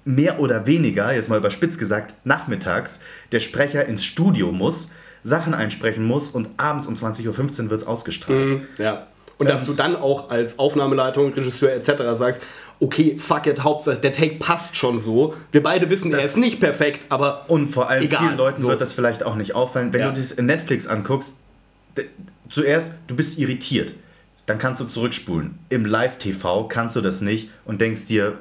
mehr 0.07 0.41
oder 0.41 0.65
weniger, 0.67 1.13
jetzt 1.13 1.29
mal 1.29 1.37
überspitzt 1.39 1.79
gesagt, 1.79 2.15
nachmittags 2.25 3.01
der 3.33 3.41
Sprecher 3.41 3.85
ins 3.85 4.03
Studio 4.03 4.51
muss, 4.51 4.93
Sachen 5.23 5.53
einsprechen 5.53 6.05
muss 6.05 6.31
und 6.31 6.49
abends 6.57 6.87
um 6.87 6.95
20.15 6.95 7.27
Uhr 7.65 7.71
wird 7.71 7.83
es 7.83 7.87
ausgestrahlt. 7.87 8.51
Mhm, 8.51 8.63
Ja. 8.79 9.09
Und 9.37 9.49
dass 9.49 9.65
du 9.65 9.73
dann 9.73 9.97
auch 9.97 10.29
als 10.29 10.59
Aufnahmeleitung, 10.59 11.33
Regisseur 11.33 11.73
etc. 11.73 11.93
sagst, 12.17 12.43
okay, 12.81 13.17
fuck 13.19 13.47
it, 13.47 13.63
Hauptsache 13.63 13.97
der 13.97 14.13
Take 14.13 14.37
passt 14.37 14.77
schon 14.77 15.01
so. 15.01 15.35
Wir 15.53 15.63
beide 15.63 15.89
wissen, 15.91 16.11
er 16.13 16.19
Das- 16.19 16.31
ist 16.31 16.37
nicht 16.39 16.61
perfekt, 16.61 17.07
aber 17.11 17.45
Und 17.49 17.69
vor 17.69 17.89
allem 17.91 18.03
Egal, 18.05 18.21
vielen 18.25 18.37
Leuten 18.39 18.61
so. 18.61 18.69
wird 18.69 18.81
das 18.81 18.93
vielleicht 18.93 19.23
auch 19.23 19.37
nicht 19.37 19.55
auffallen. 19.55 19.93
Wenn 19.93 20.01
Ja. 20.01 20.11
du 20.11 20.17
das 20.19 20.33
in 20.33 20.47
Netflix 20.47 20.87
anguckst, 20.87 21.37
zuerst, 22.49 22.95
du 23.07 23.15
bist 23.17 23.39
irritiert. 23.39 23.95
Dann 24.47 24.59
kannst 24.59 24.81
du 24.81 24.85
zurückspulen. 24.87 25.59
Im 25.69 25.85
Live-TV 25.85 26.65
kannst 26.69 26.97
du 26.97 27.01
das 27.01 27.21
nicht 27.21 27.51
und 27.65 27.81
denkst 27.81 28.07
dir, 28.07 28.39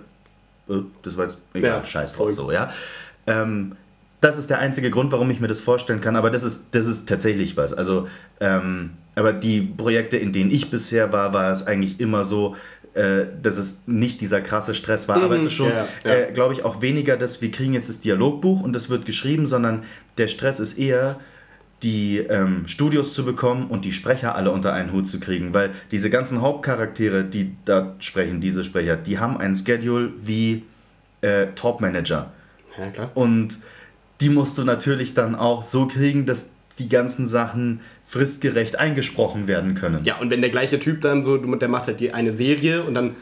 äh, 0.69 0.73
das 1.03 1.17
war 1.17 1.25
jetzt 1.25 1.37
egal, 1.53 1.81
Ja, 1.81 1.85
scheiß 1.85 2.13
drauf 2.13 2.31
so, 2.31 2.51
ja. 2.51 2.71
Ähm, 3.27 3.75
das 4.21 4.37
ist 4.37 4.49
der 4.49 4.59
einzige 4.59 4.89
Grund, 4.89 5.11
warum 5.11 5.29
ich 5.29 5.39
mir 5.39 5.47
das 5.47 5.59
vorstellen 5.59 6.01
kann, 6.01 6.15
aber 6.15 6.29
das 6.31 6.43
ist, 6.43 6.67
das 6.71 6.87
ist 6.87 7.07
tatsächlich 7.07 7.57
was. 7.57 7.73
Also, 7.73 8.07
ähm, 8.39 8.91
aber 9.15 9.33
die 9.33 9.61
Projekte, 9.61 10.17
in 10.17 10.33
denen 10.33 10.49
ich 10.51 10.71
bisher 10.71 11.13
war, 11.13 11.33
war 11.33 11.51
es 11.51 11.67
eigentlich 11.67 11.99
immer 11.99 12.23
so, 12.23 12.55
äh, 12.93 13.25
dass 13.41 13.57
es 13.57 13.83
nicht 13.85 14.19
dieser 14.21 14.41
krasse 14.41 14.73
Stress 14.73 15.07
war. 15.07 15.21
Aber 15.21 15.37
es 15.37 15.45
ist 15.45 15.53
schon, 15.53 15.69
ja, 15.69 15.87
ja. 16.03 16.11
Äh, 16.11 16.31
glaube 16.33 16.53
ich, 16.53 16.63
auch 16.63 16.81
weniger, 16.81 17.17
dass 17.17 17.41
wir 17.41 17.51
kriegen 17.51 17.73
jetzt 17.73 17.89
das 17.89 17.99
Dialogbuch 17.99 18.61
und 18.61 18.73
das 18.73 18.89
wird 18.89 19.05
geschrieben, 19.05 19.45
sondern 19.47 19.83
der 20.17 20.27
Stress 20.27 20.59
ist 20.59 20.77
eher, 20.77 21.19
die 21.83 22.17
ähm, 22.17 22.67
Studios 22.67 23.13
zu 23.13 23.23
bekommen 23.23 23.67
und 23.67 23.85
die 23.85 23.93
Sprecher 23.93 24.35
alle 24.35 24.51
unter 24.51 24.73
einen 24.73 24.91
Hut 24.91 25.07
zu 25.07 25.19
kriegen, 25.19 25.53
weil 25.53 25.71
diese 25.91 26.09
ganzen 26.09 26.41
Hauptcharaktere, 26.41 27.23
die 27.23 27.55
da 27.65 27.95
sprechen, 27.99 28.41
diese 28.41 28.63
Sprecher, 28.63 28.97
die 28.97 29.19
haben 29.19 29.37
ein 29.37 29.55
Schedule 29.55 30.11
wie 30.19 30.63
äh, 31.21 31.47
Top-Manager. 31.55 32.31
ja. 32.77 33.11
Und 33.13 33.59
die 34.19 34.29
musst 34.29 34.57
du 34.57 34.63
natürlich 34.63 35.13
dann 35.13 35.35
auch 35.35 35.63
so 35.63 35.87
kriegen, 35.87 36.25
dass 36.25 36.51
die 36.79 36.89
ganzen 36.89 37.27
Sachen 37.27 37.81
fristgerecht 38.09 38.77
eingesprochen 38.79 39.47
werden 39.47 39.75
können. 39.75 40.03
Ja, 40.03 40.17
und 40.17 40.31
wenn 40.31 40.41
der 40.41 40.49
gleiche 40.49 40.79
Typ 40.79 41.01
dann 41.01 41.21
so, 41.21 41.37
der 41.37 41.69
macht 41.69 41.85
halt 41.85 41.99
die 41.99 42.11
eine 42.11 42.33
Serie 42.33 42.83
und 42.83 42.95
dann 42.95 43.15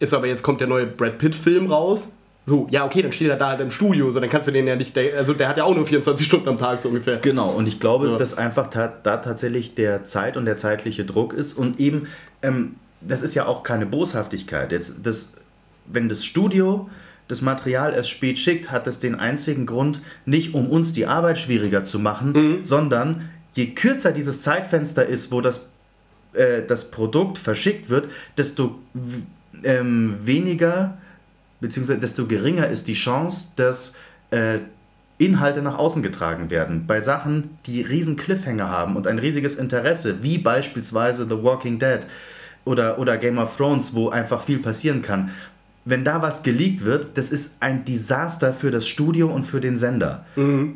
ist 0.00 0.12
aber 0.12 0.26
jetzt 0.26 0.42
kommt 0.42 0.60
der 0.60 0.68
neue 0.68 0.86
Brad 0.86 1.16
Pitt-Film 1.16 1.72
raus. 1.72 2.14
So, 2.44 2.66
ja, 2.70 2.84
okay, 2.84 3.00
dann 3.00 3.12
steht 3.12 3.30
er 3.30 3.36
da 3.36 3.48
halt 3.48 3.60
im 3.62 3.70
Studio, 3.70 4.10
so 4.10 4.20
dann 4.20 4.28
kannst 4.28 4.46
du 4.46 4.52
den 4.52 4.66
ja 4.66 4.76
nicht, 4.76 4.94
also 5.16 5.32
der 5.32 5.48
hat 5.48 5.56
ja 5.56 5.64
auch 5.64 5.74
nur 5.74 5.86
24 5.86 6.26
Stunden 6.26 6.46
am 6.50 6.58
Tag 6.58 6.78
so 6.82 6.90
ungefähr. 6.90 7.16
Genau, 7.16 7.52
und 7.52 7.66
ich 7.66 7.80
glaube, 7.80 8.04
So. 8.06 8.18
dass 8.18 8.36
einfach 8.36 8.68
ta 8.68 8.92
da 9.02 9.16
tatsächlich 9.16 9.74
der 9.76 10.04
Zeit 10.04 10.36
und 10.36 10.44
der 10.44 10.56
zeitliche 10.56 11.06
Druck 11.06 11.32
ist 11.32 11.54
und 11.54 11.80
eben, 11.80 12.06
ähm, 12.42 12.74
das 13.00 13.22
ist 13.22 13.34
ja 13.34 13.46
auch 13.46 13.62
keine 13.62 13.86
Boshaftigkeit. 13.86 14.72
Jetzt, 14.72 15.06
das, 15.06 15.32
wenn 15.86 16.10
das 16.10 16.22
Studio 16.22 16.90
das 17.28 17.40
Material 17.40 17.94
erst 17.94 18.10
spät 18.10 18.38
schickt, 18.38 18.70
hat 18.70 18.86
das 18.86 19.00
den 19.00 19.14
einzigen 19.14 19.64
Grund, 19.64 20.02
nicht 20.26 20.52
um 20.52 20.68
uns 20.68 20.92
die 20.92 21.06
Arbeit 21.06 21.38
schwieriger 21.38 21.82
zu 21.82 21.98
machen, 21.98 22.58
sondern 22.60 23.30
je 23.54 23.74
kürzer 23.74 24.12
dieses 24.12 24.42
Zeitfenster 24.42 25.06
ist, 25.06 25.32
wo 25.32 25.40
das, 25.40 25.68
äh, 26.34 26.62
das 26.66 26.90
Produkt 26.90 27.38
verschickt 27.38 27.88
wird, 27.88 28.08
desto 28.36 28.78
ähm, 29.62 30.16
weniger 30.22 30.98
beziehungsweise 31.64 32.00
desto 32.00 32.26
geringer 32.26 32.68
ist 32.68 32.88
die 32.88 32.94
Chance, 32.94 33.52
dass 33.56 33.96
äh, 34.30 34.58
Inhalte 35.16 35.62
nach 35.62 35.78
außen 35.78 36.02
getragen 36.02 36.50
werden. 36.50 36.86
Bei 36.86 37.00
Sachen, 37.00 37.56
die 37.66 37.80
riesen 37.80 38.16
Cliffhanger 38.16 38.68
haben 38.68 38.96
und 38.96 39.06
ein 39.06 39.18
riesiges 39.18 39.56
Interesse, 39.56 40.22
wie 40.22 40.38
beispielsweise 40.38 41.26
The 41.26 41.42
Walking 41.42 41.78
Dead 41.78 42.00
oder, 42.64 42.98
oder 42.98 43.16
Game 43.16 43.38
of 43.38 43.56
Thrones, 43.56 43.94
wo 43.94 44.10
einfach 44.10 44.42
viel 44.42 44.58
passieren 44.58 45.00
kann. 45.00 45.30
Wenn 45.86 46.04
da 46.04 46.20
was 46.20 46.42
geleakt 46.42 46.84
wird, 46.84 47.16
das 47.16 47.30
ist 47.30 47.56
ein 47.60 47.84
Desaster 47.84 48.52
für 48.52 48.70
das 48.70 48.86
Studio 48.86 49.28
und 49.28 49.44
für 49.44 49.60
den 49.60 49.76
Sender. 49.76 50.24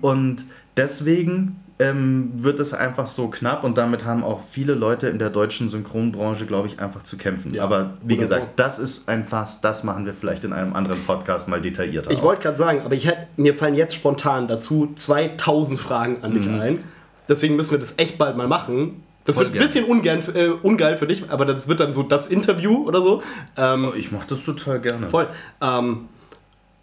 Und 0.02 0.44
deswegen 0.76 1.56
ähm, 1.78 2.30
wird 2.34 2.58
es 2.60 2.74
einfach 2.74 3.06
so 3.06 3.28
knapp 3.28 3.62
und 3.62 3.78
damit 3.78 4.04
haben 4.04 4.24
auch 4.24 4.40
viele 4.50 4.74
Leute 4.74 5.08
in 5.08 5.18
der 5.18 5.30
deutschen 5.30 5.68
Synchronbranche, 5.70 6.46
glaube 6.46 6.66
ich, 6.68 6.80
einfach 6.80 7.04
zu 7.04 7.16
kämpfen. 7.16 7.54
Ja, 7.54 7.62
Aber 7.62 7.94
wie 8.02 8.16
wunderbar. 8.16 8.40
gesagt, 8.40 8.58
das 8.58 8.78
ist 8.78 9.08
ein 9.08 9.24
Fass, 9.24 9.60
das 9.60 9.84
machen 9.84 10.04
wir 10.04 10.14
vielleicht 10.14 10.44
in 10.44 10.52
einem 10.52 10.74
anderen 10.74 11.00
Podcast 11.04 11.48
mal 11.48 11.60
detaillierter. 11.60 12.10
Ich 12.10 12.22
wollte 12.22 12.42
gerade 12.42 12.58
sagen, 12.58 12.82
aber 12.84 12.94
ich 12.94 13.06
hätte, 13.06 13.28
mir 13.36 13.54
fallen 13.54 13.74
jetzt 13.74 13.94
spontan 13.94 14.48
dazu 14.48 14.92
2000 14.96 15.78
Fragen 15.78 16.16
an 16.22 16.34
dich 16.34 16.48
ein. 16.48 16.80
Deswegen 17.28 17.56
müssen 17.56 17.72
wir 17.72 17.78
das 17.78 17.94
echt 17.98 18.18
bald 18.18 18.36
mal 18.36 18.48
machen. 18.48 19.04
Das 19.24 19.36
Voll 19.36 19.44
wird 19.44 19.56
ein 19.56 19.60
bisschen 19.60 19.84
ungern, 19.84 20.22
äh, 20.34 20.48
ungeil 20.48 20.96
für 20.96 21.06
dich, 21.06 21.30
aber 21.30 21.44
das 21.44 21.68
wird 21.68 21.80
dann 21.80 21.92
so 21.92 22.02
das 22.02 22.28
Interview 22.28 22.86
oder 22.88 23.02
so. 23.02 23.22
Ähm, 23.58 23.92
ich 23.94 24.10
mache 24.10 24.26
das 24.28 24.42
total 24.42 24.80
gerne. 24.80 25.08
Voll. 25.08 25.28
Ähm, 25.60 26.08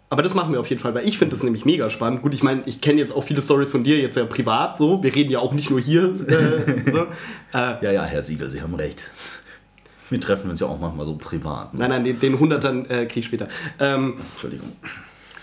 aber 0.08 0.22
das 0.22 0.34
machen 0.34 0.52
wir 0.52 0.60
auf 0.60 0.68
jeden 0.68 0.80
Fall, 0.80 0.94
weil 0.94 1.06
ich 1.06 1.18
finde 1.18 1.34
das 1.34 1.42
nämlich 1.42 1.64
mega 1.64 1.90
spannend. 1.90 2.22
Gut, 2.22 2.32
ich 2.32 2.42
meine, 2.42 2.62
ich 2.66 2.80
kenne 2.80 3.00
jetzt 3.00 3.14
auch 3.14 3.24
viele 3.24 3.42
Stories 3.42 3.70
von 3.70 3.82
dir, 3.82 3.98
jetzt 3.98 4.16
ja 4.16 4.24
privat 4.24 4.78
so. 4.78 5.02
Wir 5.02 5.14
reden 5.14 5.30
ja 5.32 5.40
auch 5.40 5.52
nicht 5.52 5.70
nur 5.70 5.80
hier. 5.80 6.14
Äh, 6.28 6.90
so. 6.92 7.06
äh, 7.52 7.84
Ja, 7.84 7.90
ja, 7.90 8.04
Herr 8.04 8.22
Siegel, 8.22 8.50
Sie 8.50 8.62
haben 8.62 8.74
recht. 8.74 9.10
Wir 10.08 10.20
treffen 10.20 10.48
uns 10.50 10.60
ja 10.60 10.68
auch 10.68 10.78
manchmal 10.78 11.06
so 11.06 11.16
privat. 11.16 11.74
Ne? 11.74 11.80
nein, 11.80 11.90
nein, 11.90 12.04
den, 12.04 12.20
den 12.20 12.38
100ern 12.38 12.88
äh, 12.88 13.06
krieg 13.06 13.18
ich 13.18 13.26
später. 13.26 13.48
Ähm, 13.80 14.18
Entschuldigung. 14.32 14.72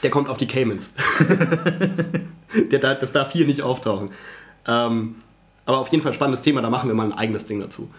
der 0.02 0.10
kommt 0.10 0.30
auf 0.30 0.38
die 0.38 0.48
Caymans. 0.48 0.96
der, 2.72 2.80
das 2.80 3.12
darf 3.12 3.34
hier 3.34 3.46
nicht 3.46 3.62
auftauchen. 3.62 4.12
Ähm, 4.66 5.16
aber 5.66 5.80
auf 5.80 5.90
jeden 5.90 6.02
Fall 6.02 6.14
spannendes 6.14 6.42
Thema, 6.42 6.62
da 6.62 6.70
machen 6.70 6.90
wir 6.90 6.94
mal 6.96 7.06
ein 7.06 7.14
eigenes 7.14 7.46
Ding 7.46 7.60
dazu. 7.60 7.90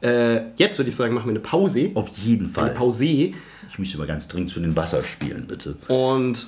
Äh, 0.00 0.40
jetzt 0.56 0.78
würde 0.78 0.88
ich 0.88 0.96
sagen, 0.96 1.14
machen 1.14 1.26
wir 1.26 1.32
eine 1.32 1.40
Pause. 1.40 1.90
Auf 1.94 2.08
jeden 2.08 2.48
Fall. 2.48 2.70
Eine 2.70 2.74
Pause. 2.74 3.32
Ich 3.74 3.78
möchte 3.80 3.98
aber 3.98 4.06
ganz 4.06 4.28
dringend 4.28 4.52
zu 4.52 4.60
den 4.60 4.76
Wasserspielen, 4.76 5.48
bitte. 5.48 5.74
Und 5.88 6.46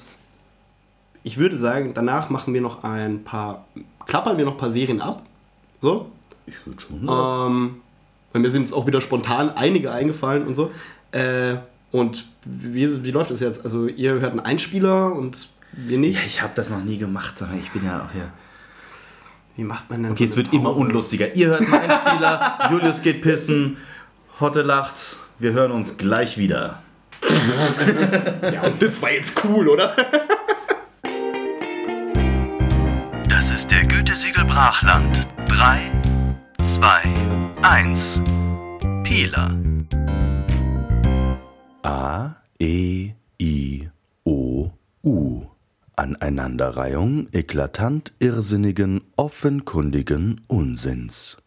ich 1.25 1.39
würde 1.39 1.57
sagen, 1.57 1.93
danach 1.93 2.31
machen 2.31 2.55
wir 2.55 2.61
noch 2.61 2.85
ein 2.85 3.25
paar, 3.25 3.67
klappern 4.07 4.39
wir 4.39 4.45
noch 4.45 4.53
ein 4.53 4.59
paar 4.59 4.71
Serien 4.71 5.01
ab. 5.01 5.27
So. 5.81 6.13
Ich 6.47 6.55
würde 6.65 6.81
schon. 6.81 7.01
Ähm, 7.01 7.77
weil 8.33 8.43
mir 8.43 8.49
sind 8.51 8.63
jetzt 8.63 8.73
auch 8.73 8.87
wieder 8.87 9.01
spontan 9.01 9.51
einige 9.51 9.91
eingefallen 9.91 10.47
und 10.47 10.55
so. 10.55 10.71
Äh, 11.11 11.57
und 11.91 12.27
wie, 12.45 13.03
wie 13.03 13.11
läuft 13.11 13.33
das 13.33 13.41
jetzt? 13.41 13.65
Also 13.65 13.89
ihr 13.89 14.13
hört 14.21 14.31
einen 14.31 14.39
Einspieler 14.39 15.13
und 15.13 15.49
wir 15.73 15.99
nicht. 15.99 16.15
ja, 16.15 16.21
ich 16.25 16.43
habe 16.43 16.53
das 16.55 16.71
noch 16.71 16.85
nie 16.85 16.97
gemacht, 16.97 17.43
aber 17.43 17.55
ich 17.59 17.73
bin 17.73 17.85
ja 17.85 18.05
auch 18.05 18.13
hier. 18.13 18.31
Wie 19.57 19.65
macht 19.65 19.91
man 19.91 20.05
denn 20.05 20.13
Okay, 20.13 20.29
so 20.29 20.31
es 20.31 20.37
wird 20.37 20.53
immer 20.53 20.71
Pause? 20.71 20.81
unlustiger. 20.83 21.35
Ihr 21.35 21.49
hört 21.49 21.63
einen 21.63 21.73
Einspieler, 21.73 22.59
Julius 22.71 23.03
geht 23.03 23.21
pissen, 23.23 23.79
Hotte 24.39 24.63
lacht. 24.63 25.17
Wir 25.41 25.55
hören 25.55 25.73
uns 25.73 25.97
gleich 25.97 26.39
wieder. 26.39 26.83
Ja, 28.53 28.63
und 28.63 28.81
das 28.81 29.01
war 29.03 29.11
jetzt 29.13 29.43
cool, 29.45 29.69
oder? 29.69 29.95
Das 33.29 33.51
ist 33.51 33.71
der 33.71 33.85
Gütesiegel 33.85 34.45
Brachland. 34.45 35.27
3, 35.49 35.91
2, 36.63 37.03
1. 37.63 38.23
Pieler. 39.05 39.57
A, 41.83 42.35
E, 42.59 43.13
I, 43.41 43.89
O, 44.25 44.71
U. 45.05 45.47
Aneinanderreihung 45.97 47.29
eklatant 47.33 48.13
irrsinnigen, 48.19 49.01
offenkundigen 49.17 50.43
Unsinns. 50.47 51.39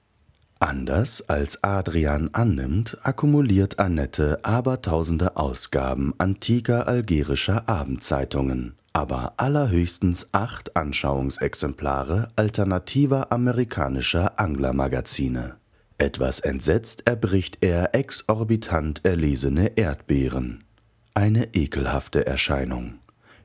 Anders 0.62 1.30
als 1.30 1.64
Adrian 1.64 2.32
annimmt, 2.34 2.98
akkumuliert 3.04 3.80
Annette 3.80 4.44
abertausende 4.44 5.38
Ausgaben 5.38 6.14
antiker 6.18 6.86
algerischer 6.86 7.70
Abendzeitungen, 7.70 8.74
aber 8.92 9.36
allerhöchstens 9.38 10.28
acht 10.34 10.76
Anschauungsexemplare 10.76 12.28
alternativer 12.36 13.32
amerikanischer 13.32 14.38
Anglermagazine. 14.38 15.56
Etwas 15.98 16.42
entsetzt 16.42 17.08
erbricht 17.08 17.60
er 17.62 17.96
exorbitant 17.96 19.06
erlesene 19.06 19.78
Erdbeeren. 19.78 20.66
Eine 21.14 21.54
ekelhafte 21.54 22.26
Erscheinung. 22.26 22.96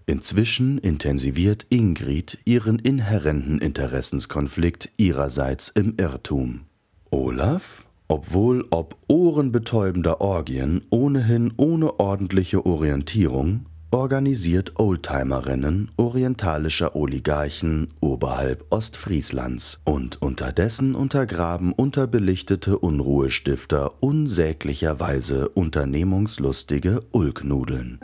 Inzwischen 0.06 0.78
intensiviert 0.78 1.64
Ingrid 1.68 2.38
ihren 2.44 2.80
inhärenten 2.80 3.60
Interessenskonflikt 3.60 4.90
ihrerseits 4.96 5.68
im 5.68 5.94
Irrtum. 5.96 6.66
Olaf, 7.10 7.84
obwohl 8.08 8.66
ob 8.70 8.96
ohrenbetäubender 9.08 10.20
Orgien 10.20 10.82
ohnehin 10.90 11.52
ohne 11.56 11.98
ordentliche 11.98 12.66
Orientierung, 12.66 13.66
organisiert 13.94 14.72
Oldtimer-Rennen 14.76 15.90
orientalischer 15.96 16.96
Oligarchen 16.96 17.88
oberhalb 18.00 18.66
Ostfrieslands 18.70 19.80
und 19.84 20.20
unterdessen 20.20 20.96
untergraben 20.96 21.72
unterbelichtete 21.72 22.76
Unruhestifter 22.76 24.02
unsäglicherweise 24.02 25.48
unternehmungslustige 25.48 27.02
Ulknudeln. 27.12 28.00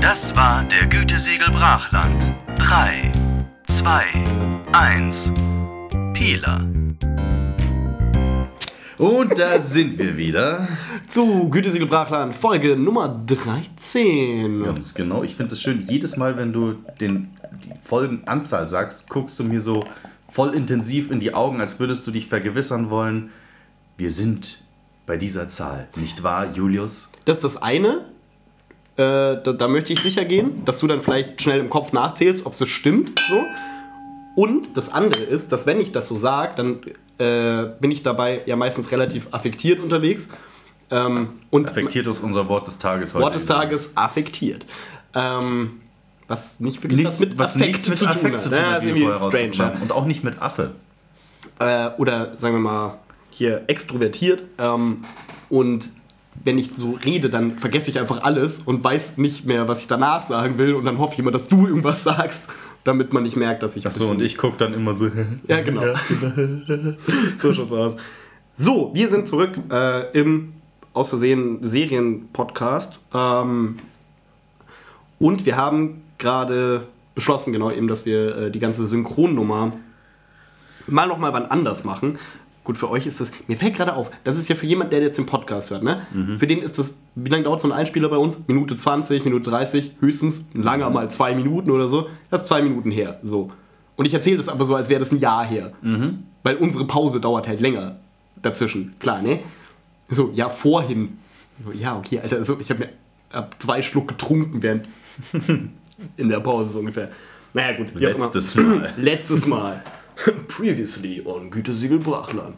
Das 0.00 0.36
war 0.36 0.62
der 0.68 0.86
Gütesiegel 0.86 1.48
Brachland. 1.48 2.34
3, 2.58 3.10
2, 3.66 4.04
1. 4.72 5.32
Pieler. 6.16 6.66
Und 8.96 9.38
da 9.38 9.60
sind 9.60 9.98
wir 9.98 10.16
wieder. 10.16 10.66
Zu 11.10 11.50
Gütesiegel 11.50 11.86
Brachland, 11.86 12.34
Folge 12.34 12.74
Nummer 12.74 13.22
13. 13.26 14.62
Ganz 14.64 14.94
genau. 14.94 15.22
Ich 15.22 15.36
finde 15.36 15.52
es 15.52 15.60
schön, 15.60 15.84
jedes 15.86 16.16
Mal, 16.16 16.38
wenn 16.38 16.54
du 16.54 16.76
den, 17.02 17.36
die 17.62 17.70
Folgenanzahl 17.84 18.66
sagst, 18.66 19.10
guckst 19.10 19.38
du 19.38 19.44
mir 19.44 19.60
so 19.60 19.84
voll 20.30 20.54
intensiv 20.54 21.10
in 21.10 21.20
die 21.20 21.34
Augen, 21.34 21.60
als 21.60 21.78
würdest 21.78 22.06
du 22.06 22.10
dich 22.10 22.28
vergewissern 22.28 22.88
wollen, 22.88 23.30
wir 23.98 24.10
sind 24.10 24.62
bei 25.04 25.18
dieser 25.18 25.50
Zahl. 25.50 25.86
Nicht 25.96 26.22
wahr, 26.22 26.50
Julius? 26.50 27.12
Das 27.26 27.36
ist 27.38 27.44
das 27.44 27.62
eine. 27.62 28.06
Äh, 28.96 29.42
da, 29.44 29.52
da 29.52 29.68
möchte 29.68 29.92
ich 29.92 30.00
sicher 30.00 30.24
gehen, 30.24 30.64
dass 30.64 30.78
du 30.78 30.86
dann 30.86 31.02
vielleicht 31.02 31.42
schnell 31.42 31.60
im 31.60 31.68
Kopf 31.68 31.92
nachzählst, 31.92 32.46
ob 32.46 32.54
es 32.54 32.66
stimmt. 32.70 33.22
So. 33.28 33.44
Und 34.36 34.76
das 34.76 34.92
andere 34.92 35.22
ist, 35.22 35.50
dass 35.50 35.66
wenn 35.66 35.80
ich 35.80 35.90
das 35.90 36.06
so 36.06 36.16
sage, 36.16 36.52
dann 36.56 36.78
äh, 37.18 37.70
bin 37.80 37.90
ich 37.90 38.04
dabei 38.04 38.42
ja 38.46 38.54
meistens 38.54 38.92
relativ 38.92 39.26
affektiert 39.32 39.80
unterwegs. 39.80 40.28
Ähm, 40.90 41.30
und 41.50 41.68
Affektiert 41.68 42.06
ist 42.06 42.22
unser 42.22 42.48
Wort 42.48 42.68
des 42.68 42.78
Tages 42.78 43.12
heute. 43.14 43.24
Wort 43.24 43.34
des 43.34 43.46
Tages 43.46 43.96
affektiert. 43.96 44.64
Ähm, 45.14 45.80
was 46.28 46.60
nicht 46.60 46.82
wirklich 46.82 46.98
Nichts, 47.00 47.14
was 47.14 47.20
mit 47.20 47.38
was 47.38 47.56
Affekt 47.56 47.72
nichts 47.72 47.88
mit 47.88 47.98
zu 47.98 48.04
tun 48.04 48.14
Affekt 48.14 48.34
hat. 48.34 48.42
zu 48.42 48.48
tun 48.50 48.58
Ja, 48.58 48.70
hat, 48.72 48.82
strange. 48.82 49.08
rausgefunden 49.10 49.58
haben. 49.60 49.82
Und 49.82 49.92
auch 49.92 50.04
nicht 50.04 50.22
mit 50.22 50.40
Affe. 50.42 50.72
äh, 51.58 51.88
oder 51.98 52.36
sagen 52.36 52.54
wir 52.54 52.60
mal 52.60 52.98
hier 53.30 53.64
extrovertiert. 53.68 54.42
Ähm, 54.58 54.98
und 55.48 55.86
wenn 56.44 56.58
ich 56.58 56.70
so 56.76 56.98
rede, 57.04 57.30
dann 57.30 57.58
vergesse 57.58 57.88
ich 57.90 57.98
einfach 57.98 58.22
alles 58.22 58.58
und 58.62 58.84
weiß 58.84 59.16
nicht 59.18 59.46
mehr, 59.46 59.66
was 59.68 59.80
ich 59.80 59.86
danach 59.88 60.22
sagen 60.24 60.58
will. 60.58 60.74
Und 60.74 60.84
dann 60.84 60.98
hoffe 60.98 61.14
ich 61.14 61.18
immer, 61.20 61.30
dass 61.30 61.48
du 61.48 61.66
irgendwas 61.66 62.04
sagst, 62.04 62.48
damit 62.86 63.12
man 63.12 63.24
nicht 63.24 63.36
merkt, 63.36 63.62
dass 63.62 63.76
ich. 63.76 63.86
Achso, 63.86 64.10
und 64.10 64.22
ich 64.22 64.38
gucke 64.38 64.56
dann 64.58 64.72
immer 64.72 64.94
so. 64.94 65.10
Ja, 65.48 65.60
genau. 65.60 65.82
so 67.38 67.52
schaut's 67.52 67.72
aus. 67.72 67.96
So, 68.56 68.90
wir 68.94 69.08
sind 69.08 69.28
zurück 69.28 69.58
äh, 69.70 70.10
im 70.18 70.52
aus 70.92 71.10
Versehen 71.10 71.58
Serien-Podcast. 71.62 72.98
Ähm, 73.12 73.76
und 75.18 75.44
wir 75.44 75.56
haben 75.56 76.02
gerade 76.18 76.86
beschlossen, 77.14 77.52
genau 77.52 77.70
eben, 77.70 77.88
dass 77.88 78.06
wir 78.06 78.36
äh, 78.36 78.50
die 78.50 78.58
ganze 78.58 78.86
Synchronnummer 78.86 79.72
mal 80.86 81.06
nochmal 81.06 81.32
wann 81.32 81.46
anders 81.46 81.84
machen. 81.84 82.18
Gut, 82.66 82.76
für 82.76 82.90
euch 82.90 83.06
ist 83.06 83.20
das, 83.20 83.30
mir 83.46 83.56
fällt 83.56 83.76
gerade 83.76 83.94
auf, 83.94 84.10
das 84.24 84.36
ist 84.36 84.48
ja 84.48 84.56
für 84.56 84.66
jemand, 84.66 84.92
der 84.92 85.00
jetzt 85.00 85.18
den 85.18 85.26
Podcast 85.26 85.70
hört, 85.70 85.84
ne? 85.84 86.04
Für 86.40 86.48
den 86.48 86.58
ist 86.58 86.80
das, 86.80 86.98
wie 87.14 87.30
lange 87.30 87.44
dauert 87.44 87.60
so 87.60 87.68
ein 87.68 87.72
Einspieler 87.72 88.08
bei 88.08 88.16
uns? 88.16 88.40
Minute 88.48 88.76
20, 88.76 89.24
Minute 89.24 89.48
30, 89.50 89.92
höchstens, 90.00 90.48
langer 90.52 90.90
mal 90.90 91.08
zwei 91.08 91.32
Minuten 91.36 91.70
oder 91.70 91.88
so. 91.88 92.08
Das 92.28 92.42
ist 92.42 92.48
zwei 92.48 92.62
Minuten 92.62 92.90
her, 92.90 93.20
so. 93.22 93.52
Und 93.94 94.04
ich 94.06 94.14
erzähle 94.14 94.38
das 94.38 94.48
aber 94.48 94.64
so, 94.64 94.74
als 94.74 94.88
wäre 94.88 94.98
das 94.98 95.12
ein 95.12 95.20
Jahr 95.20 95.44
her. 95.46 95.74
Weil 96.42 96.56
unsere 96.56 96.86
Pause 96.86 97.20
dauert 97.20 97.46
halt 97.46 97.60
länger 97.60 98.00
dazwischen, 98.42 98.96
klar, 98.98 99.22
ne? 99.22 99.38
So, 100.08 100.32
ja, 100.34 100.48
vorhin. 100.48 101.18
So, 101.64 101.70
ja, 101.70 101.96
okay, 101.96 102.18
Alter, 102.18 102.44
so, 102.44 102.58
ich 102.58 102.68
habe 102.70 102.80
mir 102.80 102.88
hab 103.32 103.62
zwei 103.62 103.80
Schluck 103.80 104.08
getrunken 104.08 104.60
während 104.64 104.88
in 106.16 106.28
der 106.28 106.40
Pause 106.40 106.70
so 106.70 106.78
ungefähr. 106.80 107.10
Naja, 107.54 107.76
gut. 107.76 107.94
Letztes 107.94 108.56
Mal. 108.56 108.92
Letztes 108.96 109.46
Mal. 109.46 109.82
Previously 110.48 111.22
on 111.24 111.50
Gütesiegel 111.50 111.98
Brachland. 111.98 112.56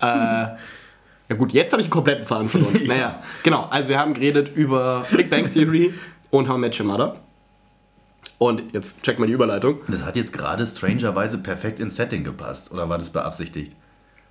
äh, 0.00 0.04
ja 0.04 1.36
gut, 1.36 1.52
jetzt 1.52 1.72
habe 1.72 1.80
ich 1.82 1.86
einen 1.86 1.90
kompletten 1.92 2.26
Faden 2.26 2.48
verloren. 2.48 2.78
Naja, 2.86 3.22
genau. 3.42 3.66
Also 3.70 3.88
wir 3.90 3.98
haben 3.98 4.14
geredet 4.14 4.54
über 4.54 5.04
Big 5.10 5.30
Bang 5.30 5.50
Theory 5.52 5.94
und 6.30 6.48
How 6.48 6.56
I 6.56 6.60
Met 6.60 6.78
Your 6.80 6.86
Mother. 6.86 7.16
Und 8.38 8.74
jetzt 8.74 9.02
check 9.02 9.18
mal 9.18 9.26
die 9.26 9.32
Überleitung. 9.32 9.78
Das 9.88 10.02
hat 10.04 10.16
jetzt 10.16 10.32
gerade 10.32 10.66
strangerweise 10.66 11.38
perfekt 11.38 11.78
ins 11.78 11.94
Setting 11.96 12.24
gepasst. 12.24 12.72
Oder 12.72 12.88
war 12.88 12.98
das 12.98 13.10
beabsichtigt? 13.10 13.74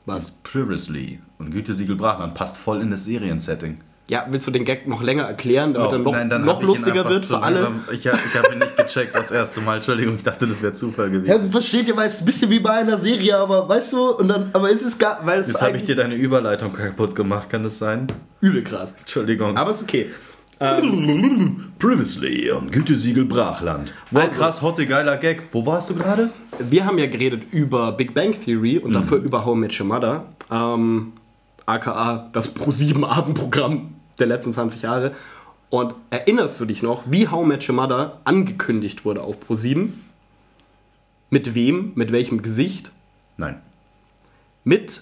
Was? 0.05 0.31
Previously. 0.43 1.19
Und 1.39 1.51
Gütesiegel 1.51 1.95
Brachland 1.95 2.33
passt 2.33 2.57
voll 2.57 2.81
in 2.81 2.91
das 2.91 3.05
Seriensetting. 3.05 3.79
Ja, 4.07 4.25
willst 4.29 4.45
du 4.47 4.51
den 4.51 4.65
Gag 4.65 4.87
noch 4.87 5.01
länger 5.01 5.23
erklären, 5.23 5.73
damit 5.73 5.89
Oh, 5.89 5.93
er 5.93 5.99
noch, 5.99 6.11
nein, 6.11 6.29
dann 6.29 6.43
noch 6.43 6.61
lustiger 6.61 7.07
wird 7.07 7.23
für 7.23 7.41
alle? 7.41 7.61
langsam- 7.61 7.85
Ich, 7.93 8.05
hab- 8.07 8.15
ich 8.25 8.35
habe 8.37 8.51
ihn 8.53 8.59
nicht 8.59 8.75
gecheckt 8.93 9.15
das 9.15 9.31
erste 9.31 9.61
Mal. 9.61 9.77
Entschuldigung, 9.77 10.15
ich 10.15 10.23
dachte, 10.23 10.47
das 10.47 10.61
wäre 10.61 10.73
Zufall 10.73 11.09
gewesen. 11.09 11.27
Ja, 11.31 11.39
versteht 11.49 11.87
ihr, 11.87 11.95
weil 11.97 12.07
es 12.07 12.19
ein 12.21 12.25
bisschen 12.25 12.49
wie 12.49 12.59
bei 12.59 12.71
einer 12.71 12.97
Serie, 12.97 13.37
aber 13.37 13.67
weißt 13.69 13.93
du, 13.93 14.09
und 14.17 14.27
dann, 14.27 14.49
aber 14.53 14.71
es 14.71 14.81
ist 14.81 14.99
gar, 14.99 15.19
weil 15.25 15.39
es 15.39 15.47
Jetzt 15.47 15.61
habe 15.61 15.77
ich 15.77 15.83
dir 15.85 15.95
deine 15.95 16.15
Überleitung 16.15 16.73
kaputt 16.73 17.15
gemacht, 17.15 17.49
kann 17.49 17.63
das 17.63 17.77
sein? 17.79 18.07
übel 18.41 18.63
krass. 18.63 18.95
Entschuldigung. 18.99 19.55
Aber 19.57 19.71
ist 19.71 19.83
okay. 19.83 20.09
Previously 21.79 22.51
on 22.51 22.69
Gütesiegel 22.69 23.25
Brachland. 23.25 23.93
Wow, 24.11 24.23
Also- 24.23 24.35
krass, 24.37 24.61
hotte, 24.61 24.85
geiler 24.85 25.17
Gag. 25.17 25.43
Wo 25.51 25.65
warst 25.65 25.89
du 25.89 25.95
gerade? 25.95 26.29
Wir 26.59 26.85
haben 26.85 26.97
ja 26.97 27.07
geredet 27.07 27.43
über 27.51 27.91
Big 27.93 28.13
Bang 28.13 28.33
Theory 28.39 28.77
und 28.77 28.93
dafür 28.93 29.17
über 29.17 29.45
How 29.45 29.55
I 29.55 29.59
Met 29.59 29.79
Your 29.79 29.87
Mother, 29.87 30.25
ähm, 30.51 31.13
aka 31.65 32.29
das 32.33 32.55
Pro7 32.55 33.03
Abendprogramm 33.05 33.95
der 34.19 34.27
letzten 34.27 34.53
20 34.53 34.83
Jahre. 34.83 35.13
Und 35.71 35.95
erinnerst 36.09 36.59
du 36.59 36.65
dich 36.65 36.83
noch, 36.83 37.03
wie 37.05 37.29
How 37.29 37.45
Met 37.45 37.67
Your 37.67 37.75
Mother 37.75 38.19
angekündigt 38.25 39.05
wurde 39.05 39.23
auf 39.23 39.37
Pro7? 39.47 39.93
Mit 41.29 41.55
wem? 41.55 41.93
Mit 41.95 42.11
welchem 42.11 42.41
Gesicht? 42.43 42.91
Nein. 43.37 43.61
mit, 44.65 45.01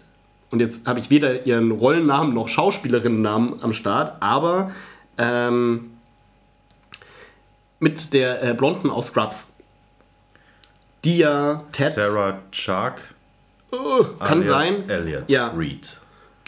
und 0.51 0.59
jetzt 0.59 0.87
habe 0.87 0.99
ich 0.99 1.09
weder 1.09 1.45
ihren 1.45 1.71
Rollennamen 1.71 2.33
noch 2.33 2.47
Schauspielerinnennamen 2.47 3.61
am 3.61 3.73
Start, 3.73 4.21
aber 4.21 4.71
ähm, 5.17 5.91
mit 7.79 8.13
der 8.13 8.43
äh, 8.43 8.53
Blonden 8.53 8.89
aus 8.89 9.07
Scrubs. 9.07 9.55
Die 11.03 11.17
ja 11.17 11.63
Ted. 11.71 11.93
Sarah 11.93 12.39
Chark. 12.51 13.01
Oh, 13.71 14.03
kann 14.19 14.45
sein. 14.45 14.89
Elliot 14.89 15.23
Ja. 15.27 15.49
Reed. 15.49 15.98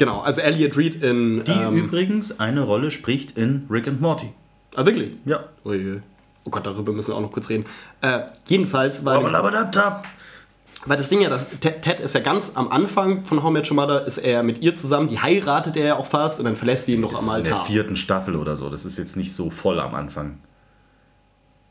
Genau, 0.02 0.22
also 0.22 0.42
Elliot 0.42 0.76
Reed 0.78 1.04
in. 1.04 1.44
Die 1.44 1.52
ähm, 1.52 1.78
übrigens 1.78 2.40
eine 2.40 2.62
Rolle 2.62 2.90
spricht 2.90 3.38
in 3.38 3.68
Rick 3.70 3.88
and 3.88 4.02
Morty. 4.02 4.34
ah, 4.76 4.84
wirklich? 4.84 5.14
Ja. 5.26 5.44
Ui. 5.64 6.02
Oh 6.44 6.50
Gott, 6.50 6.66
darüber 6.66 6.92
müssen 6.92 7.12
wir 7.12 7.16
auch 7.18 7.22
noch 7.22 7.32
kurz 7.32 7.50
reden. 7.50 7.68
Äh, 8.02 8.22
jedenfalls 8.48 9.06
war. 9.06 9.22
Weil 9.24 10.98
das 10.98 11.10
Ding 11.10 11.22
ja, 11.22 11.30
das, 11.30 11.48
Ted, 11.60 12.00
ist 12.00 12.16
ja 12.16 12.22
ganz 12.22 12.54
am 12.56 12.72
Anfang 12.72 13.26
von 13.26 13.44
How 13.44 13.52
Met 13.52 13.70
Your 13.70 13.76
Mother, 13.76 14.08
ist 14.08 14.18
er 14.18 14.42
mit 14.42 14.64
ihr 14.64 14.76
zusammen, 14.76 15.08
die 15.08 15.20
heiratet 15.20 15.78
er 15.78 15.86
ja 15.86 15.96
auch 15.98 16.08
fast 16.08 16.40
und 16.40 16.46
dann 16.46 16.56
verlässt 16.56 16.88
sie 16.88 16.96
ihn 16.96 17.02
noch 17.02 17.12
Das 17.12 17.22
am 17.22 17.30
ist 17.30 17.38
in 17.38 17.44
der 17.44 17.54
Altar. 17.54 17.68
vierten 17.68 17.96
Staffel 17.96 18.36
oder 18.36 18.58
so. 18.58 18.72
Das 18.72 18.86
ist 18.86 18.98
jetzt 18.98 19.16
nicht 19.18 19.36
so 19.36 19.52
voll 19.52 19.80
am 19.80 19.94
Anfang. 19.94 20.40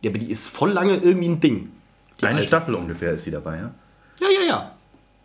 Ja, 0.03 0.11
aber 0.11 0.21
die 0.21 0.31
ist 0.31 0.47
voll 0.47 0.71
lange 0.71 0.95
irgendwie 0.99 1.27
ein 1.31 1.41
Ding. 1.41 1.73
Eine 2.21 2.37
alte. 2.37 2.47
Staffel 2.47 2.77
ungefähr 2.77 3.11
ist 3.11 3.25
sie 3.25 3.33
dabei, 3.33 3.57
ja? 3.57 3.71
Ja, 4.21 4.29
ja, 4.29 4.47
ja. 4.47 4.73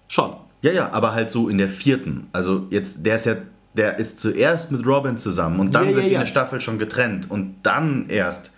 Schon. 0.08 0.34
Ja, 0.66 0.72
ja, 0.72 0.92
aber 0.92 1.14
halt 1.14 1.30
so 1.30 1.48
in 1.48 1.60
der 1.60 1.70
vierten. 1.70 2.26
Also 2.32 2.66
jetzt, 2.72 3.06
der 3.06 3.18
ist 3.18 3.28
ja, 3.28 3.36
der 3.76 4.00
ist 4.00 4.20
zuerst 4.20 4.72
mit 4.72 4.84
Robin 4.88 5.16
zusammen 5.16 5.60
und 5.60 5.76
dann 5.76 5.86
Ja, 5.86 5.94
sind 5.94 6.02
ja, 6.02 6.08
die 6.08 6.14
ja. 6.16 6.20
eine 6.22 6.28
Staffel 6.28 6.60
schon 6.60 6.80
getrennt 6.80 7.30
und 7.30 7.58
dann 7.62 8.10
erst 8.10 8.52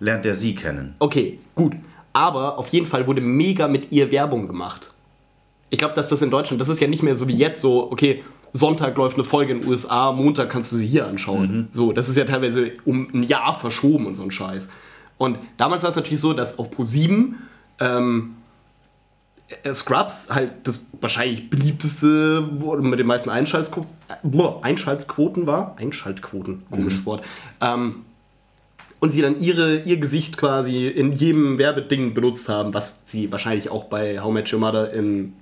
lernt 0.00 0.26
er 0.26 0.34
sie 0.34 0.56
kennen. 0.56 0.96
Okay, 0.98 1.38
gut. 1.54 1.74
Aber 2.12 2.58
auf 2.58 2.66
jeden 2.68 2.86
Fall 2.86 3.06
wurde 3.06 3.20
mega 3.20 3.68
mit 3.68 3.92
ihr 3.92 4.10
Werbung 4.10 4.48
gemacht. 4.48 4.92
Ich 5.70 5.78
glaube, 5.78 5.94
dass 5.94 6.08
das 6.08 6.20
in 6.20 6.30
Deutschland, 6.30 6.60
das 6.60 6.68
ist 6.68 6.80
ja 6.80 6.88
nicht 6.88 7.04
mehr 7.04 7.14
so 7.14 7.28
wie 7.28 7.36
jetzt 7.36 7.62
so, 7.62 7.92
okay, 7.92 8.24
Sonntag 8.52 8.96
läuft 8.96 9.14
eine 9.14 9.24
Folge 9.24 9.52
in 9.52 9.60
den 9.60 9.70
USA, 9.70 10.10
Montag 10.10 10.50
kannst 10.50 10.72
du 10.72 10.76
sie 10.76 10.86
hier 10.86 11.06
anschauen. 11.06 11.68
So, 11.70 11.92
das 11.92 12.08
ist 12.08 12.16
ja 12.16 12.24
teilweise 12.24 12.72
um 12.84 13.08
ein 13.14 13.22
Jahr 13.22 13.56
verschoben 13.56 14.06
und 14.06 14.16
so 14.16 14.24
ein 14.24 14.32
Scheiß. 14.32 14.68
Und 15.16 15.38
damals 15.58 15.84
war 15.84 15.90
es 15.90 15.96
natürlich 15.96 16.20
so, 16.20 16.32
dass 16.32 16.58
auf 16.58 16.70
Pro7 16.72 17.34
ähm, 17.78 18.35
äh, 18.35 18.35
Scrubs 19.74 20.28
halt 20.30 20.52
das 20.64 20.80
wahrscheinlich 21.00 21.48
beliebteste 21.50 22.48
wo- 22.60 22.76
mit 22.76 22.98
den 22.98 23.06
meisten 23.06 23.30
Einschaltquoten, 23.30 23.88
Einschaltquoten 24.62 25.46
war. 25.46 25.76
Einschaltquoten, 25.78 26.64
komisches 26.70 27.06
Wort. 27.06 27.24
Ähm, 27.60 28.04
und 28.98 29.12
sie 29.12 29.20
dann 29.22 29.38
ihre, 29.40 29.80
ihr 29.82 29.98
Gesicht 29.98 30.36
quasi 30.36 30.88
in 30.88 31.12
jedem 31.12 31.58
Werbeding 31.58 32.14
benutzt 32.14 32.48
haben, 32.48 32.74
was 32.74 33.00
sie 33.06 33.30
wahrscheinlich 33.30 33.70
auch 33.70 33.84
bei 33.84 34.20
How 34.20 34.32
Met 34.32 34.52
Your 34.52 34.58
Mother 34.58 34.92
in 34.92 35.34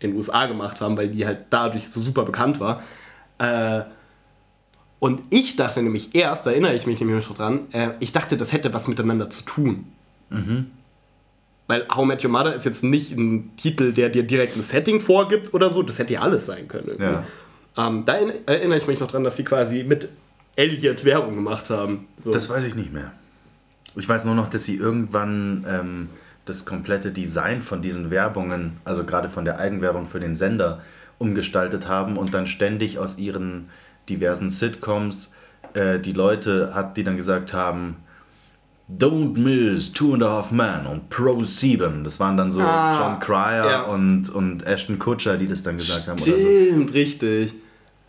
den 0.00 0.14
USA 0.16 0.46
gemacht 0.46 0.80
haben, 0.80 0.96
weil 0.96 1.08
die 1.08 1.26
halt 1.26 1.40
dadurch 1.50 1.88
so 1.88 2.00
super 2.00 2.22
bekannt 2.24 2.60
war. 2.60 2.82
Äh, 3.38 3.82
Und 5.00 5.20
ich 5.30 5.56
dachte 5.56 5.82
nämlich 5.82 6.14
erst, 6.14 6.46
da 6.46 6.50
erinnere 6.52 6.74
ich 6.74 6.86
mich 6.86 6.98
nämlich 7.00 7.28
noch 7.28 7.36
dran, 7.36 7.62
äh, 7.72 7.90
ich 8.00 8.12
dachte, 8.12 8.36
das 8.38 8.52
hätte 8.52 8.72
was 8.72 8.88
miteinander 8.88 9.28
zu 9.28 9.42
tun. 9.42 9.86
Weil 11.66 11.86
How 11.88 12.04
I 12.04 12.06
Met 12.06 12.24
Your 12.24 12.30
Mother 12.30 12.54
ist 12.54 12.64
jetzt 12.64 12.84
nicht 12.84 13.12
ein 13.12 13.56
Titel, 13.56 13.92
der 13.92 14.10
dir 14.10 14.22
direkt 14.22 14.56
ein 14.56 14.62
Setting 14.62 15.00
vorgibt 15.00 15.54
oder 15.54 15.72
so. 15.72 15.82
Das 15.82 15.98
hätte 15.98 16.12
ja 16.12 16.20
alles 16.20 16.46
sein 16.46 16.68
können. 16.68 16.96
Ja. 17.00 17.24
Ähm, 17.76 18.04
da 18.04 18.14
erinn- 18.14 18.34
erinnere 18.46 18.78
ich 18.78 18.86
mich 18.86 19.00
noch 19.00 19.10
dran, 19.10 19.24
dass 19.24 19.36
sie 19.36 19.44
quasi 19.44 19.82
mit 19.82 20.08
Elliot 20.56 21.04
Werbung 21.04 21.34
gemacht 21.34 21.70
haben. 21.70 22.06
So. 22.16 22.32
Das 22.32 22.48
weiß 22.48 22.64
ich 22.64 22.74
nicht 22.74 22.92
mehr. 22.92 23.12
Ich 23.96 24.08
weiß 24.08 24.24
nur 24.24 24.34
noch, 24.34 24.50
dass 24.50 24.64
sie 24.64 24.76
irgendwann 24.76 25.64
ähm, 25.68 26.08
das 26.44 26.64
komplette 26.66 27.10
Design 27.10 27.62
von 27.62 27.80
diesen 27.80 28.10
Werbungen, 28.10 28.76
also 28.84 29.04
gerade 29.04 29.28
von 29.28 29.44
der 29.44 29.58
Eigenwerbung 29.58 30.06
für 30.06 30.20
den 30.20 30.36
Sender, 30.36 30.82
umgestaltet 31.18 31.88
haben 31.88 32.16
und 32.18 32.34
dann 32.34 32.46
ständig 32.46 32.98
aus 32.98 33.18
ihren 33.18 33.70
diversen 34.08 34.50
Sitcoms 34.50 35.34
äh, 35.72 35.98
die 35.98 36.12
Leute 36.12 36.74
hat, 36.74 36.96
die 36.96 37.04
dann 37.04 37.16
gesagt 37.16 37.54
haben, 37.54 37.96
Don't 38.88 39.38
miss 39.38 39.92
Two 39.92 40.12
and 40.12 40.22
a 40.22 40.28
Half 40.28 40.50
Men 40.52 40.86
und 40.86 41.08
Pro 41.08 41.42
7. 41.42 42.04
Das 42.04 42.20
waren 42.20 42.36
dann 42.36 42.50
so 42.50 42.60
Ah, 42.60 42.98
John 43.12 43.18
Cryer 43.20 43.70
ja. 43.70 43.82
und, 43.84 44.28
und 44.30 44.66
Ashton 44.66 44.98
Kutcher, 44.98 45.38
die 45.38 45.48
das 45.48 45.62
dann 45.62 45.78
gesagt 45.78 46.06
haben. 46.06 46.20
Oder 46.20 46.32
so. 46.32 46.38
Stimmt, 46.38 46.92
richtig. 46.92 47.54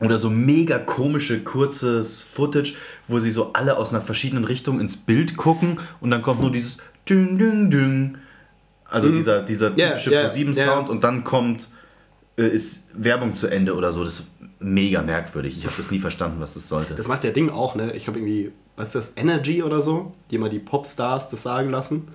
Oder 0.01 0.17
so 0.17 0.29
mega 0.29 0.77
komische, 0.77 1.39
kurzes 1.41 2.21
Footage, 2.21 2.73
wo 3.07 3.19
sie 3.19 3.31
so 3.31 3.53
alle 3.53 3.77
aus 3.77 3.91
einer 3.91 4.01
verschiedenen 4.01 4.43
Richtung 4.43 4.81
ins 4.81 4.97
Bild 4.97 5.37
gucken 5.37 5.79
und 6.01 6.11
dann 6.11 6.21
kommt 6.21 6.41
nur 6.41 6.51
dieses 6.51 6.79
Ding, 7.07 7.37
Ding, 7.37 7.71
Ding. 7.71 8.17
Also 8.83 9.09
dieser, 9.09 9.41
dieser 9.41 9.69
Mhm. 9.69 9.77
Ja, 9.77 9.87
typische 9.91 10.11
ja, 10.13 10.27
Pro-7-Sound 10.27 10.87
ja. 10.87 10.91
und 10.91 11.03
dann 11.05 11.23
kommt, 11.23 11.69
äh, 12.37 12.47
ist 12.47 12.87
Werbung 12.93 13.33
zu 13.35 13.47
Ende 13.47 13.73
oder 13.75 13.93
so. 13.93 14.03
Das 14.03 14.23
mega 14.59 15.01
merkwürdig. 15.01 15.57
Ich 15.57 15.65
habe 15.65 15.75
das 15.77 15.91
nie 15.91 15.99
verstanden, 15.99 16.37
was 16.39 16.53
das 16.53 16.67
sollte. 16.69 16.95
Das 16.95 17.07
macht 17.07 17.23
der 17.23 17.31
Ding 17.31 17.49
auch, 17.49 17.75
ne? 17.75 17.91
Ich 17.93 18.07
habe 18.07 18.19
irgendwie, 18.19 18.51
was 18.75 18.87
ist 18.87 18.95
das, 18.95 19.13
Energy 19.15 19.61
oder 19.63 19.81
so? 19.81 20.13
Die 20.31 20.35
immer 20.35 20.49
die 20.49 20.59
Popstars 20.59 21.29
das 21.29 21.43
sagen 21.43 21.69
lassen. 21.69 22.07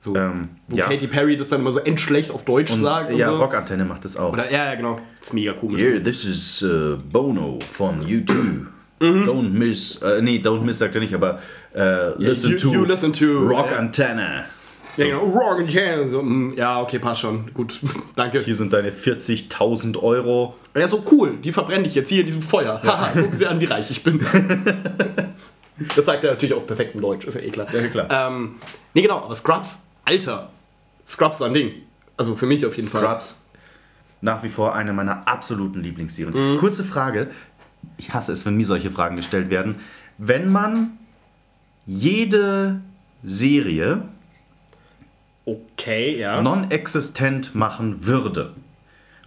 So, 0.00 0.14
Ähm, 0.14 0.50
wo 0.68 0.76
ja. 0.76 0.86
Katy 0.86 1.08
Perry 1.08 1.36
das 1.36 1.48
dann 1.48 1.60
immer 1.60 1.72
so 1.72 1.80
endschlecht 1.80 2.30
auf 2.30 2.44
Deutsch 2.44 2.70
und, 2.70 2.82
sagt. 2.82 3.10
Und 3.10 3.16
ja, 3.18 3.30
so. 3.30 3.36
Rockantenne 3.36 3.84
macht 3.84 4.04
das 4.04 4.16
auch. 4.16 4.32
Oder, 4.32 4.50
ja, 4.50 4.66
ja, 4.66 4.74
genau. 4.76 5.00
Das 5.18 5.28
ist 5.30 5.34
mega 5.34 5.52
komisch. 5.54 5.82
Yeah, 5.82 5.98
this 5.98 6.24
is 6.24 6.62
uh, 6.62 6.96
Bono 7.10 7.58
von 7.72 8.04
U2. 8.06 8.32
Mhm. 8.32 8.66
Don't 9.00 9.50
miss, 9.50 9.96
äh, 10.02 10.22
nee, 10.22 10.38
don't 10.42 10.60
miss 10.62 10.78
sagt 10.78 10.94
er 10.94 11.00
nicht, 11.00 11.14
aber 11.14 11.40
äh, 11.74 12.10
listen, 12.18 12.52
you- 12.52 12.58
to 12.58 12.72
you 12.72 12.84
listen 12.84 13.12
to, 13.12 13.38
Rock 13.40 13.70
äh, 13.72 13.74
Antenne. 13.74 14.44
Ja, 14.96 15.04
genau. 15.06 15.32
Wrong 15.32 15.60
again. 15.62 16.06
So, 16.08 16.20
mm, 16.22 16.54
ja, 16.56 16.80
okay, 16.80 16.98
passt 16.98 17.20
schon. 17.20 17.52
Gut, 17.54 17.78
danke. 18.16 18.40
Hier 18.40 18.56
sind 18.56 18.72
deine 18.72 18.90
40.000 18.90 19.96
Euro. 20.02 20.56
Ja, 20.80 20.88
so 20.88 21.04
cool. 21.10 21.38
Die 21.42 21.52
verbrenne 21.52 21.86
ich 21.86 21.94
jetzt 21.94 22.08
hier 22.08 22.20
in 22.20 22.26
diesem 22.26 22.42
Feuer. 22.42 22.80
Haha, 22.82 23.08
gucken 23.08 23.38
Sie 23.38 23.46
an, 23.46 23.60
wie 23.60 23.64
reich 23.66 23.90
ich 23.90 24.02
bin. 24.02 24.18
das 25.96 26.04
sagt 26.04 26.24
er 26.24 26.32
natürlich 26.32 26.54
auf 26.54 26.66
perfektem 26.66 27.00
Deutsch, 27.00 27.26
ist 27.26 27.34
ja 27.34 27.40
eh 27.40 27.50
klar. 27.50 27.66
Ja, 27.72 27.86
klar. 27.88 28.06
Ähm, 28.10 28.56
nee, 28.94 29.02
genau, 29.02 29.18
aber 29.22 29.34
Scrubs, 29.34 29.86
Alter. 30.04 30.50
Scrubs 31.06 31.40
war 31.40 31.48
ein 31.48 31.54
Ding. 31.54 31.72
Also 32.16 32.36
für 32.36 32.46
mich 32.46 32.64
auf 32.66 32.76
jeden 32.76 32.88
Fall. 32.88 33.02
Scrubs, 33.02 33.46
nach 34.20 34.42
wie 34.42 34.48
vor 34.48 34.74
eine 34.74 34.92
meiner 34.92 35.26
absoluten 35.28 35.82
Lieblingsserien. 35.82 36.54
Mhm. 36.54 36.58
Kurze 36.58 36.84
Frage. 36.84 37.30
Ich 37.96 38.12
hasse 38.12 38.32
es, 38.32 38.44
wenn 38.44 38.56
mir 38.56 38.66
solche 38.66 38.90
Fragen 38.90 39.16
gestellt 39.16 39.50
werden. 39.50 39.76
Wenn 40.18 40.50
man 40.50 40.98
jede 41.86 42.80
Serie 43.22 44.02
Okay, 45.44 46.18
ja. 46.18 46.42
non-existent 46.42 47.54
machen 47.54 48.04
würde 48.04 48.52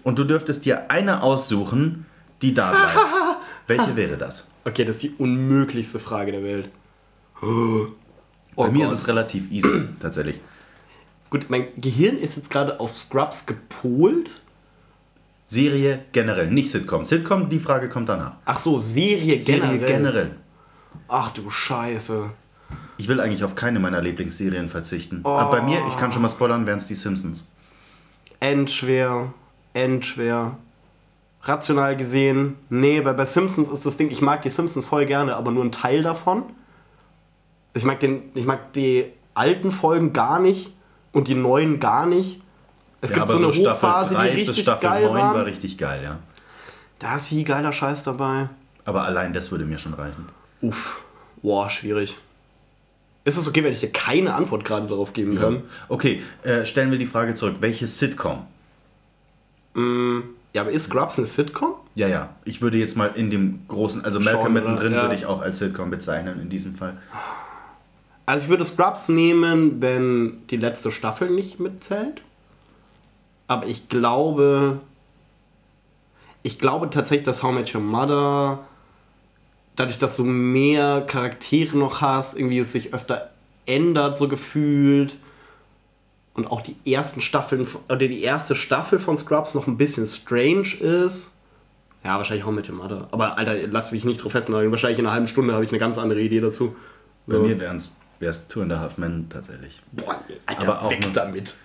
und 0.04 0.18
du 0.20 0.24
dürftest 0.24 0.66
dir 0.66 0.90
eine 0.92 1.24
aussuchen, 1.24 2.06
die 2.42 2.54
da 2.54 2.72
bleibt, 2.72 3.08
welche 3.68 3.96
wäre 3.96 4.18
das? 4.18 4.50
Okay, 4.66 4.86
das 4.86 4.96
ist 4.96 5.04
die 5.04 5.14
unmöglichste 5.18 6.00
Frage 6.00 6.32
der 6.32 6.44
Welt. 6.44 6.70
Oh 8.58 8.66
Bei 8.66 8.70
mir 8.72 8.84
ist 8.84 8.90
Gott. 8.90 9.00
es 9.00 9.08
relativ 9.08 9.50
easy, 9.50 9.88
tatsächlich. 10.02 10.42
Gut, 11.30 11.50
mein 11.50 11.68
Gehirn 11.78 12.18
ist 12.18 12.36
jetzt 12.36 12.50
gerade 12.52 12.82
auf 12.82 12.94
Scrubs 12.94 13.46
gepolt. 13.46 14.30
Serie 15.46 16.00
generell, 16.12 16.52
nicht 16.52 16.70
Sitcom. 16.70 17.06
Sitcom, 17.06 17.50
die 17.50 17.60
Frage 17.60 17.88
kommt 17.88 18.10
danach. 18.10 18.34
Ach 18.44 18.60
so, 18.60 18.82
Serie, 18.82 19.40
Serie 19.40 19.80
generell. 19.80 19.88
generell. 19.88 20.32
Ach 21.08 21.32
du 21.32 21.50
Scheiße. 21.50 22.30
Ich 22.98 23.08
will 23.08 23.22
eigentlich 23.22 23.46
auf 23.46 23.56
keine 23.56 23.80
meiner 23.80 24.02
Lieblingsserien 24.02 24.68
verzichten. 24.68 25.22
Aber 25.24 25.50
bei 25.50 25.62
mir, 25.62 25.82
ich 25.88 25.98
kann 25.98 26.12
schon 26.12 26.22
mal 26.22 26.30
spoilern, 26.30 26.68
wären 26.68 26.78
es 26.78 26.88
die 26.88 26.96
Simpsons. 26.96 27.50
Endschwer, 28.42 29.34
endschwer. 29.74 30.58
Rational 31.44 31.98
gesehen, 31.98 32.58
nee, 32.70 33.04
weil 33.04 33.16
bei 33.16 33.26
Simpsons 33.26 33.70
ist 33.70 33.86
das 33.86 33.98
Ding, 33.98 34.12
ich 34.12 34.22
mag 34.22 34.44
die 34.44 34.52
Simpsons 34.52 34.86
voll 34.86 35.06
gerne, 35.06 35.36
aber 35.36 35.52
nur 35.52 35.64
ein 35.64 35.72
Teil 35.72 36.04
davon. 36.04 36.44
Ich 37.74 37.84
mag, 37.84 38.00
den, 38.00 38.24
ich 38.36 38.46
mag 38.46 38.74
die 38.74 39.06
alten 39.34 39.72
Folgen 39.72 40.14
gar 40.14 40.40
nicht 40.40 40.72
und 41.14 41.28
die 41.28 41.36
neuen 41.36 41.80
gar 41.80 42.06
nicht. 42.06 42.42
Es 43.02 43.12
gibt 43.12 43.28
so 43.30 43.38
eine 43.38 43.48
Hochphase, 43.48 44.16
die 44.16 44.22
richtig 44.22 44.48
bis 44.48 44.60
Staffel 44.60 44.90
geil 44.90 45.06
9 45.06 45.16
waren. 45.16 45.36
war 45.36 45.46
richtig 45.46 45.78
geil, 45.78 46.04
ja. 46.04 46.20
Da 47.00 47.16
ist 47.16 47.30
viel 47.30 47.44
geiler 47.44 47.74
Scheiß 47.74 48.04
dabei. 48.04 48.50
Aber 48.86 49.04
allein 49.04 49.34
das 49.34 49.52
würde 49.52 49.66
mir 49.66 49.80
schon 49.80 49.96
reichen. 49.96 50.28
Uff, 50.62 51.02
boah, 51.42 51.70
schwierig. 51.70 52.20
Ist 53.24 53.38
es 53.38 53.48
okay, 53.48 53.64
wenn 53.64 53.74
ich 53.74 53.80
dir 53.80 53.92
keine 53.92 54.34
Antwort 54.36 54.66
gerade 54.66 54.88
darauf 54.88 55.14
geben 55.14 55.38
kann? 55.40 55.64
Okay, 55.90 56.22
äh, 56.44 56.66
stellen 56.66 56.92
wir 56.92 56.98
die 57.00 57.06
Frage 57.06 57.34
zurück. 57.34 57.58
Welche 57.60 57.88
Sitcom? 57.88 58.46
Ja, 59.74 60.62
aber 60.62 60.72
ist 60.72 60.86
Scrubs 60.86 61.18
eine 61.18 61.28
Sitcom? 61.28 61.76
Ja, 61.96 62.08
ja. 62.08 62.30
Ich 62.44 62.62
würde 62.62 62.78
jetzt 62.78 62.98
mal 62.98 63.12
in 63.16 63.30
dem 63.30 63.62
großen, 63.68 64.04
also 64.04 64.20
Malcolm 64.20 64.54
Genre, 64.54 64.70
mittendrin 64.70 64.94
ja. 64.94 65.04
würde 65.04 65.16
ich 65.16 65.26
auch 65.26 65.42
als 65.42 65.60
Sitcom 65.60 65.90
bezeichnen 65.90 66.42
in 66.42 66.50
diesem 66.50 66.76
Fall. 66.76 66.98
Also 68.26 68.46
ich 68.46 68.50
würde 68.50 68.66
Scrubs 68.66 69.10
nehmen, 69.10 69.82
wenn 69.82 70.46
die 70.50 70.58
letzte 70.58 70.92
Staffel 70.92 71.30
nicht 71.30 71.60
mitzählt. 71.60 72.22
Aber 73.48 73.66
ich 73.66 73.90
glaube, 73.90 74.80
ich 76.44 76.60
glaube 76.60 76.90
tatsächlich, 76.90 77.26
dass 77.26 77.44
How 77.44 77.54
Met 77.54 77.74
Your 77.74 77.82
Mother, 77.82 78.60
dadurch, 79.76 80.00
dass 80.00 80.16
du 80.18 80.24
mehr 80.24 81.02
Charaktere 81.02 81.78
noch 81.78 82.02
hast, 82.02 82.38
irgendwie 82.38 82.60
es 82.60 82.72
sich 82.72 82.94
öfter 82.94 83.32
ändert, 83.66 84.18
so 84.18 84.28
gefühlt. 84.28 85.18
Und 86.34 86.48
auch 86.50 86.62
die 86.62 86.76
ersten 86.92 87.20
Staffeln, 87.22 87.68
oder 87.90 87.98
die 88.08 88.22
erste 88.24 88.56
Staffel 88.56 89.00
von 89.00 89.18
Scrubs 89.18 89.54
noch 89.54 89.68
ein 89.68 89.78
bisschen 89.78 90.06
strange 90.06 90.76
ist. 90.80 91.34
Ja, 92.04 92.18
wahrscheinlich 92.18 92.46
I 92.48 92.52
Met 92.52 92.70
Your 92.70 92.76
Mother. 92.76 93.08
Aber 93.12 93.38
Alter, 93.38 93.56
lass 93.68 93.92
mich 93.92 94.06
nicht 94.06 94.24
drauf 94.24 94.32
festnageln. 94.32 94.72
Wahrscheinlich 94.72 94.98
in 95.00 95.06
einer 95.06 95.14
halben 95.14 95.28
Stunde 95.28 95.54
habe 95.54 95.66
ich 95.66 95.72
eine 95.72 95.80
ganz 95.80 95.98
andere 95.98 96.22
Idee 96.22 96.40
dazu. 96.40 96.76
Bei 97.28 97.36
So. 97.36 97.44
mir 97.44 97.60
wären 97.60 97.78
es 97.78 98.48
Two 98.48 98.62
and 98.62 98.72
a 98.72 98.80
Half 98.80 98.98
Men 98.98 99.28
tatsächlich. 99.30 99.82
Boah, 99.92 100.20
nee, 100.30 100.36
Alter, 100.46 100.62
Aber 100.74 100.82
auch 100.84 100.92
weg 100.92 101.12
damit. 101.14 101.56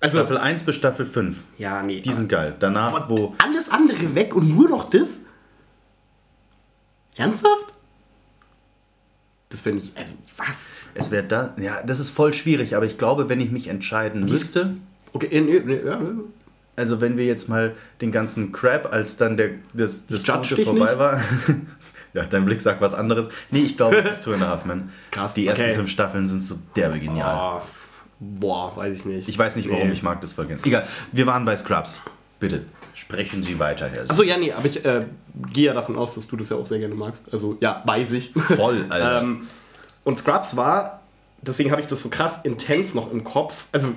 Also, 0.00 0.18
Staffel 0.18 0.38
1 0.38 0.62
bis 0.62 0.76
Staffel 0.76 1.04
5. 1.04 1.42
ja, 1.58 1.82
nee. 1.82 2.00
Die 2.00 2.12
sind 2.12 2.28
geil. 2.28 2.56
Danach, 2.58 3.08
wo. 3.10 3.34
alles 3.38 3.68
andere 3.70 4.14
weg 4.14 4.34
und 4.34 4.48
nur 4.48 4.68
noch 4.68 4.88
das? 4.88 5.26
Ernsthaft? 7.16 7.69
Das 9.50 9.60
finde 9.60 9.82
ich, 9.82 9.92
also, 9.96 10.14
was? 10.36 10.70
Es 10.94 11.10
wäre 11.10 11.24
da. 11.24 11.54
Ja, 11.60 11.82
das 11.82 12.00
ist 12.00 12.10
voll 12.10 12.32
schwierig, 12.34 12.74
aber 12.76 12.86
ich 12.86 12.98
glaube, 12.98 13.28
wenn 13.28 13.40
ich 13.40 13.50
mich 13.50 13.68
entscheiden 13.68 14.24
müsste. 14.24 14.74
Okay, 15.12 15.28
nee, 15.40 15.60
nee, 15.64 15.80
ja, 15.84 15.96
nee. 15.96 16.22
Also 16.76 17.00
wenn 17.00 17.18
wir 17.18 17.26
jetzt 17.26 17.48
mal 17.48 17.74
den 18.00 18.10
ganzen 18.12 18.52
Crap, 18.52 18.92
als 18.92 19.16
dann 19.16 19.36
der, 19.36 19.50
das, 19.74 20.06
das 20.06 20.26
judge 20.26 20.64
vorbei 20.64 20.90
nicht. 20.90 20.98
war. 20.98 21.20
ja, 22.14 22.24
dein 22.24 22.44
Blick 22.44 22.60
sagt 22.62 22.80
was 22.80 22.94
anderes. 22.94 23.28
Nee, 23.50 23.60
ich 23.62 23.76
glaube, 23.76 23.96
es 23.98 24.10
ist 24.18 24.24
Two 24.24 24.32
and 24.32 24.42
a 24.42 24.48
Half 24.48 24.64
Men. 24.64 24.90
Krass, 25.10 25.34
Die 25.34 25.46
ersten 25.46 25.64
okay. 25.64 25.74
fünf 25.74 25.90
Staffeln 25.90 26.26
sind 26.26 26.42
so 26.42 26.58
derbe 26.76 26.98
genial. 26.98 27.26
Ah, 27.28 27.62
boah, 28.18 28.74
weiß 28.76 28.96
ich 28.98 29.04
nicht. 29.04 29.28
Ich 29.28 29.36
weiß 29.38 29.56
nicht, 29.56 29.68
warum 29.68 29.88
Nee. 29.88 29.92
ich 29.94 30.02
mag 30.02 30.20
das 30.20 30.32
voll 30.32 30.46
gerne. 30.46 30.62
Egal, 30.64 30.86
wir 31.12 31.26
waren 31.26 31.44
bei 31.44 31.56
Scrubs. 31.56 32.02
Bitte, 32.38 32.64
sprechen 33.10 33.42
Sie 33.42 33.58
weiter, 33.58 33.88
Herr. 33.88 34.08
Achso, 34.08 34.22
ja, 34.22 34.36
nee, 34.36 34.52
aber 34.52 34.66
ich 34.66 34.84
äh, 34.84 35.04
gehe 35.52 35.66
ja 35.66 35.74
davon 35.74 35.96
aus, 35.96 36.14
dass 36.14 36.26
du 36.28 36.36
das 36.36 36.50
ja 36.50 36.56
auch 36.56 36.66
sehr 36.66 36.78
gerne 36.78 36.94
magst. 36.94 37.32
Also, 37.32 37.56
ja, 37.60 37.82
weiß 37.84 38.12
ich. 38.12 38.32
Voll, 38.32 38.86
Alter. 38.88 39.22
ähm, 39.22 39.48
und 40.04 40.18
Scrubs 40.18 40.56
war, 40.56 41.00
deswegen 41.42 41.72
habe 41.72 41.80
ich 41.80 41.88
das 41.88 42.00
so 42.00 42.08
krass 42.08 42.40
intens 42.44 42.94
noch 42.94 43.10
im 43.10 43.24
Kopf. 43.24 43.66
Also, 43.72 43.88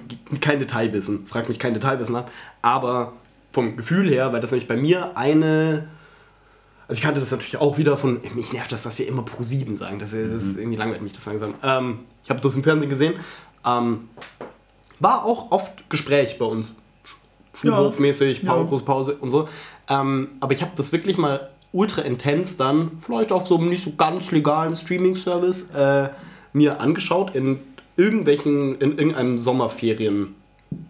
kein 0.41 0.60
Detailwissen, 0.60 1.27
frag 1.27 1.48
mich 1.48 1.60
kein 1.60 1.73
Detailwissen 1.73 2.15
ab. 2.15 2.31
Aber 2.61 3.14
vom 3.52 3.77
Gefühl 3.77 4.10
her, 4.10 4.34
weil 4.34 4.41
das 4.41 4.52
nämlich 4.52 4.68
bei 4.68 4.77
mir 4.77 5.15
eine. 5.15 5.88
Also, 6.88 6.98
ich 6.98 7.03
kannte 7.03 7.19
das 7.19 7.31
natürlich 7.31 7.57
auch 7.57 7.77
wieder 7.77 7.98
von. 7.98 8.19
Mich 8.34 8.52
nervt 8.52 8.72
das, 8.72 8.81
dass 8.81 8.98
wir 8.98 9.07
immer 9.07 9.23
Pro 9.23 9.44
7 9.44 9.77
sagen. 9.77 9.99
Das, 9.99 10.11
das 10.11 10.19
ist 10.19 10.57
irgendwie 10.57 10.77
langweilig 10.77 11.03
mich 11.03 11.14
das 11.14 11.26
langsam. 11.27 11.53
Ähm, 11.64 11.99
ich 12.23 12.30
habe 12.31 12.41
das 12.41 12.56
im 12.56 12.64
Fernsehen 12.64 12.90
gesehen. 12.90 13.14
Ähm, 13.65 14.10
war 14.99 15.23
auch 15.23 15.52
oft 15.52 15.90
Gespräch 15.90 16.38
bei 16.40 16.45
uns. 16.45 16.73
Schulhofmäßig, 17.56 18.46
Pause, 18.46 18.66
große 18.68 18.84
Pause 18.84 19.18
und 19.20 19.30
so. 19.30 19.48
Ähm, 19.90 20.30
aber 20.40 20.54
ich 20.54 20.62
habe 20.62 20.72
das 20.76 20.92
wirklich 20.92 21.18
mal 21.18 21.50
ultra 21.72 22.02
intens 22.02 22.58
dann, 22.58 22.92
vielleicht 23.00 23.32
auf 23.32 23.48
so 23.48 23.58
einem 23.58 23.70
nicht 23.70 23.84
so 23.84 23.94
ganz 23.96 24.32
legalen 24.32 24.76
Streaming-Service, 24.76 25.72
äh, 25.72 26.10
mir 26.54 26.80
angeschaut 26.80 27.36
in 27.36 27.60
irgendwelchen, 27.98 28.80
in 28.80 28.98
irgendeinem 28.98 29.38
Sommerferien. 29.38 30.36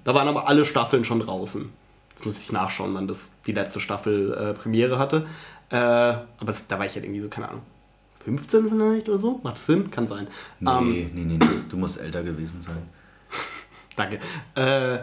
Da 0.04 0.14
waren 0.14 0.28
aber 0.28 0.48
alle 0.48 0.66
Staffeln 0.66 1.04
schon 1.04 1.20
draußen. 1.20 1.70
Jetzt 2.12 2.26
muss 2.26 2.42
ich 2.42 2.52
nachschauen, 2.52 2.94
wann 2.94 3.08
das 3.08 3.42
die 3.48 3.54
letzte 3.54 3.80
Staffel 3.80 4.34
äh, 4.34 4.54
Premiere 4.54 5.00
hatte. 5.00 5.26
Äh, 5.70 5.78
aber 5.78 6.28
das, 6.46 6.68
da 6.68 6.78
war 6.80 6.86
ich 6.86 6.94
halt 6.96 7.06
irgendwie 7.06 7.22
so, 7.22 7.30
keine 7.30 7.50
Ahnung, 7.50 7.64
15 8.26 8.70
vielleicht 8.70 9.10
oder 9.10 9.18
so. 9.18 9.40
Macht 9.44 9.58
das 9.58 9.66
Sinn? 9.66 9.90
Kann 9.92 10.08
sein. 10.08 10.28
Nee, 10.60 10.70
Ähm, 10.70 10.92
nee, 10.92 11.10
nee, 11.14 11.38
nee. 11.38 11.46
Du 11.70 11.78
musst 11.78 12.00
älter 12.00 12.24
gewesen 12.24 12.62
sein. 12.62 12.84
Danke. 13.96 14.20
Äh, 14.56 15.00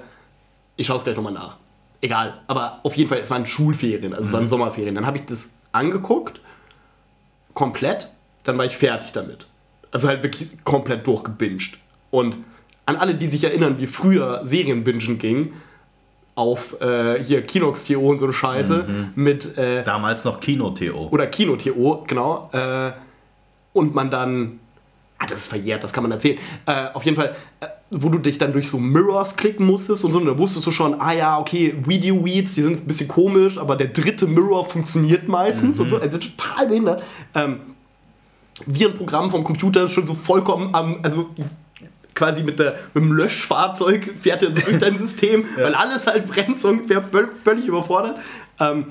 ich 0.81 0.87
schaue 0.87 0.97
es 0.97 1.05
gleich 1.05 1.17
nochmal 1.17 1.35
nach. 1.35 1.57
Egal, 2.01 2.41
aber 2.47 2.81
auf 2.83 2.97
jeden 2.97 3.11
Fall, 3.11 3.19
es 3.19 3.31
waren 3.31 3.45
Schulferien, 3.45 4.15
also 4.15 4.29
es 4.29 4.33
waren 4.33 4.49
Sommerferien. 4.49 4.95
Dann 4.95 5.07
habe 5.07 5.19
ich 5.19 5.27
das 5.27 5.51
angeguckt, 5.71 6.41
komplett, 7.53 8.09
dann 8.45 8.57
war 8.57 8.65
ich 8.65 8.77
fertig 8.77 9.13
damit. 9.13 9.47
Also 9.93 10.09
halt 10.09 10.23
wirklich 10.23 10.49
komplett 10.65 11.07
durchgebinged. 11.07 11.77
Und 12.11 12.39
an 12.87 12.97
alle, 12.97 13.15
die 13.15 13.27
sich 13.27 13.45
erinnern, 13.45 13.79
wie 13.79 13.87
früher 13.87 14.41
Serienbingen 14.45 15.19
ging, 15.19 15.53
auf 16.35 16.81
äh, 16.81 17.23
hier 17.23 17.43
Kinox.to 17.43 18.01
und 18.01 18.19
so 18.19 18.25
eine 18.25 18.33
Scheiße, 18.33 18.87
mit 19.15 19.59
äh, 19.59 19.85
Damals 19.85 20.25
noch 20.25 20.41
Kino-TO. 20.41 21.09
oder 21.11 21.27
Kino.to, 21.27 22.05
genau. 22.07 22.49
Äh, 22.53 22.93
und 23.75 23.95
man 23.95 24.11
dann. 24.11 24.59
Ah, 25.19 25.27
das 25.29 25.43
ist 25.43 25.49
verjährt, 25.49 25.85
das 25.85 25.93
kann 25.93 26.03
man 26.03 26.13
erzählen. 26.13 26.39
Äh, 26.65 26.87
auf 26.95 27.05
jeden 27.05 27.17
Fall, 27.17 27.37
äh, 27.61 27.67
wo 27.91 28.09
du 28.09 28.19
dich 28.19 28.39
dann 28.39 28.53
durch 28.53 28.69
so 28.71 28.79
Mirrors 28.79 29.37
klicken 29.37 29.67
musstest 29.67 30.05
und 30.05 30.13
so, 30.13 30.19
und 30.21 30.27
da 30.27 30.39
wusstest 30.39 30.65
du 30.67 30.71
schon, 30.71 31.01
ah 31.01 31.13
ja, 31.13 31.39
okay, 31.39 31.75
Video 31.87 32.25
Weeds, 32.25 32.55
die 32.55 32.63
sind 32.63 32.81
ein 32.81 32.87
bisschen 32.87 33.09
komisch, 33.09 33.59
aber 33.59 33.75
der 33.77 33.89
dritte 33.89 34.27
Mirror 34.29 34.65
funktioniert 34.65 35.27
meistens 35.27 35.81
und 35.81 35.91
so. 35.91 35.97
Also 35.99 36.19
total 36.19 36.69
behindert. 36.69 37.03
Ähm, 37.35 37.57
wie 38.67 38.87
ein 38.87 38.95
Programm 38.95 39.31
vom 39.31 39.43
Computer 39.43 39.89
schon 39.89 40.07
so 40.07 40.15
vollkommen 40.15 40.75
am, 40.75 40.99
also 41.03 41.31
quasi 42.15 42.43
mit, 42.43 42.59
der, 42.59 42.79
mit 42.95 43.03
dem 43.05 43.13
Löschfahrzeug 43.13 44.15
fährt 44.21 44.43
er 44.43 44.55
so 44.55 44.61
durch 44.61 44.79
dein 44.79 44.97
System, 45.05 45.45
weil 45.57 45.75
alles 45.75 46.07
halt 46.07 46.27
brennt, 46.27 46.61
so 46.61 46.69
ungefähr 46.69 47.03
völ- 47.03 47.29
völlig 47.43 47.67
überfordert. 47.67 48.17
Ähm, 48.61 48.87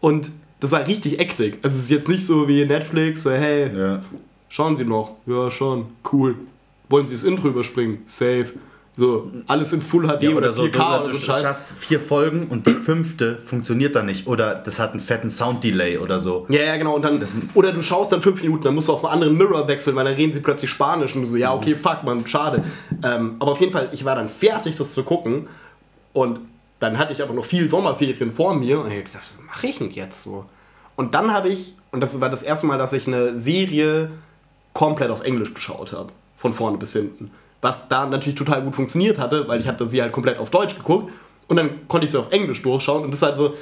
und 0.00 0.30
das 0.60 0.72
war 0.72 0.86
richtig 0.86 1.20
ektig. 1.20 1.58
Also 1.62 1.76
es 1.76 1.84
ist 1.84 1.90
jetzt 1.90 2.08
nicht 2.08 2.24
so 2.26 2.48
wie 2.48 2.64
Netflix, 2.64 3.22
so 3.22 3.30
hey, 3.30 3.70
Ja. 3.76 4.02
schauen 4.48 4.74
Sie 4.76 4.84
noch. 4.84 5.12
Ja, 5.26 5.50
schon. 5.50 5.86
Cool. 6.10 6.34
Wollen 6.90 7.06
Sie 7.06 7.14
das 7.14 7.24
Intro 7.24 7.48
überspringen? 7.48 8.02
Safe. 8.04 8.46
So, 8.96 9.30
alles 9.46 9.72
in 9.72 9.80
Full 9.80 10.02
HD 10.02 10.24
Ja, 10.24 10.30
oder, 10.30 10.38
oder 10.38 10.52
so, 10.52 10.62
4K 10.64 10.72
du, 10.72 11.04
oder 11.04 11.12
du 11.12 11.18
so 11.18 11.32
schaffst 11.32 11.62
vier 11.76 12.00
Folgen 12.00 12.48
und 12.48 12.66
die 12.66 12.74
fünfte 12.74 13.38
funktioniert 13.38 13.94
dann 13.94 14.06
nicht. 14.06 14.26
Oder 14.26 14.56
das 14.56 14.78
hat 14.78 14.90
einen 14.90 15.00
fetten 15.00 15.30
Sound-Delay 15.30 15.98
oder 15.98 16.18
so. 16.18 16.44
Ja, 16.50 16.62
ja, 16.62 16.76
genau. 16.76 16.96
Und 16.96 17.02
dann, 17.02 17.24
oder 17.54 17.72
du 17.72 17.80
schaust 17.82 18.12
dann 18.12 18.20
fünf 18.20 18.42
Minuten, 18.42 18.64
dann 18.64 18.74
musst 18.74 18.88
du 18.88 18.92
auf 18.92 19.04
einen 19.04 19.14
anderen 19.14 19.38
Mirror 19.38 19.68
wechseln, 19.68 19.94
weil 19.96 20.04
dann 20.04 20.14
reden 20.14 20.32
sie 20.32 20.40
plötzlich 20.40 20.70
Spanisch 20.70 21.14
und 21.14 21.22
du 21.22 21.28
so, 21.28 21.36
ja, 21.36 21.54
okay, 21.54 21.76
fuck, 21.76 22.02
man, 22.02 22.26
schade. 22.26 22.64
Ähm, 23.02 23.36
aber 23.38 23.52
auf 23.52 23.60
jeden 23.60 23.72
Fall, 23.72 23.88
ich 23.92 24.04
war 24.04 24.16
dann 24.16 24.28
fertig, 24.28 24.74
das 24.74 24.92
zu 24.92 25.04
gucken. 25.04 25.46
Und 26.12 26.40
dann 26.80 26.98
hatte 26.98 27.12
ich 27.12 27.22
aber 27.22 27.32
noch 27.32 27.44
viel 27.44 27.70
Sommerferien 27.70 28.32
vor 28.32 28.54
mir. 28.54 28.80
Und 28.80 28.90
ich 28.90 28.98
hab 28.98 29.04
gesagt, 29.04 29.24
was 29.24 29.38
mache 29.46 29.66
ich 29.68 29.78
denn 29.78 29.90
jetzt 29.92 30.24
so? 30.24 30.44
Und 30.96 31.14
dann 31.14 31.32
habe 31.32 31.48
ich, 31.48 31.74
und 31.92 32.00
das 32.00 32.20
war 32.20 32.28
das 32.28 32.42
erste 32.42 32.66
Mal, 32.66 32.76
dass 32.76 32.92
ich 32.92 33.06
eine 33.06 33.36
Serie 33.36 34.10
komplett 34.74 35.10
auf 35.10 35.22
Englisch 35.22 35.54
geschaut 35.54 35.92
habe. 35.92 36.12
Von 36.40 36.54
vorne 36.54 36.78
bis 36.78 36.94
hinten. 36.94 37.30
Was 37.60 37.88
da 37.88 38.06
natürlich 38.06 38.38
total 38.38 38.62
gut 38.62 38.74
funktioniert 38.74 39.18
hatte, 39.18 39.46
weil 39.46 39.60
ich 39.60 39.68
hatte 39.68 39.88
sie 39.90 40.00
halt 40.00 40.12
komplett 40.12 40.38
auf 40.38 40.48
Deutsch 40.48 40.74
geguckt. 40.74 41.12
Und 41.48 41.56
dann 41.56 41.86
konnte 41.86 42.06
ich 42.06 42.12
sie 42.12 42.18
auf 42.18 42.32
Englisch 42.32 42.62
durchschauen. 42.62 43.04
Und 43.04 43.10
das 43.10 43.20
war 43.20 43.28
halt 43.28 43.36
so, 43.36 43.54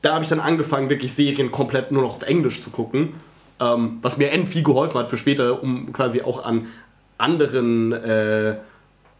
da 0.00 0.14
habe 0.14 0.22
ich 0.22 0.30
dann 0.30 0.38
angefangen, 0.38 0.88
wirklich 0.90 1.12
Serien 1.12 1.50
komplett 1.50 1.90
nur 1.90 2.02
noch 2.02 2.16
auf 2.16 2.22
Englisch 2.22 2.62
zu 2.62 2.70
gucken. 2.70 3.14
Ähm, 3.58 3.98
was 4.00 4.16
mir 4.16 4.30
end 4.30 4.48
viel 4.48 4.62
geholfen 4.62 4.96
hat 4.98 5.10
für 5.10 5.16
später, 5.16 5.60
um 5.60 5.92
quasi 5.92 6.22
auch 6.22 6.44
an 6.44 6.68
anderen, 7.18 7.92
äh, 7.92 8.56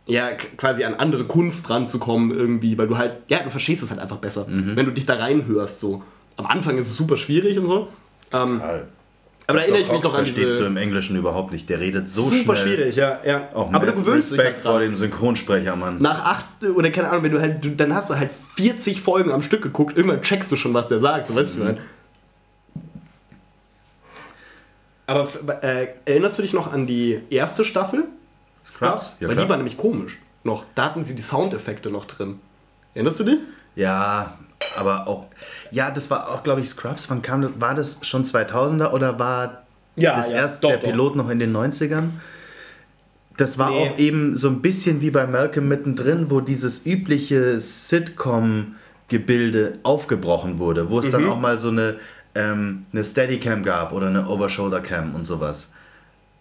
ja, 0.06 0.30
quasi 0.56 0.84
an 0.84 0.94
andere 0.94 1.24
Kunst 1.24 1.68
ranzukommen 1.70 2.30
irgendwie, 2.30 2.78
weil 2.78 2.86
du 2.86 2.96
halt, 2.96 3.16
ja, 3.28 3.42
du 3.42 3.50
verstehst 3.50 3.82
es 3.82 3.90
halt 3.90 4.00
einfach 4.00 4.18
besser, 4.18 4.46
wenn 4.76 4.86
du 4.86 4.92
dich 4.92 5.06
da 5.06 5.14
reinhörst 5.14 5.80
so. 5.80 6.02
Am 6.36 6.46
Anfang 6.46 6.78
ist 6.78 6.88
es 6.88 6.96
super 6.96 7.16
schwierig 7.16 7.58
und 7.58 7.66
so. 7.66 7.88
Ähm, 8.32 8.60
aber 9.46 9.58
da 9.58 9.64
erinnere 9.64 9.82
ich 9.82 9.92
mich 9.92 10.02
noch 10.02 10.14
an 10.14 10.24
verstehst 10.24 10.48
du 10.48 10.52
diese... 10.54 10.66
im 10.66 10.76
Englischen 10.76 11.16
überhaupt 11.16 11.52
nicht. 11.52 11.68
Der 11.68 11.80
redet 11.80 12.08
so 12.08 12.28
Super 12.28 12.56
schnell. 12.56 12.76
schwierig, 12.76 12.96
ja, 12.96 13.18
ja. 13.26 13.48
Auch 13.54 13.72
aber 13.72 13.86
du 13.86 13.92
gewöhnst 13.94 14.32
dich 14.32 14.38
Respekt 14.38 14.56
halt 14.56 14.62
vor 14.62 14.72
dran. 14.72 14.82
dem 14.82 14.94
Synchronsprecher, 14.94 15.76
Mann. 15.76 16.00
Nach 16.00 16.24
acht, 16.24 16.44
oder 16.64 16.90
keine 16.90 17.10
Ahnung, 17.10 17.24
wenn 17.24 17.32
du 17.32 17.40
halt, 17.40 17.62
du, 17.64 17.70
dann 17.70 17.94
hast 17.94 18.10
du 18.10 18.14
halt 18.16 18.30
40 18.56 19.00
Folgen 19.02 19.30
am 19.32 19.42
Stück 19.42 19.62
geguckt, 19.62 19.96
irgendwann 19.96 20.22
checkst 20.22 20.50
du 20.50 20.56
schon, 20.56 20.72
was 20.74 20.88
der 20.88 21.00
sagt, 21.00 21.28
so 21.28 21.34
weißt 21.34 21.54
du, 21.56 21.58
Mhm. 21.58 21.68
ich 21.68 21.74
meine. 21.74 21.80
Aber 25.06 25.28
äh, 25.62 25.88
erinnerst 26.06 26.38
du 26.38 26.42
dich 26.42 26.52
noch 26.54 26.72
an 26.72 26.86
die 26.86 27.20
erste 27.30 27.64
Staffel? 27.64 28.04
Scrubs? 28.64 29.18
Ja, 29.20 29.28
Weil 29.28 29.34
klar. 29.34 29.44
die 29.46 29.50
war 29.50 29.56
nämlich 29.58 29.76
komisch 29.76 30.18
noch. 30.44 30.64
Da 30.74 30.86
hatten 30.86 31.04
sie 31.04 31.14
die 31.14 31.22
Soundeffekte 31.22 31.90
noch 31.90 32.06
drin. 32.06 32.40
Erinnerst 32.94 33.20
du 33.20 33.24
dich? 33.24 33.38
Ja, 33.76 34.38
aber 34.76 35.06
auch. 35.06 35.26
Ja, 35.70 35.90
das 35.90 36.10
war 36.10 36.30
auch, 36.30 36.42
glaube 36.42 36.60
ich, 36.60 36.68
Scrubs. 36.68 37.08
Wann 37.10 37.22
kam 37.22 37.42
das? 37.42 37.52
War 37.58 37.74
das 37.74 37.98
schon 38.02 38.24
2000er 38.24 38.92
oder 38.92 39.18
war 39.18 39.62
Ja, 39.96 40.16
das 40.16 40.30
ja, 40.30 40.36
erst 40.36 40.64
doch, 40.64 40.68
der 40.70 40.78
doch. 40.78 40.88
Pilot 40.88 41.16
noch 41.16 41.30
in 41.30 41.38
den 41.38 41.52
90ern? 41.54 42.10
Das 43.36 43.58
war 43.58 43.70
Nee. 43.70 43.88
auch 43.90 43.98
eben 43.98 44.36
so 44.36 44.48
ein 44.48 44.62
bisschen 44.62 45.00
wie 45.00 45.10
bei 45.10 45.26
Malcolm 45.26 45.68
mittendrin, 45.68 46.30
wo 46.30 46.40
dieses 46.40 46.86
übliche 46.86 47.58
Sitcom-Gebilde 47.58 49.78
aufgebrochen 49.82 50.58
wurde, 50.58 50.90
wo 50.90 50.98
es 50.98 51.06
Mhm. 51.08 51.12
dann 51.12 51.28
auch 51.28 51.40
mal 51.40 51.58
so 51.58 51.68
eine, 51.68 51.96
ähm, 52.34 52.86
eine 52.92 53.04
Steadicam 53.04 53.62
gab 53.62 53.92
oder 53.92 54.08
eine 54.08 54.28
Overshoulder-Cam 54.28 55.14
und 55.14 55.24
sowas. 55.24 55.72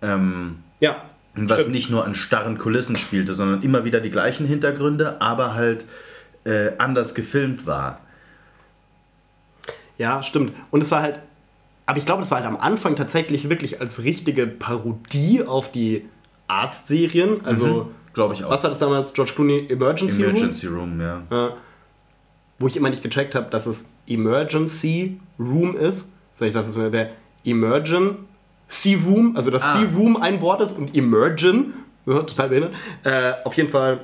Ähm, 0.01 0.57
Ja. 0.79 1.03
was 1.35 1.61
stimmt. 1.61 1.75
nicht 1.75 1.89
nur 1.89 2.05
an 2.05 2.13
starren 2.15 2.57
Kulissen 2.59 2.95
spielte, 2.97 3.33
sondern 3.33 3.61
immer 3.63 3.85
wieder 3.85 3.99
die 3.99 4.11
gleichen 4.11 4.45
Hintergründe, 4.45 5.19
aber 5.21 5.53
halt 5.55 5.85
äh, 6.45 6.71
anders 6.77 7.15
gefilmt 7.15 7.65
war. 7.65 8.01
Ja, 9.97 10.23
stimmt. 10.23 10.53
Und 10.71 10.81
es 10.81 10.91
war 10.91 11.01
halt, 11.01 11.19
aber 11.85 11.97
ich 11.97 12.05
glaube, 12.05 12.21
das 12.21 12.31
war 12.31 12.39
halt 12.39 12.47
am 12.47 12.57
Anfang 12.57 12.95
tatsächlich 12.95 13.49
wirklich 13.49 13.79
als 13.81 14.03
richtige 14.03 14.47
Parodie 14.47 15.43
auf 15.43 15.71
die 15.71 16.05
Arztserien. 16.47 17.45
Also, 17.45 17.89
Glaube 18.13 18.33
ich 18.33 18.43
auch. 18.43 18.49
was 18.49 18.63
war 18.63 18.69
das 18.69 18.79
damals? 18.79 19.13
George 19.13 19.33
Clooney 19.35 19.67
Emergency, 19.69 20.23
Room? 20.23 20.35
Emergency 20.35 20.67
Room, 20.67 21.01
ja. 21.01 21.21
Ja. 21.31 21.53
Wo 22.59 22.67
ich 22.67 22.77
immer 22.77 22.89
nicht 22.89 23.03
gecheckt 23.03 23.33
habe, 23.35 23.49
dass 23.49 23.65
es 23.65 23.89
Emergency 24.07 25.19
Room 25.39 25.75
ist. 25.75 26.11
So, 26.35 26.45
ich 26.45 26.53
dachte, 26.53 26.69
es 26.69 26.75
wäre 26.75 27.09
Emergency 27.45 28.95
Room, 29.05 29.35
also 29.35 29.51
dass 29.51 29.63
Ah. 29.63 29.73
C 29.79 29.85
Room 29.95 30.17
ein 30.17 30.41
Wort 30.41 30.61
ist 30.61 30.77
und 30.77 30.95
Emergen. 30.95 31.73
Total 32.05 32.49
behindert. 32.49 32.73
Äh, 33.03 33.33
auf 33.45 33.55
jeden 33.55 33.69
Fall, 33.69 34.01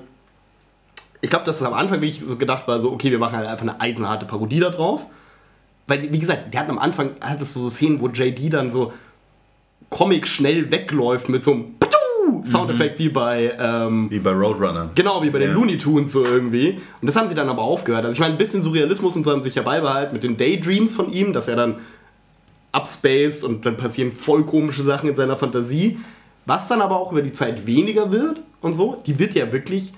ich 1.22 1.30
glaube, 1.30 1.45
dass 1.45 1.57
es 1.57 1.64
am 1.64 1.74
Anfang 1.74 1.98
wirklich 2.02 2.22
so 2.26 2.36
gedacht 2.38 2.68
war, 2.68 2.80
so, 2.80 2.91
okay, 2.91 3.11
wir 3.11 3.20
machen 3.20 3.36
halt 3.38 3.48
einfach 3.48 3.64
eine 3.64 3.80
eisenharte 3.82 4.26
Parodie 4.26 4.60
da 4.60 4.70
drauf. 4.70 5.06
Weil, 5.90 6.11
wie 6.14 6.20
gesagt, 6.20 6.53
der 6.53 6.61
hat 6.61 6.70
am 6.70 6.80
Anfang, 6.80 7.11
hattest 7.20 7.56
du 7.56 7.61
so 7.61 7.70
Szenen, 7.70 7.99
wo 7.99 8.07
JD 8.07 8.53
dann 8.53 8.72
so 8.72 8.94
Comic 9.90 10.28
schnell 10.28 10.72
wegläuft 10.72 11.30
mit 11.30 11.44
so 11.44 11.52
einem 11.52 11.66
Soundeffekt 12.45 12.99
wie 12.99 13.10
bei 13.10 13.53
ähm, 13.60 14.07
Wie 14.10 14.20
bei 14.20 14.32
Roadrunner. 14.32 14.91
Genau, 14.95 15.22
wie 15.24 15.30
bei 15.32 15.40
den 15.40 15.49
Ja. 15.49 15.56
Looney 15.56 15.78
Tunes 15.78 16.11
so 16.11 16.24
irgendwie. 16.24 16.80
Und 17.02 17.07
das 17.07 17.16
haben 17.16 17.28
sie 17.28 17.36
dann 17.36 17.49
aber 17.49 17.64
aufgehört. 17.64 18.06
Also 18.06 18.14
ich 18.14 18.20
meine, 18.20 18.36
ein 18.36 18.38
bisschen 18.38 18.61
Surrealismus 18.61 19.16
und 19.16 19.24
so 19.24 19.32
haben 19.32 19.40
sie 19.41 19.45
sich 19.49 19.56
ja 19.56 19.64
beibehalten 19.64 20.14
mit 20.14 20.24
den 20.24 20.38
Daydreams 20.38 20.94
von 20.94 21.11
ihm, 21.11 21.34
dass 21.34 21.48
er 21.48 21.56
dann 21.56 21.76
upspaced 22.72 23.44
und 23.44 23.66
dann 23.66 23.78
passieren 23.78 24.11
voll 24.11 24.45
komische 24.45 24.84
Sachen 24.84 25.10
in 25.10 25.16
seiner 25.16 25.38
Fantasie. 25.38 25.98
Was 26.45 26.68
dann 26.68 26.82
aber 26.82 26.98
auch 26.98 27.11
über 27.11 27.24
die 27.24 27.32
Zeit 27.32 27.66
weniger 27.66 28.11
wird 28.11 28.41
und 28.61 28.76
so. 28.76 29.02
Die 29.06 29.18
wird 29.20 29.34
ja 29.34 29.52
wirklich, 29.52 29.94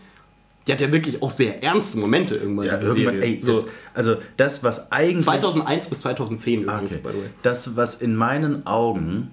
die 0.68 0.72
hat 0.74 0.82
ja 0.82 0.92
wirklich 0.92 1.22
auch 1.22 1.32
sehr 1.32 1.64
ernste 1.64 1.98
Momente 1.98 2.36
irgendwann. 2.36 2.68
Ja, 2.68 2.74
irgendwann, 2.80 3.16
Serie. 3.16 3.22
ey, 3.22 3.42
so, 3.42 3.54
das, 3.62 3.66
also 3.94 4.18
das, 4.38 4.64
was 4.64 4.92
eigentlich. 4.92 5.26
2001 5.26 5.88
bis 5.88 6.00
2010 6.02 6.70
Ah, 6.70 6.76
übrigens, 6.78 6.92
okay. 6.92 7.02
by 7.04 7.10
the 7.14 7.18
way. 7.24 7.30
Das, 7.42 7.76
was 7.76 7.96
in 8.02 8.16
meinen 8.16 8.66
Augen 8.68 9.32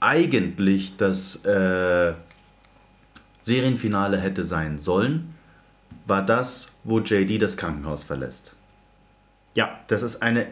eigentlich 0.00 0.96
das 0.96 1.44
äh, 1.44 2.12
Serienfinale 3.40 4.18
hätte 4.18 4.44
sein 4.44 4.78
sollen, 4.78 5.34
war 6.06 6.24
das, 6.24 6.72
wo 6.84 7.00
JD 7.00 7.40
das 7.40 7.56
Krankenhaus 7.56 8.02
verlässt. 8.04 8.54
Ja, 9.54 9.78
Das 9.88 10.02
ist 10.02 10.22
eine 10.22 10.46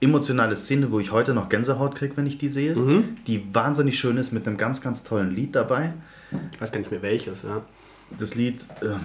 emotionale 0.00 0.56
Szene, 0.56 0.90
wo 0.90 1.00
ich 1.00 1.12
heute 1.12 1.32
noch 1.34 1.48
Gänsehaut 1.48 1.94
kriege, 1.94 2.16
wenn 2.16 2.26
ich 2.26 2.36
die 2.38 2.48
sehe. 2.48 2.74
Mhm. 2.76 3.16
Die 3.26 3.54
wahnsinnig 3.54 3.98
schön 3.98 4.16
ist 4.16 4.32
mit 4.32 4.46
einem 4.46 4.56
ganz, 4.56 4.80
ganz 4.80 5.02
tollen 5.04 5.34
Lied 5.34 5.54
dabei. 5.54 5.92
ich 6.52 6.60
weiß 6.60 6.72
gar 6.72 6.78
nicht 6.80 6.90
mehr 6.90 7.02
welches, 7.02 7.42
ja. 7.42 7.62
Das 8.18 8.34
Lied, 8.34 8.60
äh, 8.82 8.96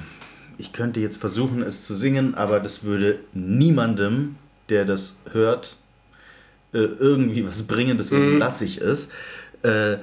ich 0.59 0.73
könnte 0.73 0.99
jetzt 0.99 1.17
versuchen, 1.17 1.63
es 1.63 1.83
zu 1.83 1.93
singen, 1.93 2.35
aber 2.35 2.59
das 2.59 2.83
würde 2.83 3.19
niemandem, 3.33 4.35
der 4.67 4.83
das 4.85 5.15
hört, 5.31 5.77
äh, 6.73 6.79
irgendwie 6.79 7.47
was 7.47 7.63
bringen. 7.63 7.97
Deswegen 7.97 8.37
lasse 8.37 8.65
ich 8.65 8.79
es. 8.81 9.09
Äh, 9.63 9.97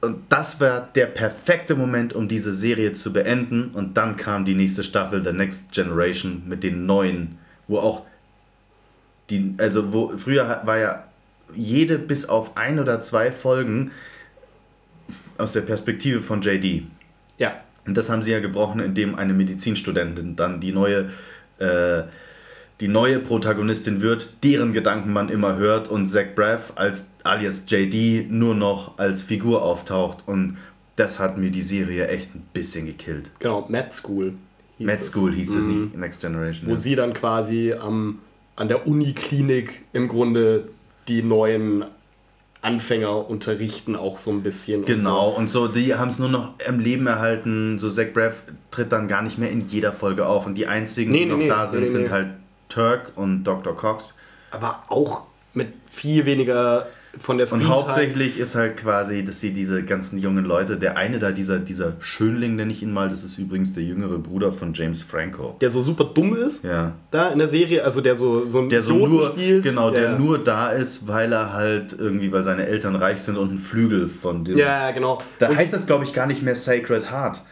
und 0.00 0.20
das 0.30 0.60
war 0.60 0.88
der 0.94 1.06
perfekte 1.06 1.76
Moment, 1.76 2.14
um 2.14 2.28
diese 2.28 2.54
Serie 2.54 2.94
zu 2.94 3.12
beenden. 3.12 3.70
Und 3.74 3.96
dann 3.96 4.16
kam 4.16 4.44
die 4.44 4.54
nächste 4.54 4.82
Staffel, 4.84 5.22
The 5.22 5.32
Next 5.32 5.72
Generation, 5.72 6.42
mit 6.46 6.62
den 6.62 6.86
neuen, 6.86 7.38
wo 7.68 7.78
auch 7.78 8.04
die, 9.30 9.54
also 9.58 9.92
wo 9.92 10.16
früher 10.16 10.62
war 10.64 10.78
ja 10.78 11.04
jede 11.54 11.98
bis 11.98 12.26
auf 12.26 12.56
ein 12.56 12.78
oder 12.78 13.00
zwei 13.00 13.30
Folgen 13.30 13.90
aus 15.36 15.52
der 15.52 15.62
Perspektive 15.62 16.20
von 16.20 16.40
JD. 16.40 16.84
Ja, 17.38 17.60
Und 17.86 17.96
das 17.96 18.08
haben 18.10 18.22
sie 18.22 18.30
ja 18.32 18.40
gebrochen, 18.40 18.80
indem 18.80 19.14
eine 19.14 19.34
Medizinstudentin 19.34 20.36
dann 20.36 20.60
die 20.60 20.72
neue 20.72 21.10
äh, 21.58 22.02
die 22.80 22.88
neue 22.88 23.20
Protagonistin 23.20 24.02
wird, 24.02 24.30
deren 24.42 24.72
Gedanken 24.72 25.12
man 25.12 25.28
immer 25.28 25.56
hört 25.56 25.86
und 25.88 26.08
Zach 26.08 26.34
Braff 26.34 26.72
als 26.74 27.08
alias 27.22 27.62
JD 27.68 28.30
nur 28.30 28.54
noch 28.56 28.98
als 28.98 29.22
Figur 29.22 29.62
auftaucht 29.62 30.24
und 30.26 30.56
das 30.96 31.20
hat 31.20 31.38
mir 31.38 31.50
die 31.50 31.62
Serie 31.62 32.08
echt 32.08 32.34
ein 32.34 32.42
bisschen 32.52 32.86
gekillt. 32.86 33.30
Genau, 33.38 33.66
Mad 33.68 33.88
School. 33.92 34.32
hieß 34.78 34.86
Mad 34.86 34.98
es. 35.00 35.06
School 35.06 35.32
hieß 35.32 35.50
es 35.54 35.64
Mhm. 35.64 35.82
nicht, 35.84 35.96
Next 35.96 36.20
Generation. 36.20 36.66
Wo 36.68 36.72
ja. 36.72 36.76
sie 36.78 36.94
dann 36.96 37.14
quasi 37.14 37.72
am, 37.74 38.18
an 38.56 38.66
der 38.68 38.86
Uniklinik 38.88 39.82
im 39.92 40.08
Grunde 40.08 40.68
die 41.06 41.22
neuen 41.22 41.84
Anfänger 42.64 43.28
unterrichten, 43.28 43.94
auch 43.96 44.18
so 44.18 44.30
ein 44.30 44.42
bisschen. 44.42 44.80
und 44.80 44.86
Genau, 44.86 45.28
und 45.28 45.48
so, 45.48 45.68
die 45.68 45.94
haben 45.94 46.08
es 46.08 46.18
nur 46.18 46.28
noch 46.28 46.58
im 46.66 46.80
Leben 46.80 47.06
erhalten. 47.06 47.78
So, 47.78 47.90
Zach 47.90 48.12
Braff 48.12 48.42
tritt 48.70 48.90
dann 48.92 49.06
gar 49.08 49.22
nicht 49.22 49.38
mehr 49.38 49.50
in 49.50 49.60
jeder 49.60 49.92
Folge 49.92 50.26
auf. 50.26 50.46
Und 50.46 50.54
die 50.54 50.66
einzigen, 50.66 51.12
Nee, 51.12 51.20
die 51.20 51.24
nee, 51.26 51.30
noch 51.32 51.38
nee, 51.38 51.48
da 51.48 51.66
sind, 51.66 51.88
sind 51.88 52.10
halt 52.10 52.28
Turk 52.68 53.12
und 53.16 53.44
Dr. 53.44 53.76
Cox. 53.76 54.08
So. 54.08 54.14
Aber 54.50 54.84
auch 54.88 55.22
mit 55.52 55.68
viel 55.90 56.26
weniger 56.26 56.86
von 57.20 57.38
der 57.38 57.44
Und 57.44 57.60
Screentime. 57.60 57.74
hauptsächlich 57.74 58.38
ist 58.38 58.54
halt 58.54 58.76
quasi, 58.76 59.24
dass 59.24 59.40
sie 59.40 59.52
diese 59.52 59.82
ganzen 59.82 60.18
jungen 60.18 60.44
Leute, 60.44 60.76
der 60.76 60.96
eine 60.96 61.18
da, 61.18 61.32
dieser, 61.32 61.58
dieser 61.58 61.94
Schönling, 62.00 62.56
nenne 62.56 62.72
ich 62.72 62.82
ihn 62.82 62.92
mal, 62.92 63.08
das 63.08 63.24
ist 63.24 63.38
übrigens 63.38 63.72
der 63.72 63.82
jüngere 63.82 64.18
Bruder 64.18 64.52
von 64.52 64.74
James 64.74 65.02
Franco. 65.02 65.56
Der 65.60 65.70
so 65.70 65.82
super 65.82 66.04
dumm 66.04 66.36
ist, 66.36 66.64
Ja. 66.64 66.92
da 67.10 67.28
in 67.28 67.38
der 67.38 67.48
Serie, 67.48 67.84
also 67.84 68.00
der 68.00 68.16
so, 68.16 68.46
so 68.46 68.58
einen 68.58 68.68
Der 68.68 68.82
so 68.82 69.06
nur, 69.06 69.30
spielt. 69.30 69.62
genau, 69.62 69.90
der 69.90 70.02
ja. 70.12 70.18
nur 70.18 70.38
da 70.42 70.70
ist, 70.70 71.06
weil 71.08 71.32
er 71.32 71.52
halt 71.52 71.96
irgendwie, 71.98 72.32
weil 72.32 72.42
seine 72.42 72.66
Eltern 72.66 72.96
reich 72.96 73.20
sind 73.22 73.36
und 73.38 73.50
einen 73.50 73.58
Flügel 73.58 74.08
von 74.08 74.44
dem. 74.44 74.58
Ja, 74.58 74.90
genau. 74.90 75.18
Da 75.38 75.48
Und 75.48 75.56
heißt 75.56 75.74
es, 75.74 75.86
glaube 75.86 76.04
ich, 76.04 76.12
gar 76.12 76.26
nicht 76.26 76.42
mehr 76.42 76.54
Sacred 76.56 77.10
Heart. 77.10 77.42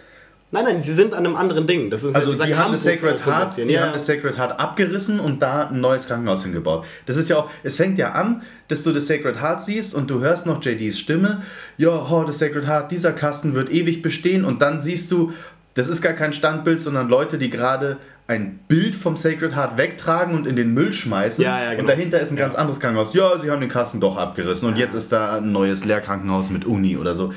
Nein, 0.54 0.64
nein, 0.64 0.82
sie 0.82 0.92
sind 0.92 1.14
an 1.14 1.24
einem 1.24 1.34
anderen 1.34 1.66
Ding. 1.66 1.88
Das 1.88 2.04
ist 2.04 2.14
Also 2.14 2.34
ja 2.34 2.44
die 2.44 2.54
haben 2.54 2.72
das 2.72 2.84
Sacred 2.84 3.24
Heart, 3.24 3.56
die 3.56 3.72
ja. 3.72 3.84
haben 3.84 3.94
das 3.94 4.04
Sacred 4.04 4.36
Heart 4.36 4.60
abgerissen 4.60 5.18
und 5.18 5.40
da 5.40 5.68
ein 5.68 5.80
neues 5.80 6.06
Krankenhaus 6.06 6.42
hingebaut. 6.42 6.84
Das 7.06 7.16
ist 7.16 7.30
ja 7.30 7.38
auch, 7.38 7.50
es 7.62 7.76
fängt 7.76 7.98
ja 7.98 8.12
an, 8.12 8.42
dass 8.68 8.82
du 8.82 8.92
das 8.92 9.06
Sacred 9.06 9.40
Heart 9.40 9.62
siehst 9.62 9.94
und 9.94 10.10
du 10.10 10.20
hörst 10.20 10.44
noch 10.44 10.62
JDs 10.62 10.98
Stimme. 10.98 11.42
Ja, 11.78 12.06
oh, 12.10 12.24
das 12.24 12.38
Sacred 12.38 12.66
Heart, 12.66 12.90
dieser 12.90 13.12
Kasten 13.12 13.54
wird 13.54 13.72
ewig 13.72 14.02
bestehen 14.02 14.44
und 14.44 14.60
dann 14.60 14.82
siehst 14.82 15.10
du, 15.10 15.32
das 15.72 15.88
ist 15.88 16.02
gar 16.02 16.12
kein 16.12 16.34
Standbild, 16.34 16.82
sondern 16.82 17.08
Leute, 17.08 17.38
die 17.38 17.48
gerade 17.48 17.96
ein 18.26 18.60
Bild 18.68 18.94
vom 18.94 19.16
Sacred 19.16 19.56
Heart 19.56 19.78
wegtragen 19.78 20.34
und 20.34 20.46
in 20.46 20.56
den 20.56 20.74
Müll 20.74 20.92
schmeißen. 20.92 21.42
Ja, 21.42 21.62
ja, 21.62 21.70
genau. 21.70 21.80
Und 21.80 21.86
dahinter 21.88 22.20
ist 22.20 22.30
ein 22.30 22.36
ganz 22.36 22.56
anderes 22.56 22.78
Krankenhaus. 22.78 23.14
Ja, 23.14 23.40
sie 23.40 23.50
haben 23.50 23.60
den 23.60 23.70
Kasten 23.70 24.00
doch 24.00 24.18
abgerissen 24.18 24.68
und 24.68 24.76
jetzt 24.76 24.92
ist 24.92 25.12
da 25.12 25.38
ein 25.38 25.50
neues 25.50 25.86
Lehrkrankenhaus 25.86 26.50
mit 26.50 26.66
Uni 26.66 26.98
oder 26.98 27.14
so. 27.14 27.32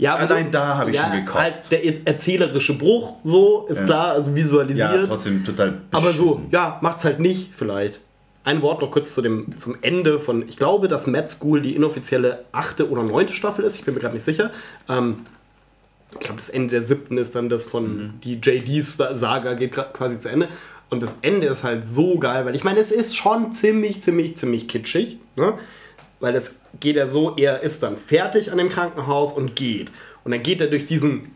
Ja, 0.00 0.14
Allein 0.16 0.46
du- 0.46 0.50
da 0.52 0.78
habe 0.78 0.90
ich 0.90 0.96
ja, 0.96 1.02
schon 1.04 1.12
gekotzt. 1.24 1.70
Halt 1.70 1.70
der 1.72 2.06
erzählerische 2.06 2.76
Bruch, 2.78 3.16
so 3.22 3.66
ist 3.68 3.80
Ja. 3.80 3.84
klar, 3.86 4.06
also 4.12 4.34
visualisiert. 4.34 4.94
Ja, 4.94 5.06
trotzdem 5.06 5.44
total 5.44 5.78
aber 5.90 6.12
so, 6.12 6.24
beschissen. 6.24 6.48
ja, 6.50 6.78
macht's 6.80 7.04
halt 7.04 7.20
nicht, 7.20 7.52
vielleicht. 7.54 8.00
Ein 8.42 8.62
Wort 8.62 8.80
noch 8.80 8.90
kurz 8.90 9.14
zu 9.14 9.20
dem, 9.20 9.56
zum 9.58 9.76
Ende 9.82 10.18
von, 10.18 10.48
ich 10.48 10.56
glaube, 10.56 10.88
dass 10.88 11.06
Mad 11.06 11.28
School 11.28 11.60
die 11.60 11.76
inoffizielle 11.76 12.44
achte 12.52 12.88
oder 12.90 13.02
neunte 13.02 13.34
Staffel 13.34 13.64
ist, 13.64 13.76
ich 13.76 13.84
bin 13.84 13.92
mir 13.94 14.00
gerade 14.00 14.14
nicht 14.14 14.24
sicher. 14.24 14.50
Ähm, 14.88 15.26
ich 16.14 16.20
glaube, 16.20 16.40
das 16.40 16.48
Ende 16.48 16.70
der 16.70 16.82
siebten 16.82 17.18
ist 17.18 17.34
dann 17.36 17.48
das 17.50 17.66
von 17.66 17.84
Mhm. 17.96 18.12
die 18.24 18.40
JD-Saga 18.40 19.52
geht 19.54 19.72
quasi 19.72 20.18
zu 20.18 20.28
Ende. 20.30 20.48
Und 20.88 21.02
das 21.02 21.18
Ende 21.22 21.46
ist 21.46 21.62
halt 21.62 21.86
so 21.86 22.18
geil, 22.18 22.46
weil 22.46 22.54
ich 22.56 22.64
meine, 22.64 22.80
es 22.80 22.90
ist 22.90 23.16
schon 23.16 23.52
ziemlich, 23.52 24.02
ziemlich, 24.02 24.36
ziemlich 24.36 24.66
kitschig. 24.66 25.18
Ne? 25.36 25.52
Weil 26.20 26.34
es 26.36 26.60
geht 26.78 26.96
ja 26.96 27.08
so, 27.08 27.34
er 27.36 27.60
ist 27.62 27.82
dann 27.82 27.96
fertig 27.96 28.52
an 28.52 28.58
dem 28.58 28.68
Krankenhaus 28.68 29.32
und 29.32 29.56
geht. 29.56 29.90
Und 30.22 30.32
dann 30.32 30.42
geht 30.42 30.60
er 30.60 30.66
durch 30.68 30.86
diesen 30.86 31.30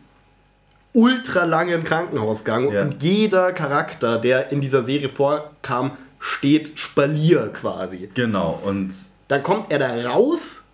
ultra 0.93 1.43
langen 1.43 1.83
Krankenhausgang 1.83 2.71
Ja. 2.71 2.81
und 2.83 3.03
jeder 3.03 3.51
Charakter, 3.51 4.17
der 4.19 4.51
in 4.51 4.61
dieser 4.61 4.83
Serie 4.83 5.09
vorkam, 5.09 5.97
steht 6.19 6.79
Spalier 6.79 7.49
quasi. 7.53 8.09
Genau, 8.13 8.59
und 8.63 8.93
Dann 9.27 9.41
kommt 9.43 9.71
er 9.71 9.79
da 9.79 10.09
raus 10.09 10.65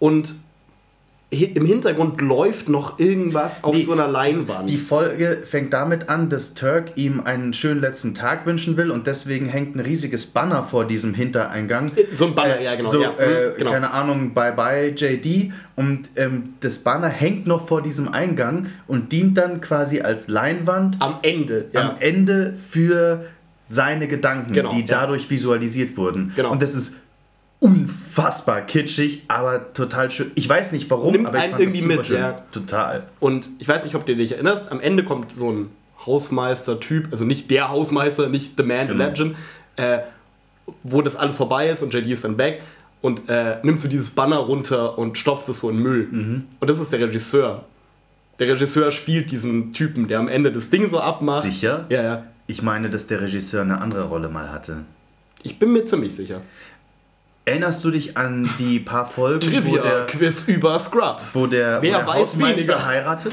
und 0.00 0.34
im 1.30 1.64
Hintergrund 1.64 2.20
läuft 2.20 2.68
noch 2.68 2.98
irgendwas 2.98 3.62
auf 3.62 3.74
Nee, 3.76 3.84
so 3.84 3.92
einer 3.92 4.08
Leinwand. 4.08 4.68
Die 4.68 4.76
Folge 4.76 5.42
fängt 5.44 5.72
damit 5.72 6.08
an, 6.08 6.28
dass 6.28 6.54
Turk 6.54 6.92
ihm 6.96 7.20
einen 7.20 7.54
schönen 7.54 7.80
letzten 7.80 8.16
Tag 8.16 8.46
wünschen 8.46 8.76
will 8.76 8.90
und 8.90 9.06
deswegen 9.06 9.46
hängt 9.46 9.76
ein 9.76 9.80
riesiges 9.80 10.26
Banner 10.26 10.64
vor 10.64 10.86
diesem 10.86 11.14
Hintereingang. 11.14 11.92
So 12.16 12.26
ein 12.26 12.34
Banner, 12.34 12.60
ja, 12.60 12.74
genau, 12.74 12.90
So, 12.90 13.00
ja, 13.00 13.12
äh, 13.16 13.50
mhm, 13.50 13.58
genau. 13.58 13.70
Keine 13.70 13.90
Ahnung, 13.92 14.34
bye 14.34 14.52
bye 14.52 14.88
JD. 14.88 15.52
Und 15.76 16.10
ähm, 16.16 16.54
das 16.60 16.80
Banner 16.80 17.08
hängt 17.08 17.46
noch 17.46 17.68
vor 17.68 17.80
diesem 17.80 18.08
Eingang 18.08 18.66
und 18.88 19.12
dient 19.12 19.38
dann 19.38 19.60
quasi 19.60 20.00
als 20.00 20.26
Leinwand 20.26 20.96
Am 20.98 21.18
Ende, 21.22 21.66
ja. 21.72 21.90
am 21.90 21.96
Ende 22.00 22.54
für 22.54 23.24
seine 23.66 24.08
Gedanken, 24.08 24.52
Genau, 24.52 24.70
die 24.70 24.80
ja. 24.80 24.86
dadurch 24.88 25.30
visualisiert 25.30 25.96
wurden. 25.96 26.32
Genau. 26.34 26.50
Und 26.50 26.60
das 26.60 26.74
ist 26.74 26.96
unfassbar 27.60 28.62
kitschig, 28.62 29.22
aber 29.28 29.72
total 29.74 30.10
schön. 30.10 30.32
Ich 30.34 30.48
weiß 30.48 30.72
nicht 30.72 30.90
warum, 30.90 31.12
Nimmt 31.12 31.26
aber 31.26 31.38
ich 31.38 31.50
fand 31.50 31.60
irgendwie 31.60 31.82
mit, 31.82 32.06
schön. 32.06 32.18
ja. 32.18 32.32
Total. 32.52 33.04
Und 33.20 33.48
ich 33.58 33.68
weiß 33.68 33.84
nicht, 33.84 33.94
ob 33.94 34.06
du 34.06 34.16
dich 34.16 34.32
erinnerst, 34.32 34.72
am 34.72 34.80
Ende 34.80 35.04
kommt 35.04 35.32
so 35.32 35.52
ein 35.52 35.68
Hausmeister-Typ, 36.06 37.08
also 37.12 37.24
nicht 37.24 37.50
der 37.50 37.68
Hausmeister, 37.68 38.28
nicht 38.28 38.54
The 38.56 38.62
Man, 38.62 38.88
Genau. 38.88 39.04
Legend, 39.04 39.36
äh, 39.76 39.98
wo 40.82 41.02
das 41.02 41.16
alles 41.16 41.36
vorbei 41.36 41.68
ist 41.68 41.82
und 41.82 41.92
JD 41.92 42.08
ist 42.10 42.24
dann 42.24 42.38
weg 42.38 42.62
und 43.02 43.28
äh, 43.28 43.56
nimmt 43.62 43.80
so 43.80 43.88
dieses 43.88 44.10
Banner 44.10 44.38
runter 44.38 44.98
und 44.98 45.18
stopft 45.18 45.48
es 45.50 45.58
so 45.60 45.68
in 45.70 45.78
Müll. 45.78 46.08
Mhm. 46.10 46.44
Und 46.58 46.70
das 46.70 46.78
ist 46.80 46.92
der 46.92 47.00
Regisseur. 47.00 47.64
Der 48.38 48.48
Regisseur 48.48 48.90
spielt 48.90 49.30
diesen 49.30 49.72
Typen, 49.72 50.08
der 50.08 50.18
am 50.18 50.28
Ende 50.28 50.50
das 50.50 50.70
Ding 50.70 50.88
so 50.88 51.00
abmacht. 51.00 51.42
Sicher? 51.42 51.84
Ja, 51.90 52.02
ja. 52.02 52.24
Ich 52.46 52.62
meine, 52.62 52.88
dass 52.88 53.06
der 53.06 53.20
Regisseur 53.20 53.60
eine 53.62 53.80
andere 53.82 54.04
Rolle 54.04 54.28
mal 54.30 54.50
hatte. 54.50 54.78
Ich 55.42 55.58
bin 55.58 55.72
mir 55.72 55.84
ziemlich 55.84 56.14
sicher. 56.14 56.40
Erinnerst 57.44 57.82
du 57.84 57.90
dich 57.90 58.16
an 58.16 58.48
die 58.58 58.78
paar 58.80 59.06
Folgen, 59.06 59.44
wo 59.44 59.50
Trivia, 59.50 59.82
der, 59.82 60.06
Quiz 60.06 60.46
über 60.48 60.78
Scrubs. 60.78 61.34
wo 61.34 61.46
der, 61.46 61.80
Wer 61.82 61.94
wo 61.94 61.96
der 61.98 62.06
weiß 62.06 62.18
Hausmeister 62.20 62.56
weniger? 62.58 62.86
heiratet? 62.86 63.32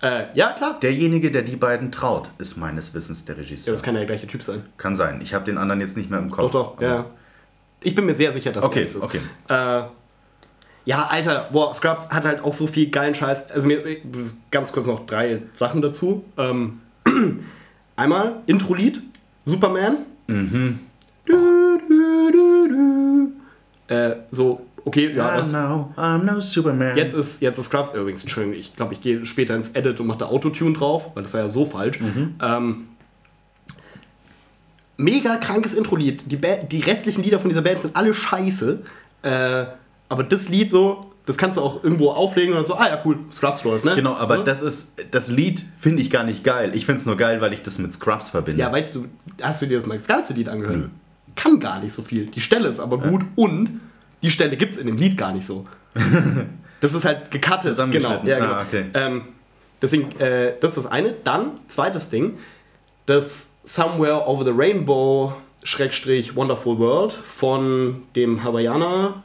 Äh, 0.00 0.24
ja, 0.34 0.52
klar. 0.52 0.78
Derjenige, 0.80 1.30
der 1.30 1.42
die 1.42 1.56
beiden 1.56 1.92
traut, 1.92 2.30
ist 2.38 2.56
meines 2.56 2.92
Wissens 2.94 3.24
der 3.24 3.36
Ja, 3.36 3.42
Regisseur. 3.42 3.72
das 3.74 3.82
kann 3.82 3.94
ja 3.94 4.00
der 4.00 4.06
gleiche 4.06 4.26
Typ 4.26 4.42
sein. 4.42 4.62
kann 4.76 4.96
sein. 4.96 5.20
Ich 5.22 5.34
habe 5.34 5.44
den 5.44 5.58
anderen 5.58 5.80
jetzt 5.80 5.96
nicht 5.96 6.10
mehr 6.10 6.18
im 6.18 6.30
Kopf. 6.30 6.52
Doch, 6.52 6.76
doch, 6.76 6.82
ja. 6.82 7.06
Ich 7.80 7.94
bin 7.94 8.06
mir 8.06 8.14
sehr 8.14 8.32
sicher, 8.32 8.52
dass 8.52 8.64
Okay, 8.64 8.82
es 8.84 8.94
ist. 8.94 9.02
okay. 9.02 9.20
Äh, 9.48 9.82
ja, 10.84 11.06
Alter, 11.08 11.48
boah, 11.52 11.72
Scrubs 11.74 12.10
hat 12.10 12.24
halt 12.24 12.42
auch 12.42 12.52
so 12.54 12.66
viel 12.66 12.90
geilen 12.90 13.14
Scheiß. 13.14 13.50
Also 13.52 13.66
mir 13.66 13.82
ganz 14.50 14.72
kurz 14.72 14.86
noch 14.86 15.06
drei 15.06 15.42
Sachen 15.52 15.82
dazu. 15.82 16.24
Ähm, 16.36 16.80
einmal 17.96 18.36
Intro-Lied, 18.46 19.00
Superman. 19.44 19.98
Mhm. 20.26 20.80
Du. 21.26 21.51
Äh, 23.92 24.16
so, 24.30 24.64
okay, 24.84 25.12
ja, 25.14 25.36
I'm 25.38 25.48
no, 25.52 25.92
I'm 25.96 26.22
no 26.24 26.40
Superman. 26.40 26.96
jetzt 26.96 27.14
ist, 27.14 27.42
jetzt 27.42 27.58
ist 27.58 27.66
Scrubs 27.66 27.94
übrigens, 27.94 28.22
Entschuldigung, 28.22 28.58
ich 28.58 28.74
glaube, 28.76 28.92
ich 28.94 29.00
gehe 29.00 29.24
später 29.26 29.54
ins 29.54 29.70
Edit 29.70 30.00
und 30.00 30.06
mache 30.06 30.18
da 30.18 30.26
Autotune 30.26 30.72
drauf, 30.74 31.10
weil 31.14 31.22
das 31.24 31.32
war 31.34 31.40
ja 31.40 31.48
so 31.48 31.66
falsch. 31.66 32.00
Mhm. 32.00 32.34
Ähm, 32.42 32.88
mega 34.96 35.36
krankes 35.36 35.74
Intro-Lied. 35.74 36.24
Die, 36.30 36.36
Ba- 36.36 36.62
die 36.70 36.80
restlichen 36.80 37.22
Lieder 37.22 37.40
von 37.40 37.48
dieser 37.48 37.62
Band 37.62 37.80
sind 37.82 37.96
alle 37.96 38.14
scheiße. 38.14 38.80
Äh, 39.22 39.64
aber 40.08 40.24
das 40.24 40.48
Lied 40.48 40.70
so, 40.70 41.10
das 41.26 41.36
kannst 41.36 41.56
du 41.56 41.62
auch 41.62 41.82
irgendwo 41.84 42.10
auflegen 42.10 42.54
und 42.54 42.66
so, 42.66 42.74
ah 42.74 42.88
ja, 42.88 43.00
cool, 43.04 43.18
Scrubs 43.32 43.64
läuft, 43.64 43.84
ne? 43.84 43.94
Genau, 43.94 44.14
aber 44.14 44.38
Ne? 44.38 44.44
das 44.44 44.60
ist 44.62 44.96
das 45.10 45.28
Lied 45.28 45.64
finde 45.78 46.02
ich 46.02 46.10
gar 46.10 46.24
nicht 46.24 46.44
geil. 46.44 46.72
Ich 46.74 46.84
finde 46.86 47.00
es 47.00 47.06
nur 47.06 47.16
geil, 47.16 47.40
weil 47.40 47.52
ich 47.52 47.62
das 47.62 47.78
mit 47.78 47.92
Scrubs 47.92 48.30
verbinde. 48.30 48.60
Ja, 48.60 48.70
weißt 48.72 48.94
du, 48.96 49.06
hast 49.40 49.62
du 49.62 49.66
dir 49.66 49.78
das 49.78 49.86
mal 49.86 49.96
das 49.98 50.06
ganze 50.06 50.34
Lied 50.34 50.48
angehört? 50.48 50.76
Nö. 50.76 50.88
Kann 51.34 51.60
gar 51.60 51.80
nicht 51.80 51.92
so 51.92 52.02
viel. 52.02 52.26
Die 52.26 52.40
Stelle 52.40 52.68
ist 52.68 52.80
aber 52.80 52.98
gut 52.98 53.22
und 53.36 53.80
die 54.22 54.30
Stelle 54.30 54.56
gibt 54.56 54.74
es 54.74 54.80
in 54.80 54.86
dem 54.86 54.96
Lied 54.96 55.16
gar 55.16 55.32
nicht 55.32 55.46
so. 55.46 55.66
das 56.80 56.94
ist 56.94 57.04
halt 57.04 57.30
gecuttet. 57.30 57.76
Genau, 57.90 58.20
ja, 58.24 58.38
genau. 58.38 58.52
Ah, 58.52 58.64
okay. 58.66 58.84
ähm, 58.94 59.22
deswegen, 59.80 60.18
äh, 60.20 60.54
das 60.60 60.72
ist 60.72 60.84
das 60.84 60.92
eine. 60.92 61.14
Dann, 61.24 61.52
zweites 61.68 62.10
Ding, 62.10 62.38
das 63.06 63.52
Somewhere 63.64 64.26
Over 64.26 64.44
the 64.44 64.52
Rainbow 64.54 65.34
Schrägstrich 65.64 66.34
Wonderful 66.34 66.78
World 66.78 67.12
von 67.12 68.02
dem 68.16 68.42
Hawaiianer 68.42 69.22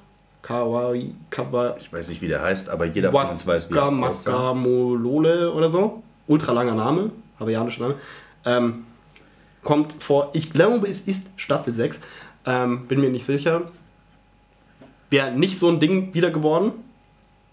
Kawaii, 0.48 1.14
Kawaii, 1.30 1.74
ich 1.80 1.92
weiß 1.92 2.10
nicht, 2.10 2.22
wie 2.22 2.28
der 2.30 2.42
heißt, 2.42 2.70
aber 2.70 2.86
jeder 2.86 3.12
von 3.12 3.28
uns 3.28 3.46
weiß, 3.46 3.70
wie 3.70 3.76
er 3.76 3.88
Waka 3.88 4.08
aussah. 4.08 4.32
Makamolole 4.32 5.52
oder 5.52 5.70
so. 5.70 6.04
Ultra 6.28 6.54
langer 6.54 6.76
Name, 6.76 7.12
hawaiianischer 7.40 7.82
Name. 7.82 7.96
Ähm, 8.46 8.86
kommt 9.64 10.02
vor, 10.02 10.30
ich 10.34 10.52
glaube, 10.52 10.88
es 10.88 11.02
ist 11.02 11.28
Staffel 11.36 11.74
6. 11.74 12.00
Ähm, 12.46 12.88
bin 12.88 13.02
mir 13.02 13.10
nicht 13.10 13.26
sicher. 13.26 13.64
Wäre 15.10 15.32
nicht 15.32 15.58
so 15.58 15.70
ein 15.70 15.80
Ding 15.80 16.14
wieder 16.14 16.32
geworden, 16.32 16.72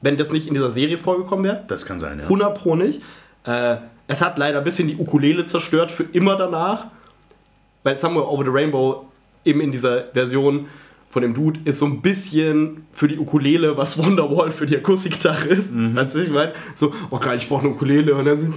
wenn 0.01 0.16
das 0.16 0.31
nicht 0.31 0.47
in 0.47 0.55
dieser 0.55 0.70
Serie 0.70 0.98
vorgekommen 0.98 1.44
wäre. 1.44 1.64
Das 1.68 1.86
kann 1.86 2.01
sein, 2.01 2.18
ja. 2.18 2.24
100 2.24 2.56
Pro 2.56 2.76
nicht. 2.76 3.02
Äh, 3.47 3.76
es 4.06 4.20
hat 4.20 4.39
leider 4.39 4.59
ein 4.59 4.64
bisschen 4.64 4.89
die 4.89 4.97
Ukulele 4.97 5.47
zerstört 5.47 5.90
für 5.90 6.05
immer 6.05 6.36
danach. 6.36 6.86
Weil 7.82 7.98
Somewhere 7.98 8.28
Over 8.28 8.44
the 8.44 8.51
Rainbow 8.51 9.06
eben 9.44 9.60
in 9.60 9.70
dieser 9.70 10.05
Version 10.12 10.68
von 11.10 11.22
dem 11.22 11.32
Dude 11.32 11.60
ist 11.64 11.78
so 11.78 11.86
ein 11.86 12.02
bisschen 12.02 12.86
für 12.93 13.06
die 13.06 13.18
Ukulele, 13.18 13.76
was 13.76 13.97
Wonderwall 13.97 14.51
für 14.51 14.66
die 14.66 14.76
Akustikgitarre 14.76 15.47
ist. 15.47 15.70
Weißt 15.72 16.16
du, 16.16 16.18
ich 16.20 16.31
meine? 16.31 16.55
So, 16.74 16.93
oh 17.10 17.18
geil, 17.18 17.39
ich 17.39 17.48
brauche 17.48 17.60
eine 17.60 17.70
Ukulele. 17.70 18.14
Und 18.14 18.24
dann 18.24 18.40
so, 18.40 18.47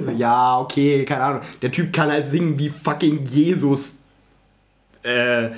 so, 0.00 0.10
ja, 0.10 0.58
okay, 0.58 1.04
keine 1.04 1.22
Ahnung. 1.22 1.40
Der 1.62 1.72
Typ 1.72 1.92
kann 1.92 2.10
halt 2.10 2.30
singen 2.30 2.58
wie 2.58 2.68
fucking 2.68 3.24
Jesus 3.24 3.98
äh, 5.06 5.50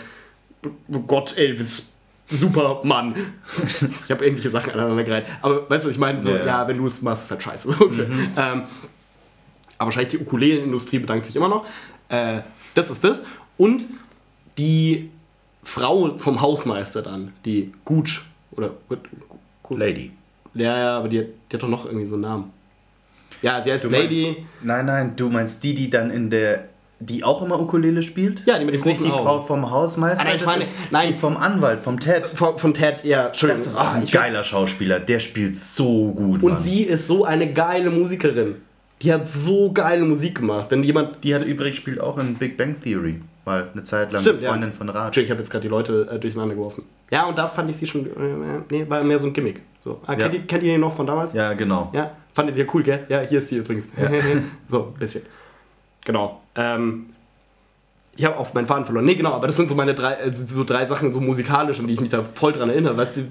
Gott, 1.06 1.36
Elvis, 1.36 1.94
Supermann. 2.26 3.14
ich 4.04 4.10
habe 4.10 4.26
ähnliche 4.26 4.50
Sachen 4.50 4.72
aneinander 4.72 5.04
gereiht. 5.04 5.24
Aber 5.40 5.68
weißt 5.68 5.86
du, 5.86 5.90
ich 5.90 5.98
meine? 5.98 6.22
So, 6.22 6.30
Ja, 6.30 6.44
ja, 6.44 6.68
wenn 6.68 6.78
du 6.78 6.86
es 6.86 7.00
machst, 7.02 7.24
ist 7.24 7.30
halt 7.30 7.42
scheiße. 7.42 7.72
So 7.78 7.84
ungefähr. 7.84 8.06
Ähm, 8.06 8.64
aber 9.78 9.86
wahrscheinlich 9.86 10.10
die 10.10 10.18
Ukulelenindustrie 10.18 10.98
bedankt 10.98 11.26
sich 11.26 11.36
immer 11.36 11.48
noch. 11.48 11.64
Äh, 12.08 12.40
das 12.74 12.90
ist 12.90 13.02
das. 13.04 13.24
Und 13.56 13.84
die 14.58 15.10
Frau 15.62 16.16
vom 16.18 16.40
Hausmeister 16.40 17.02
dann, 17.02 17.32
die 17.44 17.72
Gutsch 17.84 18.22
oder 18.52 18.72
Lady. 19.70 20.10
ja, 20.54 20.78
ja, 20.78 20.98
aber 20.98 21.08
die, 21.08 21.24
die 21.50 21.56
hat 21.56 21.62
doch 21.62 21.68
noch 21.68 21.84
irgendwie 21.86 22.06
so 22.06 22.14
einen 22.14 22.22
Namen. 22.22 22.52
Ja, 23.42 23.62
sie 23.62 23.72
heißt 23.72 23.84
Du 23.84 23.88
Lady. 23.90 24.24
Meinst, 24.24 24.40
nein, 24.62 24.86
nein, 24.86 25.12
du 25.16 25.28
meinst 25.30 25.62
die, 25.62 25.74
die 25.74 25.90
dann 25.90 26.10
in 26.10 26.30
der. 26.30 26.64
Die 27.00 27.22
auch 27.22 27.42
immer 27.42 27.60
Ukulele 27.60 28.02
spielt? 28.02 28.44
Ja, 28.44 28.58
die 28.58 28.64
mit 28.64 28.74
den 28.74 28.78
Ist 28.80 28.84
nicht 28.84 28.98
die 29.04 29.04
großen 29.08 29.22
Frau 29.22 29.36
Augen. 29.36 29.46
vom 29.46 29.70
Hausmeister? 29.70 30.24
Ah, 30.24 30.28
nein, 30.30 30.40
das 30.44 30.56
ist 30.64 30.74
nein. 30.90 31.08
Die 31.12 31.14
vom 31.14 31.36
Anwalt, 31.36 31.78
vom 31.78 32.00
Ted. 32.00 32.26
Von, 32.28 32.58
von 32.58 32.74
Ted, 32.74 33.04
ja, 33.04 33.28
Entschuldigung. 33.28 33.62
Das 33.62 33.72
ist 33.72 33.78
auch 33.78 33.84
Ah, 33.84 33.92
ein 33.92 34.06
geiler 34.06 34.42
Schauspieler. 34.42 34.98
Der 34.98 35.20
spielt 35.20 35.54
so 35.54 36.12
gut. 36.12 36.42
Und 36.42 36.54
Mann. 36.54 36.60
sie 36.60 36.82
ist 36.82 37.06
so 37.06 37.24
eine 37.24 37.52
geile 37.52 37.90
Musikerin. 37.90 38.56
Die 39.02 39.12
hat 39.12 39.28
so 39.28 39.70
geile 39.72 40.04
Musik 40.04 40.38
gemacht. 40.38 40.66
Wenn 40.70 40.82
jemand. 40.82 41.22
Die 41.22 41.32
hat 41.36 41.44
übrigens 41.44 41.76
spielt 41.76 42.00
auch 42.00 42.18
in 42.18 42.34
Big 42.34 42.56
Bang 42.56 42.74
Theory. 42.82 43.20
Mal 43.44 43.68
eine 43.72 43.84
Zeit 43.84 44.10
lang 44.10 44.20
Stimmt, 44.20 44.40
eine 44.40 44.48
Freundin 44.48 44.70
ja. 44.70 44.74
von 44.76 44.88
Raj. 44.88 45.06
Entschuldigung, 45.06 45.24
ich 45.26 45.30
habe 45.30 45.40
jetzt 45.42 45.50
gerade 45.52 45.62
die 45.62 45.68
Leute 45.68 46.08
äh, 46.12 46.18
durcheinander 46.18 46.56
geworfen. 46.56 46.82
Ja, 47.12 47.26
und 47.26 47.38
da 47.38 47.46
fand 47.46 47.70
ich 47.70 47.76
sie 47.76 47.86
schon. 47.86 48.06
Äh, 48.06 48.60
nee, 48.70 48.84
war 48.88 49.04
mehr 49.04 49.20
so 49.20 49.28
ein 49.28 49.32
Gimmick. 49.32 49.62
So. 49.80 50.00
Ah, 50.04 50.14
Ja. 50.14 50.18
kennt, 50.18 50.34
ihr, 50.34 50.40
kennt 50.48 50.62
ihr 50.64 50.72
den 50.72 50.80
noch 50.80 50.96
von 50.96 51.06
damals? 51.06 51.32
Ja, 51.32 51.52
genau. 51.52 51.90
Ja, 51.94 52.10
fandet 52.38 52.56
ihr 52.56 52.72
cool, 52.72 52.84
gell? 52.84 53.04
Ja, 53.08 53.20
hier 53.22 53.38
ist 53.38 53.48
sie 53.48 53.56
übrigens. 53.56 53.88
so, 54.68 54.84
ein 54.84 54.94
bisschen. 54.94 55.22
Genau. 56.04 56.40
Ähm, 56.54 57.06
ich 58.14 58.24
habe 58.24 58.36
auf 58.36 58.54
meinen 58.54 58.68
Faden 58.68 58.84
verloren. 58.84 59.04
Nee, 59.04 59.16
genau, 59.16 59.32
aber 59.32 59.48
das 59.48 59.56
sind 59.56 59.68
so 59.68 59.74
meine 59.74 59.92
drei, 59.92 60.18
also 60.18 60.44
so 60.44 60.62
drei 60.62 60.86
Sachen, 60.86 61.10
so 61.10 61.20
musikalisch, 61.20 61.80
an 61.80 61.88
die 61.88 61.94
ich 61.94 62.00
mich 62.00 62.10
da 62.10 62.22
voll 62.22 62.52
dran 62.52 62.70
erinnere. 62.70 62.96
Weißt 62.96 63.16
du, 63.16 63.22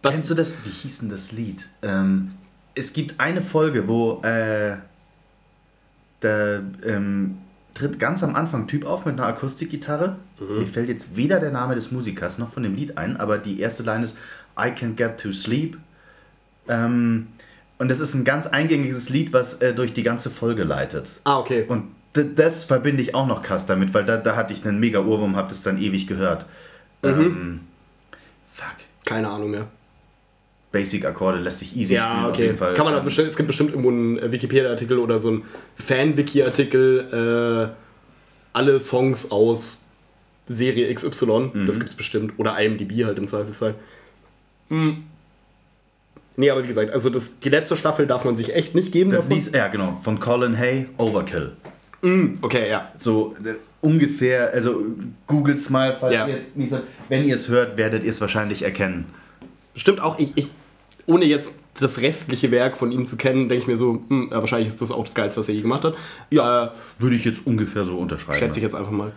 was, 0.00 0.14
Kennst 0.14 0.30
du 0.30 0.34
das? 0.34 0.54
Wie 0.64 0.70
hieß 0.70 1.00
denn 1.00 1.10
das 1.10 1.32
Lied? 1.32 1.68
Ähm, 1.82 2.32
es 2.74 2.94
gibt 2.94 3.20
eine 3.20 3.42
Folge, 3.42 3.86
wo 3.86 4.22
äh, 4.22 4.76
da 6.20 6.60
ähm, 6.86 7.36
tritt 7.74 7.98
ganz 7.98 8.22
am 8.22 8.34
Anfang 8.34 8.66
Typ 8.66 8.86
auf 8.86 9.04
mit 9.04 9.18
einer 9.18 9.26
Akustikgitarre. 9.26 10.16
Mir 10.40 10.66
fällt 10.66 10.88
jetzt 10.88 11.16
weder 11.16 11.38
der 11.38 11.50
Name 11.50 11.74
des 11.74 11.92
Musikers 11.92 12.38
noch 12.38 12.50
von 12.50 12.62
dem 12.62 12.74
Lied 12.74 12.96
ein, 12.96 13.18
aber 13.18 13.36
die 13.36 13.60
erste 13.60 13.82
Line 13.82 14.04
ist 14.04 14.16
I 14.58 14.68
can't 14.68 14.94
get 14.94 15.20
to 15.20 15.32
sleep. 15.32 15.76
Ähm, 16.68 17.26
und 17.78 17.90
das 17.90 18.00
ist 18.00 18.14
ein 18.14 18.24
ganz 18.24 18.46
eingängiges 18.46 19.08
Lied, 19.08 19.32
was 19.32 19.60
äh, 19.60 19.74
durch 19.74 19.92
die 19.92 20.02
ganze 20.02 20.30
Folge 20.30 20.64
leitet. 20.64 21.20
Ah, 21.24 21.38
okay. 21.38 21.64
Und 21.68 21.84
das 22.12 22.64
verbinde 22.64 23.02
ich 23.02 23.14
auch 23.14 23.26
noch 23.26 23.42
krass 23.42 23.66
damit, 23.66 23.92
weil 23.92 24.04
da, 24.04 24.16
da 24.16 24.36
hatte 24.36 24.52
ich 24.54 24.64
einen 24.64 24.80
mega 24.80 25.00
Urwurm, 25.00 25.36
hab 25.36 25.48
das 25.50 25.62
dann 25.62 25.78
ewig 25.80 26.06
gehört. 26.06 26.46
Ähm, 27.02 27.60
fuck. 28.52 28.76
Keine 29.04 29.28
Ahnung 29.28 29.50
mehr. 29.50 29.66
Basic-Akkorde 30.72 31.38
lässt 31.38 31.58
sich 31.60 31.76
easy 31.76 31.94
spielen 31.96 32.00
Ja, 32.00 32.24
auf 32.24 32.30
okay. 32.30 32.46
jeden 32.46 32.56
Fall. 32.58 32.74
Kann 32.74 32.84
man 32.86 32.96
Ähm, 32.96 33.04
bestimmt, 33.04 33.28
es 33.28 33.36
gibt 33.36 33.46
bestimmt 33.46 33.70
irgendwo 33.70 33.90
einen 33.90 34.18
äh, 34.18 34.32
Wikipedia-Artikel 34.32 34.98
oder 34.98 35.20
so 35.20 35.28
einen 35.28 35.42
Fan-Wiki-Artikel, 35.76 37.72
äh, 37.72 37.76
alle 38.52 38.80
Songs 38.80 39.30
aus 39.30 39.84
Serie 40.48 40.92
XY, 40.94 41.50
Mhm. 41.52 41.66
das 41.66 41.78
gibt 41.78 41.90
es 41.90 41.96
bestimmt. 41.96 42.32
Oder 42.38 42.58
IMDb 42.60 43.04
halt 43.04 43.18
im 43.18 43.28
Zweifelsfall. 43.28 43.74
Hm. 44.68 45.04
Nee, 46.36 46.50
aber 46.50 46.62
wie 46.62 46.68
gesagt, 46.68 46.90
also 46.92 47.08
das, 47.10 47.38
die 47.40 47.48
letzte 47.48 47.76
Staffel 47.76 48.06
darf 48.06 48.24
man 48.24 48.36
sich 48.36 48.54
echt 48.54 48.74
nicht 48.74 48.92
geben. 48.92 49.10
das 49.10 49.20
davon. 49.20 49.36
Lied, 49.38 49.54
ja, 49.54 49.68
genau. 49.68 49.98
Von 50.02 50.20
Colin 50.20 50.56
Hay, 50.58 50.86
Overkill. 50.98 51.52
Okay, 52.42 52.68
ja. 52.70 52.92
So 52.96 53.34
äh, 53.44 53.54
ungefähr, 53.80 54.50
also 54.52 54.82
googelt's 55.26 55.70
mal, 55.70 55.96
falls 55.98 56.14
Ja. 56.14 56.26
ihr 56.26 56.34
jetzt 56.34 56.56
nicht 56.56 56.70
so, 56.70 56.80
wenn 57.08 57.24
ihr 57.24 57.34
es 57.34 57.48
hört, 57.48 57.76
werdet 57.76 58.04
ihr 58.04 58.10
es 58.10 58.20
wahrscheinlich 58.20 58.62
erkennen. 58.62 59.06
Stimmt 59.74 60.00
auch, 60.00 60.18
ich, 60.18 60.32
ich, 60.36 60.48
ohne 61.06 61.24
jetzt 61.24 61.54
das 61.80 62.00
restliche 62.02 62.50
Werk 62.50 62.76
von 62.76 62.92
ihm 62.92 63.06
zu 63.06 63.16
kennen, 63.16 63.48
denke 63.48 63.62
ich 63.62 63.66
mir 63.66 63.76
so, 63.76 64.02
hm, 64.08 64.28
ja, 64.30 64.38
wahrscheinlich 64.40 64.68
ist 64.68 64.80
das 64.80 64.90
auch 64.92 65.04
das 65.04 65.14
Geilste, 65.14 65.40
was 65.40 65.48
er 65.48 65.54
je 65.54 65.62
gemacht 65.62 65.84
hat. 65.84 65.94
Ja. 66.30 66.74
Würde 66.98 67.16
ich 67.16 67.24
jetzt 67.24 67.46
ungefähr 67.46 67.84
so 67.84 67.96
unterschreiben. 67.98 68.38
schätze 68.38 68.58
ich 68.60 68.62
jetzt 68.62 68.74
einfach 68.74 68.92
mal. 68.92 69.12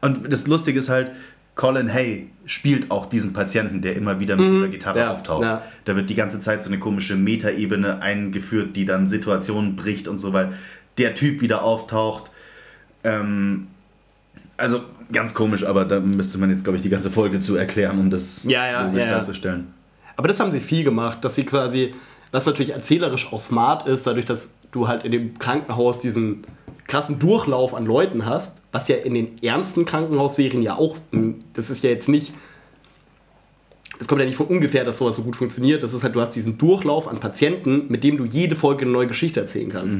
Und 0.00 0.30
das 0.32 0.46
Lustige 0.46 0.78
ist 0.78 0.88
halt, 0.90 1.10
Colin 1.58 1.92
Hay 1.92 2.30
spielt 2.46 2.90
auch 2.92 3.06
diesen 3.06 3.32
Patienten, 3.32 3.82
der 3.82 3.96
immer 3.96 4.20
wieder 4.20 4.36
mit 4.36 4.50
dieser 4.54 4.68
Gitarre 4.68 4.98
Mhm. 4.98 5.02
Ja, 5.04 5.12
auftaucht. 5.12 5.42
ja. 5.42 5.62
Da 5.84 5.96
wird 5.96 6.08
die 6.08 6.14
ganze 6.14 6.38
Zeit 6.40 6.62
so 6.62 6.68
eine 6.70 6.78
komische 6.78 7.16
Metaebene 7.16 8.00
eingeführt, 8.00 8.76
die 8.76 8.84
dann 8.86 9.08
Situationen 9.08 9.74
bricht 9.74 10.06
und 10.08 10.18
so, 10.18 10.32
weil 10.32 10.52
der 10.98 11.14
Typ 11.16 11.40
wieder 11.40 11.62
auftaucht. 11.62 12.30
Ähm, 13.04 13.66
also 14.56 14.80
ganz 15.12 15.34
komisch, 15.34 15.64
aber 15.64 15.84
da 15.84 15.98
müsste 16.00 16.38
man 16.38 16.50
jetzt, 16.50 16.62
glaube 16.64 16.76
ich, 16.76 16.82
die 16.82 16.88
ganze 16.90 17.10
Folge 17.10 17.40
zu 17.40 17.56
erklären, 17.56 17.98
um 17.98 18.08
das 18.10 18.44
Ja, 18.44 18.66
ja, 18.66 18.86
logisch 18.86 19.02
ja. 19.02 19.10
darzustellen. 19.10 19.66
Aber 20.16 20.28
das 20.28 20.38
haben 20.40 20.52
sie 20.52 20.60
viel 20.60 20.84
gemacht, 20.84 21.24
dass 21.24 21.34
sie 21.34 21.44
quasi, 21.44 21.92
was 22.30 22.46
natürlich 22.46 22.70
erzählerisch 22.70 23.32
auch 23.32 23.40
smart 23.40 23.86
ist, 23.88 24.06
dadurch, 24.06 24.26
dass 24.26 24.54
du 24.70 24.86
halt 24.88 25.04
in 25.04 25.10
dem 25.12 25.38
Krankenhaus 25.38 25.98
diesen 26.00 26.42
krassen 26.88 27.20
Durchlauf 27.20 27.74
an 27.74 27.86
Leuten 27.86 28.26
hast, 28.26 28.60
was 28.72 28.88
ja 28.88 28.96
in 28.96 29.14
den 29.14 29.42
ernsten 29.42 29.84
Krankenhausserien 29.84 30.62
ja 30.62 30.76
auch, 30.76 30.96
das 31.54 31.70
ist 31.70 31.84
ja 31.84 31.90
jetzt 31.90 32.08
nicht, 32.08 32.32
das 33.98 34.08
kommt 34.08 34.20
ja 34.20 34.26
nicht 34.26 34.36
von 34.36 34.46
ungefähr, 34.46 34.84
dass 34.84 34.98
sowas 34.98 35.16
so 35.16 35.22
gut 35.22 35.36
funktioniert. 35.36 35.82
Das 35.82 35.92
ist 35.92 36.02
halt, 36.02 36.14
du 36.14 36.20
hast 36.20 36.34
diesen 36.34 36.56
Durchlauf 36.58 37.06
an 37.08 37.20
Patienten, 37.20 37.86
mit 37.88 38.04
dem 38.04 38.16
du 38.16 38.24
jede 38.24 38.56
Folge 38.56 38.82
eine 38.82 38.92
neue 38.92 39.06
Geschichte 39.06 39.40
erzählen 39.40 39.70
kannst. 39.70 39.98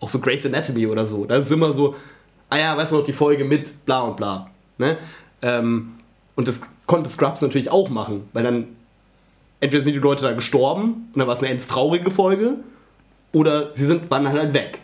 Auch 0.00 0.10
so 0.10 0.20
Grey's 0.20 0.46
Anatomy 0.46 0.86
oder 0.86 1.06
so. 1.06 1.24
Da 1.26 1.36
ist 1.36 1.50
immer 1.50 1.74
so, 1.74 1.94
ah 2.50 2.58
ja, 2.58 2.76
weißt 2.76 2.92
du 2.92 2.96
noch, 2.96 3.04
die 3.04 3.12
Folge 3.12 3.44
mit 3.44 3.84
bla 3.84 4.00
und 4.02 4.16
bla. 4.16 4.50
Ne? 4.78 4.96
Ähm, 5.42 5.94
und 6.34 6.48
das 6.48 6.62
konnte 6.86 7.10
Scrubs 7.10 7.42
natürlich 7.42 7.70
auch 7.70 7.90
machen, 7.90 8.22
weil 8.32 8.42
dann 8.42 8.68
entweder 9.60 9.84
sind 9.84 9.94
die 9.94 9.98
Leute 9.98 10.22
da 10.22 10.32
gestorben 10.32 11.08
und 11.12 11.18
dann 11.18 11.26
war 11.26 11.34
es 11.34 11.40
eine 11.40 11.50
ends 11.50 11.66
traurige 11.66 12.10
Folge 12.10 12.54
oder 13.32 13.74
sie 13.74 13.86
sind, 13.86 14.10
waren 14.10 14.24
dann 14.24 14.34
halt 14.34 14.54
weg. 14.54 14.78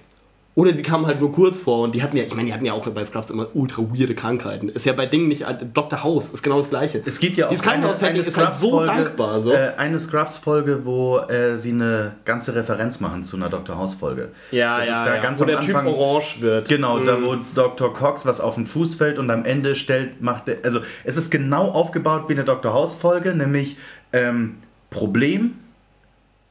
Oder 0.59 0.75
sie 0.75 0.83
kamen 0.83 1.07
halt 1.07 1.21
nur 1.21 1.31
kurz 1.31 1.61
vor 1.61 1.83
und 1.83 1.95
die 1.95 2.03
hatten 2.03 2.17
ja, 2.17 2.25
ich 2.25 2.35
meine, 2.35 2.47
die 2.49 2.53
hatten 2.53 2.65
ja 2.65 2.73
auch 2.73 2.85
bei 2.89 3.05
Scrubs 3.05 3.31
immer 3.31 3.47
ultra 3.55 3.81
weirde 3.81 4.17
Krankheiten. 4.17 4.69
Ist 4.69 4.87
ja 4.87 4.93
bei 4.93 5.07
Dingen 5.07 5.29
nicht, 5.29 5.45
Dr. 5.73 6.03
House 6.03 6.31
ist 6.31 6.43
genau 6.43 6.61
das 6.61 6.69
gleiche. 6.69 7.01
Es 7.07 7.21
gibt 7.21 7.37
ja 7.37 7.47
auch 7.47 7.51
Dieses 7.51 7.65
Krankenhaussetting 7.65 8.21
ist 8.21 8.37
halt 8.37 8.57
so 8.57 8.85
dankbar. 8.85 9.41
So. 9.41 9.53
Äh, 9.53 9.75
eine 9.77 10.01
Scrubs-Folge, 10.01 10.85
wo 10.85 11.19
äh, 11.19 11.57
sie 11.57 11.71
eine 11.71 12.17
ganze 12.25 12.57
Referenz 12.57 12.99
machen 12.99 13.23
zu 13.23 13.37
einer 13.37 13.49
Dr. 13.51 13.79
House-Folge. 13.79 14.31
ja, 14.51 14.79
das 14.79 14.89
ja, 14.89 15.03
ist 15.05 15.09
da 15.09 15.15
ja. 15.15 15.23
ganz 15.23 15.41
Wo 15.41 15.45
der 15.45 15.61
Anfang, 15.61 15.87
Typ 15.87 15.95
orange 15.95 16.41
wird. 16.41 16.69
Genau, 16.69 16.99
da 17.05 17.19
Mhm. 17.19 17.25
wo 17.25 17.37
Dr. 17.55 17.95
Cox 17.95 18.27
was 18.27 18.41
auf 18.41 18.57
den 18.57 18.67
Fuß 18.67 18.97
fällt 18.97 19.21
und 19.21 19.31
am 19.31 19.45
Ende 19.45 19.77
stellt, 19.77 20.21
macht 20.23 20.49
er, 20.49 20.57
also 20.65 20.81
es 21.05 21.17
ist 21.17 21.31
genau 21.31 21.69
aufgebaut 21.71 22.25
wie 22.27 22.33
eine 22.33 22.43
Dr. 22.43 22.73
House-Folge, 22.73 23.33
nämlich 23.33 23.77
ähm, 24.13 24.57
Problem, 24.91 25.53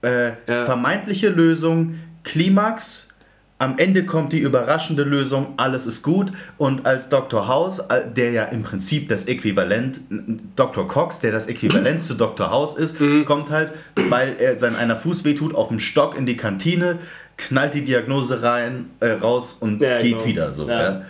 äh, 0.01 0.27
Ja. 0.47 0.63
vermeintliche 0.63 1.27
Lösung, 1.27 1.95
Klimax, 2.23 3.06
am 3.59 3.77
Ende 3.79 4.05
kommt 4.05 4.33
die 4.33 4.39
überraschende 4.39 5.03
Lösung, 5.03 5.53
alles 5.57 5.87
ist 5.87 6.03
gut 6.03 6.31
und 6.59 6.85
als 6.85 7.09
Dr. 7.09 7.47
House, 7.47 7.81
der 8.15 8.31
ja 8.31 8.43
im 8.45 8.61
Prinzip 8.63 9.09
das 9.09 9.25
Äquivalent, 9.25 9.99
Dr. 10.55 10.87
Cox, 10.87 11.19
der 11.19 11.31
das 11.31 11.47
Äquivalent 11.47 12.03
zu 12.03 12.13
Dr. 12.13 12.51
House 12.51 12.75
ist, 12.77 12.99
Mhm. 13.01 13.25
kommt 13.25 13.49
halt, 13.49 13.73
weil 13.95 14.35
er 14.39 14.57
sein 14.57 14.75
einer 14.75 14.95
Fuß 14.95 15.23
wehtut, 15.23 15.55
auf 15.55 15.69
dem 15.69 15.79
Stock 15.79 16.15
in 16.15 16.27
die 16.27 16.37
Kantine, 16.37 16.99
knallt 17.37 17.73
die 17.73 17.83
Diagnose 17.83 18.43
rein, 18.43 18.91
äh, 18.99 19.11
raus 19.13 19.53
und 19.53 19.81
Ja, 19.81 19.99
geht 20.01 20.13
genau. 20.13 20.25
wieder. 20.25 20.53
So, 20.53 20.67
Ja. 20.69 20.81
ja. 20.81 21.01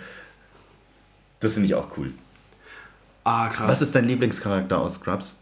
Das 1.40 1.52
finde 1.54 1.66
ich 1.66 1.74
auch 1.74 1.88
cool. 1.98 2.12
Ah, 3.24 3.48
krass. 3.48 3.68
Was 3.68 3.82
ist 3.82 3.94
dein 3.94 4.06
Lieblingscharakter 4.08 4.78
aus 4.78 4.94
Scrubs? 4.94 5.38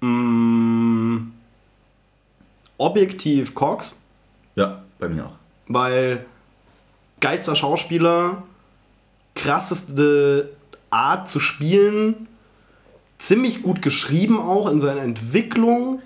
Mm, 0.00 1.28
objektiv 2.76 3.54
Cox, 3.54 3.94
Ja, 4.54 4.82
bei 4.98 5.08
mir 5.08 5.24
auch. 5.26 5.37
Weil 5.68 6.24
geilster 7.20 7.54
Schauspieler, 7.54 8.42
krasseste 9.34 10.50
Art 10.90 11.28
zu 11.28 11.40
spielen, 11.40 12.26
ziemlich 13.18 13.62
gut 13.62 13.82
geschrieben 13.82 14.38
auch 14.40 14.70
in 14.70 14.80
seiner 14.80 15.02
Entwicklung. 15.02 16.02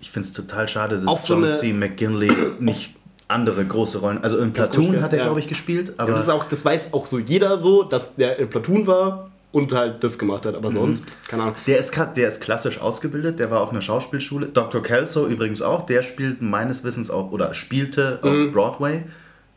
Ich 0.00 0.10
finde 0.10 0.28
es 0.28 0.34
total 0.34 0.68
schade, 0.68 0.96
dass 0.98 1.06
Auch 1.06 1.22
so 1.22 1.34
John 1.34 1.44
eine- 1.44 1.56
C. 1.58 1.72
McGinley 1.72 2.32
nicht 2.60 2.96
andere 3.28 3.64
große 3.64 3.98
Rollen. 3.98 4.22
Also 4.22 4.38
in 4.38 4.52
Platoon 4.52 5.00
hat 5.02 5.12
er, 5.12 5.20
ja. 5.20 5.24
glaube 5.24 5.40
ich, 5.40 5.48
gespielt, 5.48 5.88
Ja, 5.88 5.94
aber 5.98 6.12
das, 6.12 6.24
ist 6.24 6.28
auch, 6.28 6.44
das 6.48 6.64
weiß 6.64 6.92
auch 6.92 7.06
so 7.06 7.18
jeder 7.18 7.60
so, 7.60 7.82
dass 7.82 8.14
der 8.16 8.38
in 8.38 8.48
Platoon 8.50 8.86
war 8.86 9.30
und 9.52 9.72
halt 9.72 10.02
das 10.02 10.18
gemacht 10.18 10.46
hat, 10.46 10.54
aber 10.54 10.70
Mhm. 10.70 10.74
sonst, 10.74 11.04
keine 11.28 11.42
Ahnung. 11.44 11.54
der, 11.66 11.78
ist, 11.78 11.94
der 12.16 12.28
ist 12.28 12.40
klassisch 12.40 12.80
ausgebildet, 12.80 13.38
der 13.38 13.50
war 13.50 13.60
auf 13.60 13.70
einer 13.70 13.82
Schauspielschule. 13.82 14.46
Dr. 14.48 14.82
Kelso 14.82 15.26
übrigens 15.28 15.60
auch, 15.62 15.86
der 15.86 16.02
spielt 16.02 16.40
meines 16.42 16.84
Wissens 16.84 17.10
auch 17.10 17.30
oder 17.32 17.52
spielte 17.54 18.18
Mhm. 18.22 18.46
auf 18.48 18.52
Broadway. 18.52 19.02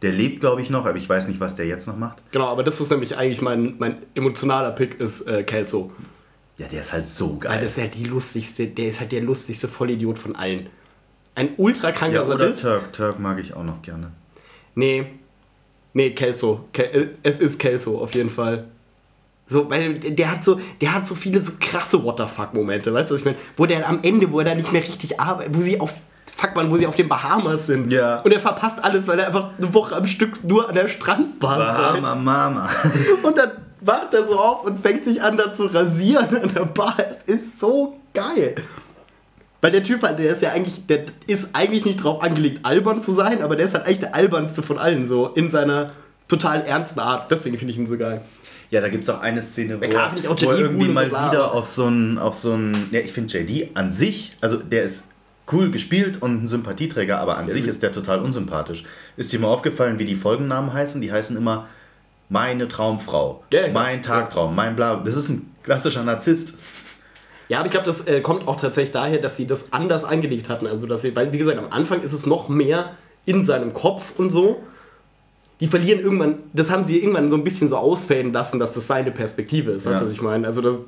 Der 0.02 0.12
lebt, 0.12 0.42
glaube 0.42 0.62
ich, 0.62 0.70
noch, 0.70 0.86
aber 0.86 0.98
ich 0.98 1.08
weiß 1.08 1.28
nicht, 1.30 1.40
was 1.40 1.56
der 1.56 1.66
jetzt 1.66 1.88
noch 1.88 1.98
macht. 1.98 2.22
Genau, 2.32 2.48
aber 2.48 2.64
das 2.64 2.80
ist 2.82 2.92
nämlich 2.92 3.18
eigentlich 3.18 3.42
mein, 3.42 3.76
mein 3.80 3.98
emotionaler 4.14 4.72
Pick, 4.72 5.00
ist 5.00 5.22
äh, 5.28 5.44
Kelso. 5.44 5.92
Ja, 6.58 6.68
der 6.68 6.82
ist 6.82 6.92
halt 6.94 7.06
so 7.06 7.32
Weil 7.36 7.40
geil. 7.40 7.62
das 7.64 7.72
ist 7.72 7.78
halt 7.82 7.96
die 7.96 8.04
lustigste, 8.06 8.68
der 8.68 8.90
ist 8.90 9.00
halt 9.00 9.12
der 9.14 9.22
lustigste 9.22 9.68
Vollidiot 9.68 10.20
von 10.20 10.36
allen. 10.36 10.68
Ein 11.34 11.50
ultra 11.58 11.92
kranker 11.92 12.16
ja, 12.18 12.24
oder 12.26 12.38
Sadist. 12.40 12.62
Turk. 12.62 12.94
Turk 12.94 13.20
mag 13.20 13.40
ich 13.40 13.54
auch 13.54 13.64
noch 13.64 13.82
gerne. 13.82 14.12
Nee. 14.76 15.06
Nee, 15.94 16.12
Kelso. 16.12 16.66
Kel 16.74 16.86
äh, 16.94 17.08
es 17.24 17.40
ist 17.40 17.58
Kelso, 17.60 18.00
auf 18.00 18.14
jeden 18.14 18.30
Fall. 18.30 18.66
So, 19.48 19.70
weil 19.70 19.94
der 19.96 20.32
hat 20.32 20.44
so, 20.44 20.60
der 20.82 20.96
hat 20.96 21.08
so 21.08 21.14
viele 21.14 21.40
so 21.42 21.52
krasse 21.60 22.00
fuck-Momente, 22.00 22.94
weißt 22.94 23.12
du, 23.12 23.14
was 23.14 23.22
ich 23.22 23.26
meine? 23.26 23.38
Wo 23.58 23.66
der 23.66 23.88
am 23.88 24.00
Ende, 24.02 24.32
wo 24.32 24.40
er 24.40 24.46
da 24.46 24.56
nicht 24.56 24.72
mehr 24.72 24.84
richtig 24.84 25.20
arbeitet, 25.20 25.56
wo 25.56 25.62
sie 25.62 25.80
auf, 25.80 25.94
fuck 26.36 26.56
man, 26.56 26.72
wo 26.72 26.78
sie 26.78 26.88
auf 26.88 26.96
den 26.96 27.08
Bahamas 27.08 27.68
sind. 27.68 27.92
Ja. 27.92 28.22
Und 28.22 28.32
er 28.32 28.40
verpasst 28.40 28.84
alles, 28.84 29.08
weil 29.08 29.20
er 29.20 29.28
einfach 29.28 29.50
eine 29.58 29.72
Woche 29.74 29.96
am 29.96 30.08
Stück 30.08 30.44
nur 30.44 30.68
an 30.68 30.74
der 30.74 30.88
Strandbar 30.88 31.72
ist. 31.72 32.02
Mama, 32.02 32.16
Mama. 32.16 32.70
Und 33.24 33.38
dann 33.38 33.52
wacht 33.82 34.14
er 34.16 34.28
so 34.28 34.40
auf 34.40 34.64
und 34.64 34.80
fängt 34.80 35.04
sich 35.04 35.22
an, 35.22 35.38
da 35.38 35.54
zu 35.54 35.68
rasieren 35.68 36.42
an 36.42 36.52
der 36.54 36.66
Bar. 36.66 36.96
Es 37.12 37.22
ist 37.24 37.60
so 37.60 38.00
geil. 38.16 38.56
Weil 39.62 39.72
der 39.72 39.84
Typ 39.84 40.02
halt, 40.02 40.18
der 40.18 40.32
ist 40.32 40.42
ja 40.42 40.52
eigentlich, 40.52 40.88
der 40.88 41.06
ist 41.28 41.56
eigentlich 41.56 41.86
nicht 41.86 42.04
drauf 42.04 42.22
angelegt, 42.22 42.62
albern 42.64 43.02
zu 43.02 43.14
sein, 43.14 43.42
aber 43.42 43.56
der 43.56 43.66
ist 43.66 43.76
halt 43.76 43.86
eigentlich 43.86 44.00
der 44.00 44.16
albernste 44.16 44.64
von 44.64 44.80
allen, 44.80 45.08
so 45.08 45.28
in 45.28 45.50
seiner 45.50 45.92
total 46.28 46.62
ernsten 46.62 47.00
Art. 47.00 47.30
Deswegen 47.32 47.58
finde 47.58 47.74
ich 47.74 47.78
ihn 47.78 47.88
so 47.88 47.98
geil. 47.98 48.22
Ja, 48.76 48.82
da 48.82 48.90
gibt 48.90 49.06
es 49.06 49.10
auch 49.10 49.22
eine 49.22 49.42
Szene, 49.42 49.80
wo, 49.82 49.88
klar, 49.88 50.10
finde 50.10 50.24
ich 50.24 50.28
auch 50.28 50.36
wo 50.38 50.52
JD 50.52 50.60
irgendwie 50.60 50.84
cool 50.84 50.90
und 50.90 50.94
mal 50.96 51.10
so, 51.10 51.32
wieder 51.32 51.54
auf 51.54 51.66
so 51.66 51.86
einen, 51.86 52.18
auf 52.18 52.34
so 52.34 52.52
einen, 52.52 52.90
ja, 52.92 53.00
ich 53.00 53.14
finde 53.14 53.40
JD 53.40 53.70
an 53.74 53.90
sich, 53.90 54.34
also 54.42 54.58
der 54.58 54.84
ist 54.84 55.12
cool 55.50 55.72
gespielt 55.72 56.22
und 56.22 56.44
ein 56.44 56.48
Sympathieträger, 56.48 57.18
aber 57.20 57.38
an 57.38 57.48
sich 57.48 57.68
ist 57.68 57.84
der 57.84 57.94
total 57.94 58.20
unsympathisch. 58.20 58.84
Ist 59.16 59.32
dir 59.32 59.40
mal 59.40 59.48
aufgefallen, 59.48 59.98
wie 59.98 60.04
die 60.04 60.18
Folgennamen 60.18 60.74
heißen? 60.74 61.00
Die 61.00 61.10
heißen 61.10 61.38
immer 61.38 61.68
meine 62.28 62.68
Traumfrau, 62.68 63.46
Ja, 63.54 63.68
ja. 63.68 63.72
mein 63.72 64.02
Tagtraum, 64.02 64.54
mein 64.54 64.76
Bla. 64.76 64.98
Das 64.98 65.16
ist 65.16 65.30
ein 65.30 65.56
klassischer 65.64 66.04
Narzisst. 66.04 66.66
Ja, 67.48 67.60
aber 67.60 67.68
ich 67.68 67.72
glaube, 67.72 67.86
das 67.86 68.06
äh, 68.08 68.20
kommt 68.20 68.46
auch 68.46 68.58
tatsächlich 68.58 68.92
daher, 68.92 69.20
dass 69.20 69.38
sie 69.38 69.48
das 69.48 69.72
anders 69.72 70.04
angelegt 70.04 70.50
hatten. 70.50 70.68
Also, 70.68 70.86
dass 70.86 71.02
sie, 71.02 71.16
weil, 71.16 71.32
wie 71.32 71.38
gesagt, 71.38 71.60
am 71.60 71.72
Anfang 71.72 72.02
ist 72.02 72.12
es 72.12 72.26
noch 72.26 72.50
mehr 72.50 72.92
in 73.26 73.46
seinem 73.46 73.72
Kopf 73.72 74.12
und 74.18 74.32
so. 74.32 74.64
Die 75.62 75.68
verlieren 75.68 76.00
irgendwann, 76.02 76.36
das 76.54 76.70
haben 76.70 76.84
sie 76.84 77.00
irgendwann 77.00 77.30
so 77.32 77.38
ein 77.38 77.44
bisschen 77.44 77.70
so 77.70 77.78
ausfäden 77.78 78.34
lassen, 78.34 78.60
dass 78.60 78.74
das 78.74 78.88
seine 78.88 79.12
Perspektive 79.12 79.72
ist. 79.72 79.86
Weißt 79.86 80.02
du, 80.02 80.04
Ja. 80.04 80.08
was 80.08 80.14
ich 80.14 80.22
meine? 80.22 80.46
Also, 80.48 80.62
das. 80.62 80.76
Ja, 80.76 80.82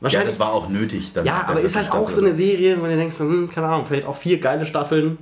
Wahrscheinlich. 0.00 0.28
das 0.28 0.38
war 0.38 0.52
auch 0.52 0.68
nötig. 0.68 1.10
Dann 1.12 1.26
Ja, 1.26 1.44
aber 1.48 1.60
ist 1.60 1.74
halt 1.74 1.86
dritten 1.88 1.98
auch 1.98 2.08
so 2.10 2.20
eine 2.20 2.28
Staffel. 2.28 2.46
Serie, 2.46 2.76
wo 2.80 2.86
du 2.86 2.96
denkst, 2.96 3.18
hm, 3.18 3.50
keine 3.52 3.66
Ahnung, 3.66 3.84
vielleicht 3.86 4.06
auch 4.06 4.16
vier 4.16 4.38
geile 4.38 4.64
Staffeln. 4.64 5.18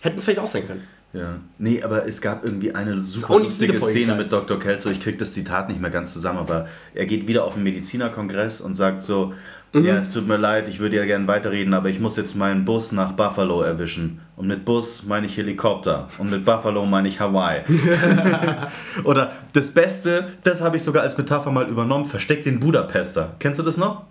Hätten 0.00 0.18
es 0.18 0.24
vielleicht 0.24 0.40
auch 0.40 0.46
sein 0.48 0.66
können. 0.66 0.84
Ja. 1.12 1.36
Nee, 1.58 1.82
aber 1.82 2.06
es 2.06 2.20
gab 2.22 2.42
irgendwie 2.44 2.72
eine 2.74 2.98
super 3.00 3.40
lustige 3.40 3.78
Szene 3.80 4.14
mit 4.14 4.32
Dr. 4.32 4.58
Kelso. 4.58 4.88
Ich 4.90 5.00
krieg 5.00 5.18
das 5.18 5.32
Zitat 5.34 5.68
nicht 5.68 5.80
mehr 5.80 5.90
ganz 5.90 6.12
zusammen, 6.14 6.38
aber 6.38 6.68
er 6.94 7.04
geht 7.04 7.26
wieder 7.26 7.44
auf 7.44 7.56
einen 7.56 7.64
Medizinerkongress 7.64 8.60
und 8.62 8.74
sagt 8.74 9.02
so, 9.02 9.34
Mhm. 9.72 9.84
ja, 9.84 9.98
es 9.98 10.12
tut 10.12 10.26
mir 10.26 10.36
leid, 10.36 10.68
ich 10.68 10.80
würde 10.80 10.96
ja 10.96 11.04
gerne 11.04 11.28
weiterreden, 11.28 11.74
aber 11.74 11.88
ich 11.88 12.00
muss 12.00 12.16
jetzt 12.16 12.34
meinen 12.34 12.64
Bus 12.64 12.90
nach 12.90 13.12
Buffalo 13.12 13.62
erwischen. 13.62 14.20
Und 14.36 14.48
mit 14.48 14.64
Bus 14.64 15.06
meine 15.06 15.26
ich 15.26 15.36
Helikopter. 15.36 16.08
Und 16.18 16.30
mit 16.30 16.44
Buffalo 16.44 16.84
meine 16.86 17.08
ich 17.08 17.20
Hawaii. 17.20 17.62
Oder 19.04 19.32
das 19.52 19.70
Beste, 19.70 20.28
das 20.42 20.60
habe 20.60 20.76
ich 20.76 20.82
sogar 20.82 21.02
als 21.02 21.16
Metapher 21.16 21.50
mal 21.50 21.68
übernommen, 21.68 22.04
versteckt 22.04 22.46
den 22.46 22.58
Budapester. 22.58 23.34
Kennst 23.38 23.60
du 23.60 23.62
das 23.62 23.76
noch? 23.76 24.02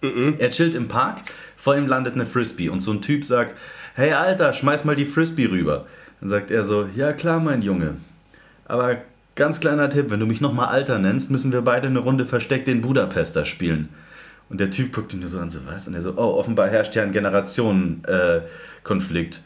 Er 0.00 0.50
chillt 0.50 0.76
im 0.76 0.86
Park, 0.86 1.18
vor 1.56 1.76
ihm 1.76 1.88
landet 1.88 2.14
eine 2.14 2.24
Frisbee 2.24 2.68
und 2.68 2.80
so 2.80 2.92
ein 2.92 3.02
Typ 3.02 3.24
sagt, 3.24 3.56
hey 3.94 4.12
Alter, 4.12 4.54
schmeiß 4.54 4.84
mal 4.84 4.94
die 4.94 5.04
Frisbee 5.04 5.46
rüber. 5.46 5.86
Dann 6.20 6.28
sagt 6.28 6.52
er 6.52 6.64
so, 6.64 6.88
ja 6.94 7.12
klar, 7.12 7.40
mein 7.40 7.62
Junge. 7.62 7.96
Aber 8.66 8.98
ganz 9.34 9.58
kleiner 9.58 9.90
Tipp, 9.90 10.10
wenn 10.10 10.20
du 10.20 10.26
mich 10.26 10.40
nochmal 10.40 10.68
Alter 10.68 11.00
nennst, 11.00 11.32
müssen 11.32 11.52
wir 11.52 11.62
beide 11.62 11.88
eine 11.88 11.98
Runde 11.98 12.26
Versteck 12.26 12.64
den 12.64 12.80
Budapester 12.80 13.44
spielen. 13.44 13.88
Und 14.50 14.60
der 14.60 14.70
Typ 14.70 14.92
guckt 14.94 15.12
ihn 15.12 15.20
nur 15.20 15.28
so 15.28 15.38
an, 15.40 15.50
so 15.50 15.58
was? 15.66 15.86
Und 15.88 15.94
er 15.94 16.00
so, 16.02 16.12
oh, 16.16 16.38
offenbar 16.38 16.68
herrscht 16.68 16.94
ja 16.94 17.02
ein 17.02 17.12
Generationenkonflikt. 17.12 19.40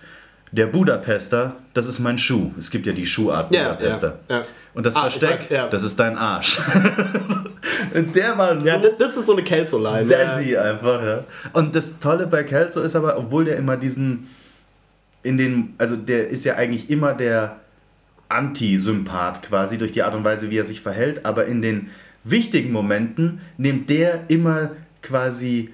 der 0.54 0.66
Budapester, 0.66 1.56
das 1.72 1.86
ist 1.86 1.98
mein 1.98 2.18
Schuh. 2.18 2.50
Es 2.58 2.70
gibt 2.70 2.84
ja 2.86 2.92
die 2.92 3.06
Schuhart 3.06 3.54
Ja, 3.54 3.72
Budapester. 3.72 4.18
ja, 4.28 4.36
ja. 4.38 4.42
Und 4.74 4.84
das 4.84 4.94
Ah, 4.96 5.00
Versteck, 5.02 5.40
weiß, 5.40 5.48
ja. 5.48 5.66
das 5.68 5.82
ist 5.82 5.98
dein 5.98 6.18
Arsch. 6.18 6.60
Und 7.94 8.14
der 8.14 8.36
war 8.36 8.58
so 8.60 8.66
Ja, 8.66 8.76
das, 8.78 8.92
das 8.98 9.16
ist 9.16 9.24
so 9.26 9.32
eine 9.32 9.42
Kelso-Line. 9.44 10.04
sassy 10.06 10.54
einfach, 10.56 11.02
ja. 11.02 11.24
Und 11.54 11.74
das 11.74 11.98
Tolle 12.00 12.26
bei 12.26 12.42
Kelso 12.44 12.80
ist 12.82 12.94
aber, 12.96 13.16
obwohl 13.18 13.44
der 13.46 13.56
immer 13.56 13.76
diesen, 13.78 14.28
in 15.22 15.36
den, 15.38 15.72
also 15.78 15.96
der 15.96 16.28
ist 16.28 16.44
ja 16.44 16.56
eigentlich 16.56 16.90
immer 16.90 17.14
der 17.14 17.56
Anti-Sympath 18.28 19.42
quasi 19.42 19.78
durch 19.78 19.92
die 19.92 20.02
Art 20.02 20.14
und 20.14 20.22
Weise, 20.24 20.50
wie 20.50 20.58
er 20.58 20.64
sich 20.64 20.80
verhält, 20.82 21.24
aber 21.24 21.46
in 21.46 21.62
den 21.62 21.88
wichtigen 22.24 22.72
Momenten 22.72 23.40
nimmt 23.56 23.88
der 23.90 24.24
immer 24.28 24.70
quasi 25.02 25.70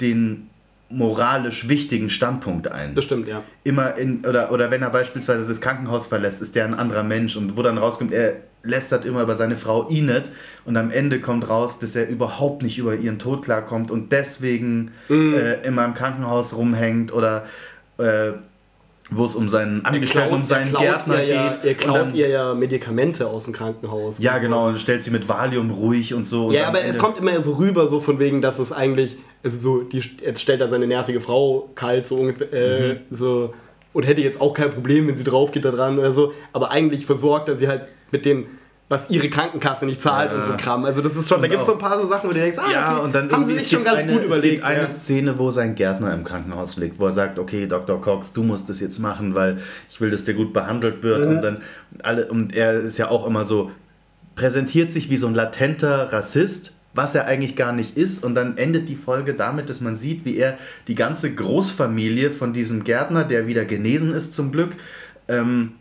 den 0.00 0.48
moralisch 0.88 1.68
wichtigen 1.68 2.10
Standpunkt 2.10 2.68
ein 2.68 2.94
Das 2.94 3.04
stimmt, 3.04 3.26
ja. 3.26 3.42
immer 3.64 3.96
in, 3.96 4.24
oder, 4.24 4.52
oder 4.52 4.70
wenn 4.70 4.82
er 4.82 4.90
beispielsweise 4.90 5.48
das 5.48 5.60
Krankenhaus 5.60 6.06
verlässt, 6.06 6.40
ist 6.42 6.54
der 6.54 6.64
ein 6.64 6.74
anderer 6.74 7.02
Mensch 7.02 7.36
und 7.36 7.56
wo 7.56 7.62
dann 7.62 7.76
rauskommt, 7.78 8.12
er 8.12 8.36
lästert 8.62 9.04
immer 9.04 9.22
über 9.22 9.34
seine 9.36 9.56
Frau 9.56 9.88
Inet 9.88 10.30
und 10.64 10.76
am 10.76 10.90
Ende 10.92 11.20
kommt 11.20 11.48
raus, 11.48 11.78
dass 11.80 11.96
er 11.96 12.08
überhaupt 12.08 12.62
nicht 12.62 12.78
über 12.78 12.94
ihren 12.94 13.18
Tod 13.18 13.44
klarkommt 13.44 13.90
und 13.90 14.12
deswegen 14.12 14.92
Mhm. 15.08 15.34
äh, 15.34 15.54
immer 15.66 15.84
im 15.84 15.94
Krankenhaus 15.94 16.56
rumhängt 16.56 17.12
oder 17.12 17.46
äh, 17.98 18.32
wo 19.10 19.24
es 19.24 19.34
um 19.36 19.48
seinen 19.48 19.84
Angestellten, 19.84 20.34
um 20.34 20.44
seinen 20.44 20.72
Gärtner 20.74 21.22
ihr 21.22 21.34
ja, 21.34 21.48
geht. 21.52 21.64
Er 21.64 21.70
und 21.70 21.78
klaut 21.78 21.96
dann, 21.98 22.14
ihr 22.14 22.28
ja 22.28 22.54
Medikamente 22.54 23.26
aus 23.28 23.44
dem 23.44 23.52
Krankenhaus. 23.52 24.18
ja, 24.18 24.38
genau, 24.38 24.68
und 24.68 24.80
stellt 24.80 25.02
sie 25.02 25.10
mit 25.10 25.28
Valium 25.28 25.70
ruhig 25.70 26.12
und 26.14 26.24
so. 26.24 26.46
und 26.48 26.54
Ja, 26.54 26.66
aber 26.68 26.84
es 26.84 26.98
kommt 26.98 27.18
immer 27.18 27.40
so 27.42 27.54
rüber, 27.54 27.86
so 27.86 28.00
von 28.00 28.18
wegen, 28.18 28.42
dass 28.42 28.58
es 28.58 28.72
eigentlich, 28.72 29.16
also 29.44 29.56
so, 29.58 29.80
die, 29.82 29.98
jetzt 30.22 30.40
stellt 30.40 30.60
er 30.60 30.68
seine 30.68 30.86
nervige 30.86 31.20
Frau 31.20 31.70
kalt, 31.76 32.08
so 32.08 32.16
ungefähr, 32.16 32.52
äh, 32.52 32.92
Mhm. 32.94 32.98
so, 33.10 33.54
und 33.92 34.02
hätte 34.02 34.20
jetzt 34.20 34.40
auch 34.40 34.52
kein 34.54 34.72
Problem, 34.72 35.06
wenn 35.08 35.16
sie 35.16 35.24
drauf 35.24 35.52
geht 35.52 35.64
da 35.64 35.70
dran 35.70 35.98
oder 35.98 36.12
so, 36.12 36.32
aber 36.52 36.70
eigentlich 36.72 37.06
versorgt 37.06 37.48
er 37.48 37.56
sie 37.56 37.68
halt 37.68 37.82
mit 38.10 38.24
dem, 38.26 38.46
was 38.88 39.10
ihre 39.10 39.28
Krankenkasse 39.28 39.84
nicht 39.84 40.00
zahlt 40.00 40.30
Ja. 40.30 40.36
und 40.36 40.44
so 40.44 40.56
Kram. 40.56 40.84
Also 40.84 41.02
das 41.02 41.16
ist 41.16 41.28
schon, 41.28 41.38
da 41.38 41.44
Und 41.44 41.50
gibt 41.50 41.60
es 41.62 41.66
so 41.66 41.72
ein 41.72 41.78
paar 41.80 42.00
so 42.00 42.06
Sachen, 42.06 42.28
wo 42.28 42.32
du 42.32 42.38
denkst, 42.38 42.58
ah, 42.58 42.70
Ja, 42.72 42.92
okay, 42.94 43.04
und 43.04 43.14
dann 43.14 43.30
haben 43.32 43.44
sie 43.44 43.54
sich 43.54 43.64
es 43.64 43.70
schon 43.70 43.82
ganz 43.82 44.02
eine, 44.02 44.12
gut 44.12 44.20
Es 44.20 44.26
überlegt. 44.26 44.54
gibt 44.56 44.64
eine 44.64 44.82
ja. 44.82 44.88
Szene, 44.88 45.38
wo 45.38 45.50
sein 45.50 45.74
Gärtner 45.74 46.14
im 46.14 46.22
Krankenhaus 46.22 46.76
liegt, 46.76 47.00
wo 47.00 47.06
er 47.06 47.12
sagt, 47.12 47.38
okay, 47.40 47.66
Dr. 47.66 48.00
Cox, 48.00 48.32
du 48.32 48.44
musst 48.44 48.68
das 48.68 48.78
jetzt 48.80 48.98
machen, 49.00 49.34
weil 49.34 49.58
ich 49.90 50.00
will, 50.00 50.10
dass 50.10 50.24
der 50.24 50.34
gut 50.34 50.52
behandelt 50.52 51.02
wird. 51.02 51.26
Mhm. 51.26 51.36
Und 51.36 51.42
dann 51.42 51.62
alle, 52.02 52.26
und 52.28 52.54
er 52.54 52.74
ist 52.74 52.96
ja 52.98 53.08
auch 53.10 53.26
immer 53.26 53.44
so, 53.44 53.72
präsentiert 54.36 54.92
sich 54.92 55.10
wie 55.10 55.16
so 55.16 55.26
ein 55.26 55.34
latenter 55.34 56.12
Rassist, 56.12 56.74
was 56.94 57.14
er 57.14 57.26
eigentlich 57.26 57.56
gar 57.56 57.72
nicht 57.72 57.96
ist. 57.98 58.22
Und 58.24 58.34
dann 58.36 58.56
endet 58.56 58.88
die 58.88 58.94
Folge 58.96 59.34
damit, 59.34 59.68
dass 59.68 59.80
man 59.80 59.96
sieht, 59.96 60.24
wie 60.24 60.36
er 60.36 60.58
die 60.86 60.94
ganze 60.94 61.34
Großfamilie 61.34 62.30
von 62.30 62.52
diesem 62.52 62.84
Gärtner, 62.84 63.24
der 63.24 63.46
wieder 63.48 63.64
genesen 63.64 64.14
ist 64.14 64.34
zum 64.34 64.52
Glück, 64.52 64.70
ähm, 65.28 65.72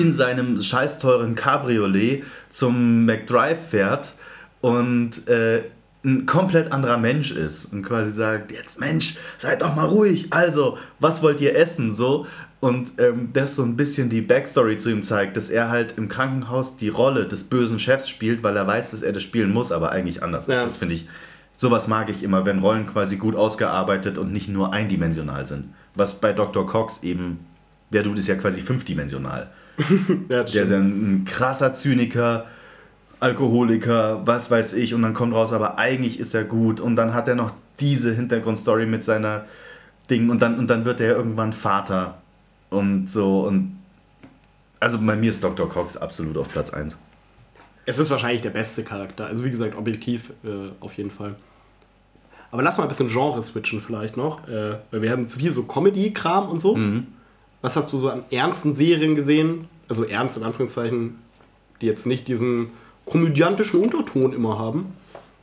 in 0.00 0.12
seinem 0.12 0.60
scheißteuren 0.60 1.34
Cabriolet 1.34 2.24
zum 2.48 3.04
McDrive 3.04 3.58
fährt 3.70 4.12
und 4.60 5.28
äh, 5.28 5.62
ein 6.04 6.26
komplett 6.26 6.72
anderer 6.72 6.98
Mensch 6.98 7.30
ist 7.30 7.66
und 7.66 7.82
quasi 7.82 8.10
sagt, 8.10 8.50
jetzt 8.50 8.80
Mensch, 8.80 9.16
seid 9.38 9.62
doch 9.62 9.74
mal 9.76 9.86
ruhig, 9.86 10.26
also, 10.30 10.78
was 10.98 11.22
wollt 11.22 11.40
ihr 11.40 11.56
essen, 11.56 11.94
so. 11.94 12.26
Und 12.60 12.92
ähm, 12.98 13.30
das 13.32 13.56
so 13.56 13.64
ein 13.64 13.76
bisschen 13.76 14.08
die 14.08 14.20
Backstory 14.20 14.78
zu 14.78 14.90
ihm 14.90 15.02
zeigt, 15.02 15.36
dass 15.36 15.50
er 15.50 15.68
halt 15.68 15.94
im 15.96 16.08
Krankenhaus 16.08 16.76
die 16.76 16.90
Rolle 16.90 17.26
des 17.26 17.44
bösen 17.44 17.80
Chefs 17.80 18.08
spielt, 18.08 18.44
weil 18.44 18.56
er 18.56 18.66
weiß, 18.66 18.92
dass 18.92 19.02
er 19.02 19.12
das 19.12 19.24
spielen 19.24 19.52
muss, 19.52 19.72
aber 19.72 19.90
eigentlich 19.90 20.22
anders 20.22 20.46
ist. 20.46 20.54
Ja. 20.54 20.62
Das 20.62 20.76
finde 20.76 20.94
ich, 20.94 21.08
sowas 21.56 21.88
mag 21.88 22.08
ich 22.08 22.22
immer, 22.22 22.44
wenn 22.44 22.60
Rollen 22.60 22.86
quasi 22.86 23.16
gut 23.16 23.34
ausgearbeitet 23.34 24.16
und 24.16 24.32
nicht 24.32 24.48
nur 24.48 24.72
eindimensional 24.72 25.46
sind. 25.46 25.74
Was 25.94 26.20
bei 26.20 26.32
Dr. 26.32 26.64
Cox 26.64 27.02
eben, 27.02 27.40
der 27.92 28.02
Dude 28.02 28.18
ist 28.20 28.28
ja 28.28 28.34
quasi 28.36 28.60
fünfdimensional. 28.60 29.50
Ja, 29.78 29.84
Der 30.28 30.44
ist 30.44 30.50
stimmt. 30.50 30.70
ja 30.70 30.76
ein 30.78 31.24
krasser 31.26 31.72
Zyniker, 31.72 32.46
Alkoholiker, 33.20 34.22
was 34.26 34.50
weiß 34.50 34.72
ich, 34.74 34.94
und 34.94 35.02
dann 35.02 35.14
kommt 35.14 35.34
raus, 35.34 35.52
aber 35.52 35.78
eigentlich 35.78 36.18
ist 36.18 36.34
er 36.34 36.44
gut. 36.44 36.80
Und 36.80 36.96
dann 36.96 37.14
hat 37.14 37.28
er 37.28 37.34
noch 37.36 37.52
diese 37.80 38.12
Hintergrundstory 38.14 38.86
mit 38.86 39.04
seiner 39.04 39.44
Ding 40.10 40.28
und 40.30 40.42
dann, 40.42 40.58
und 40.58 40.68
dann 40.68 40.84
wird 40.84 41.00
er 41.00 41.16
irgendwann 41.16 41.52
Vater 41.52 42.18
und 42.70 43.08
so. 43.08 43.46
Und 43.46 43.78
also 44.80 44.98
bei 44.98 45.14
mir 45.16 45.30
ist 45.30 45.42
Dr. 45.42 45.68
Cox 45.68 45.96
absolut 45.96 46.36
auf 46.36 46.48
Platz 46.48 46.70
1. 46.70 46.96
Es 47.86 47.98
ist 47.98 48.10
wahrscheinlich 48.10 48.42
der 48.42 48.50
beste 48.50 48.82
Charakter. 48.84 49.26
Also 49.26 49.44
wie 49.44 49.50
gesagt, 49.50 49.76
objektiv 49.76 50.30
äh, 50.44 50.70
auf 50.80 50.94
jeden 50.94 51.10
Fall. 51.10 51.36
Aber 52.50 52.62
lass 52.62 52.76
mal 52.76 52.84
ein 52.84 52.88
bisschen 52.88 53.08
Genre 53.08 53.42
switchen 53.42 53.80
vielleicht 53.80 54.16
noch. 54.16 54.46
Äh, 54.48 54.76
weil 54.90 55.02
wir 55.02 55.10
haben 55.10 55.24
zu 55.24 55.38
viel 55.38 55.52
so 55.52 55.62
Comedy-Kram 55.62 56.48
und 56.48 56.60
so. 56.60 56.76
Was 57.62 57.76
hast 57.76 57.92
du 57.92 57.96
so 57.96 58.10
an 58.10 58.24
ernsten 58.30 58.74
Serien 58.74 59.14
gesehen? 59.14 59.68
Also 59.88 60.04
ernst 60.04 60.36
in 60.36 60.42
Anführungszeichen, 60.42 61.18
die 61.80 61.86
jetzt 61.86 62.06
nicht 62.06 62.28
diesen 62.28 62.70
komödiantischen 63.06 63.80
Unterton 63.80 64.32
immer 64.32 64.58
haben. 64.58 64.94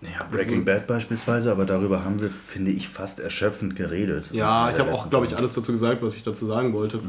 Ja, 0.02 0.26
Breaking 0.32 0.64
Bad 0.64 0.88
beispielsweise, 0.88 1.52
aber 1.52 1.66
darüber 1.66 2.06
haben 2.06 2.22
wir, 2.22 2.30
finde 2.30 2.72
ich, 2.72 2.88
fast 2.88 3.20
erschöpfend 3.20 3.76
geredet. 3.76 4.30
Ja, 4.32 4.72
ich 4.72 4.80
habe 4.80 4.94
auch, 4.94 5.10
glaube 5.10 5.26
ich, 5.26 5.36
alles 5.36 5.54
dazu 5.54 5.74
gesagt, 5.74 6.02
was 6.02 6.16
ich 6.16 6.24
dazu 6.24 6.46
sagen 6.46 6.72
wollte. 6.74 7.00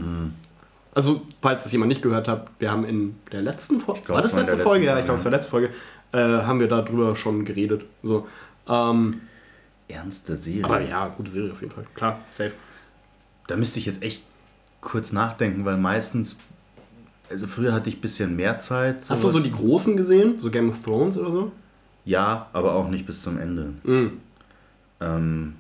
Also, 0.93 1.23
falls 1.41 1.63
das 1.63 1.71
jemand 1.71 1.91
nicht 1.91 2.03
gehört 2.03 2.27
hat, 2.27 2.49
wir 2.59 2.71
haben 2.71 2.85
in 2.85 3.17
der 3.31 3.43
letzten 3.43 3.79
Folge, 3.79 4.09
war 4.09 4.23
das 4.23 4.35
letzte 4.35 4.59
Folge? 4.59 4.87
Ja, 4.87 4.99
ich 4.99 5.05
glaube, 5.05 5.19
es 5.21 5.25
war 5.25 5.31
letzte 5.31 5.51
Folge. 5.51 5.71
Äh, 6.13 6.19
haben 6.19 6.59
wir 6.59 6.67
darüber 6.67 7.15
schon 7.15 7.45
geredet. 7.45 7.85
So. 8.03 8.27
Ähm, 8.69 9.21
Ernste 9.87 10.37
Serie. 10.37 10.65
aber 10.65 10.81
ja, 10.81 11.09
gute 11.09 11.31
Serie 11.31 11.53
auf 11.53 11.61
jeden 11.61 11.73
Fall. 11.73 11.87
Klar, 11.95 12.21
safe. 12.31 12.53
Da 13.47 13.57
müsste 13.57 13.79
ich 13.79 13.87
jetzt 13.87 14.03
echt 14.03 14.25
kurz 14.81 15.13
nachdenken, 15.13 15.65
weil 15.65 15.77
meistens, 15.77 16.39
also 17.31 17.47
früher 17.47 17.73
hatte 17.73 17.89
ich 17.89 17.99
ein 17.99 18.01
bisschen 18.01 18.37
mehr 18.37 18.59
Zeit. 18.59 18.99
Hast 19.01 19.11
du 19.11 19.15
so 19.17 19.31
sowas- 19.33 19.43
die 19.43 19.53
großen 19.53 19.97
gesehen? 19.97 20.35
So 20.39 20.51
Game 20.51 20.71
of 20.71 20.83
Thrones 20.83 21.17
oder 21.17 21.31
so? 21.33 21.53
ja, 22.05 22.49
aber 22.53 22.75
auch 22.75 22.89
nicht 22.89 23.07
bis 23.07 23.23
zum 23.23 23.39
Ende. 23.39 23.73
Mhm. 23.85 24.13
Ähm, 25.01 25.55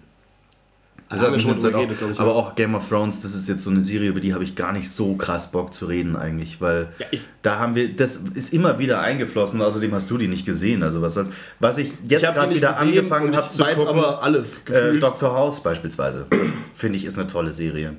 Da 1.09 1.17
das 1.17 1.25
haben 1.25 1.33
wir 1.33 1.41
schon 1.41 1.59
drüber 1.59 1.79
auch, 1.79 1.83
geredet, 1.89 1.99
ich, 2.13 2.21
aber 2.21 2.31
ja. 2.31 2.37
auch 2.37 2.55
Game 2.55 2.75
of 2.75 2.89
Thrones, 2.89 3.21
das 3.21 3.35
ist 3.35 3.49
jetzt 3.49 3.63
so 3.63 3.71
eine 3.71 3.81
Serie, 3.81 4.09
über 4.11 4.21
die 4.21 4.33
habe 4.33 4.43
ich 4.45 4.55
gar 4.57 4.73
nicht 4.73 4.91
so 4.91 5.17
krass 5.17 5.51
Bock 5.53 5.75
zu 5.75 5.87
reden 5.87 6.15
eigentlich, 6.17 6.61
weil 6.61 6.89
Ja, 6.99 7.07
ich- 7.11 7.27
da 7.43 7.59
haben 7.59 7.75
wir, 7.75 7.95
das 7.95 8.17
ist 8.35 8.53
immer 8.53 8.79
wieder 8.79 9.01
eingeflossen, 9.01 9.61
außerdem 9.61 9.93
hast 9.93 10.11
du 10.11 10.17
die 10.19 10.29
nicht 10.29 10.47
gesehen, 10.47 10.83
also 10.83 11.03
was 11.03 11.15
soll's. 11.15 11.31
Was 11.59 11.79
ich 11.79 11.93
jetzt 12.05 12.23
gerade 12.23 12.55
wieder 12.55 12.79
angefangen 12.79 13.35
habe 13.37 13.45
ich 13.47 13.51
zu 13.53 13.63
weiß 13.63 13.79
gucken, 13.79 13.99
aber 13.99 14.23
alles 14.23 14.65
äh. 14.69 14.99
Dr. 14.99 15.33
House 15.35 15.63
beispielsweise, 15.63 16.27
finde 16.75 16.99
ich 16.99 17.05
ist 17.05 17.19
eine 17.19 17.27
tolle 17.27 17.53
Serie. 17.53 17.95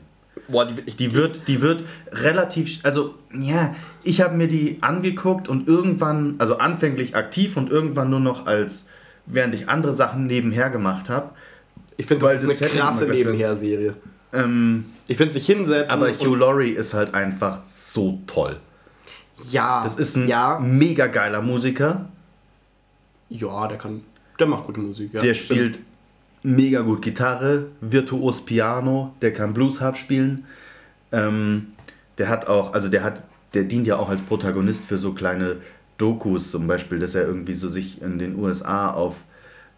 Boah, 0.48 0.66
die, 0.66 0.92
Die 0.96 1.14
wird, 1.14 1.48
die 1.48 1.62
wird 1.62 1.84
relativ, 2.12 2.80
also 2.84 3.16
ja, 3.34 3.76
ich 4.04 4.22
habe 4.22 4.36
mir 4.36 4.48
die 4.48 4.78
angeguckt 4.82 5.48
und 5.48 5.68
irgendwann, 5.68 6.36
also 6.40 6.58
anfänglich 6.58 7.16
aktiv 7.16 7.56
und 7.58 7.70
irgendwann 7.70 8.10
nur 8.10 8.20
noch 8.20 8.48
als, 8.48 8.90
während 9.26 9.56
ich 9.56 9.70
andere 9.70 9.94
Sachen 9.94 10.26
nebenher 10.28 10.70
gemacht 10.70 11.10
habe. 11.10 11.30
ich 11.98 12.06
finde, 12.06 12.26
weil 12.26 12.34
das 12.36 12.44
ist 12.44 12.62
eine 12.62 12.72
krasse. 12.72 13.08
Nebenher-Serie. 13.08 13.96
Ähm, 14.34 14.86
Ich 15.08 15.18
finde 15.18 15.34
sich 15.34 15.46
hinsetzen. 15.46 15.92
aber 15.92 16.10
Hugh 16.10 16.36
Laurie 16.36 16.72
ist 16.72 16.94
halt 16.94 17.14
einfach 17.14 17.60
so 17.66 18.20
toll. 18.28 18.58
ja, 19.52 19.84
Das 19.84 19.98
ist 19.98 20.16
ein 20.18 20.28
ja, 20.28 20.60
mega 20.60 21.08
geiler 21.08 21.42
Musiker. 21.42 22.10
ja, 23.30 23.68
der 23.68 23.78
kann, 23.78 24.02
der 24.40 24.48
macht 24.48 24.66
gute 24.66 24.80
Musik. 24.80 25.14
Ja, 25.14 25.20
Der 25.22 25.34
spielt 25.34 25.80
mega 26.44 26.82
gut 26.82 27.02
Gitarre, 27.02 27.68
virtuos 27.82 28.46
Piano, 28.46 29.14
der 29.22 29.34
kann 29.34 29.54
Bluesharp 29.54 29.98
spielen. 29.98 30.46
Ähm, 31.12 31.68
der 32.18 32.30
hat 32.30 32.48
auch, 32.48 32.74
also 32.74 32.90
der 32.90 33.04
hat, 33.04 33.24
der 33.54 33.64
dient 33.64 33.88
ja 33.88 33.98
auch 33.98 34.10
als 34.10 34.22
Protagonist 34.22 34.86
für 34.86 34.98
so 34.98 35.14
kleine 35.14 35.58
Dokus, 35.98 36.52
zum 36.52 36.68
Beispiel, 36.68 37.00
dass 37.00 37.16
er 37.16 37.26
irgendwie 37.26 37.54
so 37.54 37.70
sich 37.70 38.02
in 38.02 38.18
den 38.18 38.38
USA 38.38 38.92
auf 38.92 39.18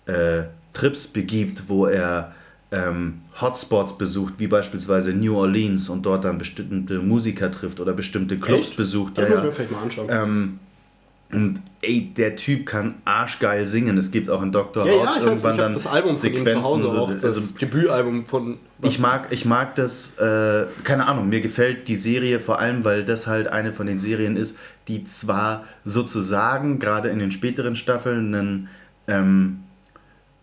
äh, 0.05 0.43
Trips 0.73 1.07
begibt, 1.07 1.63
wo 1.67 1.85
er 1.85 2.33
ähm, 2.71 3.21
Hotspots 3.39 3.97
besucht, 3.97 4.35
wie 4.37 4.47
beispielsweise 4.47 5.13
New 5.13 5.37
Orleans 5.37 5.89
und 5.89 6.05
dort 6.05 6.23
dann 6.23 6.37
bestimmte 6.37 6.99
Musiker 6.99 7.51
trifft 7.51 7.79
oder 7.79 7.93
bestimmte 7.93 8.39
Clubs 8.39 8.69
Echt? 8.69 8.77
besucht. 8.77 9.17
Das 9.17 9.27
ja, 9.27 9.35
muss 9.35 9.39
ich 9.39 9.45
mir 9.45 9.53
vielleicht 9.53 9.71
mal 9.71 9.81
anschauen. 9.83 10.07
Ähm, 10.09 10.59
und 11.33 11.61
ey, 11.81 12.13
der 12.15 12.35
Typ 12.35 12.65
kann 12.65 12.95
arschgeil 13.05 13.67
singen. 13.67 13.97
Es 13.97 14.11
gibt 14.11 14.29
auch 14.29 14.41
in 14.41 14.51
Dr. 14.51 14.85
ja, 14.85 14.93
ja, 14.93 14.99
House 14.99 15.17
weiß, 15.17 15.23
irgendwann 15.23 15.51
habe 15.51 15.61
dann 15.61 15.73
das 15.73 15.87
Album 15.87 16.15
von 16.15 16.33
ihm 16.33 16.45
zu 16.45 16.63
Hause 16.63 16.87
auch, 16.89 17.11
das 17.11 17.25
also 17.25 17.41
Debütalbum 17.59 18.25
von... 18.25 18.57
ich 18.81 18.99
mag, 18.99 19.27
ich 19.31 19.45
mag 19.45 19.75
das, 19.75 20.17
äh, 20.17 20.65
keine 20.83 21.07
Ahnung, 21.07 21.29
mir 21.29 21.41
gefällt 21.41 21.87
die 21.87 21.95
Serie 21.95 22.39
vor 22.39 22.59
allem, 22.59 22.83
weil 22.83 23.03
das 23.03 23.27
halt 23.27 23.47
eine 23.47 23.73
von 23.73 23.87
den 23.87 23.99
Serien 23.99 24.37
ist, 24.37 24.57
die 24.87 25.03
zwar 25.03 25.65
sozusagen 25.85 26.79
gerade 26.79 27.09
in 27.09 27.19
den 27.19 27.31
späteren 27.31 27.75
Staffeln 27.75 28.33
einen 28.33 28.69
ähm, 29.07 29.62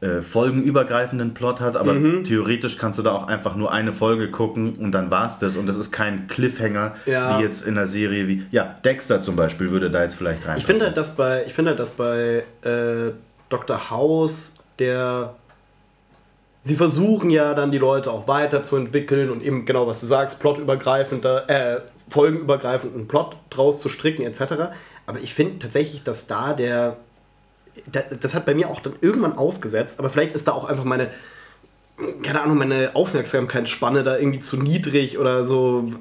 äh, 0.00 0.22
folgenübergreifenden 0.22 1.34
Plot 1.34 1.60
hat, 1.60 1.76
aber 1.76 1.92
Mhm. 1.92 2.24
theoretisch 2.24 2.78
kannst 2.78 2.98
du 2.98 3.02
da 3.02 3.12
auch 3.12 3.26
einfach 3.26 3.54
nur 3.56 3.70
eine 3.70 3.92
Folge 3.92 4.30
gucken 4.30 4.76
und 4.76 4.92
dann 4.92 5.10
war's 5.10 5.38
das 5.38 5.56
und 5.56 5.66
das 5.66 5.76
ist 5.76 5.92
kein 5.92 6.26
Cliffhanger 6.26 6.94
Ja. 7.04 7.38
wie 7.38 7.42
jetzt 7.42 7.66
in 7.66 7.76
einer 7.76 7.86
Serie 7.86 8.26
wie, 8.26 8.44
ja, 8.50 8.76
Dexter 8.84 9.20
zum 9.20 9.36
Beispiel 9.36 9.70
würde 9.70 9.90
da 9.90 10.02
jetzt 10.02 10.14
vielleicht 10.14 10.46
rein. 10.48 10.56
Ich 10.56 10.64
finde 10.64 10.86
halt, 10.86 10.96
dass 10.96 11.16
bei, 11.16 11.44
ich 11.46 11.52
finde 11.52 11.72
halt, 11.72 11.80
dass 11.80 11.92
bei 11.92 12.44
äh, 12.62 13.12
Dr. 13.50 13.90
House 13.90 14.54
der. 14.78 15.34
Sie 16.62 16.76
versuchen 16.76 17.30
ja 17.30 17.54
dann 17.54 17.70
die 17.70 17.78
Leute 17.78 18.10
auch 18.10 18.28
weiterzuentwickeln 18.28 19.30
und 19.30 19.42
eben 19.42 19.64
genau, 19.64 19.86
was 19.86 20.00
du 20.00 20.06
sagst, 20.06 20.40
plotübergreifender, 20.40 21.48
äh, 21.48 21.80
folgenübergreifenden 22.10 23.08
Plot 23.08 23.36
draus 23.50 23.80
zu 23.80 23.88
stricken, 23.88 24.22
etc. 24.22 24.72
Aber 25.06 25.18
ich 25.22 25.32
finde 25.34 25.58
tatsächlich, 25.58 26.04
dass 26.04 26.26
da 26.26 26.52
der. 26.54 26.96
Da, 27.92 28.00
das 28.20 28.34
hat 28.34 28.46
bei 28.46 28.54
mir 28.54 28.68
auch 28.68 28.80
dann 28.80 28.94
irgendwann 29.00 29.32
ausgesetzt, 29.36 29.98
aber 29.98 30.10
vielleicht 30.10 30.32
ist 30.34 30.46
da 30.48 30.52
auch 30.52 30.64
einfach 30.64 30.84
meine, 30.84 31.10
keine 32.22 32.40
Ahnung, 32.40 32.56
meine 32.58 32.94
Aufmerksamkeitsspanne 32.94 34.02
da 34.04 34.16
irgendwie 34.16 34.40
zu 34.40 34.56
niedrig 34.56 35.18
oder 35.18 35.46
so. 35.46 35.92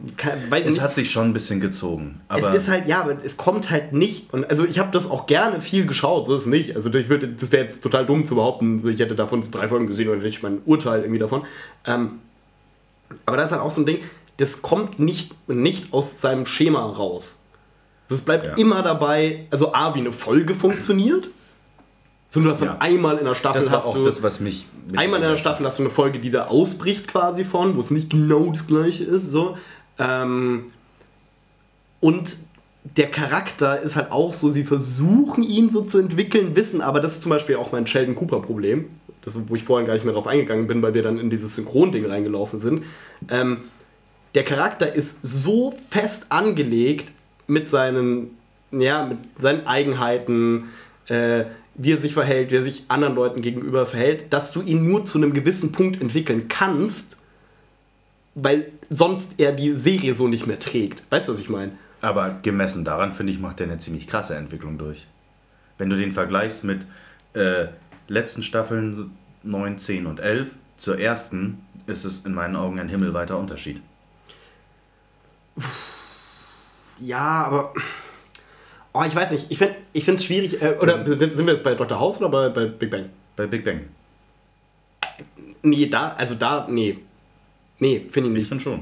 Weiß 0.50 0.66
es 0.66 0.74
nicht. 0.76 0.82
hat 0.82 0.96
sich 0.96 1.12
schon 1.12 1.26
ein 1.30 1.34
bisschen 1.34 1.60
gezogen. 1.60 2.22
Es 2.30 2.54
ist 2.54 2.70
halt, 2.70 2.88
ja, 2.88 3.02
aber 3.02 3.18
es 3.24 3.36
kommt 3.38 3.70
halt 3.70 3.92
nicht. 3.94 4.34
Und 4.34 4.50
also 4.50 4.66
ich 4.66 4.80
habe 4.80 4.92
das 4.92 5.10
auch 5.12 5.28
gerne 5.28 5.62
viel 5.62 5.86
geschaut, 5.86 6.26
so 6.26 6.36
ist 6.36 6.42
es 6.42 6.48
nicht. 6.48 6.76
Also 6.76 6.94
ich 6.94 7.10
würde, 7.10 7.28
das 7.28 7.52
wäre 7.52 7.64
jetzt 7.64 7.82
total 7.82 8.06
dumm 8.06 8.26
zu 8.26 8.36
behaupten, 8.36 8.80
so 8.80 8.88
ich 8.88 9.00
hätte 9.00 9.16
davon 9.16 9.42
drei 9.52 9.68
Folgen 9.68 9.88
gesehen 9.88 10.08
oder 10.08 10.18
hätte 10.20 10.30
ich 10.30 10.42
mein 10.44 10.60
Urteil 10.66 11.02
irgendwie 11.02 11.20
davon. 11.20 11.46
Ähm, 11.86 12.20
aber 13.26 13.38
da 13.38 13.44
ist 13.44 13.52
halt 13.52 13.62
auch 13.62 13.72
so 13.72 13.82
ein 13.82 13.86
Ding, 13.86 14.00
das 14.38 14.62
kommt 14.62 15.00
nicht, 15.00 15.34
nicht 15.50 15.92
aus 15.94 16.22
seinem 16.22 16.46
Schema 16.46 16.86
raus. 16.86 17.46
Das 18.08 18.22
bleibt 18.22 18.46
Ja. 18.48 18.54
immer 18.56 18.82
dabei, 18.84 19.46
also 19.52 19.74
A, 19.74 19.94
wie 19.96 20.00
eine 20.00 20.12
Folge 20.14 20.56
funktioniert. 20.56 21.30
So, 22.32 22.40
du 22.42 22.50
hast 22.52 22.62
Ja. 22.62 22.68
dann 22.68 22.82
einmal 22.82 23.18
in 23.18 23.26
der 23.26 23.34
Staffel 23.34 23.60
das 23.62 23.72
war 23.72 23.80
hast 23.80 23.88
auch 23.88 23.96
du, 23.96 24.06
das, 24.06 24.22
was 24.22 24.40
mich. 24.40 24.68
Einmal 24.96 25.20
in 25.20 25.26
einer 25.26 25.38
Staffel 25.38 25.66
hast 25.66 25.80
du 25.80 25.84
eine 25.84 25.90
Folge, 25.90 26.20
die 26.20 26.30
da 26.30 26.46
ausbricht 26.46 27.08
quasi 27.08 27.44
von, 27.44 27.76
wo 27.76 27.80
es 27.80 27.90
nicht 27.90 28.12
genau 28.12 28.52
das 28.52 28.68
gleiche 28.68 29.04
ist. 29.04 29.26
So. 29.32 29.58
Ähm, 29.98 30.66
und 32.00 32.38
der 32.84 33.10
Charakter 33.10 33.82
ist 33.82 33.96
halt 33.96 34.12
auch 34.12 34.32
so, 34.34 34.50
sie 34.50 34.64
versuchen 34.64 35.44
ihn 35.44 35.72
so 35.72 35.82
zu 35.82 35.98
entwickeln, 35.98 36.56
wissen, 36.56 36.82
aber 36.82 37.00
das 37.00 37.14
ist 37.14 37.24
zum 37.24 37.32
Beispiel 37.32 37.56
auch 37.56 37.72
mein 37.72 37.88
Sheldon 37.88 38.16
Cooper-Problem, 38.16 38.86
wo 39.48 39.56
ich 39.56 39.64
vorhin 39.64 39.88
gar 39.88 39.96
nicht 39.96 40.06
mehr 40.06 40.14
drauf 40.14 40.28
eingegangen 40.28 40.68
bin, 40.68 40.82
weil 40.84 40.94
wir 40.94 41.04
dann 41.04 41.18
in 41.18 41.30
dieses 41.32 41.56
Synchron-Ding 41.56 42.06
reingelaufen 42.06 42.60
sind. 42.60 42.84
Ähm, 43.30 43.62
der 44.36 44.44
Charakter 44.44 44.94
ist 44.94 45.18
so 45.24 45.74
fest 45.90 46.28
angelegt 46.30 47.12
mit 47.48 47.70
seinen, 47.70 48.38
ja, 48.72 49.06
mit 49.08 49.18
seinen 49.40 49.66
Eigenheiten, 49.66 50.70
äh, 51.08 51.46
wie 51.80 51.94
er 51.94 51.98
sich 51.98 52.14
verhält, 52.14 52.52
wie 52.52 52.58
er 52.58 52.64
sich 52.64 52.84
anderen 52.90 53.16
Leuten 53.16 53.42
gegenüber 53.42 53.86
verhält, 53.86 54.34
dass 54.34 54.52
du 54.52 54.62
ihn 54.62 54.86
nur 54.88 55.06
zu 55.06 55.18
einem 55.18 55.34
gewissen 55.34 55.72
Punkt 55.72 56.02
entwickeln 56.02 56.50
kannst, 56.50 57.16
weil 58.36 58.72
sonst 58.90 59.40
er 59.40 59.54
die 59.54 59.74
Serie 59.76 60.14
so 60.14 60.28
nicht 60.28 60.46
mehr 60.46 60.60
trägt. 60.60 61.02
Weißt 61.10 61.30
du, 61.30 61.32
was 61.32 61.40
ich 61.40 61.50
meine? 61.50 61.72
Aber 62.02 62.38
gemessen 62.42 62.84
daran, 62.84 63.14
finde 63.14 63.32
ich, 63.32 63.40
macht 63.40 63.62
er 63.62 63.68
eine 63.68 63.78
ziemlich 63.78 64.08
krasse 64.08 64.36
Entwicklung 64.36 64.78
durch. 64.78 65.08
Wenn 65.78 65.90
du 65.90 65.96
den 65.96 66.12
vergleichst 66.12 66.66
mit 66.66 66.86
äh, 67.34 67.68
letzten 68.10 68.44
Staffeln 68.44 69.12
9, 69.44 69.78
10 69.78 70.06
und 70.06 70.20
11 70.20 70.56
zur 70.76 71.00
ersten, 71.00 71.60
ist 71.88 72.04
es 72.04 72.26
in 72.26 72.34
meinen 72.34 72.58
Augen 72.58 72.78
ein 72.80 72.90
himmelweiter 72.90 73.38
Unterschied. 73.38 73.82
Ja, 77.00 77.46
aber. 77.46 77.74
Oh, 78.94 79.04
ich 79.08 79.16
weiß 79.16 79.32
nicht. 79.32 79.46
Ich 79.50 79.58
finde 79.58 79.76
es 79.94 80.04
ich 80.20 80.26
schwierig. 80.26 80.62
Äh, 80.62 80.78
oder 80.80 81.06
sind 81.06 81.38
wir 81.46 81.54
jetzt 81.54 81.64
bei 81.64 81.76
Dr. 81.76 82.00
House 82.00 82.20
oder 82.22 82.30
bei, 82.30 82.50
bei 82.50 82.66
Big 82.66 82.90
Bang? 82.90 83.10
Bei 83.36 83.46
Big 83.46 83.64
Bang. 83.64 83.82
Nee, 85.62 85.88
da, 85.88 86.14
also 86.18 86.36
da, 86.36 86.68
nee. 86.70 86.98
Nee, 87.80 88.06
finde 88.10 88.30
ich 88.30 88.36
Ich 88.36 88.40
nicht. 88.40 88.48
finde 88.50 88.64
schon. 88.64 88.82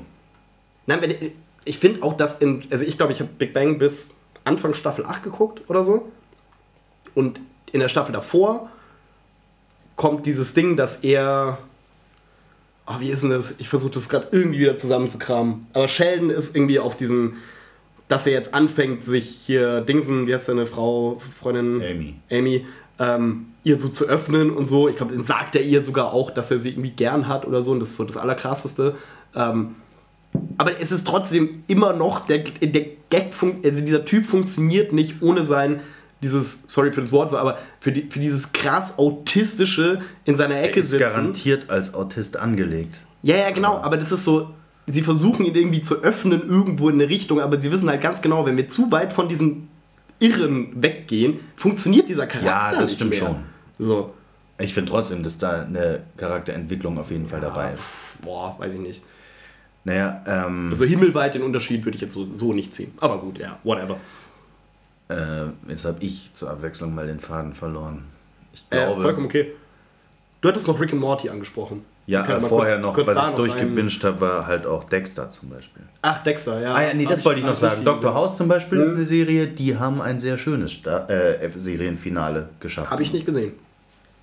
Nein, 0.86 1.02
wenn, 1.02 1.16
ich 1.66 1.78
finde 1.78 2.04
auch, 2.04 2.16
dass 2.16 2.40
in. 2.40 2.64
Also 2.72 2.86
ich 2.86 2.98
glaube, 2.98 3.12
ich 3.12 3.20
habe 3.20 3.30
Big 3.38 3.54
Bang 3.54 3.78
bis 3.78 4.12
Anfang 4.44 4.74
Staffel 4.74 5.06
8 5.06 5.24
geguckt 5.24 5.70
oder 5.70 5.84
so. 5.84 6.12
Und 7.14 7.42
in 7.72 7.80
der 7.80 7.90
Staffel 7.90 8.14
davor 8.14 8.70
kommt 9.96 10.26
dieses 10.26 10.54
Ding, 10.54 10.78
dass 10.78 10.98
er. 11.04 11.58
Oh, 12.90 13.00
wie 13.00 13.10
ist 13.10 13.24
denn 13.24 13.32
das? 13.32 13.56
Ich 13.58 13.68
versuche 13.68 13.92
das 13.92 14.08
gerade 14.08 14.30
irgendwie 14.32 14.60
wieder 14.60 14.78
zusammenzukramen. 14.78 15.68
Aber 15.74 15.90
Sheldon 15.90 16.30
ist 16.30 16.56
irgendwie 16.56 16.80
auf 16.80 16.96
diesem, 16.96 17.36
dass 18.08 18.26
er 18.26 18.34
jetzt 18.34 18.54
anfängt, 18.54 19.04
sich 19.04 19.30
hier 19.30 19.82
Dingsen, 19.82 20.28
wie 20.28 20.36
heißt 20.36 20.46
seine 20.46 20.66
Frau, 20.66 21.22
Freundin? 21.40 21.82
Amy. 21.82 22.16
Amy, 22.32 22.66
ähm, 23.00 23.48
ihr 23.64 23.78
so 23.78 23.90
zu 23.90 24.06
öffnen 24.06 24.52
und 24.52 24.66
so. 24.66 24.88
Ich 24.88 24.96
glaube, 24.96 25.16
dann 25.16 25.26
sagt 25.26 25.56
er 25.56 25.62
ihr 25.62 25.84
sogar 25.84 26.14
auch, 26.14 26.32
dass 26.32 26.52
er 26.52 26.60
sie 26.60 26.70
irgendwie 26.70 26.92
gern 26.92 27.28
hat 27.28 27.46
oder 27.46 27.62
so. 27.62 27.72
Und 27.72 27.80
das 27.80 27.90
ist 27.90 27.98
so 27.98 28.06
das 28.06 28.18
Allerkrasseste. 28.18 28.96
Ähm, 29.36 29.76
aber 30.58 30.80
es 30.80 30.92
ist 30.92 31.06
trotzdem 31.06 31.64
immer 31.68 31.94
noch, 31.94 32.26
der, 32.26 32.40
der 32.40 32.86
Gag, 33.10 33.34
also 33.64 33.86
dieser 33.86 34.06
Typ 34.06 34.26
funktioniert 34.26 34.94
nicht 34.94 35.22
ohne 35.22 35.46
sein, 35.46 35.82
dieses, 36.22 36.64
sorry 36.68 36.92
für 36.92 37.02
das 37.02 37.12
Wort 37.12 37.30
so, 37.30 37.38
aber 37.38 37.58
für, 37.80 37.92
die, 37.92 38.08
für 38.10 38.20
dieses 38.20 38.52
krass 38.52 38.98
autistische 38.98 40.02
in 40.26 40.36
seiner 40.36 40.62
Ecke 40.62 40.80
ist 40.80 40.90
sitzen. 40.90 41.04
garantiert 41.04 41.70
als 41.70 41.94
Autist 41.94 42.38
angelegt. 42.38 43.02
Ja, 43.22 43.36
ja, 43.36 43.52
genau, 43.52 43.78
aber 43.78 43.98
das 43.98 44.12
ist 44.12 44.24
so, 44.24 44.50
sie 44.88 45.02
versuchen 45.02 45.46
ihn 45.46 45.56
irgendwie 45.56 45.82
zu 45.82 46.02
öffnen 46.04 46.48
irgendwo 46.48 46.90
in 46.90 46.96
eine 46.96 47.10
Richtung, 47.10 47.40
aber 47.42 47.60
sie 47.60 47.72
wissen 47.72 47.90
halt 47.90 48.02
ganz 48.02 48.22
genau, 48.22 48.46
wenn 48.46 48.58
wir 48.58 48.68
zu 48.68 48.92
weit 48.92 49.14
von 49.14 49.28
diesem 49.30 49.68
Irren 50.20 50.82
weggehen, 50.82 51.40
funktioniert 51.56 52.10
dieser 52.10 52.26
Charakter 52.26 52.48
Ja, 52.48 52.72
das 52.72 52.80
nicht 52.92 52.96
stimmt 52.96 53.12
mehr. 53.12 53.20
schon. 53.20 53.36
So. 53.80 54.14
Ich 54.60 54.74
finde 54.74 54.90
trotzdem, 54.92 55.22
dass 55.22 55.38
da 55.38 55.62
eine 55.64 56.02
Charakterentwicklung 56.18 56.98
auf 56.98 57.12
jeden 57.12 57.28
Fall 57.28 57.42
dabei 57.42 57.74
ist. 57.74 57.84
Boah, 58.24 58.56
weiß 58.58 58.74
ich 58.74 58.80
nicht. 58.80 59.04
Naja, 59.84 60.24
ähm, 60.26 60.70
Also 60.72 60.86
himmelweit 60.86 61.36
den 61.36 61.44
Unterschied 61.44 61.86
würde 61.86 61.96
ich 61.96 62.02
jetzt 62.02 62.14
so, 62.14 62.28
so 62.36 62.54
nicht 62.54 62.74
ziehen. 62.74 62.92
Aber 62.98 63.20
gut, 63.20 63.38
ja, 63.38 63.60
whatever. 63.64 63.98
äh, 65.10 65.46
jetzt 65.70 65.86
habe 65.86 66.04
ich 66.04 66.32
zur 66.34 66.50
Abwechslung 66.50 66.96
mal 66.96 67.06
den 67.08 67.20
Faden 67.20 67.54
verloren. 67.54 68.04
Ich 68.54 68.66
Äh, 68.72 68.78
glaube, 68.86 69.02
vollkommen 69.04 69.28
okay. 69.28 69.54
Du 70.42 70.50
hattest 70.50 70.68
noch 70.68 70.80
Rick 70.82 70.92
and 70.92 71.02
Morty 71.02 71.30
angesprochen. 71.30 71.86
Ja, 72.08 72.26
äh, 72.26 72.40
vorher 72.40 72.76
kurz- 72.76 72.82
noch, 72.82 72.94
kurz 72.94 73.08
was 73.08 73.18
ich 73.18 73.22
noch 73.22 73.36
durchgebinged 73.36 74.04
habe, 74.06 74.22
war 74.22 74.48
halt 74.48 74.66
auch 74.66 74.86
Dexter 74.86 75.28
zum 75.28 75.50
Beispiel. 75.50 75.84
Ach, 76.02 76.24
Dexter, 76.24 76.62
ja. 76.62 76.74
Ah 76.74 76.82
ja, 76.84 76.94
nee, 76.94 77.04
Hab 77.04 77.12
das 77.12 77.26
wollte 77.26 77.42
ich 77.42 77.46
noch 77.46 77.56
sagen. 77.56 77.84
Dr. 77.84 78.14
House 78.14 78.38
zum 78.38 78.48
Beispiel 78.48 78.80
ist 78.80 78.92
eine 78.96 79.06
Serie, 79.06 79.48
die 79.48 79.78
haben 79.78 80.02
ein 80.02 80.18
sehr 80.18 80.38
schönes 80.38 80.72
Sta 80.72 81.06
äh, 81.08 81.50
Serienfinale 81.50 82.48
geschafft. 82.62 82.92
Habe 82.92 83.04
ich 83.04 83.12
nicht 83.12 83.26
gesehen. 83.26 83.52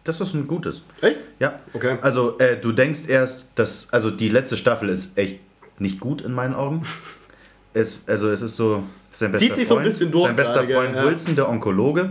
Das 0.02 0.20
ist 0.20 0.34
ein 0.34 0.46
gutes. 0.46 0.82
Echt? 1.02 1.16
Ja. 1.38 1.58
Okay. 1.74 1.98
Also, 2.00 2.38
äh, 2.38 2.56
du 2.58 2.72
denkst 2.72 3.00
erst, 3.06 3.48
dass. 3.54 3.92
Also, 3.92 4.10
die 4.10 4.28
letzte 4.30 4.56
Staffel 4.56 4.88
ist 4.88 5.16
echt 5.18 5.40
nicht 5.78 6.00
gut 6.00 6.22
in 6.22 6.32
meinen 6.32 6.54
Augen. 6.54 6.82
es, 7.74 8.08
also, 8.08 8.30
es 8.30 8.40
ist 8.40 8.56
so. 8.56 8.82
Sein 9.10 9.30
bester 9.30 9.46
Zieht 9.46 9.56
sich 9.56 9.68
so 9.68 9.76
ein 9.76 9.82
Freund, 9.84 9.92
bisschen 9.92 10.10
durch 10.10 10.24
Sein 10.26 10.36
bester 10.36 10.66
gerade? 10.66 10.74
Freund 10.74 10.96
Ja. 10.96 11.02
Mhm. 11.02 11.08
Wilson, 11.10 11.36
der 11.36 11.48
Onkologe, 11.50 12.10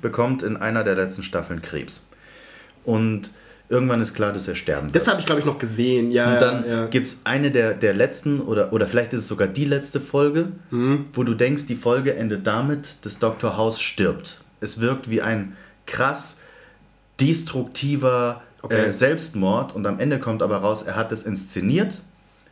bekommt 0.00 0.42
in 0.42 0.56
einer 0.56 0.82
der 0.84 0.94
letzten 0.94 1.22
Staffeln 1.22 1.60
Krebs. 1.60 2.06
Und 2.84 3.30
irgendwann 3.70 4.00
ist 4.00 4.14
klar, 4.14 4.32
dass 4.32 4.48
er 4.48 4.54
sterben 4.56 4.86
wird. 4.86 4.96
Das 4.96 5.08
habe 5.08 5.20
ich, 5.20 5.26
glaube 5.26 5.40
ich, 5.40 5.46
noch 5.46 5.58
gesehen. 5.58 6.10
Ja, 6.10 6.32
Und 6.34 6.40
dann 6.40 6.68
ja, 6.68 6.86
gibt 6.86 7.06
es 7.06 7.20
eine 7.24 7.50
der, 7.50 7.74
der 7.74 7.92
letzten, 7.94 8.40
oder, 8.40 8.72
oder 8.72 8.86
vielleicht 8.86 9.12
ist 9.12 9.22
es 9.22 9.28
sogar 9.28 9.46
die 9.48 9.64
letzte 9.66 10.00
Folge, 10.00 10.48
Mhm. 10.70 11.06
wo 11.12 11.22
du 11.24 11.34
denkst, 11.34 11.66
die 11.66 11.76
Folge 11.76 12.14
endet 12.14 12.46
damit, 12.46 12.96
dass 13.02 13.18
Dr. 13.18 13.56
House 13.56 13.80
stirbt. 13.80 14.40
Es 14.60 14.80
wirkt 14.80 15.10
wie 15.10 15.20
ein 15.22 15.56
krass 15.86 16.40
destruktiver 17.20 18.42
Okay. 18.60 18.86
äh, 18.86 18.92
Selbstmord 18.92 19.72
und 19.76 19.86
am 19.86 20.00
Ende 20.00 20.18
kommt 20.18 20.42
aber 20.42 20.56
raus, 20.56 20.82
er 20.82 20.96
hat 20.96 21.12
es 21.12 21.22
inszeniert, 21.22 22.00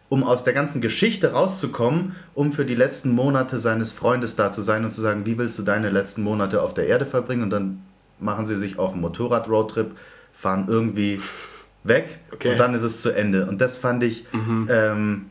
um 0.09 0.22
aus 0.22 0.44
der 0.44 0.52
ganzen 0.52 0.80
Geschichte 0.80 1.32
rauszukommen, 1.32 2.14
um 2.32 2.52
für 2.52 2.64
die 2.64 2.76
letzten 2.76 3.10
Monate 3.10 3.59
seines 3.59 3.90
Freundes 3.90 4.36
da 4.36 4.52
zu 4.52 4.62
sein 4.62 4.84
und 4.84 4.93
zu 4.93 5.01
sagen, 5.01 5.26
wie 5.26 5.36
willst 5.36 5.59
du 5.59 5.62
deine 5.64 5.90
letzten 5.90 6.22
Monate 6.22 6.62
auf 6.62 6.74
der 6.74 6.86
Erde 6.86 7.06
verbringen? 7.06 7.43
Und 7.43 7.51
dann 7.51 7.82
machen 8.20 8.47
sie 8.47 8.56
sich 8.56 8.78
auf 8.78 8.93
einen 8.93 9.01
Motorrad-Roadtrip, 9.01 9.97
fahren 10.36 10.66
irgendwie 10.68 11.20
weg 11.84 12.18
Okay. 12.32 12.52
und 12.52 12.58
dann 12.60 12.74
ist 12.74 12.82
es 12.82 13.00
zu 13.02 13.10
Ende. 13.10 13.46
Und 13.46 13.60
das 13.60 13.76
fand 13.76 14.02
ich 14.02 14.24
ähm, 14.68 15.26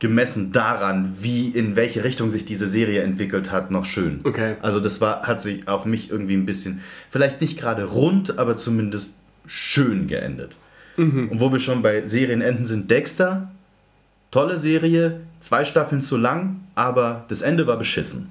gemessen 0.00 0.52
daran, 0.52 1.14
wie 1.20 1.48
in 1.48 1.76
welche 1.76 2.04
Richtung 2.04 2.30
sich 2.30 2.44
diese 2.44 2.68
Serie 2.68 3.02
entwickelt 3.02 3.50
hat, 3.50 3.70
noch 3.70 3.84
schön. 3.86 4.20
Okay. 4.24 4.56
Also 4.60 4.80
das 4.80 5.00
war, 5.00 5.22
hat 5.22 5.40
sich 5.40 5.66
auf 5.68 5.86
mich 5.86 6.10
irgendwie 6.10 6.34
ein 6.34 6.44
bisschen, 6.46 6.80
vielleicht 7.10 7.40
nicht 7.40 7.58
gerade 7.58 7.84
rund, 7.84 8.38
aber 8.38 8.56
zumindest 8.56 9.14
schön 9.46 10.06
geendet. 10.08 10.56
Und 10.96 11.40
wo 11.40 11.50
wir 11.52 11.58
schon 11.58 11.82
bei 11.82 12.06
Serienenden 12.06 12.66
sind, 12.66 12.88
Dexter, 12.90 13.50
tolle 14.30 14.58
Serie, 14.58 15.20
zwei 15.40 15.64
Staffeln 15.64 16.02
zu 16.02 16.16
lang, 16.16 16.60
aber 16.76 17.24
das 17.28 17.42
Ende 17.42 17.66
war 17.66 17.76
beschissen. 17.78 18.30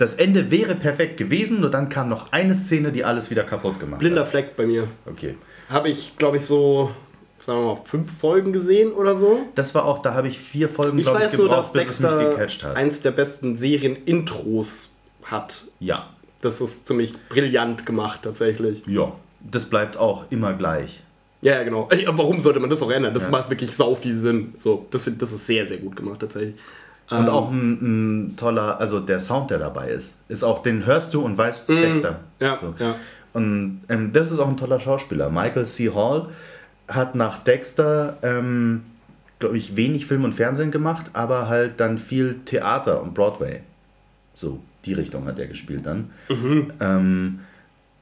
Das 0.00 0.14
Ende 0.14 0.50
wäre 0.50 0.74
perfekt 0.76 1.18
gewesen, 1.18 1.60
nur 1.60 1.70
dann 1.70 1.90
kam 1.90 2.08
noch 2.08 2.32
eine 2.32 2.54
Szene, 2.54 2.90
die 2.90 3.04
alles 3.04 3.30
wieder 3.30 3.44
kaputt 3.44 3.78
gemacht 3.78 3.98
Blinder 4.00 4.22
hat. 4.22 4.28
Fleck 4.28 4.56
bei 4.56 4.64
mir. 4.64 4.88
Okay. 5.04 5.36
Habe 5.68 5.90
ich, 5.90 6.16
glaube 6.16 6.38
ich, 6.38 6.46
so, 6.46 6.90
sagen 7.38 7.58
wir 7.60 7.74
mal, 7.74 7.80
fünf 7.84 8.10
Folgen 8.18 8.52
gesehen 8.54 8.92
oder 8.92 9.14
so. 9.14 9.40
Das 9.54 9.74
war 9.74 9.84
auch, 9.84 10.00
da 10.00 10.14
habe 10.14 10.28
ich 10.28 10.38
vier 10.38 10.70
Folgen, 10.70 10.98
Ich 10.98 11.04
glaube 11.04 11.18
ich, 11.18 11.26
weiß 11.26 11.36
nur, 11.36 11.48
dass 11.50 11.72
gebraucht, 11.72 11.86
bis 11.86 11.94
es 11.96 12.00
mich 12.00 12.10
Dexter 12.10 12.30
gecatcht 12.30 12.64
hat. 12.64 12.76
eins 12.76 13.02
der 13.02 13.10
besten 13.10 13.56
Serien-Intros 13.56 14.88
hat. 15.24 15.64
Ja. 15.80 16.08
Das 16.40 16.62
ist 16.62 16.86
ziemlich 16.86 17.14
brillant 17.28 17.84
gemacht, 17.84 18.20
tatsächlich. 18.22 18.82
Ja. 18.86 19.12
Das 19.40 19.66
bleibt 19.66 19.98
auch 19.98 20.24
immer 20.30 20.54
gleich. 20.54 21.02
Ja, 21.42 21.56
ja, 21.56 21.62
genau. 21.62 21.88
Warum 22.06 22.40
sollte 22.40 22.60
man 22.60 22.70
das 22.70 22.80
auch 22.82 22.90
ändern? 22.90 23.12
Das 23.12 23.24
Ja. 23.24 23.30
macht 23.30 23.50
wirklich 23.50 23.76
sau 23.76 23.94
viel 23.94 24.16
Sinn. 24.16 24.54
So, 24.56 24.86
das, 24.90 25.10
das 25.18 25.32
ist 25.32 25.46
sehr, 25.46 25.66
sehr 25.66 25.76
gut 25.78 25.96
gemacht, 25.96 26.20
tatsächlich. 26.20 26.54
Und 27.10 27.18
Ähm, 27.24 27.28
auch 27.28 27.50
ein, 27.50 27.72
ein 28.30 28.36
toller, 28.36 28.78
also 28.80 29.00
der 29.00 29.18
Sound, 29.20 29.50
der 29.50 29.58
dabei 29.58 29.90
ist, 29.90 30.18
ist 30.28 30.44
auch, 30.44 30.62
den 30.62 30.86
hörst 30.86 31.12
du 31.14 31.22
und 31.22 31.36
weißt, 31.36 31.68
Dexter. 31.68 32.12
Mm, 32.12 32.42
Ja, 32.44 32.56
So. 32.58 32.74
ja. 32.78 32.94
Und 33.32 33.82
ähm, 33.88 34.12
das 34.12 34.30
ist 34.32 34.38
auch 34.38 34.48
ein 34.48 34.56
toller 34.56 34.80
Schauspieler. 34.80 35.30
Michael 35.30 35.66
C. 35.66 35.90
Hall 35.94 36.26
hat 36.88 37.14
nach 37.14 37.38
Dexter, 37.44 38.16
ähm, 38.22 38.82
glaube 39.38 39.56
ich, 39.58 39.76
wenig 39.76 40.06
Film 40.06 40.24
und 40.24 40.34
Fernsehen 40.34 40.70
gemacht, 40.70 41.10
aber 41.12 41.48
halt 41.48 41.78
dann 41.80 41.98
viel 41.98 42.40
Theater 42.44 43.00
und 43.02 43.14
Broadway. 43.14 43.60
So, 44.34 44.60
die 44.84 44.92
Richtung 44.94 45.26
hat 45.26 45.38
er 45.38 45.46
gespielt 45.46 45.86
dann. 45.86 46.10
Ähm, 46.80 47.40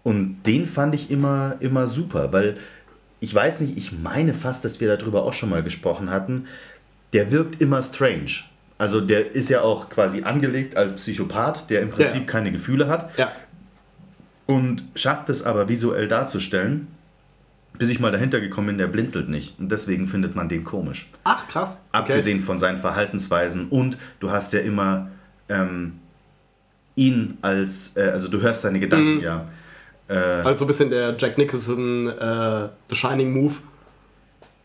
und 0.04 0.42
den 0.44 0.66
fand 0.66 0.94
ich 0.94 1.10
immer, 1.10 1.56
immer 1.60 1.86
super, 1.86 2.32
weil 2.32 2.56
ich 3.20 3.34
weiß 3.34 3.60
nicht, 3.60 3.76
ich 3.76 3.92
meine 3.92 4.32
fast, 4.32 4.64
dass 4.64 4.80
wir 4.80 4.96
darüber 4.96 5.24
auch 5.24 5.32
schon 5.32 5.50
mal 5.50 5.62
gesprochen 5.62 6.10
hatten. 6.10 6.46
Der 7.12 7.30
wirkt 7.32 7.60
immer 7.60 7.82
strange. 7.82 8.30
Also 8.78 9.00
der 9.00 9.32
ist 9.34 9.48
ja 9.50 9.62
auch 9.62 9.90
quasi 9.90 10.22
angelegt 10.22 10.76
als 10.76 10.92
Psychopath, 10.94 11.68
der 11.68 11.82
im 11.82 11.90
Prinzip 11.90 12.20
Ja. 12.22 12.26
keine 12.26 12.52
Gefühle 12.52 12.88
hat 12.88 13.10
Ja. 13.18 13.30
und 14.46 14.84
schafft 14.94 15.28
es 15.30 15.42
aber 15.44 15.68
visuell 15.68 16.06
darzustellen, 16.08 16.86
bis 17.76 17.90
ich 17.90 18.00
mal 18.00 18.10
dahinter 18.12 18.40
gekommen 18.40 18.68
bin, 18.68 18.78
der 18.78 18.86
blinzelt 18.86 19.28
nicht. 19.28 19.58
Und 19.58 19.70
deswegen 19.70 20.06
findet 20.06 20.34
man 20.34 20.48
den 20.48 20.64
komisch. 20.64 21.10
Ach, 21.24 21.46
krass. 21.48 21.78
Abgesehen 21.92 22.40
von 22.40 22.58
seinen 22.58 22.78
Verhaltensweisen 22.78 23.68
und 23.68 23.98
du 24.20 24.30
hast 24.30 24.52
ja 24.52 24.60
immer 24.60 25.08
ähm, 25.48 25.94
ihn 26.94 27.38
als, 27.42 27.96
äh, 27.96 28.10
also 28.10 28.28
du 28.28 28.40
hörst 28.40 28.62
seine 28.62 28.80
Gedanken, 28.80 29.16
Mhm. 29.16 29.20
ja. 29.22 29.48
Äh, 30.08 30.14
Also 30.44 30.58
so 30.60 30.64
ein 30.64 30.68
bisschen 30.68 30.90
der 30.90 31.16
Jack 31.18 31.38
Nicholson 31.38 32.08
äh, 32.08 32.68
The 32.90 32.94
Shining 32.96 33.32
Move. 33.32 33.54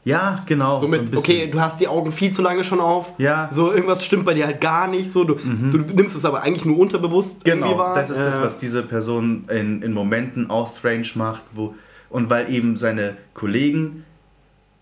Ja, 0.06 0.44
genau. 0.46 0.76
So 0.78 0.84
so 0.86 0.88
mit, 0.90 1.02
ein 1.02 1.12
bisschen. 1.12 1.36
okay, 1.38 1.50
du 1.52 1.60
hast 1.62 1.80
die 1.80 1.88
Augen 1.88 2.12
viel 2.12 2.32
zu 2.34 2.42
lange 2.42 2.64
schon 2.64 2.80
auf. 2.82 3.14
Ja. 3.18 3.48
Mhm. 3.50 3.56
So, 3.56 3.72
irgendwas 3.72 4.04
stimmt 4.06 4.26
bei 4.26 4.34
dir 4.34 4.46
halt 4.46 4.60
gar 4.62 4.88
nicht. 4.88 5.10
So, 5.12 5.24
du, 5.24 5.36
du 5.36 5.78
nimmst 5.78 6.16
es 6.16 6.26
aber 6.26 6.42
eigentlich 6.42 6.66
nur 6.66 6.78
unterbewusst 6.78 7.48
irgendwie 7.48 7.70
Genau, 7.70 7.80
wahr. 7.80 7.96
das 7.96 8.10
ist 8.10 8.20
das, 8.20 8.40
Äh, 8.40 8.42
was 8.44 8.58
diese 8.58 8.84
Person 8.84 9.46
in, 9.50 9.82
in 9.82 9.94
Momenten 9.94 10.50
auch 10.50 10.68
strange 10.68 11.08
macht. 11.16 11.44
Wo, 11.54 11.74
und 12.10 12.30
weil 12.30 12.52
eben 12.54 12.76
seine 12.78 13.16
Kollegen 13.34 14.04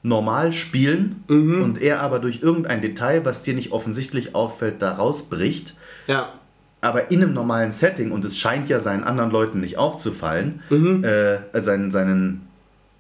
normal 0.04 0.52
spielen 0.52 1.24
Mhm. 1.28 1.62
und 1.62 1.82
er 1.82 2.02
aber 2.02 2.18
durch 2.20 2.42
irgendein 2.42 2.82
Detail, 2.82 3.24
was 3.24 3.44
dir 3.44 3.54
nicht 3.54 3.72
offensichtlich 3.72 4.34
auffällt, 4.34 4.82
da 4.82 4.94
rausbricht, 4.94 5.76
Ja. 6.08 6.30
aber 6.82 7.12
in 7.12 7.22
einem 7.22 7.34
normalen 7.36 7.70
Setting, 7.72 8.12
und 8.12 8.26
es 8.26 8.36
scheint 8.36 8.68
ja 8.68 8.80
seinen 8.80 9.04
anderen 9.04 9.30
Leuten 9.30 9.60
nicht 9.60 9.78
aufzufallen, 9.78 10.62
Mhm. 10.72 11.04
äh, 11.04 11.62
seinen, 11.62 11.92
seinen, 11.92 12.48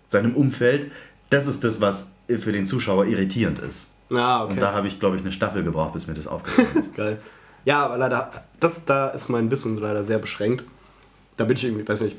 seinem 0.07 0.35
Umfeld, 0.35 0.91
das 1.31 1.47
ist 1.47 1.63
das, 1.63 1.81
was 1.81 2.13
für 2.27 2.51
den 2.51 2.67
Zuschauer 2.67 3.05
irritierend 3.05 3.59
ist. 3.59 3.93
Ah, 4.11 4.43
okay. 4.43 4.53
Und 4.53 4.61
da 4.61 4.73
habe 4.73 4.87
ich, 4.87 4.99
glaube 4.99 5.15
ich, 5.15 5.21
eine 5.21 5.31
Staffel 5.31 5.63
gebraucht, 5.63 5.93
bis 5.93 6.07
mir 6.07 6.13
das 6.13 6.27
aufgefallen 6.27 6.67
ist. 6.75 6.93
Geil. 6.95 7.17
Ja, 7.63 7.85
aber 7.85 7.97
leider, 7.97 8.43
das, 8.59 8.83
da 8.85 9.07
ist 9.07 9.29
mein 9.29 9.49
Wissen 9.49 9.77
leider 9.77 10.03
sehr 10.03 10.19
beschränkt. 10.19 10.65
Da 11.37 11.45
bin 11.45 11.55
ich 11.55 11.63
irgendwie, 11.63 11.87
weiß 11.87 12.01
nicht, 12.01 12.17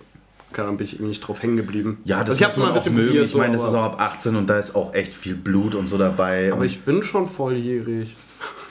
keine 0.53 0.69
Ahnung, 0.69 0.79
bin 0.79 0.87
ich 0.87 0.95
irgendwie 0.95 1.09
nicht 1.09 1.21
drauf 1.21 1.43
hängen 1.43 1.57
geblieben. 1.57 1.99
Ja, 2.05 2.25
das 2.25 2.41
also 2.41 2.41
ich 2.41 2.47
muss 2.49 2.57
man 2.57 2.67
mal 2.67 2.73
ein 2.73 2.79
auch 2.79 2.85
bisschen 2.85 2.95
mögen. 2.95 3.27
Ich 3.27 3.35
meine, 3.35 3.57
das 3.57 3.67
ist 3.67 3.75
auch 3.75 3.83
ab 3.83 4.01
18 4.01 4.37
und 4.37 4.49
da 4.49 4.59
ist 4.59 4.75
auch 4.75 4.95
echt 4.95 5.15
viel 5.15 5.35
Blut 5.35 5.75
und 5.75 5.87
so 5.87 5.99
dabei. 5.99 6.53
aber 6.53 6.65
ich 6.65 6.83
bin 6.83 7.03
schon 7.03 7.29
volljährig. 7.29 8.17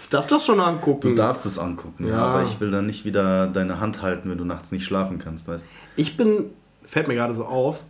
Ich 0.01 0.09
darf 0.09 0.27
das 0.27 0.45
schon 0.45 0.59
angucken. 0.59 1.09
du 1.09 1.15
darfst 1.15 1.45
es 1.45 1.57
angucken, 1.59 2.07
ja. 2.07 2.11
Ja. 2.11 2.18
aber 2.23 2.43
ich 2.43 2.59
will 2.59 2.72
dann 2.72 2.85
nicht 2.85 3.05
wieder 3.05 3.47
deine 3.47 3.80
Hand 3.80 4.01
halten, 4.01 4.30
wenn 4.30 4.38
du 4.38 4.45
nachts 4.45 4.72
nicht 4.72 4.85
schlafen 4.85 5.19
kannst, 5.19 5.47
weißt 5.47 5.65
Ich 5.95 6.18
bin, 6.18 6.45
fällt 6.85 7.07
mir 7.07 7.15
gerade 7.15 7.35
so 7.35 7.45
auf, 7.45 7.84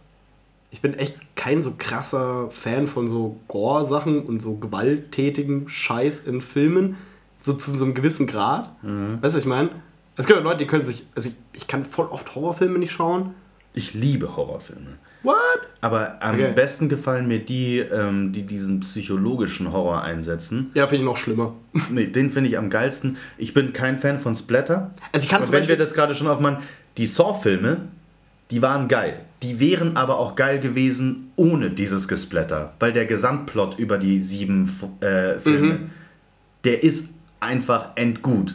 ich 0.71 0.81
bin 0.81 0.93
echt 0.93 1.17
kein 1.35 1.61
so 1.61 1.73
krasser 1.77 2.49
Fan 2.49 2.87
von 2.87 3.07
so 3.07 3.37
Gore-Sachen 3.47 4.21
und 4.23 4.41
so 4.41 4.55
gewalttätigen 4.55 5.67
Scheiß 5.69 6.25
in 6.25 6.41
Filmen. 6.41 6.97
So 7.41 7.53
zu 7.53 7.75
so 7.75 7.83
einem 7.85 7.93
gewissen 7.93 8.27
Grad. 8.27 8.81
Mhm. 8.83 9.17
Weißt 9.21 9.35
du, 9.35 9.39
ich 9.39 9.45
meine? 9.45 9.69
Es 10.15 10.27
gibt 10.27 10.37
ja 10.37 10.43
Leute, 10.43 10.59
die 10.59 10.67
können 10.67 10.85
sich, 10.85 11.05
also 11.15 11.29
ich, 11.29 11.35
ich 11.53 11.67
kann 11.67 11.85
voll 11.85 12.05
oft 12.07 12.35
Horrorfilme 12.35 12.77
nicht 12.77 12.91
schauen. 12.91 13.33
Ich 13.73 13.93
liebe 13.93 14.35
Horrorfilme. 14.35 14.97
What? 15.23 15.35
Aber 15.81 16.21
am 16.21 16.35
Okay. 16.35 16.51
besten 16.53 16.89
gefallen 16.89 17.27
mir 17.27 17.39
die, 17.39 17.79
ähm, 17.79 18.31
die 18.33 18.43
diesen 18.43 18.79
psychologischen 18.81 19.71
Horror 19.71 20.03
einsetzen. 20.03 20.71
Ja, 20.73 20.87
finde 20.87 21.03
ich 21.03 21.05
noch 21.05 21.17
schlimmer. 21.17 21.53
Nee, 21.89 22.07
den 22.07 22.29
finde 22.29 22.49
ich 22.49 22.57
am 22.57 22.69
geilsten. 22.69 23.17
Ich 23.37 23.53
bin 23.53 23.73
kein 23.73 23.97
Fan 23.97 24.19
von 24.19 24.35
Splatter. 24.35 24.91
Also 25.11 25.23
ich 25.23 25.29
kann 25.29 25.41
Und 25.41 25.47
wenn 25.51 25.59
Beispiel- 25.61 25.77
wir 25.77 25.83
das 25.83 25.93
gerade 25.93 26.13
schon 26.15 26.27
aufmachen, 26.27 26.57
die 26.97 27.05
Saw-Filme, 27.07 27.87
die 28.51 28.61
waren 28.61 28.87
geil. 28.87 29.21
Die 29.43 29.59
wären 29.59 29.97
aber 29.97 30.19
auch 30.19 30.35
geil 30.35 30.59
gewesen 30.59 31.31
ohne 31.35 31.71
dieses 31.71 32.07
Gesplatter. 32.07 32.73
Weil 32.79 32.93
der 32.93 33.05
Gesamtplot 33.05 33.79
über 33.79 33.97
die 33.97 34.21
sieben 34.21 34.69
äh, 35.01 35.39
Filme, 35.39 35.73
Mhm. 35.73 35.89
der 36.63 36.83
ist 36.83 37.13
einfach 37.39 37.89
endgut. 37.95 38.53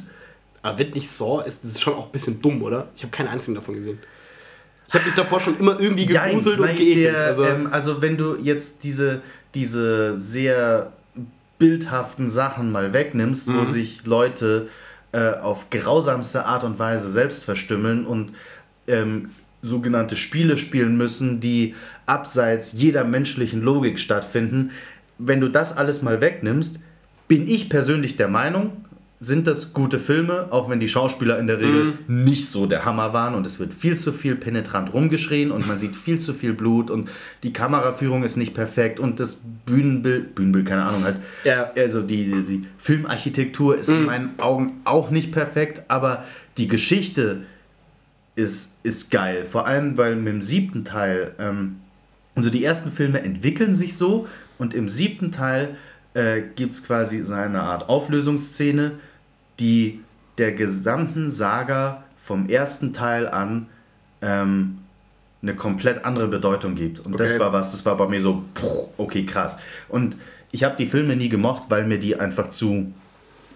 Aber 0.63 0.79
wird 0.79 0.95
nicht 0.95 1.11
Saw, 1.11 1.45
ist, 1.47 1.65
das 1.65 1.73
ist 1.73 1.81
schon 1.83 1.95
auch 1.95 2.07
ein 2.07 2.13
bisschen 2.13 2.41
dumm, 2.41 2.63
oder? 2.63 2.89
Ich 2.97 3.03
habe 3.03 3.11
keinen 3.11 3.29
einzigen 3.29 3.55
davon 3.55 3.75
gesehen. 3.75 3.99
Ich 4.89 4.95
habe 4.95 5.05
mich 5.07 5.15
davor 5.15 5.41
schon 5.41 5.59
immer 5.59 5.81
irgendwie 5.81 6.07
gegruselt 6.07 6.61
und 6.61 6.67
weil 6.69 6.77
geekelt. 6.77 7.17
Also, 7.17 7.45
ähm, 7.45 7.69
also 7.73 8.01
wenn 8.03 8.17
du 8.17 8.37
jetzt 8.41 8.85
diese, 8.85 9.23
diese 9.55 10.17
sehr 10.19 10.93
bildhaften 11.59 12.31
Sachen 12.31 12.71
mal 12.71 12.93
wegnimmst, 12.93 13.49
Mhm. 13.49 13.59
wo 13.59 13.65
sich 13.65 14.05
Leute 14.05 14.69
äh, 15.13 15.31
auf 15.35 15.71
grausamste 15.71 16.45
Art 16.45 16.63
und 16.63 16.79
Weise 16.79 17.11
selbst 17.11 17.45
verstümmeln 17.45 18.05
und 18.07 18.33
ähm, 18.87 19.31
sogenannte 19.67 20.17
Spiele 20.17 20.57
spielen 20.57 20.97
müssen, 20.97 21.41
die 21.41 21.75
abseits 22.07 22.73
jeder 22.73 23.05
menschlichen 23.05 23.63
Logik 23.63 23.99
stattfinden. 23.99 24.71
Wenn 25.19 25.41
du 25.41 25.49
das 25.49 25.77
alles 25.77 26.03
mal 26.03 26.21
wegnimmst, 26.21 26.81
bin 27.29 27.49
ich 27.49 27.69
persönlich 27.69 28.17
der 28.17 28.29
Meinung, 28.29 28.73
sind 29.19 29.47
das 29.47 29.73
gute 29.73 29.99
Filme, 29.99 30.49
auch 30.51 30.69
wenn 30.69 30.79
die 30.79 30.91
Schauspieler 30.91 31.39
in 31.39 31.47
der 31.47 31.59
Regel 31.59 31.95
nicht 32.07 32.51
so 32.51 32.67
der 32.67 32.85
Hammer 32.85 33.15
waren 33.15 33.35
und 33.35 33.47
es 33.47 33.59
wird 33.59 33.73
viel 33.73 33.97
zu 33.97 34.13
viel 34.13 34.37
penetrant 34.37 34.93
rumgeschrien 34.93 35.51
und 35.51 35.67
man 35.67 35.79
sieht 35.79 35.97
viel 35.97 36.19
zu 36.21 36.35
viel 36.35 36.53
Blut 36.53 36.91
und 36.91 37.09
die 37.43 37.53
Kameraführung 37.55 38.25
ist 38.25 38.37
nicht 38.37 38.53
perfekt 38.53 39.01
und 39.01 39.19
das 39.19 39.41
Bühnenbild, 39.65 40.35
Bühnenbild, 40.35 40.67
keine 40.67 40.85
Ahnung 40.85 41.03
halt, 41.05 41.17
Ja. 41.45 41.73
also 41.77 42.03
die, 42.03 42.27
die, 42.31 42.43
die 42.43 42.63
Filmarchitektur 42.77 43.79
ist 43.79 43.89
in 43.89 44.05
meinen 44.05 44.39
Augen 44.39 44.83
auch 44.85 45.11
nicht 45.11 45.33
perfekt, 45.33 45.83
aber 45.89 46.25
die 46.59 46.69
Geschichte 46.69 47.41
ist, 48.37 48.77
ist 48.83 49.11
geil. 49.11 49.45
Vor 49.45 49.67
allem, 49.67 49.97
weil 49.99 50.15
mit 50.17 50.29
dem 50.29 50.43
siebten 50.43 50.85
Teil, 50.85 51.33
ähm, 51.39 51.77
also 52.35 52.51
die 52.51 52.65
ersten 52.65 52.93
Filme 52.93 53.23
entwickeln 53.23 53.75
sich 53.75 53.97
so 53.97 54.29
und 54.59 54.75
im 54.75 54.89
siebten 54.89 55.33
Teil 55.33 55.77
äh, 56.15 56.43
gibt 56.55 56.75
es 56.75 56.85
quasi 56.85 57.25
so 57.25 57.35
eine 57.35 57.63
Art 57.63 57.89
Auflösungsszene, 57.89 58.93
die 59.59 60.01
der 60.39 60.53
gesamten 60.53 61.31
Saga 61.31 62.05
vom 62.19 62.49
ersten 62.49 62.93
Teil 62.93 63.27
an 63.27 63.67
ähm, 64.21 64.79
eine 65.43 65.55
komplett 65.55 66.05
andere 66.05 66.29
Bedeutung 66.29 66.75
gibt. 66.75 67.01
Und 67.01 67.19
das 67.19 67.33
Okay. 67.33 67.41
war 67.41 67.53
was, 67.53 67.73
das 67.73 67.87
war 67.87 67.97
bei 67.97 68.07
mir 68.09 68.21
so, 68.21 68.45
okay, 68.99 69.25
krass. 69.25 69.59
Und 69.89 70.17
ich 70.51 70.65
habe 70.65 70.77
die 70.77 70.87
Filme 70.87 71.17
nie 71.17 71.29
gemocht, 71.29 71.65
weil 71.69 71.87
mir 71.87 71.99
die 71.99 72.19
einfach 72.19 72.51
zu 72.51 72.93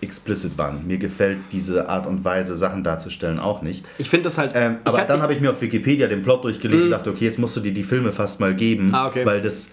explicit 0.03 0.57
waren. 0.59 0.87
Mir 0.87 0.99
gefällt 0.99 1.39
diese 1.53 1.89
Art 1.89 2.07
und 2.07 2.25
Weise, 2.25 2.57
Sachen 2.57 2.83
darzustellen, 2.85 3.39
auch 3.39 3.63
nicht. 3.63 3.85
Ich 3.99 4.09
finde 4.09 4.25
das 4.25 4.39
halt. 4.39 4.53
Ähm, 4.55 4.77
aber 4.85 5.03
dann 5.03 5.21
habe 5.23 5.35
ich 5.35 5.41
mir 5.41 5.51
auf 5.51 5.61
Wikipedia 5.61 6.07
den 6.07 6.23
Plot 6.23 6.45
durchgelesen 6.45 6.85
und 6.85 6.91
dachte, 6.91 7.11
okay, 7.11 7.25
jetzt 7.27 7.39
musst 7.39 7.57
du 7.57 7.61
dir 7.61 7.73
die 7.73 7.83
Filme 7.83 8.13
fast 8.13 8.41
mal 8.41 8.55
geben, 8.55 8.95
Ah, 8.95 9.09
okay. 9.09 9.27
weil 9.27 9.41
das 9.41 9.73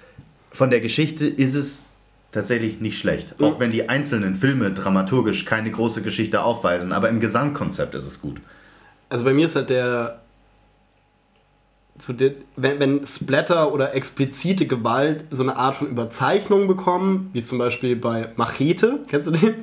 von 0.51 0.69
der 0.69 0.81
Geschichte 0.81 1.25
ist 1.25 1.55
es 1.55 1.93
tatsächlich 2.31 2.81
nicht 2.81 2.99
schlecht. 2.99 3.41
Auch 3.41 3.59
wenn 3.59 3.71
die 3.71 3.87
einzelnen 3.89 4.35
Filme 4.35 4.71
dramaturgisch 4.71 5.45
keine 5.45 5.71
große 5.71 6.01
Geschichte 6.01 6.41
aufweisen, 6.41 6.91
aber 6.91 7.09
im 7.09 7.19
Gesamtkonzept 7.19 7.95
ist 7.95 8.05
es 8.05 8.21
gut. 8.21 8.37
Also 9.09 9.23
bei 9.23 9.33
mir 9.33 9.45
ist 9.45 9.55
halt 9.55 9.69
der. 9.69 10.19
Wenn, 12.55 12.79
wenn 12.79 13.05
Splatter 13.07 13.73
oder 13.73 13.95
explizite 13.95 14.67
Gewalt 14.67 15.23
so 15.31 15.41
eine 15.41 15.55
Art 15.55 15.75
von 15.77 15.87
Überzeichnung 15.87 16.67
bekommen, 16.67 17.31
wie 17.33 17.41
zum 17.41 17.57
Beispiel 17.57 17.95
bei 17.95 18.29
Machete, 18.35 18.99
kennst 19.07 19.29
du 19.29 19.31
den? 19.31 19.55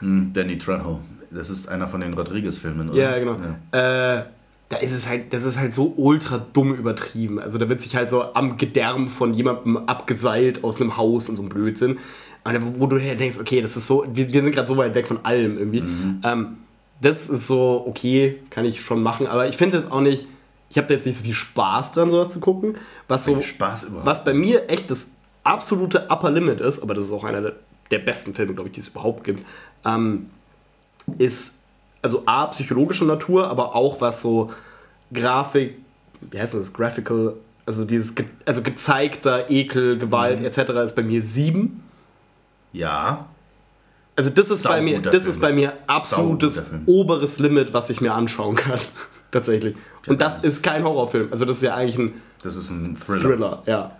Hm, 0.00 0.32
Danny 0.32 0.58
Trejo, 0.58 1.00
das 1.30 1.50
ist 1.50 1.68
einer 1.68 1.88
von 1.88 2.00
den 2.00 2.14
Rodriguez-Filmen, 2.14 2.90
oder? 2.90 2.98
Ja, 2.98 3.18
genau. 3.18 3.34
Äh, 3.72 4.24
da 4.70 4.76
ist 4.76 4.92
es 4.92 5.08
halt, 5.08 5.32
das 5.32 5.44
ist 5.44 5.58
halt 5.58 5.74
so 5.74 5.94
ultra 5.96 6.38
dumm 6.52 6.74
übertrieben. 6.74 7.38
Also 7.38 7.58
da 7.58 7.68
wird 7.68 7.80
sich 7.80 7.96
halt 7.96 8.10
so 8.10 8.34
am 8.34 8.58
Gedärm 8.58 9.08
von 9.08 9.32
jemandem 9.32 9.76
abgeseilt 9.76 10.62
aus 10.62 10.80
einem 10.80 10.96
Haus 10.96 11.28
und 11.28 11.36
so 11.36 11.42
ein 11.42 11.48
Blödsinn. 11.48 11.98
Und 12.44 12.80
wo 12.80 12.86
du 12.86 12.98
denkst, 12.98 13.38
okay, 13.40 13.60
das 13.60 13.76
ist 13.76 13.86
so, 13.86 14.04
wir, 14.12 14.32
wir 14.32 14.42
sind 14.42 14.52
gerade 14.52 14.68
so 14.68 14.76
weit 14.76 14.94
weg 14.94 15.06
von 15.06 15.24
allem 15.24 15.58
irgendwie. 15.58 15.82
Ähm, 16.24 16.58
das 17.00 17.28
ist 17.28 17.46
so, 17.46 17.84
okay, 17.86 18.40
kann 18.50 18.64
ich 18.64 18.80
schon 18.80 19.02
machen, 19.02 19.26
aber 19.26 19.48
ich 19.48 19.56
finde 19.56 19.76
jetzt 19.76 19.90
auch 19.90 20.00
nicht, 20.00 20.26
ich 20.68 20.76
habe 20.76 20.88
da 20.88 20.94
jetzt 20.94 21.06
nicht 21.06 21.16
so 21.16 21.24
viel 21.24 21.34
Spaß 21.34 21.92
dran, 21.92 22.10
sowas 22.10 22.30
zu 22.30 22.40
gucken. 22.40 22.74
Was 23.06 23.24
so, 23.24 23.40
Spaß 23.40 23.84
überhaupt. 23.84 24.06
was 24.06 24.24
bei 24.24 24.34
mir 24.34 24.68
echt 24.68 24.90
das 24.90 25.12
absolute 25.44 26.10
Upper 26.10 26.30
Limit 26.30 26.60
ist, 26.60 26.82
aber 26.82 26.94
das 26.94 27.06
ist 27.06 27.12
auch 27.12 27.24
einer 27.24 27.40
der, 27.40 27.56
der 27.90 28.00
besten 28.00 28.34
Filme, 28.34 28.54
glaube 28.54 28.68
ich, 28.68 28.74
die 28.74 28.80
es 28.80 28.88
überhaupt 28.88 29.24
gibt, 29.24 29.44
ähm, 29.84 30.30
ist 31.18 31.58
also 32.02 32.22
A, 32.26 32.46
psychologischer 32.46 33.04
Natur, 33.06 33.48
aber 33.48 33.74
auch 33.74 34.00
was 34.00 34.22
so 34.22 34.50
Grafik, 35.12 35.76
wie 36.30 36.38
heißt 36.40 36.54
das, 36.54 36.72
Graphical, 36.72 37.34
also 37.66 37.84
dieses, 37.84 38.14
ge 38.14 38.26
also 38.44 38.62
gezeigter 38.62 39.50
Ekel, 39.50 39.98
Gewalt 39.98 40.42
etc. 40.44 40.70
ist 40.84 40.94
bei 40.96 41.02
mir 41.02 41.22
sieben. 41.22 41.82
Ja, 42.72 43.26
Also 44.16 44.30
das 44.30 44.50
ist 44.50 44.64
bei 44.64 44.80
mir, 44.82 45.00
das 45.00 45.14
Film. 45.22 45.28
ist 45.30 45.40
bei 45.40 45.52
mir 45.52 45.72
absolutes 45.86 46.62
oberes 46.86 47.38
Limit, 47.38 47.72
was 47.72 47.88
ich 47.90 48.00
mir 48.00 48.12
anschauen 48.14 48.56
kann. 48.56 48.78
Tatsächlich. 49.30 49.76
Und 50.06 50.20
das 50.20 50.36
das 50.36 50.44
ist- 50.44 50.56
ist 50.58 50.62
kein 50.62 50.84
Horrorfilm. 50.84 51.28
Also 51.30 51.44
das 51.44 51.58
ist 51.58 51.62
ja 51.62 51.74
eigentlich 51.74 51.98
ein 51.98 52.22
das 52.42 52.56
ist 52.56 52.70
ein 52.70 52.96
Thriller. 52.96 53.20
Thriller, 53.20 53.62
ja. 53.66 53.90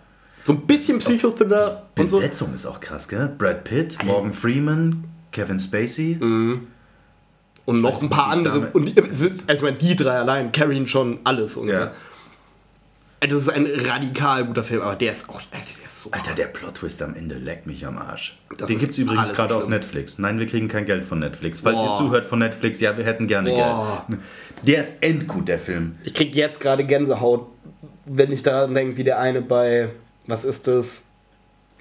So 0.45 0.53
ein 0.53 0.61
bisschen 0.67 0.99
Psychothriller 1.01 1.83
so. 1.97 2.03
Besetzung 2.19 2.55
ist 2.55 2.65
auch 2.67 2.81
krass, 2.81 3.09
gell? 3.09 3.29
Brad 3.37 3.65
Pitt, 3.65 4.03
Morgan 4.05 4.33
Freeman, 4.33 5.05
Kevin 5.33 5.59
Spacey. 5.59 6.17
Mhm. 6.21 6.67
Und 7.65 7.81
noch 7.83 7.95
weiß 7.97 8.03
ein 8.03 8.11
paar 8.11 8.29
andere. 8.29 8.61
Dame- 8.61 8.71
Und 8.73 8.99
es 8.99 9.21
ist, 9.21 9.49
also 9.49 9.61
ich 9.61 9.63
meine, 9.63 9.77
die 9.79 9.95
drei 9.95 10.19
allein 10.19 10.53
carryen 10.53 10.87
schon 10.87 11.21
alles 11.25 11.57
ungefähr. 11.57 11.81
Ja. 13.21 13.27
Das 13.27 13.33
ist 13.37 13.49
ein 13.49 13.67
radikal 13.67 14.45
guter 14.45 14.63
Film, 14.63 14.81
aber 14.81 14.95
der 14.95 15.11
ist 15.13 15.29
auch, 15.29 15.35
Alter, 15.51 15.67
der 15.77 15.87
ist 15.87 16.03
so. 16.05 16.11
Alter, 16.13 16.35
der 16.35 16.47
Plot-Twist 16.47 17.03
am 17.03 17.17
Ende 17.17 17.35
leckt 17.35 17.67
mich 17.67 17.85
am 17.85 17.99
Arsch. 17.99 18.39
Das 18.57 18.69
Den 18.69 18.79
gibt 18.79 18.93
es 18.93 18.99
übrigens 18.99 19.35
gerade 19.35 19.57
auf. 19.57 19.69
Netflix. 19.69 20.21
Nein, 20.21 20.39
wir 20.39 20.47
kriegen 20.47 20.69
kein 20.69 20.87
Geld 20.87 21.03
von 21.05 21.19
Netflix. 21.19 21.61
Falls 21.61 21.83
ihr 21.83 21.89
Boah. 21.89 21.97
zuhört 21.99 22.25
von 22.25 22.39
Netflix, 22.39 22.81
ja, 22.81 22.97
wir 22.97 23.05
hätten 23.05 23.27
gerne 23.27 23.51
Boah. 23.51 24.05
Geld. 24.09 24.21
Der 24.63 24.81
ist 24.83 25.03
endgut, 25.03 25.49
der 25.49 25.59
Film. 25.59 25.97
Ich 26.05 26.15
krieg 26.15 26.35
jetzt 26.37 26.61
gerade 26.61 26.85
Gänsehaut, 26.87 27.49
wenn 28.07 28.31
ich 28.31 28.45
daran 28.45 28.73
denke, 28.73 28.97
wie 28.97 29.05
der 29.05 29.19
eine 29.19 29.43
bei, 29.43 29.91
was 30.29 30.45
ist 30.45 30.69
das? 30.69 31.08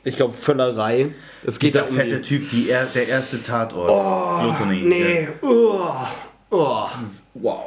Ich 0.07 0.15
glaube, 0.15 0.33
Völlerei. 0.33 1.09
Es 1.45 1.59
geht 1.59 1.69
Dieser 1.73 1.81
ja 1.83 1.89
um 1.89 1.95
fette 1.95 2.21
Typ, 2.21 2.49
die 2.49 2.69
er, 2.69 2.85
der 2.85 3.07
erste 3.07 3.43
Tatort. 3.43 3.89
Oh, 3.91 4.41
Gluttony. 4.43 4.81
Nee. 4.85 5.27
Oh. 5.41 5.81
Oh. 6.49 6.85
Wow. 7.33 7.65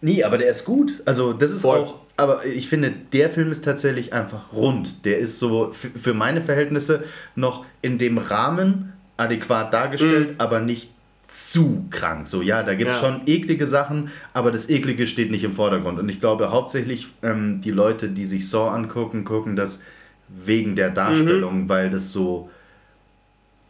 Nee, 0.00 0.22
aber 0.22 0.38
der 0.38 0.50
ist 0.50 0.64
gut. 0.64 1.02
Also, 1.06 1.32
das 1.32 1.50
ist 1.50 1.62
Voll. 1.62 1.78
auch. 1.80 1.94
Aber 2.16 2.44
ich 2.44 2.68
finde, 2.68 2.92
der 3.12 3.30
Film 3.30 3.50
ist 3.50 3.64
tatsächlich 3.64 4.12
einfach 4.12 4.52
rund. 4.52 5.04
Der 5.06 5.18
ist 5.18 5.38
so 5.38 5.72
für 5.72 6.14
meine 6.14 6.40
Verhältnisse 6.42 7.04
noch 7.36 7.64
in 7.80 7.96
dem 7.98 8.18
Rahmen 8.18 8.92
adäquat 9.16 9.72
dargestellt, 9.72 10.34
aber 10.38 10.60
nicht 10.60 10.90
zu 11.28 11.84
krank. 11.90 12.26
So, 12.28 12.42
ja, 12.42 12.62
da 12.64 12.74
gibt 12.74 12.90
es 12.90 12.98
Mhm. 13.00 13.02
Ja. 13.04 13.12
schon 13.12 13.20
eklige 13.26 13.66
Sachen, 13.66 14.10
aber 14.34 14.50
das 14.50 14.68
Eklige 14.68 15.06
steht 15.06 15.30
nicht 15.30 15.44
im 15.44 15.52
Vordergrund. 15.52 15.98
Und 15.98 16.08
ich 16.08 16.20
glaube 16.20 16.50
hauptsächlich 16.50 17.06
ähm, 17.22 17.60
die 17.62 17.70
Leute, 17.70 18.08
die 18.08 18.24
sich 18.24 18.48
Saw 18.50 18.70
angucken, 18.74 19.24
gucken 19.24 19.54
das 19.56 19.82
wegen 20.28 20.76
der 20.76 20.90
Darstellung, 20.90 21.62
Mhm. 21.64 21.68
weil 21.68 21.90
das 21.90 22.12
so. 22.12 22.50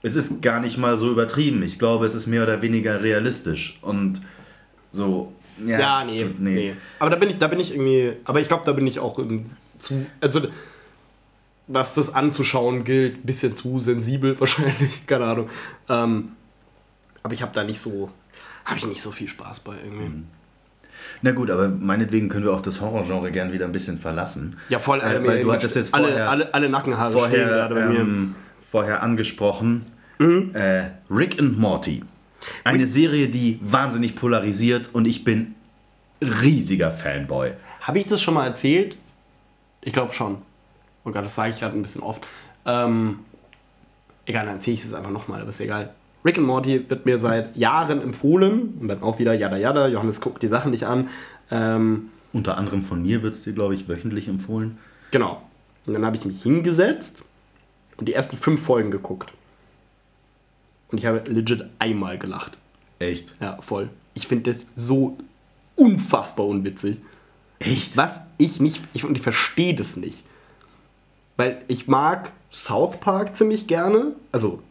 Es 0.02 0.14
ist 0.14 0.42
gar 0.42 0.60
nicht 0.60 0.78
mal 0.78 0.96
so 0.96 1.10
übertrieben. 1.10 1.62
Ich 1.62 1.78
glaube, 1.78 2.06
es 2.06 2.14
ist 2.14 2.26
mehr 2.28 2.44
oder 2.44 2.62
weniger 2.62 3.02
realistisch. 3.02 3.78
Und 3.82 4.20
so. 4.92 5.32
Ja, 5.66 6.04
nee, 6.04 6.24
nee, 6.38 6.74
Aber 7.00 7.10
da 7.10 7.16
bin 7.16 7.30
ich, 7.30 7.38
da 7.38 7.48
bin 7.48 7.58
ich 7.58 7.72
irgendwie, 7.72 8.12
aber 8.24 8.40
ich 8.40 8.46
glaube, 8.46 8.62
da 8.64 8.70
bin 8.72 8.86
ich 8.86 9.00
auch 9.00 9.18
zu, 9.80 10.06
also 10.20 10.42
was 11.66 11.94
das 11.94 12.14
anzuschauen 12.14 12.84
gilt, 12.84 13.16
ein 13.18 13.22
bisschen 13.22 13.56
zu 13.56 13.80
sensibel 13.80 14.38
wahrscheinlich, 14.40 15.04
keine 15.08 15.24
Ahnung. 15.24 15.50
Ähm, 15.88 16.28
aber 17.24 17.34
ich 17.34 17.42
habe 17.42 17.52
da 17.52 17.64
nicht 17.64 17.80
so, 17.80 18.08
habe 18.64 18.78
ich 18.78 18.86
nicht 18.86 19.02
so 19.02 19.10
viel 19.10 19.26
Spaß 19.26 19.60
bei 19.60 19.74
irgendwie. 19.84 20.08
Mhm. 20.08 20.26
Na 21.22 21.32
gut, 21.32 21.50
aber 21.50 21.68
meinetwegen 21.68 22.28
können 22.28 22.44
wir 22.44 22.52
auch 22.52 22.60
das 22.60 22.80
Horrorgenre 22.80 23.30
gern 23.32 23.52
wieder 23.52 23.64
ein 23.66 23.72
bisschen 23.72 23.98
verlassen. 23.98 24.56
Ja, 24.68 24.78
voll, 24.78 25.00
Äh, 25.00 25.26
weil 25.26 25.42
du 25.42 25.52
hattest 25.52 25.76
jetzt 25.76 25.94
alle, 25.94 26.08
vorher, 26.08 26.30
alle, 26.30 26.54
alle 26.54 26.68
Nackenhaare 26.68 27.10
stehen 27.12 27.20
vorher, 27.20 27.46
gerade 27.46 27.74
bei 27.74 27.86
mir. 27.86 28.04
Mhm. 28.04 28.10
ähm, 28.10 28.34
vorher 28.70 29.02
angesprochen. 29.02 29.86
Äh, 30.20 30.86
Rick 31.10 31.38
and 31.38 31.58
Morty. 31.58 32.02
Eine 32.64 32.86
Serie, 32.86 33.28
die 33.28 33.60
wahnsinnig 33.62 34.16
polarisiert 34.16 34.90
und 34.92 35.06
ich 35.06 35.24
bin 35.24 35.54
riesiger 36.20 36.90
Fanboy. 36.90 37.52
Habe 37.82 37.98
ich 38.00 38.06
das 38.06 38.20
schon 38.20 38.34
mal 38.34 38.46
erzählt? 38.46 38.96
Ich 39.80 39.92
glaube 39.92 40.12
schon. 40.12 40.38
Oh 41.04 41.10
Gott, 41.12 41.24
das 41.24 41.34
sage 41.34 41.50
ich 41.50 41.60
gerade 41.60 41.76
ein 41.76 41.82
bisschen 41.82 42.02
oft. 42.02 42.26
Ähm, 42.66 43.20
egal, 44.26 44.46
dann 44.46 44.56
erzähle 44.56 44.74
ich 44.74 44.84
es 44.84 44.92
einfach 44.94 45.10
nochmal, 45.10 45.40
aber 45.40 45.50
ist 45.50 45.60
egal. 45.60 45.90
Rick 46.24 46.38
and 46.38 46.46
Morty 46.46 46.88
wird 46.90 47.06
mir 47.06 47.20
seit 47.20 47.56
Jahren 47.56 48.02
empfohlen 48.02 48.76
und 48.80 48.88
dann 48.88 49.02
auch 49.02 49.18
wieder 49.18 49.34
yada 49.34 49.56
yada. 49.56 49.88
Johannes 49.88 50.20
guckt 50.20 50.42
die 50.42 50.48
Sachen 50.48 50.70
nicht 50.72 50.84
an. 50.84 51.08
Ähm, 51.50 52.10
Unter 52.32 52.58
anderem 52.58 52.82
von 52.82 53.02
mir 53.02 53.22
wird 53.22 53.34
es 53.34 53.42
dir, 53.44 53.52
glaube 53.52 53.74
ich, 53.74 53.88
wöchentlich 53.88 54.28
empfohlen. 54.28 54.78
genau. 55.10 55.42
Und 55.86 55.94
dann 55.94 56.04
habe 56.04 56.16
ich 56.16 56.26
mich 56.26 56.42
hingesetzt 56.42 57.24
und 57.96 58.08
die 58.10 58.12
ersten 58.12 58.36
fünf 58.36 58.60
Folgen 58.62 58.90
geguckt. 58.90 59.32
Und 60.90 60.98
ich 60.98 61.06
habe 61.06 61.22
legit 61.30 61.64
einmal 61.78 62.18
gelacht. 62.18 62.58
Echt? 62.98 63.34
Ja, 63.40 63.56
voll. 63.62 63.88
Ich 64.12 64.26
finde 64.28 64.52
das 64.52 64.66
so 64.76 65.16
unfassbar 65.76 66.46
unwitzig. 66.46 66.98
Echt? 67.58 67.96
Was 67.96 68.20
ich 68.36 68.60
nicht, 68.60 68.82
ich, 68.92 69.04
und 69.06 69.16
ich 69.16 69.22
verstehe 69.22 69.74
das 69.74 69.96
nicht. 69.96 70.24
Weil 71.38 71.62
ich 71.68 71.88
mag 71.88 72.32
South 72.52 72.98
Park 73.00 73.34
ziemlich 73.34 73.66
gerne, 73.66 74.12
also 74.30 74.62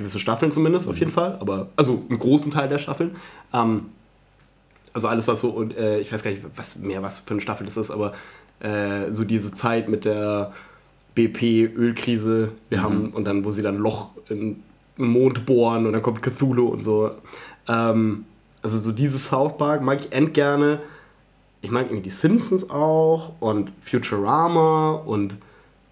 gewisse 0.00 0.18
Staffeln 0.18 0.52
zumindest 0.52 0.88
auf 0.88 0.98
jeden 0.98 1.12
Fall, 1.12 1.38
aber 1.40 1.68
also 1.76 2.04
einen 2.08 2.18
großen 2.18 2.50
Teil 2.50 2.68
der 2.68 2.78
Staffeln. 2.78 3.16
Ähm, 3.52 3.86
also 4.92 5.06
alles, 5.06 5.28
was 5.28 5.40
so, 5.40 5.50
und 5.50 5.76
äh, 5.76 6.00
ich 6.00 6.12
weiß 6.12 6.22
gar 6.22 6.32
nicht, 6.32 6.42
was 6.56 6.76
mehr 6.76 7.02
was 7.02 7.20
für 7.20 7.32
eine 7.32 7.40
Staffel 7.40 7.64
das 7.64 7.76
ist, 7.76 7.90
aber 7.90 8.12
äh, 8.60 9.12
so 9.12 9.24
diese 9.24 9.54
Zeit 9.54 9.88
mit 9.88 10.04
der 10.04 10.52
BP-Ölkrise, 11.14 12.52
wir 12.68 12.82
haben, 12.82 13.10
und 13.10 13.24
dann, 13.24 13.44
wo 13.44 13.50
sie 13.50 13.62
dann 13.62 13.78
Loch 13.78 14.10
in, 14.28 14.62
im 14.96 15.08
Mond 15.08 15.46
bohren 15.46 15.86
und 15.86 15.92
dann 15.92 16.02
kommt 16.02 16.22
Cthulhu 16.22 16.68
und 16.68 16.82
so. 16.82 17.12
Ähm, 17.68 18.24
also 18.62 18.78
so 18.78 18.92
dieses 18.92 19.28
South 19.28 19.56
Park 19.58 19.82
mag 19.82 20.00
ich 20.00 20.12
endgerne. 20.12 20.80
Ich 21.62 21.70
mag 21.70 21.86
irgendwie 21.86 22.02
die 22.02 22.10
Simpsons 22.10 22.70
auch 22.70 23.32
und 23.40 23.72
Futurama 23.82 24.92
und 24.92 25.36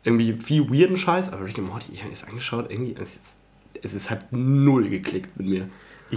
irgendwie 0.04 0.32
viel 0.34 0.70
weirden 0.70 0.96
Scheiß, 0.96 1.32
aber 1.32 1.44
Rick 1.44 1.58
and 1.58 1.68
Morty, 1.68 1.92
ich 1.92 2.02
habe 2.02 2.12
es 2.12 2.24
angeschaut, 2.24 2.70
irgendwie, 2.70 2.94
es 2.94 3.16
ist, 3.16 3.36
es 3.82 3.94
ist 3.94 4.10
halt 4.10 4.22
null 4.30 4.88
geklickt 4.88 5.36
mit 5.36 5.46
mir. 5.46 5.68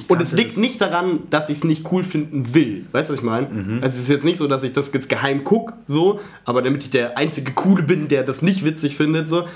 Und 0.07 0.21
es 0.21 0.31
liegt 0.31 0.57
nicht 0.57 0.79
daran, 0.79 1.29
dass 1.29 1.49
ich 1.49 1.59
es 1.59 1.63
nicht 1.65 1.91
cool 1.91 2.03
finden 2.03 2.55
will. 2.55 2.85
Weißt 2.93 3.09
du, 3.09 3.13
was 3.13 3.19
ich 3.19 3.25
meine? 3.25 3.49
Mhm. 3.49 3.83
Also 3.83 3.97
es 3.97 4.03
ist 4.03 4.09
jetzt 4.09 4.23
nicht 4.23 4.37
so, 4.37 4.47
dass 4.47 4.63
ich 4.63 4.71
das 4.71 4.93
jetzt 4.93 5.09
geheim 5.09 5.43
gucke, 5.43 5.73
so, 5.85 6.21
aber 6.45 6.61
damit 6.61 6.83
ich 6.83 6.91
der 6.91 7.17
einzige 7.17 7.51
Coole 7.51 7.83
bin, 7.83 8.07
der 8.07 8.23
das 8.23 8.41
nicht 8.41 8.63
witzig 8.63 8.95
findet, 8.95 9.27
so. 9.27 9.47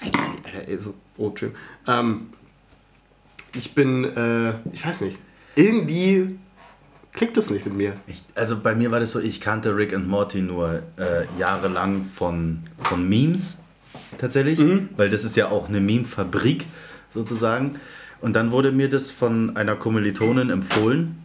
Alter, 0.00 0.20
Alter, 0.44 0.68
ey, 0.68 0.78
so, 0.78 0.94
oh, 1.18 1.28
Entschuldigung. 1.28 1.60
Ähm, 1.86 2.20
ich 3.54 3.74
bin, 3.74 4.04
äh, 4.04 4.54
ich 4.72 4.86
weiß 4.86 5.02
nicht, 5.02 5.18
irgendwie 5.56 6.38
klickt 7.12 7.36
das 7.36 7.50
nicht 7.50 7.66
mit 7.66 7.74
mir. 7.74 7.92
Ich, 8.06 8.22
also 8.34 8.60
bei 8.60 8.74
mir 8.74 8.90
war 8.90 9.00
das 9.00 9.12
so, 9.12 9.20
ich 9.20 9.42
kannte 9.42 9.76
Rick 9.76 9.92
and 9.92 10.08
Morty 10.08 10.40
nur 10.40 10.82
äh, 10.96 11.26
jahrelang 11.38 12.04
von, 12.04 12.64
von 12.78 13.06
Memes 13.06 13.62
tatsächlich, 14.18 14.58
weil 14.96 15.10
das 15.10 15.24
ist 15.24 15.36
ja 15.36 15.50
auch 15.50 15.68
eine 15.68 15.80
Meme-Fabrik 15.80 16.64
sozusagen. 17.14 17.78
Und 18.20 18.34
dann 18.34 18.52
wurde 18.52 18.72
mir 18.72 18.88
das 18.88 19.10
von 19.10 19.56
einer 19.56 19.76
Kommilitonin 19.76 20.50
empfohlen. 20.50 21.18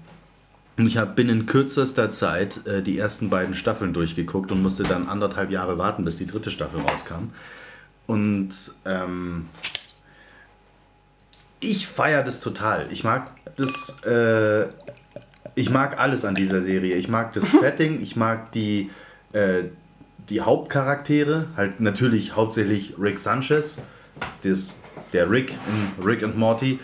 Und 0.78 0.88
ich 0.88 0.98
hab 0.98 1.16
binnen 1.16 1.46
kürzester 1.48 2.12
Zeit 2.12 2.66
äh, 2.68 2.82
die 2.82 2.98
ersten 2.98 3.30
beiden 3.30 3.56
Staffeln 3.56 3.94
durchgeguckt 3.94 4.52
und 4.52 4.62
musste 4.62 4.84
dann 4.84 5.08
anderthalb 5.08 5.52
Jahre 5.52 5.78
warten, 5.78 6.06
bis 6.06 6.18
die 6.18 6.28
dritte 6.28 6.52
Staffel 6.52 6.82
rauskam. 6.82 7.32
Und 8.06 8.50
ähm, 8.86 9.48
ich 11.60 11.88
feiere 11.88 12.24
das 12.24 12.42
total. 12.42 12.88
Ich 12.92 13.04
mag 13.04 13.32
das, 13.58 14.02
äh, 14.04 14.68
ich 15.56 15.70
mag 15.70 16.00
alles 16.00 16.26
an 16.26 16.36
dieser 16.36 16.62
Serie. 16.62 16.96
Ich 16.96 17.08
mag 17.08 17.34
das 17.34 17.52
Setting, 17.60 18.02
ich 18.02 18.16
mag 18.16 18.52
die, 18.52 18.90
äh, 19.34 19.64
die 20.30 20.42
Hauptcharaktere, 20.42 21.48
halt 21.56 21.80
natürlich 21.80 22.36
hauptsächlich 22.36 22.96
Rick 23.00 23.18
Sanchez, 23.18 23.82
das, 24.44 24.76
der 25.14 25.30
Rick 25.30 25.52
in 25.52 26.06
Rick 26.06 26.24
and 26.24 26.38
Morty. 26.38 26.80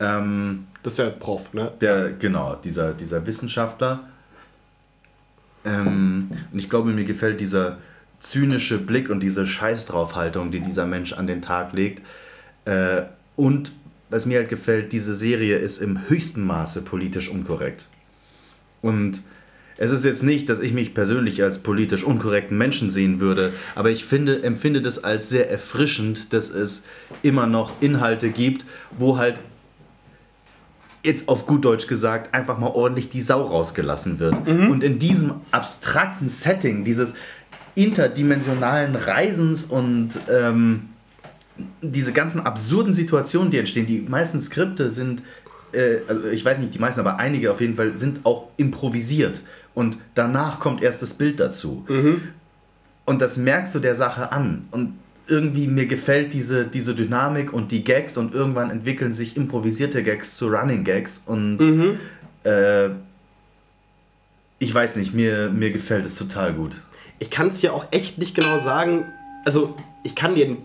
Ähm, 0.00 0.66
Das 0.82 0.92
ist 0.92 0.98
der 0.98 1.10
Prof, 1.10 1.52
ne? 1.52 1.72
der, 1.80 2.12
genau, 2.12 2.54
dieser, 2.54 2.92
dieser 2.92 3.26
Wissenschaftler. 3.26 4.00
Ähm, 5.64 6.30
und 6.52 6.58
ich 6.58 6.70
glaube, 6.70 6.90
mir 6.92 7.04
gefällt 7.04 7.40
dieser 7.40 7.78
zynische 8.20 8.78
Blick 8.78 9.10
und 9.10 9.20
diese 9.20 9.46
Scheißdraufhaltung, 9.46 10.50
die 10.50 10.60
dieser 10.60 10.86
Mensch 10.86 11.12
an 11.12 11.26
den 11.26 11.42
Tag 11.42 11.72
legt. 11.72 12.02
Äh, 12.64 13.02
und 13.34 13.72
was 14.10 14.26
mir 14.26 14.38
halt 14.38 14.48
gefällt, 14.48 14.92
diese 14.92 15.14
Serie 15.14 15.58
ist 15.58 15.78
im 15.78 16.08
höchsten 16.08 16.46
Maße 16.46 16.82
politisch 16.82 17.28
unkorrekt. 17.28 17.86
Und 18.80 19.22
es 19.78 19.90
ist 19.90 20.04
jetzt 20.04 20.22
nicht, 20.22 20.48
dass 20.48 20.60
ich 20.60 20.72
mich 20.72 20.94
persönlich 20.94 21.42
als 21.42 21.58
politisch 21.58 22.02
unkorrekten 22.02 22.56
Menschen 22.56 22.90
sehen 22.90 23.20
würde, 23.20 23.52
aber 23.74 23.90
ich 23.90 24.04
finde, 24.04 24.42
empfinde 24.42 24.80
das 24.80 25.04
als 25.04 25.28
sehr 25.28 25.50
erfrischend, 25.50 26.32
dass 26.32 26.50
es 26.50 26.84
immer 27.22 27.46
noch 27.46 27.72
Inhalte 27.80 28.30
gibt, 28.30 28.64
wo 28.98 29.18
halt 29.18 29.38
jetzt 31.02 31.28
auf 31.28 31.46
gut 31.46 31.64
Deutsch 31.64 31.86
gesagt, 31.86 32.34
einfach 32.34 32.58
mal 32.58 32.68
ordentlich 32.68 33.08
die 33.08 33.20
Sau 33.20 33.42
rausgelassen 33.42 34.18
wird. 34.18 34.34
Und 34.70 34.82
in 34.82 34.98
diesem 34.98 35.34
abstrakten 35.52 36.28
Setting, 36.28 36.84
dieses 36.84 37.14
interdimensionalen 37.76 38.96
Reisens 38.96 39.64
und 39.64 40.18
ähm, 40.28 40.88
diese 41.80 42.12
ganzen 42.12 42.40
absurden 42.40 42.92
Situationen, 42.92 43.50
die 43.50 43.58
entstehen, 43.58 43.86
die 43.86 44.00
meisten 44.00 44.40
Skripte 44.40 44.90
sind, 44.90 45.22
äh, 45.72 45.98
also 46.08 46.26
ich 46.26 46.44
weiß 46.44 46.58
nicht 46.58 46.74
die 46.74 46.78
meisten, 46.78 47.00
aber 47.00 47.18
einige 47.18 47.52
auf 47.52 47.60
jeden 47.60 47.76
Fall 47.76 47.96
sind 47.96 48.24
auch 48.24 48.48
improvisiert. 48.56 49.42
Und 49.76 49.98
danach 50.14 50.58
kommt 50.58 50.82
erst 50.82 51.02
das 51.02 51.14
Bild 51.14 51.38
dazu. 51.38 51.84
Und 53.04 53.22
das 53.22 53.36
merkst 53.36 53.74
du 53.74 53.78
der 53.78 53.94
Sache 53.94 54.32
an. 54.32 54.66
Und 54.72 54.94
irgendwie 55.28 55.68
mir 55.68 55.86
gefällt 55.86 56.32
diese, 56.32 56.64
diese 56.64 56.94
Dynamik 56.94 57.52
und 57.52 57.70
die 57.70 57.84
Gags 57.84 58.16
und 58.16 58.34
irgendwann 58.34 58.70
entwickeln 58.70 59.12
sich 59.12 59.36
improvisierte 59.36 60.02
Gags 60.02 60.36
zu 60.36 60.48
Running 60.48 60.82
Gags 60.82 61.22
und 61.26 61.58
äh, 62.44 62.90
ich 64.58 64.74
weiß 64.74 64.96
nicht, 64.96 65.12
mir, 65.12 65.50
mir 65.50 65.70
gefällt 65.70 66.06
es 66.06 66.16
total 66.16 66.54
gut. 66.54 66.80
Ich 67.18 67.30
kann 67.30 67.48
es 67.48 67.60
dir 67.60 67.74
auch 67.74 67.86
echt 67.90 68.18
nicht 68.18 68.34
genau 68.34 68.58
sagen. 68.60 69.04
Also, 69.44 69.76
ich 70.02 70.14
kann 70.14 70.34
dir 70.34 70.56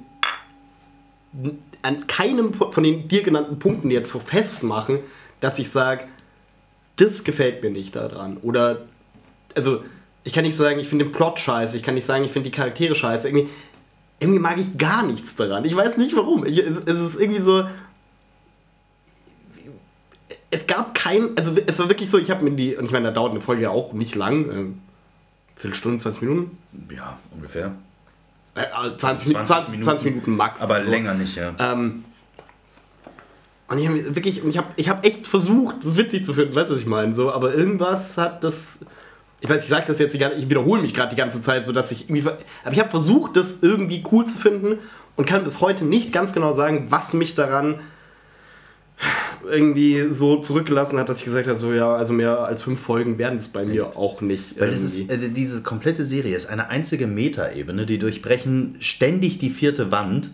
an 1.81 2.07
keinem 2.07 2.53
von 2.53 2.83
den 2.83 3.07
dir 3.07 3.23
genannten 3.23 3.59
Punkten 3.59 3.91
jetzt 3.91 4.11
so 4.11 4.19
festmachen, 4.19 4.99
dass 5.39 5.59
ich 5.59 5.69
sage, 5.69 6.05
das 6.97 7.23
gefällt 7.23 7.63
mir 7.63 7.71
nicht 7.71 7.95
daran. 7.95 8.38
Oder, 8.38 8.83
also, 9.56 9.84
ich 10.23 10.34
kann 10.34 10.44
nicht 10.44 10.56
sagen, 10.56 10.80
ich 10.80 10.88
finde 10.88 11.06
den 11.06 11.11
Plot 11.11 11.40
scheiße. 11.40 11.78
Ich 11.78 11.84
kann 11.84 11.95
nicht 11.95 12.06
sagen, 12.06 12.23
ich 12.23 12.32
finde 12.32 12.49
die 12.49 12.56
Charaktere 12.56 12.95
scheiße. 12.95 13.28
Irgendwie, 13.28 13.49
irgendwie 14.19 14.40
mag 14.40 14.57
ich 14.57 14.78
gar 14.78 15.03
nichts 15.03 15.36
daran. 15.36 15.65
Ich 15.65 15.76
weiß 15.76 15.98
nicht 15.98 16.15
warum. 16.15 16.45
Ich, 16.45 16.60
es, 16.60 16.78
es 16.86 16.99
ist 16.99 17.19
irgendwie 17.19 17.41
so. 17.41 17.65
Es 20.49 20.68
gab 20.68 20.94
kein. 20.94 21.38
Also, 21.38 21.56
es 21.65 21.80
war 21.80 21.90
wirklich 21.90 22.10
so, 22.10 22.18
ich 22.18 22.30
habe 22.30 22.44
mir 22.44 22.52
die. 22.52 22.76
Und 22.76 22.86
ich 22.86 22.91
meine, 22.91 23.07
da 23.07 23.11
dauert 23.11 23.32
eine 23.32 23.41
Folge 23.41 23.64
ja 23.64 23.69
auch 23.69 23.94
nicht 23.94 24.15
lang. 24.15 24.49
Ähm, 24.52 24.82
Viertelstunde, 25.56 25.99
20 25.99 26.22
Minuten? 26.23 26.57
Ja, 26.90 27.19
ungefähr. 27.32 27.72
Äh, 28.56 28.61
äh, 28.61 28.98
20, 28.98 29.34
20, 29.34 29.48
20, 29.48 29.84
20 29.84 30.06
Minuten 30.06 30.36
max. 30.36 30.61
Aber 30.61 30.84
So. 30.84 30.90
länger 30.90 31.14
nicht, 31.14 31.36
ja. 31.36 31.56
Ähm, 31.60 32.03
und 33.68 33.78
ich 33.78 33.88
habe 33.88 34.15
wirklich, 34.15 34.44
und 34.44 34.49
ich 34.49 34.57
habe 34.57 34.68
ich 34.76 34.90
hab 34.90 35.06
echt 35.06 35.26
versucht, 35.26 35.78
das 35.84 35.95
witzig 35.95 36.26
zu 36.26 36.34
finden, 36.34 36.53
weißt 36.53 36.69
du, 36.69 36.73
was 36.73 36.82
ich 36.82 36.88
meine? 36.88 37.15
So, 37.15 37.32
aber 37.32 37.53
irgendwas 37.53 38.18
hat 38.18 38.44
das. 38.44 38.80
Ich 39.41 39.49
weiß, 39.49 39.63
ich 39.63 39.69
sage 39.69 39.85
das 39.88 39.99
jetzt, 39.99 40.13
die 40.13 40.19
ganze, 40.19 40.38
ich 40.38 40.49
wiederhole 40.49 40.81
mich 40.81 40.93
gerade 40.93 41.09
die 41.09 41.15
ganze 41.15 41.41
Zeit, 41.41 41.65
so 41.65 41.72
dass 41.72 41.91
ich 41.91 42.09
irgendwie. 42.09 42.27
Aber 42.63 42.73
ich 42.73 42.80
habe 42.80 42.89
versucht, 42.89 43.35
das 43.35 43.57
irgendwie 43.61 44.03
cool 44.11 44.26
zu 44.26 44.38
finden 44.38 44.77
und 45.15 45.26
kann 45.26 45.43
bis 45.43 45.61
heute 45.61 45.84
nicht 45.84 46.13
ganz 46.13 46.31
genau 46.31 46.53
sagen, 46.53 46.85
was 46.89 47.13
mich 47.13 47.35
daran 47.35 47.80
irgendwie 49.49 50.11
so 50.11 50.38
zurückgelassen 50.38 50.99
hat, 50.99 51.09
dass 51.09 51.19
ich 51.19 51.26
gesagt 51.26 51.47
habe, 51.47 51.57
so 51.57 51.73
ja, 51.73 51.93
also 51.93 52.13
mehr 52.13 52.39
als 52.41 52.61
fünf 52.61 52.80
Folgen 52.80 53.18
werden 53.18 53.38
es 53.38 53.47
bei 53.47 53.65
mir 53.65 53.97
auch 53.97 54.22
nicht. 54.22 54.59
Weil 54.59 54.69
das 54.69 54.81
ist, 54.81 55.09
äh, 55.09 55.30
diese 55.30 55.63
komplette 55.63 56.05
Serie 56.05 56.35
ist 56.35 56.47
eine 56.47 56.69
einzige 56.69 57.07
Metaebene, 57.07 57.88
die 57.88 57.97
durchbrechen 57.97 58.76
ständig 58.80 59.39
die 59.39 59.49
vierte 59.49 59.91
Wand. 59.91 60.31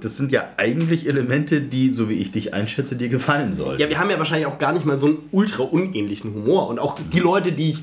Das 0.00 0.16
sind 0.18 0.30
ja 0.32 0.44
eigentlich 0.58 1.08
Elemente, 1.08 1.62
die, 1.62 1.94
so 1.94 2.10
wie 2.10 2.14
ich 2.14 2.32
dich 2.32 2.52
einschätze, 2.52 2.96
dir 2.96 3.08
gefallen 3.08 3.54
sollen. 3.54 3.78
Ja, 3.78 3.88
wir 3.88 3.98
haben 3.98 4.10
ja 4.10 4.18
wahrscheinlich 4.18 4.46
auch 4.46 4.58
gar 4.58 4.72
nicht 4.72 4.84
mal 4.84 4.98
so 4.98 5.06
einen 5.06 5.18
ultra 5.32 5.62
unähnlichen 5.62 6.34
Humor. 6.34 6.68
Und 6.68 6.78
auch 6.78 6.98
die 7.12 7.20
Leute, 7.20 7.52
die, 7.52 7.78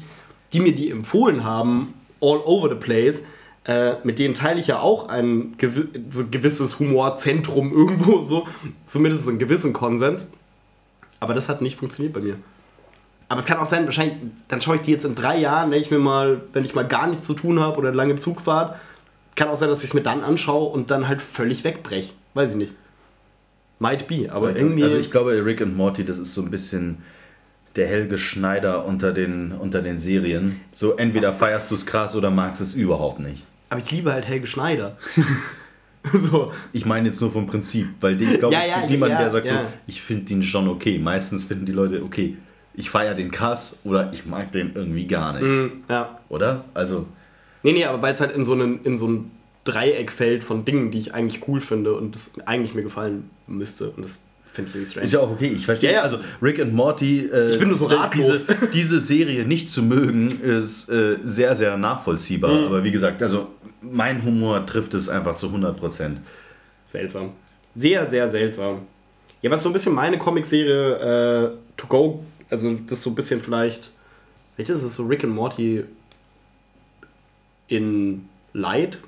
die 0.54 0.60
mir 0.60 0.74
die 0.74 0.90
empfohlen 0.90 1.44
haben, 1.44 1.94
all 2.22 2.40
over 2.46 2.70
the 2.70 2.76
place, 2.76 3.24
äh, 3.66 3.94
mit 4.04 4.20
denen 4.20 4.34
teile 4.34 4.60
ich 4.60 4.68
ja 4.68 4.80
auch 4.80 5.10
ein 5.10 5.56
gewi 5.58 5.88
so 6.10 6.26
gewisses 6.30 6.80
Humorzentrum 6.80 7.72
irgendwo, 7.76 8.22
so 8.22 8.48
zumindest 8.86 9.28
einen 9.28 9.40
gewissen 9.40 9.74
Konsens. 9.74 10.32
Aber 11.20 11.34
das 11.34 11.50
hat 11.50 11.62
nicht 11.62 11.78
funktioniert 11.78 12.14
bei 12.14 12.22
mir. 12.22 12.38
Aber 13.30 13.40
es 13.40 13.46
kann 13.46 13.60
auch 13.60 13.66
sein, 13.66 13.86
wahrscheinlich, 13.86 14.18
dann 14.48 14.62
schaue 14.62 14.78
ich 14.78 14.82
die 14.82 14.92
jetzt 14.92 15.06
in 15.06 15.16
drei 15.16 15.38
Jahren, 15.38 15.72
wenn 15.72 15.80
ich 15.80 15.92
mir 15.92 16.00
mal, 16.00 16.42
wenn 16.52 16.66
ich 16.66 16.76
mal 16.76 16.86
gar 16.86 17.08
nichts 17.08 17.26
zu 17.26 17.34
tun 17.34 17.60
habe 17.60 17.78
oder 17.78 17.90
eine 17.90 17.98
lange 17.98 18.20
Zugfahrt, 18.20 18.78
kann 19.36 19.48
auch 19.48 19.56
sein, 19.56 19.70
dass 19.70 19.84
ich 19.84 19.92
es 19.92 19.94
mir 19.94 20.02
dann 20.02 20.22
anschaue 20.24 20.70
und 20.70 20.92
dann 20.92 21.08
halt 21.08 21.22
völlig 21.22 21.64
wegbreche. 21.64 22.14
Weiß 22.34 22.52
ich 22.52 22.56
nicht. 22.58 22.74
Might 23.80 24.08
be, 24.08 24.32
aber 24.32 24.56
irgendwie. 24.56 24.84
Also 24.84 24.98
ich 24.98 25.12
glaube, 25.12 25.46
Rick 25.46 25.62
and 25.62 25.78
Morty, 25.78 26.04
das 26.04 26.18
ist 26.18 26.34
so 26.34 26.42
ein 26.42 26.52
bisschen 26.52 27.04
der 27.76 27.88
Helge 27.88 28.18
Schneider 28.18 28.86
unter 28.86 29.14
den, 29.14 29.52
unter 29.54 29.82
den 29.82 29.98
Serien. 30.00 30.60
So 30.72 30.96
entweder 30.96 31.32
feierst 31.34 31.72
du 31.72 31.76
es 31.76 31.86
krass 31.86 32.16
oder 32.16 32.30
magst 32.30 32.62
es 32.62 32.74
überhaupt 32.74 33.20
nicht. 33.20 33.44
Aber 33.70 33.80
ich 33.80 33.90
liebe 33.92 34.12
halt 34.12 34.28
Helge 34.28 34.48
Schneider. 34.48 34.98
so. 36.20 36.52
Ich 36.74 36.86
meine 36.86 37.08
jetzt 37.10 37.22
nur 37.22 37.32
vom 37.32 37.46
Prinzip, 37.48 37.88
weil 38.02 38.18
die- 38.18 38.26
ich 38.26 38.40
glaube, 38.40 38.54
Ja, 38.54 38.62
es 38.62 38.68
ja, 38.68 38.78
gibt 38.80 38.92
niemanden, 38.92 39.16
ja, 39.16 39.22
der 39.22 39.32
sagt 39.32 39.48
so, 39.48 39.54
ich 39.88 40.02
finde 40.02 40.26
den 40.26 40.44
schon 40.44 40.68
okay. 40.68 41.00
Meistens 41.00 41.44
finden 41.44 41.66
die 41.66 41.72
Leute, 41.72 42.04
okay, 42.04 42.38
ich 42.74 42.90
feiere 42.90 43.14
den 43.16 43.32
krass 43.32 43.80
oder 43.84 44.12
ich 44.14 44.26
mag 44.26 44.52
den 44.52 44.72
irgendwie 44.76 45.06
gar 45.08 45.34
nicht. 45.40 45.74
Ja. 45.90 46.20
Oder? 46.30 46.66
Also, 46.74 47.06
Nee, 47.64 47.74
nee, 47.74 47.86
aber 47.86 48.02
weil 48.02 48.14
es 48.16 48.20
halt 48.22 48.36
in 48.36 48.44
so, 48.44 48.54
einen, 48.54 48.82
in 48.84 48.98
so 48.98 49.08
ein 49.08 49.30
Dreieck 49.66 50.12
fällt 50.12 50.44
von 50.44 50.66
Dingen, 50.66 50.90
die 50.90 50.98
ich 50.98 51.14
eigentlich 51.14 51.48
cool 51.48 51.62
finde 51.62 51.94
und 51.94 52.16
das 52.16 52.34
eigentlich 52.48 52.74
mir 52.74 52.82
gefallen 52.82 53.30
müsste. 53.46 53.92
Und 53.92 54.04
das 54.04 54.24
finde 54.52 54.70
ich 54.70 54.76
irgendwie 54.76 54.92
strange. 54.92 55.06
ist 55.06 55.14
ja 55.14 55.20
auch 55.20 55.32
okay. 55.32 55.48
Ich 55.48 55.66
verstehe. 55.66 55.92
Ja, 55.92 55.98
ja. 55.98 56.02
Also, 56.04 56.20
Rick 56.42 56.60
and 56.60 56.74
Morty, 56.74 57.30
äh, 57.32 57.52
Ich 57.52 57.60
bin 57.60 57.70
nur 57.70 57.78
so 57.78 57.86
ratlos. 57.86 58.46
Diese, 58.46 58.68
diese 58.74 59.00
Serie 59.00 59.46
nicht 59.46 59.70
zu 59.70 59.84
mögen, 59.84 60.30
ist 60.42 60.90
äh, 60.90 61.18
sehr, 61.24 61.56
sehr 61.56 61.78
nachvollziehbar. 61.78 62.54
Mhm. 62.54 62.66
Aber 62.66 62.84
wie 62.84 62.92
gesagt, 62.92 63.22
also 63.22 63.48
mein 63.82 64.24
Humor 64.24 64.66
trifft 64.66 64.94
es 64.94 65.10
einfach 65.10 65.36
zu 65.36 65.48
100 65.48 65.78
Prozent. 65.78 66.20
Seltsam. 66.86 67.32
Sehr, 67.76 68.10
sehr 68.10 68.30
seltsam. 68.30 68.82
Ja, 69.42 69.50
was 69.50 69.64
so 69.64 69.70
ein 69.70 69.74
bisschen 69.74 69.94
meine 69.94 70.18
Comicserie 70.20 71.54
äh, 71.54 71.58
To 71.78 71.88
Go, 71.88 72.24
also 72.50 72.78
das 72.88 73.02
so 73.02 73.10
ein 73.10 73.16
bisschen 73.16 73.42
vielleicht, 73.42 73.92
welches 74.58 74.80
ist 74.80 74.84
es 74.84 74.96
so 74.96 75.06
Rick 75.06 75.24
and 75.24 75.34
Morty 75.34 75.84
in 77.68 78.28
Light 78.54 79.00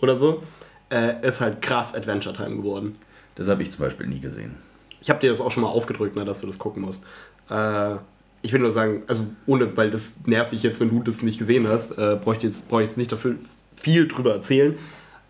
oder 0.00 0.16
so, 0.16 0.42
äh, 0.90 1.26
ist 1.26 1.40
halt 1.40 1.62
krass 1.62 1.94
Adventure 1.94 2.34
Time 2.34 2.56
geworden. 2.56 2.98
Das 3.34 3.48
habe 3.48 3.62
ich 3.62 3.70
zum 3.70 3.80
Beispiel 3.80 4.06
nie 4.06 4.20
gesehen. 4.20 4.54
Ich 5.00 5.10
habe 5.10 5.20
dir 5.20 5.30
das 5.30 5.40
auch 5.40 5.50
schon 5.50 5.62
mal 5.62 5.70
aufgedrückt, 5.70 6.16
ne, 6.16 6.24
dass 6.24 6.40
du 6.40 6.46
das 6.46 6.58
gucken 6.58 6.82
musst. 6.82 7.04
Äh, 7.50 7.96
ich 8.42 8.52
will 8.52 8.60
nur 8.60 8.70
sagen, 8.70 9.02
also 9.06 9.26
ohne, 9.46 9.76
weil 9.76 9.90
das 9.90 10.26
nervt 10.26 10.52
dich 10.52 10.62
jetzt, 10.62 10.80
wenn 10.80 10.90
du 10.90 11.02
das 11.02 11.22
nicht 11.22 11.38
gesehen 11.38 11.68
hast, 11.68 11.92
äh, 11.92 12.18
brauche 12.22 12.36
ich 12.36 12.42
jetzt, 12.42 12.68
brauch 12.68 12.80
ich 12.80 12.86
jetzt 12.86 12.98
nicht 12.98 13.12
dafür 13.12 13.36
viel 13.76 14.08
drüber 14.08 14.32
erzählen. 14.32 14.74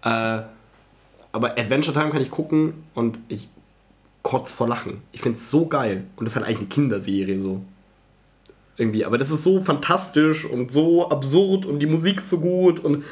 Äh, 0.03 0.43
aber 1.33 1.59
Adventure 1.59 1.97
Time 1.99 2.11
kann 2.11 2.21
ich 2.21 2.31
gucken 2.31 2.85
und 2.95 3.19
ich 3.29 3.49
kotz 4.23 4.53
vor 4.53 4.69
Lachen. 4.69 5.03
Ich 5.13 5.21
finde 5.23 5.39
es 5.39 5.51
so 5.51 5.67
geil. 5.67 6.05
Und 6.17 6.27
das 6.27 6.33
ist 6.33 6.37
halt 6.37 6.47
eigentlich 6.47 6.59
eine 6.59 6.69
Kinderserie 6.69 7.41
so. 7.41 7.63
Irgendwie. 8.77 9.05
Aber 9.05 9.19
das 9.19 9.31
ist 9.31 9.43
so 9.43 9.61
fantastisch 9.61 10.45
und 10.45 10.71
so 10.71 11.09
absurd 11.09 11.67
und 11.67 11.79
die 11.79 11.87
Musik 11.87 12.21
so 12.21 12.39
gut 12.39 12.81
und 12.81 13.05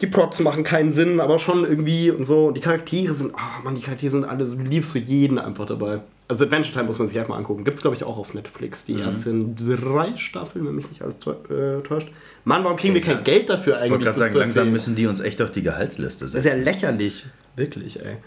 die 0.00 0.06
Plots 0.06 0.38
machen 0.40 0.62
keinen 0.64 0.92
Sinn, 0.92 1.20
aber 1.20 1.38
schon 1.38 1.64
irgendwie 1.64 2.10
und 2.10 2.24
so. 2.24 2.46
Und 2.46 2.54
die 2.56 2.60
Charaktere 2.60 3.12
sind, 3.14 3.34
ah 3.34 3.60
man, 3.64 3.74
die 3.74 3.80
Charaktere 3.82 4.10
sind 4.12 4.24
alle 4.24 4.46
so, 4.46 4.56
du 4.56 4.62
liebst 4.62 4.94
du 4.94 4.98
jeden 4.98 5.38
einfach 5.38 5.66
dabei. 5.66 6.00
Also 6.28 6.44
Adventure 6.44 6.72
Time 6.74 6.84
muss 6.84 6.98
man 6.98 7.08
sich 7.08 7.16
halt 7.16 7.28
mal 7.30 7.36
angucken. 7.36 7.64
Gibt 7.64 7.76
es, 7.78 7.82
glaube 7.82 7.96
ich, 7.96 8.04
auch 8.04 8.18
auf 8.18 8.34
Netflix. 8.34 8.84
Die 8.84 9.00
ersten 9.00 9.56
drei 9.56 10.14
Staffeln, 10.14 10.66
wenn 10.66 10.74
mich 10.74 10.88
nicht 10.90 11.00
alles 11.02 11.14
äh, 11.16 11.80
täuscht. 11.82 12.10
Mann, 12.44 12.62
warum 12.64 12.76
kriegen 12.76 12.92
wir 12.94 13.00
kein 13.00 13.24
Geld 13.24 13.48
dafür 13.48 13.74
Ich 13.76 13.78
eigentlich? 13.80 13.90
wollte 13.92 14.04
gerade 14.04 14.18
sagen, 14.18 14.34
langsam 14.34 14.60
erzählen? 14.60 14.72
müssen 14.72 14.94
die 14.94 15.06
uns 15.06 15.20
echt 15.20 15.40
auf 15.40 15.50
die 15.50 15.62
Gehaltsliste 15.62 16.26
Das 16.26 16.34
ist 16.34 16.44
ja 16.44 16.52
setzen. 16.52 16.64
lächerlich. 16.64 17.24
Wirklich, 17.56 17.98
ey. 18.04 18.18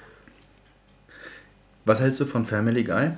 Was 1.86 2.02
hältst 2.02 2.20
du 2.20 2.26
von 2.26 2.46
Family 2.46 2.84
Guy? 2.84 3.12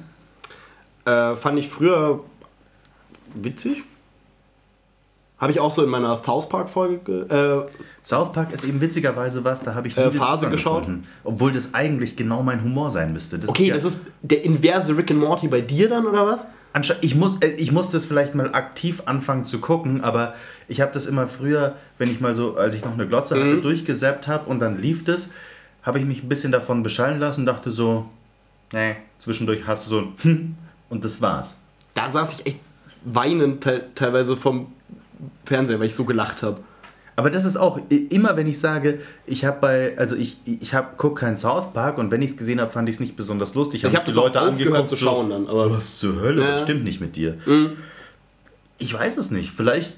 Äh, 1.06 1.36
fand 1.38 1.58
ich 1.60 1.70
früher 1.70 2.20
witzig. 3.36 3.84
Habe 5.44 5.52
ich 5.52 5.60
auch 5.60 5.72
so 5.72 5.84
in 5.84 5.90
meiner 5.90 6.22
South 6.24 6.48
Park-Folge. 6.48 6.98
ge- 7.00 7.28
Äh, 7.28 7.66
South 8.02 8.32
Park 8.32 8.54
ist 8.54 8.64
eben 8.64 8.80
witzigerweise 8.80 9.44
was, 9.44 9.62
da 9.62 9.76
habe 9.76 9.88
ich 9.90 9.98
nie 9.98 10.04
Äh, 10.04 10.12
Phase 10.12 10.50
geschaut? 10.50 10.84
gefunden. 10.84 11.08
Obwohl 11.26 11.52
das 11.52 11.74
eigentlich 11.74 12.16
genau 12.16 12.42
mein 12.44 12.64
Humor 12.64 12.90
sein 12.92 13.12
müsste. 13.12 13.38
Das 13.40 13.50
okay, 13.50 13.68
ja- 13.68 13.76
das 13.76 13.84
ist 13.84 14.06
der 14.22 14.44
inverse 14.46 14.98
Rick 14.98 15.12
and 15.12 15.20
Morty 15.20 15.48
bei 15.50 15.60
dir 15.62 15.90
dann, 15.90 16.06
oder 16.06 16.26
was? 16.26 16.46
Ich 17.02 17.14
muss, 17.16 17.38
äh, 17.42 17.50
ich 17.58 17.72
muss 17.74 17.92
das 17.92 18.06
vielleicht 18.06 18.34
mal 18.36 18.52
aktiv 18.54 19.04
anfangen 19.06 19.44
zu 19.46 19.60
gucken, 19.60 20.02
aber 20.02 20.34
ich 20.68 20.80
habe 20.82 20.92
das 20.94 21.06
immer 21.06 21.28
früher, 21.28 21.76
wenn 21.98 22.10
ich 22.10 22.20
mal 22.22 22.34
so, 22.34 22.56
als 22.56 22.74
ich 22.74 22.84
noch 22.86 22.94
eine 22.94 23.06
Glotze 23.08 23.36
hatte, 23.36 23.60
durchgesäppt 23.62 24.28
habe 24.30 24.50
und 24.50 24.60
dann 24.60 24.80
lief 24.80 25.04
das, 25.04 25.32
habe 25.84 26.00
ich 26.00 26.06
mich 26.06 26.24
ein 26.24 26.30
bisschen 26.30 26.52
davon 26.54 26.82
beschallen 26.84 27.20
lassen 27.20 27.42
und 27.42 27.46
dachte 27.48 27.70
so, 27.72 28.06
nee, 28.72 28.96
zwischendurch 29.20 29.68
hast 29.68 29.86
du 29.86 29.90
so 29.90 29.98
ein 30.00 30.14
hm 30.24 30.56
und 30.90 31.04
das 31.06 31.22
war's. 31.22 31.60
Da 31.96 32.10
saß 32.10 32.34
ich 32.40 32.46
echt 32.48 32.60
weinend 33.06 33.62
te 33.62 33.84
teilweise 33.94 34.38
vom 34.38 34.68
Fernseher, 35.46 35.80
weil 35.80 35.88
ich 35.88 35.96
so 35.96 36.06
gelacht 36.06 36.44
habe. 36.44 36.60
Aber 37.16 37.30
das 37.30 37.46
ist 37.46 37.58
auch 37.58 37.80
immer, 38.10 38.36
wenn 38.38 38.48
ich 38.48 38.60
sage, 38.60 39.00
ich 39.28 39.46
habe 39.46 39.60
bei, 39.62 39.98
also 40.00 40.16
ich, 40.16 40.38
ich 40.46 40.74
habe 40.74 40.88
guck 40.98 41.20
keinen 41.20 41.36
South 41.36 41.72
Park 41.72 42.00
und 42.00 42.10
wenn 42.10 42.24
ich 42.24 42.32
es 42.32 42.38
gesehen 42.38 42.60
habe, 42.60 42.72
fand 42.72 42.90
ich 42.90 42.96
es 42.96 43.00
nicht 43.00 43.16
besonders 43.16 43.54
lustig. 43.54 43.84
Ich 43.84 43.96
habe 43.96 44.06
das 44.08 44.18
auch 44.18 44.34
aufgehört 44.36 44.90
zu 44.90 44.96
schauen 44.96 45.30
dann, 45.30 45.48
aber 45.48 45.70
Was 45.72 46.00
zur 46.00 46.20
Hölle? 46.22 46.42
Ja. 46.42 46.48
Das 46.52 46.62
stimmt 46.64 46.84
nicht 46.84 47.02
mit 47.02 47.16
dir. 47.16 47.38
Mhm. 47.46 47.74
Ich 48.80 48.92
weiß 48.94 49.18
es 49.18 49.30
nicht. 49.30 49.52
Vielleicht 49.52 49.94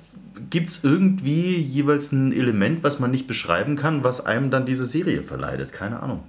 gibt 0.50 0.70
es 0.70 0.84
irgendwie 0.84 1.56
jeweils 1.56 2.12
ein 2.12 2.34
Element, 2.34 2.84
was 2.84 3.00
man 3.00 3.12
nicht 3.12 3.28
beschreiben 3.28 3.78
kann, 3.78 4.04
was 4.04 4.26
einem 4.26 4.52
dann 4.52 4.66
diese 4.66 4.86
Serie 4.86 5.24
verleidet. 5.24 5.72
Keine 5.72 6.02
Ahnung. 6.04 6.24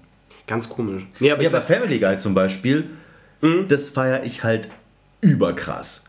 ganz 0.46 0.68
komisch. 0.68 1.02
Nee, 1.18 1.32
aber 1.32 1.42
Ja, 1.42 1.50
bei 1.50 1.60
Family 1.60 1.98
Guy 1.98 2.18
zum 2.18 2.34
Beispiel, 2.34 2.84
Mhm. 3.42 3.66
das 3.66 3.88
feiere 3.88 4.22
ich 4.22 4.44
halt 4.44 4.68
überkrass. 5.20 6.04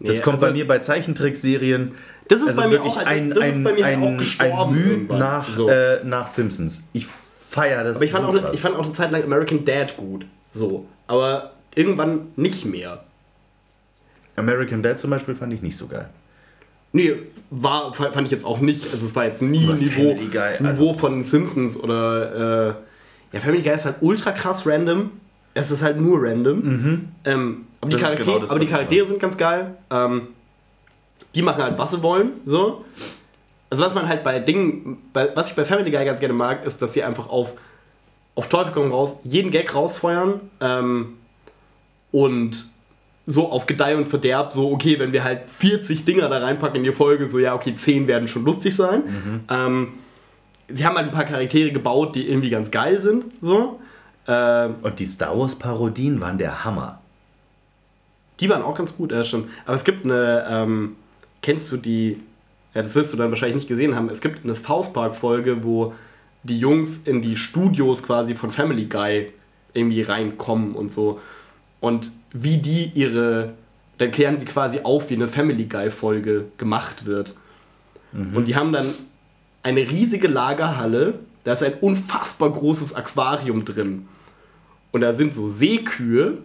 Das 0.00 0.16
nee, 0.16 0.22
kommt 0.22 0.34
also- 0.34 0.46
bei 0.46 0.52
mir 0.52 0.66
bei 0.66 0.78
Zeichentrickserien. 0.78 1.92
Das 2.28 2.40
ist 2.42 2.48
also 2.48 2.60
bei 2.62 2.68
mir 2.68 2.82
auch 2.82 2.96
ein, 2.96 3.30
das 3.30 3.38
ist 3.44 3.56
ein, 3.56 3.64
bei 3.64 3.72
mir 3.74 3.84
halt 3.84 3.96
ein, 3.98 4.02
auch 4.14 4.18
gestorben 4.18 4.74
ein 4.76 5.06
Mühe 5.08 5.18
nach, 5.18 5.52
So. 5.52 5.68
äh, 5.68 6.04
nach 6.04 6.28
Simpsons. 6.28 6.88
Ich 6.92 7.06
feiere 7.06 7.82
das 7.84 7.96
Aber 7.96 8.04
ich 8.04 8.12
fand, 8.12 8.24
so 8.24 8.30
auch, 8.30 8.40
krass. 8.42 8.50
ich 8.54 8.60
fand 8.60 8.76
auch 8.76 8.84
eine 8.84 8.92
Zeit 8.92 9.10
lang 9.10 9.24
American 9.24 9.64
Dad 9.64 9.96
gut. 9.96 10.24
So. 10.50 10.86
Aber 11.08 11.52
irgendwann 11.74 12.28
nicht 12.36 12.64
mehr. 12.66 13.02
American 14.36 14.82
Dad 14.82 14.98
zum 14.98 15.10
Beispiel 15.10 15.34
fand 15.34 15.52
ich 15.52 15.60
nicht 15.62 15.76
so 15.76 15.86
geil. 15.86 16.08
Nee, 16.92 17.14
war, 17.50 17.92
fand 17.92 18.24
ich 18.24 18.30
jetzt 18.30 18.44
auch 18.44 18.60
nicht. 18.60 18.92
Also 18.92 19.06
es 19.06 19.14
war 19.14 19.24
jetzt 19.24 19.42
nie 19.42 19.64
Aber 19.68 19.74
Niveau, 19.74 20.14
Guy, 20.14 20.38
also- 20.38 20.62
Niveau 20.64 20.94
von 20.94 21.22
Simpsons 21.22 21.76
oder 21.76 22.70
äh, 23.32 23.36
ja, 23.36 23.40
Family 23.40 23.62
Guy 23.62 23.74
ist 23.74 23.84
halt 23.86 23.96
ultra 24.00 24.32
krass 24.32 24.66
random. 24.66 25.10
Es 25.54 25.70
ist 25.70 25.82
halt 25.82 26.00
nur 26.00 26.22
random. 26.22 27.08
Ähm, 27.24 27.66
aber 27.80 27.90
die, 27.90 27.96
Charaktere, 27.96 28.26
genau 28.26 28.38
das, 28.40 28.50
aber 28.50 28.60
die 28.60 28.66
Charaktere 28.66 29.06
sind 29.06 29.20
ganz 29.20 29.36
geil. 29.36 29.76
Ähm, 29.90 30.28
die 31.34 31.42
machen 31.42 31.62
halt, 31.62 31.78
was 31.78 31.92
sie 31.92 32.02
wollen. 32.02 32.32
So. 32.44 32.84
Also 33.70 33.84
was 33.84 33.94
man 33.94 34.08
halt 34.08 34.22
bei 34.24 34.38
Dingen, 34.40 34.98
bei, 35.12 35.34
was 35.34 35.50
ich 35.50 35.56
bei 35.56 35.64
Family 35.64 35.90
Guy 35.90 36.04
ganz 36.04 36.20
gerne 36.20 36.34
mag, 36.34 36.64
ist, 36.64 36.82
dass 36.82 36.92
sie 36.92 37.02
einfach 37.04 37.28
auf, 37.28 37.52
auf 38.34 38.48
Teufel 38.48 38.72
komm 38.72 38.90
raus, 38.90 39.18
jeden 39.24 39.50
Gag 39.50 39.74
rausfeuern. 39.74 40.40
Ähm, 40.60 41.14
und 42.12 42.66
so 43.26 43.50
auf 43.50 43.66
Gedeih 43.66 43.96
und 43.96 44.08
Verderb, 44.08 44.52
so, 44.52 44.72
okay, 44.72 44.98
wenn 44.98 45.12
wir 45.12 45.22
halt 45.22 45.48
40 45.48 46.04
Dinger 46.04 46.28
da 46.28 46.38
reinpacken 46.38 46.76
in 46.78 46.82
die 46.82 46.92
Folge, 46.92 47.28
so, 47.28 47.38
ja, 47.38 47.54
okay, 47.54 47.76
10 47.76 48.08
werden 48.08 48.26
schon 48.26 48.44
lustig 48.44 48.74
sein. 48.74 49.02
Ähm, 49.48 49.88
sie 50.68 50.84
haben 50.84 50.96
halt 50.96 51.06
ein 51.06 51.12
paar 51.12 51.24
Charaktere 51.24 51.70
gebaut, 51.70 52.16
die 52.16 52.28
irgendwie 52.28 52.50
ganz 52.50 52.70
geil 52.72 53.00
sind, 53.00 53.26
so. 53.40 53.78
Ähm, 54.26 54.76
Und 54.82 54.98
die 54.98 55.06
Star 55.06 55.38
Wars 55.38 55.54
Parodien 55.54 56.20
waren 56.20 56.38
der 56.38 56.64
Hammer. 56.64 56.99
Die 58.40 58.48
waren 58.48 58.62
auch 58.62 58.76
ganz 58.76 58.96
gut, 58.96 59.12
ja, 59.12 59.24
stimmt. 59.24 59.48
Aber 59.66 59.76
es 59.76 59.84
gibt 59.84 60.04
eine, 60.04 60.46
ähm, 60.48 60.96
kennst 61.42 61.70
du 61.72 61.76
die, 61.76 62.20
ja, 62.74 62.82
das 62.82 62.94
wirst 62.94 63.12
du 63.12 63.16
dann 63.16 63.30
wahrscheinlich 63.30 63.56
nicht 63.56 63.68
gesehen 63.68 63.94
haben, 63.94 64.08
es 64.08 64.20
gibt 64.20 64.44
eine 64.44 64.54
South 64.54 64.92
Park-Folge, 64.92 65.62
wo 65.62 65.94
die 66.42 66.58
Jungs 66.58 67.02
in 67.06 67.20
die 67.22 67.36
Studios 67.36 68.02
quasi 68.02 68.34
von 68.34 68.50
Family 68.50 68.86
Guy 68.86 69.32
irgendwie 69.74 70.02
reinkommen 70.02 70.72
und 70.72 70.90
so. 70.90 71.20
Und 71.80 72.10
wie 72.32 72.58
die 72.58 72.92
ihre, 72.94 73.52
dann 73.98 74.10
klären 74.10 74.38
sie 74.38 74.44
quasi 74.46 74.80
auf, 74.82 75.10
wie 75.10 75.14
eine 75.14 75.28
Family 75.28 75.64
Guy-Folge 75.64 76.46
gemacht 76.56 77.06
wird. 77.06 77.34
Und 78.34 78.46
die 78.46 78.56
haben 78.56 78.72
dann 78.72 78.92
eine 79.62 79.80
riesige 79.88 80.26
Lagerhalle, 80.26 81.20
da 81.44 81.52
ist 81.52 81.62
ein 81.62 81.74
unfassbar 81.80 82.50
großes 82.50 82.94
Aquarium 82.94 83.64
drin. 83.64 84.08
Und 84.90 85.02
da 85.02 85.14
sind 85.14 85.34
so 85.34 85.48
Seekühe, 85.48 86.38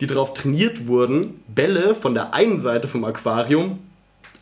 die 0.00 0.06
darauf 0.06 0.34
trainiert 0.34 0.86
wurden, 0.86 1.42
Bälle 1.48 1.94
von 1.94 2.14
der 2.14 2.34
einen 2.34 2.60
Seite 2.60 2.88
vom 2.88 3.04
Aquarium 3.04 3.78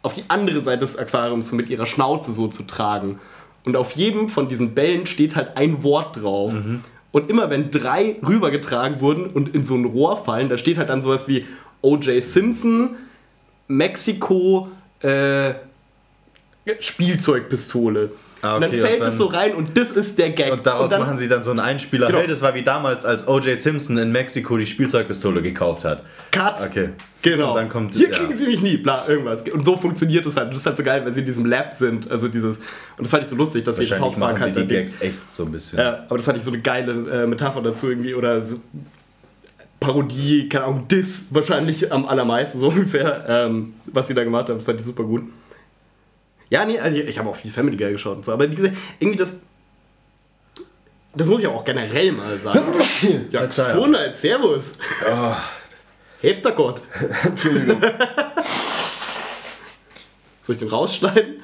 auf 0.03 0.15
die 0.15 0.25
andere 0.29 0.61
Seite 0.61 0.81
des 0.81 0.99
Aquariums 0.99 1.53
mit 1.53 1.71
ihrer 1.71 1.87
Schnauze 1.87 2.33
so 2.33 2.49
zu 2.49 2.65
tragen. 2.65 3.21
Und 3.65 3.77
auf 3.77 3.93
jedem 3.93 4.29
von 4.29 4.49
diesen 4.49 4.75
Bällen 4.75 5.07
steht 5.07 5.35
halt 5.35 5.57
ein 5.57 5.83
Wort 5.83 6.21
drauf. 6.21 6.53
Und 7.13 7.31
immer 7.31 7.49
wenn 7.49 7.71
drei 7.71 8.17
rübergetragen 8.27 9.01
wurden 9.01 9.27
und 9.27 9.55
in 9.55 9.65
so 9.65 9.75
ein 9.75 9.87
Rohr 9.87 10.17
fallen, 10.19 10.49
da 10.51 10.59
steht 10.59 10.77
halt 10.77 10.91
dann 10.91 11.03
sowas 11.03 11.27
wie 11.29 11.47
O.J. 11.81 12.23
Simpson, 12.23 12.97
Mexiko, 13.67 14.69
äh, 15.01 15.55
Spielzeugpistole. 16.81 18.11
Ah, 18.45 18.57
und 18.57 18.61
dann 18.61 18.71
okay, 18.71 18.81
fällt 18.83 19.01
und 19.01 19.07
es 19.07 19.17
so 19.17 19.25
rein 19.25 19.55
und 19.55 19.75
das 19.79 19.91
ist 19.93 20.19
der 20.19 20.29
Gag. 20.29 20.53
Und 20.53 20.67
daraus 20.67 20.91
dann, 20.91 21.01
machen 21.01 21.17
sie 21.17 21.29
dann 21.29 21.43
so 21.43 21.51
einen 21.51 21.61
Einspieler. 21.61 22.09
Genau. 22.09 22.19
Hey, 22.19 22.27
das 22.27 22.43
war 22.43 22.55
wie 22.55 22.61
damals, 22.61 23.07
als 23.07 23.27
O.J. 23.27 23.59
Simpson 23.59 23.97
in 23.97 24.13
Mexiko 24.13 24.59
die 24.59 24.67
Spielzeugpistole 24.67 25.41
gekauft 25.41 25.87
hat. 25.87 26.03
Cut. 26.31 26.61
Okay. 26.61 26.91
Genau. 27.23 27.53
Und 27.53 27.57
dann 27.57 27.69
kommt 27.71 27.95
Hier 27.95 28.11
ja. 28.11 28.19
kriegen 28.19 28.37
sie 28.37 28.47
mich 28.47 28.61
nie, 28.61 28.77
bla, 28.77 29.09
irgendwas. 29.09 29.49
Und 29.49 29.65
so 29.65 29.79
funktioniert 29.79 30.27
es 30.27 30.37
halt. 30.37 30.51
Das 30.51 30.59
ist 30.59 30.67
halt 30.67 30.77
so 30.77 30.83
geil, 30.83 31.07
wenn 31.07 31.15
sie 31.15 31.21
in 31.21 31.27
diesem 31.27 31.47
Lab 31.47 31.73
sind. 31.73 32.11
Also 32.11 32.29
dieses. 32.29 32.59
Und 32.59 32.65
das 32.99 33.11
fand 33.11 33.23
ich 33.23 33.31
so 33.31 33.37
lustig, 33.37 33.65
dass 33.65 33.77
sie 33.77 33.89
das 33.89 33.99
sie 33.99 34.05
halt 34.05 34.57
die 34.57 34.67
Gags 34.67 35.01
echt 35.01 35.33
so 35.33 35.45
ein 35.45 35.53
bisschen. 35.53 35.79
Ja, 35.79 36.05
aber 36.07 36.19
das 36.19 36.27
fand 36.27 36.37
ich 36.37 36.45
so 36.45 36.51
eine 36.51 36.61
geile 36.61 37.23
äh, 37.23 37.27
Metapher 37.27 37.63
dazu 37.63 37.89
irgendwie. 37.89 38.15
Oder 38.15 38.43
so 38.43 38.61
Parodie, 39.81 40.51
keine 40.51 40.67
Ahnung, 40.67 40.87
Diss 40.89 41.29
wahrscheinlich 41.31 41.91
am 41.91 42.05
allermeisten, 42.05 42.61
so 42.61 42.69
ungefähr, 42.71 43.25
ähm, 43.27 43.73
was 43.87 44.09
sie 44.09 44.15
da 44.15 44.23
gemacht 44.23 44.51
haben. 44.51 44.57
Das 44.57 44.67
fand 44.67 44.81
ich 44.81 44.85
super 44.85 45.05
gut. 45.05 45.23
Ja, 46.51 46.65
nee, 46.65 46.79
also 46.79 46.97
ich, 46.97 47.09
ich 47.09 47.19
habe 47.19 47.29
auch 47.29 47.37
viel 47.37 47.51
Family 47.51 47.77
Guy 47.77 47.93
geschaut 47.93 48.17
und 48.19 48.25
so. 48.25 48.33
Aber 48.33 48.51
wie 48.51 48.55
gesagt, 48.55 48.77
irgendwie 48.99 49.19
das. 49.19 49.41
Das 51.17 51.29
muss 51.29 51.41
ich 51.41 51.47
auch 51.47 51.65
generell 51.65 52.13
mal 52.13 52.39
sagen. 52.39 52.61
ja, 53.31 53.41
Verzeihung. 53.41 53.77
Gesundheit, 53.77 54.17
Servus. 54.17 54.79
Oh, 55.09 55.35
der 56.23 56.53
Gott. 56.53 56.83
Entschuldigung. 57.25 57.81
Soll 60.43 60.55
ich 60.55 60.59
den 60.59 60.69
rausschneiden? 60.69 61.37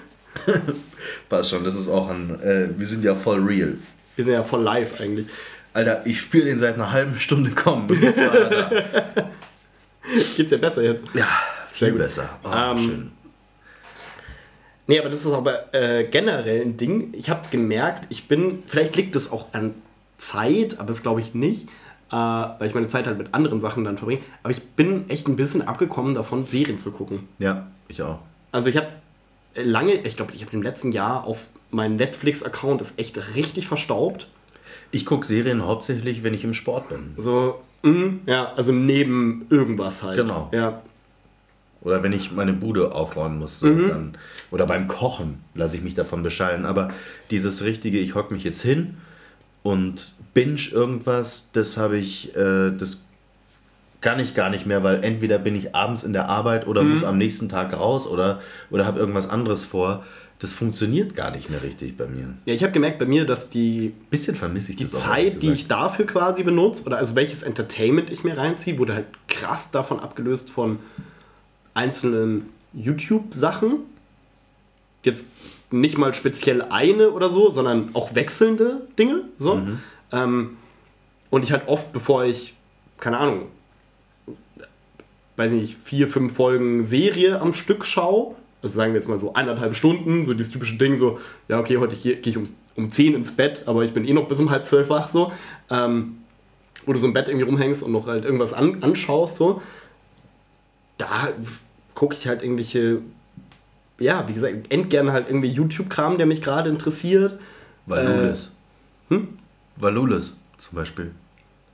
Passt 1.28 1.50
schon, 1.50 1.64
das 1.64 1.74
ist 1.74 1.88
auch 1.88 2.08
ein. 2.08 2.40
Äh, 2.42 2.68
wir 2.78 2.86
sind 2.86 3.04
ja 3.04 3.14
voll 3.14 3.40
real. 3.40 3.74
Wir 4.16 4.24
sind 4.24 4.34
ja 4.34 4.42
voll 4.44 4.62
live 4.62 5.00
eigentlich. 5.00 5.26
Alter, 5.72 6.04
ich 6.04 6.20
spüre 6.20 6.46
den 6.46 6.58
seit 6.58 6.74
einer 6.74 6.90
halben 6.90 7.18
Stunde 7.18 7.52
kommen. 7.52 7.88
Jetzt 8.02 8.18
war 8.18 8.34
er 8.34 8.50
da. 8.50 8.70
Geht's 10.36 10.50
ja 10.50 10.58
besser 10.58 10.82
jetzt. 10.82 11.04
Ja, 11.14 11.28
viel 11.70 11.90
gut. 11.92 11.98
besser. 11.98 12.28
Oh, 12.42 12.48
Ähm, 12.52 12.78
schön. 12.78 13.12
Nee, 14.90 14.98
aber 14.98 15.08
das 15.08 15.24
ist 15.24 15.32
aber 15.32 15.72
äh, 15.72 16.02
generell 16.02 16.62
ein 16.62 16.76
Ding. 16.76 17.14
Ich 17.16 17.30
habe 17.30 17.46
gemerkt, 17.52 18.06
ich 18.08 18.26
bin, 18.26 18.64
vielleicht 18.66 18.96
liegt 18.96 19.14
es 19.14 19.30
auch 19.30 19.46
an 19.52 19.72
Zeit, 20.18 20.80
aber 20.80 20.88
das 20.88 21.00
glaube 21.00 21.20
ich 21.20 21.32
nicht, 21.32 21.68
äh, 22.10 22.16
weil 22.16 22.66
ich 22.66 22.74
meine 22.74 22.88
Zeit 22.88 23.06
halt 23.06 23.16
mit 23.16 23.32
anderen 23.32 23.60
Sachen 23.60 23.84
dann 23.84 23.98
verbringe. 23.98 24.22
Aber 24.42 24.50
ich 24.50 24.60
bin 24.60 25.08
echt 25.08 25.28
ein 25.28 25.36
bisschen 25.36 25.62
abgekommen 25.62 26.16
davon, 26.16 26.44
Serien 26.44 26.80
zu 26.80 26.90
gucken. 26.90 27.28
Ja, 27.38 27.68
ich 27.86 28.02
auch. 28.02 28.18
Also 28.50 28.68
ich 28.68 28.76
habe 28.76 28.88
lange, 29.54 29.92
ich 29.92 30.16
glaube, 30.16 30.34
ich 30.34 30.44
habe 30.44 30.56
im 30.56 30.62
letzten 30.62 30.90
Jahr 30.90 31.22
auf 31.22 31.46
meinen 31.70 31.94
Netflix-Account 31.94 32.80
ist 32.80 32.98
echt 32.98 33.36
richtig 33.36 33.68
verstaubt. 33.68 34.26
Ich 34.90 35.06
gucke 35.06 35.24
Serien 35.24 35.64
hauptsächlich, 35.64 36.24
wenn 36.24 36.34
ich 36.34 36.42
im 36.42 36.52
Sport 36.52 36.88
bin. 36.88 37.14
So, 37.16 37.60
mm, 37.82 38.26
ja, 38.26 38.54
also 38.54 38.72
neben 38.72 39.46
irgendwas 39.50 40.02
halt. 40.02 40.16
Genau. 40.16 40.50
Ja, 40.50 40.82
Oder 41.82 42.02
wenn 42.02 42.12
ich 42.12 42.30
meine 42.32 42.52
Bude 42.52 42.92
aufräumen 42.94 43.38
muss. 43.38 43.60
So, 43.60 43.66
Mhm. 43.68 43.88
dann, 43.88 44.12
oder 44.50 44.66
beim 44.66 44.86
Kochen 44.86 45.38
lasse 45.54 45.76
ich 45.76 45.82
mich 45.82 45.94
davon 45.94 46.22
beschallen. 46.22 46.66
Aber 46.66 46.90
dieses 47.30 47.64
richtige, 47.64 47.98
ich 47.98 48.14
hocke 48.14 48.34
mich 48.34 48.44
jetzt 48.44 48.60
hin 48.62 48.98
und 49.62 50.12
binge 50.34 50.60
irgendwas, 50.72 51.50
das 51.52 51.76
habe 51.78 51.96
ich, 51.98 52.36
äh, 52.36 52.70
das 52.76 53.02
kann 54.00 54.20
ich 54.20 54.34
gar 54.34 54.48
nicht 54.50 54.66
mehr, 54.66 54.82
weil 54.82 55.04
entweder 55.04 55.38
bin 55.38 55.54
ich 55.56 55.74
abends 55.74 56.02
in 56.04 56.12
der 56.12 56.28
Arbeit 56.28 56.66
oder 56.66 56.82
Mhm. 56.82 56.90
muss 56.90 57.04
am 57.04 57.18
nächsten 57.18 57.48
Tag 57.48 57.72
raus 57.78 58.06
oder, 58.06 58.40
oder 58.70 58.86
habe 58.86 58.98
irgendwas 58.98 59.28
anderes 59.28 59.64
vor. 59.64 60.04
Das 60.38 60.54
funktioniert 60.54 61.14
gar 61.14 61.30
nicht 61.32 61.50
mehr 61.50 61.62
richtig 61.62 61.98
bei 61.98 62.06
mir. 62.06 62.32
Ja, 62.46 62.54
ich 62.54 62.62
habe 62.62 62.72
gemerkt 62.72 62.98
bei 62.98 63.04
mir, 63.04 63.26
dass 63.26 63.50
die, 63.50 63.92
Bisschen 64.08 64.34
vermisse 64.34 64.70
ich 64.70 64.78
die 64.78 64.84
das 64.84 64.94
auch, 64.94 64.98
Zeit, 65.10 65.42
die 65.42 65.52
ich 65.52 65.68
dafür 65.68 66.06
quasi 66.06 66.42
benutze, 66.42 66.84
oder 66.84 66.96
also 66.96 67.14
welches 67.14 67.42
Entertainment 67.42 68.10
ich 68.10 68.24
mir 68.24 68.38
reinziehe, 68.38 68.78
wurde 68.78 68.94
halt 68.94 69.06
krass 69.28 69.70
davon 69.70 70.00
abgelöst 70.00 70.50
von 70.50 70.78
einzelnen 71.74 72.48
YouTube-Sachen. 72.72 73.80
Jetzt 75.02 75.26
nicht 75.70 75.98
mal 75.98 76.14
speziell 76.14 76.62
eine 76.62 77.10
oder 77.10 77.30
so, 77.30 77.50
sondern 77.50 77.90
auch 77.94 78.14
wechselnde 78.14 78.82
Dinge. 78.98 79.22
So. 79.38 79.56
Mhm. 79.56 79.78
Ähm, 80.12 80.56
und 81.30 81.44
ich 81.44 81.52
halt 81.52 81.68
oft, 81.68 81.92
bevor 81.92 82.24
ich, 82.24 82.54
keine 82.98 83.18
Ahnung, 83.18 83.48
weiß 85.36 85.52
nicht, 85.52 85.78
vier, 85.84 86.08
fünf 86.08 86.34
Folgen 86.34 86.84
Serie 86.84 87.40
am 87.40 87.54
Stück 87.54 87.86
schaue, 87.86 88.34
also 88.62 88.74
sagen 88.74 88.92
wir 88.92 89.00
jetzt 89.00 89.08
mal 89.08 89.18
so 89.18 89.32
eineinhalb 89.32 89.74
Stunden, 89.74 90.24
so 90.24 90.34
dieses 90.34 90.52
typische 90.52 90.76
Ding, 90.76 90.96
so, 90.96 91.18
ja, 91.48 91.58
okay, 91.58 91.78
heute 91.78 91.96
gehe 91.96 92.16
geh 92.16 92.30
ich 92.30 92.36
um, 92.36 92.44
um 92.76 92.90
10 92.90 93.14
ins 93.14 93.32
Bett, 93.32 93.62
aber 93.66 93.84
ich 93.84 93.92
bin 93.92 94.06
eh 94.06 94.12
noch 94.12 94.28
bis 94.28 94.38
um 94.38 94.50
halb 94.50 94.66
zwölf 94.66 94.90
wach, 94.90 95.08
so. 95.08 95.32
Ähm, 95.70 96.16
wo 96.84 96.92
du 96.92 96.98
so 96.98 97.06
im 97.06 97.12
Bett 97.12 97.28
irgendwie 97.28 97.46
rumhängst 97.46 97.82
und 97.82 97.92
noch 97.92 98.06
halt 98.06 98.24
irgendwas 98.24 98.52
an, 98.52 98.82
anschaust, 98.82 99.36
so. 99.36 99.62
Da 101.00 101.28
gucke 101.94 102.14
ich 102.14 102.28
halt 102.28 102.42
irgendwelche, 102.42 102.98
ja, 103.98 104.28
wie 104.28 104.34
gesagt, 104.34 104.72
end 104.72 104.90
gerne 104.90 105.12
halt 105.12 105.28
irgendwie 105.28 105.48
YouTube-Kram, 105.48 106.18
der 106.18 106.26
mich 106.26 106.42
gerade 106.42 106.68
interessiert. 106.68 107.38
Valulis. 107.86 108.54
hm? 109.08 109.28
Valulis 109.76 110.36
zum 110.58 110.76
Beispiel. 110.76 111.12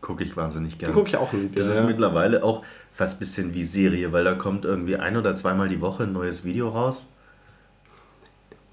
Gucke 0.00 0.22
ich 0.22 0.36
wahnsinnig 0.36 0.78
gerne. 0.78 0.94
Gucke 0.94 1.08
ich 1.08 1.16
auch 1.16 1.32
nie. 1.32 1.50
Das 1.54 1.66
ja. 1.66 1.72
ist 1.72 1.84
mittlerweile 1.84 2.44
auch 2.44 2.62
fast 2.92 3.16
ein 3.16 3.18
bisschen 3.18 3.54
wie 3.54 3.64
Serie, 3.64 4.12
weil 4.12 4.22
da 4.22 4.34
kommt 4.34 4.64
irgendwie 4.64 4.96
ein 4.96 5.16
oder 5.16 5.34
zweimal 5.34 5.68
die 5.68 5.80
Woche 5.80 6.04
ein 6.04 6.12
neues 6.12 6.44
Video 6.44 6.68
raus. 6.68 7.08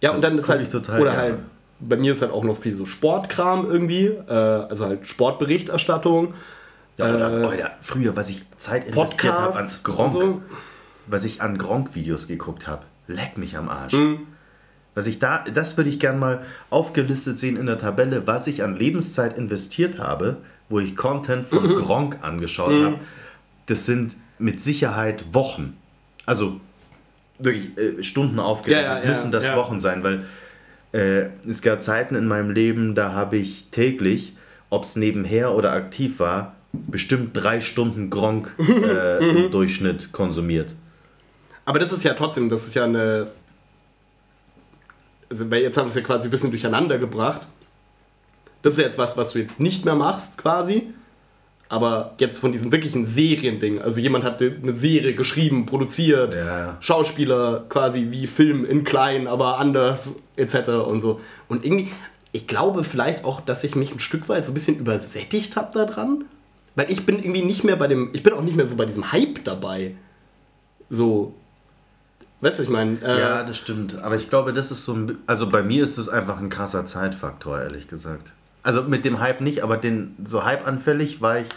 Ja, 0.01 0.09
Das 0.09 0.17
und 0.17 0.23
dann 0.23 0.37
ist 0.37 0.49
halt, 0.49 0.61
ich 0.61 0.69
total 0.69 1.01
oder 1.01 1.11
gerne. 1.11 1.23
halt, 1.23 1.39
bei 1.79 1.95
mir 1.95 2.11
ist 2.11 2.21
halt 2.21 2.31
auch 2.31 2.43
noch 2.43 2.57
viel 2.57 2.75
so 2.75 2.85
Sportkram 2.85 3.65
irgendwie, 3.65 4.05
äh, 4.05 4.31
also 4.31 4.85
halt 4.85 5.07
Sportberichterstattung, 5.07 6.35
Ja, 6.97 7.13
oder, 7.15 7.41
Äh, 7.41 7.45
Alter, 7.47 7.71
früher, 7.81 8.15
was 8.15 8.29
ich 8.29 8.43
Zeit 8.57 8.85
investiert 8.85 9.33
habe 9.33 9.39
an 9.47 9.51
Podcasts 9.53 9.83
Gronk, 9.83 10.11
so. 10.13 10.41
was 11.07 11.23
ich 11.23 11.41
an 11.41 11.57
Gronk-Videos 11.57 12.27
geguckt 12.27 12.67
habe. 12.67 12.83
Leck 13.07 13.37
mich 13.37 13.57
am 13.57 13.69
Arsch. 13.69 13.93
Mhm. 13.93 14.19
Was 14.95 15.07
ich 15.07 15.17
da, 15.17 15.43
das 15.51 15.75
würde 15.75 15.89
ich 15.89 15.99
gern 15.99 16.19
mal 16.19 16.43
aufgelistet 16.69 17.39
sehen 17.39 17.57
in 17.57 17.65
der 17.65 17.79
Tabelle, 17.79 18.27
was 18.27 18.45
ich 18.45 18.61
an 18.63 18.75
Lebenszeit 18.75 19.35
investiert 19.37 19.97
habe, 19.97 20.37
wo 20.69 20.79
ich 20.79 20.95
Content 20.95 21.47
von 21.47 21.63
Mhm. 21.67 21.75
Gronk 21.75 22.17
angeschaut 22.21 22.73
habe. 22.83 22.99
Das 23.65 23.85
sind 23.85 24.15
mit 24.37 24.61
Sicherheit 24.61 25.33
Wochen. 25.33 25.75
Also 26.27 26.59
wirklich 27.39 27.75
äh, 27.77 28.03
Stunden 28.03 28.39
aufgerechnet. 28.39 28.85
Ja, 28.85 28.97
ja, 28.99 29.03
ja, 29.03 29.09
müssen 29.09 29.31
das. 29.31 29.55
Wochen 29.55 29.79
sein, 29.79 30.03
weil 30.03 30.25
äh, 30.93 31.29
es 31.49 31.61
gab 31.63 31.81
Zeiten 31.83 32.13
in 32.15 32.27
meinem 32.27 32.51
Leben, 32.51 32.93
da 32.93 33.13
habe 33.13 33.37
ich 33.37 33.65
täglich, 33.71 34.35
ob 34.69 34.83
es 34.83 34.95
nebenher 34.95 35.55
oder 35.55 35.73
aktiv 35.73 36.19
war, 36.19 36.55
bestimmt 36.73 37.31
drei 37.33 37.61
Stunden 37.61 38.09
Gronk 38.09 38.53
äh, 38.59 39.19
Mhm. 39.31 39.37
im 39.45 39.51
Durchschnitt 39.51 40.11
konsumiert. 40.11 40.75
Aber 41.65 41.79
das 41.79 41.93
ist 41.93 42.03
ja 42.03 42.13
trotzdem, 42.13 42.49
das 42.49 42.65
ist 42.67 42.73
ja 42.75 42.83
eine. 42.83 43.27
Also, 45.29 45.49
weil 45.49 45.61
jetzt 45.61 45.77
haben 45.77 45.85
wir 45.85 45.89
es 45.89 45.95
ja 45.95 46.01
quasi 46.01 46.27
ein 46.27 46.31
bisschen 46.31 46.51
durcheinander 46.51 46.97
gebracht. 46.97 47.47
Das 48.61 48.73
ist 48.73 48.79
ja 48.79 48.85
jetzt 48.85 48.97
was, 48.97 49.17
was 49.17 49.31
du 49.33 49.39
jetzt 49.39 49.59
nicht 49.59 49.85
mehr 49.85 49.95
machst, 49.95 50.37
quasi. 50.37 50.87
Aber 51.69 52.13
jetzt 52.19 52.39
von 52.39 52.51
diesem 52.51 52.71
wirklichen 52.71 53.05
Seriending. 53.05 53.81
Also, 53.81 53.99
jemand 53.99 54.23
hat 54.25 54.41
eine 54.41 54.73
Serie 54.73 55.15
geschrieben, 55.15 55.65
produziert, 55.65 56.35
Ja. 56.35 56.77
Schauspieler 56.81 57.65
quasi 57.69 58.07
wie 58.11 58.27
Film 58.27 58.63
in 58.65 58.83
klein, 58.83 59.27
aber 59.27 59.57
anders, 59.57 60.21
etc. 60.35 60.69
und 60.87 60.99
so. 61.01 61.19
Und 61.47 61.65
irgendwie, 61.65 61.89
ich 62.31 62.45
glaube 62.47 62.83
vielleicht 62.83 63.23
auch, 63.25 63.41
dass 63.41 63.63
ich 63.63 63.75
mich 63.75 63.91
ein 63.93 63.99
Stück 63.99 64.29
weit 64.29 64.45
so 64.45 64.51
ein 64.51 64.53
bisschen 64.53 64.77
übersättigt 64.77 65.55
habe 65.55 65.71
daran. 65.73 66.25
Weil 66.75 66.91
ich 66.91 67.05
bin 67.05 67.19
irgendwie 67.19 67.43
nicht 67.43 67.63
mehr 67.63 67.75
bei 67.75 67.87
dem. 67.87 68.09
Ich 68.13 68.23
bin 68.23 68.33
auch 68.33 68.41
nicht 68.41 68.55
mehr 68.55 68.65
so 68.65 68.75
bei 68.75 68.85
diesem 68.85 69.11
Hype 69.11 69.43
dabei. 69.43 69.95
So. 70.89 71.33
Weißt 72.41 72.57
du, 72.57 72.61
was 72.63 72.67
ich 72.67 72.73
meine? 72.73 72.99
Äh, 73.01 73.19
Ja, 73.19 73.43
das 73.43 73.57
stimmt. 73.57 73.99
Aber 74.01 74.15
ich 74.15 74.29
glaube, 74.29 74.53
das 74.53 74.71
ist 74.71 74.83
so 74.85 74.93
ein. 74.93 75.17
Also 75.27 75.49
bei 75.49 75.63
mir 75.63 75.83
ist 75.83 75.97
es 75.97 76.09
einfach 76.09 76.39
ein 76.39 76.49
krasser 76.49 76.85
Zeitfaktor, 76.85 77.61
ehrlich 77.61 77.87
gesagt. 77.87 78.33
Also 78.63 78.83
mit 78.83 79.05
dem 79.05 79.19
Hype 79.19 79.41
nicht, 79.41 79.61
aber 79.63 79.77
den 79.77 80.15
so 80.25 80.43
Hype-anfällig 80.45 81.21
war 81.21 81.39
ich 81.39 81.47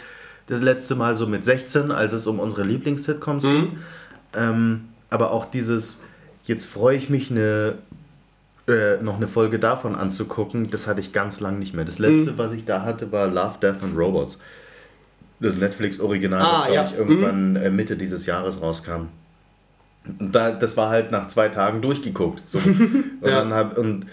das 0.47 0.61
letzte 0.61 0.95
Mal 0.95 1.15
so 1.17 1.25
mit 1.27 1.43
16, 1.43 1.91
als 1.91 2.13
es 2.13 2.27
um 2.27 2.39
unsere 2.39 2.63
Lieblings-Sitcoms 2.63 3.43
ging. 3.43 3.77
Ähm, 4.33 4.89
aber 5.09 5.31
auch 5.31 5.45
dieses, 5.45 6.01
jetzt 6.45 6.65
freue 6.65 6.95
ich 6.97 7.09
mich, 7.09 7.31
eine, 7.31 7.75
äh, 8.67 8.97
noch 9.01 9.17
eine 9.17 9.27
Folge 9.27 9.57
davon 9.59 9.95
anzugucken, 9.95 10.69
das 10.69 10.87
hatte 10.87 10.99
ich 11.01 11.11
ganz 11.13 11.39
lang 11.39 11.59
nicht 11.59 11.73
mehr. 11.73 11.85
Das 11.85 11.99
letzte, 11.99 12.37
was 12.37 12.51
ich 12.51 12.65
da 12.65 12.81
hatte, 12.83 13.11
war 13.11 13.27
Love, 13.27 13.55
Death 13.61 13.83
and 13.83 13.97
Robots. 13.97 14.39
Das 15.39 15.55
Netflix-Original, 15.57 16.41
Ah, 16.41 16.45
das, 16.45 16.61
glaube 16.63 16.73
ja. 16.75 16.85
ich, 16.85 16.97
irgendwann 16.97 17.55
äh, 17.57 17.69
Mitte 17.69 17.95
dieses 17.95 18.25
Jahres 18.25 18.61
rauskam. 18.61 19.07
Und 20.19 20.33
da, 20.33 20.51
das 20.51 20.77
war 20.77 20.89
halt 20.89 21.11
nach 21.11 21.27
zwei 21.27 21.49
Tagen 21.49 21.81
durchgeguckt. 21.81 22.41
So. 22.47 22.57
Und, 22.65 23.19
Ja. 23.23 23.47
hab, 23.49 23.77
und 23.77 24.05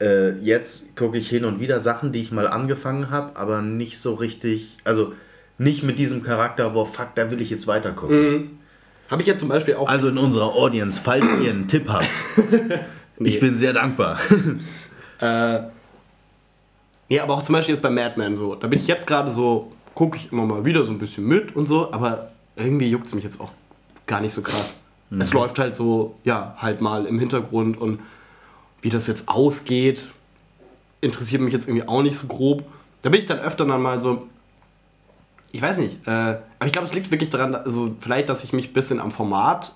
äh, 0.00 0.32
jetzt 0.38 0.96
gucke 0.96 1.18
ich 1.18 1.28
hin 1.28 1.44
und 1.44 1.60
wieder 1.60 1.78
Sachen, 1.78 2.10
die 2.12 2.20
ich 2.22 2.32
mal 2.32 2.48
angefangen 2.48 3.10
habe, 3.10 3.36
aber 3.36 3.62
nicht 3.62 3.98
so 4.00 4.14
richtig, 4.14 4.76
also 4.84 5.12
nicht 5.58 5.82
mit 5.84 5.98
diesem 5.98 6.22
Charakter, 6.24 6.74
wo 6.74 6.84
fuck, 6.84 7.14
da 7.14 7.30
will 7.30 7.40
ich 7.40 7.50
jetzt 7.50 7.66
weiter 7.68 7.92
gucken. 7.92 8.58
Habe 9.10 9.22
ich 9.22 9.28
jetzt 9.28 9.40
zum 9.40 9.48
Beispiel 9.50 9.74
auch. 9.74 9.88
Also 9.88 10.08
in 10.08 10.18
unserer 10.18 10.54
Audience, 10.54 10.98
falls 11.02 11.26
ihr 11.44 11.50
einen 11.50 11.68
Tipp 11.68 11.88
habt, 11.88 12.08
ich 13.18 13.38
bin 13.38 13.54
sehr 13.54 13.72
dankbar. 13.74 14.18
Äh, 15.20 15.60
nee, 17.08 17.20
aber 17.20 17.34
auch 17.34 17.42
zum 17.42 17.52
Beispiel 17.52 17.74
jetzt 17.74 17.82
bei 17.82 17.90
Mad 17.90 18.14
Men 18.16 18.34
so. 18.34 18.54
Da 18.56 18.66
bin 18.66 18.78
ich 18.78 18.86
jetzt 18.88 19.06
gerade 19.06 19.30
so, 19.30 19.70
gucke 19.94 20.16
ich 20.16 20.32
immer 20.32 20.46
mal 20.46 20.64
wieder 20.64 20.84
so 20.84 20.92
ein 20.92 20.98
bisschen 20.98 21.26
mit 21.26 21.54
und 21.54 21.66
so, 21.66 21.92
aber 21.92 22.30
irgendwie 22.56 22.88
juckt 22.88 23.06
es 23.06 23.14
mich 23.14 23.24
jetzt 23.24 23.40
auch 23.40 23.50
gar 24.06 24.20
nicht 24.20 24.32
so 24.32 24.42
krass. 24.42 24.76
Es 25.20 25.34
läuft 25.34 25.58
halt 25.58 25.76
so, 25.76 26.14
ja, 26.24 26.56
halt 26.58 26.80
mal 26.80 27.04
im 27.04 27.18
Hintergrund 27.18 27.78
und 27.78 28.00
wie 28.80 28.88
das 28.88 29.06
jetzt 29.06 29.28
ausgeht, 29.28 30.08
interessiert 31.02 31.42
mich 31.42 31.52
jetzt 31.52 31.68
irgendwie 31.68 31.86
auch 31.86 32.02
nicht 32.02 32.16
so 32.16 32.26
grob. 32.26 32.64
Da 33.02 33.10
bin 33.10 33.20
ich 33.20 33.26
dann 33.26 33.38
öfter 33.38 33.66
dann 33.66 33.82
mal 33.82 34.00
so, 34.00 34.26
ich 35.50 35.60
weiß 35.60 35.78
nicht, 35.78 36.06
äh, 36.06 36.10
aber 36.10 36.66
ich 36.66 36.72
glaube, 36.72 36.86
es 36.86 36.94
liegt 36.94 37.10
wirklich 37.10 37.28
daran, 37.28 37.54
also 37.54 37.94
vielleicht, 38.00 38.30
dass 38.30 38.42
ich 38.42 38.54
mich 38.54 38.70
ein 38.70 38.72
bisschen 38.72 39.00
am 39.00 39.10
Format 39.10 39.72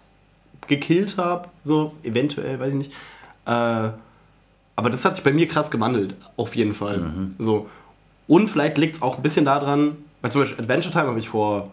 gekillt 0.68 1.18
habe, 1.18 1.48
so 1.64 1.92
eventuell, 2.02 2.58
weiß 2.58 2.70
ich 2.70 2.78
nicht. 2.78 2.92
Äh, 3.44 3.90
aber 4.78 4.90
das 4.90 5.04
hat 5.04 5.16
sich 5.16 5.24
bei 5.24 5.32
mir 5.32 5.48
krass 5.48 5.70
gewandelt, 5.70 6.14
auf 6.36 6.56
jeden 6.56 6.74
Fall. 6.74 7.10
So. 7.38 7.68
Und 8.26 8.48
vielleicht 8.48 8.78
liegt 8.78 8.96
es 8.96 9.02
auch 9.02 9.16
ein 9.16 9.22
bisschen 9.22 9.44
daran, 9.44 9.96
weil 10.26 10.32
zum 10.32 10.40
Beispiel 10.40 10.60
Adventure 10.64 10.92
Time 10.92 11.06
habe 11.06 11.20
ich 11.20 11.28
vor, 11.28 11.72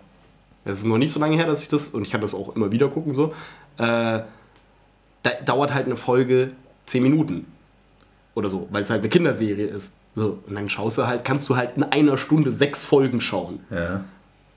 es 0.64 0.78
ist 0.78 0.86
noch 0.86 1.00
nicht 1.00 1.12
so 1.12 1.20
lange 1.20 1.36
her, 1.36 1.48
dass 1.48 1.64
ich 1.64 1.70
das, 1.70 1.88
und 1.90 2.04
ich 2.04 2.12
kann 2.12 2.22
das 2.22 2.36
auch 2.36 2.56
immer 2.56 2.72
wieder 2.72 2.88
gucken, 2.88 3.16
so. 3.16 3.34
Äh, 3.78 4.22
da 5.24 5.32
dauert 5.44 5.74
halt 5.74 5.88
eine 5.88 5.98
Folge 5.98 6.52
10 6.86 7.02
Minuten. 7.02 7.48
Oder 8.36 8.50
so, 8.50 8.68
weil 8.72 8.84
es 8.84 8.92
halt 8.92 9.02
eine 9.02 9.10
Kinderserie 9.10 9.66
ist. 9.66 9.96
So, 10.16 10.38
und 10.46 10.54
dann 10.54 10.70
schaust 10.70 11.00
du 11.00 11.08
halt, 11.08 11.26
kannst 11.26 11.50
du 11.50 11.56
halt 11.56 11.78
in 11.78 11.84
einer 11.84 12.18
Stunde 12.20 12.52
sechs 12.52 12.86
Folgen 12.86 13.22
schauen. 13.22 13.62
Ja. 13.72 14.04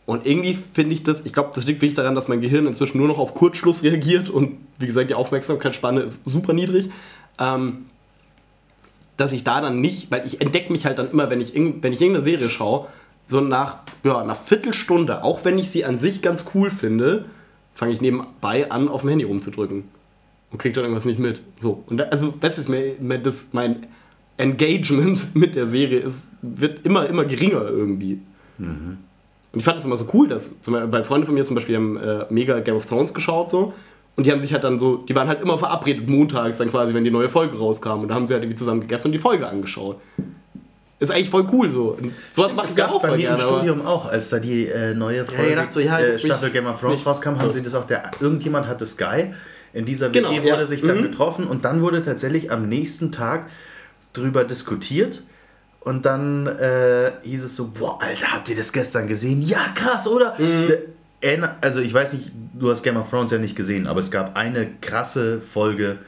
Und 0.05 0.27
irgendwie 0.27 0.59
finde 0.75 0.95
ich 0.95 1.03
das, 1.03 1.25
ich 1.25 1.33
glaube, 1.33 1.53
das 1.55 1.65
liegt 1.65 1.81
wirklich 1.81 1.95
daran, 1.95 2.15
dass 2.15 2.29
mein 2.29 2.43
Gehirn 2.43 2.67
inzwischen 2.67 2.99
nur 2.99 3.09
noch 3.09 3.19
auf 3.19 3.33
Kurzschluss 3.33 3.83
reagiert 3.83 4.29
und 4.29 4.59
wie 4.79 4.87
gesagt, 4.87 5.09
die 5.09 5.15
Aufmerksamkeitsspanne 5.15 6.01
ist 6.01 6.23
super 6.27 6.53
niedrig. 6.53 6.91
Ähm, 7.39 7.87
dass 9.17 9.33
ich 9.33 9.45
da 9.45 9.63
dann 9.63 9.81
nicht, 9.81 10.11
weil 10.11 10.27
ich 10.27 10.43
entdecke 10.43 10.71
mich 10.71 10.85
halt 10.85 10.99
dann 10.99 11.11
immer, 11.11 11.31
wenn 11.31 11.41
ich, 11.41 11.55
wenn 11.55 11.93
ich 11.93 12.01
irgendeine 12.03 12.23
Serie 12.23 12.51
schaue, 12.51 12.89
so 13.27 13.41
nach 13.41 13.79
ja, 14.05 14.19
einer 14.19 14.35
Viertelstunde, 14.35 15.25
auch 15.25 15.45
wenn 15.45 15.59
ich 15.59 15.71
sie 15.71 15.85
an 15.85 15.99
sich 15.99 16.23
ganz 16.23 16.47
cool 16.55 16.71
finde, 16.71 17.27
fange 17.75 17.93
ich 17.93 18.01
nebenbei 18.01 18.71
an, 18.71 18.89
auf 18.89 19.03
dem 19.03 19.11
Handy 19.11 19.25
rumzudrücken. 19.25 19.85
Und 20.53 20.59
krieg 20.59 20.75
dann 20.75 20.85
irgendwas 20.85 21.05
nicht 21.05 21.19
mit. 21.19 21.41
So. 21.59 21.83
Und 21.87 21.99
da, 21.99 22.05
also, 22.05 22.33
das 22.41 22.57
ist 22.59 22.69
mir, 22.69 22.95
das, 23.19 23.53
mein 23.53 23.87
Engagement 24.37 25.35
mit 25.35 25.57
der 25.57 25.67
Serie 25.67 25.99
ist, 25.99 26.35
wird 26.41 26.85
immer, 26.87 27.07
immer 27.09 27.25
geringer 27.25 27.69
irgendwie. 27.69 28.21
Und 29.53 29.61
ich 29.61 29.65
fand 29.65 29.79
es 29.79 29.85
immer 29.85 29.97
so 29.97 30.07
cool, 30.13 30.29
dass, 30.29 30.63
zum 30.63 30.75
Beispiel, 30.75 30.93
weil 30.93 31.05
Freunde 31.05 31.27
von 31.27 31.35
mir 31.35 31.45
zum 31.45 31.55
Beispiel 31.55 31.77
haben 31.77 31.97
äh, 31.97 32.27
mega 32.31 32.61
Game 32.61 32.77
of 32.77 32.87
Thrones 32.87 33.13
geschaut 33.13 33.51
so. 33.51 33.73
Und 34.15 34.27
die 34.27 34.33
haben 34.33 34.41
sich 34.41 34.53
halt 34.53 34.65
dann 34.65 34.79
so, 34.79 34.97
die 34.97 35.15
waren 35.15 35.29
halt 35.29 35.43
immer 35.43 35.59
verabredet 35.59 36.09
montags 36.09 36.57
dann 36.57 36.71
quasi, 36.71 36.95
wenn 36.95 37.05
die 37.05 37.11
neue 37.11 37.29
Folge 37.29 37.59
rauskam. 37.59 38.01
Und 38.01 38.09
da 38.09 38.15
haben 38.15 38.27
sie 38.27 38.33
halt 38.33 38.43
irgendwie 38.43 38.59
zusammen 38.59 38.81
gegessen 38.81 39.09
und 39.09 39.13
die 39.13 39.19
Folge 39.19 39.47
angeschaut. 39.47 40.01
Ist 40.99 41.11
eigentlich 41.11 41.29
voll 41.31 41.47
cool 41.53 41.71
so. 41.71 41.99
Sowas 42.35 42.55
macht 42.55 42.71
es 42.71 42.81
auch 42.81 43.03
bei 43.03 43.09
mir 43.09 43.15
im 43.15 43.21
gerne. 43.21 43.43
aber- 43.43 43.53
Studium 43.59 43.87
auch, 43.87 44.07
als 44.07 44.31
da 44.31 44.39
die 44.39 44.67
äh, 44.67 44.95
neue 44.95 45.25
Folge, 45.27 45.55
dacht 45.55 45.73
so, 45.73 45.81
ja, 45.81 45.99
äh, 45.99 46.19
Staffel 46.19 46.51
Game 46.51 46.67
of 46.67 46.81
Thrones 46.81 47.05
rauskam, 47.05 47.39
haben 47.39 47.53
sie 47.53 47.61
das 47.63 47.75
auch, 47.75 47.87
der, 47.87 48.11
irgendjemand 48.21 48.67
hatte 48.67 48.87
Sky, 48.87 49.35
in 49.75 49.85
dieser 49.85 50.09
Genau, 50.09 50.31
WG 50.31 50.39
wurde 50.43 50.49
ja. 50.63 50.67
sich 50.67 50.81
dann 50.81 50.99
Mhm. 50.99 51.03
getroffen 51.03 51.47
und 51.47 51.67
dann 51.67 51.83
wurde 51.83 52.03
tatsächlich 52.03 52.51
am 52.51 52.69
nächsten 52.69 53.13
Tag 53.13 53.47
drüber 54.15 54.45
diskutiert 54.45 55.21
Und 55.81 56.05
dann 56.05 56.47
äh, 56.49 57.13
hieß 57.23 57.45
es 57.45 57.55
so, 57.55 57.69
boah, 57.69 58.03
Alter, 58.03 58.33
habt 58.33 58.49
ihr 58.49 58.57
das 58.57 58.73
gestern 58.73 59.07
gesehen? 59.07 59.41
Ja, 59.43 59.67
krass, 59.75 60.09
oder? 60.09 60.37
Äh, 60.41 61.39
Also 61.61 61.79
ich 61.81 61.95
weiß 61.95 62.15
nicht, 62.15 62.33
du 62.55 62.71
hast 62.71 62.83
Game 62.83 62.97
of 62.97 63.09
Thrones 63.11 63.31
ja 63.31 63.39
nicht 63.39 63.55
gesehen, 63.55 63.87
aber 63.87 64.01
es 64.01 64.11
gab 64.11 64.35
eine 64.37 64.67
krasse 64.81 65.41
Folge, 65.41 65.99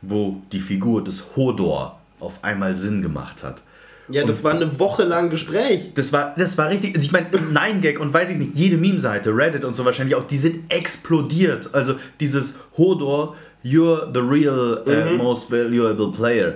wo 0.00 0.42
die 0.50 0.58
Figur 0.60 1.04
des 1.04 1.36
Hodor 1.36 2.00
auf 2.18 2.42
einmal 2.42 2.74
Sinn 2.74 3.00
gemacht 3.02 3.44
hat. 3.44 3.62
Ja, 4.08 4.26
das 4.26 4.42
war 4.44 4.52
eine 4.52 4.78
Woche 4.78 5.04
lang 5.04 5.30
Gespräch. 5.30 5.92
Das 5.94 6.12
war, 6.12 6.34
das 6.36 6.58
war 6.58 6.68
richtig. 6.68 6.96
Ich 6.96 7.12
meine, 7.12 7.26
Nein 7.52 7.80
Gag 7.80 8.00
und 8.00 8.12
weiß 8.12 8.30
ich 8.30 8.36
nicht, 8.36 8.54
jede 8.54 8.76
Meme-Seite, 8.76 9.30
Reddit 9.30 9.64
und 9.64 9.76
so 9.76 9.84
wahrscheinlich 9.84 10.16
auch, 10.16 10.26
die 10.26 10.38
sind 10.38 10.72
explodiert. 10.72 11.70
Also 11.72 11.94
dieses 12.20 12.58
Hodor, 12.76 13.36
you're 13.64 14.12
the 14.12 14.20
real 14.20 14.82
uh, 14.86 15.16
most 15.16 15.50
valuable 15.50 16.10
player. 16.10 16.54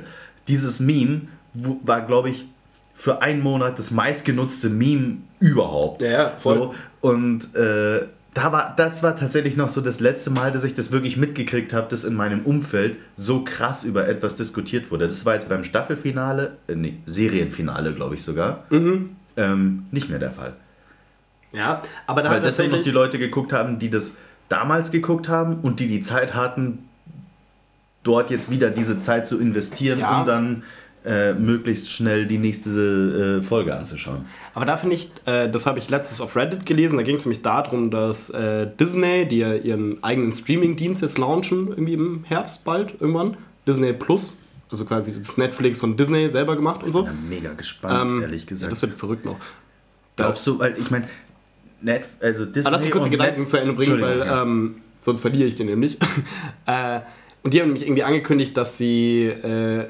Dieses 0.49 0.81
Meme 0.81 1.23
war, 1.55 2.05
glaube 2.05 2.31
ich, 2.31 2.47
für 2.95 3.23
einen 3.23 3.43
Monat 3.43 3.79
das 3.79 3.91
meistgenutzte 3.91 4.69
Meme 4.69 5.19
überhaupt. 5.39 6.03
Ja, 6.03 6.11
ja, 6.11 6.33
voll. 6.39 6.57
So, 6.57 6.75
und 7.01 7.55
äh, 7.55 8.07
da 8.37 8.53
war, 8.53 8.75
das 8.77 9.03
war 9.03 9.17
tatsächlich 9.17 9.57
noch 9.57 9.71
so 9.71 9.81
das 9.81 9.99
letzte 10.01 10.29
Mal, 10.31 10.53
dass 10.53 10.63
ich 10.63 10.75
das 10.75 10.93
wirklich 10.93 11.17
mitgekriegt 11.17 11.73
habe, 11.73 11.89
dass 11.89 12.05
in 12.05 12.13
meinem 12.15 12.43
Umfeld 12.43 12.99
so 13.17 13.43
krass 13.45 13.83
über 13.83 14.07
etwas 14.09 14.35
diskutiert 14.35 14.91
wurde. 14.91 15.07
Das 15.09 15.25
war 15.25 15.35
jetzt 15.37 15.49
beim 15.49 15.65
Staffelfinale, 15.65 16.59
äh, 16.69 16.75
nee, 16.75 16.99
Serienfinale, 17.07 17.95
glaube 17.95 18.15
ich 18.17 18.23
sogar, 18.23 18.65
Mhm. 18.69 19.17
ähm, 19.39 19.87
nicht 19.91 20.11
mehr 20.11 20.19
der 20.19 20.33
Fall. 20.33 20.53
Ja, 21.53 21.81
aber 22.07 22.23
da 22.23 22.31
Weil 22.31 22.53
sind 22.53 22.73
noch 22.73 22.83
die. 22.83 22.91
Leute 22.91 23.19
geguckt 23.19 23.55
haben, 23.55 23.79
die 23.79 23.89
das 23.89 24.17
damals 24.51 24.91
geguckt 24.91 25.29
haben 25.31 25.61
und 25.63 25.81
die 25.81 25.87
die 25.89 26.03
Zeit 26.03 26.35
hatten, 26.35 26.81
dort 28.03 28.31
jetzt 28.31 28.51
wieder 28.51 28.71
diese 28.71 28.99
Zeit 28.99 29.27
zu 29.27 29.41
investieren, 29.41 29.99
Ja. 30.01 30.21
um 30.21 30.27
dann 30.27 30.63
äh, 31.07 31.35
möglichst 31.35 31.91
schnell 31.91 32.27
die 32.27 32.39
nächste 32.39 33.39
äh, 33.41 33.43
Folge 33.43 33.77
anzuschauen. 33.77 34.27
Aber 34.55 34.65
da 34.67 34.77
finde 34.77 34.97
ich, 34.97 35.11
äh, 35.25 35.49
das 35.49 35.67
habe 35.67 35.79
ich 35.79 35.89
letztens 35.89 36.21
auf 36.21 36.35
Reddit 36.35 36.67
gelesen, 36.67 36.97
da 36.97 37.03
ging 37.05 37.15
es 37.15 37.25
nämlich 37.25 37.43
darum, 37.43 37.91
dass 37.91 38.31
äh, 38.31 38.67
Disney, 38.79 39.27
die 39.27 39.39
ja 39.39 39.55
ihren 39.55 40.03
eigenen 40.03 40.33
Streaming-Dienst 40.33 41.03
jetzt 41.03 41.19
launchen, 41.19 41.69
irgendwie 41.69 41.95
im 41.95 42.25
Herbst 42.25 42.65
bald 42.65 43.01
irgendwann, 43.01 43.37
Disney 43.67 43.93
Plus, 43.93 44.37
also 44.71 44.85
quasi 44.85 45.15
das 45.17 45.37
Netflix 45.39 45.79
von 45.79 45.97
Disney 45.97 46.29
selber 46.29 46.57
gemacht 46.57 46.83
und 46.83 46.93
so. 46.93 47.01
Ich 47.01 47.07
bin 47.07 47.29
mega 47.29 47.53
gespannt, 47.53 48.11
Ähm, 48.11 48.23
ehrlich 48.23 48.47
gesagt. 48.47 48.73
Das 48.73 48.83
wird 48.83 48.99
verrückt 48.99 49.25
noch. 49.25 49.37
Glaubst 50.17 50.47
du, 50.47 50.59
weil 50.59 50.77
ich 50.79 50.91
meine, 50.91 51.07
Net, 51.83 52.05
also 52.21 52.47
Disney 52.47 52.67
Aber 52.67 52.71
lass 52.73 52.83
mich 52.83 52.91
kurz 52.91 53.05
die 53.05 53.11
Gedanken 53.11 53.43
Net- 53.43 53.51
zu 53.51 53.59
Ende 53.59 53.75
bringen, 53.75 54.01
weil 54.01 54.19
ja. 54.19 54.43
ähm, 54.43 54.77
sonst 55.01 55.21
verliere 55.21 55.47
ich 55.49 55.55
den 55.57 55.67
nämlich. 55.67 55.99
äh, 56.67 57.01
und 57.43 57.55
die 57.55 57.61
haben 57.61 57.69
nämlich 57.69 57.85
irgendwie 57.85 58.03
angekündigt, 58.03 58.57
dass 58.57 58.77
sie 58.77 59.27
äh, 59.27 59.87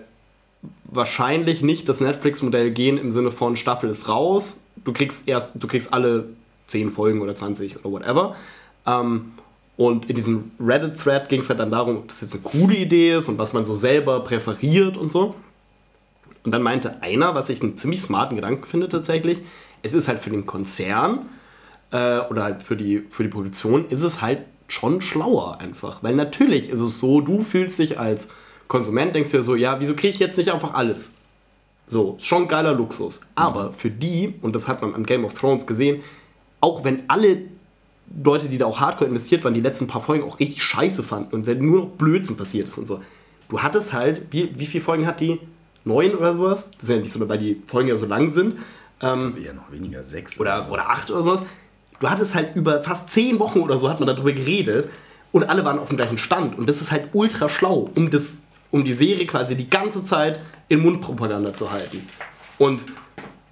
wahrscheinlich 0.88 1.62
nicht 1.62 1.88
das 1.88 2.00
Netflix-Modell 2.00 2.70
gehen 2.70 2.98
im 2.98 3.10
Sinne 3.10 3.30
von 3.30 3.56
Staffel 3.56 3.90
ist 3.90 4.08
raus. 4.08 4.60
Du 4.84 4.92
kriegst 4.92 5.28
erst, 5.28 5.62
du 5.62 5.66
kriegst 5.66 5.92
alle 5.92 6.28
10 6.68 6.92
Folgen 6.92 7.20
oder 7.20 7.34
20 7.34 7.76
oder 7.84 7.90
whatever. 7.90 8.36
Ähm, 8.86 9.32
und 9.76 10.08
in 10.08 10.16
diesem 10.16 10.52
Reddit-Thread 10.58 11.28
ging 11.28 11.40
es 11.40 11.48
halt 11.48 11.60
dann 11.60 11.70
darum, 11.70 11.98
ob 11.98 12.08
das 12.08 12.22
jetzt 12.22 12.32
eine 12.32 12.42
coole 12.42 12.76
Idee 12.76 13.16
ist 13.16 13.28
und 13.28 13.38
was 13.38 13.52
man 13.52 13.64
so 13.64 13.74
selber 13.74 14.20
präferiert 14.20 14.96
und 14.96 15.12
so. 15.12 15.34
Und 16.44 16.52
dann 16.52 16.62
meinte 16.62 17.02
einer, 17.02 17.34
was 17.34 17.48
ich 17.50 17.60
einen 17.60 17.76
ziemlich 17.76 18.00
smarten 18.00 18.36
Gedanken 18.36 18.64
finde 18.64 18.88
tatsächlich, 18.88 19.42
es 19.82 19.92
ist 19.92 20.08
halt 20.08 20.20
für 20.20 20.30
den 20.30 20.46
Konzern 20.46 21.28
äh, 21.90 22.20
oder 22.20 22.44
halt 22.44 22.62
für 22.62 22.76
die, 22.76 23.04
für 23.10 23.22
die 23.22 23.28
Produktion, 23.28 23.86
ist 23.88 24.02
es 24.02 24.22
halt 24.22 24.40
schon 24.68 25.00
schlauer 25.00 25.60
einfach. 25.60 26.02
Weil 26.02 26.14
natürlich 26.14 26.70
ist 26.70 26.80
es 26.80 26.98
so, 26.98 27.20
du 27.20 27.42
fühlst 27.42 27.78
dich 27.78 27.98
als 27.98 28.30
Konsument, 28.68 29.14
denkst 29.14 29.30
dir 29.30 29.42
so, 29.42 29.54
ja, 29.54 29.80
wieso 29.80 29.94
kriege 29.94 30.14
ich 30.14 30.18
jetzt 30.18 30.38
nicht 30.38 30.52
einfach 30.52 30.74
alles? 30.74 31.14
So, 31.88 32.16
schon 32.20 32.48
geiler 32.48 32.72
Luxus. 32.72 33.20
Aber 33.34 33.72
für 33.72 33.90
die, 33.90 34.34
und 34.42 34.54
das 34.54 34.66
hat 34.66 34.82
man 34.82 34.94
an 34.94 35.04
Game 35.04 35.24
of 35.24 35.34
Thrones 35.34 35.66
gesehen, 35.66 36.02
auch 36.60 36.82
wenn 36.84 37.04
alle 37.08 37.42
Leute, 38.22 38.48
die 38.48 38.58
da 38.58 38.66
auch 38.66 38.80
hardcore 38.80 39.08
investiert 39.08 39.44
waren, 39.44 39.54
die 39.54 39.60
letzten 39.60 39.86
paar 39.86 40.02
Folgen 40.02 40.24
auch 40.24 40.40
richtig 40.40 40.62
scheiße 40.62 41.02
fanden 41.02 41.34
und 41.34 41.46
nur 41.60 41.80
noch 41.82 41.88
Blödsinn 41.90 42.36
passiert 42.36 42.68
ist 42.68 42.78
und 42.78 42.86
so. 42.86 43.00
Du 43.48 43.62
hattest 43.62 43.92
halt, 43.92 44.22
wie, 44.30 44.50
wie 44.58 44.66
viele 44.66 44.82
Folgen 44.82 45.06
hat 45.06 45.20
die? 45.20 45.38
Neun 45.84 46.14
oder 46.16 46.34
sowas? 46.34 46.70
Das 46.72 46.84
ist 46.84 46.88
ja 46.88 46.96
nicht 46.96 47.12
so, 47.12 47.28
weil 47.28 47.38
die 47.38 47.62
Folgen 47.68 47.88
ja 47.88 47.96
so 47.96 48.06
lang 48.06 48.32
sind. 48.32 48.58
Ähm, 49.00 49.34
Ja, 49.40 49.52
noch 49.52 49.70
weniger, 49.70 50.02
sechs 50.02 50.40
oder, 50.40 50.60
so. 50.62 50.72
oder 50.72 50.90
acht 50.90 51.10
oder 51.10 51.22
sowas. 51.22 51.44
Du 52.00 52.10
hattest 52.10 52.34
halt 52.34 52.56
über 52.56 52.82
fast 52.82 53.08
zehn 53.10 53.38
Wochen 53.38 53.60
oder 53.60 53.78
so 53.78 53.88
hat 53.88 54.00
man 54.00 54.08
darüber 54.08 54.32
geredet 54.32 54.88
und 55.30 55.44
alle 55.44 55.64
waren 55.64 55.78
auf 55.78 55.88
dem 55.88 55.96
gleichen 55.96 56.18
Stand. 56.18 56.58
Und 56.58 56.68
das 56.68 56.80
ist 56.80 56.90
halt 56.90 57.10
ultra 57.12 57.48
schlau, 57.48 57.88
um, 57.94 58.10
das, 58.10 58.42
um 58.76 58.84
die 58.84 58.92
Serie 58.92 59.26
quasi 59.26 59.54
die 59.56 59.68
ganze 59.70 60.04
Zeit 60.04 60.38
in 60.68 60.80
Mundpropaganda 60.80 61.54
zu 61.54 61.72
halten. 61.72 62.06
Und 62.58 62.82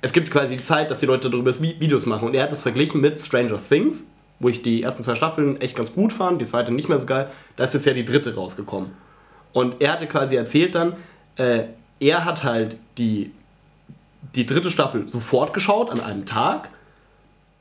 es 0.03 0.13
gibt 0.13 0.31
quasi 0.31 0.57
die 0.57 0.63
Zeit, 0.63 0.91
dass 0.91 1.01
die 1.01 1.07
Leute 1.07 1.31
darüber 1.31 1.51
Vi- 1.51 1.81
Videos 1.81 2.05
machen. 2.05 2.29
Und 2.29 2.35
er 2.35 2.43
hat 2.43 2.53
das 2.53 2.63
verglichen 2.63 3.01
mit 3.01 3.19
Stranger 3.21 3.59
Things, 3.69 4.11
wo 4.39 4.49
ich 4.49 4.63
die 4.63 4.83
ersten 4.83 5.03
zwei 5.03 5.15
Staffeln 5.15 5.61
echt 5.61 5.77
ganz 5.77 5.93
gut 5.93 6.13
fand, 6.13 6.41
die 6.41 6.45
zweite 6.45 6.73
nicht 6.73 6.89
mehr 6.89 6.99
so 6.99 7.07
geil. 7.07 7.31
Da 7.57 7.65
ist 7.65 7.73
jetzt 7.73 7.87
ja 7.87 7.95
die 7.95 8.05
dritte 8.05 8.35
rausgekommen. 8.35 8.91
Und 9.53 9.81
er 9.81 9.93
hatte 9.93 10.07
quasi 10.07 10.37
erzählt 10.37 10.75
dann, 10.75 10.95
äh, 11.37 11.65
er 12.01 12.25
hat 12.27 12.45
halt 12.45 12.77
die, 12.99 13.31
die 14.35 14.45
dritte 14.45 14.71
Staffel 14.71 15.09
sofort 15.09 15.55
geschaut 15.55 15.91
an 15.91 16.01
einem 16.01 16.27
Tag 16.27 16.69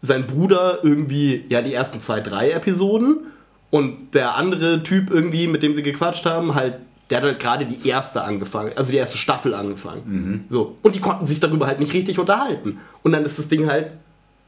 sein 0.01 0.27
Bruder 0.27 0.79
irgendwie, 0.83 1.45
ja, 1.47 1.61
die 1.61 1.73
ersten 1.73 2.01
zwei, 2.01 2.19
drei 2.19 2.51
Episoden 2.51 3.27
und 3.71 4.13
der 4.13 4.35
andere 4.35 4.83
Typ 4.83 5.09
irgendwie, 5.09 5.47
mit 5.47 5.63
dem 5.63 5.73
sie 5.73 5.81
gequatscht 5.81 6.25
haben, 6.25 6.55
halt, 6.55 6.75
der 7.13 7.21
hat 7.21 7.27
halt 7.27 7.39
gerade 7.39 7.65
die 7.67 7.87
erste 7.87 8.23
angefangen, 8.23 8.73
also 8.75 8.91
die 8.91 8.97
erste 8.97 9.19
Staffel 9.19 9.53
angefangen. 9.53 10.45
So. 10.49 10.77
Und 10.81 10.95
die 10.95 10.99
konnten 10.99 11.27
sich 11.27 11.39
darüber 11.39 11.67
halt 11.67 11.79
nicht 11.79 11.93
richtig 11.93 12.17
unterhalten. 12.17 12.79
Und 13.03 13.11
dann 13.11 13.23
ist 13.23 13.37
das 13.37 13.49
Ding 13.49 13.67
halt, 13.67 13.91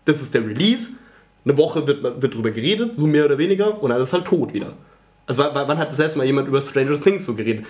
das 0.05 0.23
ist 0.23 0.33
der 0.33 0.43
Release, 0.43 0.93
eine 1.45 1.55
Woche 1.57 1.85
wird, 1.85 2.01
wird 2.23 2.33
drüber 2.33 2.49
geredet, 2.49 2.91
so 2.91 3.05
mehr 3.05 3.25
oder 3.25 3.37
weniger, 3.37 3.83
und 3.83 3.91
dann 3.91 4.01
ist 4.01 4.13
halt 4.13 4.25
tot 4.25 4.51
wieder. 4.55 4.73
Also 5.27 5.43
wann, 5.43 5.67
wann 5.67 5.77
hat 5.77 5.91
das 5.91 5.99
letzte 5.99 6.17
Mal 6.17 6.25
jemand 6.25 6.47
über 6.47 6.59
Stranger 6.61 6.99
Things 6.99 7.23
so 7.25 7.35
geredet? 7.35 7.65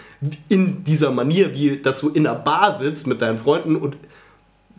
In 0.48 0.86
dieser 0.86 1.12
Manier, 1.12 1.54
wie 1.54 1.76
dass 1.78 2.00
du 2.00 2.08
in 2.10 2.26
einer 2.26 2.40
Bar 2.40 2.78
sitzt 2.78 3.06
mit 3.06 3.22
deinen 3.22 3.38
Freunden 3.38 3.76
und 3.76 3.98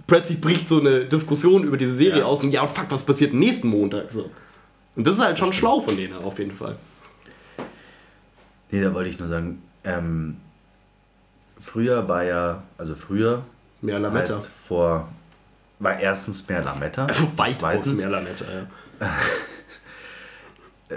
plötzlich 0.06 0.40
bricht 0.40 0.66
so 0.70 0.80
eine 0.80 1.04
Diskussion 1.04 1.62
über 1.64 1.76
diese 1.76 1.94
Serie 1.94 2.20
Ja. 2.20 2.24
aus 2.24 2.42
und 2.42 2.52
ja, 2.52 2.66
fuck, 2.66 2.86
was 2.88 3.04
passiert 3.04 3.34
nächsten 3.34 3.68
Montag? 3.68 4.10
So. 4.10 4.30
Und 4.94 5.06
das 5.06 5.16
ist 5.16 5.22
halt 5.22 5.38
schon 5.38 5.52
schlau 5.52 5.82
von 5.82 5.94
denen 5.94 6.14
auf 6.14 6.38
jeden 6.38 6.52
Fall. 6.52 6.76
Nee, 8.70 8.80
da 8.82 8.94
wollte 8.94 9.10
ich 9.10 9.18
nur 9.18 9.28
sagen, 9.28 9.62
ähm, 9.86 10.36
früher 11.58 12.06
war 12.08 12.24
ja, 12.24 12.62
also 12.76 12.94
früher 12.94 13.42
Mehr 13.80 13.98
Lametta. 13.98 14.36
heißt 14.36 14.46
vor, 14.46 15.08
war 15.78 15.98
erstens 15.98 16.46
mehr 16.48 16.62
Lametta. 16.62 17.06
Weitaus 17.36 17.58
Zweitens, 17.58 17.98
mehr 17.98 18.10
Lametta, 18.10 18.44
ja. 19.00 19.08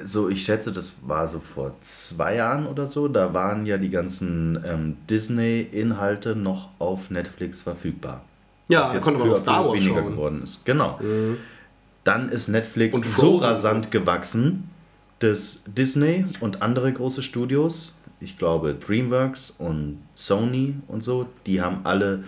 So, 0.03 0.29
ich 0.29 0.45
schätze, 0.45 0.71
das 0.71 0.97
war 1.07 1.27
so 1.27 1.39
vor 1.39 1.75
zwei 1.81 2.35
Jahren 2.35 2.67
oder 2.67 2.85
so. 2.85 3.07
Da 3.07 3.33
waren 3.33 3.65
ja 3.65 3.77
die 3.79 3.89
ganzen 3.89 4.63
ähm, 4.63 4.97
Disney-Inhalte 5.09 6.35
noch 6.35 6.69
auf 6.77 7.09
Netflix 7.09 7.63
verfügbar. 7.63 8.21
Ja, 8.67 8.93
jetzt 8.93 9.01
konnte 9.01 9.19
man 9.19 9.31
auch 9.31 9.37
Star 9.37 9.65
Wars 9.65 9.77
weniger 9.79 9.95
schauen. 9.95 10.05
Mhm. 10.05 10.11
geworden 10.11 10.43
ist. 10.43 10.63
Genau. 10.63 10.99
Dann 12.03 12.29
ist 12.29 12.49
Netflix 12.49 12.93
Und 12.95 13.03
so 13.03 13.37
rasant 13.37 13.89
gewachsen, 13.89 14.69
dass 15.17 15.63
Disney 15.65 16.25
und 16.39 16.61
andere 16.61 16.93
große 16.93 17.23
Studios, 17.23 17.95
ich 18.21 18.37
glaube 18.37 18.75
DreamWorks 18.75 19.51
und 19.57 19.99
Sony 20.15 20.75
und 20.87 21.03
so, 21.03 21.27
die 21.45 21.61
haben 21.61 21.81
alle 21.83 22.23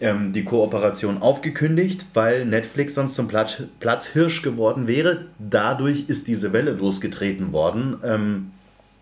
ähm, 0.00 0.32
die 0.32 0.44
Kooperation 0.44 1.22
aufgekündigt, 1.22 2.06
weil 2.14 2.44
Netflix 2.46 2.94
sonst 2.94 3.14
zum 3.14 3.28
Platz, 3.28 3.62
Platzhirsch 3.80 4.42
geworden 4.42 4.88
wäre. 4.88 5.26
Dadurch 5.38 6.08
ist 6.08 6.26
diese 6.26 6.52
Welle 6.52 6.72
losgetreten 6.72 7.52
worden 7.52 7.96
ähm, 8.02 8.50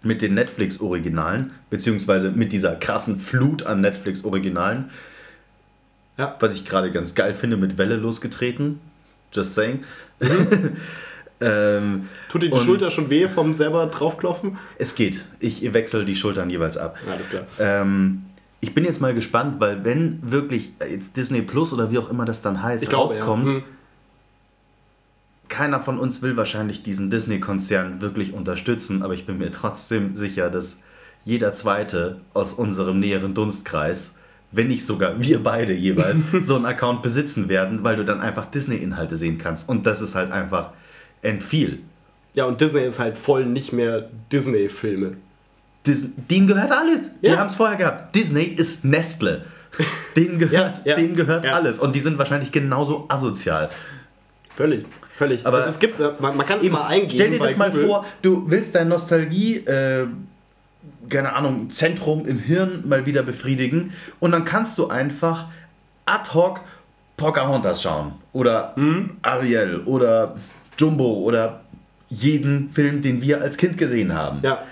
mit 0.02 0.20
den 0.20 0.34
Netflix-Originalen, 0.34 1.52
beziehungsweise 1.70 2.30
mit 2.30 2.52
dieser 2.52 2.76
krassen 2.76 3.18
Flut 3.18 3.64
an 3.64 3.80
Netflix-Originalen. 3.80 4.90
Ja. 6.18 6.36
Was 6.40 6.54
ich 6.54 6.66
gerade 6.66 6.90
ganz 6.90 7.14
geil 7.14 7.34
finde, 7.34 7.56
mit 7.56 7.78
Welle 7.78 7.96
losgetreten. 7.96 8.80
Just 9.32 9.54
saying. 9.54 9.84
Mhm. 10.20 10.76
ähm, 11.42 12.08
Tut 12.28 12.42
dir 12.42 12.50
die 12.50 12.60
Schulter 12.60 12.90
schon 12.90 13.10
weh 13.10 13.28
vom 13.28 13.52
selber 13.52 13.86
draufklopfen? 13.86 14.58
es 14.78 14.94
geht. 14.94 15.24
Ich 15.40 15.72
wechsle 15.72 16.04
die 16.04 16.16
Schultern 16.16 16.48
jeweils 16.50 16.76
ab. 16.76 16.96
Alles 17.10 17.28
klar. 17.28 17.44
Ähm, 17.58 18.22
ich 18.60 18.74
bin 18.74 18.84
jetzt 18.84 19.00
mal 19.00 19.12
gespannt, 19.12 19.56
weil 19.58 19.84
wenn 19.84 20.20
wirklich 20.22 20.72
jetzt 20.88 21.16
Disney 21.16 21.42
Plus 21.42 21.72
oder 21.72 21.90
wie 21.90 21.98
auch 21.98 22.08
immer 22.10 22.24
das 22.24 22.42
dann 22.42 22.62
heißt, 22.62 22.82
Ich 22.82 22.88
glaube, 22.88 23.12
rauskommt, 23.12 23.50
ja. 23.50 23.56
Hm. 23.56 23.64
keiner 25.48 25.80
von 25.80 25.98
uns 25.98 26.22
will 26.22 26.36
wahrscheinlich 26.36 26.82
diesen 26.84 27.10
Disney-Konzern 27.10 28.00
wirklich 28.00 28.32
unterstützen, 28.32 29.02
aber 29.02 29.14
ich 29.14 29.26
bin 29.26 29.38
mir 29.38 29.50
trotzdem 29.50 30.16
sicher, 30.16 30.48
dass 30.48 30.82
jeder 31.24 31.52
Zweite 31.52 32.20
aus 32.34 32.52
unserem 32.52 33.00
näheren 33.00 33.34
Dunstkreis, 33.34 34.18
wenn 34.52 34.68
nicht 34.68 34.86
sogar 34.86 35.20
wir 35.20 35.42
beide 35.42 35.72
jeweils, 35.72 36.20
so 36.40 36.54
einen 36.56 36.66
Account 36.66 37.02
besitzen 37.02 37.48
werden, 37.48 37.82
weil 37.82 37.96
du 37.96 38.04
dann 38.04 38.20
einfach 38.20 38.46
Disney-Inhalte 38.46 39.16
sehen 39.16 39.38
kannst. 39.38 39.68
Und 39.68 39.86
das 39.86 40.00
ist 40.00 40.14
halt 40.14 40.30
einfach 40.30 40.70
entfiel. 41.22 41.80
Ja, 42.34 42.44
und 42.46 42.60
Disney 42.60 42.82
ist 42.82 42.98
halt 42.98 43.16
voll 43.18 43.46
nicht 43.46 43.72
mehr 43.72 44.08
Disney-Filme. 44.30 45.16
Dis 45.86 46.12
denen 46.30 46.46
gehört 46.46 46.70
alles. 46.72 47.20
Die 47.20 47.26
Ja. 47.26 47.38
haben 47.38 47.48
es 47.48 47.56
vorher 47.56 47.76
gehabt. 47.76 48.14
Disney 48.14 48.44
ist 48.44 48.84
Nestle. 48.84 49.44
Denen 50.16 50.38
gehört, 50.38 50.82
Ja, 50.84 50.90
ja, 50.92 50.96
denen 50.96 51.16
gehört 51.16 51.46
alles. 51.46 51.78
Und 51.78 51.94
die 51.96 52.00
sind 52.00 52.18
wahrscheinlich 52.18 52.52
genauso 52.52 53.06
asozial. 53.08 53.70
Völlig, 54.54 54.84
völlig. 55.16 55.46
Aber- 55.46 55.56
also 55.58 55.70
es 55.70 55.78
gibt, 55.78 55.98
äh, 55.98 56.12
man, 56.20 56.36
man 56.36 56.44
kann 56.46 56.60
es 56.60 56.70
mal 56.70 56.86
eingeben. 56.86 57.12
Stell 57.14 57.30
dir 57.30 57.38
das 57.38 57.56
mal 57.56 57.70
Google. 57.70 57.86
vor, 57.86 58.06
du 58.20 58.44
willst 58.50 58.74
dein 58.74 58.88
Nostalgie, 58.88 59.56
äh, 59.64 60.06
keine 61.08 61.32
Ahnung, 61.34 61.70
Zentrum 61.70 62.26
im 62.26 62.38
Hirn 62.38 62.82
mal 62.86 63.06
wieder 63.06 63.22
befriedigen 63.22 63.92
und 64.20 64.32
dann 64.32 64.44
kannst 64.44 64.76
du 64.78 64.88
einfach 64.88 65.46
ad 66.04 66.30
hoc 66.34 66.60
Pocahontas 67.16 67.82
schauen 67.82 68.12
oder 68.32 68.72
Mhm. 68.76 69.16
Ariel 69.22 69.80
oder 69.86 70.36
Jumbo 70.78 71.20
oder 71.22 71.60
jeden 72.08 72.70
Film, 72.70 73.02
den 73.02 73.22
wir 73.22 73.40
als 73.40 73.56
Kind 73.56 73.78
gesehen 73.78 74.12
haben. 74.12 74.40
Ja, 74.42 74.62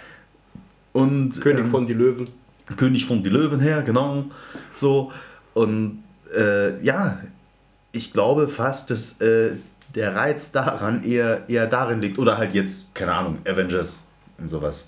Und, 0.93 1.41
König 1.41 1.65
ähm, 1.65 1.71
von 1.71 1.87
die 1.87 1.95
Löwen. 1.95 2.29
König 2.77 3.07
von 3.07 3.23
die 3.23 3.31
Löwen 3.31 3.61
her, 3.61 3.83
genau. 3.83 4.25
So. 4.77 5.11
Und 5.55 6.03
äh, 6.37 6.81
ja, 6.83 7.19
ich 7.93 8.13
glaube 8.13 8.47
fast, 8.49 8.91
dass 8.91 9.21
äh, 9.21 9.53
der 9.95 10.15
Reiz 10.15 10.53
daran 10.53 11.03
eher, 11.03 11.49
eher 11.49 11.67
darin 11.67 12.01
liegt. 12.01 12.19
Oder 12.19 12.39
halt 12.39 12.55
jetzt, 12.55 12.95
keine 12.95 13.13
Ahnung, 13.13 13.39
Avengers 13.47 14.03
und 14.39 14.49
sowas. 14.49 14.87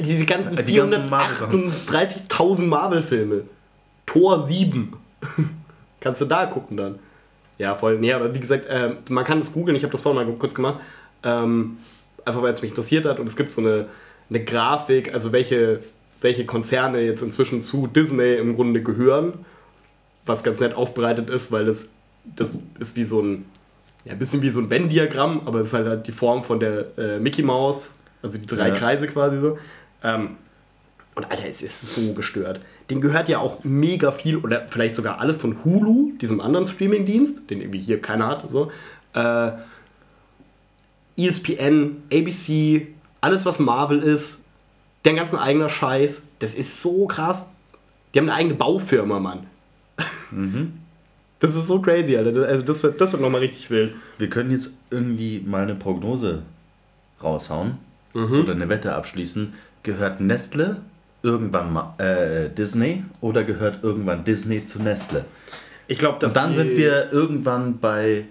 Diese 0.00 0.24
ganzen 0.26 0.56
Die 0.64 0.74
ganzen 0.74 1.08
Marvel- 1.10 1.70
438.000 1.88 2.62
Marvel-Filme. 2.62 3.42
Tor 4.06 4.46
7. 4.46 4.92
Kannst 6.00 6.20
du 6.20 6.24
da 6.24 6.46
gucken 6.46 6.76
dann. 6.76 6.98
Ja, 7.58 7.74
voll. 7.74 7.98
Nee, 7.98 8.12
aber 8.12 8.34
wie 8.34 8.40
gesagt, 8.40 8.66
äh, 8.66 8.94
man 9.08 9.24
kann 9.24 9.40
es 9.40 9.52
googeln. 9.52 9.76
Ich 9.76 9.82
habe 9.82 9.92
das 9.92 10.02
vorhin 10.02 10.24
mal 10.24 10.32
kurz 10.36 10.54
gemacht. 10.54 10.80
Ähm, 11.24 11.78
einfach 12.24 12.42
weil 12.42 12.52
es 12.52 12.62
mich 12.62 12.70
interessiert 12.70 13.04
hat. 13.04 13.18
Und 13.18 13.26
es 13.26 13.36
gibt 13.36 13.52
so 13.52 13.60
eine, 13.60 13.86
eine 14.30 14.44
Grafik, 14.44 15.12
also 15.12 15.32
welche, 15.32 15.80
welche 16.20 16.46
Konzerne 16.46 17.00
jetzt 17.00 17.22
inzwischen 17.22 17.62
zu 17.62 17.86
Disney 17.86 18.34
im 18.34 18.54
Grunde 18.54 18.82
gehören. 18.82 19.44
Was 20.26 20.44
ganz 20.44 20.60
nett 20.60 20.74
aufbereitet 20.74 21.30
ist, 21.30 21.50
weil 21.50 21.64
das, 21.66 21.94
das 22.36 22.60
ist 22.78 22.96
wie 22.96 23.04
so 23.04 23.20
ein, 23.20 23.46
ja, 24.04 24.12
ein 24.12 24.18
bisschen 24.18 24.42
wie 24.42 24.50
so 24.50 24.60
ein 24.60 24.70
Venn-Diagramm, 24.70 25.42
aber 25.46 25.60
es 25.60 25.68
ist 25.68 25.74
halt, 25.74 25.86
halt 25.86 26.06
die 26.06 26.12
Form 26.12 26.44
von 26.44 26.60
der 26.60 26.98
äh, 26.98 27.18
Mickey 27.18 27.42
Mouse, 27.42 27.94
also 28.22 28.38
die 28.38 28.46
drei 28.46 28.68
Ja. 28.68 28.74
Kreise 28.74 29.08
quasi 29.08 29.40
so. 29.40 29.58
Ähm, 30.04 30.36
und 31.18 31.30
Alter, 31.32 31.48
es 31.48 31.62
ist 31.62 31.94
so 31.94 32.12
gestört. 32.14 32.60
Den 32.90 33.00
gehört 33.00 33.28
ja 33.28 33.38
auch 33.40 33.64
mega 33.64 34.12
viel 34.12 34.36
oder 34.36 34.66
vielleicht 34.68 34.94
sogar 34.94 35.20
alles 35.20 35.36
von 35.36 35.64
Hulu, 35.64 36.12
diesem 36.20 36.40
anderen 36.40 36.64
Streamingdienst, 36.64 37.50
den 37.50 37.60
irgendwie 37.60 37.80
hier 37.80 38.00
keiner 38.00 38.28
hat. 38.28 38.48
So. 38.48 38.70
Äh, 39.14 39.50
ESPN, 41.16 42.04
ABC, 42.12 42.86
alles 43.20 43.44
was 43.44 43.58
Marvel 43.58 43.98
ist, 43.98 44.44
deren 45.04 45.16
ganzen 45.16 45.40
eigener 45.40 45.68
Scheiß. 45.68 46.28
Das 46.38 46.54
ist 46.54 46.80
so 46.80 47.08
krass. 47.08 47.50
Die 48.14 48.20
haben 48.20 48.28
eine 48.28 48.38
eigene 48.38 48.54
Baufirma, 48.54 49.18
Mann. 49.18 49.46
Das 51.40 51.54
ist 51.54 51.68
so 51.68 51.80
crazy, 51.80 52.16
Alter. 52.16 52.48
Also 52.48 52.64
das 52.64 52.82
wird, 52.82 53.00
das 53.00 53.12
wird 53.12 53.22
nochmal 53.22 53.42
richtig 53.42 53.70
wild. 53.70 53.94
Wir 54.18 54.28
können 54.28 54.50
jetzt 54.50 54.72
irgendwie 54.90 55.38
mal 55.38 55.62
eine 55.62 55.76
Prognose 55.76 56.42
raushauen 57.22 57.78
oder 58.12 58.54
eine 58.54 58.68
Wette 58.68 58.96
abschließen. 58.96 59.54
Gehört 59.84 60.20
Nestle 60.20 60.78
irgendwann 61.22 61.72
mal 61.72 61.94
äh, 61.98 62.48
Disney 62.50 63.04
oder 63.20 63.44
gehört 63.44 63.82
irgendwann 63.82 64.24
Disney 64.24 64.64
zu 64.64 64.82
Nestle? 64.82 65.24
Ich 65.88 65.98
glaube, 65.98 66.18
dass 66.20 66.34
Und 66.34 66.36
dann 66.36 66.52
sind 66.52 66.76
wir 66.76 67.12
irgendwann 67.12 67.78
bei 67.78 68.26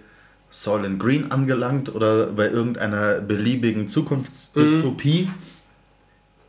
Soylent 0.50 1.00
Green 1.00 1.32
angelangt 1.32 1.94
oder 1.94 2.28
bei 2.28 2.50
irgendeiner 2.50 3.20
beliebigen 3.20 3.88
Zukunftsdystopie, 3.90 5.30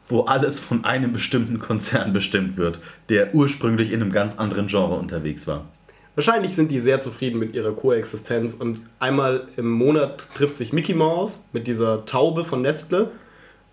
wo 0.09 0.23
alles 0.23 0.59
von 0.59 0.85
einem 0.85 1.13
bestimmten 1.13 1.59
Konzern 1.59 2.13
bestimmt 2.13 2.57
wird, 2.57 2.79
der 3.09 3.35
ursprünglich 3.35 3.93
in 3.93 4.01
einem 4.01 4.13
ganz 4.13 4.39
anderen 4.39 4.69
Genre 4.69 4.95
unterwegs 4.95 5.47
war. 5.47 5.67
Wahrscheinlich 6.15 6.55
sind 6.57 6.71
die 6.71 6.81
sehr 6.81 7.01
zufrieden 7.01 7.39
mit 7.39 7.55
ihrer 7.55 7.73
Koexistenz 7.73 8.55
und 8.55 8.81
einmal 8.99 9.47
im 9.57 9.71
Monat 9.71 10.27
trifft 10.35 10.57
sich 10.57 10.73
Mickey 10.73 10.95
Mouse 10.95 11.45
mit 11.53 11.67
dieser 11.67 12.07
Taube 12.07 12.45
von 12.45 12.63
Nestle 12.63 13.11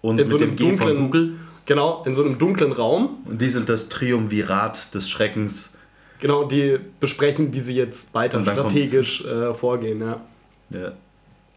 Und 0.01 0.19
in 0.19 0.27
so 0.27 0.37
mit 0.37 0.43
einem 0.43 0.55
dem 0.55 0.55
G 0.55 0.77
von 0.77 0.87
dunklen 0.87 0.97
Google. 0.97 1.33
Genau, 1.65 2.03
in 2.05 2.13
so 2.13 2.23
einem 2.23 2.37
dunklen 2.37 2.71
Raum. 2.71 3.17
Und 3.25 3.41
die 3.41 3.49
sind 3.49 3.69
das 3.69 3.89
Triumvirat 3.89 4.93
des 4.93 5.09
Schreckens. 5.09 5.77
Genau, 6.19 6.45
die 6.45 6.79
besprechen, 6.99 7.53
wie 7.53 7.59
sie 7.59 7.73
jetzt 7.73 8.13
weiter 8.13 8.43
strategisch 8.43 9.25
äh, 9.25 9.53
vorgehen. 9.53 10.01
Ja. 10.01 10.21
Ja. 10.69 10.91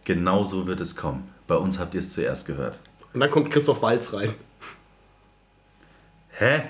Genau 0.04 0.44
so 0.44 0.66
wird 0.66 0.80
es 0.80 0.96
kommen. 0.96 1.28
Bei 1.46 1.56
uns 1.56 1.78
habt 1.78 1.94
ihr 1.94 2.00
es 2.00 2.12
zuerst 2.12 2.46
gehört. 2.46 2.80
Und 3.12 3.20
dann 3.20 3.30
kommt 3.30 3.50
Christoph 3.50 3.82
Walz 3.82 4.12
rein. 4.14 4.34
Hä? 6.30 6.62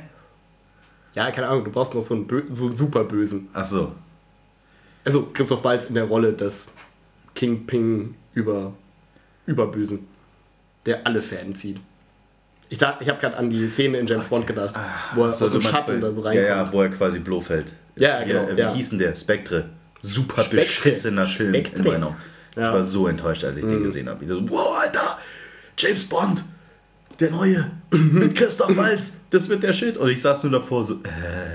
Ja, 1.15 1.31
keine 1.31 1.49
Ahnung, 1.49 1.65
du 1.65 1.71
brauchst 1.71 1.95
noch 1.95 2.05
so 2.05 2.15
einen, 2.15 2.27
Bö 2.27 2.43
so 2.51 2.67
einen 2.67 2.77
Superbösen. 2.77 3.49
Achso. 3.53 3.93
Also 5.05 5.29
Christoph 5.33 5.65
Walz 5.65 5.87
in 5.87 5.95
der 5.95 6.05
Rolle 6.05 6.33
des 6.33 6.71
Kingpin 7.35 8.15
über 8.35 8.73
Überbösen, 9.47 10.07
der 10.87 11.07
alle 11.07 11.23
Fäden 11.23 11.55
zieht. 11.55 11.81
Ich, 12.71 12.79
dacht- 12.79 13.01
ich 13.01 13.09
habe 13.09 13.19
gerade 13.21 13.37
an 13.37 13.49
die 13.51 13.69
Szene 13.69 13.99
in 13.99 14.07
James 14.07 14.29
Bond 14.29 14.47
gedacht, 14.47 14.75
wo 15.15 15.25
er 15.25 15.33
So, 15.33 15.47
aus 15.47 15.53
dem 15.53 15.61
Schatten 15.63 16.01
bei- 16.01 16.07
da 16.07 16.13
so 16.13 16.21
Ja, 16.23 16.29
reinkommt. 16.29 16.49
ja, 16.49 16.73
wo 16.73 16.83
er 16.83 16.89
quasi 16.91 17.19
Blofeld. 17.19 17.73
Ja, 17.97 18.19
Hier, 18.21 18.35
genau, 18.41 18.49
äh, 18.49 18.57
Wie 18.57 18.61
ja. 18.61 18.75
hieß 18.75 18.91
denn 18.91 18.99
der? 18.99 19.17
Spectre. 19.17 19.65
Super 20.03 20.45
Spectre. 20.45 20.65
beschissener 20.65 21.27
Film 21.27 21.55
Spectre. 21.55 21.79
in 21.79 21.85
meiner 21.85 22.07
Ja. 22.07 22.13
Mhm. 22.13 22.19
Ich 22.69 22.73
war 22.75 22.83
so 22.83 23.07
enttäuscht, 23.09 23.45
als 23.45 23.57
ich 23.57 23.65
den 23.65 23.83
gesehen 23.83 24.09
habe. 24.09 24.23
Ich 24.25 24.31
so, 24.31 24.49
wow, 24.51 24.77
Alter, 24.81 25.19
James 25.79 26.05
Bond, 26.05 26.43
der 27.21 27.31
Neue, 27.31 27.71
mit 27.91 28.35
Christoph 28.37 28.77
Waltz, 28.77 29.13
das 29.31 29.49
wird 29.49 29.63
der 29.63 29.73
Shit. 29.73 29.97
Und 29.97 30.09
ich 30.11 30.21
saß 30.21 30.43
nur 30.45 30.53
davor 30.53 30.85
so, 30.85 30.95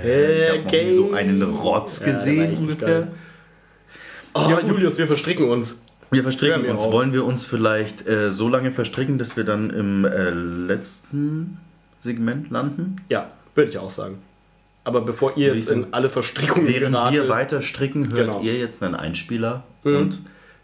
äh, 0.04 0.44
ich 0.44 0.50
habe 0.50 0.62
noch 0.64 0.72
nie 0.72 0.94
so 0.94 1.12
einen 1.12 1.42
Rotz 1.42 2.00
Ja, 2.00 2.12
gesehen 2.12 2.56
ungefähr. 2.56 3.08
Oh, 4.34 4.46
Ja. 4.50 4.60
Julius, 4.60 4.98
wir 4.98 5.06
verstricken 5.06 5.48
uns. 5.48 5.80
Wir 6.14 6.22
verstricken 6.22 6.62
mir 6.62 6.70
uns. 6.70 6.80
auf. 6.82 6.92
Wollen 6.92 7.12
wir 7.12 7.24
uns 7.24 7.44
vielleicht 7.44 8.06
äh, 8.08 8.30
so 8.32 8.48
lange 8.48 8.70
verstricken, 8.70 9.18
dass 9.18 9.36
wir 9.36 9.44
dann 9.44 9.70
im 9.70 10.04
äh, 10.04 10.30
letzten 10.30 11.58
Segment 12.00 12.50
landen? 12.50 12.96
Ja, 13.08 13.30
würde 13.54 13.70
ich 13.70 13.78
auch 13.78 13.90
sagen. 13.90 14.18
Aber 14.84 15.00
bevor 15.00 15.36
ihr 15.36 15.54
jetzt 15.54 15.70
in 15.70 15.92
alle 15.92 16.10
Verstrickungen 16.10 16.68
Während 16.68 16.94
geratet, 16.94 17.22
wir 17.22 17.28
weiter 17.28 17.62
stricken, 17.62 18.08
hört 18.12 18.18
Genau. 18.26 18.40
ihr 18.42 18.54
jetzt 18.58 18.82
einen 18.82 18.94
Einspieler 18.94 19.64
Mhm. 19.82 19.96
und 19.96 20.18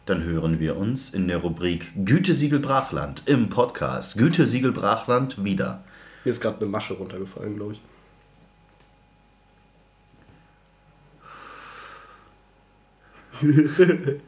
dann 0.06 0.22
hören 0.24 0.58
wir 0.60 0.76
uns 0.76 1.10
in 1.10 1.28
der 1.28 1.38
Rubrik 1.38 1.86
Gütesiegel 2.04 2.58
Brachland 2.58 3.22
im 3.26 3.48
Podcast 3.48 4.18
Gütesiegel 4.18 4.72
Brachland 4.72 5.42
wieder. 5.44 5.84
mir 6.24 6.30
ist 6.30 6.40
gerade 6.42 6.58
eine 6.60 6.66
Masche 6.68 6.94
runtergefallen, 6.94 7.56
glaube 7.56 7.74
ich. 7.74 7.80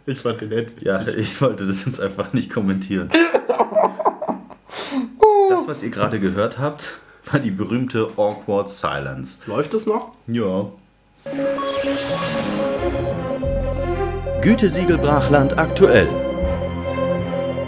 Ich 0.06 0.18
fand 0.20 0.40
den 0.40 0.48
nett. 0.50 0.70
witzig. 0.76 0.86
Ja, 0.86 1.06
ich 1.06 1.40
wollte 1.40 1.66
das 1.66 1.84
jetzt 1.84 2.00
einfach 2.00 2.32
nicht 2.32 2.50
kommentieren. 2.50 3.08
Das, 5.48 5.68
was 5.68 5.82
ihr 5.82 5.90
gerade 5.90 6.18
gehört 6.18 6.58
habt, 6.58 7.00
war 7.30 7.40
die 7.40 7.50
berühmte 7.50 8.08
Awkward 8.16 8.70
Silence. 8.70 9.40
Läuft 9.46 9.74
es 9.74 9.86
noch? 9.86 10.12
Ja. 10.26 10.70
Gütesiegel 14.40 14.98
Brachland 14.98 15.56
aktuell. 15.56 16.08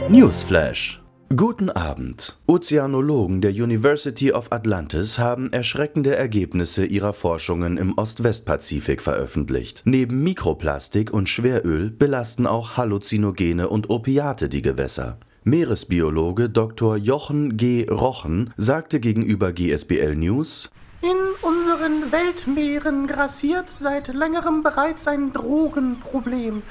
Newsflash. 0.08 1.00
Guten 1.30 1.70
Abend. 1.70 2.38
Ozeanologen 2.46 3.40
der 3.40 3.50
University 3.50 4.32
of 4.32 4.52
Atlantis 4.52 5.18
haben 5.18 5.52
erschreckende 5.52 6.14
Ergebnisse 6.14 6.84
ihrer 6.84 7.12
Forschungen 7.12 7.76
im 7.76 7.98
Ost-West-Pazifik 7.98 9.02
veröffentlicht. 9.02 9.82
Neben 9.84 10.22
Mikroplastik 10.22 11.12
und 11.12 11.28
Schweröl 11.28 11.90
belasten 11.90 12.46
auch 12.46 12.76
Halluzinogene 12.76 13.68
und 13.68 13.90
Opiate 13.90 14.48
die 14.48 14.62
Gewässer. 14.62 15.18
Meeresbiologe 15.42 16.50
Dr. 16.50 16.96
Jochen 16.96 17.56
G. 17.56 17.88
Rochen 17.90 18.52
sagte 18.56 19.00
gegenüber 19.00 19.52
GSBL 19.52 20.14
News, 20.14 20.70
In 21.00 21.16
unseren 21.42 22.12
Weltmeeren 22.12 23.08
grassiert 23.08 23.70
seit 23.70 24.08
längerem 24.08 24.62
bereits 24.62 25.08
ein 25.08 25.32
Drogenproblem. 25.32 26.62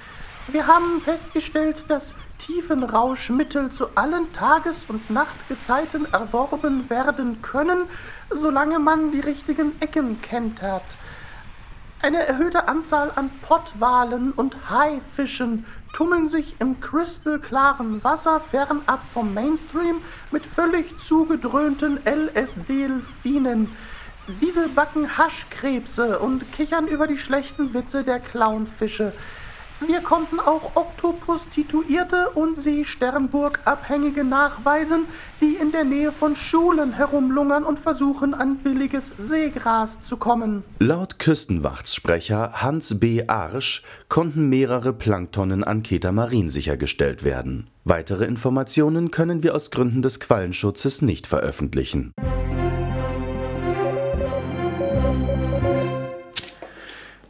Wir 0.47 0.67
haben 0.67 0.99
festgestellt, 0.99 1.85
dass 1.87 2.13
Tiefenrauschmittel 2.39 3.71
zu 3.71 3.95
allen 3.95 4.33
Tages- 4.33 4.85
und 4.89 5.09
Nachtgezeiten 5.09 6.11
erworben 6.11 6.89
werden 6.89 7.41
können, 7.41 7.83
solange 8.29 8.79
man 8.79 9.13
die 9.13 9.21
richtigen 9.21 9.71
Ecken 9.79 10.21
kentert. 10.21 10.83
Eine 12.01 12.27
erhöhte 12.27 12.67
Anzahl 12.67 13.13
an 13.15 13.29
Pottwalen 13.47 14.33
und 14.33 14.57
Haifischen 14.69 15.65
tummeln 15.93 16.27
sich 16.27 16.57
im 16.59 16.81
kristallklaren 16.81 18.03
Wasser 18.03 18.41
fernab 18.41 18.99
vom 19.13 19.33
Mainstream 19.33 20.01
mit 20.31 20.45
völlig 20.45 20.97
zugedröhnten 20.99 22.01
LSD-Delfinen. 22.05 23.73
Diese 24.41 24.67
backen 24.67 25.17
Haschkrebse 25.17 26.19
und 26.19 26.51
kichern 26.51 26.87
über 26.87 27.07
die 27.07 27.17
schlechten 27.17 27.73
Witze 27.73 28.03
der 28.03 28.19
Clownfische. 28.19 29.13
Wir 29.87 30.01
konnten 30.01 30.39
auch 30.39 30.75
Oktopustituierte 30.75 32.29
und 32.31 32.61
Seesternburg-Abhängige 32.61 34.23
nachweisen, 34.23 35.05
die 35.41 35.55
in 35.55 35.71
der 35.71 35.83
Nähe 35.83 36.11
von 36.11 36.35
Schulen 36.35 36.93
herumlungern 36.93 37.63
und 37.63 37.79
versuchen, 37.79 38.33
an 38.33 38.57
billiges 38.57 39.13
Seegras 39.17 39.99
zu 39.99 40.17
kommen. 40.17 40.63
Laut 40.79 41.19
Küstenwachtssprecher 41.19 42.53
Hans 42.61 42.99
B. 42.99 43.27
Arsch 43.27 43.83
konnten 44.07 44.47
mehrere 44.47 44.93
Planktonnen 44.93 45.63
an 45.63 45.83
Ketamarin 45.83 46.49
sichergestellt 46.49 47.23
werden. 47.23 47.67
Weitere 47.83 48.25
Informationen 48.25 49.11
können 49.11 49.43
wir 49.43 49.53
aus 49.53 49.69
Gründen 49.71 50.01
des 50.01 50.19
Quallenschutzes 50.19 51.01
nicht 51.01 51.27
veröffentlichen. 51.27 52.13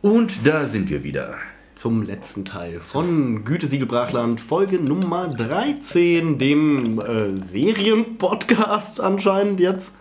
Und 0.01 0.45
da 0.45 0.65
sind 0.65 0.89
wir 0.89 1.03
wieder. 1.03 1.35
Zum 1.75 2.03
letzten 2.03 2.45
Teil 2.45 2.81
von 2.81 3.45
Gütesiegel 3.45 3.87
Brachland, 3.87 4.39
Folge 4.39 4.77
Nummer 4.77 5.27
13, 5.27 6.37
dem 6.37 6.99
äh, 6.99 7.35
Serienpodcast 7.35 9.01
anscheinend 9.01 9.59
jetzt. 9.59 9.95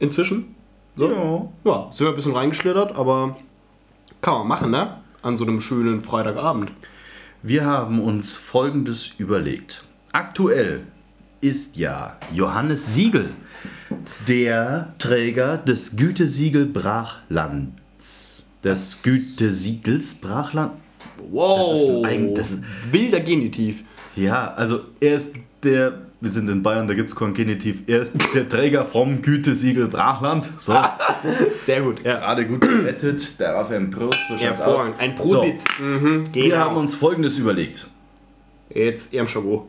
Inzwischen. 0.00 0.56
So. 0.96 1.52
Ja. 1.64 1.90
sind 1.92 2.06
wir 2.06 2.08
ein 2.08 2.16
bisschen 2.16 2.34
reingeschlittert, 2.34 2.96
aber 2.96 3.36
kann 4.20 4.34
man 4.34 4.48
machen, 4.48 4.70
ne? 4.72 4.96
An 5.22 5.36
so 5.36 5.44
einem 5.44 5.60
schönen 5.60 6.02
Freitagabend. 6.02 6.72
Wir 7.42 7.64
haben 7.64 8.00
uns 8.00 8.34
Folgendes 8.34 9.14
überlegt. 9.18 9.84
Aktuell 10.12 10.82
ist 11.40 11.76
ja 11.76 12.18
Johannes 12.34 12.94
Siegel 12.94 13.30
der 14.28 14.92
Träger 14.98 15.56
des 15.56 15.96
Gütesiegel 15.96 16.66
Brachlands. 16.66 18.39
Des 18.64 19.02
Gütesiegels 19.02 20.14
Brachland. 20.14 20.72
Wow, 21.30 21.70
Das 21.72 21.80
ist 21.80 22.04
ein- 22.04 22.34
das 22.34 22.50
ist- 22.52 22.62
wilder 22.90 23.20
Genitiv. 23.20 23.84
Ja, 24.16 24.52
also 24.54 24.80
er 25.00 25.16
ist 25.16 25.34
der, 25.62 25.98
wir 26.20 26.30
sind 26.30 26.48
in 26.48 26.62
Bayern, 26.62 26.88
da 26.88 26.94
gibt 26.94 27.10
es 27.10 27.16
kein 27.16 27.32
Genitiv, 27.34 27.82
er 27.86 28.00
ist 28.02 28.14
der 28.34 28.48
Träger 28.48 28.84
vom 28.84 29.20
Gütesiegel 29.22 29.86
Brachland. 29.88 30.48
So, 30.58 30.74
Sehr 31.66 31.82
gut, 31.82 32.02
ja. 32.04 32.18
gerade 32.18 32.46
gut 32.46 32.60
gerettet, 32.62 33.38
darauf 33.40 33.70
ein 33.70 33.90
Prost, 33.90 34.18
so 34.28 34.36
schaut's 34.36 34.60
aus. 34.60 34.88
Ein 34.98 35.14
Prosit. 35.14 35.56
Mhm, 35.78 36.24
So, 36.26 36.34
wir 36.34 36.58
haben 36.58 36.76
uns 36.76 36.94
folgendes 36.94 37.38
überlegt. 37.38 37.86
Jetzt 38.70 39.12
Ermschago. 39.14 39.68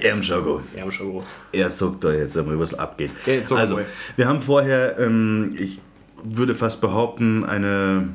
Ermschago. 0.00 0.62
Ermschago. 0.74 1.24
Er 1.52 1.70
sagt 1.70 2.02
da 2.04 2.12
jetzt 2.12 2.36
einmal, 2.36 2.58
was 2.58 2.74
abgeht. 2.74 3.10
Ja, 3.26 3.34
also, 3.56 3.74
mal. 3.76 3.86
wir 4.16 4.28
haben 4.28 4.40
vorher, 4.42 4.98
ähm, 4.98 5.54
ich 5.58 5.78
würde 6.24 6.54
fast 6.54 6.80
behaupten, 6.80 7.44
eine, 7.44 8.08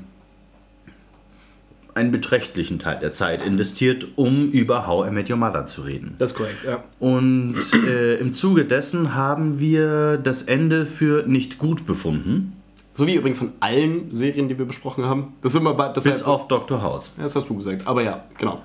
einen 1.94 2.12
beträchtlichen 2.12 2.80
Teil 2.80 3.00
der 3.00 3.12
Zeit 3.12 3.46
investiert, 3.46 4.08
um 4.16 4.50
über 4.52 4.88
How 4.88 5.08
I 5.08 5.12
Met 5.12 5.30
Your 5.30 5.38
Mother 5.38 5.66
zu 5.66 5.82
reden. 5.82 6.16
Das 6.20 6.32
ist 6.32 6.38
korrekt, 6.38 6.64
ja. 6.66 6.84
Und 7.00 7.56
äh, 7.88 8.16
im 8.16 8.34
Zuge 8.34 8.66
dessen 8.66 9.14
haben 9.16 9.60
wir 9.60 10.18
das 10.18 10.44
Ende 10.44 10.86
für 10.86 11.24
nicht 11.28 11.58
gut 11.58 11.86
befunden, 11.86 12.54
So 12.94 13.08
wie 13.08 13.16
übrigens 13.16 13.40
von 13.40 13.54
allen 13.60 14.14
Serien, 14.16 14.48
die 14.50 14.58
wir 14.58 14.66
besprochen 14.66 15.06
haben. 15.06 15.34
Das 15.42 15.54
ist 15.54 15.60
immer 15.62 15.74
bei, 15.74 15.88
das 15.90 16.04
bis 16.04 16.18
jetzt- 16.18 16.28
auf 16.28 16.48
Dr. 16.48 16.82
House. 16.82 17.14
Ja, 17.18 17.24
das 17.24 17.36
hast 17.36 17.50
du 17.50 17.56
gesagt. 17.58 17.86
Aber 17.88 18.04
ja, 18.04 18.24
genau. 18.38 18.62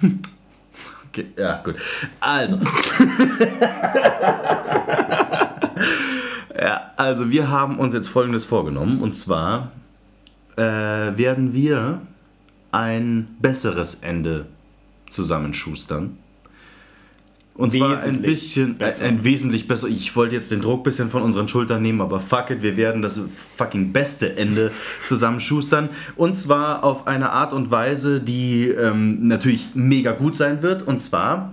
Okay, 1.14 1.26
ja, 1.38 1.60
gut. 1.62 1.74
Also. 2.20 2.58
ja, 6.62 6.92
also 6.96 7.30
wir 7.30 7.50
haben 7.50 7.78
uns 7.78 7.92
jetzt 7.92 8.08
Folgendes 8.08 8.44
vorgenommen. 8.44 9.02
Und 9.02 9.14
zwar 9.14 9.72
äh, 10.56 10.62
werden 10.62 11.52
wir 11.52 12.00
ein 12.70 13.36
besseres 13.40 13.96
Ende 13.96 14.46
zusammenschustern. 15.10 16.18
Und 17.54 17.72
zwar 17.72 18.00
ein 18.02 18.22
bisschen, 18.22 18.76
besser. 18.76 19.04
ein 19.04 19.24
wesentlich 19.24 19.68
besser. 19.68 19.88
Ich 19.88 20.14
wollte 20.16 20.36
jetzt 20.36 20.50
den 20.50 20.62
Druck 20.62 20.80
ein 20.80 20.82
bisschen 20.84 21.10
von 21.10 21.22
unseren 21.22 21.48
Schultern 21.48 21.82
nehmen, 21.82 22.00
aber 22.00 22.18
fuck 22.18 22.50
it, 22.50 22.62
wir 22.62 22.78
werden 22.78 23.02
das 23.02 23.20
fucking 23.56 23.92
beste 23.92 24.36
Ende 24.36 24.70
zusammenschustern. 25.06 25.90
Und 26.16 26.34
zwar 26.34 26.82
auf 26.82 27.06
eine 27.06 27.30
Art 27.30 27.52
und 27.52 27.70
Weise, 27.70 28.20
die 28.20 28.68
ähm, 28.68 29.26
natürlich 29.26 29.68
mega 29.74 30.12
gut 30.12 30.36
sein 30.36 30.62
wird. 30.62 30.82
Und 30.82 31.00
zwar 31.00 31.52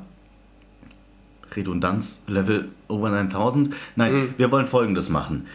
Redundanz 1.55 2.23
Level 2.27 2.69
over 2.87 3.09
9000. 3.09 3.73
Nein, 3.95 4.33
wir 4.37 4.51
wollen 4.51 4.67
folgendes 4.67 5.09
machen. 5.09 5.47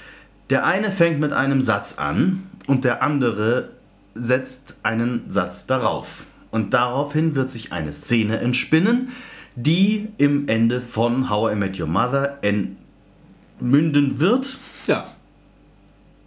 Der 0.51 0.67
eine 0.67 0.91
fängt 0.91 1.21
mit 1.21 1.33
einem 1.33 1.63
Satz 1.63 1.99
an 1.99 2.45
und 2.67 2.85
der 2.85 3.03
andere 3.03 3.71
setzt 4.15 4.79
einen 4.83 5.25
Satz 5.29 5.67
darauf. 5.67 6.25
Und 6.51 6.75
daraufhin 6.75 7.35
wird 7.35 7.51
sich 7.51 7.73
eine 7.73 7.93
Szene 7.93 8.39
entspinnen, 8.39 9.09
die 9.57 10.09
im 10.19 10.49
Ende 10.49 10.81
von 10.81 11.31
How 11.31 11.53
I 11.53 11.57
Met 11.57 11.81
Your 11.81 11.87
Mother 11.87 12.39
entmünden 12.43 14.21
wird. 14.21 14.59
Ja. 14.87 15.07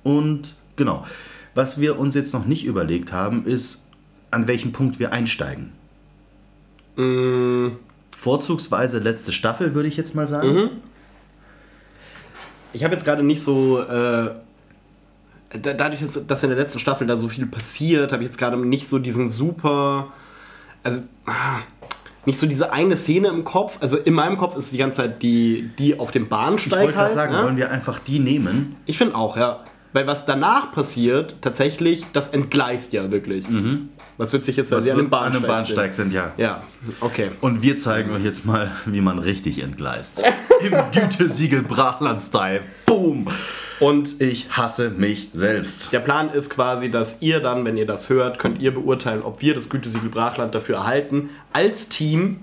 Und 0.03 0.55
genau, 0.75 1.05
was 1.55 1.79
wir 1.79 1.99
uns 1.99 2.15
jetzt 2.15 2.33
noch 2.33 2.45
nicht 2.45 2.65
überlegt 2.65 3.11
haben, 3.13 3.45
ist, 3.45 3.87
an 4.31 4.47
welchem 4.47 4.71
Punkt 4.71 4.99
wir 4.99 5.11
einsteigen. 5.11 5.71
Mm, 6.95 7.69
Vorzugsweise 8.17 8.97
letzte 8.97 9.31
Staffel, 9.31 9.75
würde 9.75 9.87
ich 9.87 9.95
jetzt 9.95 10.15
mal 10.15 10.25
sagen. 10.25 10.71
Ich 12.73 12.83
habe 12.83 12.95
jetzt 12.95 13.03
gerade 13.05 13.21
nicht 13.23 13.43
so. 13.43 13.79
Äh, 13.79 14.31
da- 15.61 15.73
dadurch, 15.73 16.01
dass 16.27 16.43
in 16.43 16.49
der 16.49 16.57
letzten 16.57 16.79
Staffel 16.79 17.05
da 17.05 17.15
so 17.15 17.27
viel 17.29 17.45
passiert, 17.45 18.11
habe 18.11 18.23
ich 18.23 18.29
jetzt 18.29 18.37
gerade 18.39 18.57
nicht 18.57 18.89
so 18.89 18.97
diesen 18.99 19.29
super. 19.29 20.11
Also. 20.83 21.01
ah, 21.27 21.59
Nicht 22.25 22.39
so 22.39 22.47
diese 22.47 22.73
eine 22.73 22.97
Szene 22.97 23.27
im 23.29 23.43
Kopf. 23.45 23.77
Also 23.81 23.97
in 23.97 24.13
meinem 24.15 24.37
Kopf 24.37 24.57
ist 24.57 24.73
die 24.73 24.77
ganze 24.77 25.03
Zeit 25.03 25.21
die, 25.21 25.69
die 25.77 25.97
auf 25.99 26.11
dem 26.11 26.23
Ich 26.23 26.29
Bahnsteig 26.29 26.79
wollte 26.79 26.93
gerade 26.93 27.03
halt. 27.05 27.13
sagen, 27.13 27.33
ne? 27.33 27.43
wollen 27.43 27.55
wir 27.57 27.71
einfach 27.71 27.99
die 27.99 28.19
nehmen? 28.19 28.75
Ich 28.87 28.97
finde 28.97 29.15
auch, 29.15 29.37
ja. 29.37 29.59
Weil 29.93 30.07
was 30.07 30.25
danach 30.25 30.71
passiert, 30.73 31.35
tatsächlich, 31.41 32.03
das 32.13 32.29
entgleist 32.29 32.91
ja 32.93 33.11
wirklich. 33.11 33.45
Was 34.17 34.33
wird 34.33 34.45
sich 34.45 34.57
jetzt, 34.57 34.71
weil 34.71 34.79
Was 34.79 34.85
sie 34.85 34.91
an 34.91 34.99
einem 34.99 35.09
Bahnsteig, 35.09 35.35
an 35.35 35.43
einem 35.43 35.47
Bahnsteig 35.47 35.93
sind, 35.93 36.11
ja. 36.11 36.31
Sind. 36.35 36.43
Ja, 36.43 36.63
okay. 37.01 37.31
Und 37.39 37.61
wir 37.61 37.77
zeigen 37.77 38.11
euch 38.11 38.23
jetzt 38.23 38.45
mal, 38.45 38.71
wie 38.85 39.01
man 39.01 39.19
richtig 39.19 39.61
entgleist. 39.61 40.23
Im 40.61 40.73
Gütesiegel 40.91 41.61
Brachland-Style. 41.61 42.61
Boom! 42.87 43.27
Und 43.79 44.19
Ich 44.19 44.57
hasse 44.57 44.89
mich 44.89 45.29
selbst. 45.33 45.93
der 45.93 45.99
Plan 45.99 46.31
ist 46.33 46.49
quasi, 46.49 46.89
dass 46.89 47.21
ihr 47.21 47.39
dann, 47.41 47.63
wenn 47.63 47.77
ihr 47.77 47.85
das 47.85 48.09
hört, 48.09 48.39
könnt 48.39 48.59
ihr 48.59 48.73
beurteilen, 48.73 49.21
ob 49.21 49.41
wir 49.41 49.53
das 49.53 49.69
Gütesiegel 49.69 50.09
Brachland 50.09 50.55
dafür 50.55 50.77
erhalten, 50.77 51.29
als 51.53 51.87
Team, 51.87 52.37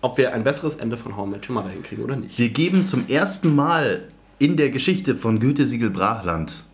ob 0.00 0.16
wir 0.16 0.32
ein 0.32 0.44
besseres 0.44 0.76
Ende 0.76 0.96
von 0.96 1.14
How 1.14 1.26
I 1.26 1.30
Met 1.32 1.50
Your 1.50 1.56
Mother 1.56 1.68
hinkriegen 1.68 2.04
oder 2.04 2.16
nicht. 2.16 2.38
Wir 2.38 2.48
geben 2.48 2.86
zum 2.86 3.06
ersten 3.08 3.54
Mal 3.54 4.04
in 4.38 4.56
der 4.56 4.70
Geschichte 4.70 5.14
von 5.14 5.40
Gütesiegel 5.40 5.90
Brachland 5.90 6.64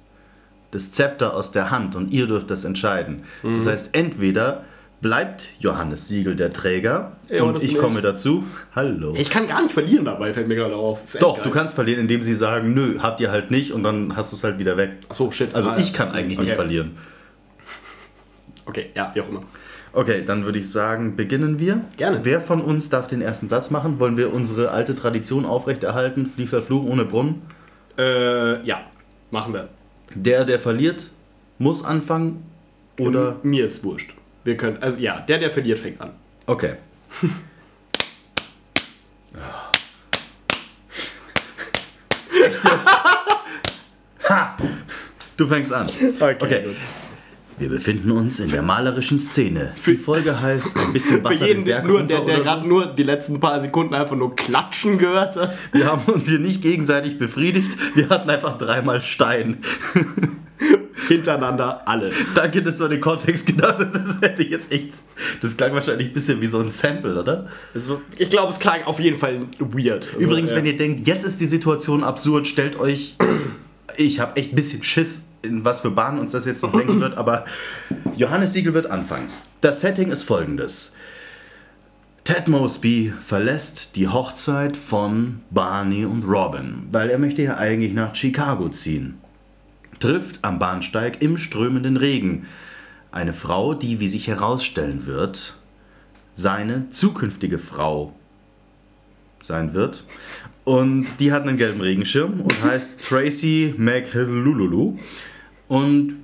das 0.70 0.92
Zepter 0.92 1.34
aus 1.34 1.50
der 1.52 1.70
Hand 1.70 1.96
und 1.96 2.12
ihr 2.12 2.26
dürft 2.26 2.50
das 2.50 2.64
entscheiden. 2.64 3.22
Das 3.42 3.66
heißt, 3.66 3.90
entweder 3.94 4.64
bleibt 5.00 5.44
Johannes 5.60 6.08
Siegel 6.08 6.34
der 6.34 6.50
Träger 6.50 7.12
Ja, 7.28 7.44
und 7.44 7.62
ich 7.62 7.78
komme 7.78 7.96
ich. 8.00 8.02
dazu. 8.04 8.42
Hallo. 8.74 9.14
Ich 9.16 9.30
kann 9.30 9.46
gar 9.46 9.62
nicht 9.62 9.72
verlieren 9.72 10.04
dabei, 10.04 10.34
fällt 10.34 10.48
mir 10.48 10.56
gerade 10.56 10.74
auf. 10.74 11.00
Doch, 11.20 11.40
du 11.42 11.50
kannst 11.50 11.74
verlieren, 11.74 12.00
indem 12.00 12.22
sie 12.22 12.34
sagen, 12.34 12.74
nö, 12.74 12.98
habt 13.00 13.20
ihr 13.20 13.30
halt 13.30 13.50
nicht 13.52 13.72
und 13.72 13.82
dann 13.84 14.16
hast 14.16 14.32
du 14.32 14.36
es 14.36 14.42
halt 14.44 14.58
wieder 14.58 14.76
weg. 14.76 14.96
Achso, 15.08 15.30
shit. 15.30 15.54
Also 15.54 15.70
Ah, 15.70 15.76
ich 15.78 15.92
kann 15.94 16.10
eigentlich 16.10 16.38
nicht 16.38 16.48
Okay. 16.48 16.56
verlieren. 16.56 16.96
Okay, 18.66 18.86
ja, 18.94 19.10
wie 19.14 19.20
auch 19.22 19.28
immer. 19.28 19.42
Okay, 19.92 20.22
dann 20.26 20.44
würde 20.44 20.58
ich 20.58 20.70
sagen, 20.70 21.16
beginnen 21.16 21.58
wir. 21.58 21.80
Gerne. 21.96 22.20
Wer 22.24 22.40
von 22.40 22.60
uns 22.60 22.90
darf 22.90 23.06
den 23.06 23.22
ersten 23.22 23.48
Satz 23.48 23.70
machen? 23.70 23.98
Wollen 24.00 24.16
wir 24.16 24.34
unsere 24.34 24.70
alte 24.70 24.94
Tradition 24.94 25.46
aufrechterhalten? 25.46 26.26
Fliefler 26.26 26.60
Flug 26.60 26.86
ohne 26.88 27.04
Brunnen? 27.06 27.42
Äh, 27.96 28.62
ja, 28.66 28.80
machen 29.30 29.54
wir. 29.54 29.68
Der, 30.14 30.44
der 30.44 30.58
verliert, 30.58 31.10
muss 31.58 31.84
anfangen? 31.84 32.44
Oder? 32.98 33.36
Mir 33.42 33.64
ist 33.64 33.84
wurscht. 33.84 34.14
Wir 34.44 34.56
können, 34.56 34.82
also 34.82 34.98
ja, 34.98 35.20
der, 35.20 35.38
der 35.38 35.50
verliert, 35.50 35.78
fängt 35.78 36.00
an. 36.00 36.12
Okay. 36.46 36.74
ha! 44.28 44.56
Du 45.36 45.46
fängst 45.46 45.72
an. 45.72 45.88
Okay. 46.20 46.64
gut. 46.64 46.76
Wir 47.58 47.68
befinden 47.68 48.12
uns 48.12 48.38
in 48.38 48.50
der 48.50 48.62
malerischen 48.62 49.18
Szene. 49.18 49.72
Die 49.84 49.96
Folge 49.96 50.40
heißt 50.40 50.76
ein 50.76 50.92
bisschen 50.92 51.18
Für 51.18 51.24
Wasser 51.24 51.46
jeden, 51.46 51.60
den 51.60 51.64
Berg 51.64 51.86
nur, 51.86 51.98
runter 51.98 52.16
der, 52.18 52.24
der 52.24 52.34
oder 52.36 52.44
so. 52.44 52.50
gerade 52.50 52.68
nur 52.68 52.86
die 52.86 53.02
letzten 53.02 53.40
paar 53.40 53.60
Sekunden 53.60 53.94
einfach 53.94 54.14
nur 54.14 54.36
klatschen 54.36 54.98
gehört 54.98 55.34
hat. 55.34 55.58
Wir 55.72 55.86
haben 55.86 56.02
uns 56.12 56.28
hier 56.28 56.38
nicht 56.38 56.62
gegenseitig 56.62 57.18
befriedigt. 57.18 57.76
Wir 57.96 58.10
hatten 58.10 58.30
einfach 58.30 58.58
dreimal 58.58 59.00
Stein. 59.00 59.58
Hintereinander 61.08 61.88
alle. 61.88 62.10
Danke, 62.34 62.62
dass 62.62 62.78
du 62.78 62.84
an 62.84 62.90
den 62.90 63.00
Kontext 63.00 63.46
gedacht 63.46 63.78
hast. 63.78 63.94
Das 63.94 64.20
hätte 64.20 64.42
ich 64.42 64.50
jetzt 64.50 64.70
echt. 64.70 64.92
Das 65.40 65.56
klang 65.56 65.72
wahrscheinlich 65.72 66.08
ein 66.08 66.12
bisschen 66.12 66.40
wie 66.40 66.46
so 66.46 66.58
ein 66.58 66.68
Sample, 66.68 67.18
oder? 67.18 67.46
Also, 67.74 68.02
ich 68.18 68.30
glaube, 68.30 68.52
es 68.52 68.58
klang 68.58 68.82
auf 68.84 69.00
jeden 69.00 69.16
Fall 69.16 69.46
weird. 69.58 70.08
Übrigens, 70.18 70.50
also, 70.50 70.56
wenn 70.56 70.66
ihr 70.66 70.76
denkt, 70.76 71.06
jetzt 71.06 71.24
ist 71.24 71.40
die 71.40 71.46
Situation 71.46 72.04
absurd, 72.04 72.46
stellt 72.46 72.78
euch. 72.78 73.16
Ich 73.96 74.20
habe 74.20 74.36
echt 74.36 74.52
ein 74.52 74.56
bisschen 74.56 74.84
Schiss. 74.84 75.27
In 75.42 75.64
was 75.64 75.80
für 75.80 75.90
Bahnen 75.90 76.18
uns 76.18 76.32
das 76.32 76.46
jetzt 76.46 76.62
noch 76.62 76.74
lenken 76.74 77.00
wird, 77.00 77.16
aber 77.16 77.44
Johannes 78.16 78.52
Siegel 78.52 78.74
wird 78.74 78.90
anfangen. 78.90 79.28
Das 79.60 79.80
Setting 79.80 80.10
ist 80.10 80.22
folgendes. 80.22 80.94
Ted 82.24 82.46
Mosby 82.46 83.14
verlässt 83.20 83.96
die 83.96 84.08
Hochzeit 84.08 84.76
von 84.76 85.40
Barney 85.50 86.04
und 86.04 86.24
Robin, 86.24 86.86
weil 86.92 87.08
er 87.08 87.18
möchte 87.18 87.42
ja 87.42 87.56
eigentlich 87.56 87.94
nach 87.94 88.14
Chicago 88.14 88.68
ziehen. 88.68 89.18
Trifft 89.98 90.40
am 90.42 90.58
Bahnsteig 90.58 91.22
im 91.22 91.38
strömenden 91.38 91.96
Regen 91.96 92.46
eine 93.10 93.32
Frau, 93.32 93.74
die, 93.74 93.98
wie 94.00 94.08
sich 94.08 94.28
herausstellen 94.28 95.06
wird, 95.06 95.54
seine 96.34 96.90
zukünftige 96.90 97.58
Frau 97.58 98.12
sein 99.42 99.72
wird. 99.72 100.04
Und 100.64 101.06
die 101.20 101.32
hat 101.32 101.44
einen 101.44 101.56
gelben 101.56 101.80
Regenschirm 101.80 102.42
und 102.42 102.62
heißt 102.62 103.02
Tracy 103.02 103.74
McLululu. 103.78 104.98
Und 105.68 106.16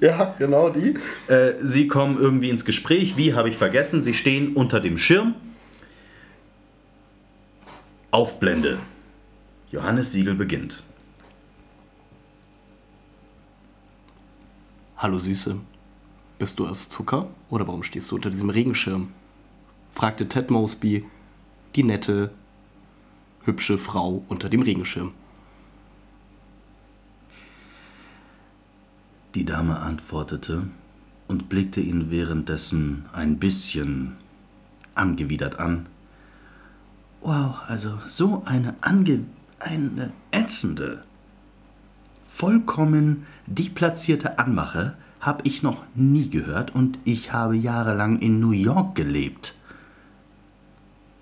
Ja, 0.00 0.34
genau 0.38 0.70
die. 0.70 0.96
äh, 1.28 1.54
sie 1.62 1.86
kommen 1.86 2.18
irgendwie 2.18 2.50
ins 2.50 2.64
Gespräch. 2.64 3.16
Wie 3.16 3.34
habe 3.34 3.48
ich 3.48 3.56
vergessen? 3.56 4.02
Sie 4.02 4.14
stehen 4.14 4.54
unter 4.54 4.80
dem 4.80 4.98
Schirm. 4.98 5.34
Aufblende. 8.10 8.78
Johannes 9.70 10.12
Siegel 10.12 10.34
beginnt. 10.34 10.82
Hallo 14.96 15.18
Süße, 15.18 15.56
bist 16.38 16.58
du 16.58 16.66
aus 16.66 16.88
Zucker 16.88 17.28
oder 17.50 17.66
warum 17.68 17.82
stehst 17.82 18.10
du 18.10 18.14
unter 18.16 18.30
diesem 18.30 18.48
Regenschirm? 18.50 19.12
fragte 19.92 20.28
Ted 20.28 20.50
Mosby, 20.50 21.04
die 21.74 21.82
nette, 21.82 22.30
hübsche 23.44 23.76
Frau 23.78 24.24
unter 24.28 24.48
dem 24.48 24.62
Regenschirm. 24.62 25.12
Die 29.36 29.44
Dame 29.44 29.80
antwortete 29.80 30.62
und 31.28 31.50
blickte 31.50 31.82
ihn 31.82 32.10
währenddessen 32.10 33.04
ein 33.12 33.38
bisschen 33.38 34.16
angewidert 34.94 35.58
an. 35.58 35.90
Wow, 37.20 37.56
also 37.68 37.98
so 38.08 38.44
eine 38.46 38.76
ange 38.80 39.26
eine 39.58 40.10
ätzende, 40.30 41.04
vollkommen 42.26 43.26
deplatzierte 43.46 44.38
Anmache 44.38 44.96
habe 45.20 45.42
ich 45.44 45.62
noch 45.62 45.84
nie 45.94 46.30
gehört 46.30 46.74
und 46.74 46.98
ich 47.04 47.34
habe 47.34 47.56
jahrelang 47.56 48.20
in 48.20 48.40
New 48.40 48.52
York 48.52 48.94
gelebt. 48.94 49.54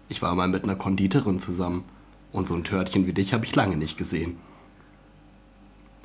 Ich 0.08 0.22
war 0.22 0.36
mal 0.36 0.46
mit 0.46 0.62
einer 0.62 0.76
Konditorin 0.76 1.40
zusammen 1.40 1.82
und 2.30 2.46
so 2.46 2.54
ein 2.54 2.62
Törtchen 2.62 3.08
wie 3.08 3.12
dich 3.12 3.34
habe 3.34 3.44
ich 3.44 3.56
lange 3.56 3.76
nicht 3.76 3.98
gesehen. 3.98 4.36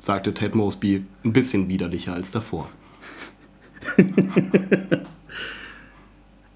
Sagte 0.00 0.34
Ted 0.34 0.56
Mosby 0.56 1.04
ein 1.24 1.32
bisschen 1.32 1.68
widerlicher 1.68 2.14
als 2.14 2.32
davor. 2.32 2.68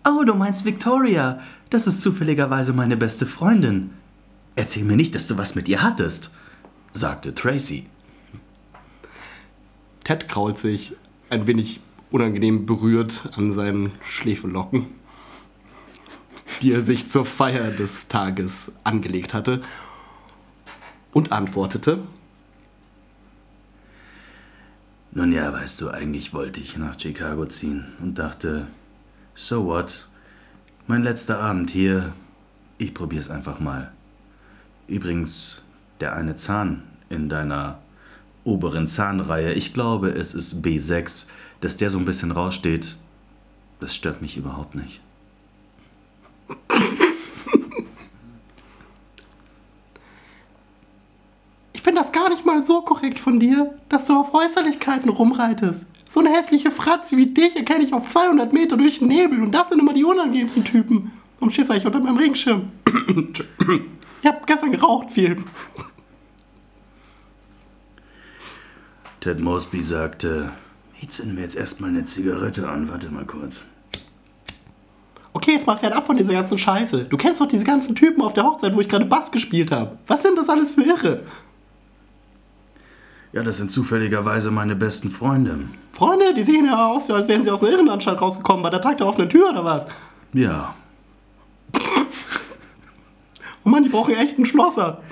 Oh, 0.07 0.23
du 0.23 0.35
meinst 0.35 0.67
Victoria. 0.67 1.41
Das 1.71 1.87
ist 1.87 2.03
zufälligerweise 2.03 2.75
meine 2.75 2.97
beste 2.97 3.25
Freundin. 3.25 3.91
Erzähl 4.55 4.85
mir 4.85 4.97
nicht, 4.97 5.15
dass 5.15 5.27
du 5.27 5.39
was 5.39 5.55
mit 5.55 5.67
ihr 5.67 5.83
hattest, 5.83 6.31
sagte 6.93 7.35
Tracy. 7.35 7.87
Ted 10.05 10.29
krault 10.29 10.59
sich 10.59 10.95
ein 11.31 11.47
wenig 11.47 11.81
unangenehm 12.11 12.67
berührt 12.67 13.31
an 13.37 13.53
seinen 13.53 13.93
Schläfelocken, 14.03 14.87
die 16.61 16.73
er 16.73 16.83
sich 16.83 17.09
zur 17.09 17.25
Feier 17.25 17.71
des 17.71 18.09
Tages 18.09 18.77
angelegt 18.85 19.33
hatte, 19.33 19.63
und 21.13 21.33
antwortete, 21.33 22.01
Nun 25.17 25.31
ja, 25.31 25.53
weißt 25.53 25.81
du, 25.81 25.91
eigentlich 25.91 26.35
wollte 26.35 26.61
ich 26.61 26.77
nach 26.77 26.99
Chicago 26.99 27.47
ziehen 27.47 27.85
und 28.01 28.19
dachte, 28.19 28.67
so 29.37 29.65
what? 29.67 30.09
Mein 30.89 31.05
letzter 31.05 31.39
Abend 31.39 31.71
hier, 31.71 32.13
ich 32.79 32.95
probier's 32.95 33.31
einfach 33.31 33.61
mal. 33.61 33.93
Übrigens, 34.89 35.63
der 36.01 36.17
eine 36.17 36.35
Zahn 36.35 36.83
in 37.11 37.29
deiner 37.29 37.79
oberen 38.43 38.89
Zahnreihe, 38.89 39.53
ich 39.53 39.73
glaube, 39.73 40.09
es 40.09 40.35
ist 40.35 40.65
B6, 40.65 41.27
dass 41.61 41.77
der 41.77 41.91
so 41.91 41.99
ein 41.99 42.05
bisschen 42.07 42.33
raussteht, 42.33 42.97
das 43.79 43.95
stört 43.95 44.21
mich 44.21 44.37
überhaupt 44.37 44.75
nicht. 44.75 45.01
Finde 51.85 52.01
das 52.01 52.13
gar 52.13 52.31
nicht 52.31 52.47
mal 52.47 52.63
so 52.63 52.81
korrekt 52.81 53.21
von 53.21 53.39
dir, 53.39 53.75
dass 53.91 54.07
du 54.07 54.15
auf 54.15 54.33
Äußerlichkeiten 54.33 55.11
rumreitest. 55.11 55.85
So 56.09 56.21
eine 56.21 56.31
hässliche 56.31 56.71
Fratze 56.71 57.17
wie 57.17 57.27
dich 57.27 57.57
erkenne 57.57 57.85
ich 57.85 57.93
auf 57.93 58.09
200 58.09 58.53
Meter 58.53 58.77
durch 58.77 59.01
den 59.01 59.09
Nebel 59.09 59.43
und 59.43 59.53
das 59.53 59.69
sind 59.69 59.81
immer 59.81 59.93
die 59.93 60.05
unangenehmsten 60.05 60.65
Typen. 60.65 61.13
Warum 61.39 61.53
stehst 61.53 61.69
du 61.69 61.75
eigentlich 61.75 61.87
unter 61.87 62.01
meinem 62.01 62.17
Regenschirm? 62.17 62.71
ich 64.23 64.27
hab 64.27 64.47
gestern 64.47 64.73
geraucht 64.73 65.11
viel. 65.11 65.45
Ted 69.21 69.41
Mosby 69.41 69.83
sagte, 69.83 70.53
ich 71.03 71.11
zünde 71.11 71.35
mir 71.35 71.43
jetzt 71.43 71.57
erstmal 71.57 71.91
eine 71.91 72.05
Zigarette 72.05 72.67
an, 72.69 72.89
warte 72.89 73.11
mal 73.11 73.27
kurz. 73.27 73.63
Okay, 75.35 75.53
jetzt 75.53 75.67
mal 75.67 75.77
fernab 75.77 76.07
von 76.07 76.17
dieser 76.17 76.33
ganzen 76.33 76.57
Scheiße. 76.57 77.07
Du 77.07 77.17
kennst 77.19 77.41
doch 77.41 77.49
diese 77.49 77.65
ganzen 77.65 77.95
Typen 77.95 78.23
auf 78.23 78.33
der 78.33 78.45
Hochzeit, 78.45 78.75
wo 78.75 78.81
ich 78.81 78.89
gerade 78.89 79.05
Bass 79.05 79.33
gespielt 79.33 79.71
habe. 79.71 79.99
Was 80.07 80.23
sind 80.23 80.39
das 80.39 80.49
alles 80.49 80.71
für 80.71 80.83
Irre? 80.83 81.25
Ja, 83.35 83.43
das 83.43 83.57
sind 83.57 83.71
zufälligerweise 83.71 84.51
meine 84.51 84.77
besten 84.77 85.11
Freunde. 85.11 85.69
Freunde, 85.93 86.35
die 86.35 86.45
sehen 86.45 86.67
ja 86.67 86.87
aus, 86.87 87.11
als 87.11 87.29
wären 87.29 87.43
sie 87.43 87.51
aus 87.51 87.63
einer 87.63 87.73
Irrenanstalt 87.73 88.21
rausgekommen 88.21 88.63
bei 88.63 88.71
der 88.71 88.81
Tag 88.81 88.99
der 88.99 89.07
offenen 89.07 89.29
Tür 89.29 89.51
oder 89.51 89.65
was? 89.65 89.87
Ja, 90.33 90.75
Oh 93.65 93.71
Mann, 93.71 93.83
die 93.83 93.89
brauchen 93.89 94.15
echt 94.15 94.37
einen 94.37 94.47
Schlosser. 94.47 95.03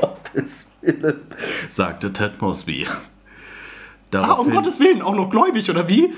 Gottes 0.00 0.70
Willen, 0.82 1.20
sagte 1.70 2.12
Ted 2.12 2.40
Mosby. 2.40 2.86
Ah, 4.12 4.32
um 4.34 4.50
Gottes 4.50 4.78
Willen, 4.78 5.02
auch 5.02 5.14
noch 5.14 5.30
gläubig, 5.30 5.68
oder 5.70 5.88
wie? 5.88 6.12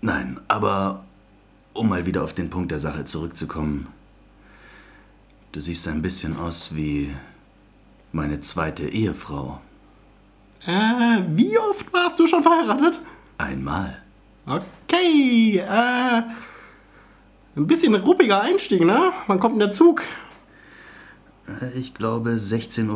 Nein, 0.00 0.38
aber 0.46 1.04
um 1.72 1.88
mal 1.88 2.06
wieder 2.06 2.22
auf 2.22 2.34
den 2.34 2.50
Punkt 2.50 2.70
der 2.70 2.78
Sache 2.78 3.04
zurückzukommen. 3.04 3.88
Du 5.56 5.62
siehst 5.62 5.88
ein 5.88 6.02
bisschen 6.02 6.36
aus 6.36 6.74
wie 6.76 7.08
meine 8.12 8.40
zweite 8.40 8.90
Ehefrau. 8.90 9.58
Äh, 10.66 11.22
wie 11.30 11.56
oft 11.56 11.90
warst 11.94 12.18
du 12.18 12.26
schon 12.26 12.42
verheiratet? 12.42 13.00
Einmal. 13.38 13.96
Okay, 14.44 15.56
äh, 15.56 16.22
ein 17.56 17.66
bisschen 17.66 17.94
ruppiger 17.94 18.42
Einstieg, 18.42 18.84
ne? 18.84 19.12
Wann 19.28 19.40
kommt 19.40 19.54
denn 19.54 19.60
der 19.60 19.70
Zug? 19.70 20.02
Äh, 21.48 21.78
Ich 21.78 21.94
glaube 21.94 22.32
16.45 22.32 22.90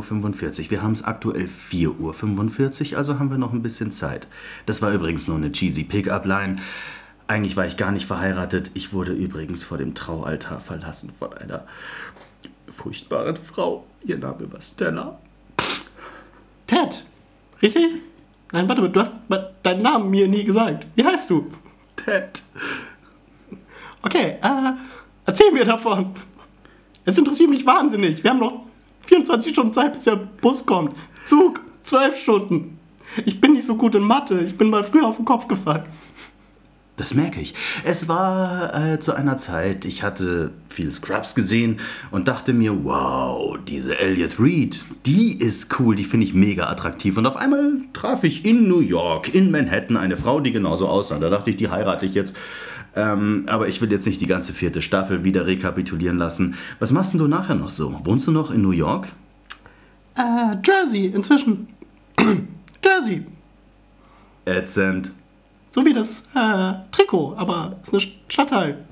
Uhr. 0.65 0.71
Wir 0.71 0.83
haben 0.83 0.93
es 0.93 1.03
aktuell 1.03 1.47
4.45 1.47 2.93
Uhr, 2.93 2.99
also 2.99 3.19
haben 3.19 3.31
wir 3.31 3.39
noch 3.39 3.55
ein 3.55 3.63
bisschen 3.63 3.91
Zeit. 3.91 4.29
Das 4.67 4.83
war 4.83 4.93
übrigens 4.93 5.27
nur 5.29 5.39
eine 5.39 5.51
cheesy 5.51 5.85
Pickup-Line. 5.85 6.57
Eigentlich 7.31 7.57
war 7.57 7.65
ich 7.65 7.77
gar 7.77 7.93
nicht 7.93 8.07
verheiratet. 8.07 8.73
Ich 8.75 8.93
wurde 8.93 9.13
übrigens 9.13 9.63
vor 9.63 9.79
dem 9.79 9.95
Traualtar 9.95 10.59
verlassen 10.59 11.13
von 11.17 11.33
einer 11.33 11.65
furchtbaren 12.83 13.37
Frau. 13.37 13.85
Ihr 14.05 14.17
Name 14.17 14.51
war 14.51 14.61
Stella. 14.61 15.19
Ted, 16.67 17.05
richtig? 17.61 17.85
Nein, 18.53 18.69
warte 18.69 18.83
mal, 18.83 18.91
du 18.91 19.01
hast 19.01 19.13
deinen 19.63 19.83
Namen 19.83 20.11
mir 20.11 20.27
nie 20.27 20.45
gesagt. 20.45 20.87
Wie 20.95 21.05
heißt 21.05 21.29
du? 21.31 21.51
Ted. 21.97 22.43
Okay, 24.03 24.39
äh, 24.43 24.73
erzähl 25.27 25.53
mir 25.53 25.65
davon. 25.65 26.15
Es 27.05 27.19
interessiert 27.19 27.51
mich 27.51 27.67
wahnsinnig. 27.67 28.25
Wir 28.25 28.31
haben 28.31 28.41
noch 28.41 28.65
24 29.03 29.53
Stunden 29.53 29.75
Zeit, 29.75 29.93
bis 29.93 30.05
der 30.05 30.17
Bus 30.17 30.65
kommt. 30.65 30.97
Zug, 31.27 31.61
12 31.83 32.19
Stunden. 32.19 32.79
Ich 33.27 33.41
bin 33.41 33.53
nicht 33.53 33.67
so 33.67 33.77
gut 33.77 33.95
in 33.95 34.03
Mathe. 34.03 34.41
Ich 34.41 34.57
bin 34.57 34.71
mal 34.71 34.85
früher 34.85 35.07
auf 35.07 35.17
den 35.17 35.25
Kopf 35.25 35.49
gefallen. 35.49 35.85
Das 37.01 37.15
merke 37.15 37.41
ich. 37.41 37.55
Es 37.83 38.09
war 38.09 38.75
äh, 38.75 39.01
zu 39.01 39.15
einer 39.15 39.39
Zeit, 39.39 39.87
ich 39.87 40.03
hatte 40.03 40.51
viel 40.69 40.93
Scrubs 40.93 41.35
gesehen 41.35 41.79
und 42.11 42.29
dachte 42.29 42.53
mir, 42.53 42.85
wow, 42.85 43.57
diese 43.67 43.99
Elliot 43.99 44.39
Reed, 44.39 44.85
die 45.07 45.41
ist 45.41 45.81
cool, 45.81 45.97
die 45.97 46.05
finde 46.05 46.27
ich 46.27 46.35
mega 46.35 46.69
attraktiv. 46.69 47.17
Und 47.17 47.25
auf 47.25 47.39
einmal 47.39 47.73
traf 47.95 48.23
ich 48.23 48.45
in 48.45 48.69
New 48.69 48.81
York, 48.81 49.35
in 49.35 49.51
Manhattan, 49.51 49.97
eine 49.97 50.19
Frau, 50.19 50.41
die 50.41 50.53
genauso 50.53 50.89
aussah. 50.89 51.19
Da 51.19 51.31
dachte 51.31 51.49
ich, 51.49 51.57
die 51.57 51.71
heirate 51.71 52.05
ich 52.05 52.13
jetzt. 52.13 52.37
Ähm, 52.95 53.45
aber 53.47 53.69
ich 53.69 53.81
will 53.81 53.91
jetzt 53.91 54.07
nicht 54.07 54.21
die 54.21 54.27
ganze 54.27 54.53
vierte 54.53 54.83
Staffel 54.83 55.25
wieder 55.25 55.47
rekapitulieren 55.47 56.19
lassen. 56.19 56.57
Was 56.81 56.93
machst 56.93 57.15
denn 57.15 57.21
du 57.21 57.29
nachher 57.29 57.55
noch 57.55 57.71
so? 57.71 57.99
Wohnst 58.05 58.27
du 58.27 58.31
noch 58.31 58.51
in 58.51 58.61
New 58.61 58.73
York? 58.73 59.09
Äh, 60.17 60.57
Jersey 60.63 61.07
inzwischen. 61.07 61.69
Jersey. 62.85 63.25
Ätzend. 64.45 65.13
So 65.71 65.85
wie 65.87 65.93
das 65.93 66.29
äh, 66.35 66.75
Trikot, 66.91 67.35
aber 67.37 67.79
ist 67.83 67.93
eine 67.93 68.03
Stadtteil. 68.29 68.85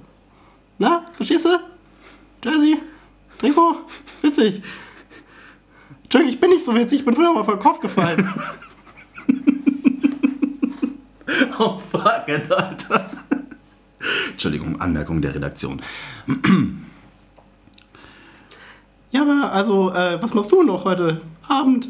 Na, 0.78 1.06
verstehst 1.12 1.44
du? 1.44 1.58
Jersey, 2.44 2.78
Trikot, 3.38 3.78
ist 4.14 4.22
witzig. 4.22 4.62
Entschuldigung, 6.04 6.34
ich 6.34 6.40
bin 6.40 6.50
nicht 6.50 6.64
so 6.64 6.74
witzig, 6.74 7.00
ich 7.00 7.04
bin 7.04 7.14
früher 7.14 7.32
mal 7.32 7.44
vor 7.44 7.56
den 7.56 7.62
Kopf 7.62 7.80
gefallen. 7.80 8.32
Oh 11.60 11.76
fuck 11.76 12.24
it, 12.28 12.50
Alter. 12.52 13.10
Entschuldigung, 14.30 14.80
Anmerkung 14.80 15.20
der 15.20 15.34
Redaktion. 15.34 15.82
ja, 19.10 19.22
aber 19.22 19.52
also, 19.52 19.90
äh, 19.92 20.22
was 20.22 20.34
machst 20.34 20.52
du 20.52 20.62
noch 20.62 20.84
heute 20.84 21.20
Abend? 21.48 21.88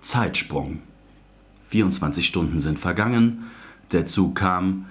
Zeitsprung. 0.00 0.82
24 1.68 2.26
Stunden 2.26 2.58
sind 2.58 2.80
vergangen. 2.80 3.48
Der 3.92 4.06
Zug 4.06 4.36
kam. 4.36 4.86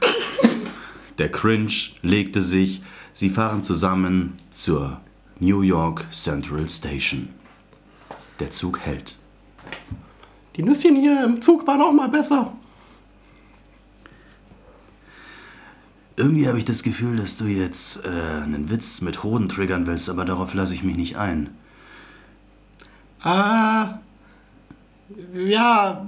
Der 1.18 1.30
Cringe 1.32 1.72
legte 2.02 2.42
sich. 2.42 2.82
Sie 3.14 3.30
fahren 3.30 3.64
zusammen 3.64 4.38
zur 4.52 5.00
New 5.40 5.62
York 5.62 6.06
Central 6.12 6.68
Station. 6.70 7.30
Der 8.40 8.50
Zug 8.52 8.80
hält. 8.80 9.16
Die 10.56 10.64
Nüsschen 10.64 10.96
hier 10.96 11.24
im 11.24 11.42
Zug 11.42 11.66
waren 11.68 11.82
auch 11.82 11.92
mal 11.92 12.10
besser. 12.10 12.54
Irgendwie 16.16 16.48
habe 16.48 16.58
ich 16.58 16.66
das 16.66 16.82
Gefühl, 16.82 17.18
dass 17.18 17.38
du 17.38 17.46
jetzt 17.46 18.04
äh, 18.04 18.08
einen 18.08 18.72
Witz 18.72 19.02
mit 19.02 19.24
Hoden 19.24 19.50
triggern 19.50 19.86
willst, 19.86 20.10
aber 20.10 20.26
darauf 20.26 20.56
lasse 20.56 20.74
ich 20.74 20.82
mich 20.84 20.98
nicht 20.98 21.16
ein. 21.18 21.52
Ah. 23.22 24.00
Ja, 25.36 26.06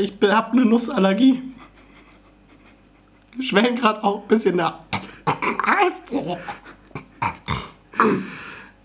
ich 0.00 0.18
bin- 0.18 0.32
hab 0.32 0.52
eine 0.52 0.64
Nussallergie. 0.64 1.42
Schwellen 3.38 3.76
gerade 3.76 4.02
auch 4.02 4.22
ein 4.22 4.28
bisschen 4.28 4.56
der 4.56 4.80
Hals. 5.64 6.02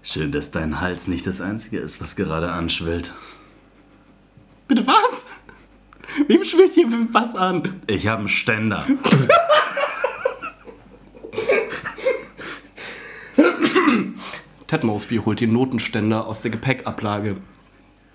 Schön, 0.04 0.32
dass 0.32 0.52
dein 0.52 0.80
Hals 0.82 1.08
nicht 1.08 1.26
das 1.26 1.42
Einzige 1.42 1.80
ist, 1.80 2.00
was 2.00 2.16
gerade 2.16 2.52
anschwillt. 2.52 3.14
Bitte 4.68 4.86
was? 4.86 5.26
Wem 6.28 6.44
schwillt 6.44 6.74
hier 6.74 6.88
was 7.12 7.36
an? 7.36 7.82
Ich 7.88 8.08
habe 8.08 8.20
einen 8.20 8.28
Ständer. 8.28 8.86
Ted 14.68 14.84
Mosby 14.84 15.18
holt 15.18 15.42
den 15.42 15.54
Notenständer 15.54 16.26
aus 16.26 16.42
der 16.42 16.52
Gepäckablage. 16.52 17.38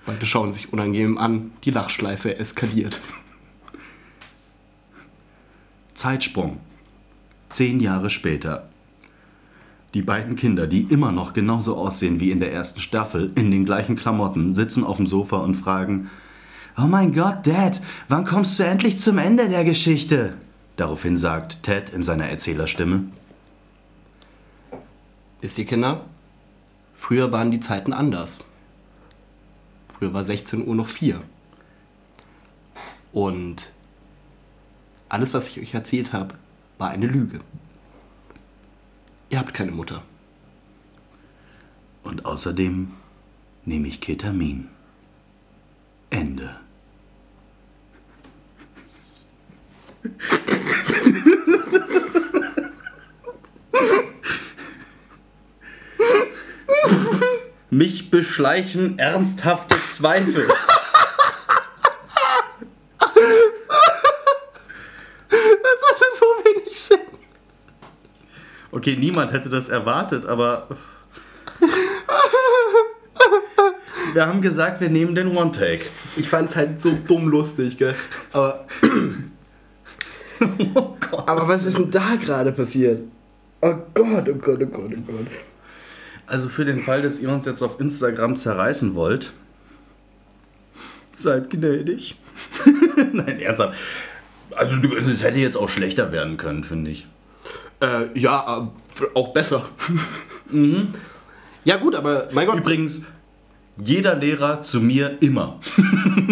Beide 0.06 0.26
schauen 0.26 0.52
sich 0.52 0.72
unangenehm 0.72 1.18
an. 1.18 1.52
Die 1.64 1.70
Lachschleife 1.70 2.36
eskaliert. 2.38 3.00
Zeitsprung. 6.00 6.56
Zehn 7.50 7.78
Jahre 7.78 8.08
später. 8.08 8.70
Die 9.92 10.00
beiden 10.00 10.34
Kinder, 10.34 10.66
die 10.66 10.84
immer 10.84 11.12
noch 11.12 11.34
genauso 11.34 11.76
aussehen 11.76 12.20
wie 12.20 12.30
in 12.30 12.40
der 12.40 12.54
ersten 12.54 12.80
Staffel, 12.80 13.32
in 13.34 13.50
den 13.50 13.66
gleichen 13.66 13.96
Klamotten, 13.96 14.54
sitzen 14.54 14.82
auf 14.82 14.96
dem 14.96 15.06
Sofa 15.06 15.36
und 15.40 15.56
fragen: 15.56 16.08
Oh 16.78 16.86
mein 16.86 17.12
Gott, 17.12 17.46
Dad, 17.46 17.82
wann 18.08 18.24
kommst 18.24 18.58
du 18.58 18.62
endlich 18.62 18.98
zum 18.98 19.18
Ende 19.18 19.50
der 19.50 19.62
Geschichte? 19.62 20.32
Daraufhin 20.76 21.18
sagt 21.18 21.64
Ted 21.64 21.90
in 21.90 22.02
seiner 22.02 22.30
Erzählerstimme: 22.30 23.04
Wisst 25.42 25.58
ihr, 25.58 25.66
Kinder? 25.66 26.06
Früher 26.94 27.30
waren 27.30 27.50
die 27.50 27.60
Zeiten 27.60 27.92
anders. 27.92 28.38
Früher 29.98 30.14
war 30.14 30.24
16 30.24 30.66
Uhr 30.66 30.74
noch 30.74 30.88
4. 30.88 31.20
Und 33.12 33.70
alles, 35.10 35.34
was 35.34 35.48
ich 35.48 35.60
euch 35.60 35.74
erzählt 35.74 36.14
habe, 36.14 36.34
war 36.78 36.88
eine 36.90 37.06
Lüge. 37.06 37.40
Ihr 39.28 39.38
habt 39.38 39.52
keine 39.52 39.72
Mutter. 39.72 40.02
Und 42.02 42.24
außerdem 42.24 42.92
nehme 43.64 43.88
ich 43.88 44.00
Ketamin. 44.00 44.68
Ende. 46.08 46.56
Mich 57.70 58.10
beschleichen 58.10 58.98
ernsthafte 58.98 59.76
Zweifel. 59.88 60.48
Das 65.30 65.80
hatte 65.88 66.04
so 66.20 66.26
wenig 66.44 66.78
Sinn. 66.78 66.98
Okay, 68.72 68.96
niemand 68.96 69.32
hätte 69.32 69.48
das 69.48 69.68
erwartet, 69.68 70.24
aber. 70.26 70.68
Wir 74.12 74.26
haben 74.26 74.40
gesagt, 74.42 74.80
wir 74.80 74.90
nehmen 74.90 75.14
den 75.14 75.36
One-Take. 75.36 75.84
Ich 76.16 76.28
fand's 76.28 76.56
halt 76.56 76.80
so 76.80 76.90
dumm 77.06 77.28
lustig, 77.28 77.78
gell? 77.78 77.94
Aber, 78.32 78.66
Oh 80.74 80.96
Gott. 81.10 81.28
aber 81.28 81.48
was 81.48 81.64
ist 81.64 81.76
denn 81.78 81.90
da 81.90 82.16
gerade 82.16 82.50
passiert? 82.52 83.02
Oh 83.60 83.74
Gott, 83.94 84.28
oh 84.28 84.34
Gott, 84.34 84.60
oh 84.62 84.66
Gott, 84.66 84.92
oh 84.96 85.12
Gott. 85.12 85.26
Also 86.26 86.48
für 86.48 86.64
den 86.64 86.80
Fall, 86.80 87.02
dass 87.02 87.20
ihr 87.20 87.28
uns 87.28 87.44
jetzt 87.44 87.62
auf 87.62 87.78
Instagram 87.78 88.36
zerreißen 88.36 88.94
wollt, 88.94 89.32
seid 91.12 91.50
gnädig. 91.50 92.16
Nein, 93.12 93.38
ernsthaft. 93.40 93.78
Also 94.60 94.76
es 95.10 95.22
hätte 95.22 95.38
jetzt 95.38 95.56
auch 95.56 95.70
schlechter 95.70 96.12
werden 96.12 96.36
können, 96.36 96.64
finde 96.64 96.90
ich. 96.90 97.06
Äh, 97.80 98.18
ja, 98.18 98.70
äh, 99.00 99.04
auch 99.14 99.32
besser. 99.32 99.68
Ja 101.62 101.76
gut, 101.76 101.94
aber 101.94 102.28
mein 102.32 102.46
Gott, 102.46 102.58
Übrigens, 102.58 103.04
jeder 103.76 104.16
Lehrer 104.16 104.62
zu 104.62 104.80
mir 104.80 105.18
immer. 105.20 105.60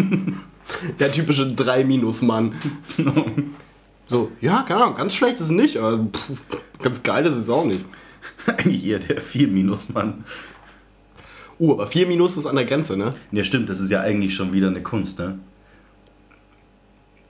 der 0.99 1.13
typische 1.13 1.45
3-Minus-Mann. 1.45 2.53
So, 4.11 4.33
ja, 4.41 4.65
keine 4.67 4.85
Ahnung, 4.85 4.97
ganz 4.97 5.15
schlecht 5.15 5.35
ist 5.35 5.43
es 5.43 5.51
nicht, 5.51 5.77
aber 5.77 5.99
pff, 5.99 6.43
ganz 6.83 7.03
geil 7.03 7.27
ist 7.27 7.35
es 7.35 7.51
auch 7.51 7.67
nicht. 7.67 7.85
Eigentlich 8.47 8.87
eher 8.87 9.01
der 9.01 9.21
4-Minus-Mann. 9.21 10.25
Uh, 11.61 11.73
aber 11.75 11.87
4 11.87 12.07
Minus 12.07 12.39
ist 12.39 12.47
an 12.47 12.57
der 12.57 12.65
Grenze, 12.65 12.97
ne? 12.97 13.11
Ja, 13.33 13.45
stimmt, 13.45 13.69
das 13.69 13.81
ist 13.81 13.91
ja 13.91 14.01
eigentlich 14.01 14.35
schon 14.35 14.55
wieder 14.55 14.69
eine 14.69 14.83
Kunst, 14.83 15.19
ne? 15.19 15.39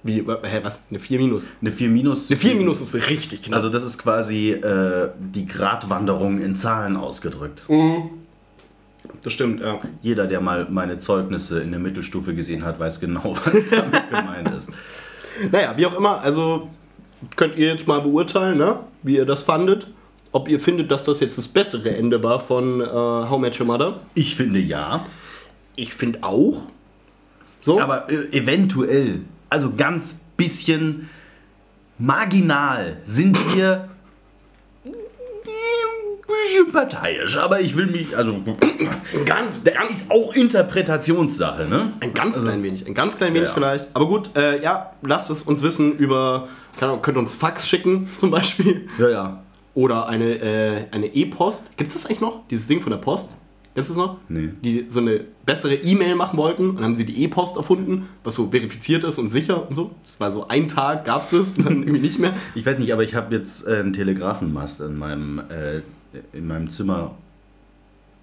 Wie, 0.02 0.23
hä, 0.23 0.60
was? 0.62 0.85
Eine 0.91 1.01
4 1.01 1.18
Minus? 1.18 1.49
Eine 1.60 1.73
4 1.73 1.89
Minus. 1.89 2.31
Eine 2.31 2.39
4 2.39 2.55
Minus 2.55 2.81
ist 2.81 2.94
richtig 2.94 3.43
knapp. 3.43 3.57
Also 3.57 3.68
das 3.68 3.85
ist 3.85 3.99
quasi 3.99 4.52
äh, 4.52 5.10
die 5.18 5.47
Gratwanderung 5.47 6.41
in 6.41 6.55
Zahlen 6.57 6.97
ausgedrückt. 6.97 7.62
das 9.23 9.33
stimmt, 9.33 9.60
ja. 9.60 9.81
Jeder, 10.01 10.27
der 10.27 10.41
mal 10.41 10.68
meine 10.70 10.99
Zeugnisse 10.99 11.60
in 11.60 11.70
der 11.73 11.81
Mittelstufe 11.81 12.35
gesehen 12.35 12.65
hat, 12.65 12.78
weiß 12.78 13.01
genau, 13.01 13.36
was 13.44 13.70
damit 13.70 14.09
gemeint 14.09 14.51
ist. 14.57 14.70
Naja, 15.51 15.75
wie 15.77 15.86
auch 15.86 15.97
immer, 15.97 16.20
also 16.20 16.68
könnt 17.36 17.57
ihr 17.57 17.68
jetzt 17.68 17.86
mal 17.86 18.01
beurteilen, 18.01 18.59
ne? 18.59 18.81
wie 19.02 19.17
ihr 19.17 19.27
das 19.27 19.43
fandet. 19.43 19.89
Ob 20.31 20.49
ihr 20.49 20.60
findet, 20.60 20.91
dass 20.91 21.05
das 21.05 21.20
jetzt 21.20 21.39
das 21.39 21.49
bessere 21.49 21.91
Ende 21.97 22.23
war 22.23 22.39
von 22.39 22.81
äh, 22.81 22.85
How 22.85 23.39
Met 23.41 23.59
Your 23.59 23.67
Mother. 23.67 24.01
Ich 24.15 24.36
finde 24.36 24.59
ja, 24.59 25.07
Ich 25.75 25.94
finde 25.94 26.23
auch. 26.23 26.62
So. 27.60 27.81
aber 27.81 28.10
äh, 28.10 28.36
eventuell, 28.36 29.23
also 29.51 29.73
ganz 29.77 30.20
bisschen 30.36 31.09
marginal 31.99 32.99
sind 33.05 33.36
wir 33.55 33.89
ein 34.85 34.93
bisschen 36.27 36.73
parteiisch, 36.73 37.36
aber 37.36 37.60
ich 37.60 37.77
will 37.77 37.86
mich, 37.86 38.17
also 38.17 38.36
ganz, 39.25 39.57
das 39.65 39.91
ist 39.91 40.10
auch 40.10 40.35
Interpretationssache, 40.35 41.67
ne? 41.67 41.93
Ein 42.01 42.15
ganz 42.15 42.41
klein 42.41 42.62
wenig, 42.62 42.86
ein 42.86 42.94
ganz 42.94 43.17
klein 43.17 43.35
wenig 43.35 43.49
Ja. 43.49 43.55
vielleicht. 43.55 43.89
Aber 43.94 44.07
gut, 44.07 44.36
äh, 44.36 44.62
ja, 44.62 44.93
lasst 45.02 45.31
es 45.31 45.43
uns 45.43 45.62
wissen 45.62 45.97
über, 45.97 46.49
keine 46.78 46.93
Ahnung, 46.93 47.02
könnt 47.02 47.17
uns 47.17 47.35
Fax 47.35 47.68
schicken 47.68 48.09
zum 48.18 48.31
Beispiel. 48.31 48.89
Ja, 48.99 49.09
ja. 49.09 49.43
Oder 49.75 50.09
eine 50.09 50.35
äh, 50.41 50.85
eine 50.91 51.07
E-Post. 51.07 51.77
Gibt 51.77 51.89
es 51.89 51.94
das 52.02 52.07
eigentlich 52.07 52.20
noch? 52.20 52.47
Dieses 52.49 52.67
Ding 52.67 52.81
von 52.81 52.91
der 52.91 52.99
Post? 52.99 53.31
Kennst 53.78 53.90
du 53.90 53.94
es 53.94 53.98
noch? 53.98 54.16
Nee. 54.28 54.48
Die 54.65 54.86
so 54.89 54.98
eine 54.98 55.20
bessere 55.47 55.76
E-Mail 55.76 56.16
machen 56.16 56.36
wollten 56.36 56.70
und 56.70 56.82
haben 56.82 56.97
sie 56.97 57.05
die 57.05 57.23
E-Post 57.23 57.57
erfunden, 57.57 58.08
was 58.24 58.34
so 58.34 58.50
verifiziert 58.50 59.05
ist 59.05 59.18
und 59.18 59.28
sicher 59.28 59.68
und 59.68 59.73
so. 59.73 59.92
Das 60.05 60.18
war 60.18 60.32
so 60.32 60.48
ein 60.48 60.66
Tag, 60.66 61.05
gab 61.05 61.23
es 61.23 61.31
das 61.31 61.50
und 61.57 61.65
dann 61.65 61.82
irgendwie 61.84 62.00
nicht 62.00 62.18
mehr. 62.18 62.34
Ich 62.57 62.66
weiß 62.66 62.81
nicht, 62.81 62.92
aber 62.92 63.05
ich 63.05 63.15
habe 63.15 63.32
jetzt 63.32 63.68
äh, 63.68 63.76
einen 63.76 63.92
Telegrafenmast 63.92 64.81
in 64.81 64.98
meinem, 64.98 65.39
äh, 65.39 65.82
in 66.36 66.48
meinem 66.48 66.68
Zimmer 66.70 67.15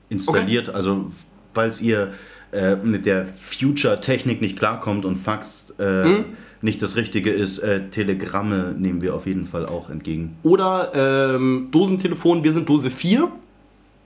installiert. 0.10 0.76
Also, 0.76 1.10
falls 1.54 1.82
ihr 1.82 2.12
äh, 2.52 2.76
mit 2.76 3.06
der 3.06 3.26
Future-Technik 3.26 4.42
nicht 4.42 4.60
klarkommt 4.60 5.06
und 5.06 5.16
Fax 5.16 5.74
äh, 5.80 6.24
nicht 6.62 6.82
das 6.82 6.98
Richtige 6.98 7.32
ist, 7.32 7.60
äh, 7.60 7.88
Telegramme 7.92 8.76
nehmen 8.78 9.02
wir 9.02 9.16
auf 9.16 9.26
jeden 9.26 9.46
Fall 9.46 9.66
auch 9.66 9.90
entgegen. 9.90 10.36
Oder 10.44 10.92
ähm, 11.34 11.70
Dosentelefon, 11.72 12.44
wir 12.44 12.52
sind 12.52 12.68
Dose 12.68 12.90
4. 12.90 13.32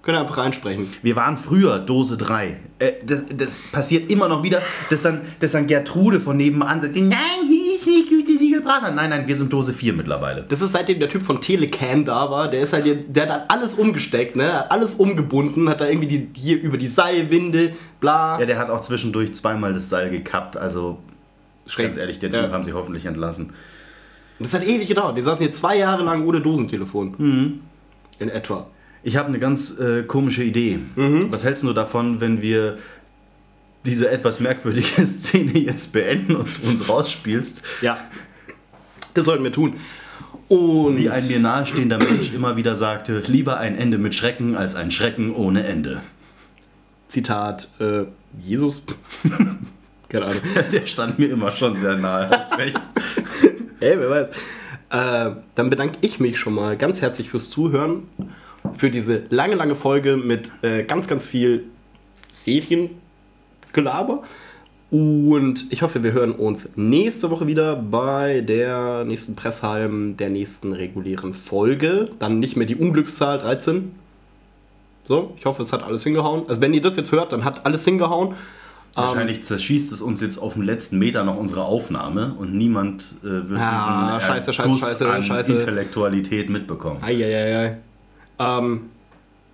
Könnt 0.02 0.18
ihr 0.18 0.22
einfach 0.22 0.38
reinsprechen. 0.38 0.88
Wir 1.02 1.16
waren 1.18 1.36
früher 1.36 1.78
Dose 1.78 2.16
3. 2.16 2.58
Äh, 2.80 2.92
das, 3.06 3.26
das 3.36 3.60
passiert 3.72 4.10
immer 4.10 4.30
noch 4.30 4.44
wieder, 4.44 4.61
dass 4.90 5.02
dann, 5.02 5.22
dass 5.40 5.52
dann 5.52 5.68
Gertrude 5.68 6.22
von 6.22 6.38
nebenan 6.38 6.80
sagt, 6.80 6.95
nein, 6.95 7.19
hier 7.48 7.76
ist 7.76 7.86
nicht 7.86 8.08
Gütesiegel 8.10 8.61
Brachland. 8.61 8.95
Nein, 8.95 9.10
nein, 9.10 9.28
wir 9.28 9.36
sind 9.36 9.52
Dose 9.52 9.74
4 9.74 9.92
mittlerweile. 9.94 10.44
Das 10.48 10.61
ist 10.61 10.72
seitdem 10.72 11.00
der 11.00 11.10
Typ 11.10 11.24
von 11.24 11.42
Telecan 11.42 12.06
da 12.06 12.32
war, 12.32 12.50
der 12.50 12.61
ist 12.61 12.72
halt, 12.72 12.86
hier- 12.86 12.95
der 12.95 13.28
hat 13.28 13.52
alles 13.52 13.74
umgesteckt, 13.76 14.38
ne? 14.38 14.53
Hat 14.53 14.72
alles 14.72 14.95
umgebunden, 14.95 15.68
hat 15.68 15.82
da 15.82 15.88
irgendwie 15.88 16.08
die, 16.08 16.30
hier 16.34 16.61
über 16.61 16.78
die 16.78 16.88
Seilwinde, 16.88 17.74
bla. 18.00 18.40
Ja, 18.40 18.45
der 18.45 18.58
hat 18.58 18.69
auch 18.69 18.80
zwischendurch 18.82 19.34
zweimal 19.34 19.74
das 19.74 19.90
Seil 19.90 20.10
gekappt. 20.10 20.56
Also, 20.56 21.00
Schräg. 21.68 21.88
ganz 21.88 21.98
ehrlich, 21.98 22.19
den 22.19 22.34
Ja. 22.34 22.44
Typ 22.44 22.53
haben 22.53 22.64
sie 22.64 22.72
hoffentlich 22.72 23.06
entlassen. 23.06 23.52
Das 24.40 24.53
hat 24.53 24.66
ewig 24.66 24.88
gedauert. 24.88 25.18
Die 25.18 25.22
saßen 25.22 25.45
hier 25.45 25.53
zwei 25.53 25.78
Jahre 25.78 26.03
lang 26.03 26.26
ohne 26.26 26.40
Dosentelefon. 26.40 27.16
Mhm. 27.18 27.60
In 28.19 28.30
etwa. 28.30 28.68
Ich 29.03 29.16
habe 29.16 29.30
eine 29.30 29.40
ganz 29.40 29.78
äh, 29.80 30.03
komische 30.03 30.44
Idee. 30.44 30.80
Mhm. 30.95 31.32
Was 31.32 31.44
hältst 31.44 31.64
du 31.64 31.74
davon, 31.74 32.19
wenn 32.22 32.42
wir 32.42 32.78
diese 33.86 34.10
etwas 34.10 34.40
merkwürdige 34.40 35.06
Szene 35.06 35.58
jetzt 35.58 35.94
beenden 35.94 36.36
und 36.36 36.64
uns 36.64 36.90
rausspielst? 36.90 37.61
Ja. 37.82 37.98
Das 39.14 39.26
sollten 39.26 39.44
wir 39.44 39.52
tun. 39.52 39.76
Und 40.50 40.98
Wie 40.98 41.10
ein 41.10 41.28
mir 41.28 41.40
nahestehender 41.40 42.00
Mensch 42.00 42.34
immer 42.34 42.58
wieder 42.58 42.76
sagte, 42.76 43.22
lieber 43.28 43.60
ein 43.60 43.78
Ende 43.78 44.00
mit 44.00 44.16
Schrecken 44.16 44.56
als 44.56 44.76
ein 44.76 44.90
Schrecken 44.90 45.34
ohne 45.34 45.64
Ende. 45.64 46.02
Zitat, 47.08 47.69
äh, 47.80 48.06
Jesus? 48.42 48.82
Keine 50.10 50.26
Ahnung. 50.26 50.42
Der 50.72 50.86
stand 50.88 51.19
mir 51.19 51.30
immer 51.30 51.52
schon 51.52 51.76
sehr 51.76 51.95
nahe, 51.95 52.30
hast 52.30 52.58
recht. 52.58 52.80
Hey, 53.82 53.98
wer 53.98 54.10
weiß. 54.10 54.30
Äh, 54.90 55.36
dann 55.56 55.69
bedanke 55.69 56.00
ich 56.02 56.19
mich 56.19 56.38
schon 56.38 56.53
mal 56.53 56.76
ganz 56.76 57.02
herzlich 57.02 57.30
fürs 57.30 57.50
Zuhören. 57.50 58.03
Für 58.78 58.90
diese 58.90 59.24
lange, 59.30 59.56
lange 59.56 59.76
Folge 59.76 60.18
mit 60.18 60.52
äh, 60.62 60.84
ganz, 60.84 61.08
ganz 61.08 61.26
viel 61.26 61.66
Seriengelaber. 62.32 64.24
Und 64.92 65.72
ich 65.72 65.84
hoffe, 65.84 66.02
wir 66.02 66.14
hören 66.14 66.32
uns 66.32 66.72
nächste 66.76 67.30
Woche 67.30 67.46
wieder 67.46 67.76
bei 67.76 68.42
der 68.42 69.06
nächsten 69.06 69.36
Presshalm, 69.36 70.18
der 70.18 70.30
nächsten 70.30 70.74
regulären 70.74 71.34
Folge. 71.36 72.10
Dann 72.18 72.40
nicht 72.40 72.56
mehr 72.56 72.66
die 72.66 72.76
Unglückszahl 72.76 73.38
13. 73.38 73.92
So, 75.08 75.36
ich 75.38 75.46
hoffe, 75.46 75.62
es 75.62 75.74
hat 75.74 75.84
alles 75.84 76.04
hingehauen. 76.04 76.44
Also, 76.48 76.62
wenn 76.62 76.74
ihr 76.74 76.82
das 76.82 76.96
jetzt 76.96 77.12
hört, 77.12 77.32
dann 77.32 77.44
hat 77.44 77.66
alles 77.66 77.86
hingehauen. 77.86 78.34
Wahrscheinlich 78.96 79.44
zerschießt 79.44 79.92
es 79.92 80.02
uns 80.02 80.20
jetzt 80.22 80.40
auf 80.40 80.54
dem 80.54 80.64
letzten 80.64 80.98
Meter 80.98 81.24
noch 81.24 81.38
unsere 81.38 81.64
Aufnahme 81.64 82.34
und 82.38 82.56
niemand 82.56 83.04
äh, 83.22 83.28
wird 83.50 83.60
Ah, 83.60 84.18
diesen 84.18 84.28
scheiße, 84.28 84.54
scheiße, 84.54 84.80
scheiße, 84.80 85.10
an 85.10 85.22
scheiße. 85.24 85.54
Intellektualität 85.54 86.50
mitbekommen. 86.50 86.98
Eieiei. 87.02 87.78
Ähm, 88.40 88.90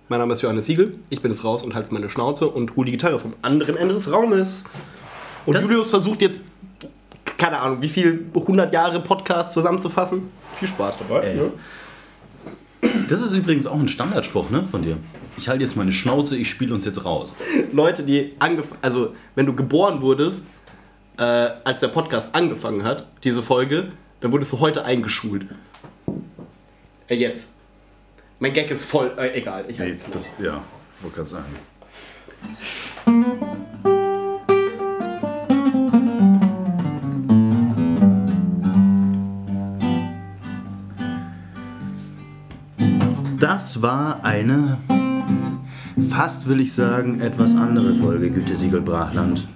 mein 0.08 0.20
Name 0.20 0.32
ist 0.32 0.42
Johannes 0.42 0.66
Siegel. 0.66 0.94
Ich 1.10 1.20
bin 1.20 1.32
jetzt 1.32 1.44
raus 1.44 1.62
und 1.62 1.74
halte 1.74 1.92
meine 1.92 2.08
Schnauze 2.08 2.46
und 2.48 2.76
hole 2.76 2.86
die 2.86 2.92
Gitarre 2.92 3.18
vom 3.18 3.34
anderen 3.42 3.76
Ende 3.76 3.94
des 3.94 4.10
Raumes. 4.12 4.64
Und 5.44 5.54
Das- 5.54 5.64
Julius 5.64 5.90
versucht 5.90 6.22
jetzt, 6.22 6.42
keine 7.36 7.58
Ahnung, 7.58 7.82
wie 7.82 7.88
viel 7.88 8.26
100 8.34 8.72
Jahre 8.72 9.00
Podcast 9.00 9.52
zusammenzufassen. 9.52 10.28
Viel 10.54 10.68
Spaß 10.68 10.96
dabei. 10.98 11.20
Elf. 11.20 11.52
Ne? 12.82 12.90
Das 13.08 13.20
ist 13.20 13.32
übrigens 13.32 13.66
auch 13.66 13.78
ein 13.78 13.88
Standardspruch 13.88 14.48
ne, 14.50 14.64
von 14.66 14.82
dir. 14.82 14.96
Ich 15.36 15.48
halte 15.48 15.62
jetzt 15.64 15.76
meine 15.76 15.92
Schnauze, 15.92 16.36
ich 16.36 16.48
spiele 16.48 16.72
uns 16.72 16.84
jetzt 16.84 17.04
raus. 17.04 17.34
Leute, 17.72 18.04
die 18.04 18.34
angefangen, 18.38 18.78
also 18.80 19.12
wenn 19.34 19.44
du 19.44 19.54
geboren 19.54 20.00
wurdest, 20.00 20.46
äh, 21.18 21.22
als 21.22 21.80
der 21.80 21.88
Podcast 21.88 22.34
angefangen 22.34 22.84
hat, 22.84 23.06
diese 23.24 23.42
Folge, 23.42 23.92
dann 24.20 24.32
wurdest 24.32 24.52
du 24.52 24.60
heute 24.60 24.84
eingeschult. 24.84 25.46
Äh, 27.08 27.16
jetzt. 27.16 27.55
Mein 28.38 28.52
Gag 28.52 28.70
ist 28.70 28.84
voll, 28.84 29.12
äh, 29.16 29.38
egal. 29.38 29.64
Ich 29.68 29.78
Nee, 29.78 29.92
hab's 29.92 30.10
das, 30.10 30.32
ja, 30.38 30.62
wollte 31.00 31.16
gerade 31.16 31.28
sagen. 31.28 31.56
Das 43.38 43.82
war 43.82 44.24
eine, 44.24 44.78
fast 46.10 46.48
will 46.48 46.60
ich 46.60 46.72
sagen, 46.74 47.20
etwas 47.20 47.54
andere 47.54 47.94
Folge 47.96 48.30
Gütesiegel 48.30 48.80
Brachland. 48.80 49.46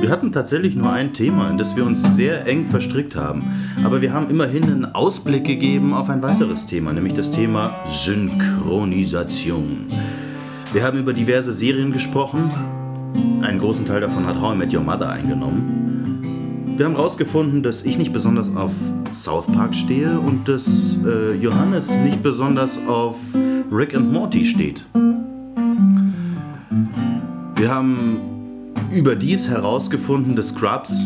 Wir 0.00 0.08
hatten 0.08 0.32
tatsächlich 0.32 0.74
nur 0.74 0.90
ein 0.90 1.12
Thema, 1.12 1.50
in 1.50 1.58
das 1.58 1.76
wir 1.76 1.84
uns 1.84 2.02
sehr 2.16 2.46
eng 2.46 2.66
verstrickt 2.66 3.14
haben. 3.14 3.44
Aber 3.84 4.00
wir 4.00 4.14
haben 4.14 4.30
immerhin 4.30 4.64
einen 4.64 4.94
Ausblick 4.94 5.44
gegeben 5.44 5.92
auf 5.92 6.08
ein 6.08 6.22
weiteres 6.22 6.64
Thema, 6.64 6.94
nämlich 6.94 7.12
das 7.12 7.30
Thema 7.30 7.74
Synchronisation. 7.84 9.88
Wir 10.72 10.84
haben 10.84 10.98
über 10.98 11.12
diverse 11.12 11.52
Serien 11.52 11.92
gesprochen. 11.92 12.50
Einen 13.42 13.58
großen 13.58 13.84
Teil 13.84 14.00
davon 14.00 14.24
hat 14.24 14.40
How 14.40 14.54
I 14.54 14.56
Met 14.56 14.72
Your 14.72 14.82
Mother 14.82 15.10
eingenommen. 15.10 16.76
Wir 16.78 16.86
haben 16.86 16.94
herausgefunden, 16.94 17.62
dass 17.62 17.84
ich 17.84 17.98
nicht 17.98 18.14
besonders 18.14 18.48
auf 18.56 18.72
South 19.12 19.48
Park 19.48 19.74
stehe 19.74 20.18
und 20.18 20.48
dass 20.48 20.96
äh, 21.04 21.34
Johannes 21.34 21.94
nicht 22.04 22.22
besonders 22.22 22.80
auf 22.86 23.16
Rick 23.70 23.94
and 23.94 24.10
Morty 24.10 24.46
steht. 24.46 24.82
Wir 27.56 27.68
haben 27.68 28.29
überdies 28.90 29.48
herausgefunden, 29.48 30.36
dass 30.36 30.48
Scrubs 30.48 31.04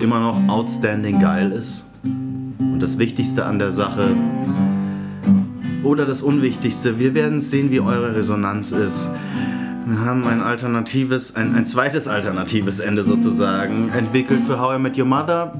immer 0.00 0.20
noch 0.20 0.48
outstanding 0.48 1.20
geil 1.20 1.52
ist. 1.52 1.90
Und 2.04 2.78
das 2.80 2.98
Wichtigste 2.98 3.44
an 3.44 3.58
der 3.58 3.72
Sache, 3.72 4.16
oder 5.82 6.04
das 6.04 6.22
Unwichtigste, 6.22 6.98
wir 6.98 7.14
werden 7.14 7.40
sehen, 7.40 7.70
wie 7.70 7.80
eure 7.80 8.14
Resonanz 8.14 8.72
ist. 8.72 9.10
Wir 9.86 10.00
haben 10.00 10.26
ein 10.26 10.42
alternatives, 10.42 11.34
ein, 11.34 11.54
ein 11.54 11.64
zweites 11.66 12.08
alternatives 12.08 12.78
Ende 12.78 13.04
sozusagen 13.04 13.88
entwickelt 13.90 14.40
für 14.46 14.60
How 14.60 14.76
I 14.76 14.78
Met 14.78 14.98
Your 14.98 15.06
Mother. 15.06 15.54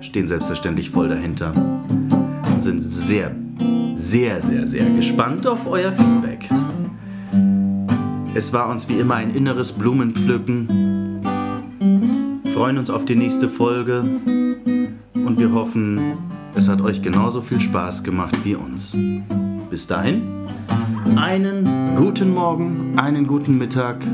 Stehen 0.00 0.26
selbstverständlich 0.26 0.90
voll 0.90 1.08
dahinter. 1.08 1.52
Und 1.54 2.62
sind 2.62 2.80
sehr, 2.80 3.32
sehr, 3.94 4.40
sehr, 4.40 4.66
sehr 4.66 4.88
gespannt 4.90 5.46
auf 5.46 5.66
euer 5.66 5.92
Feedback. 5.92 6.48
Es 8.36 8.52
war 8.52 8.68
uns 8.68 8.86
wie 8.90 8.98
immer 8.98 9.14
ein 9.14 9.30
inneres 9.30 9.72
Blumenpflücken. 9.72 11.22
Freuen 12.52 12.76
uns 12.76 12.90
auf 12.90 13.06
die 13.06 13.16
nächste 13.16 13.48
Folge 13.48 14.00
und 15.14 15.38
wir 15.38 15.52
hoffen, 15.52 16.18
es 16.54 16.68
hat 16.68 16.82
euch 16.82 17.00
genauso 17.00 17.40
viel 17.40 17.58
Spaß 17.58 18.04
gemacht 18.04 18.36
wie 18.44 18.54
uns. 18.54 18.94
Bis 19.70 19.86
dahin, 19.86 20.20
einen 21.16 21.96
guten 21.96 22.34
Morgen, 22.34 22.98
einen 22.98 23.26
guten 23.26 23.56
Mittag 23.56 24.04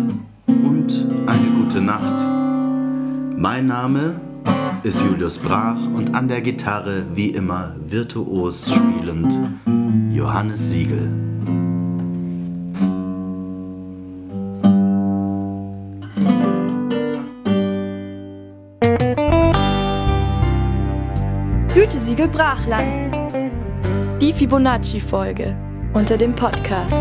und 0.47 1.05
eine 1.27 1.51
gute 1.61 1.81
Nacht. 1.81 2.23
Mein 3.37 3.67
Name 3.67 4.21
ist 4.85 5.03
Julius 5.03 5.37
Brach 5.37 5.85
und 5.97 6.15
an 6.15 6.29
der 6.29 6.43
Gitarre 6.43 7.07
wie 7.17 7.31
immer 7.31 7.75
virtuos 7.89 8.73
spielend 8.73 9.37
Johannes 10.13 10.71
Siegel. 10.71 11.11
Gütesiegel 22.13 22.29
Brachland. 22.29 24.21
Die 24.21 24.35
Fibonacci-Folge 24.35 25.57
unter 25.95 26.19
dem 26.19 26.35
Podcast. 26.35 26.95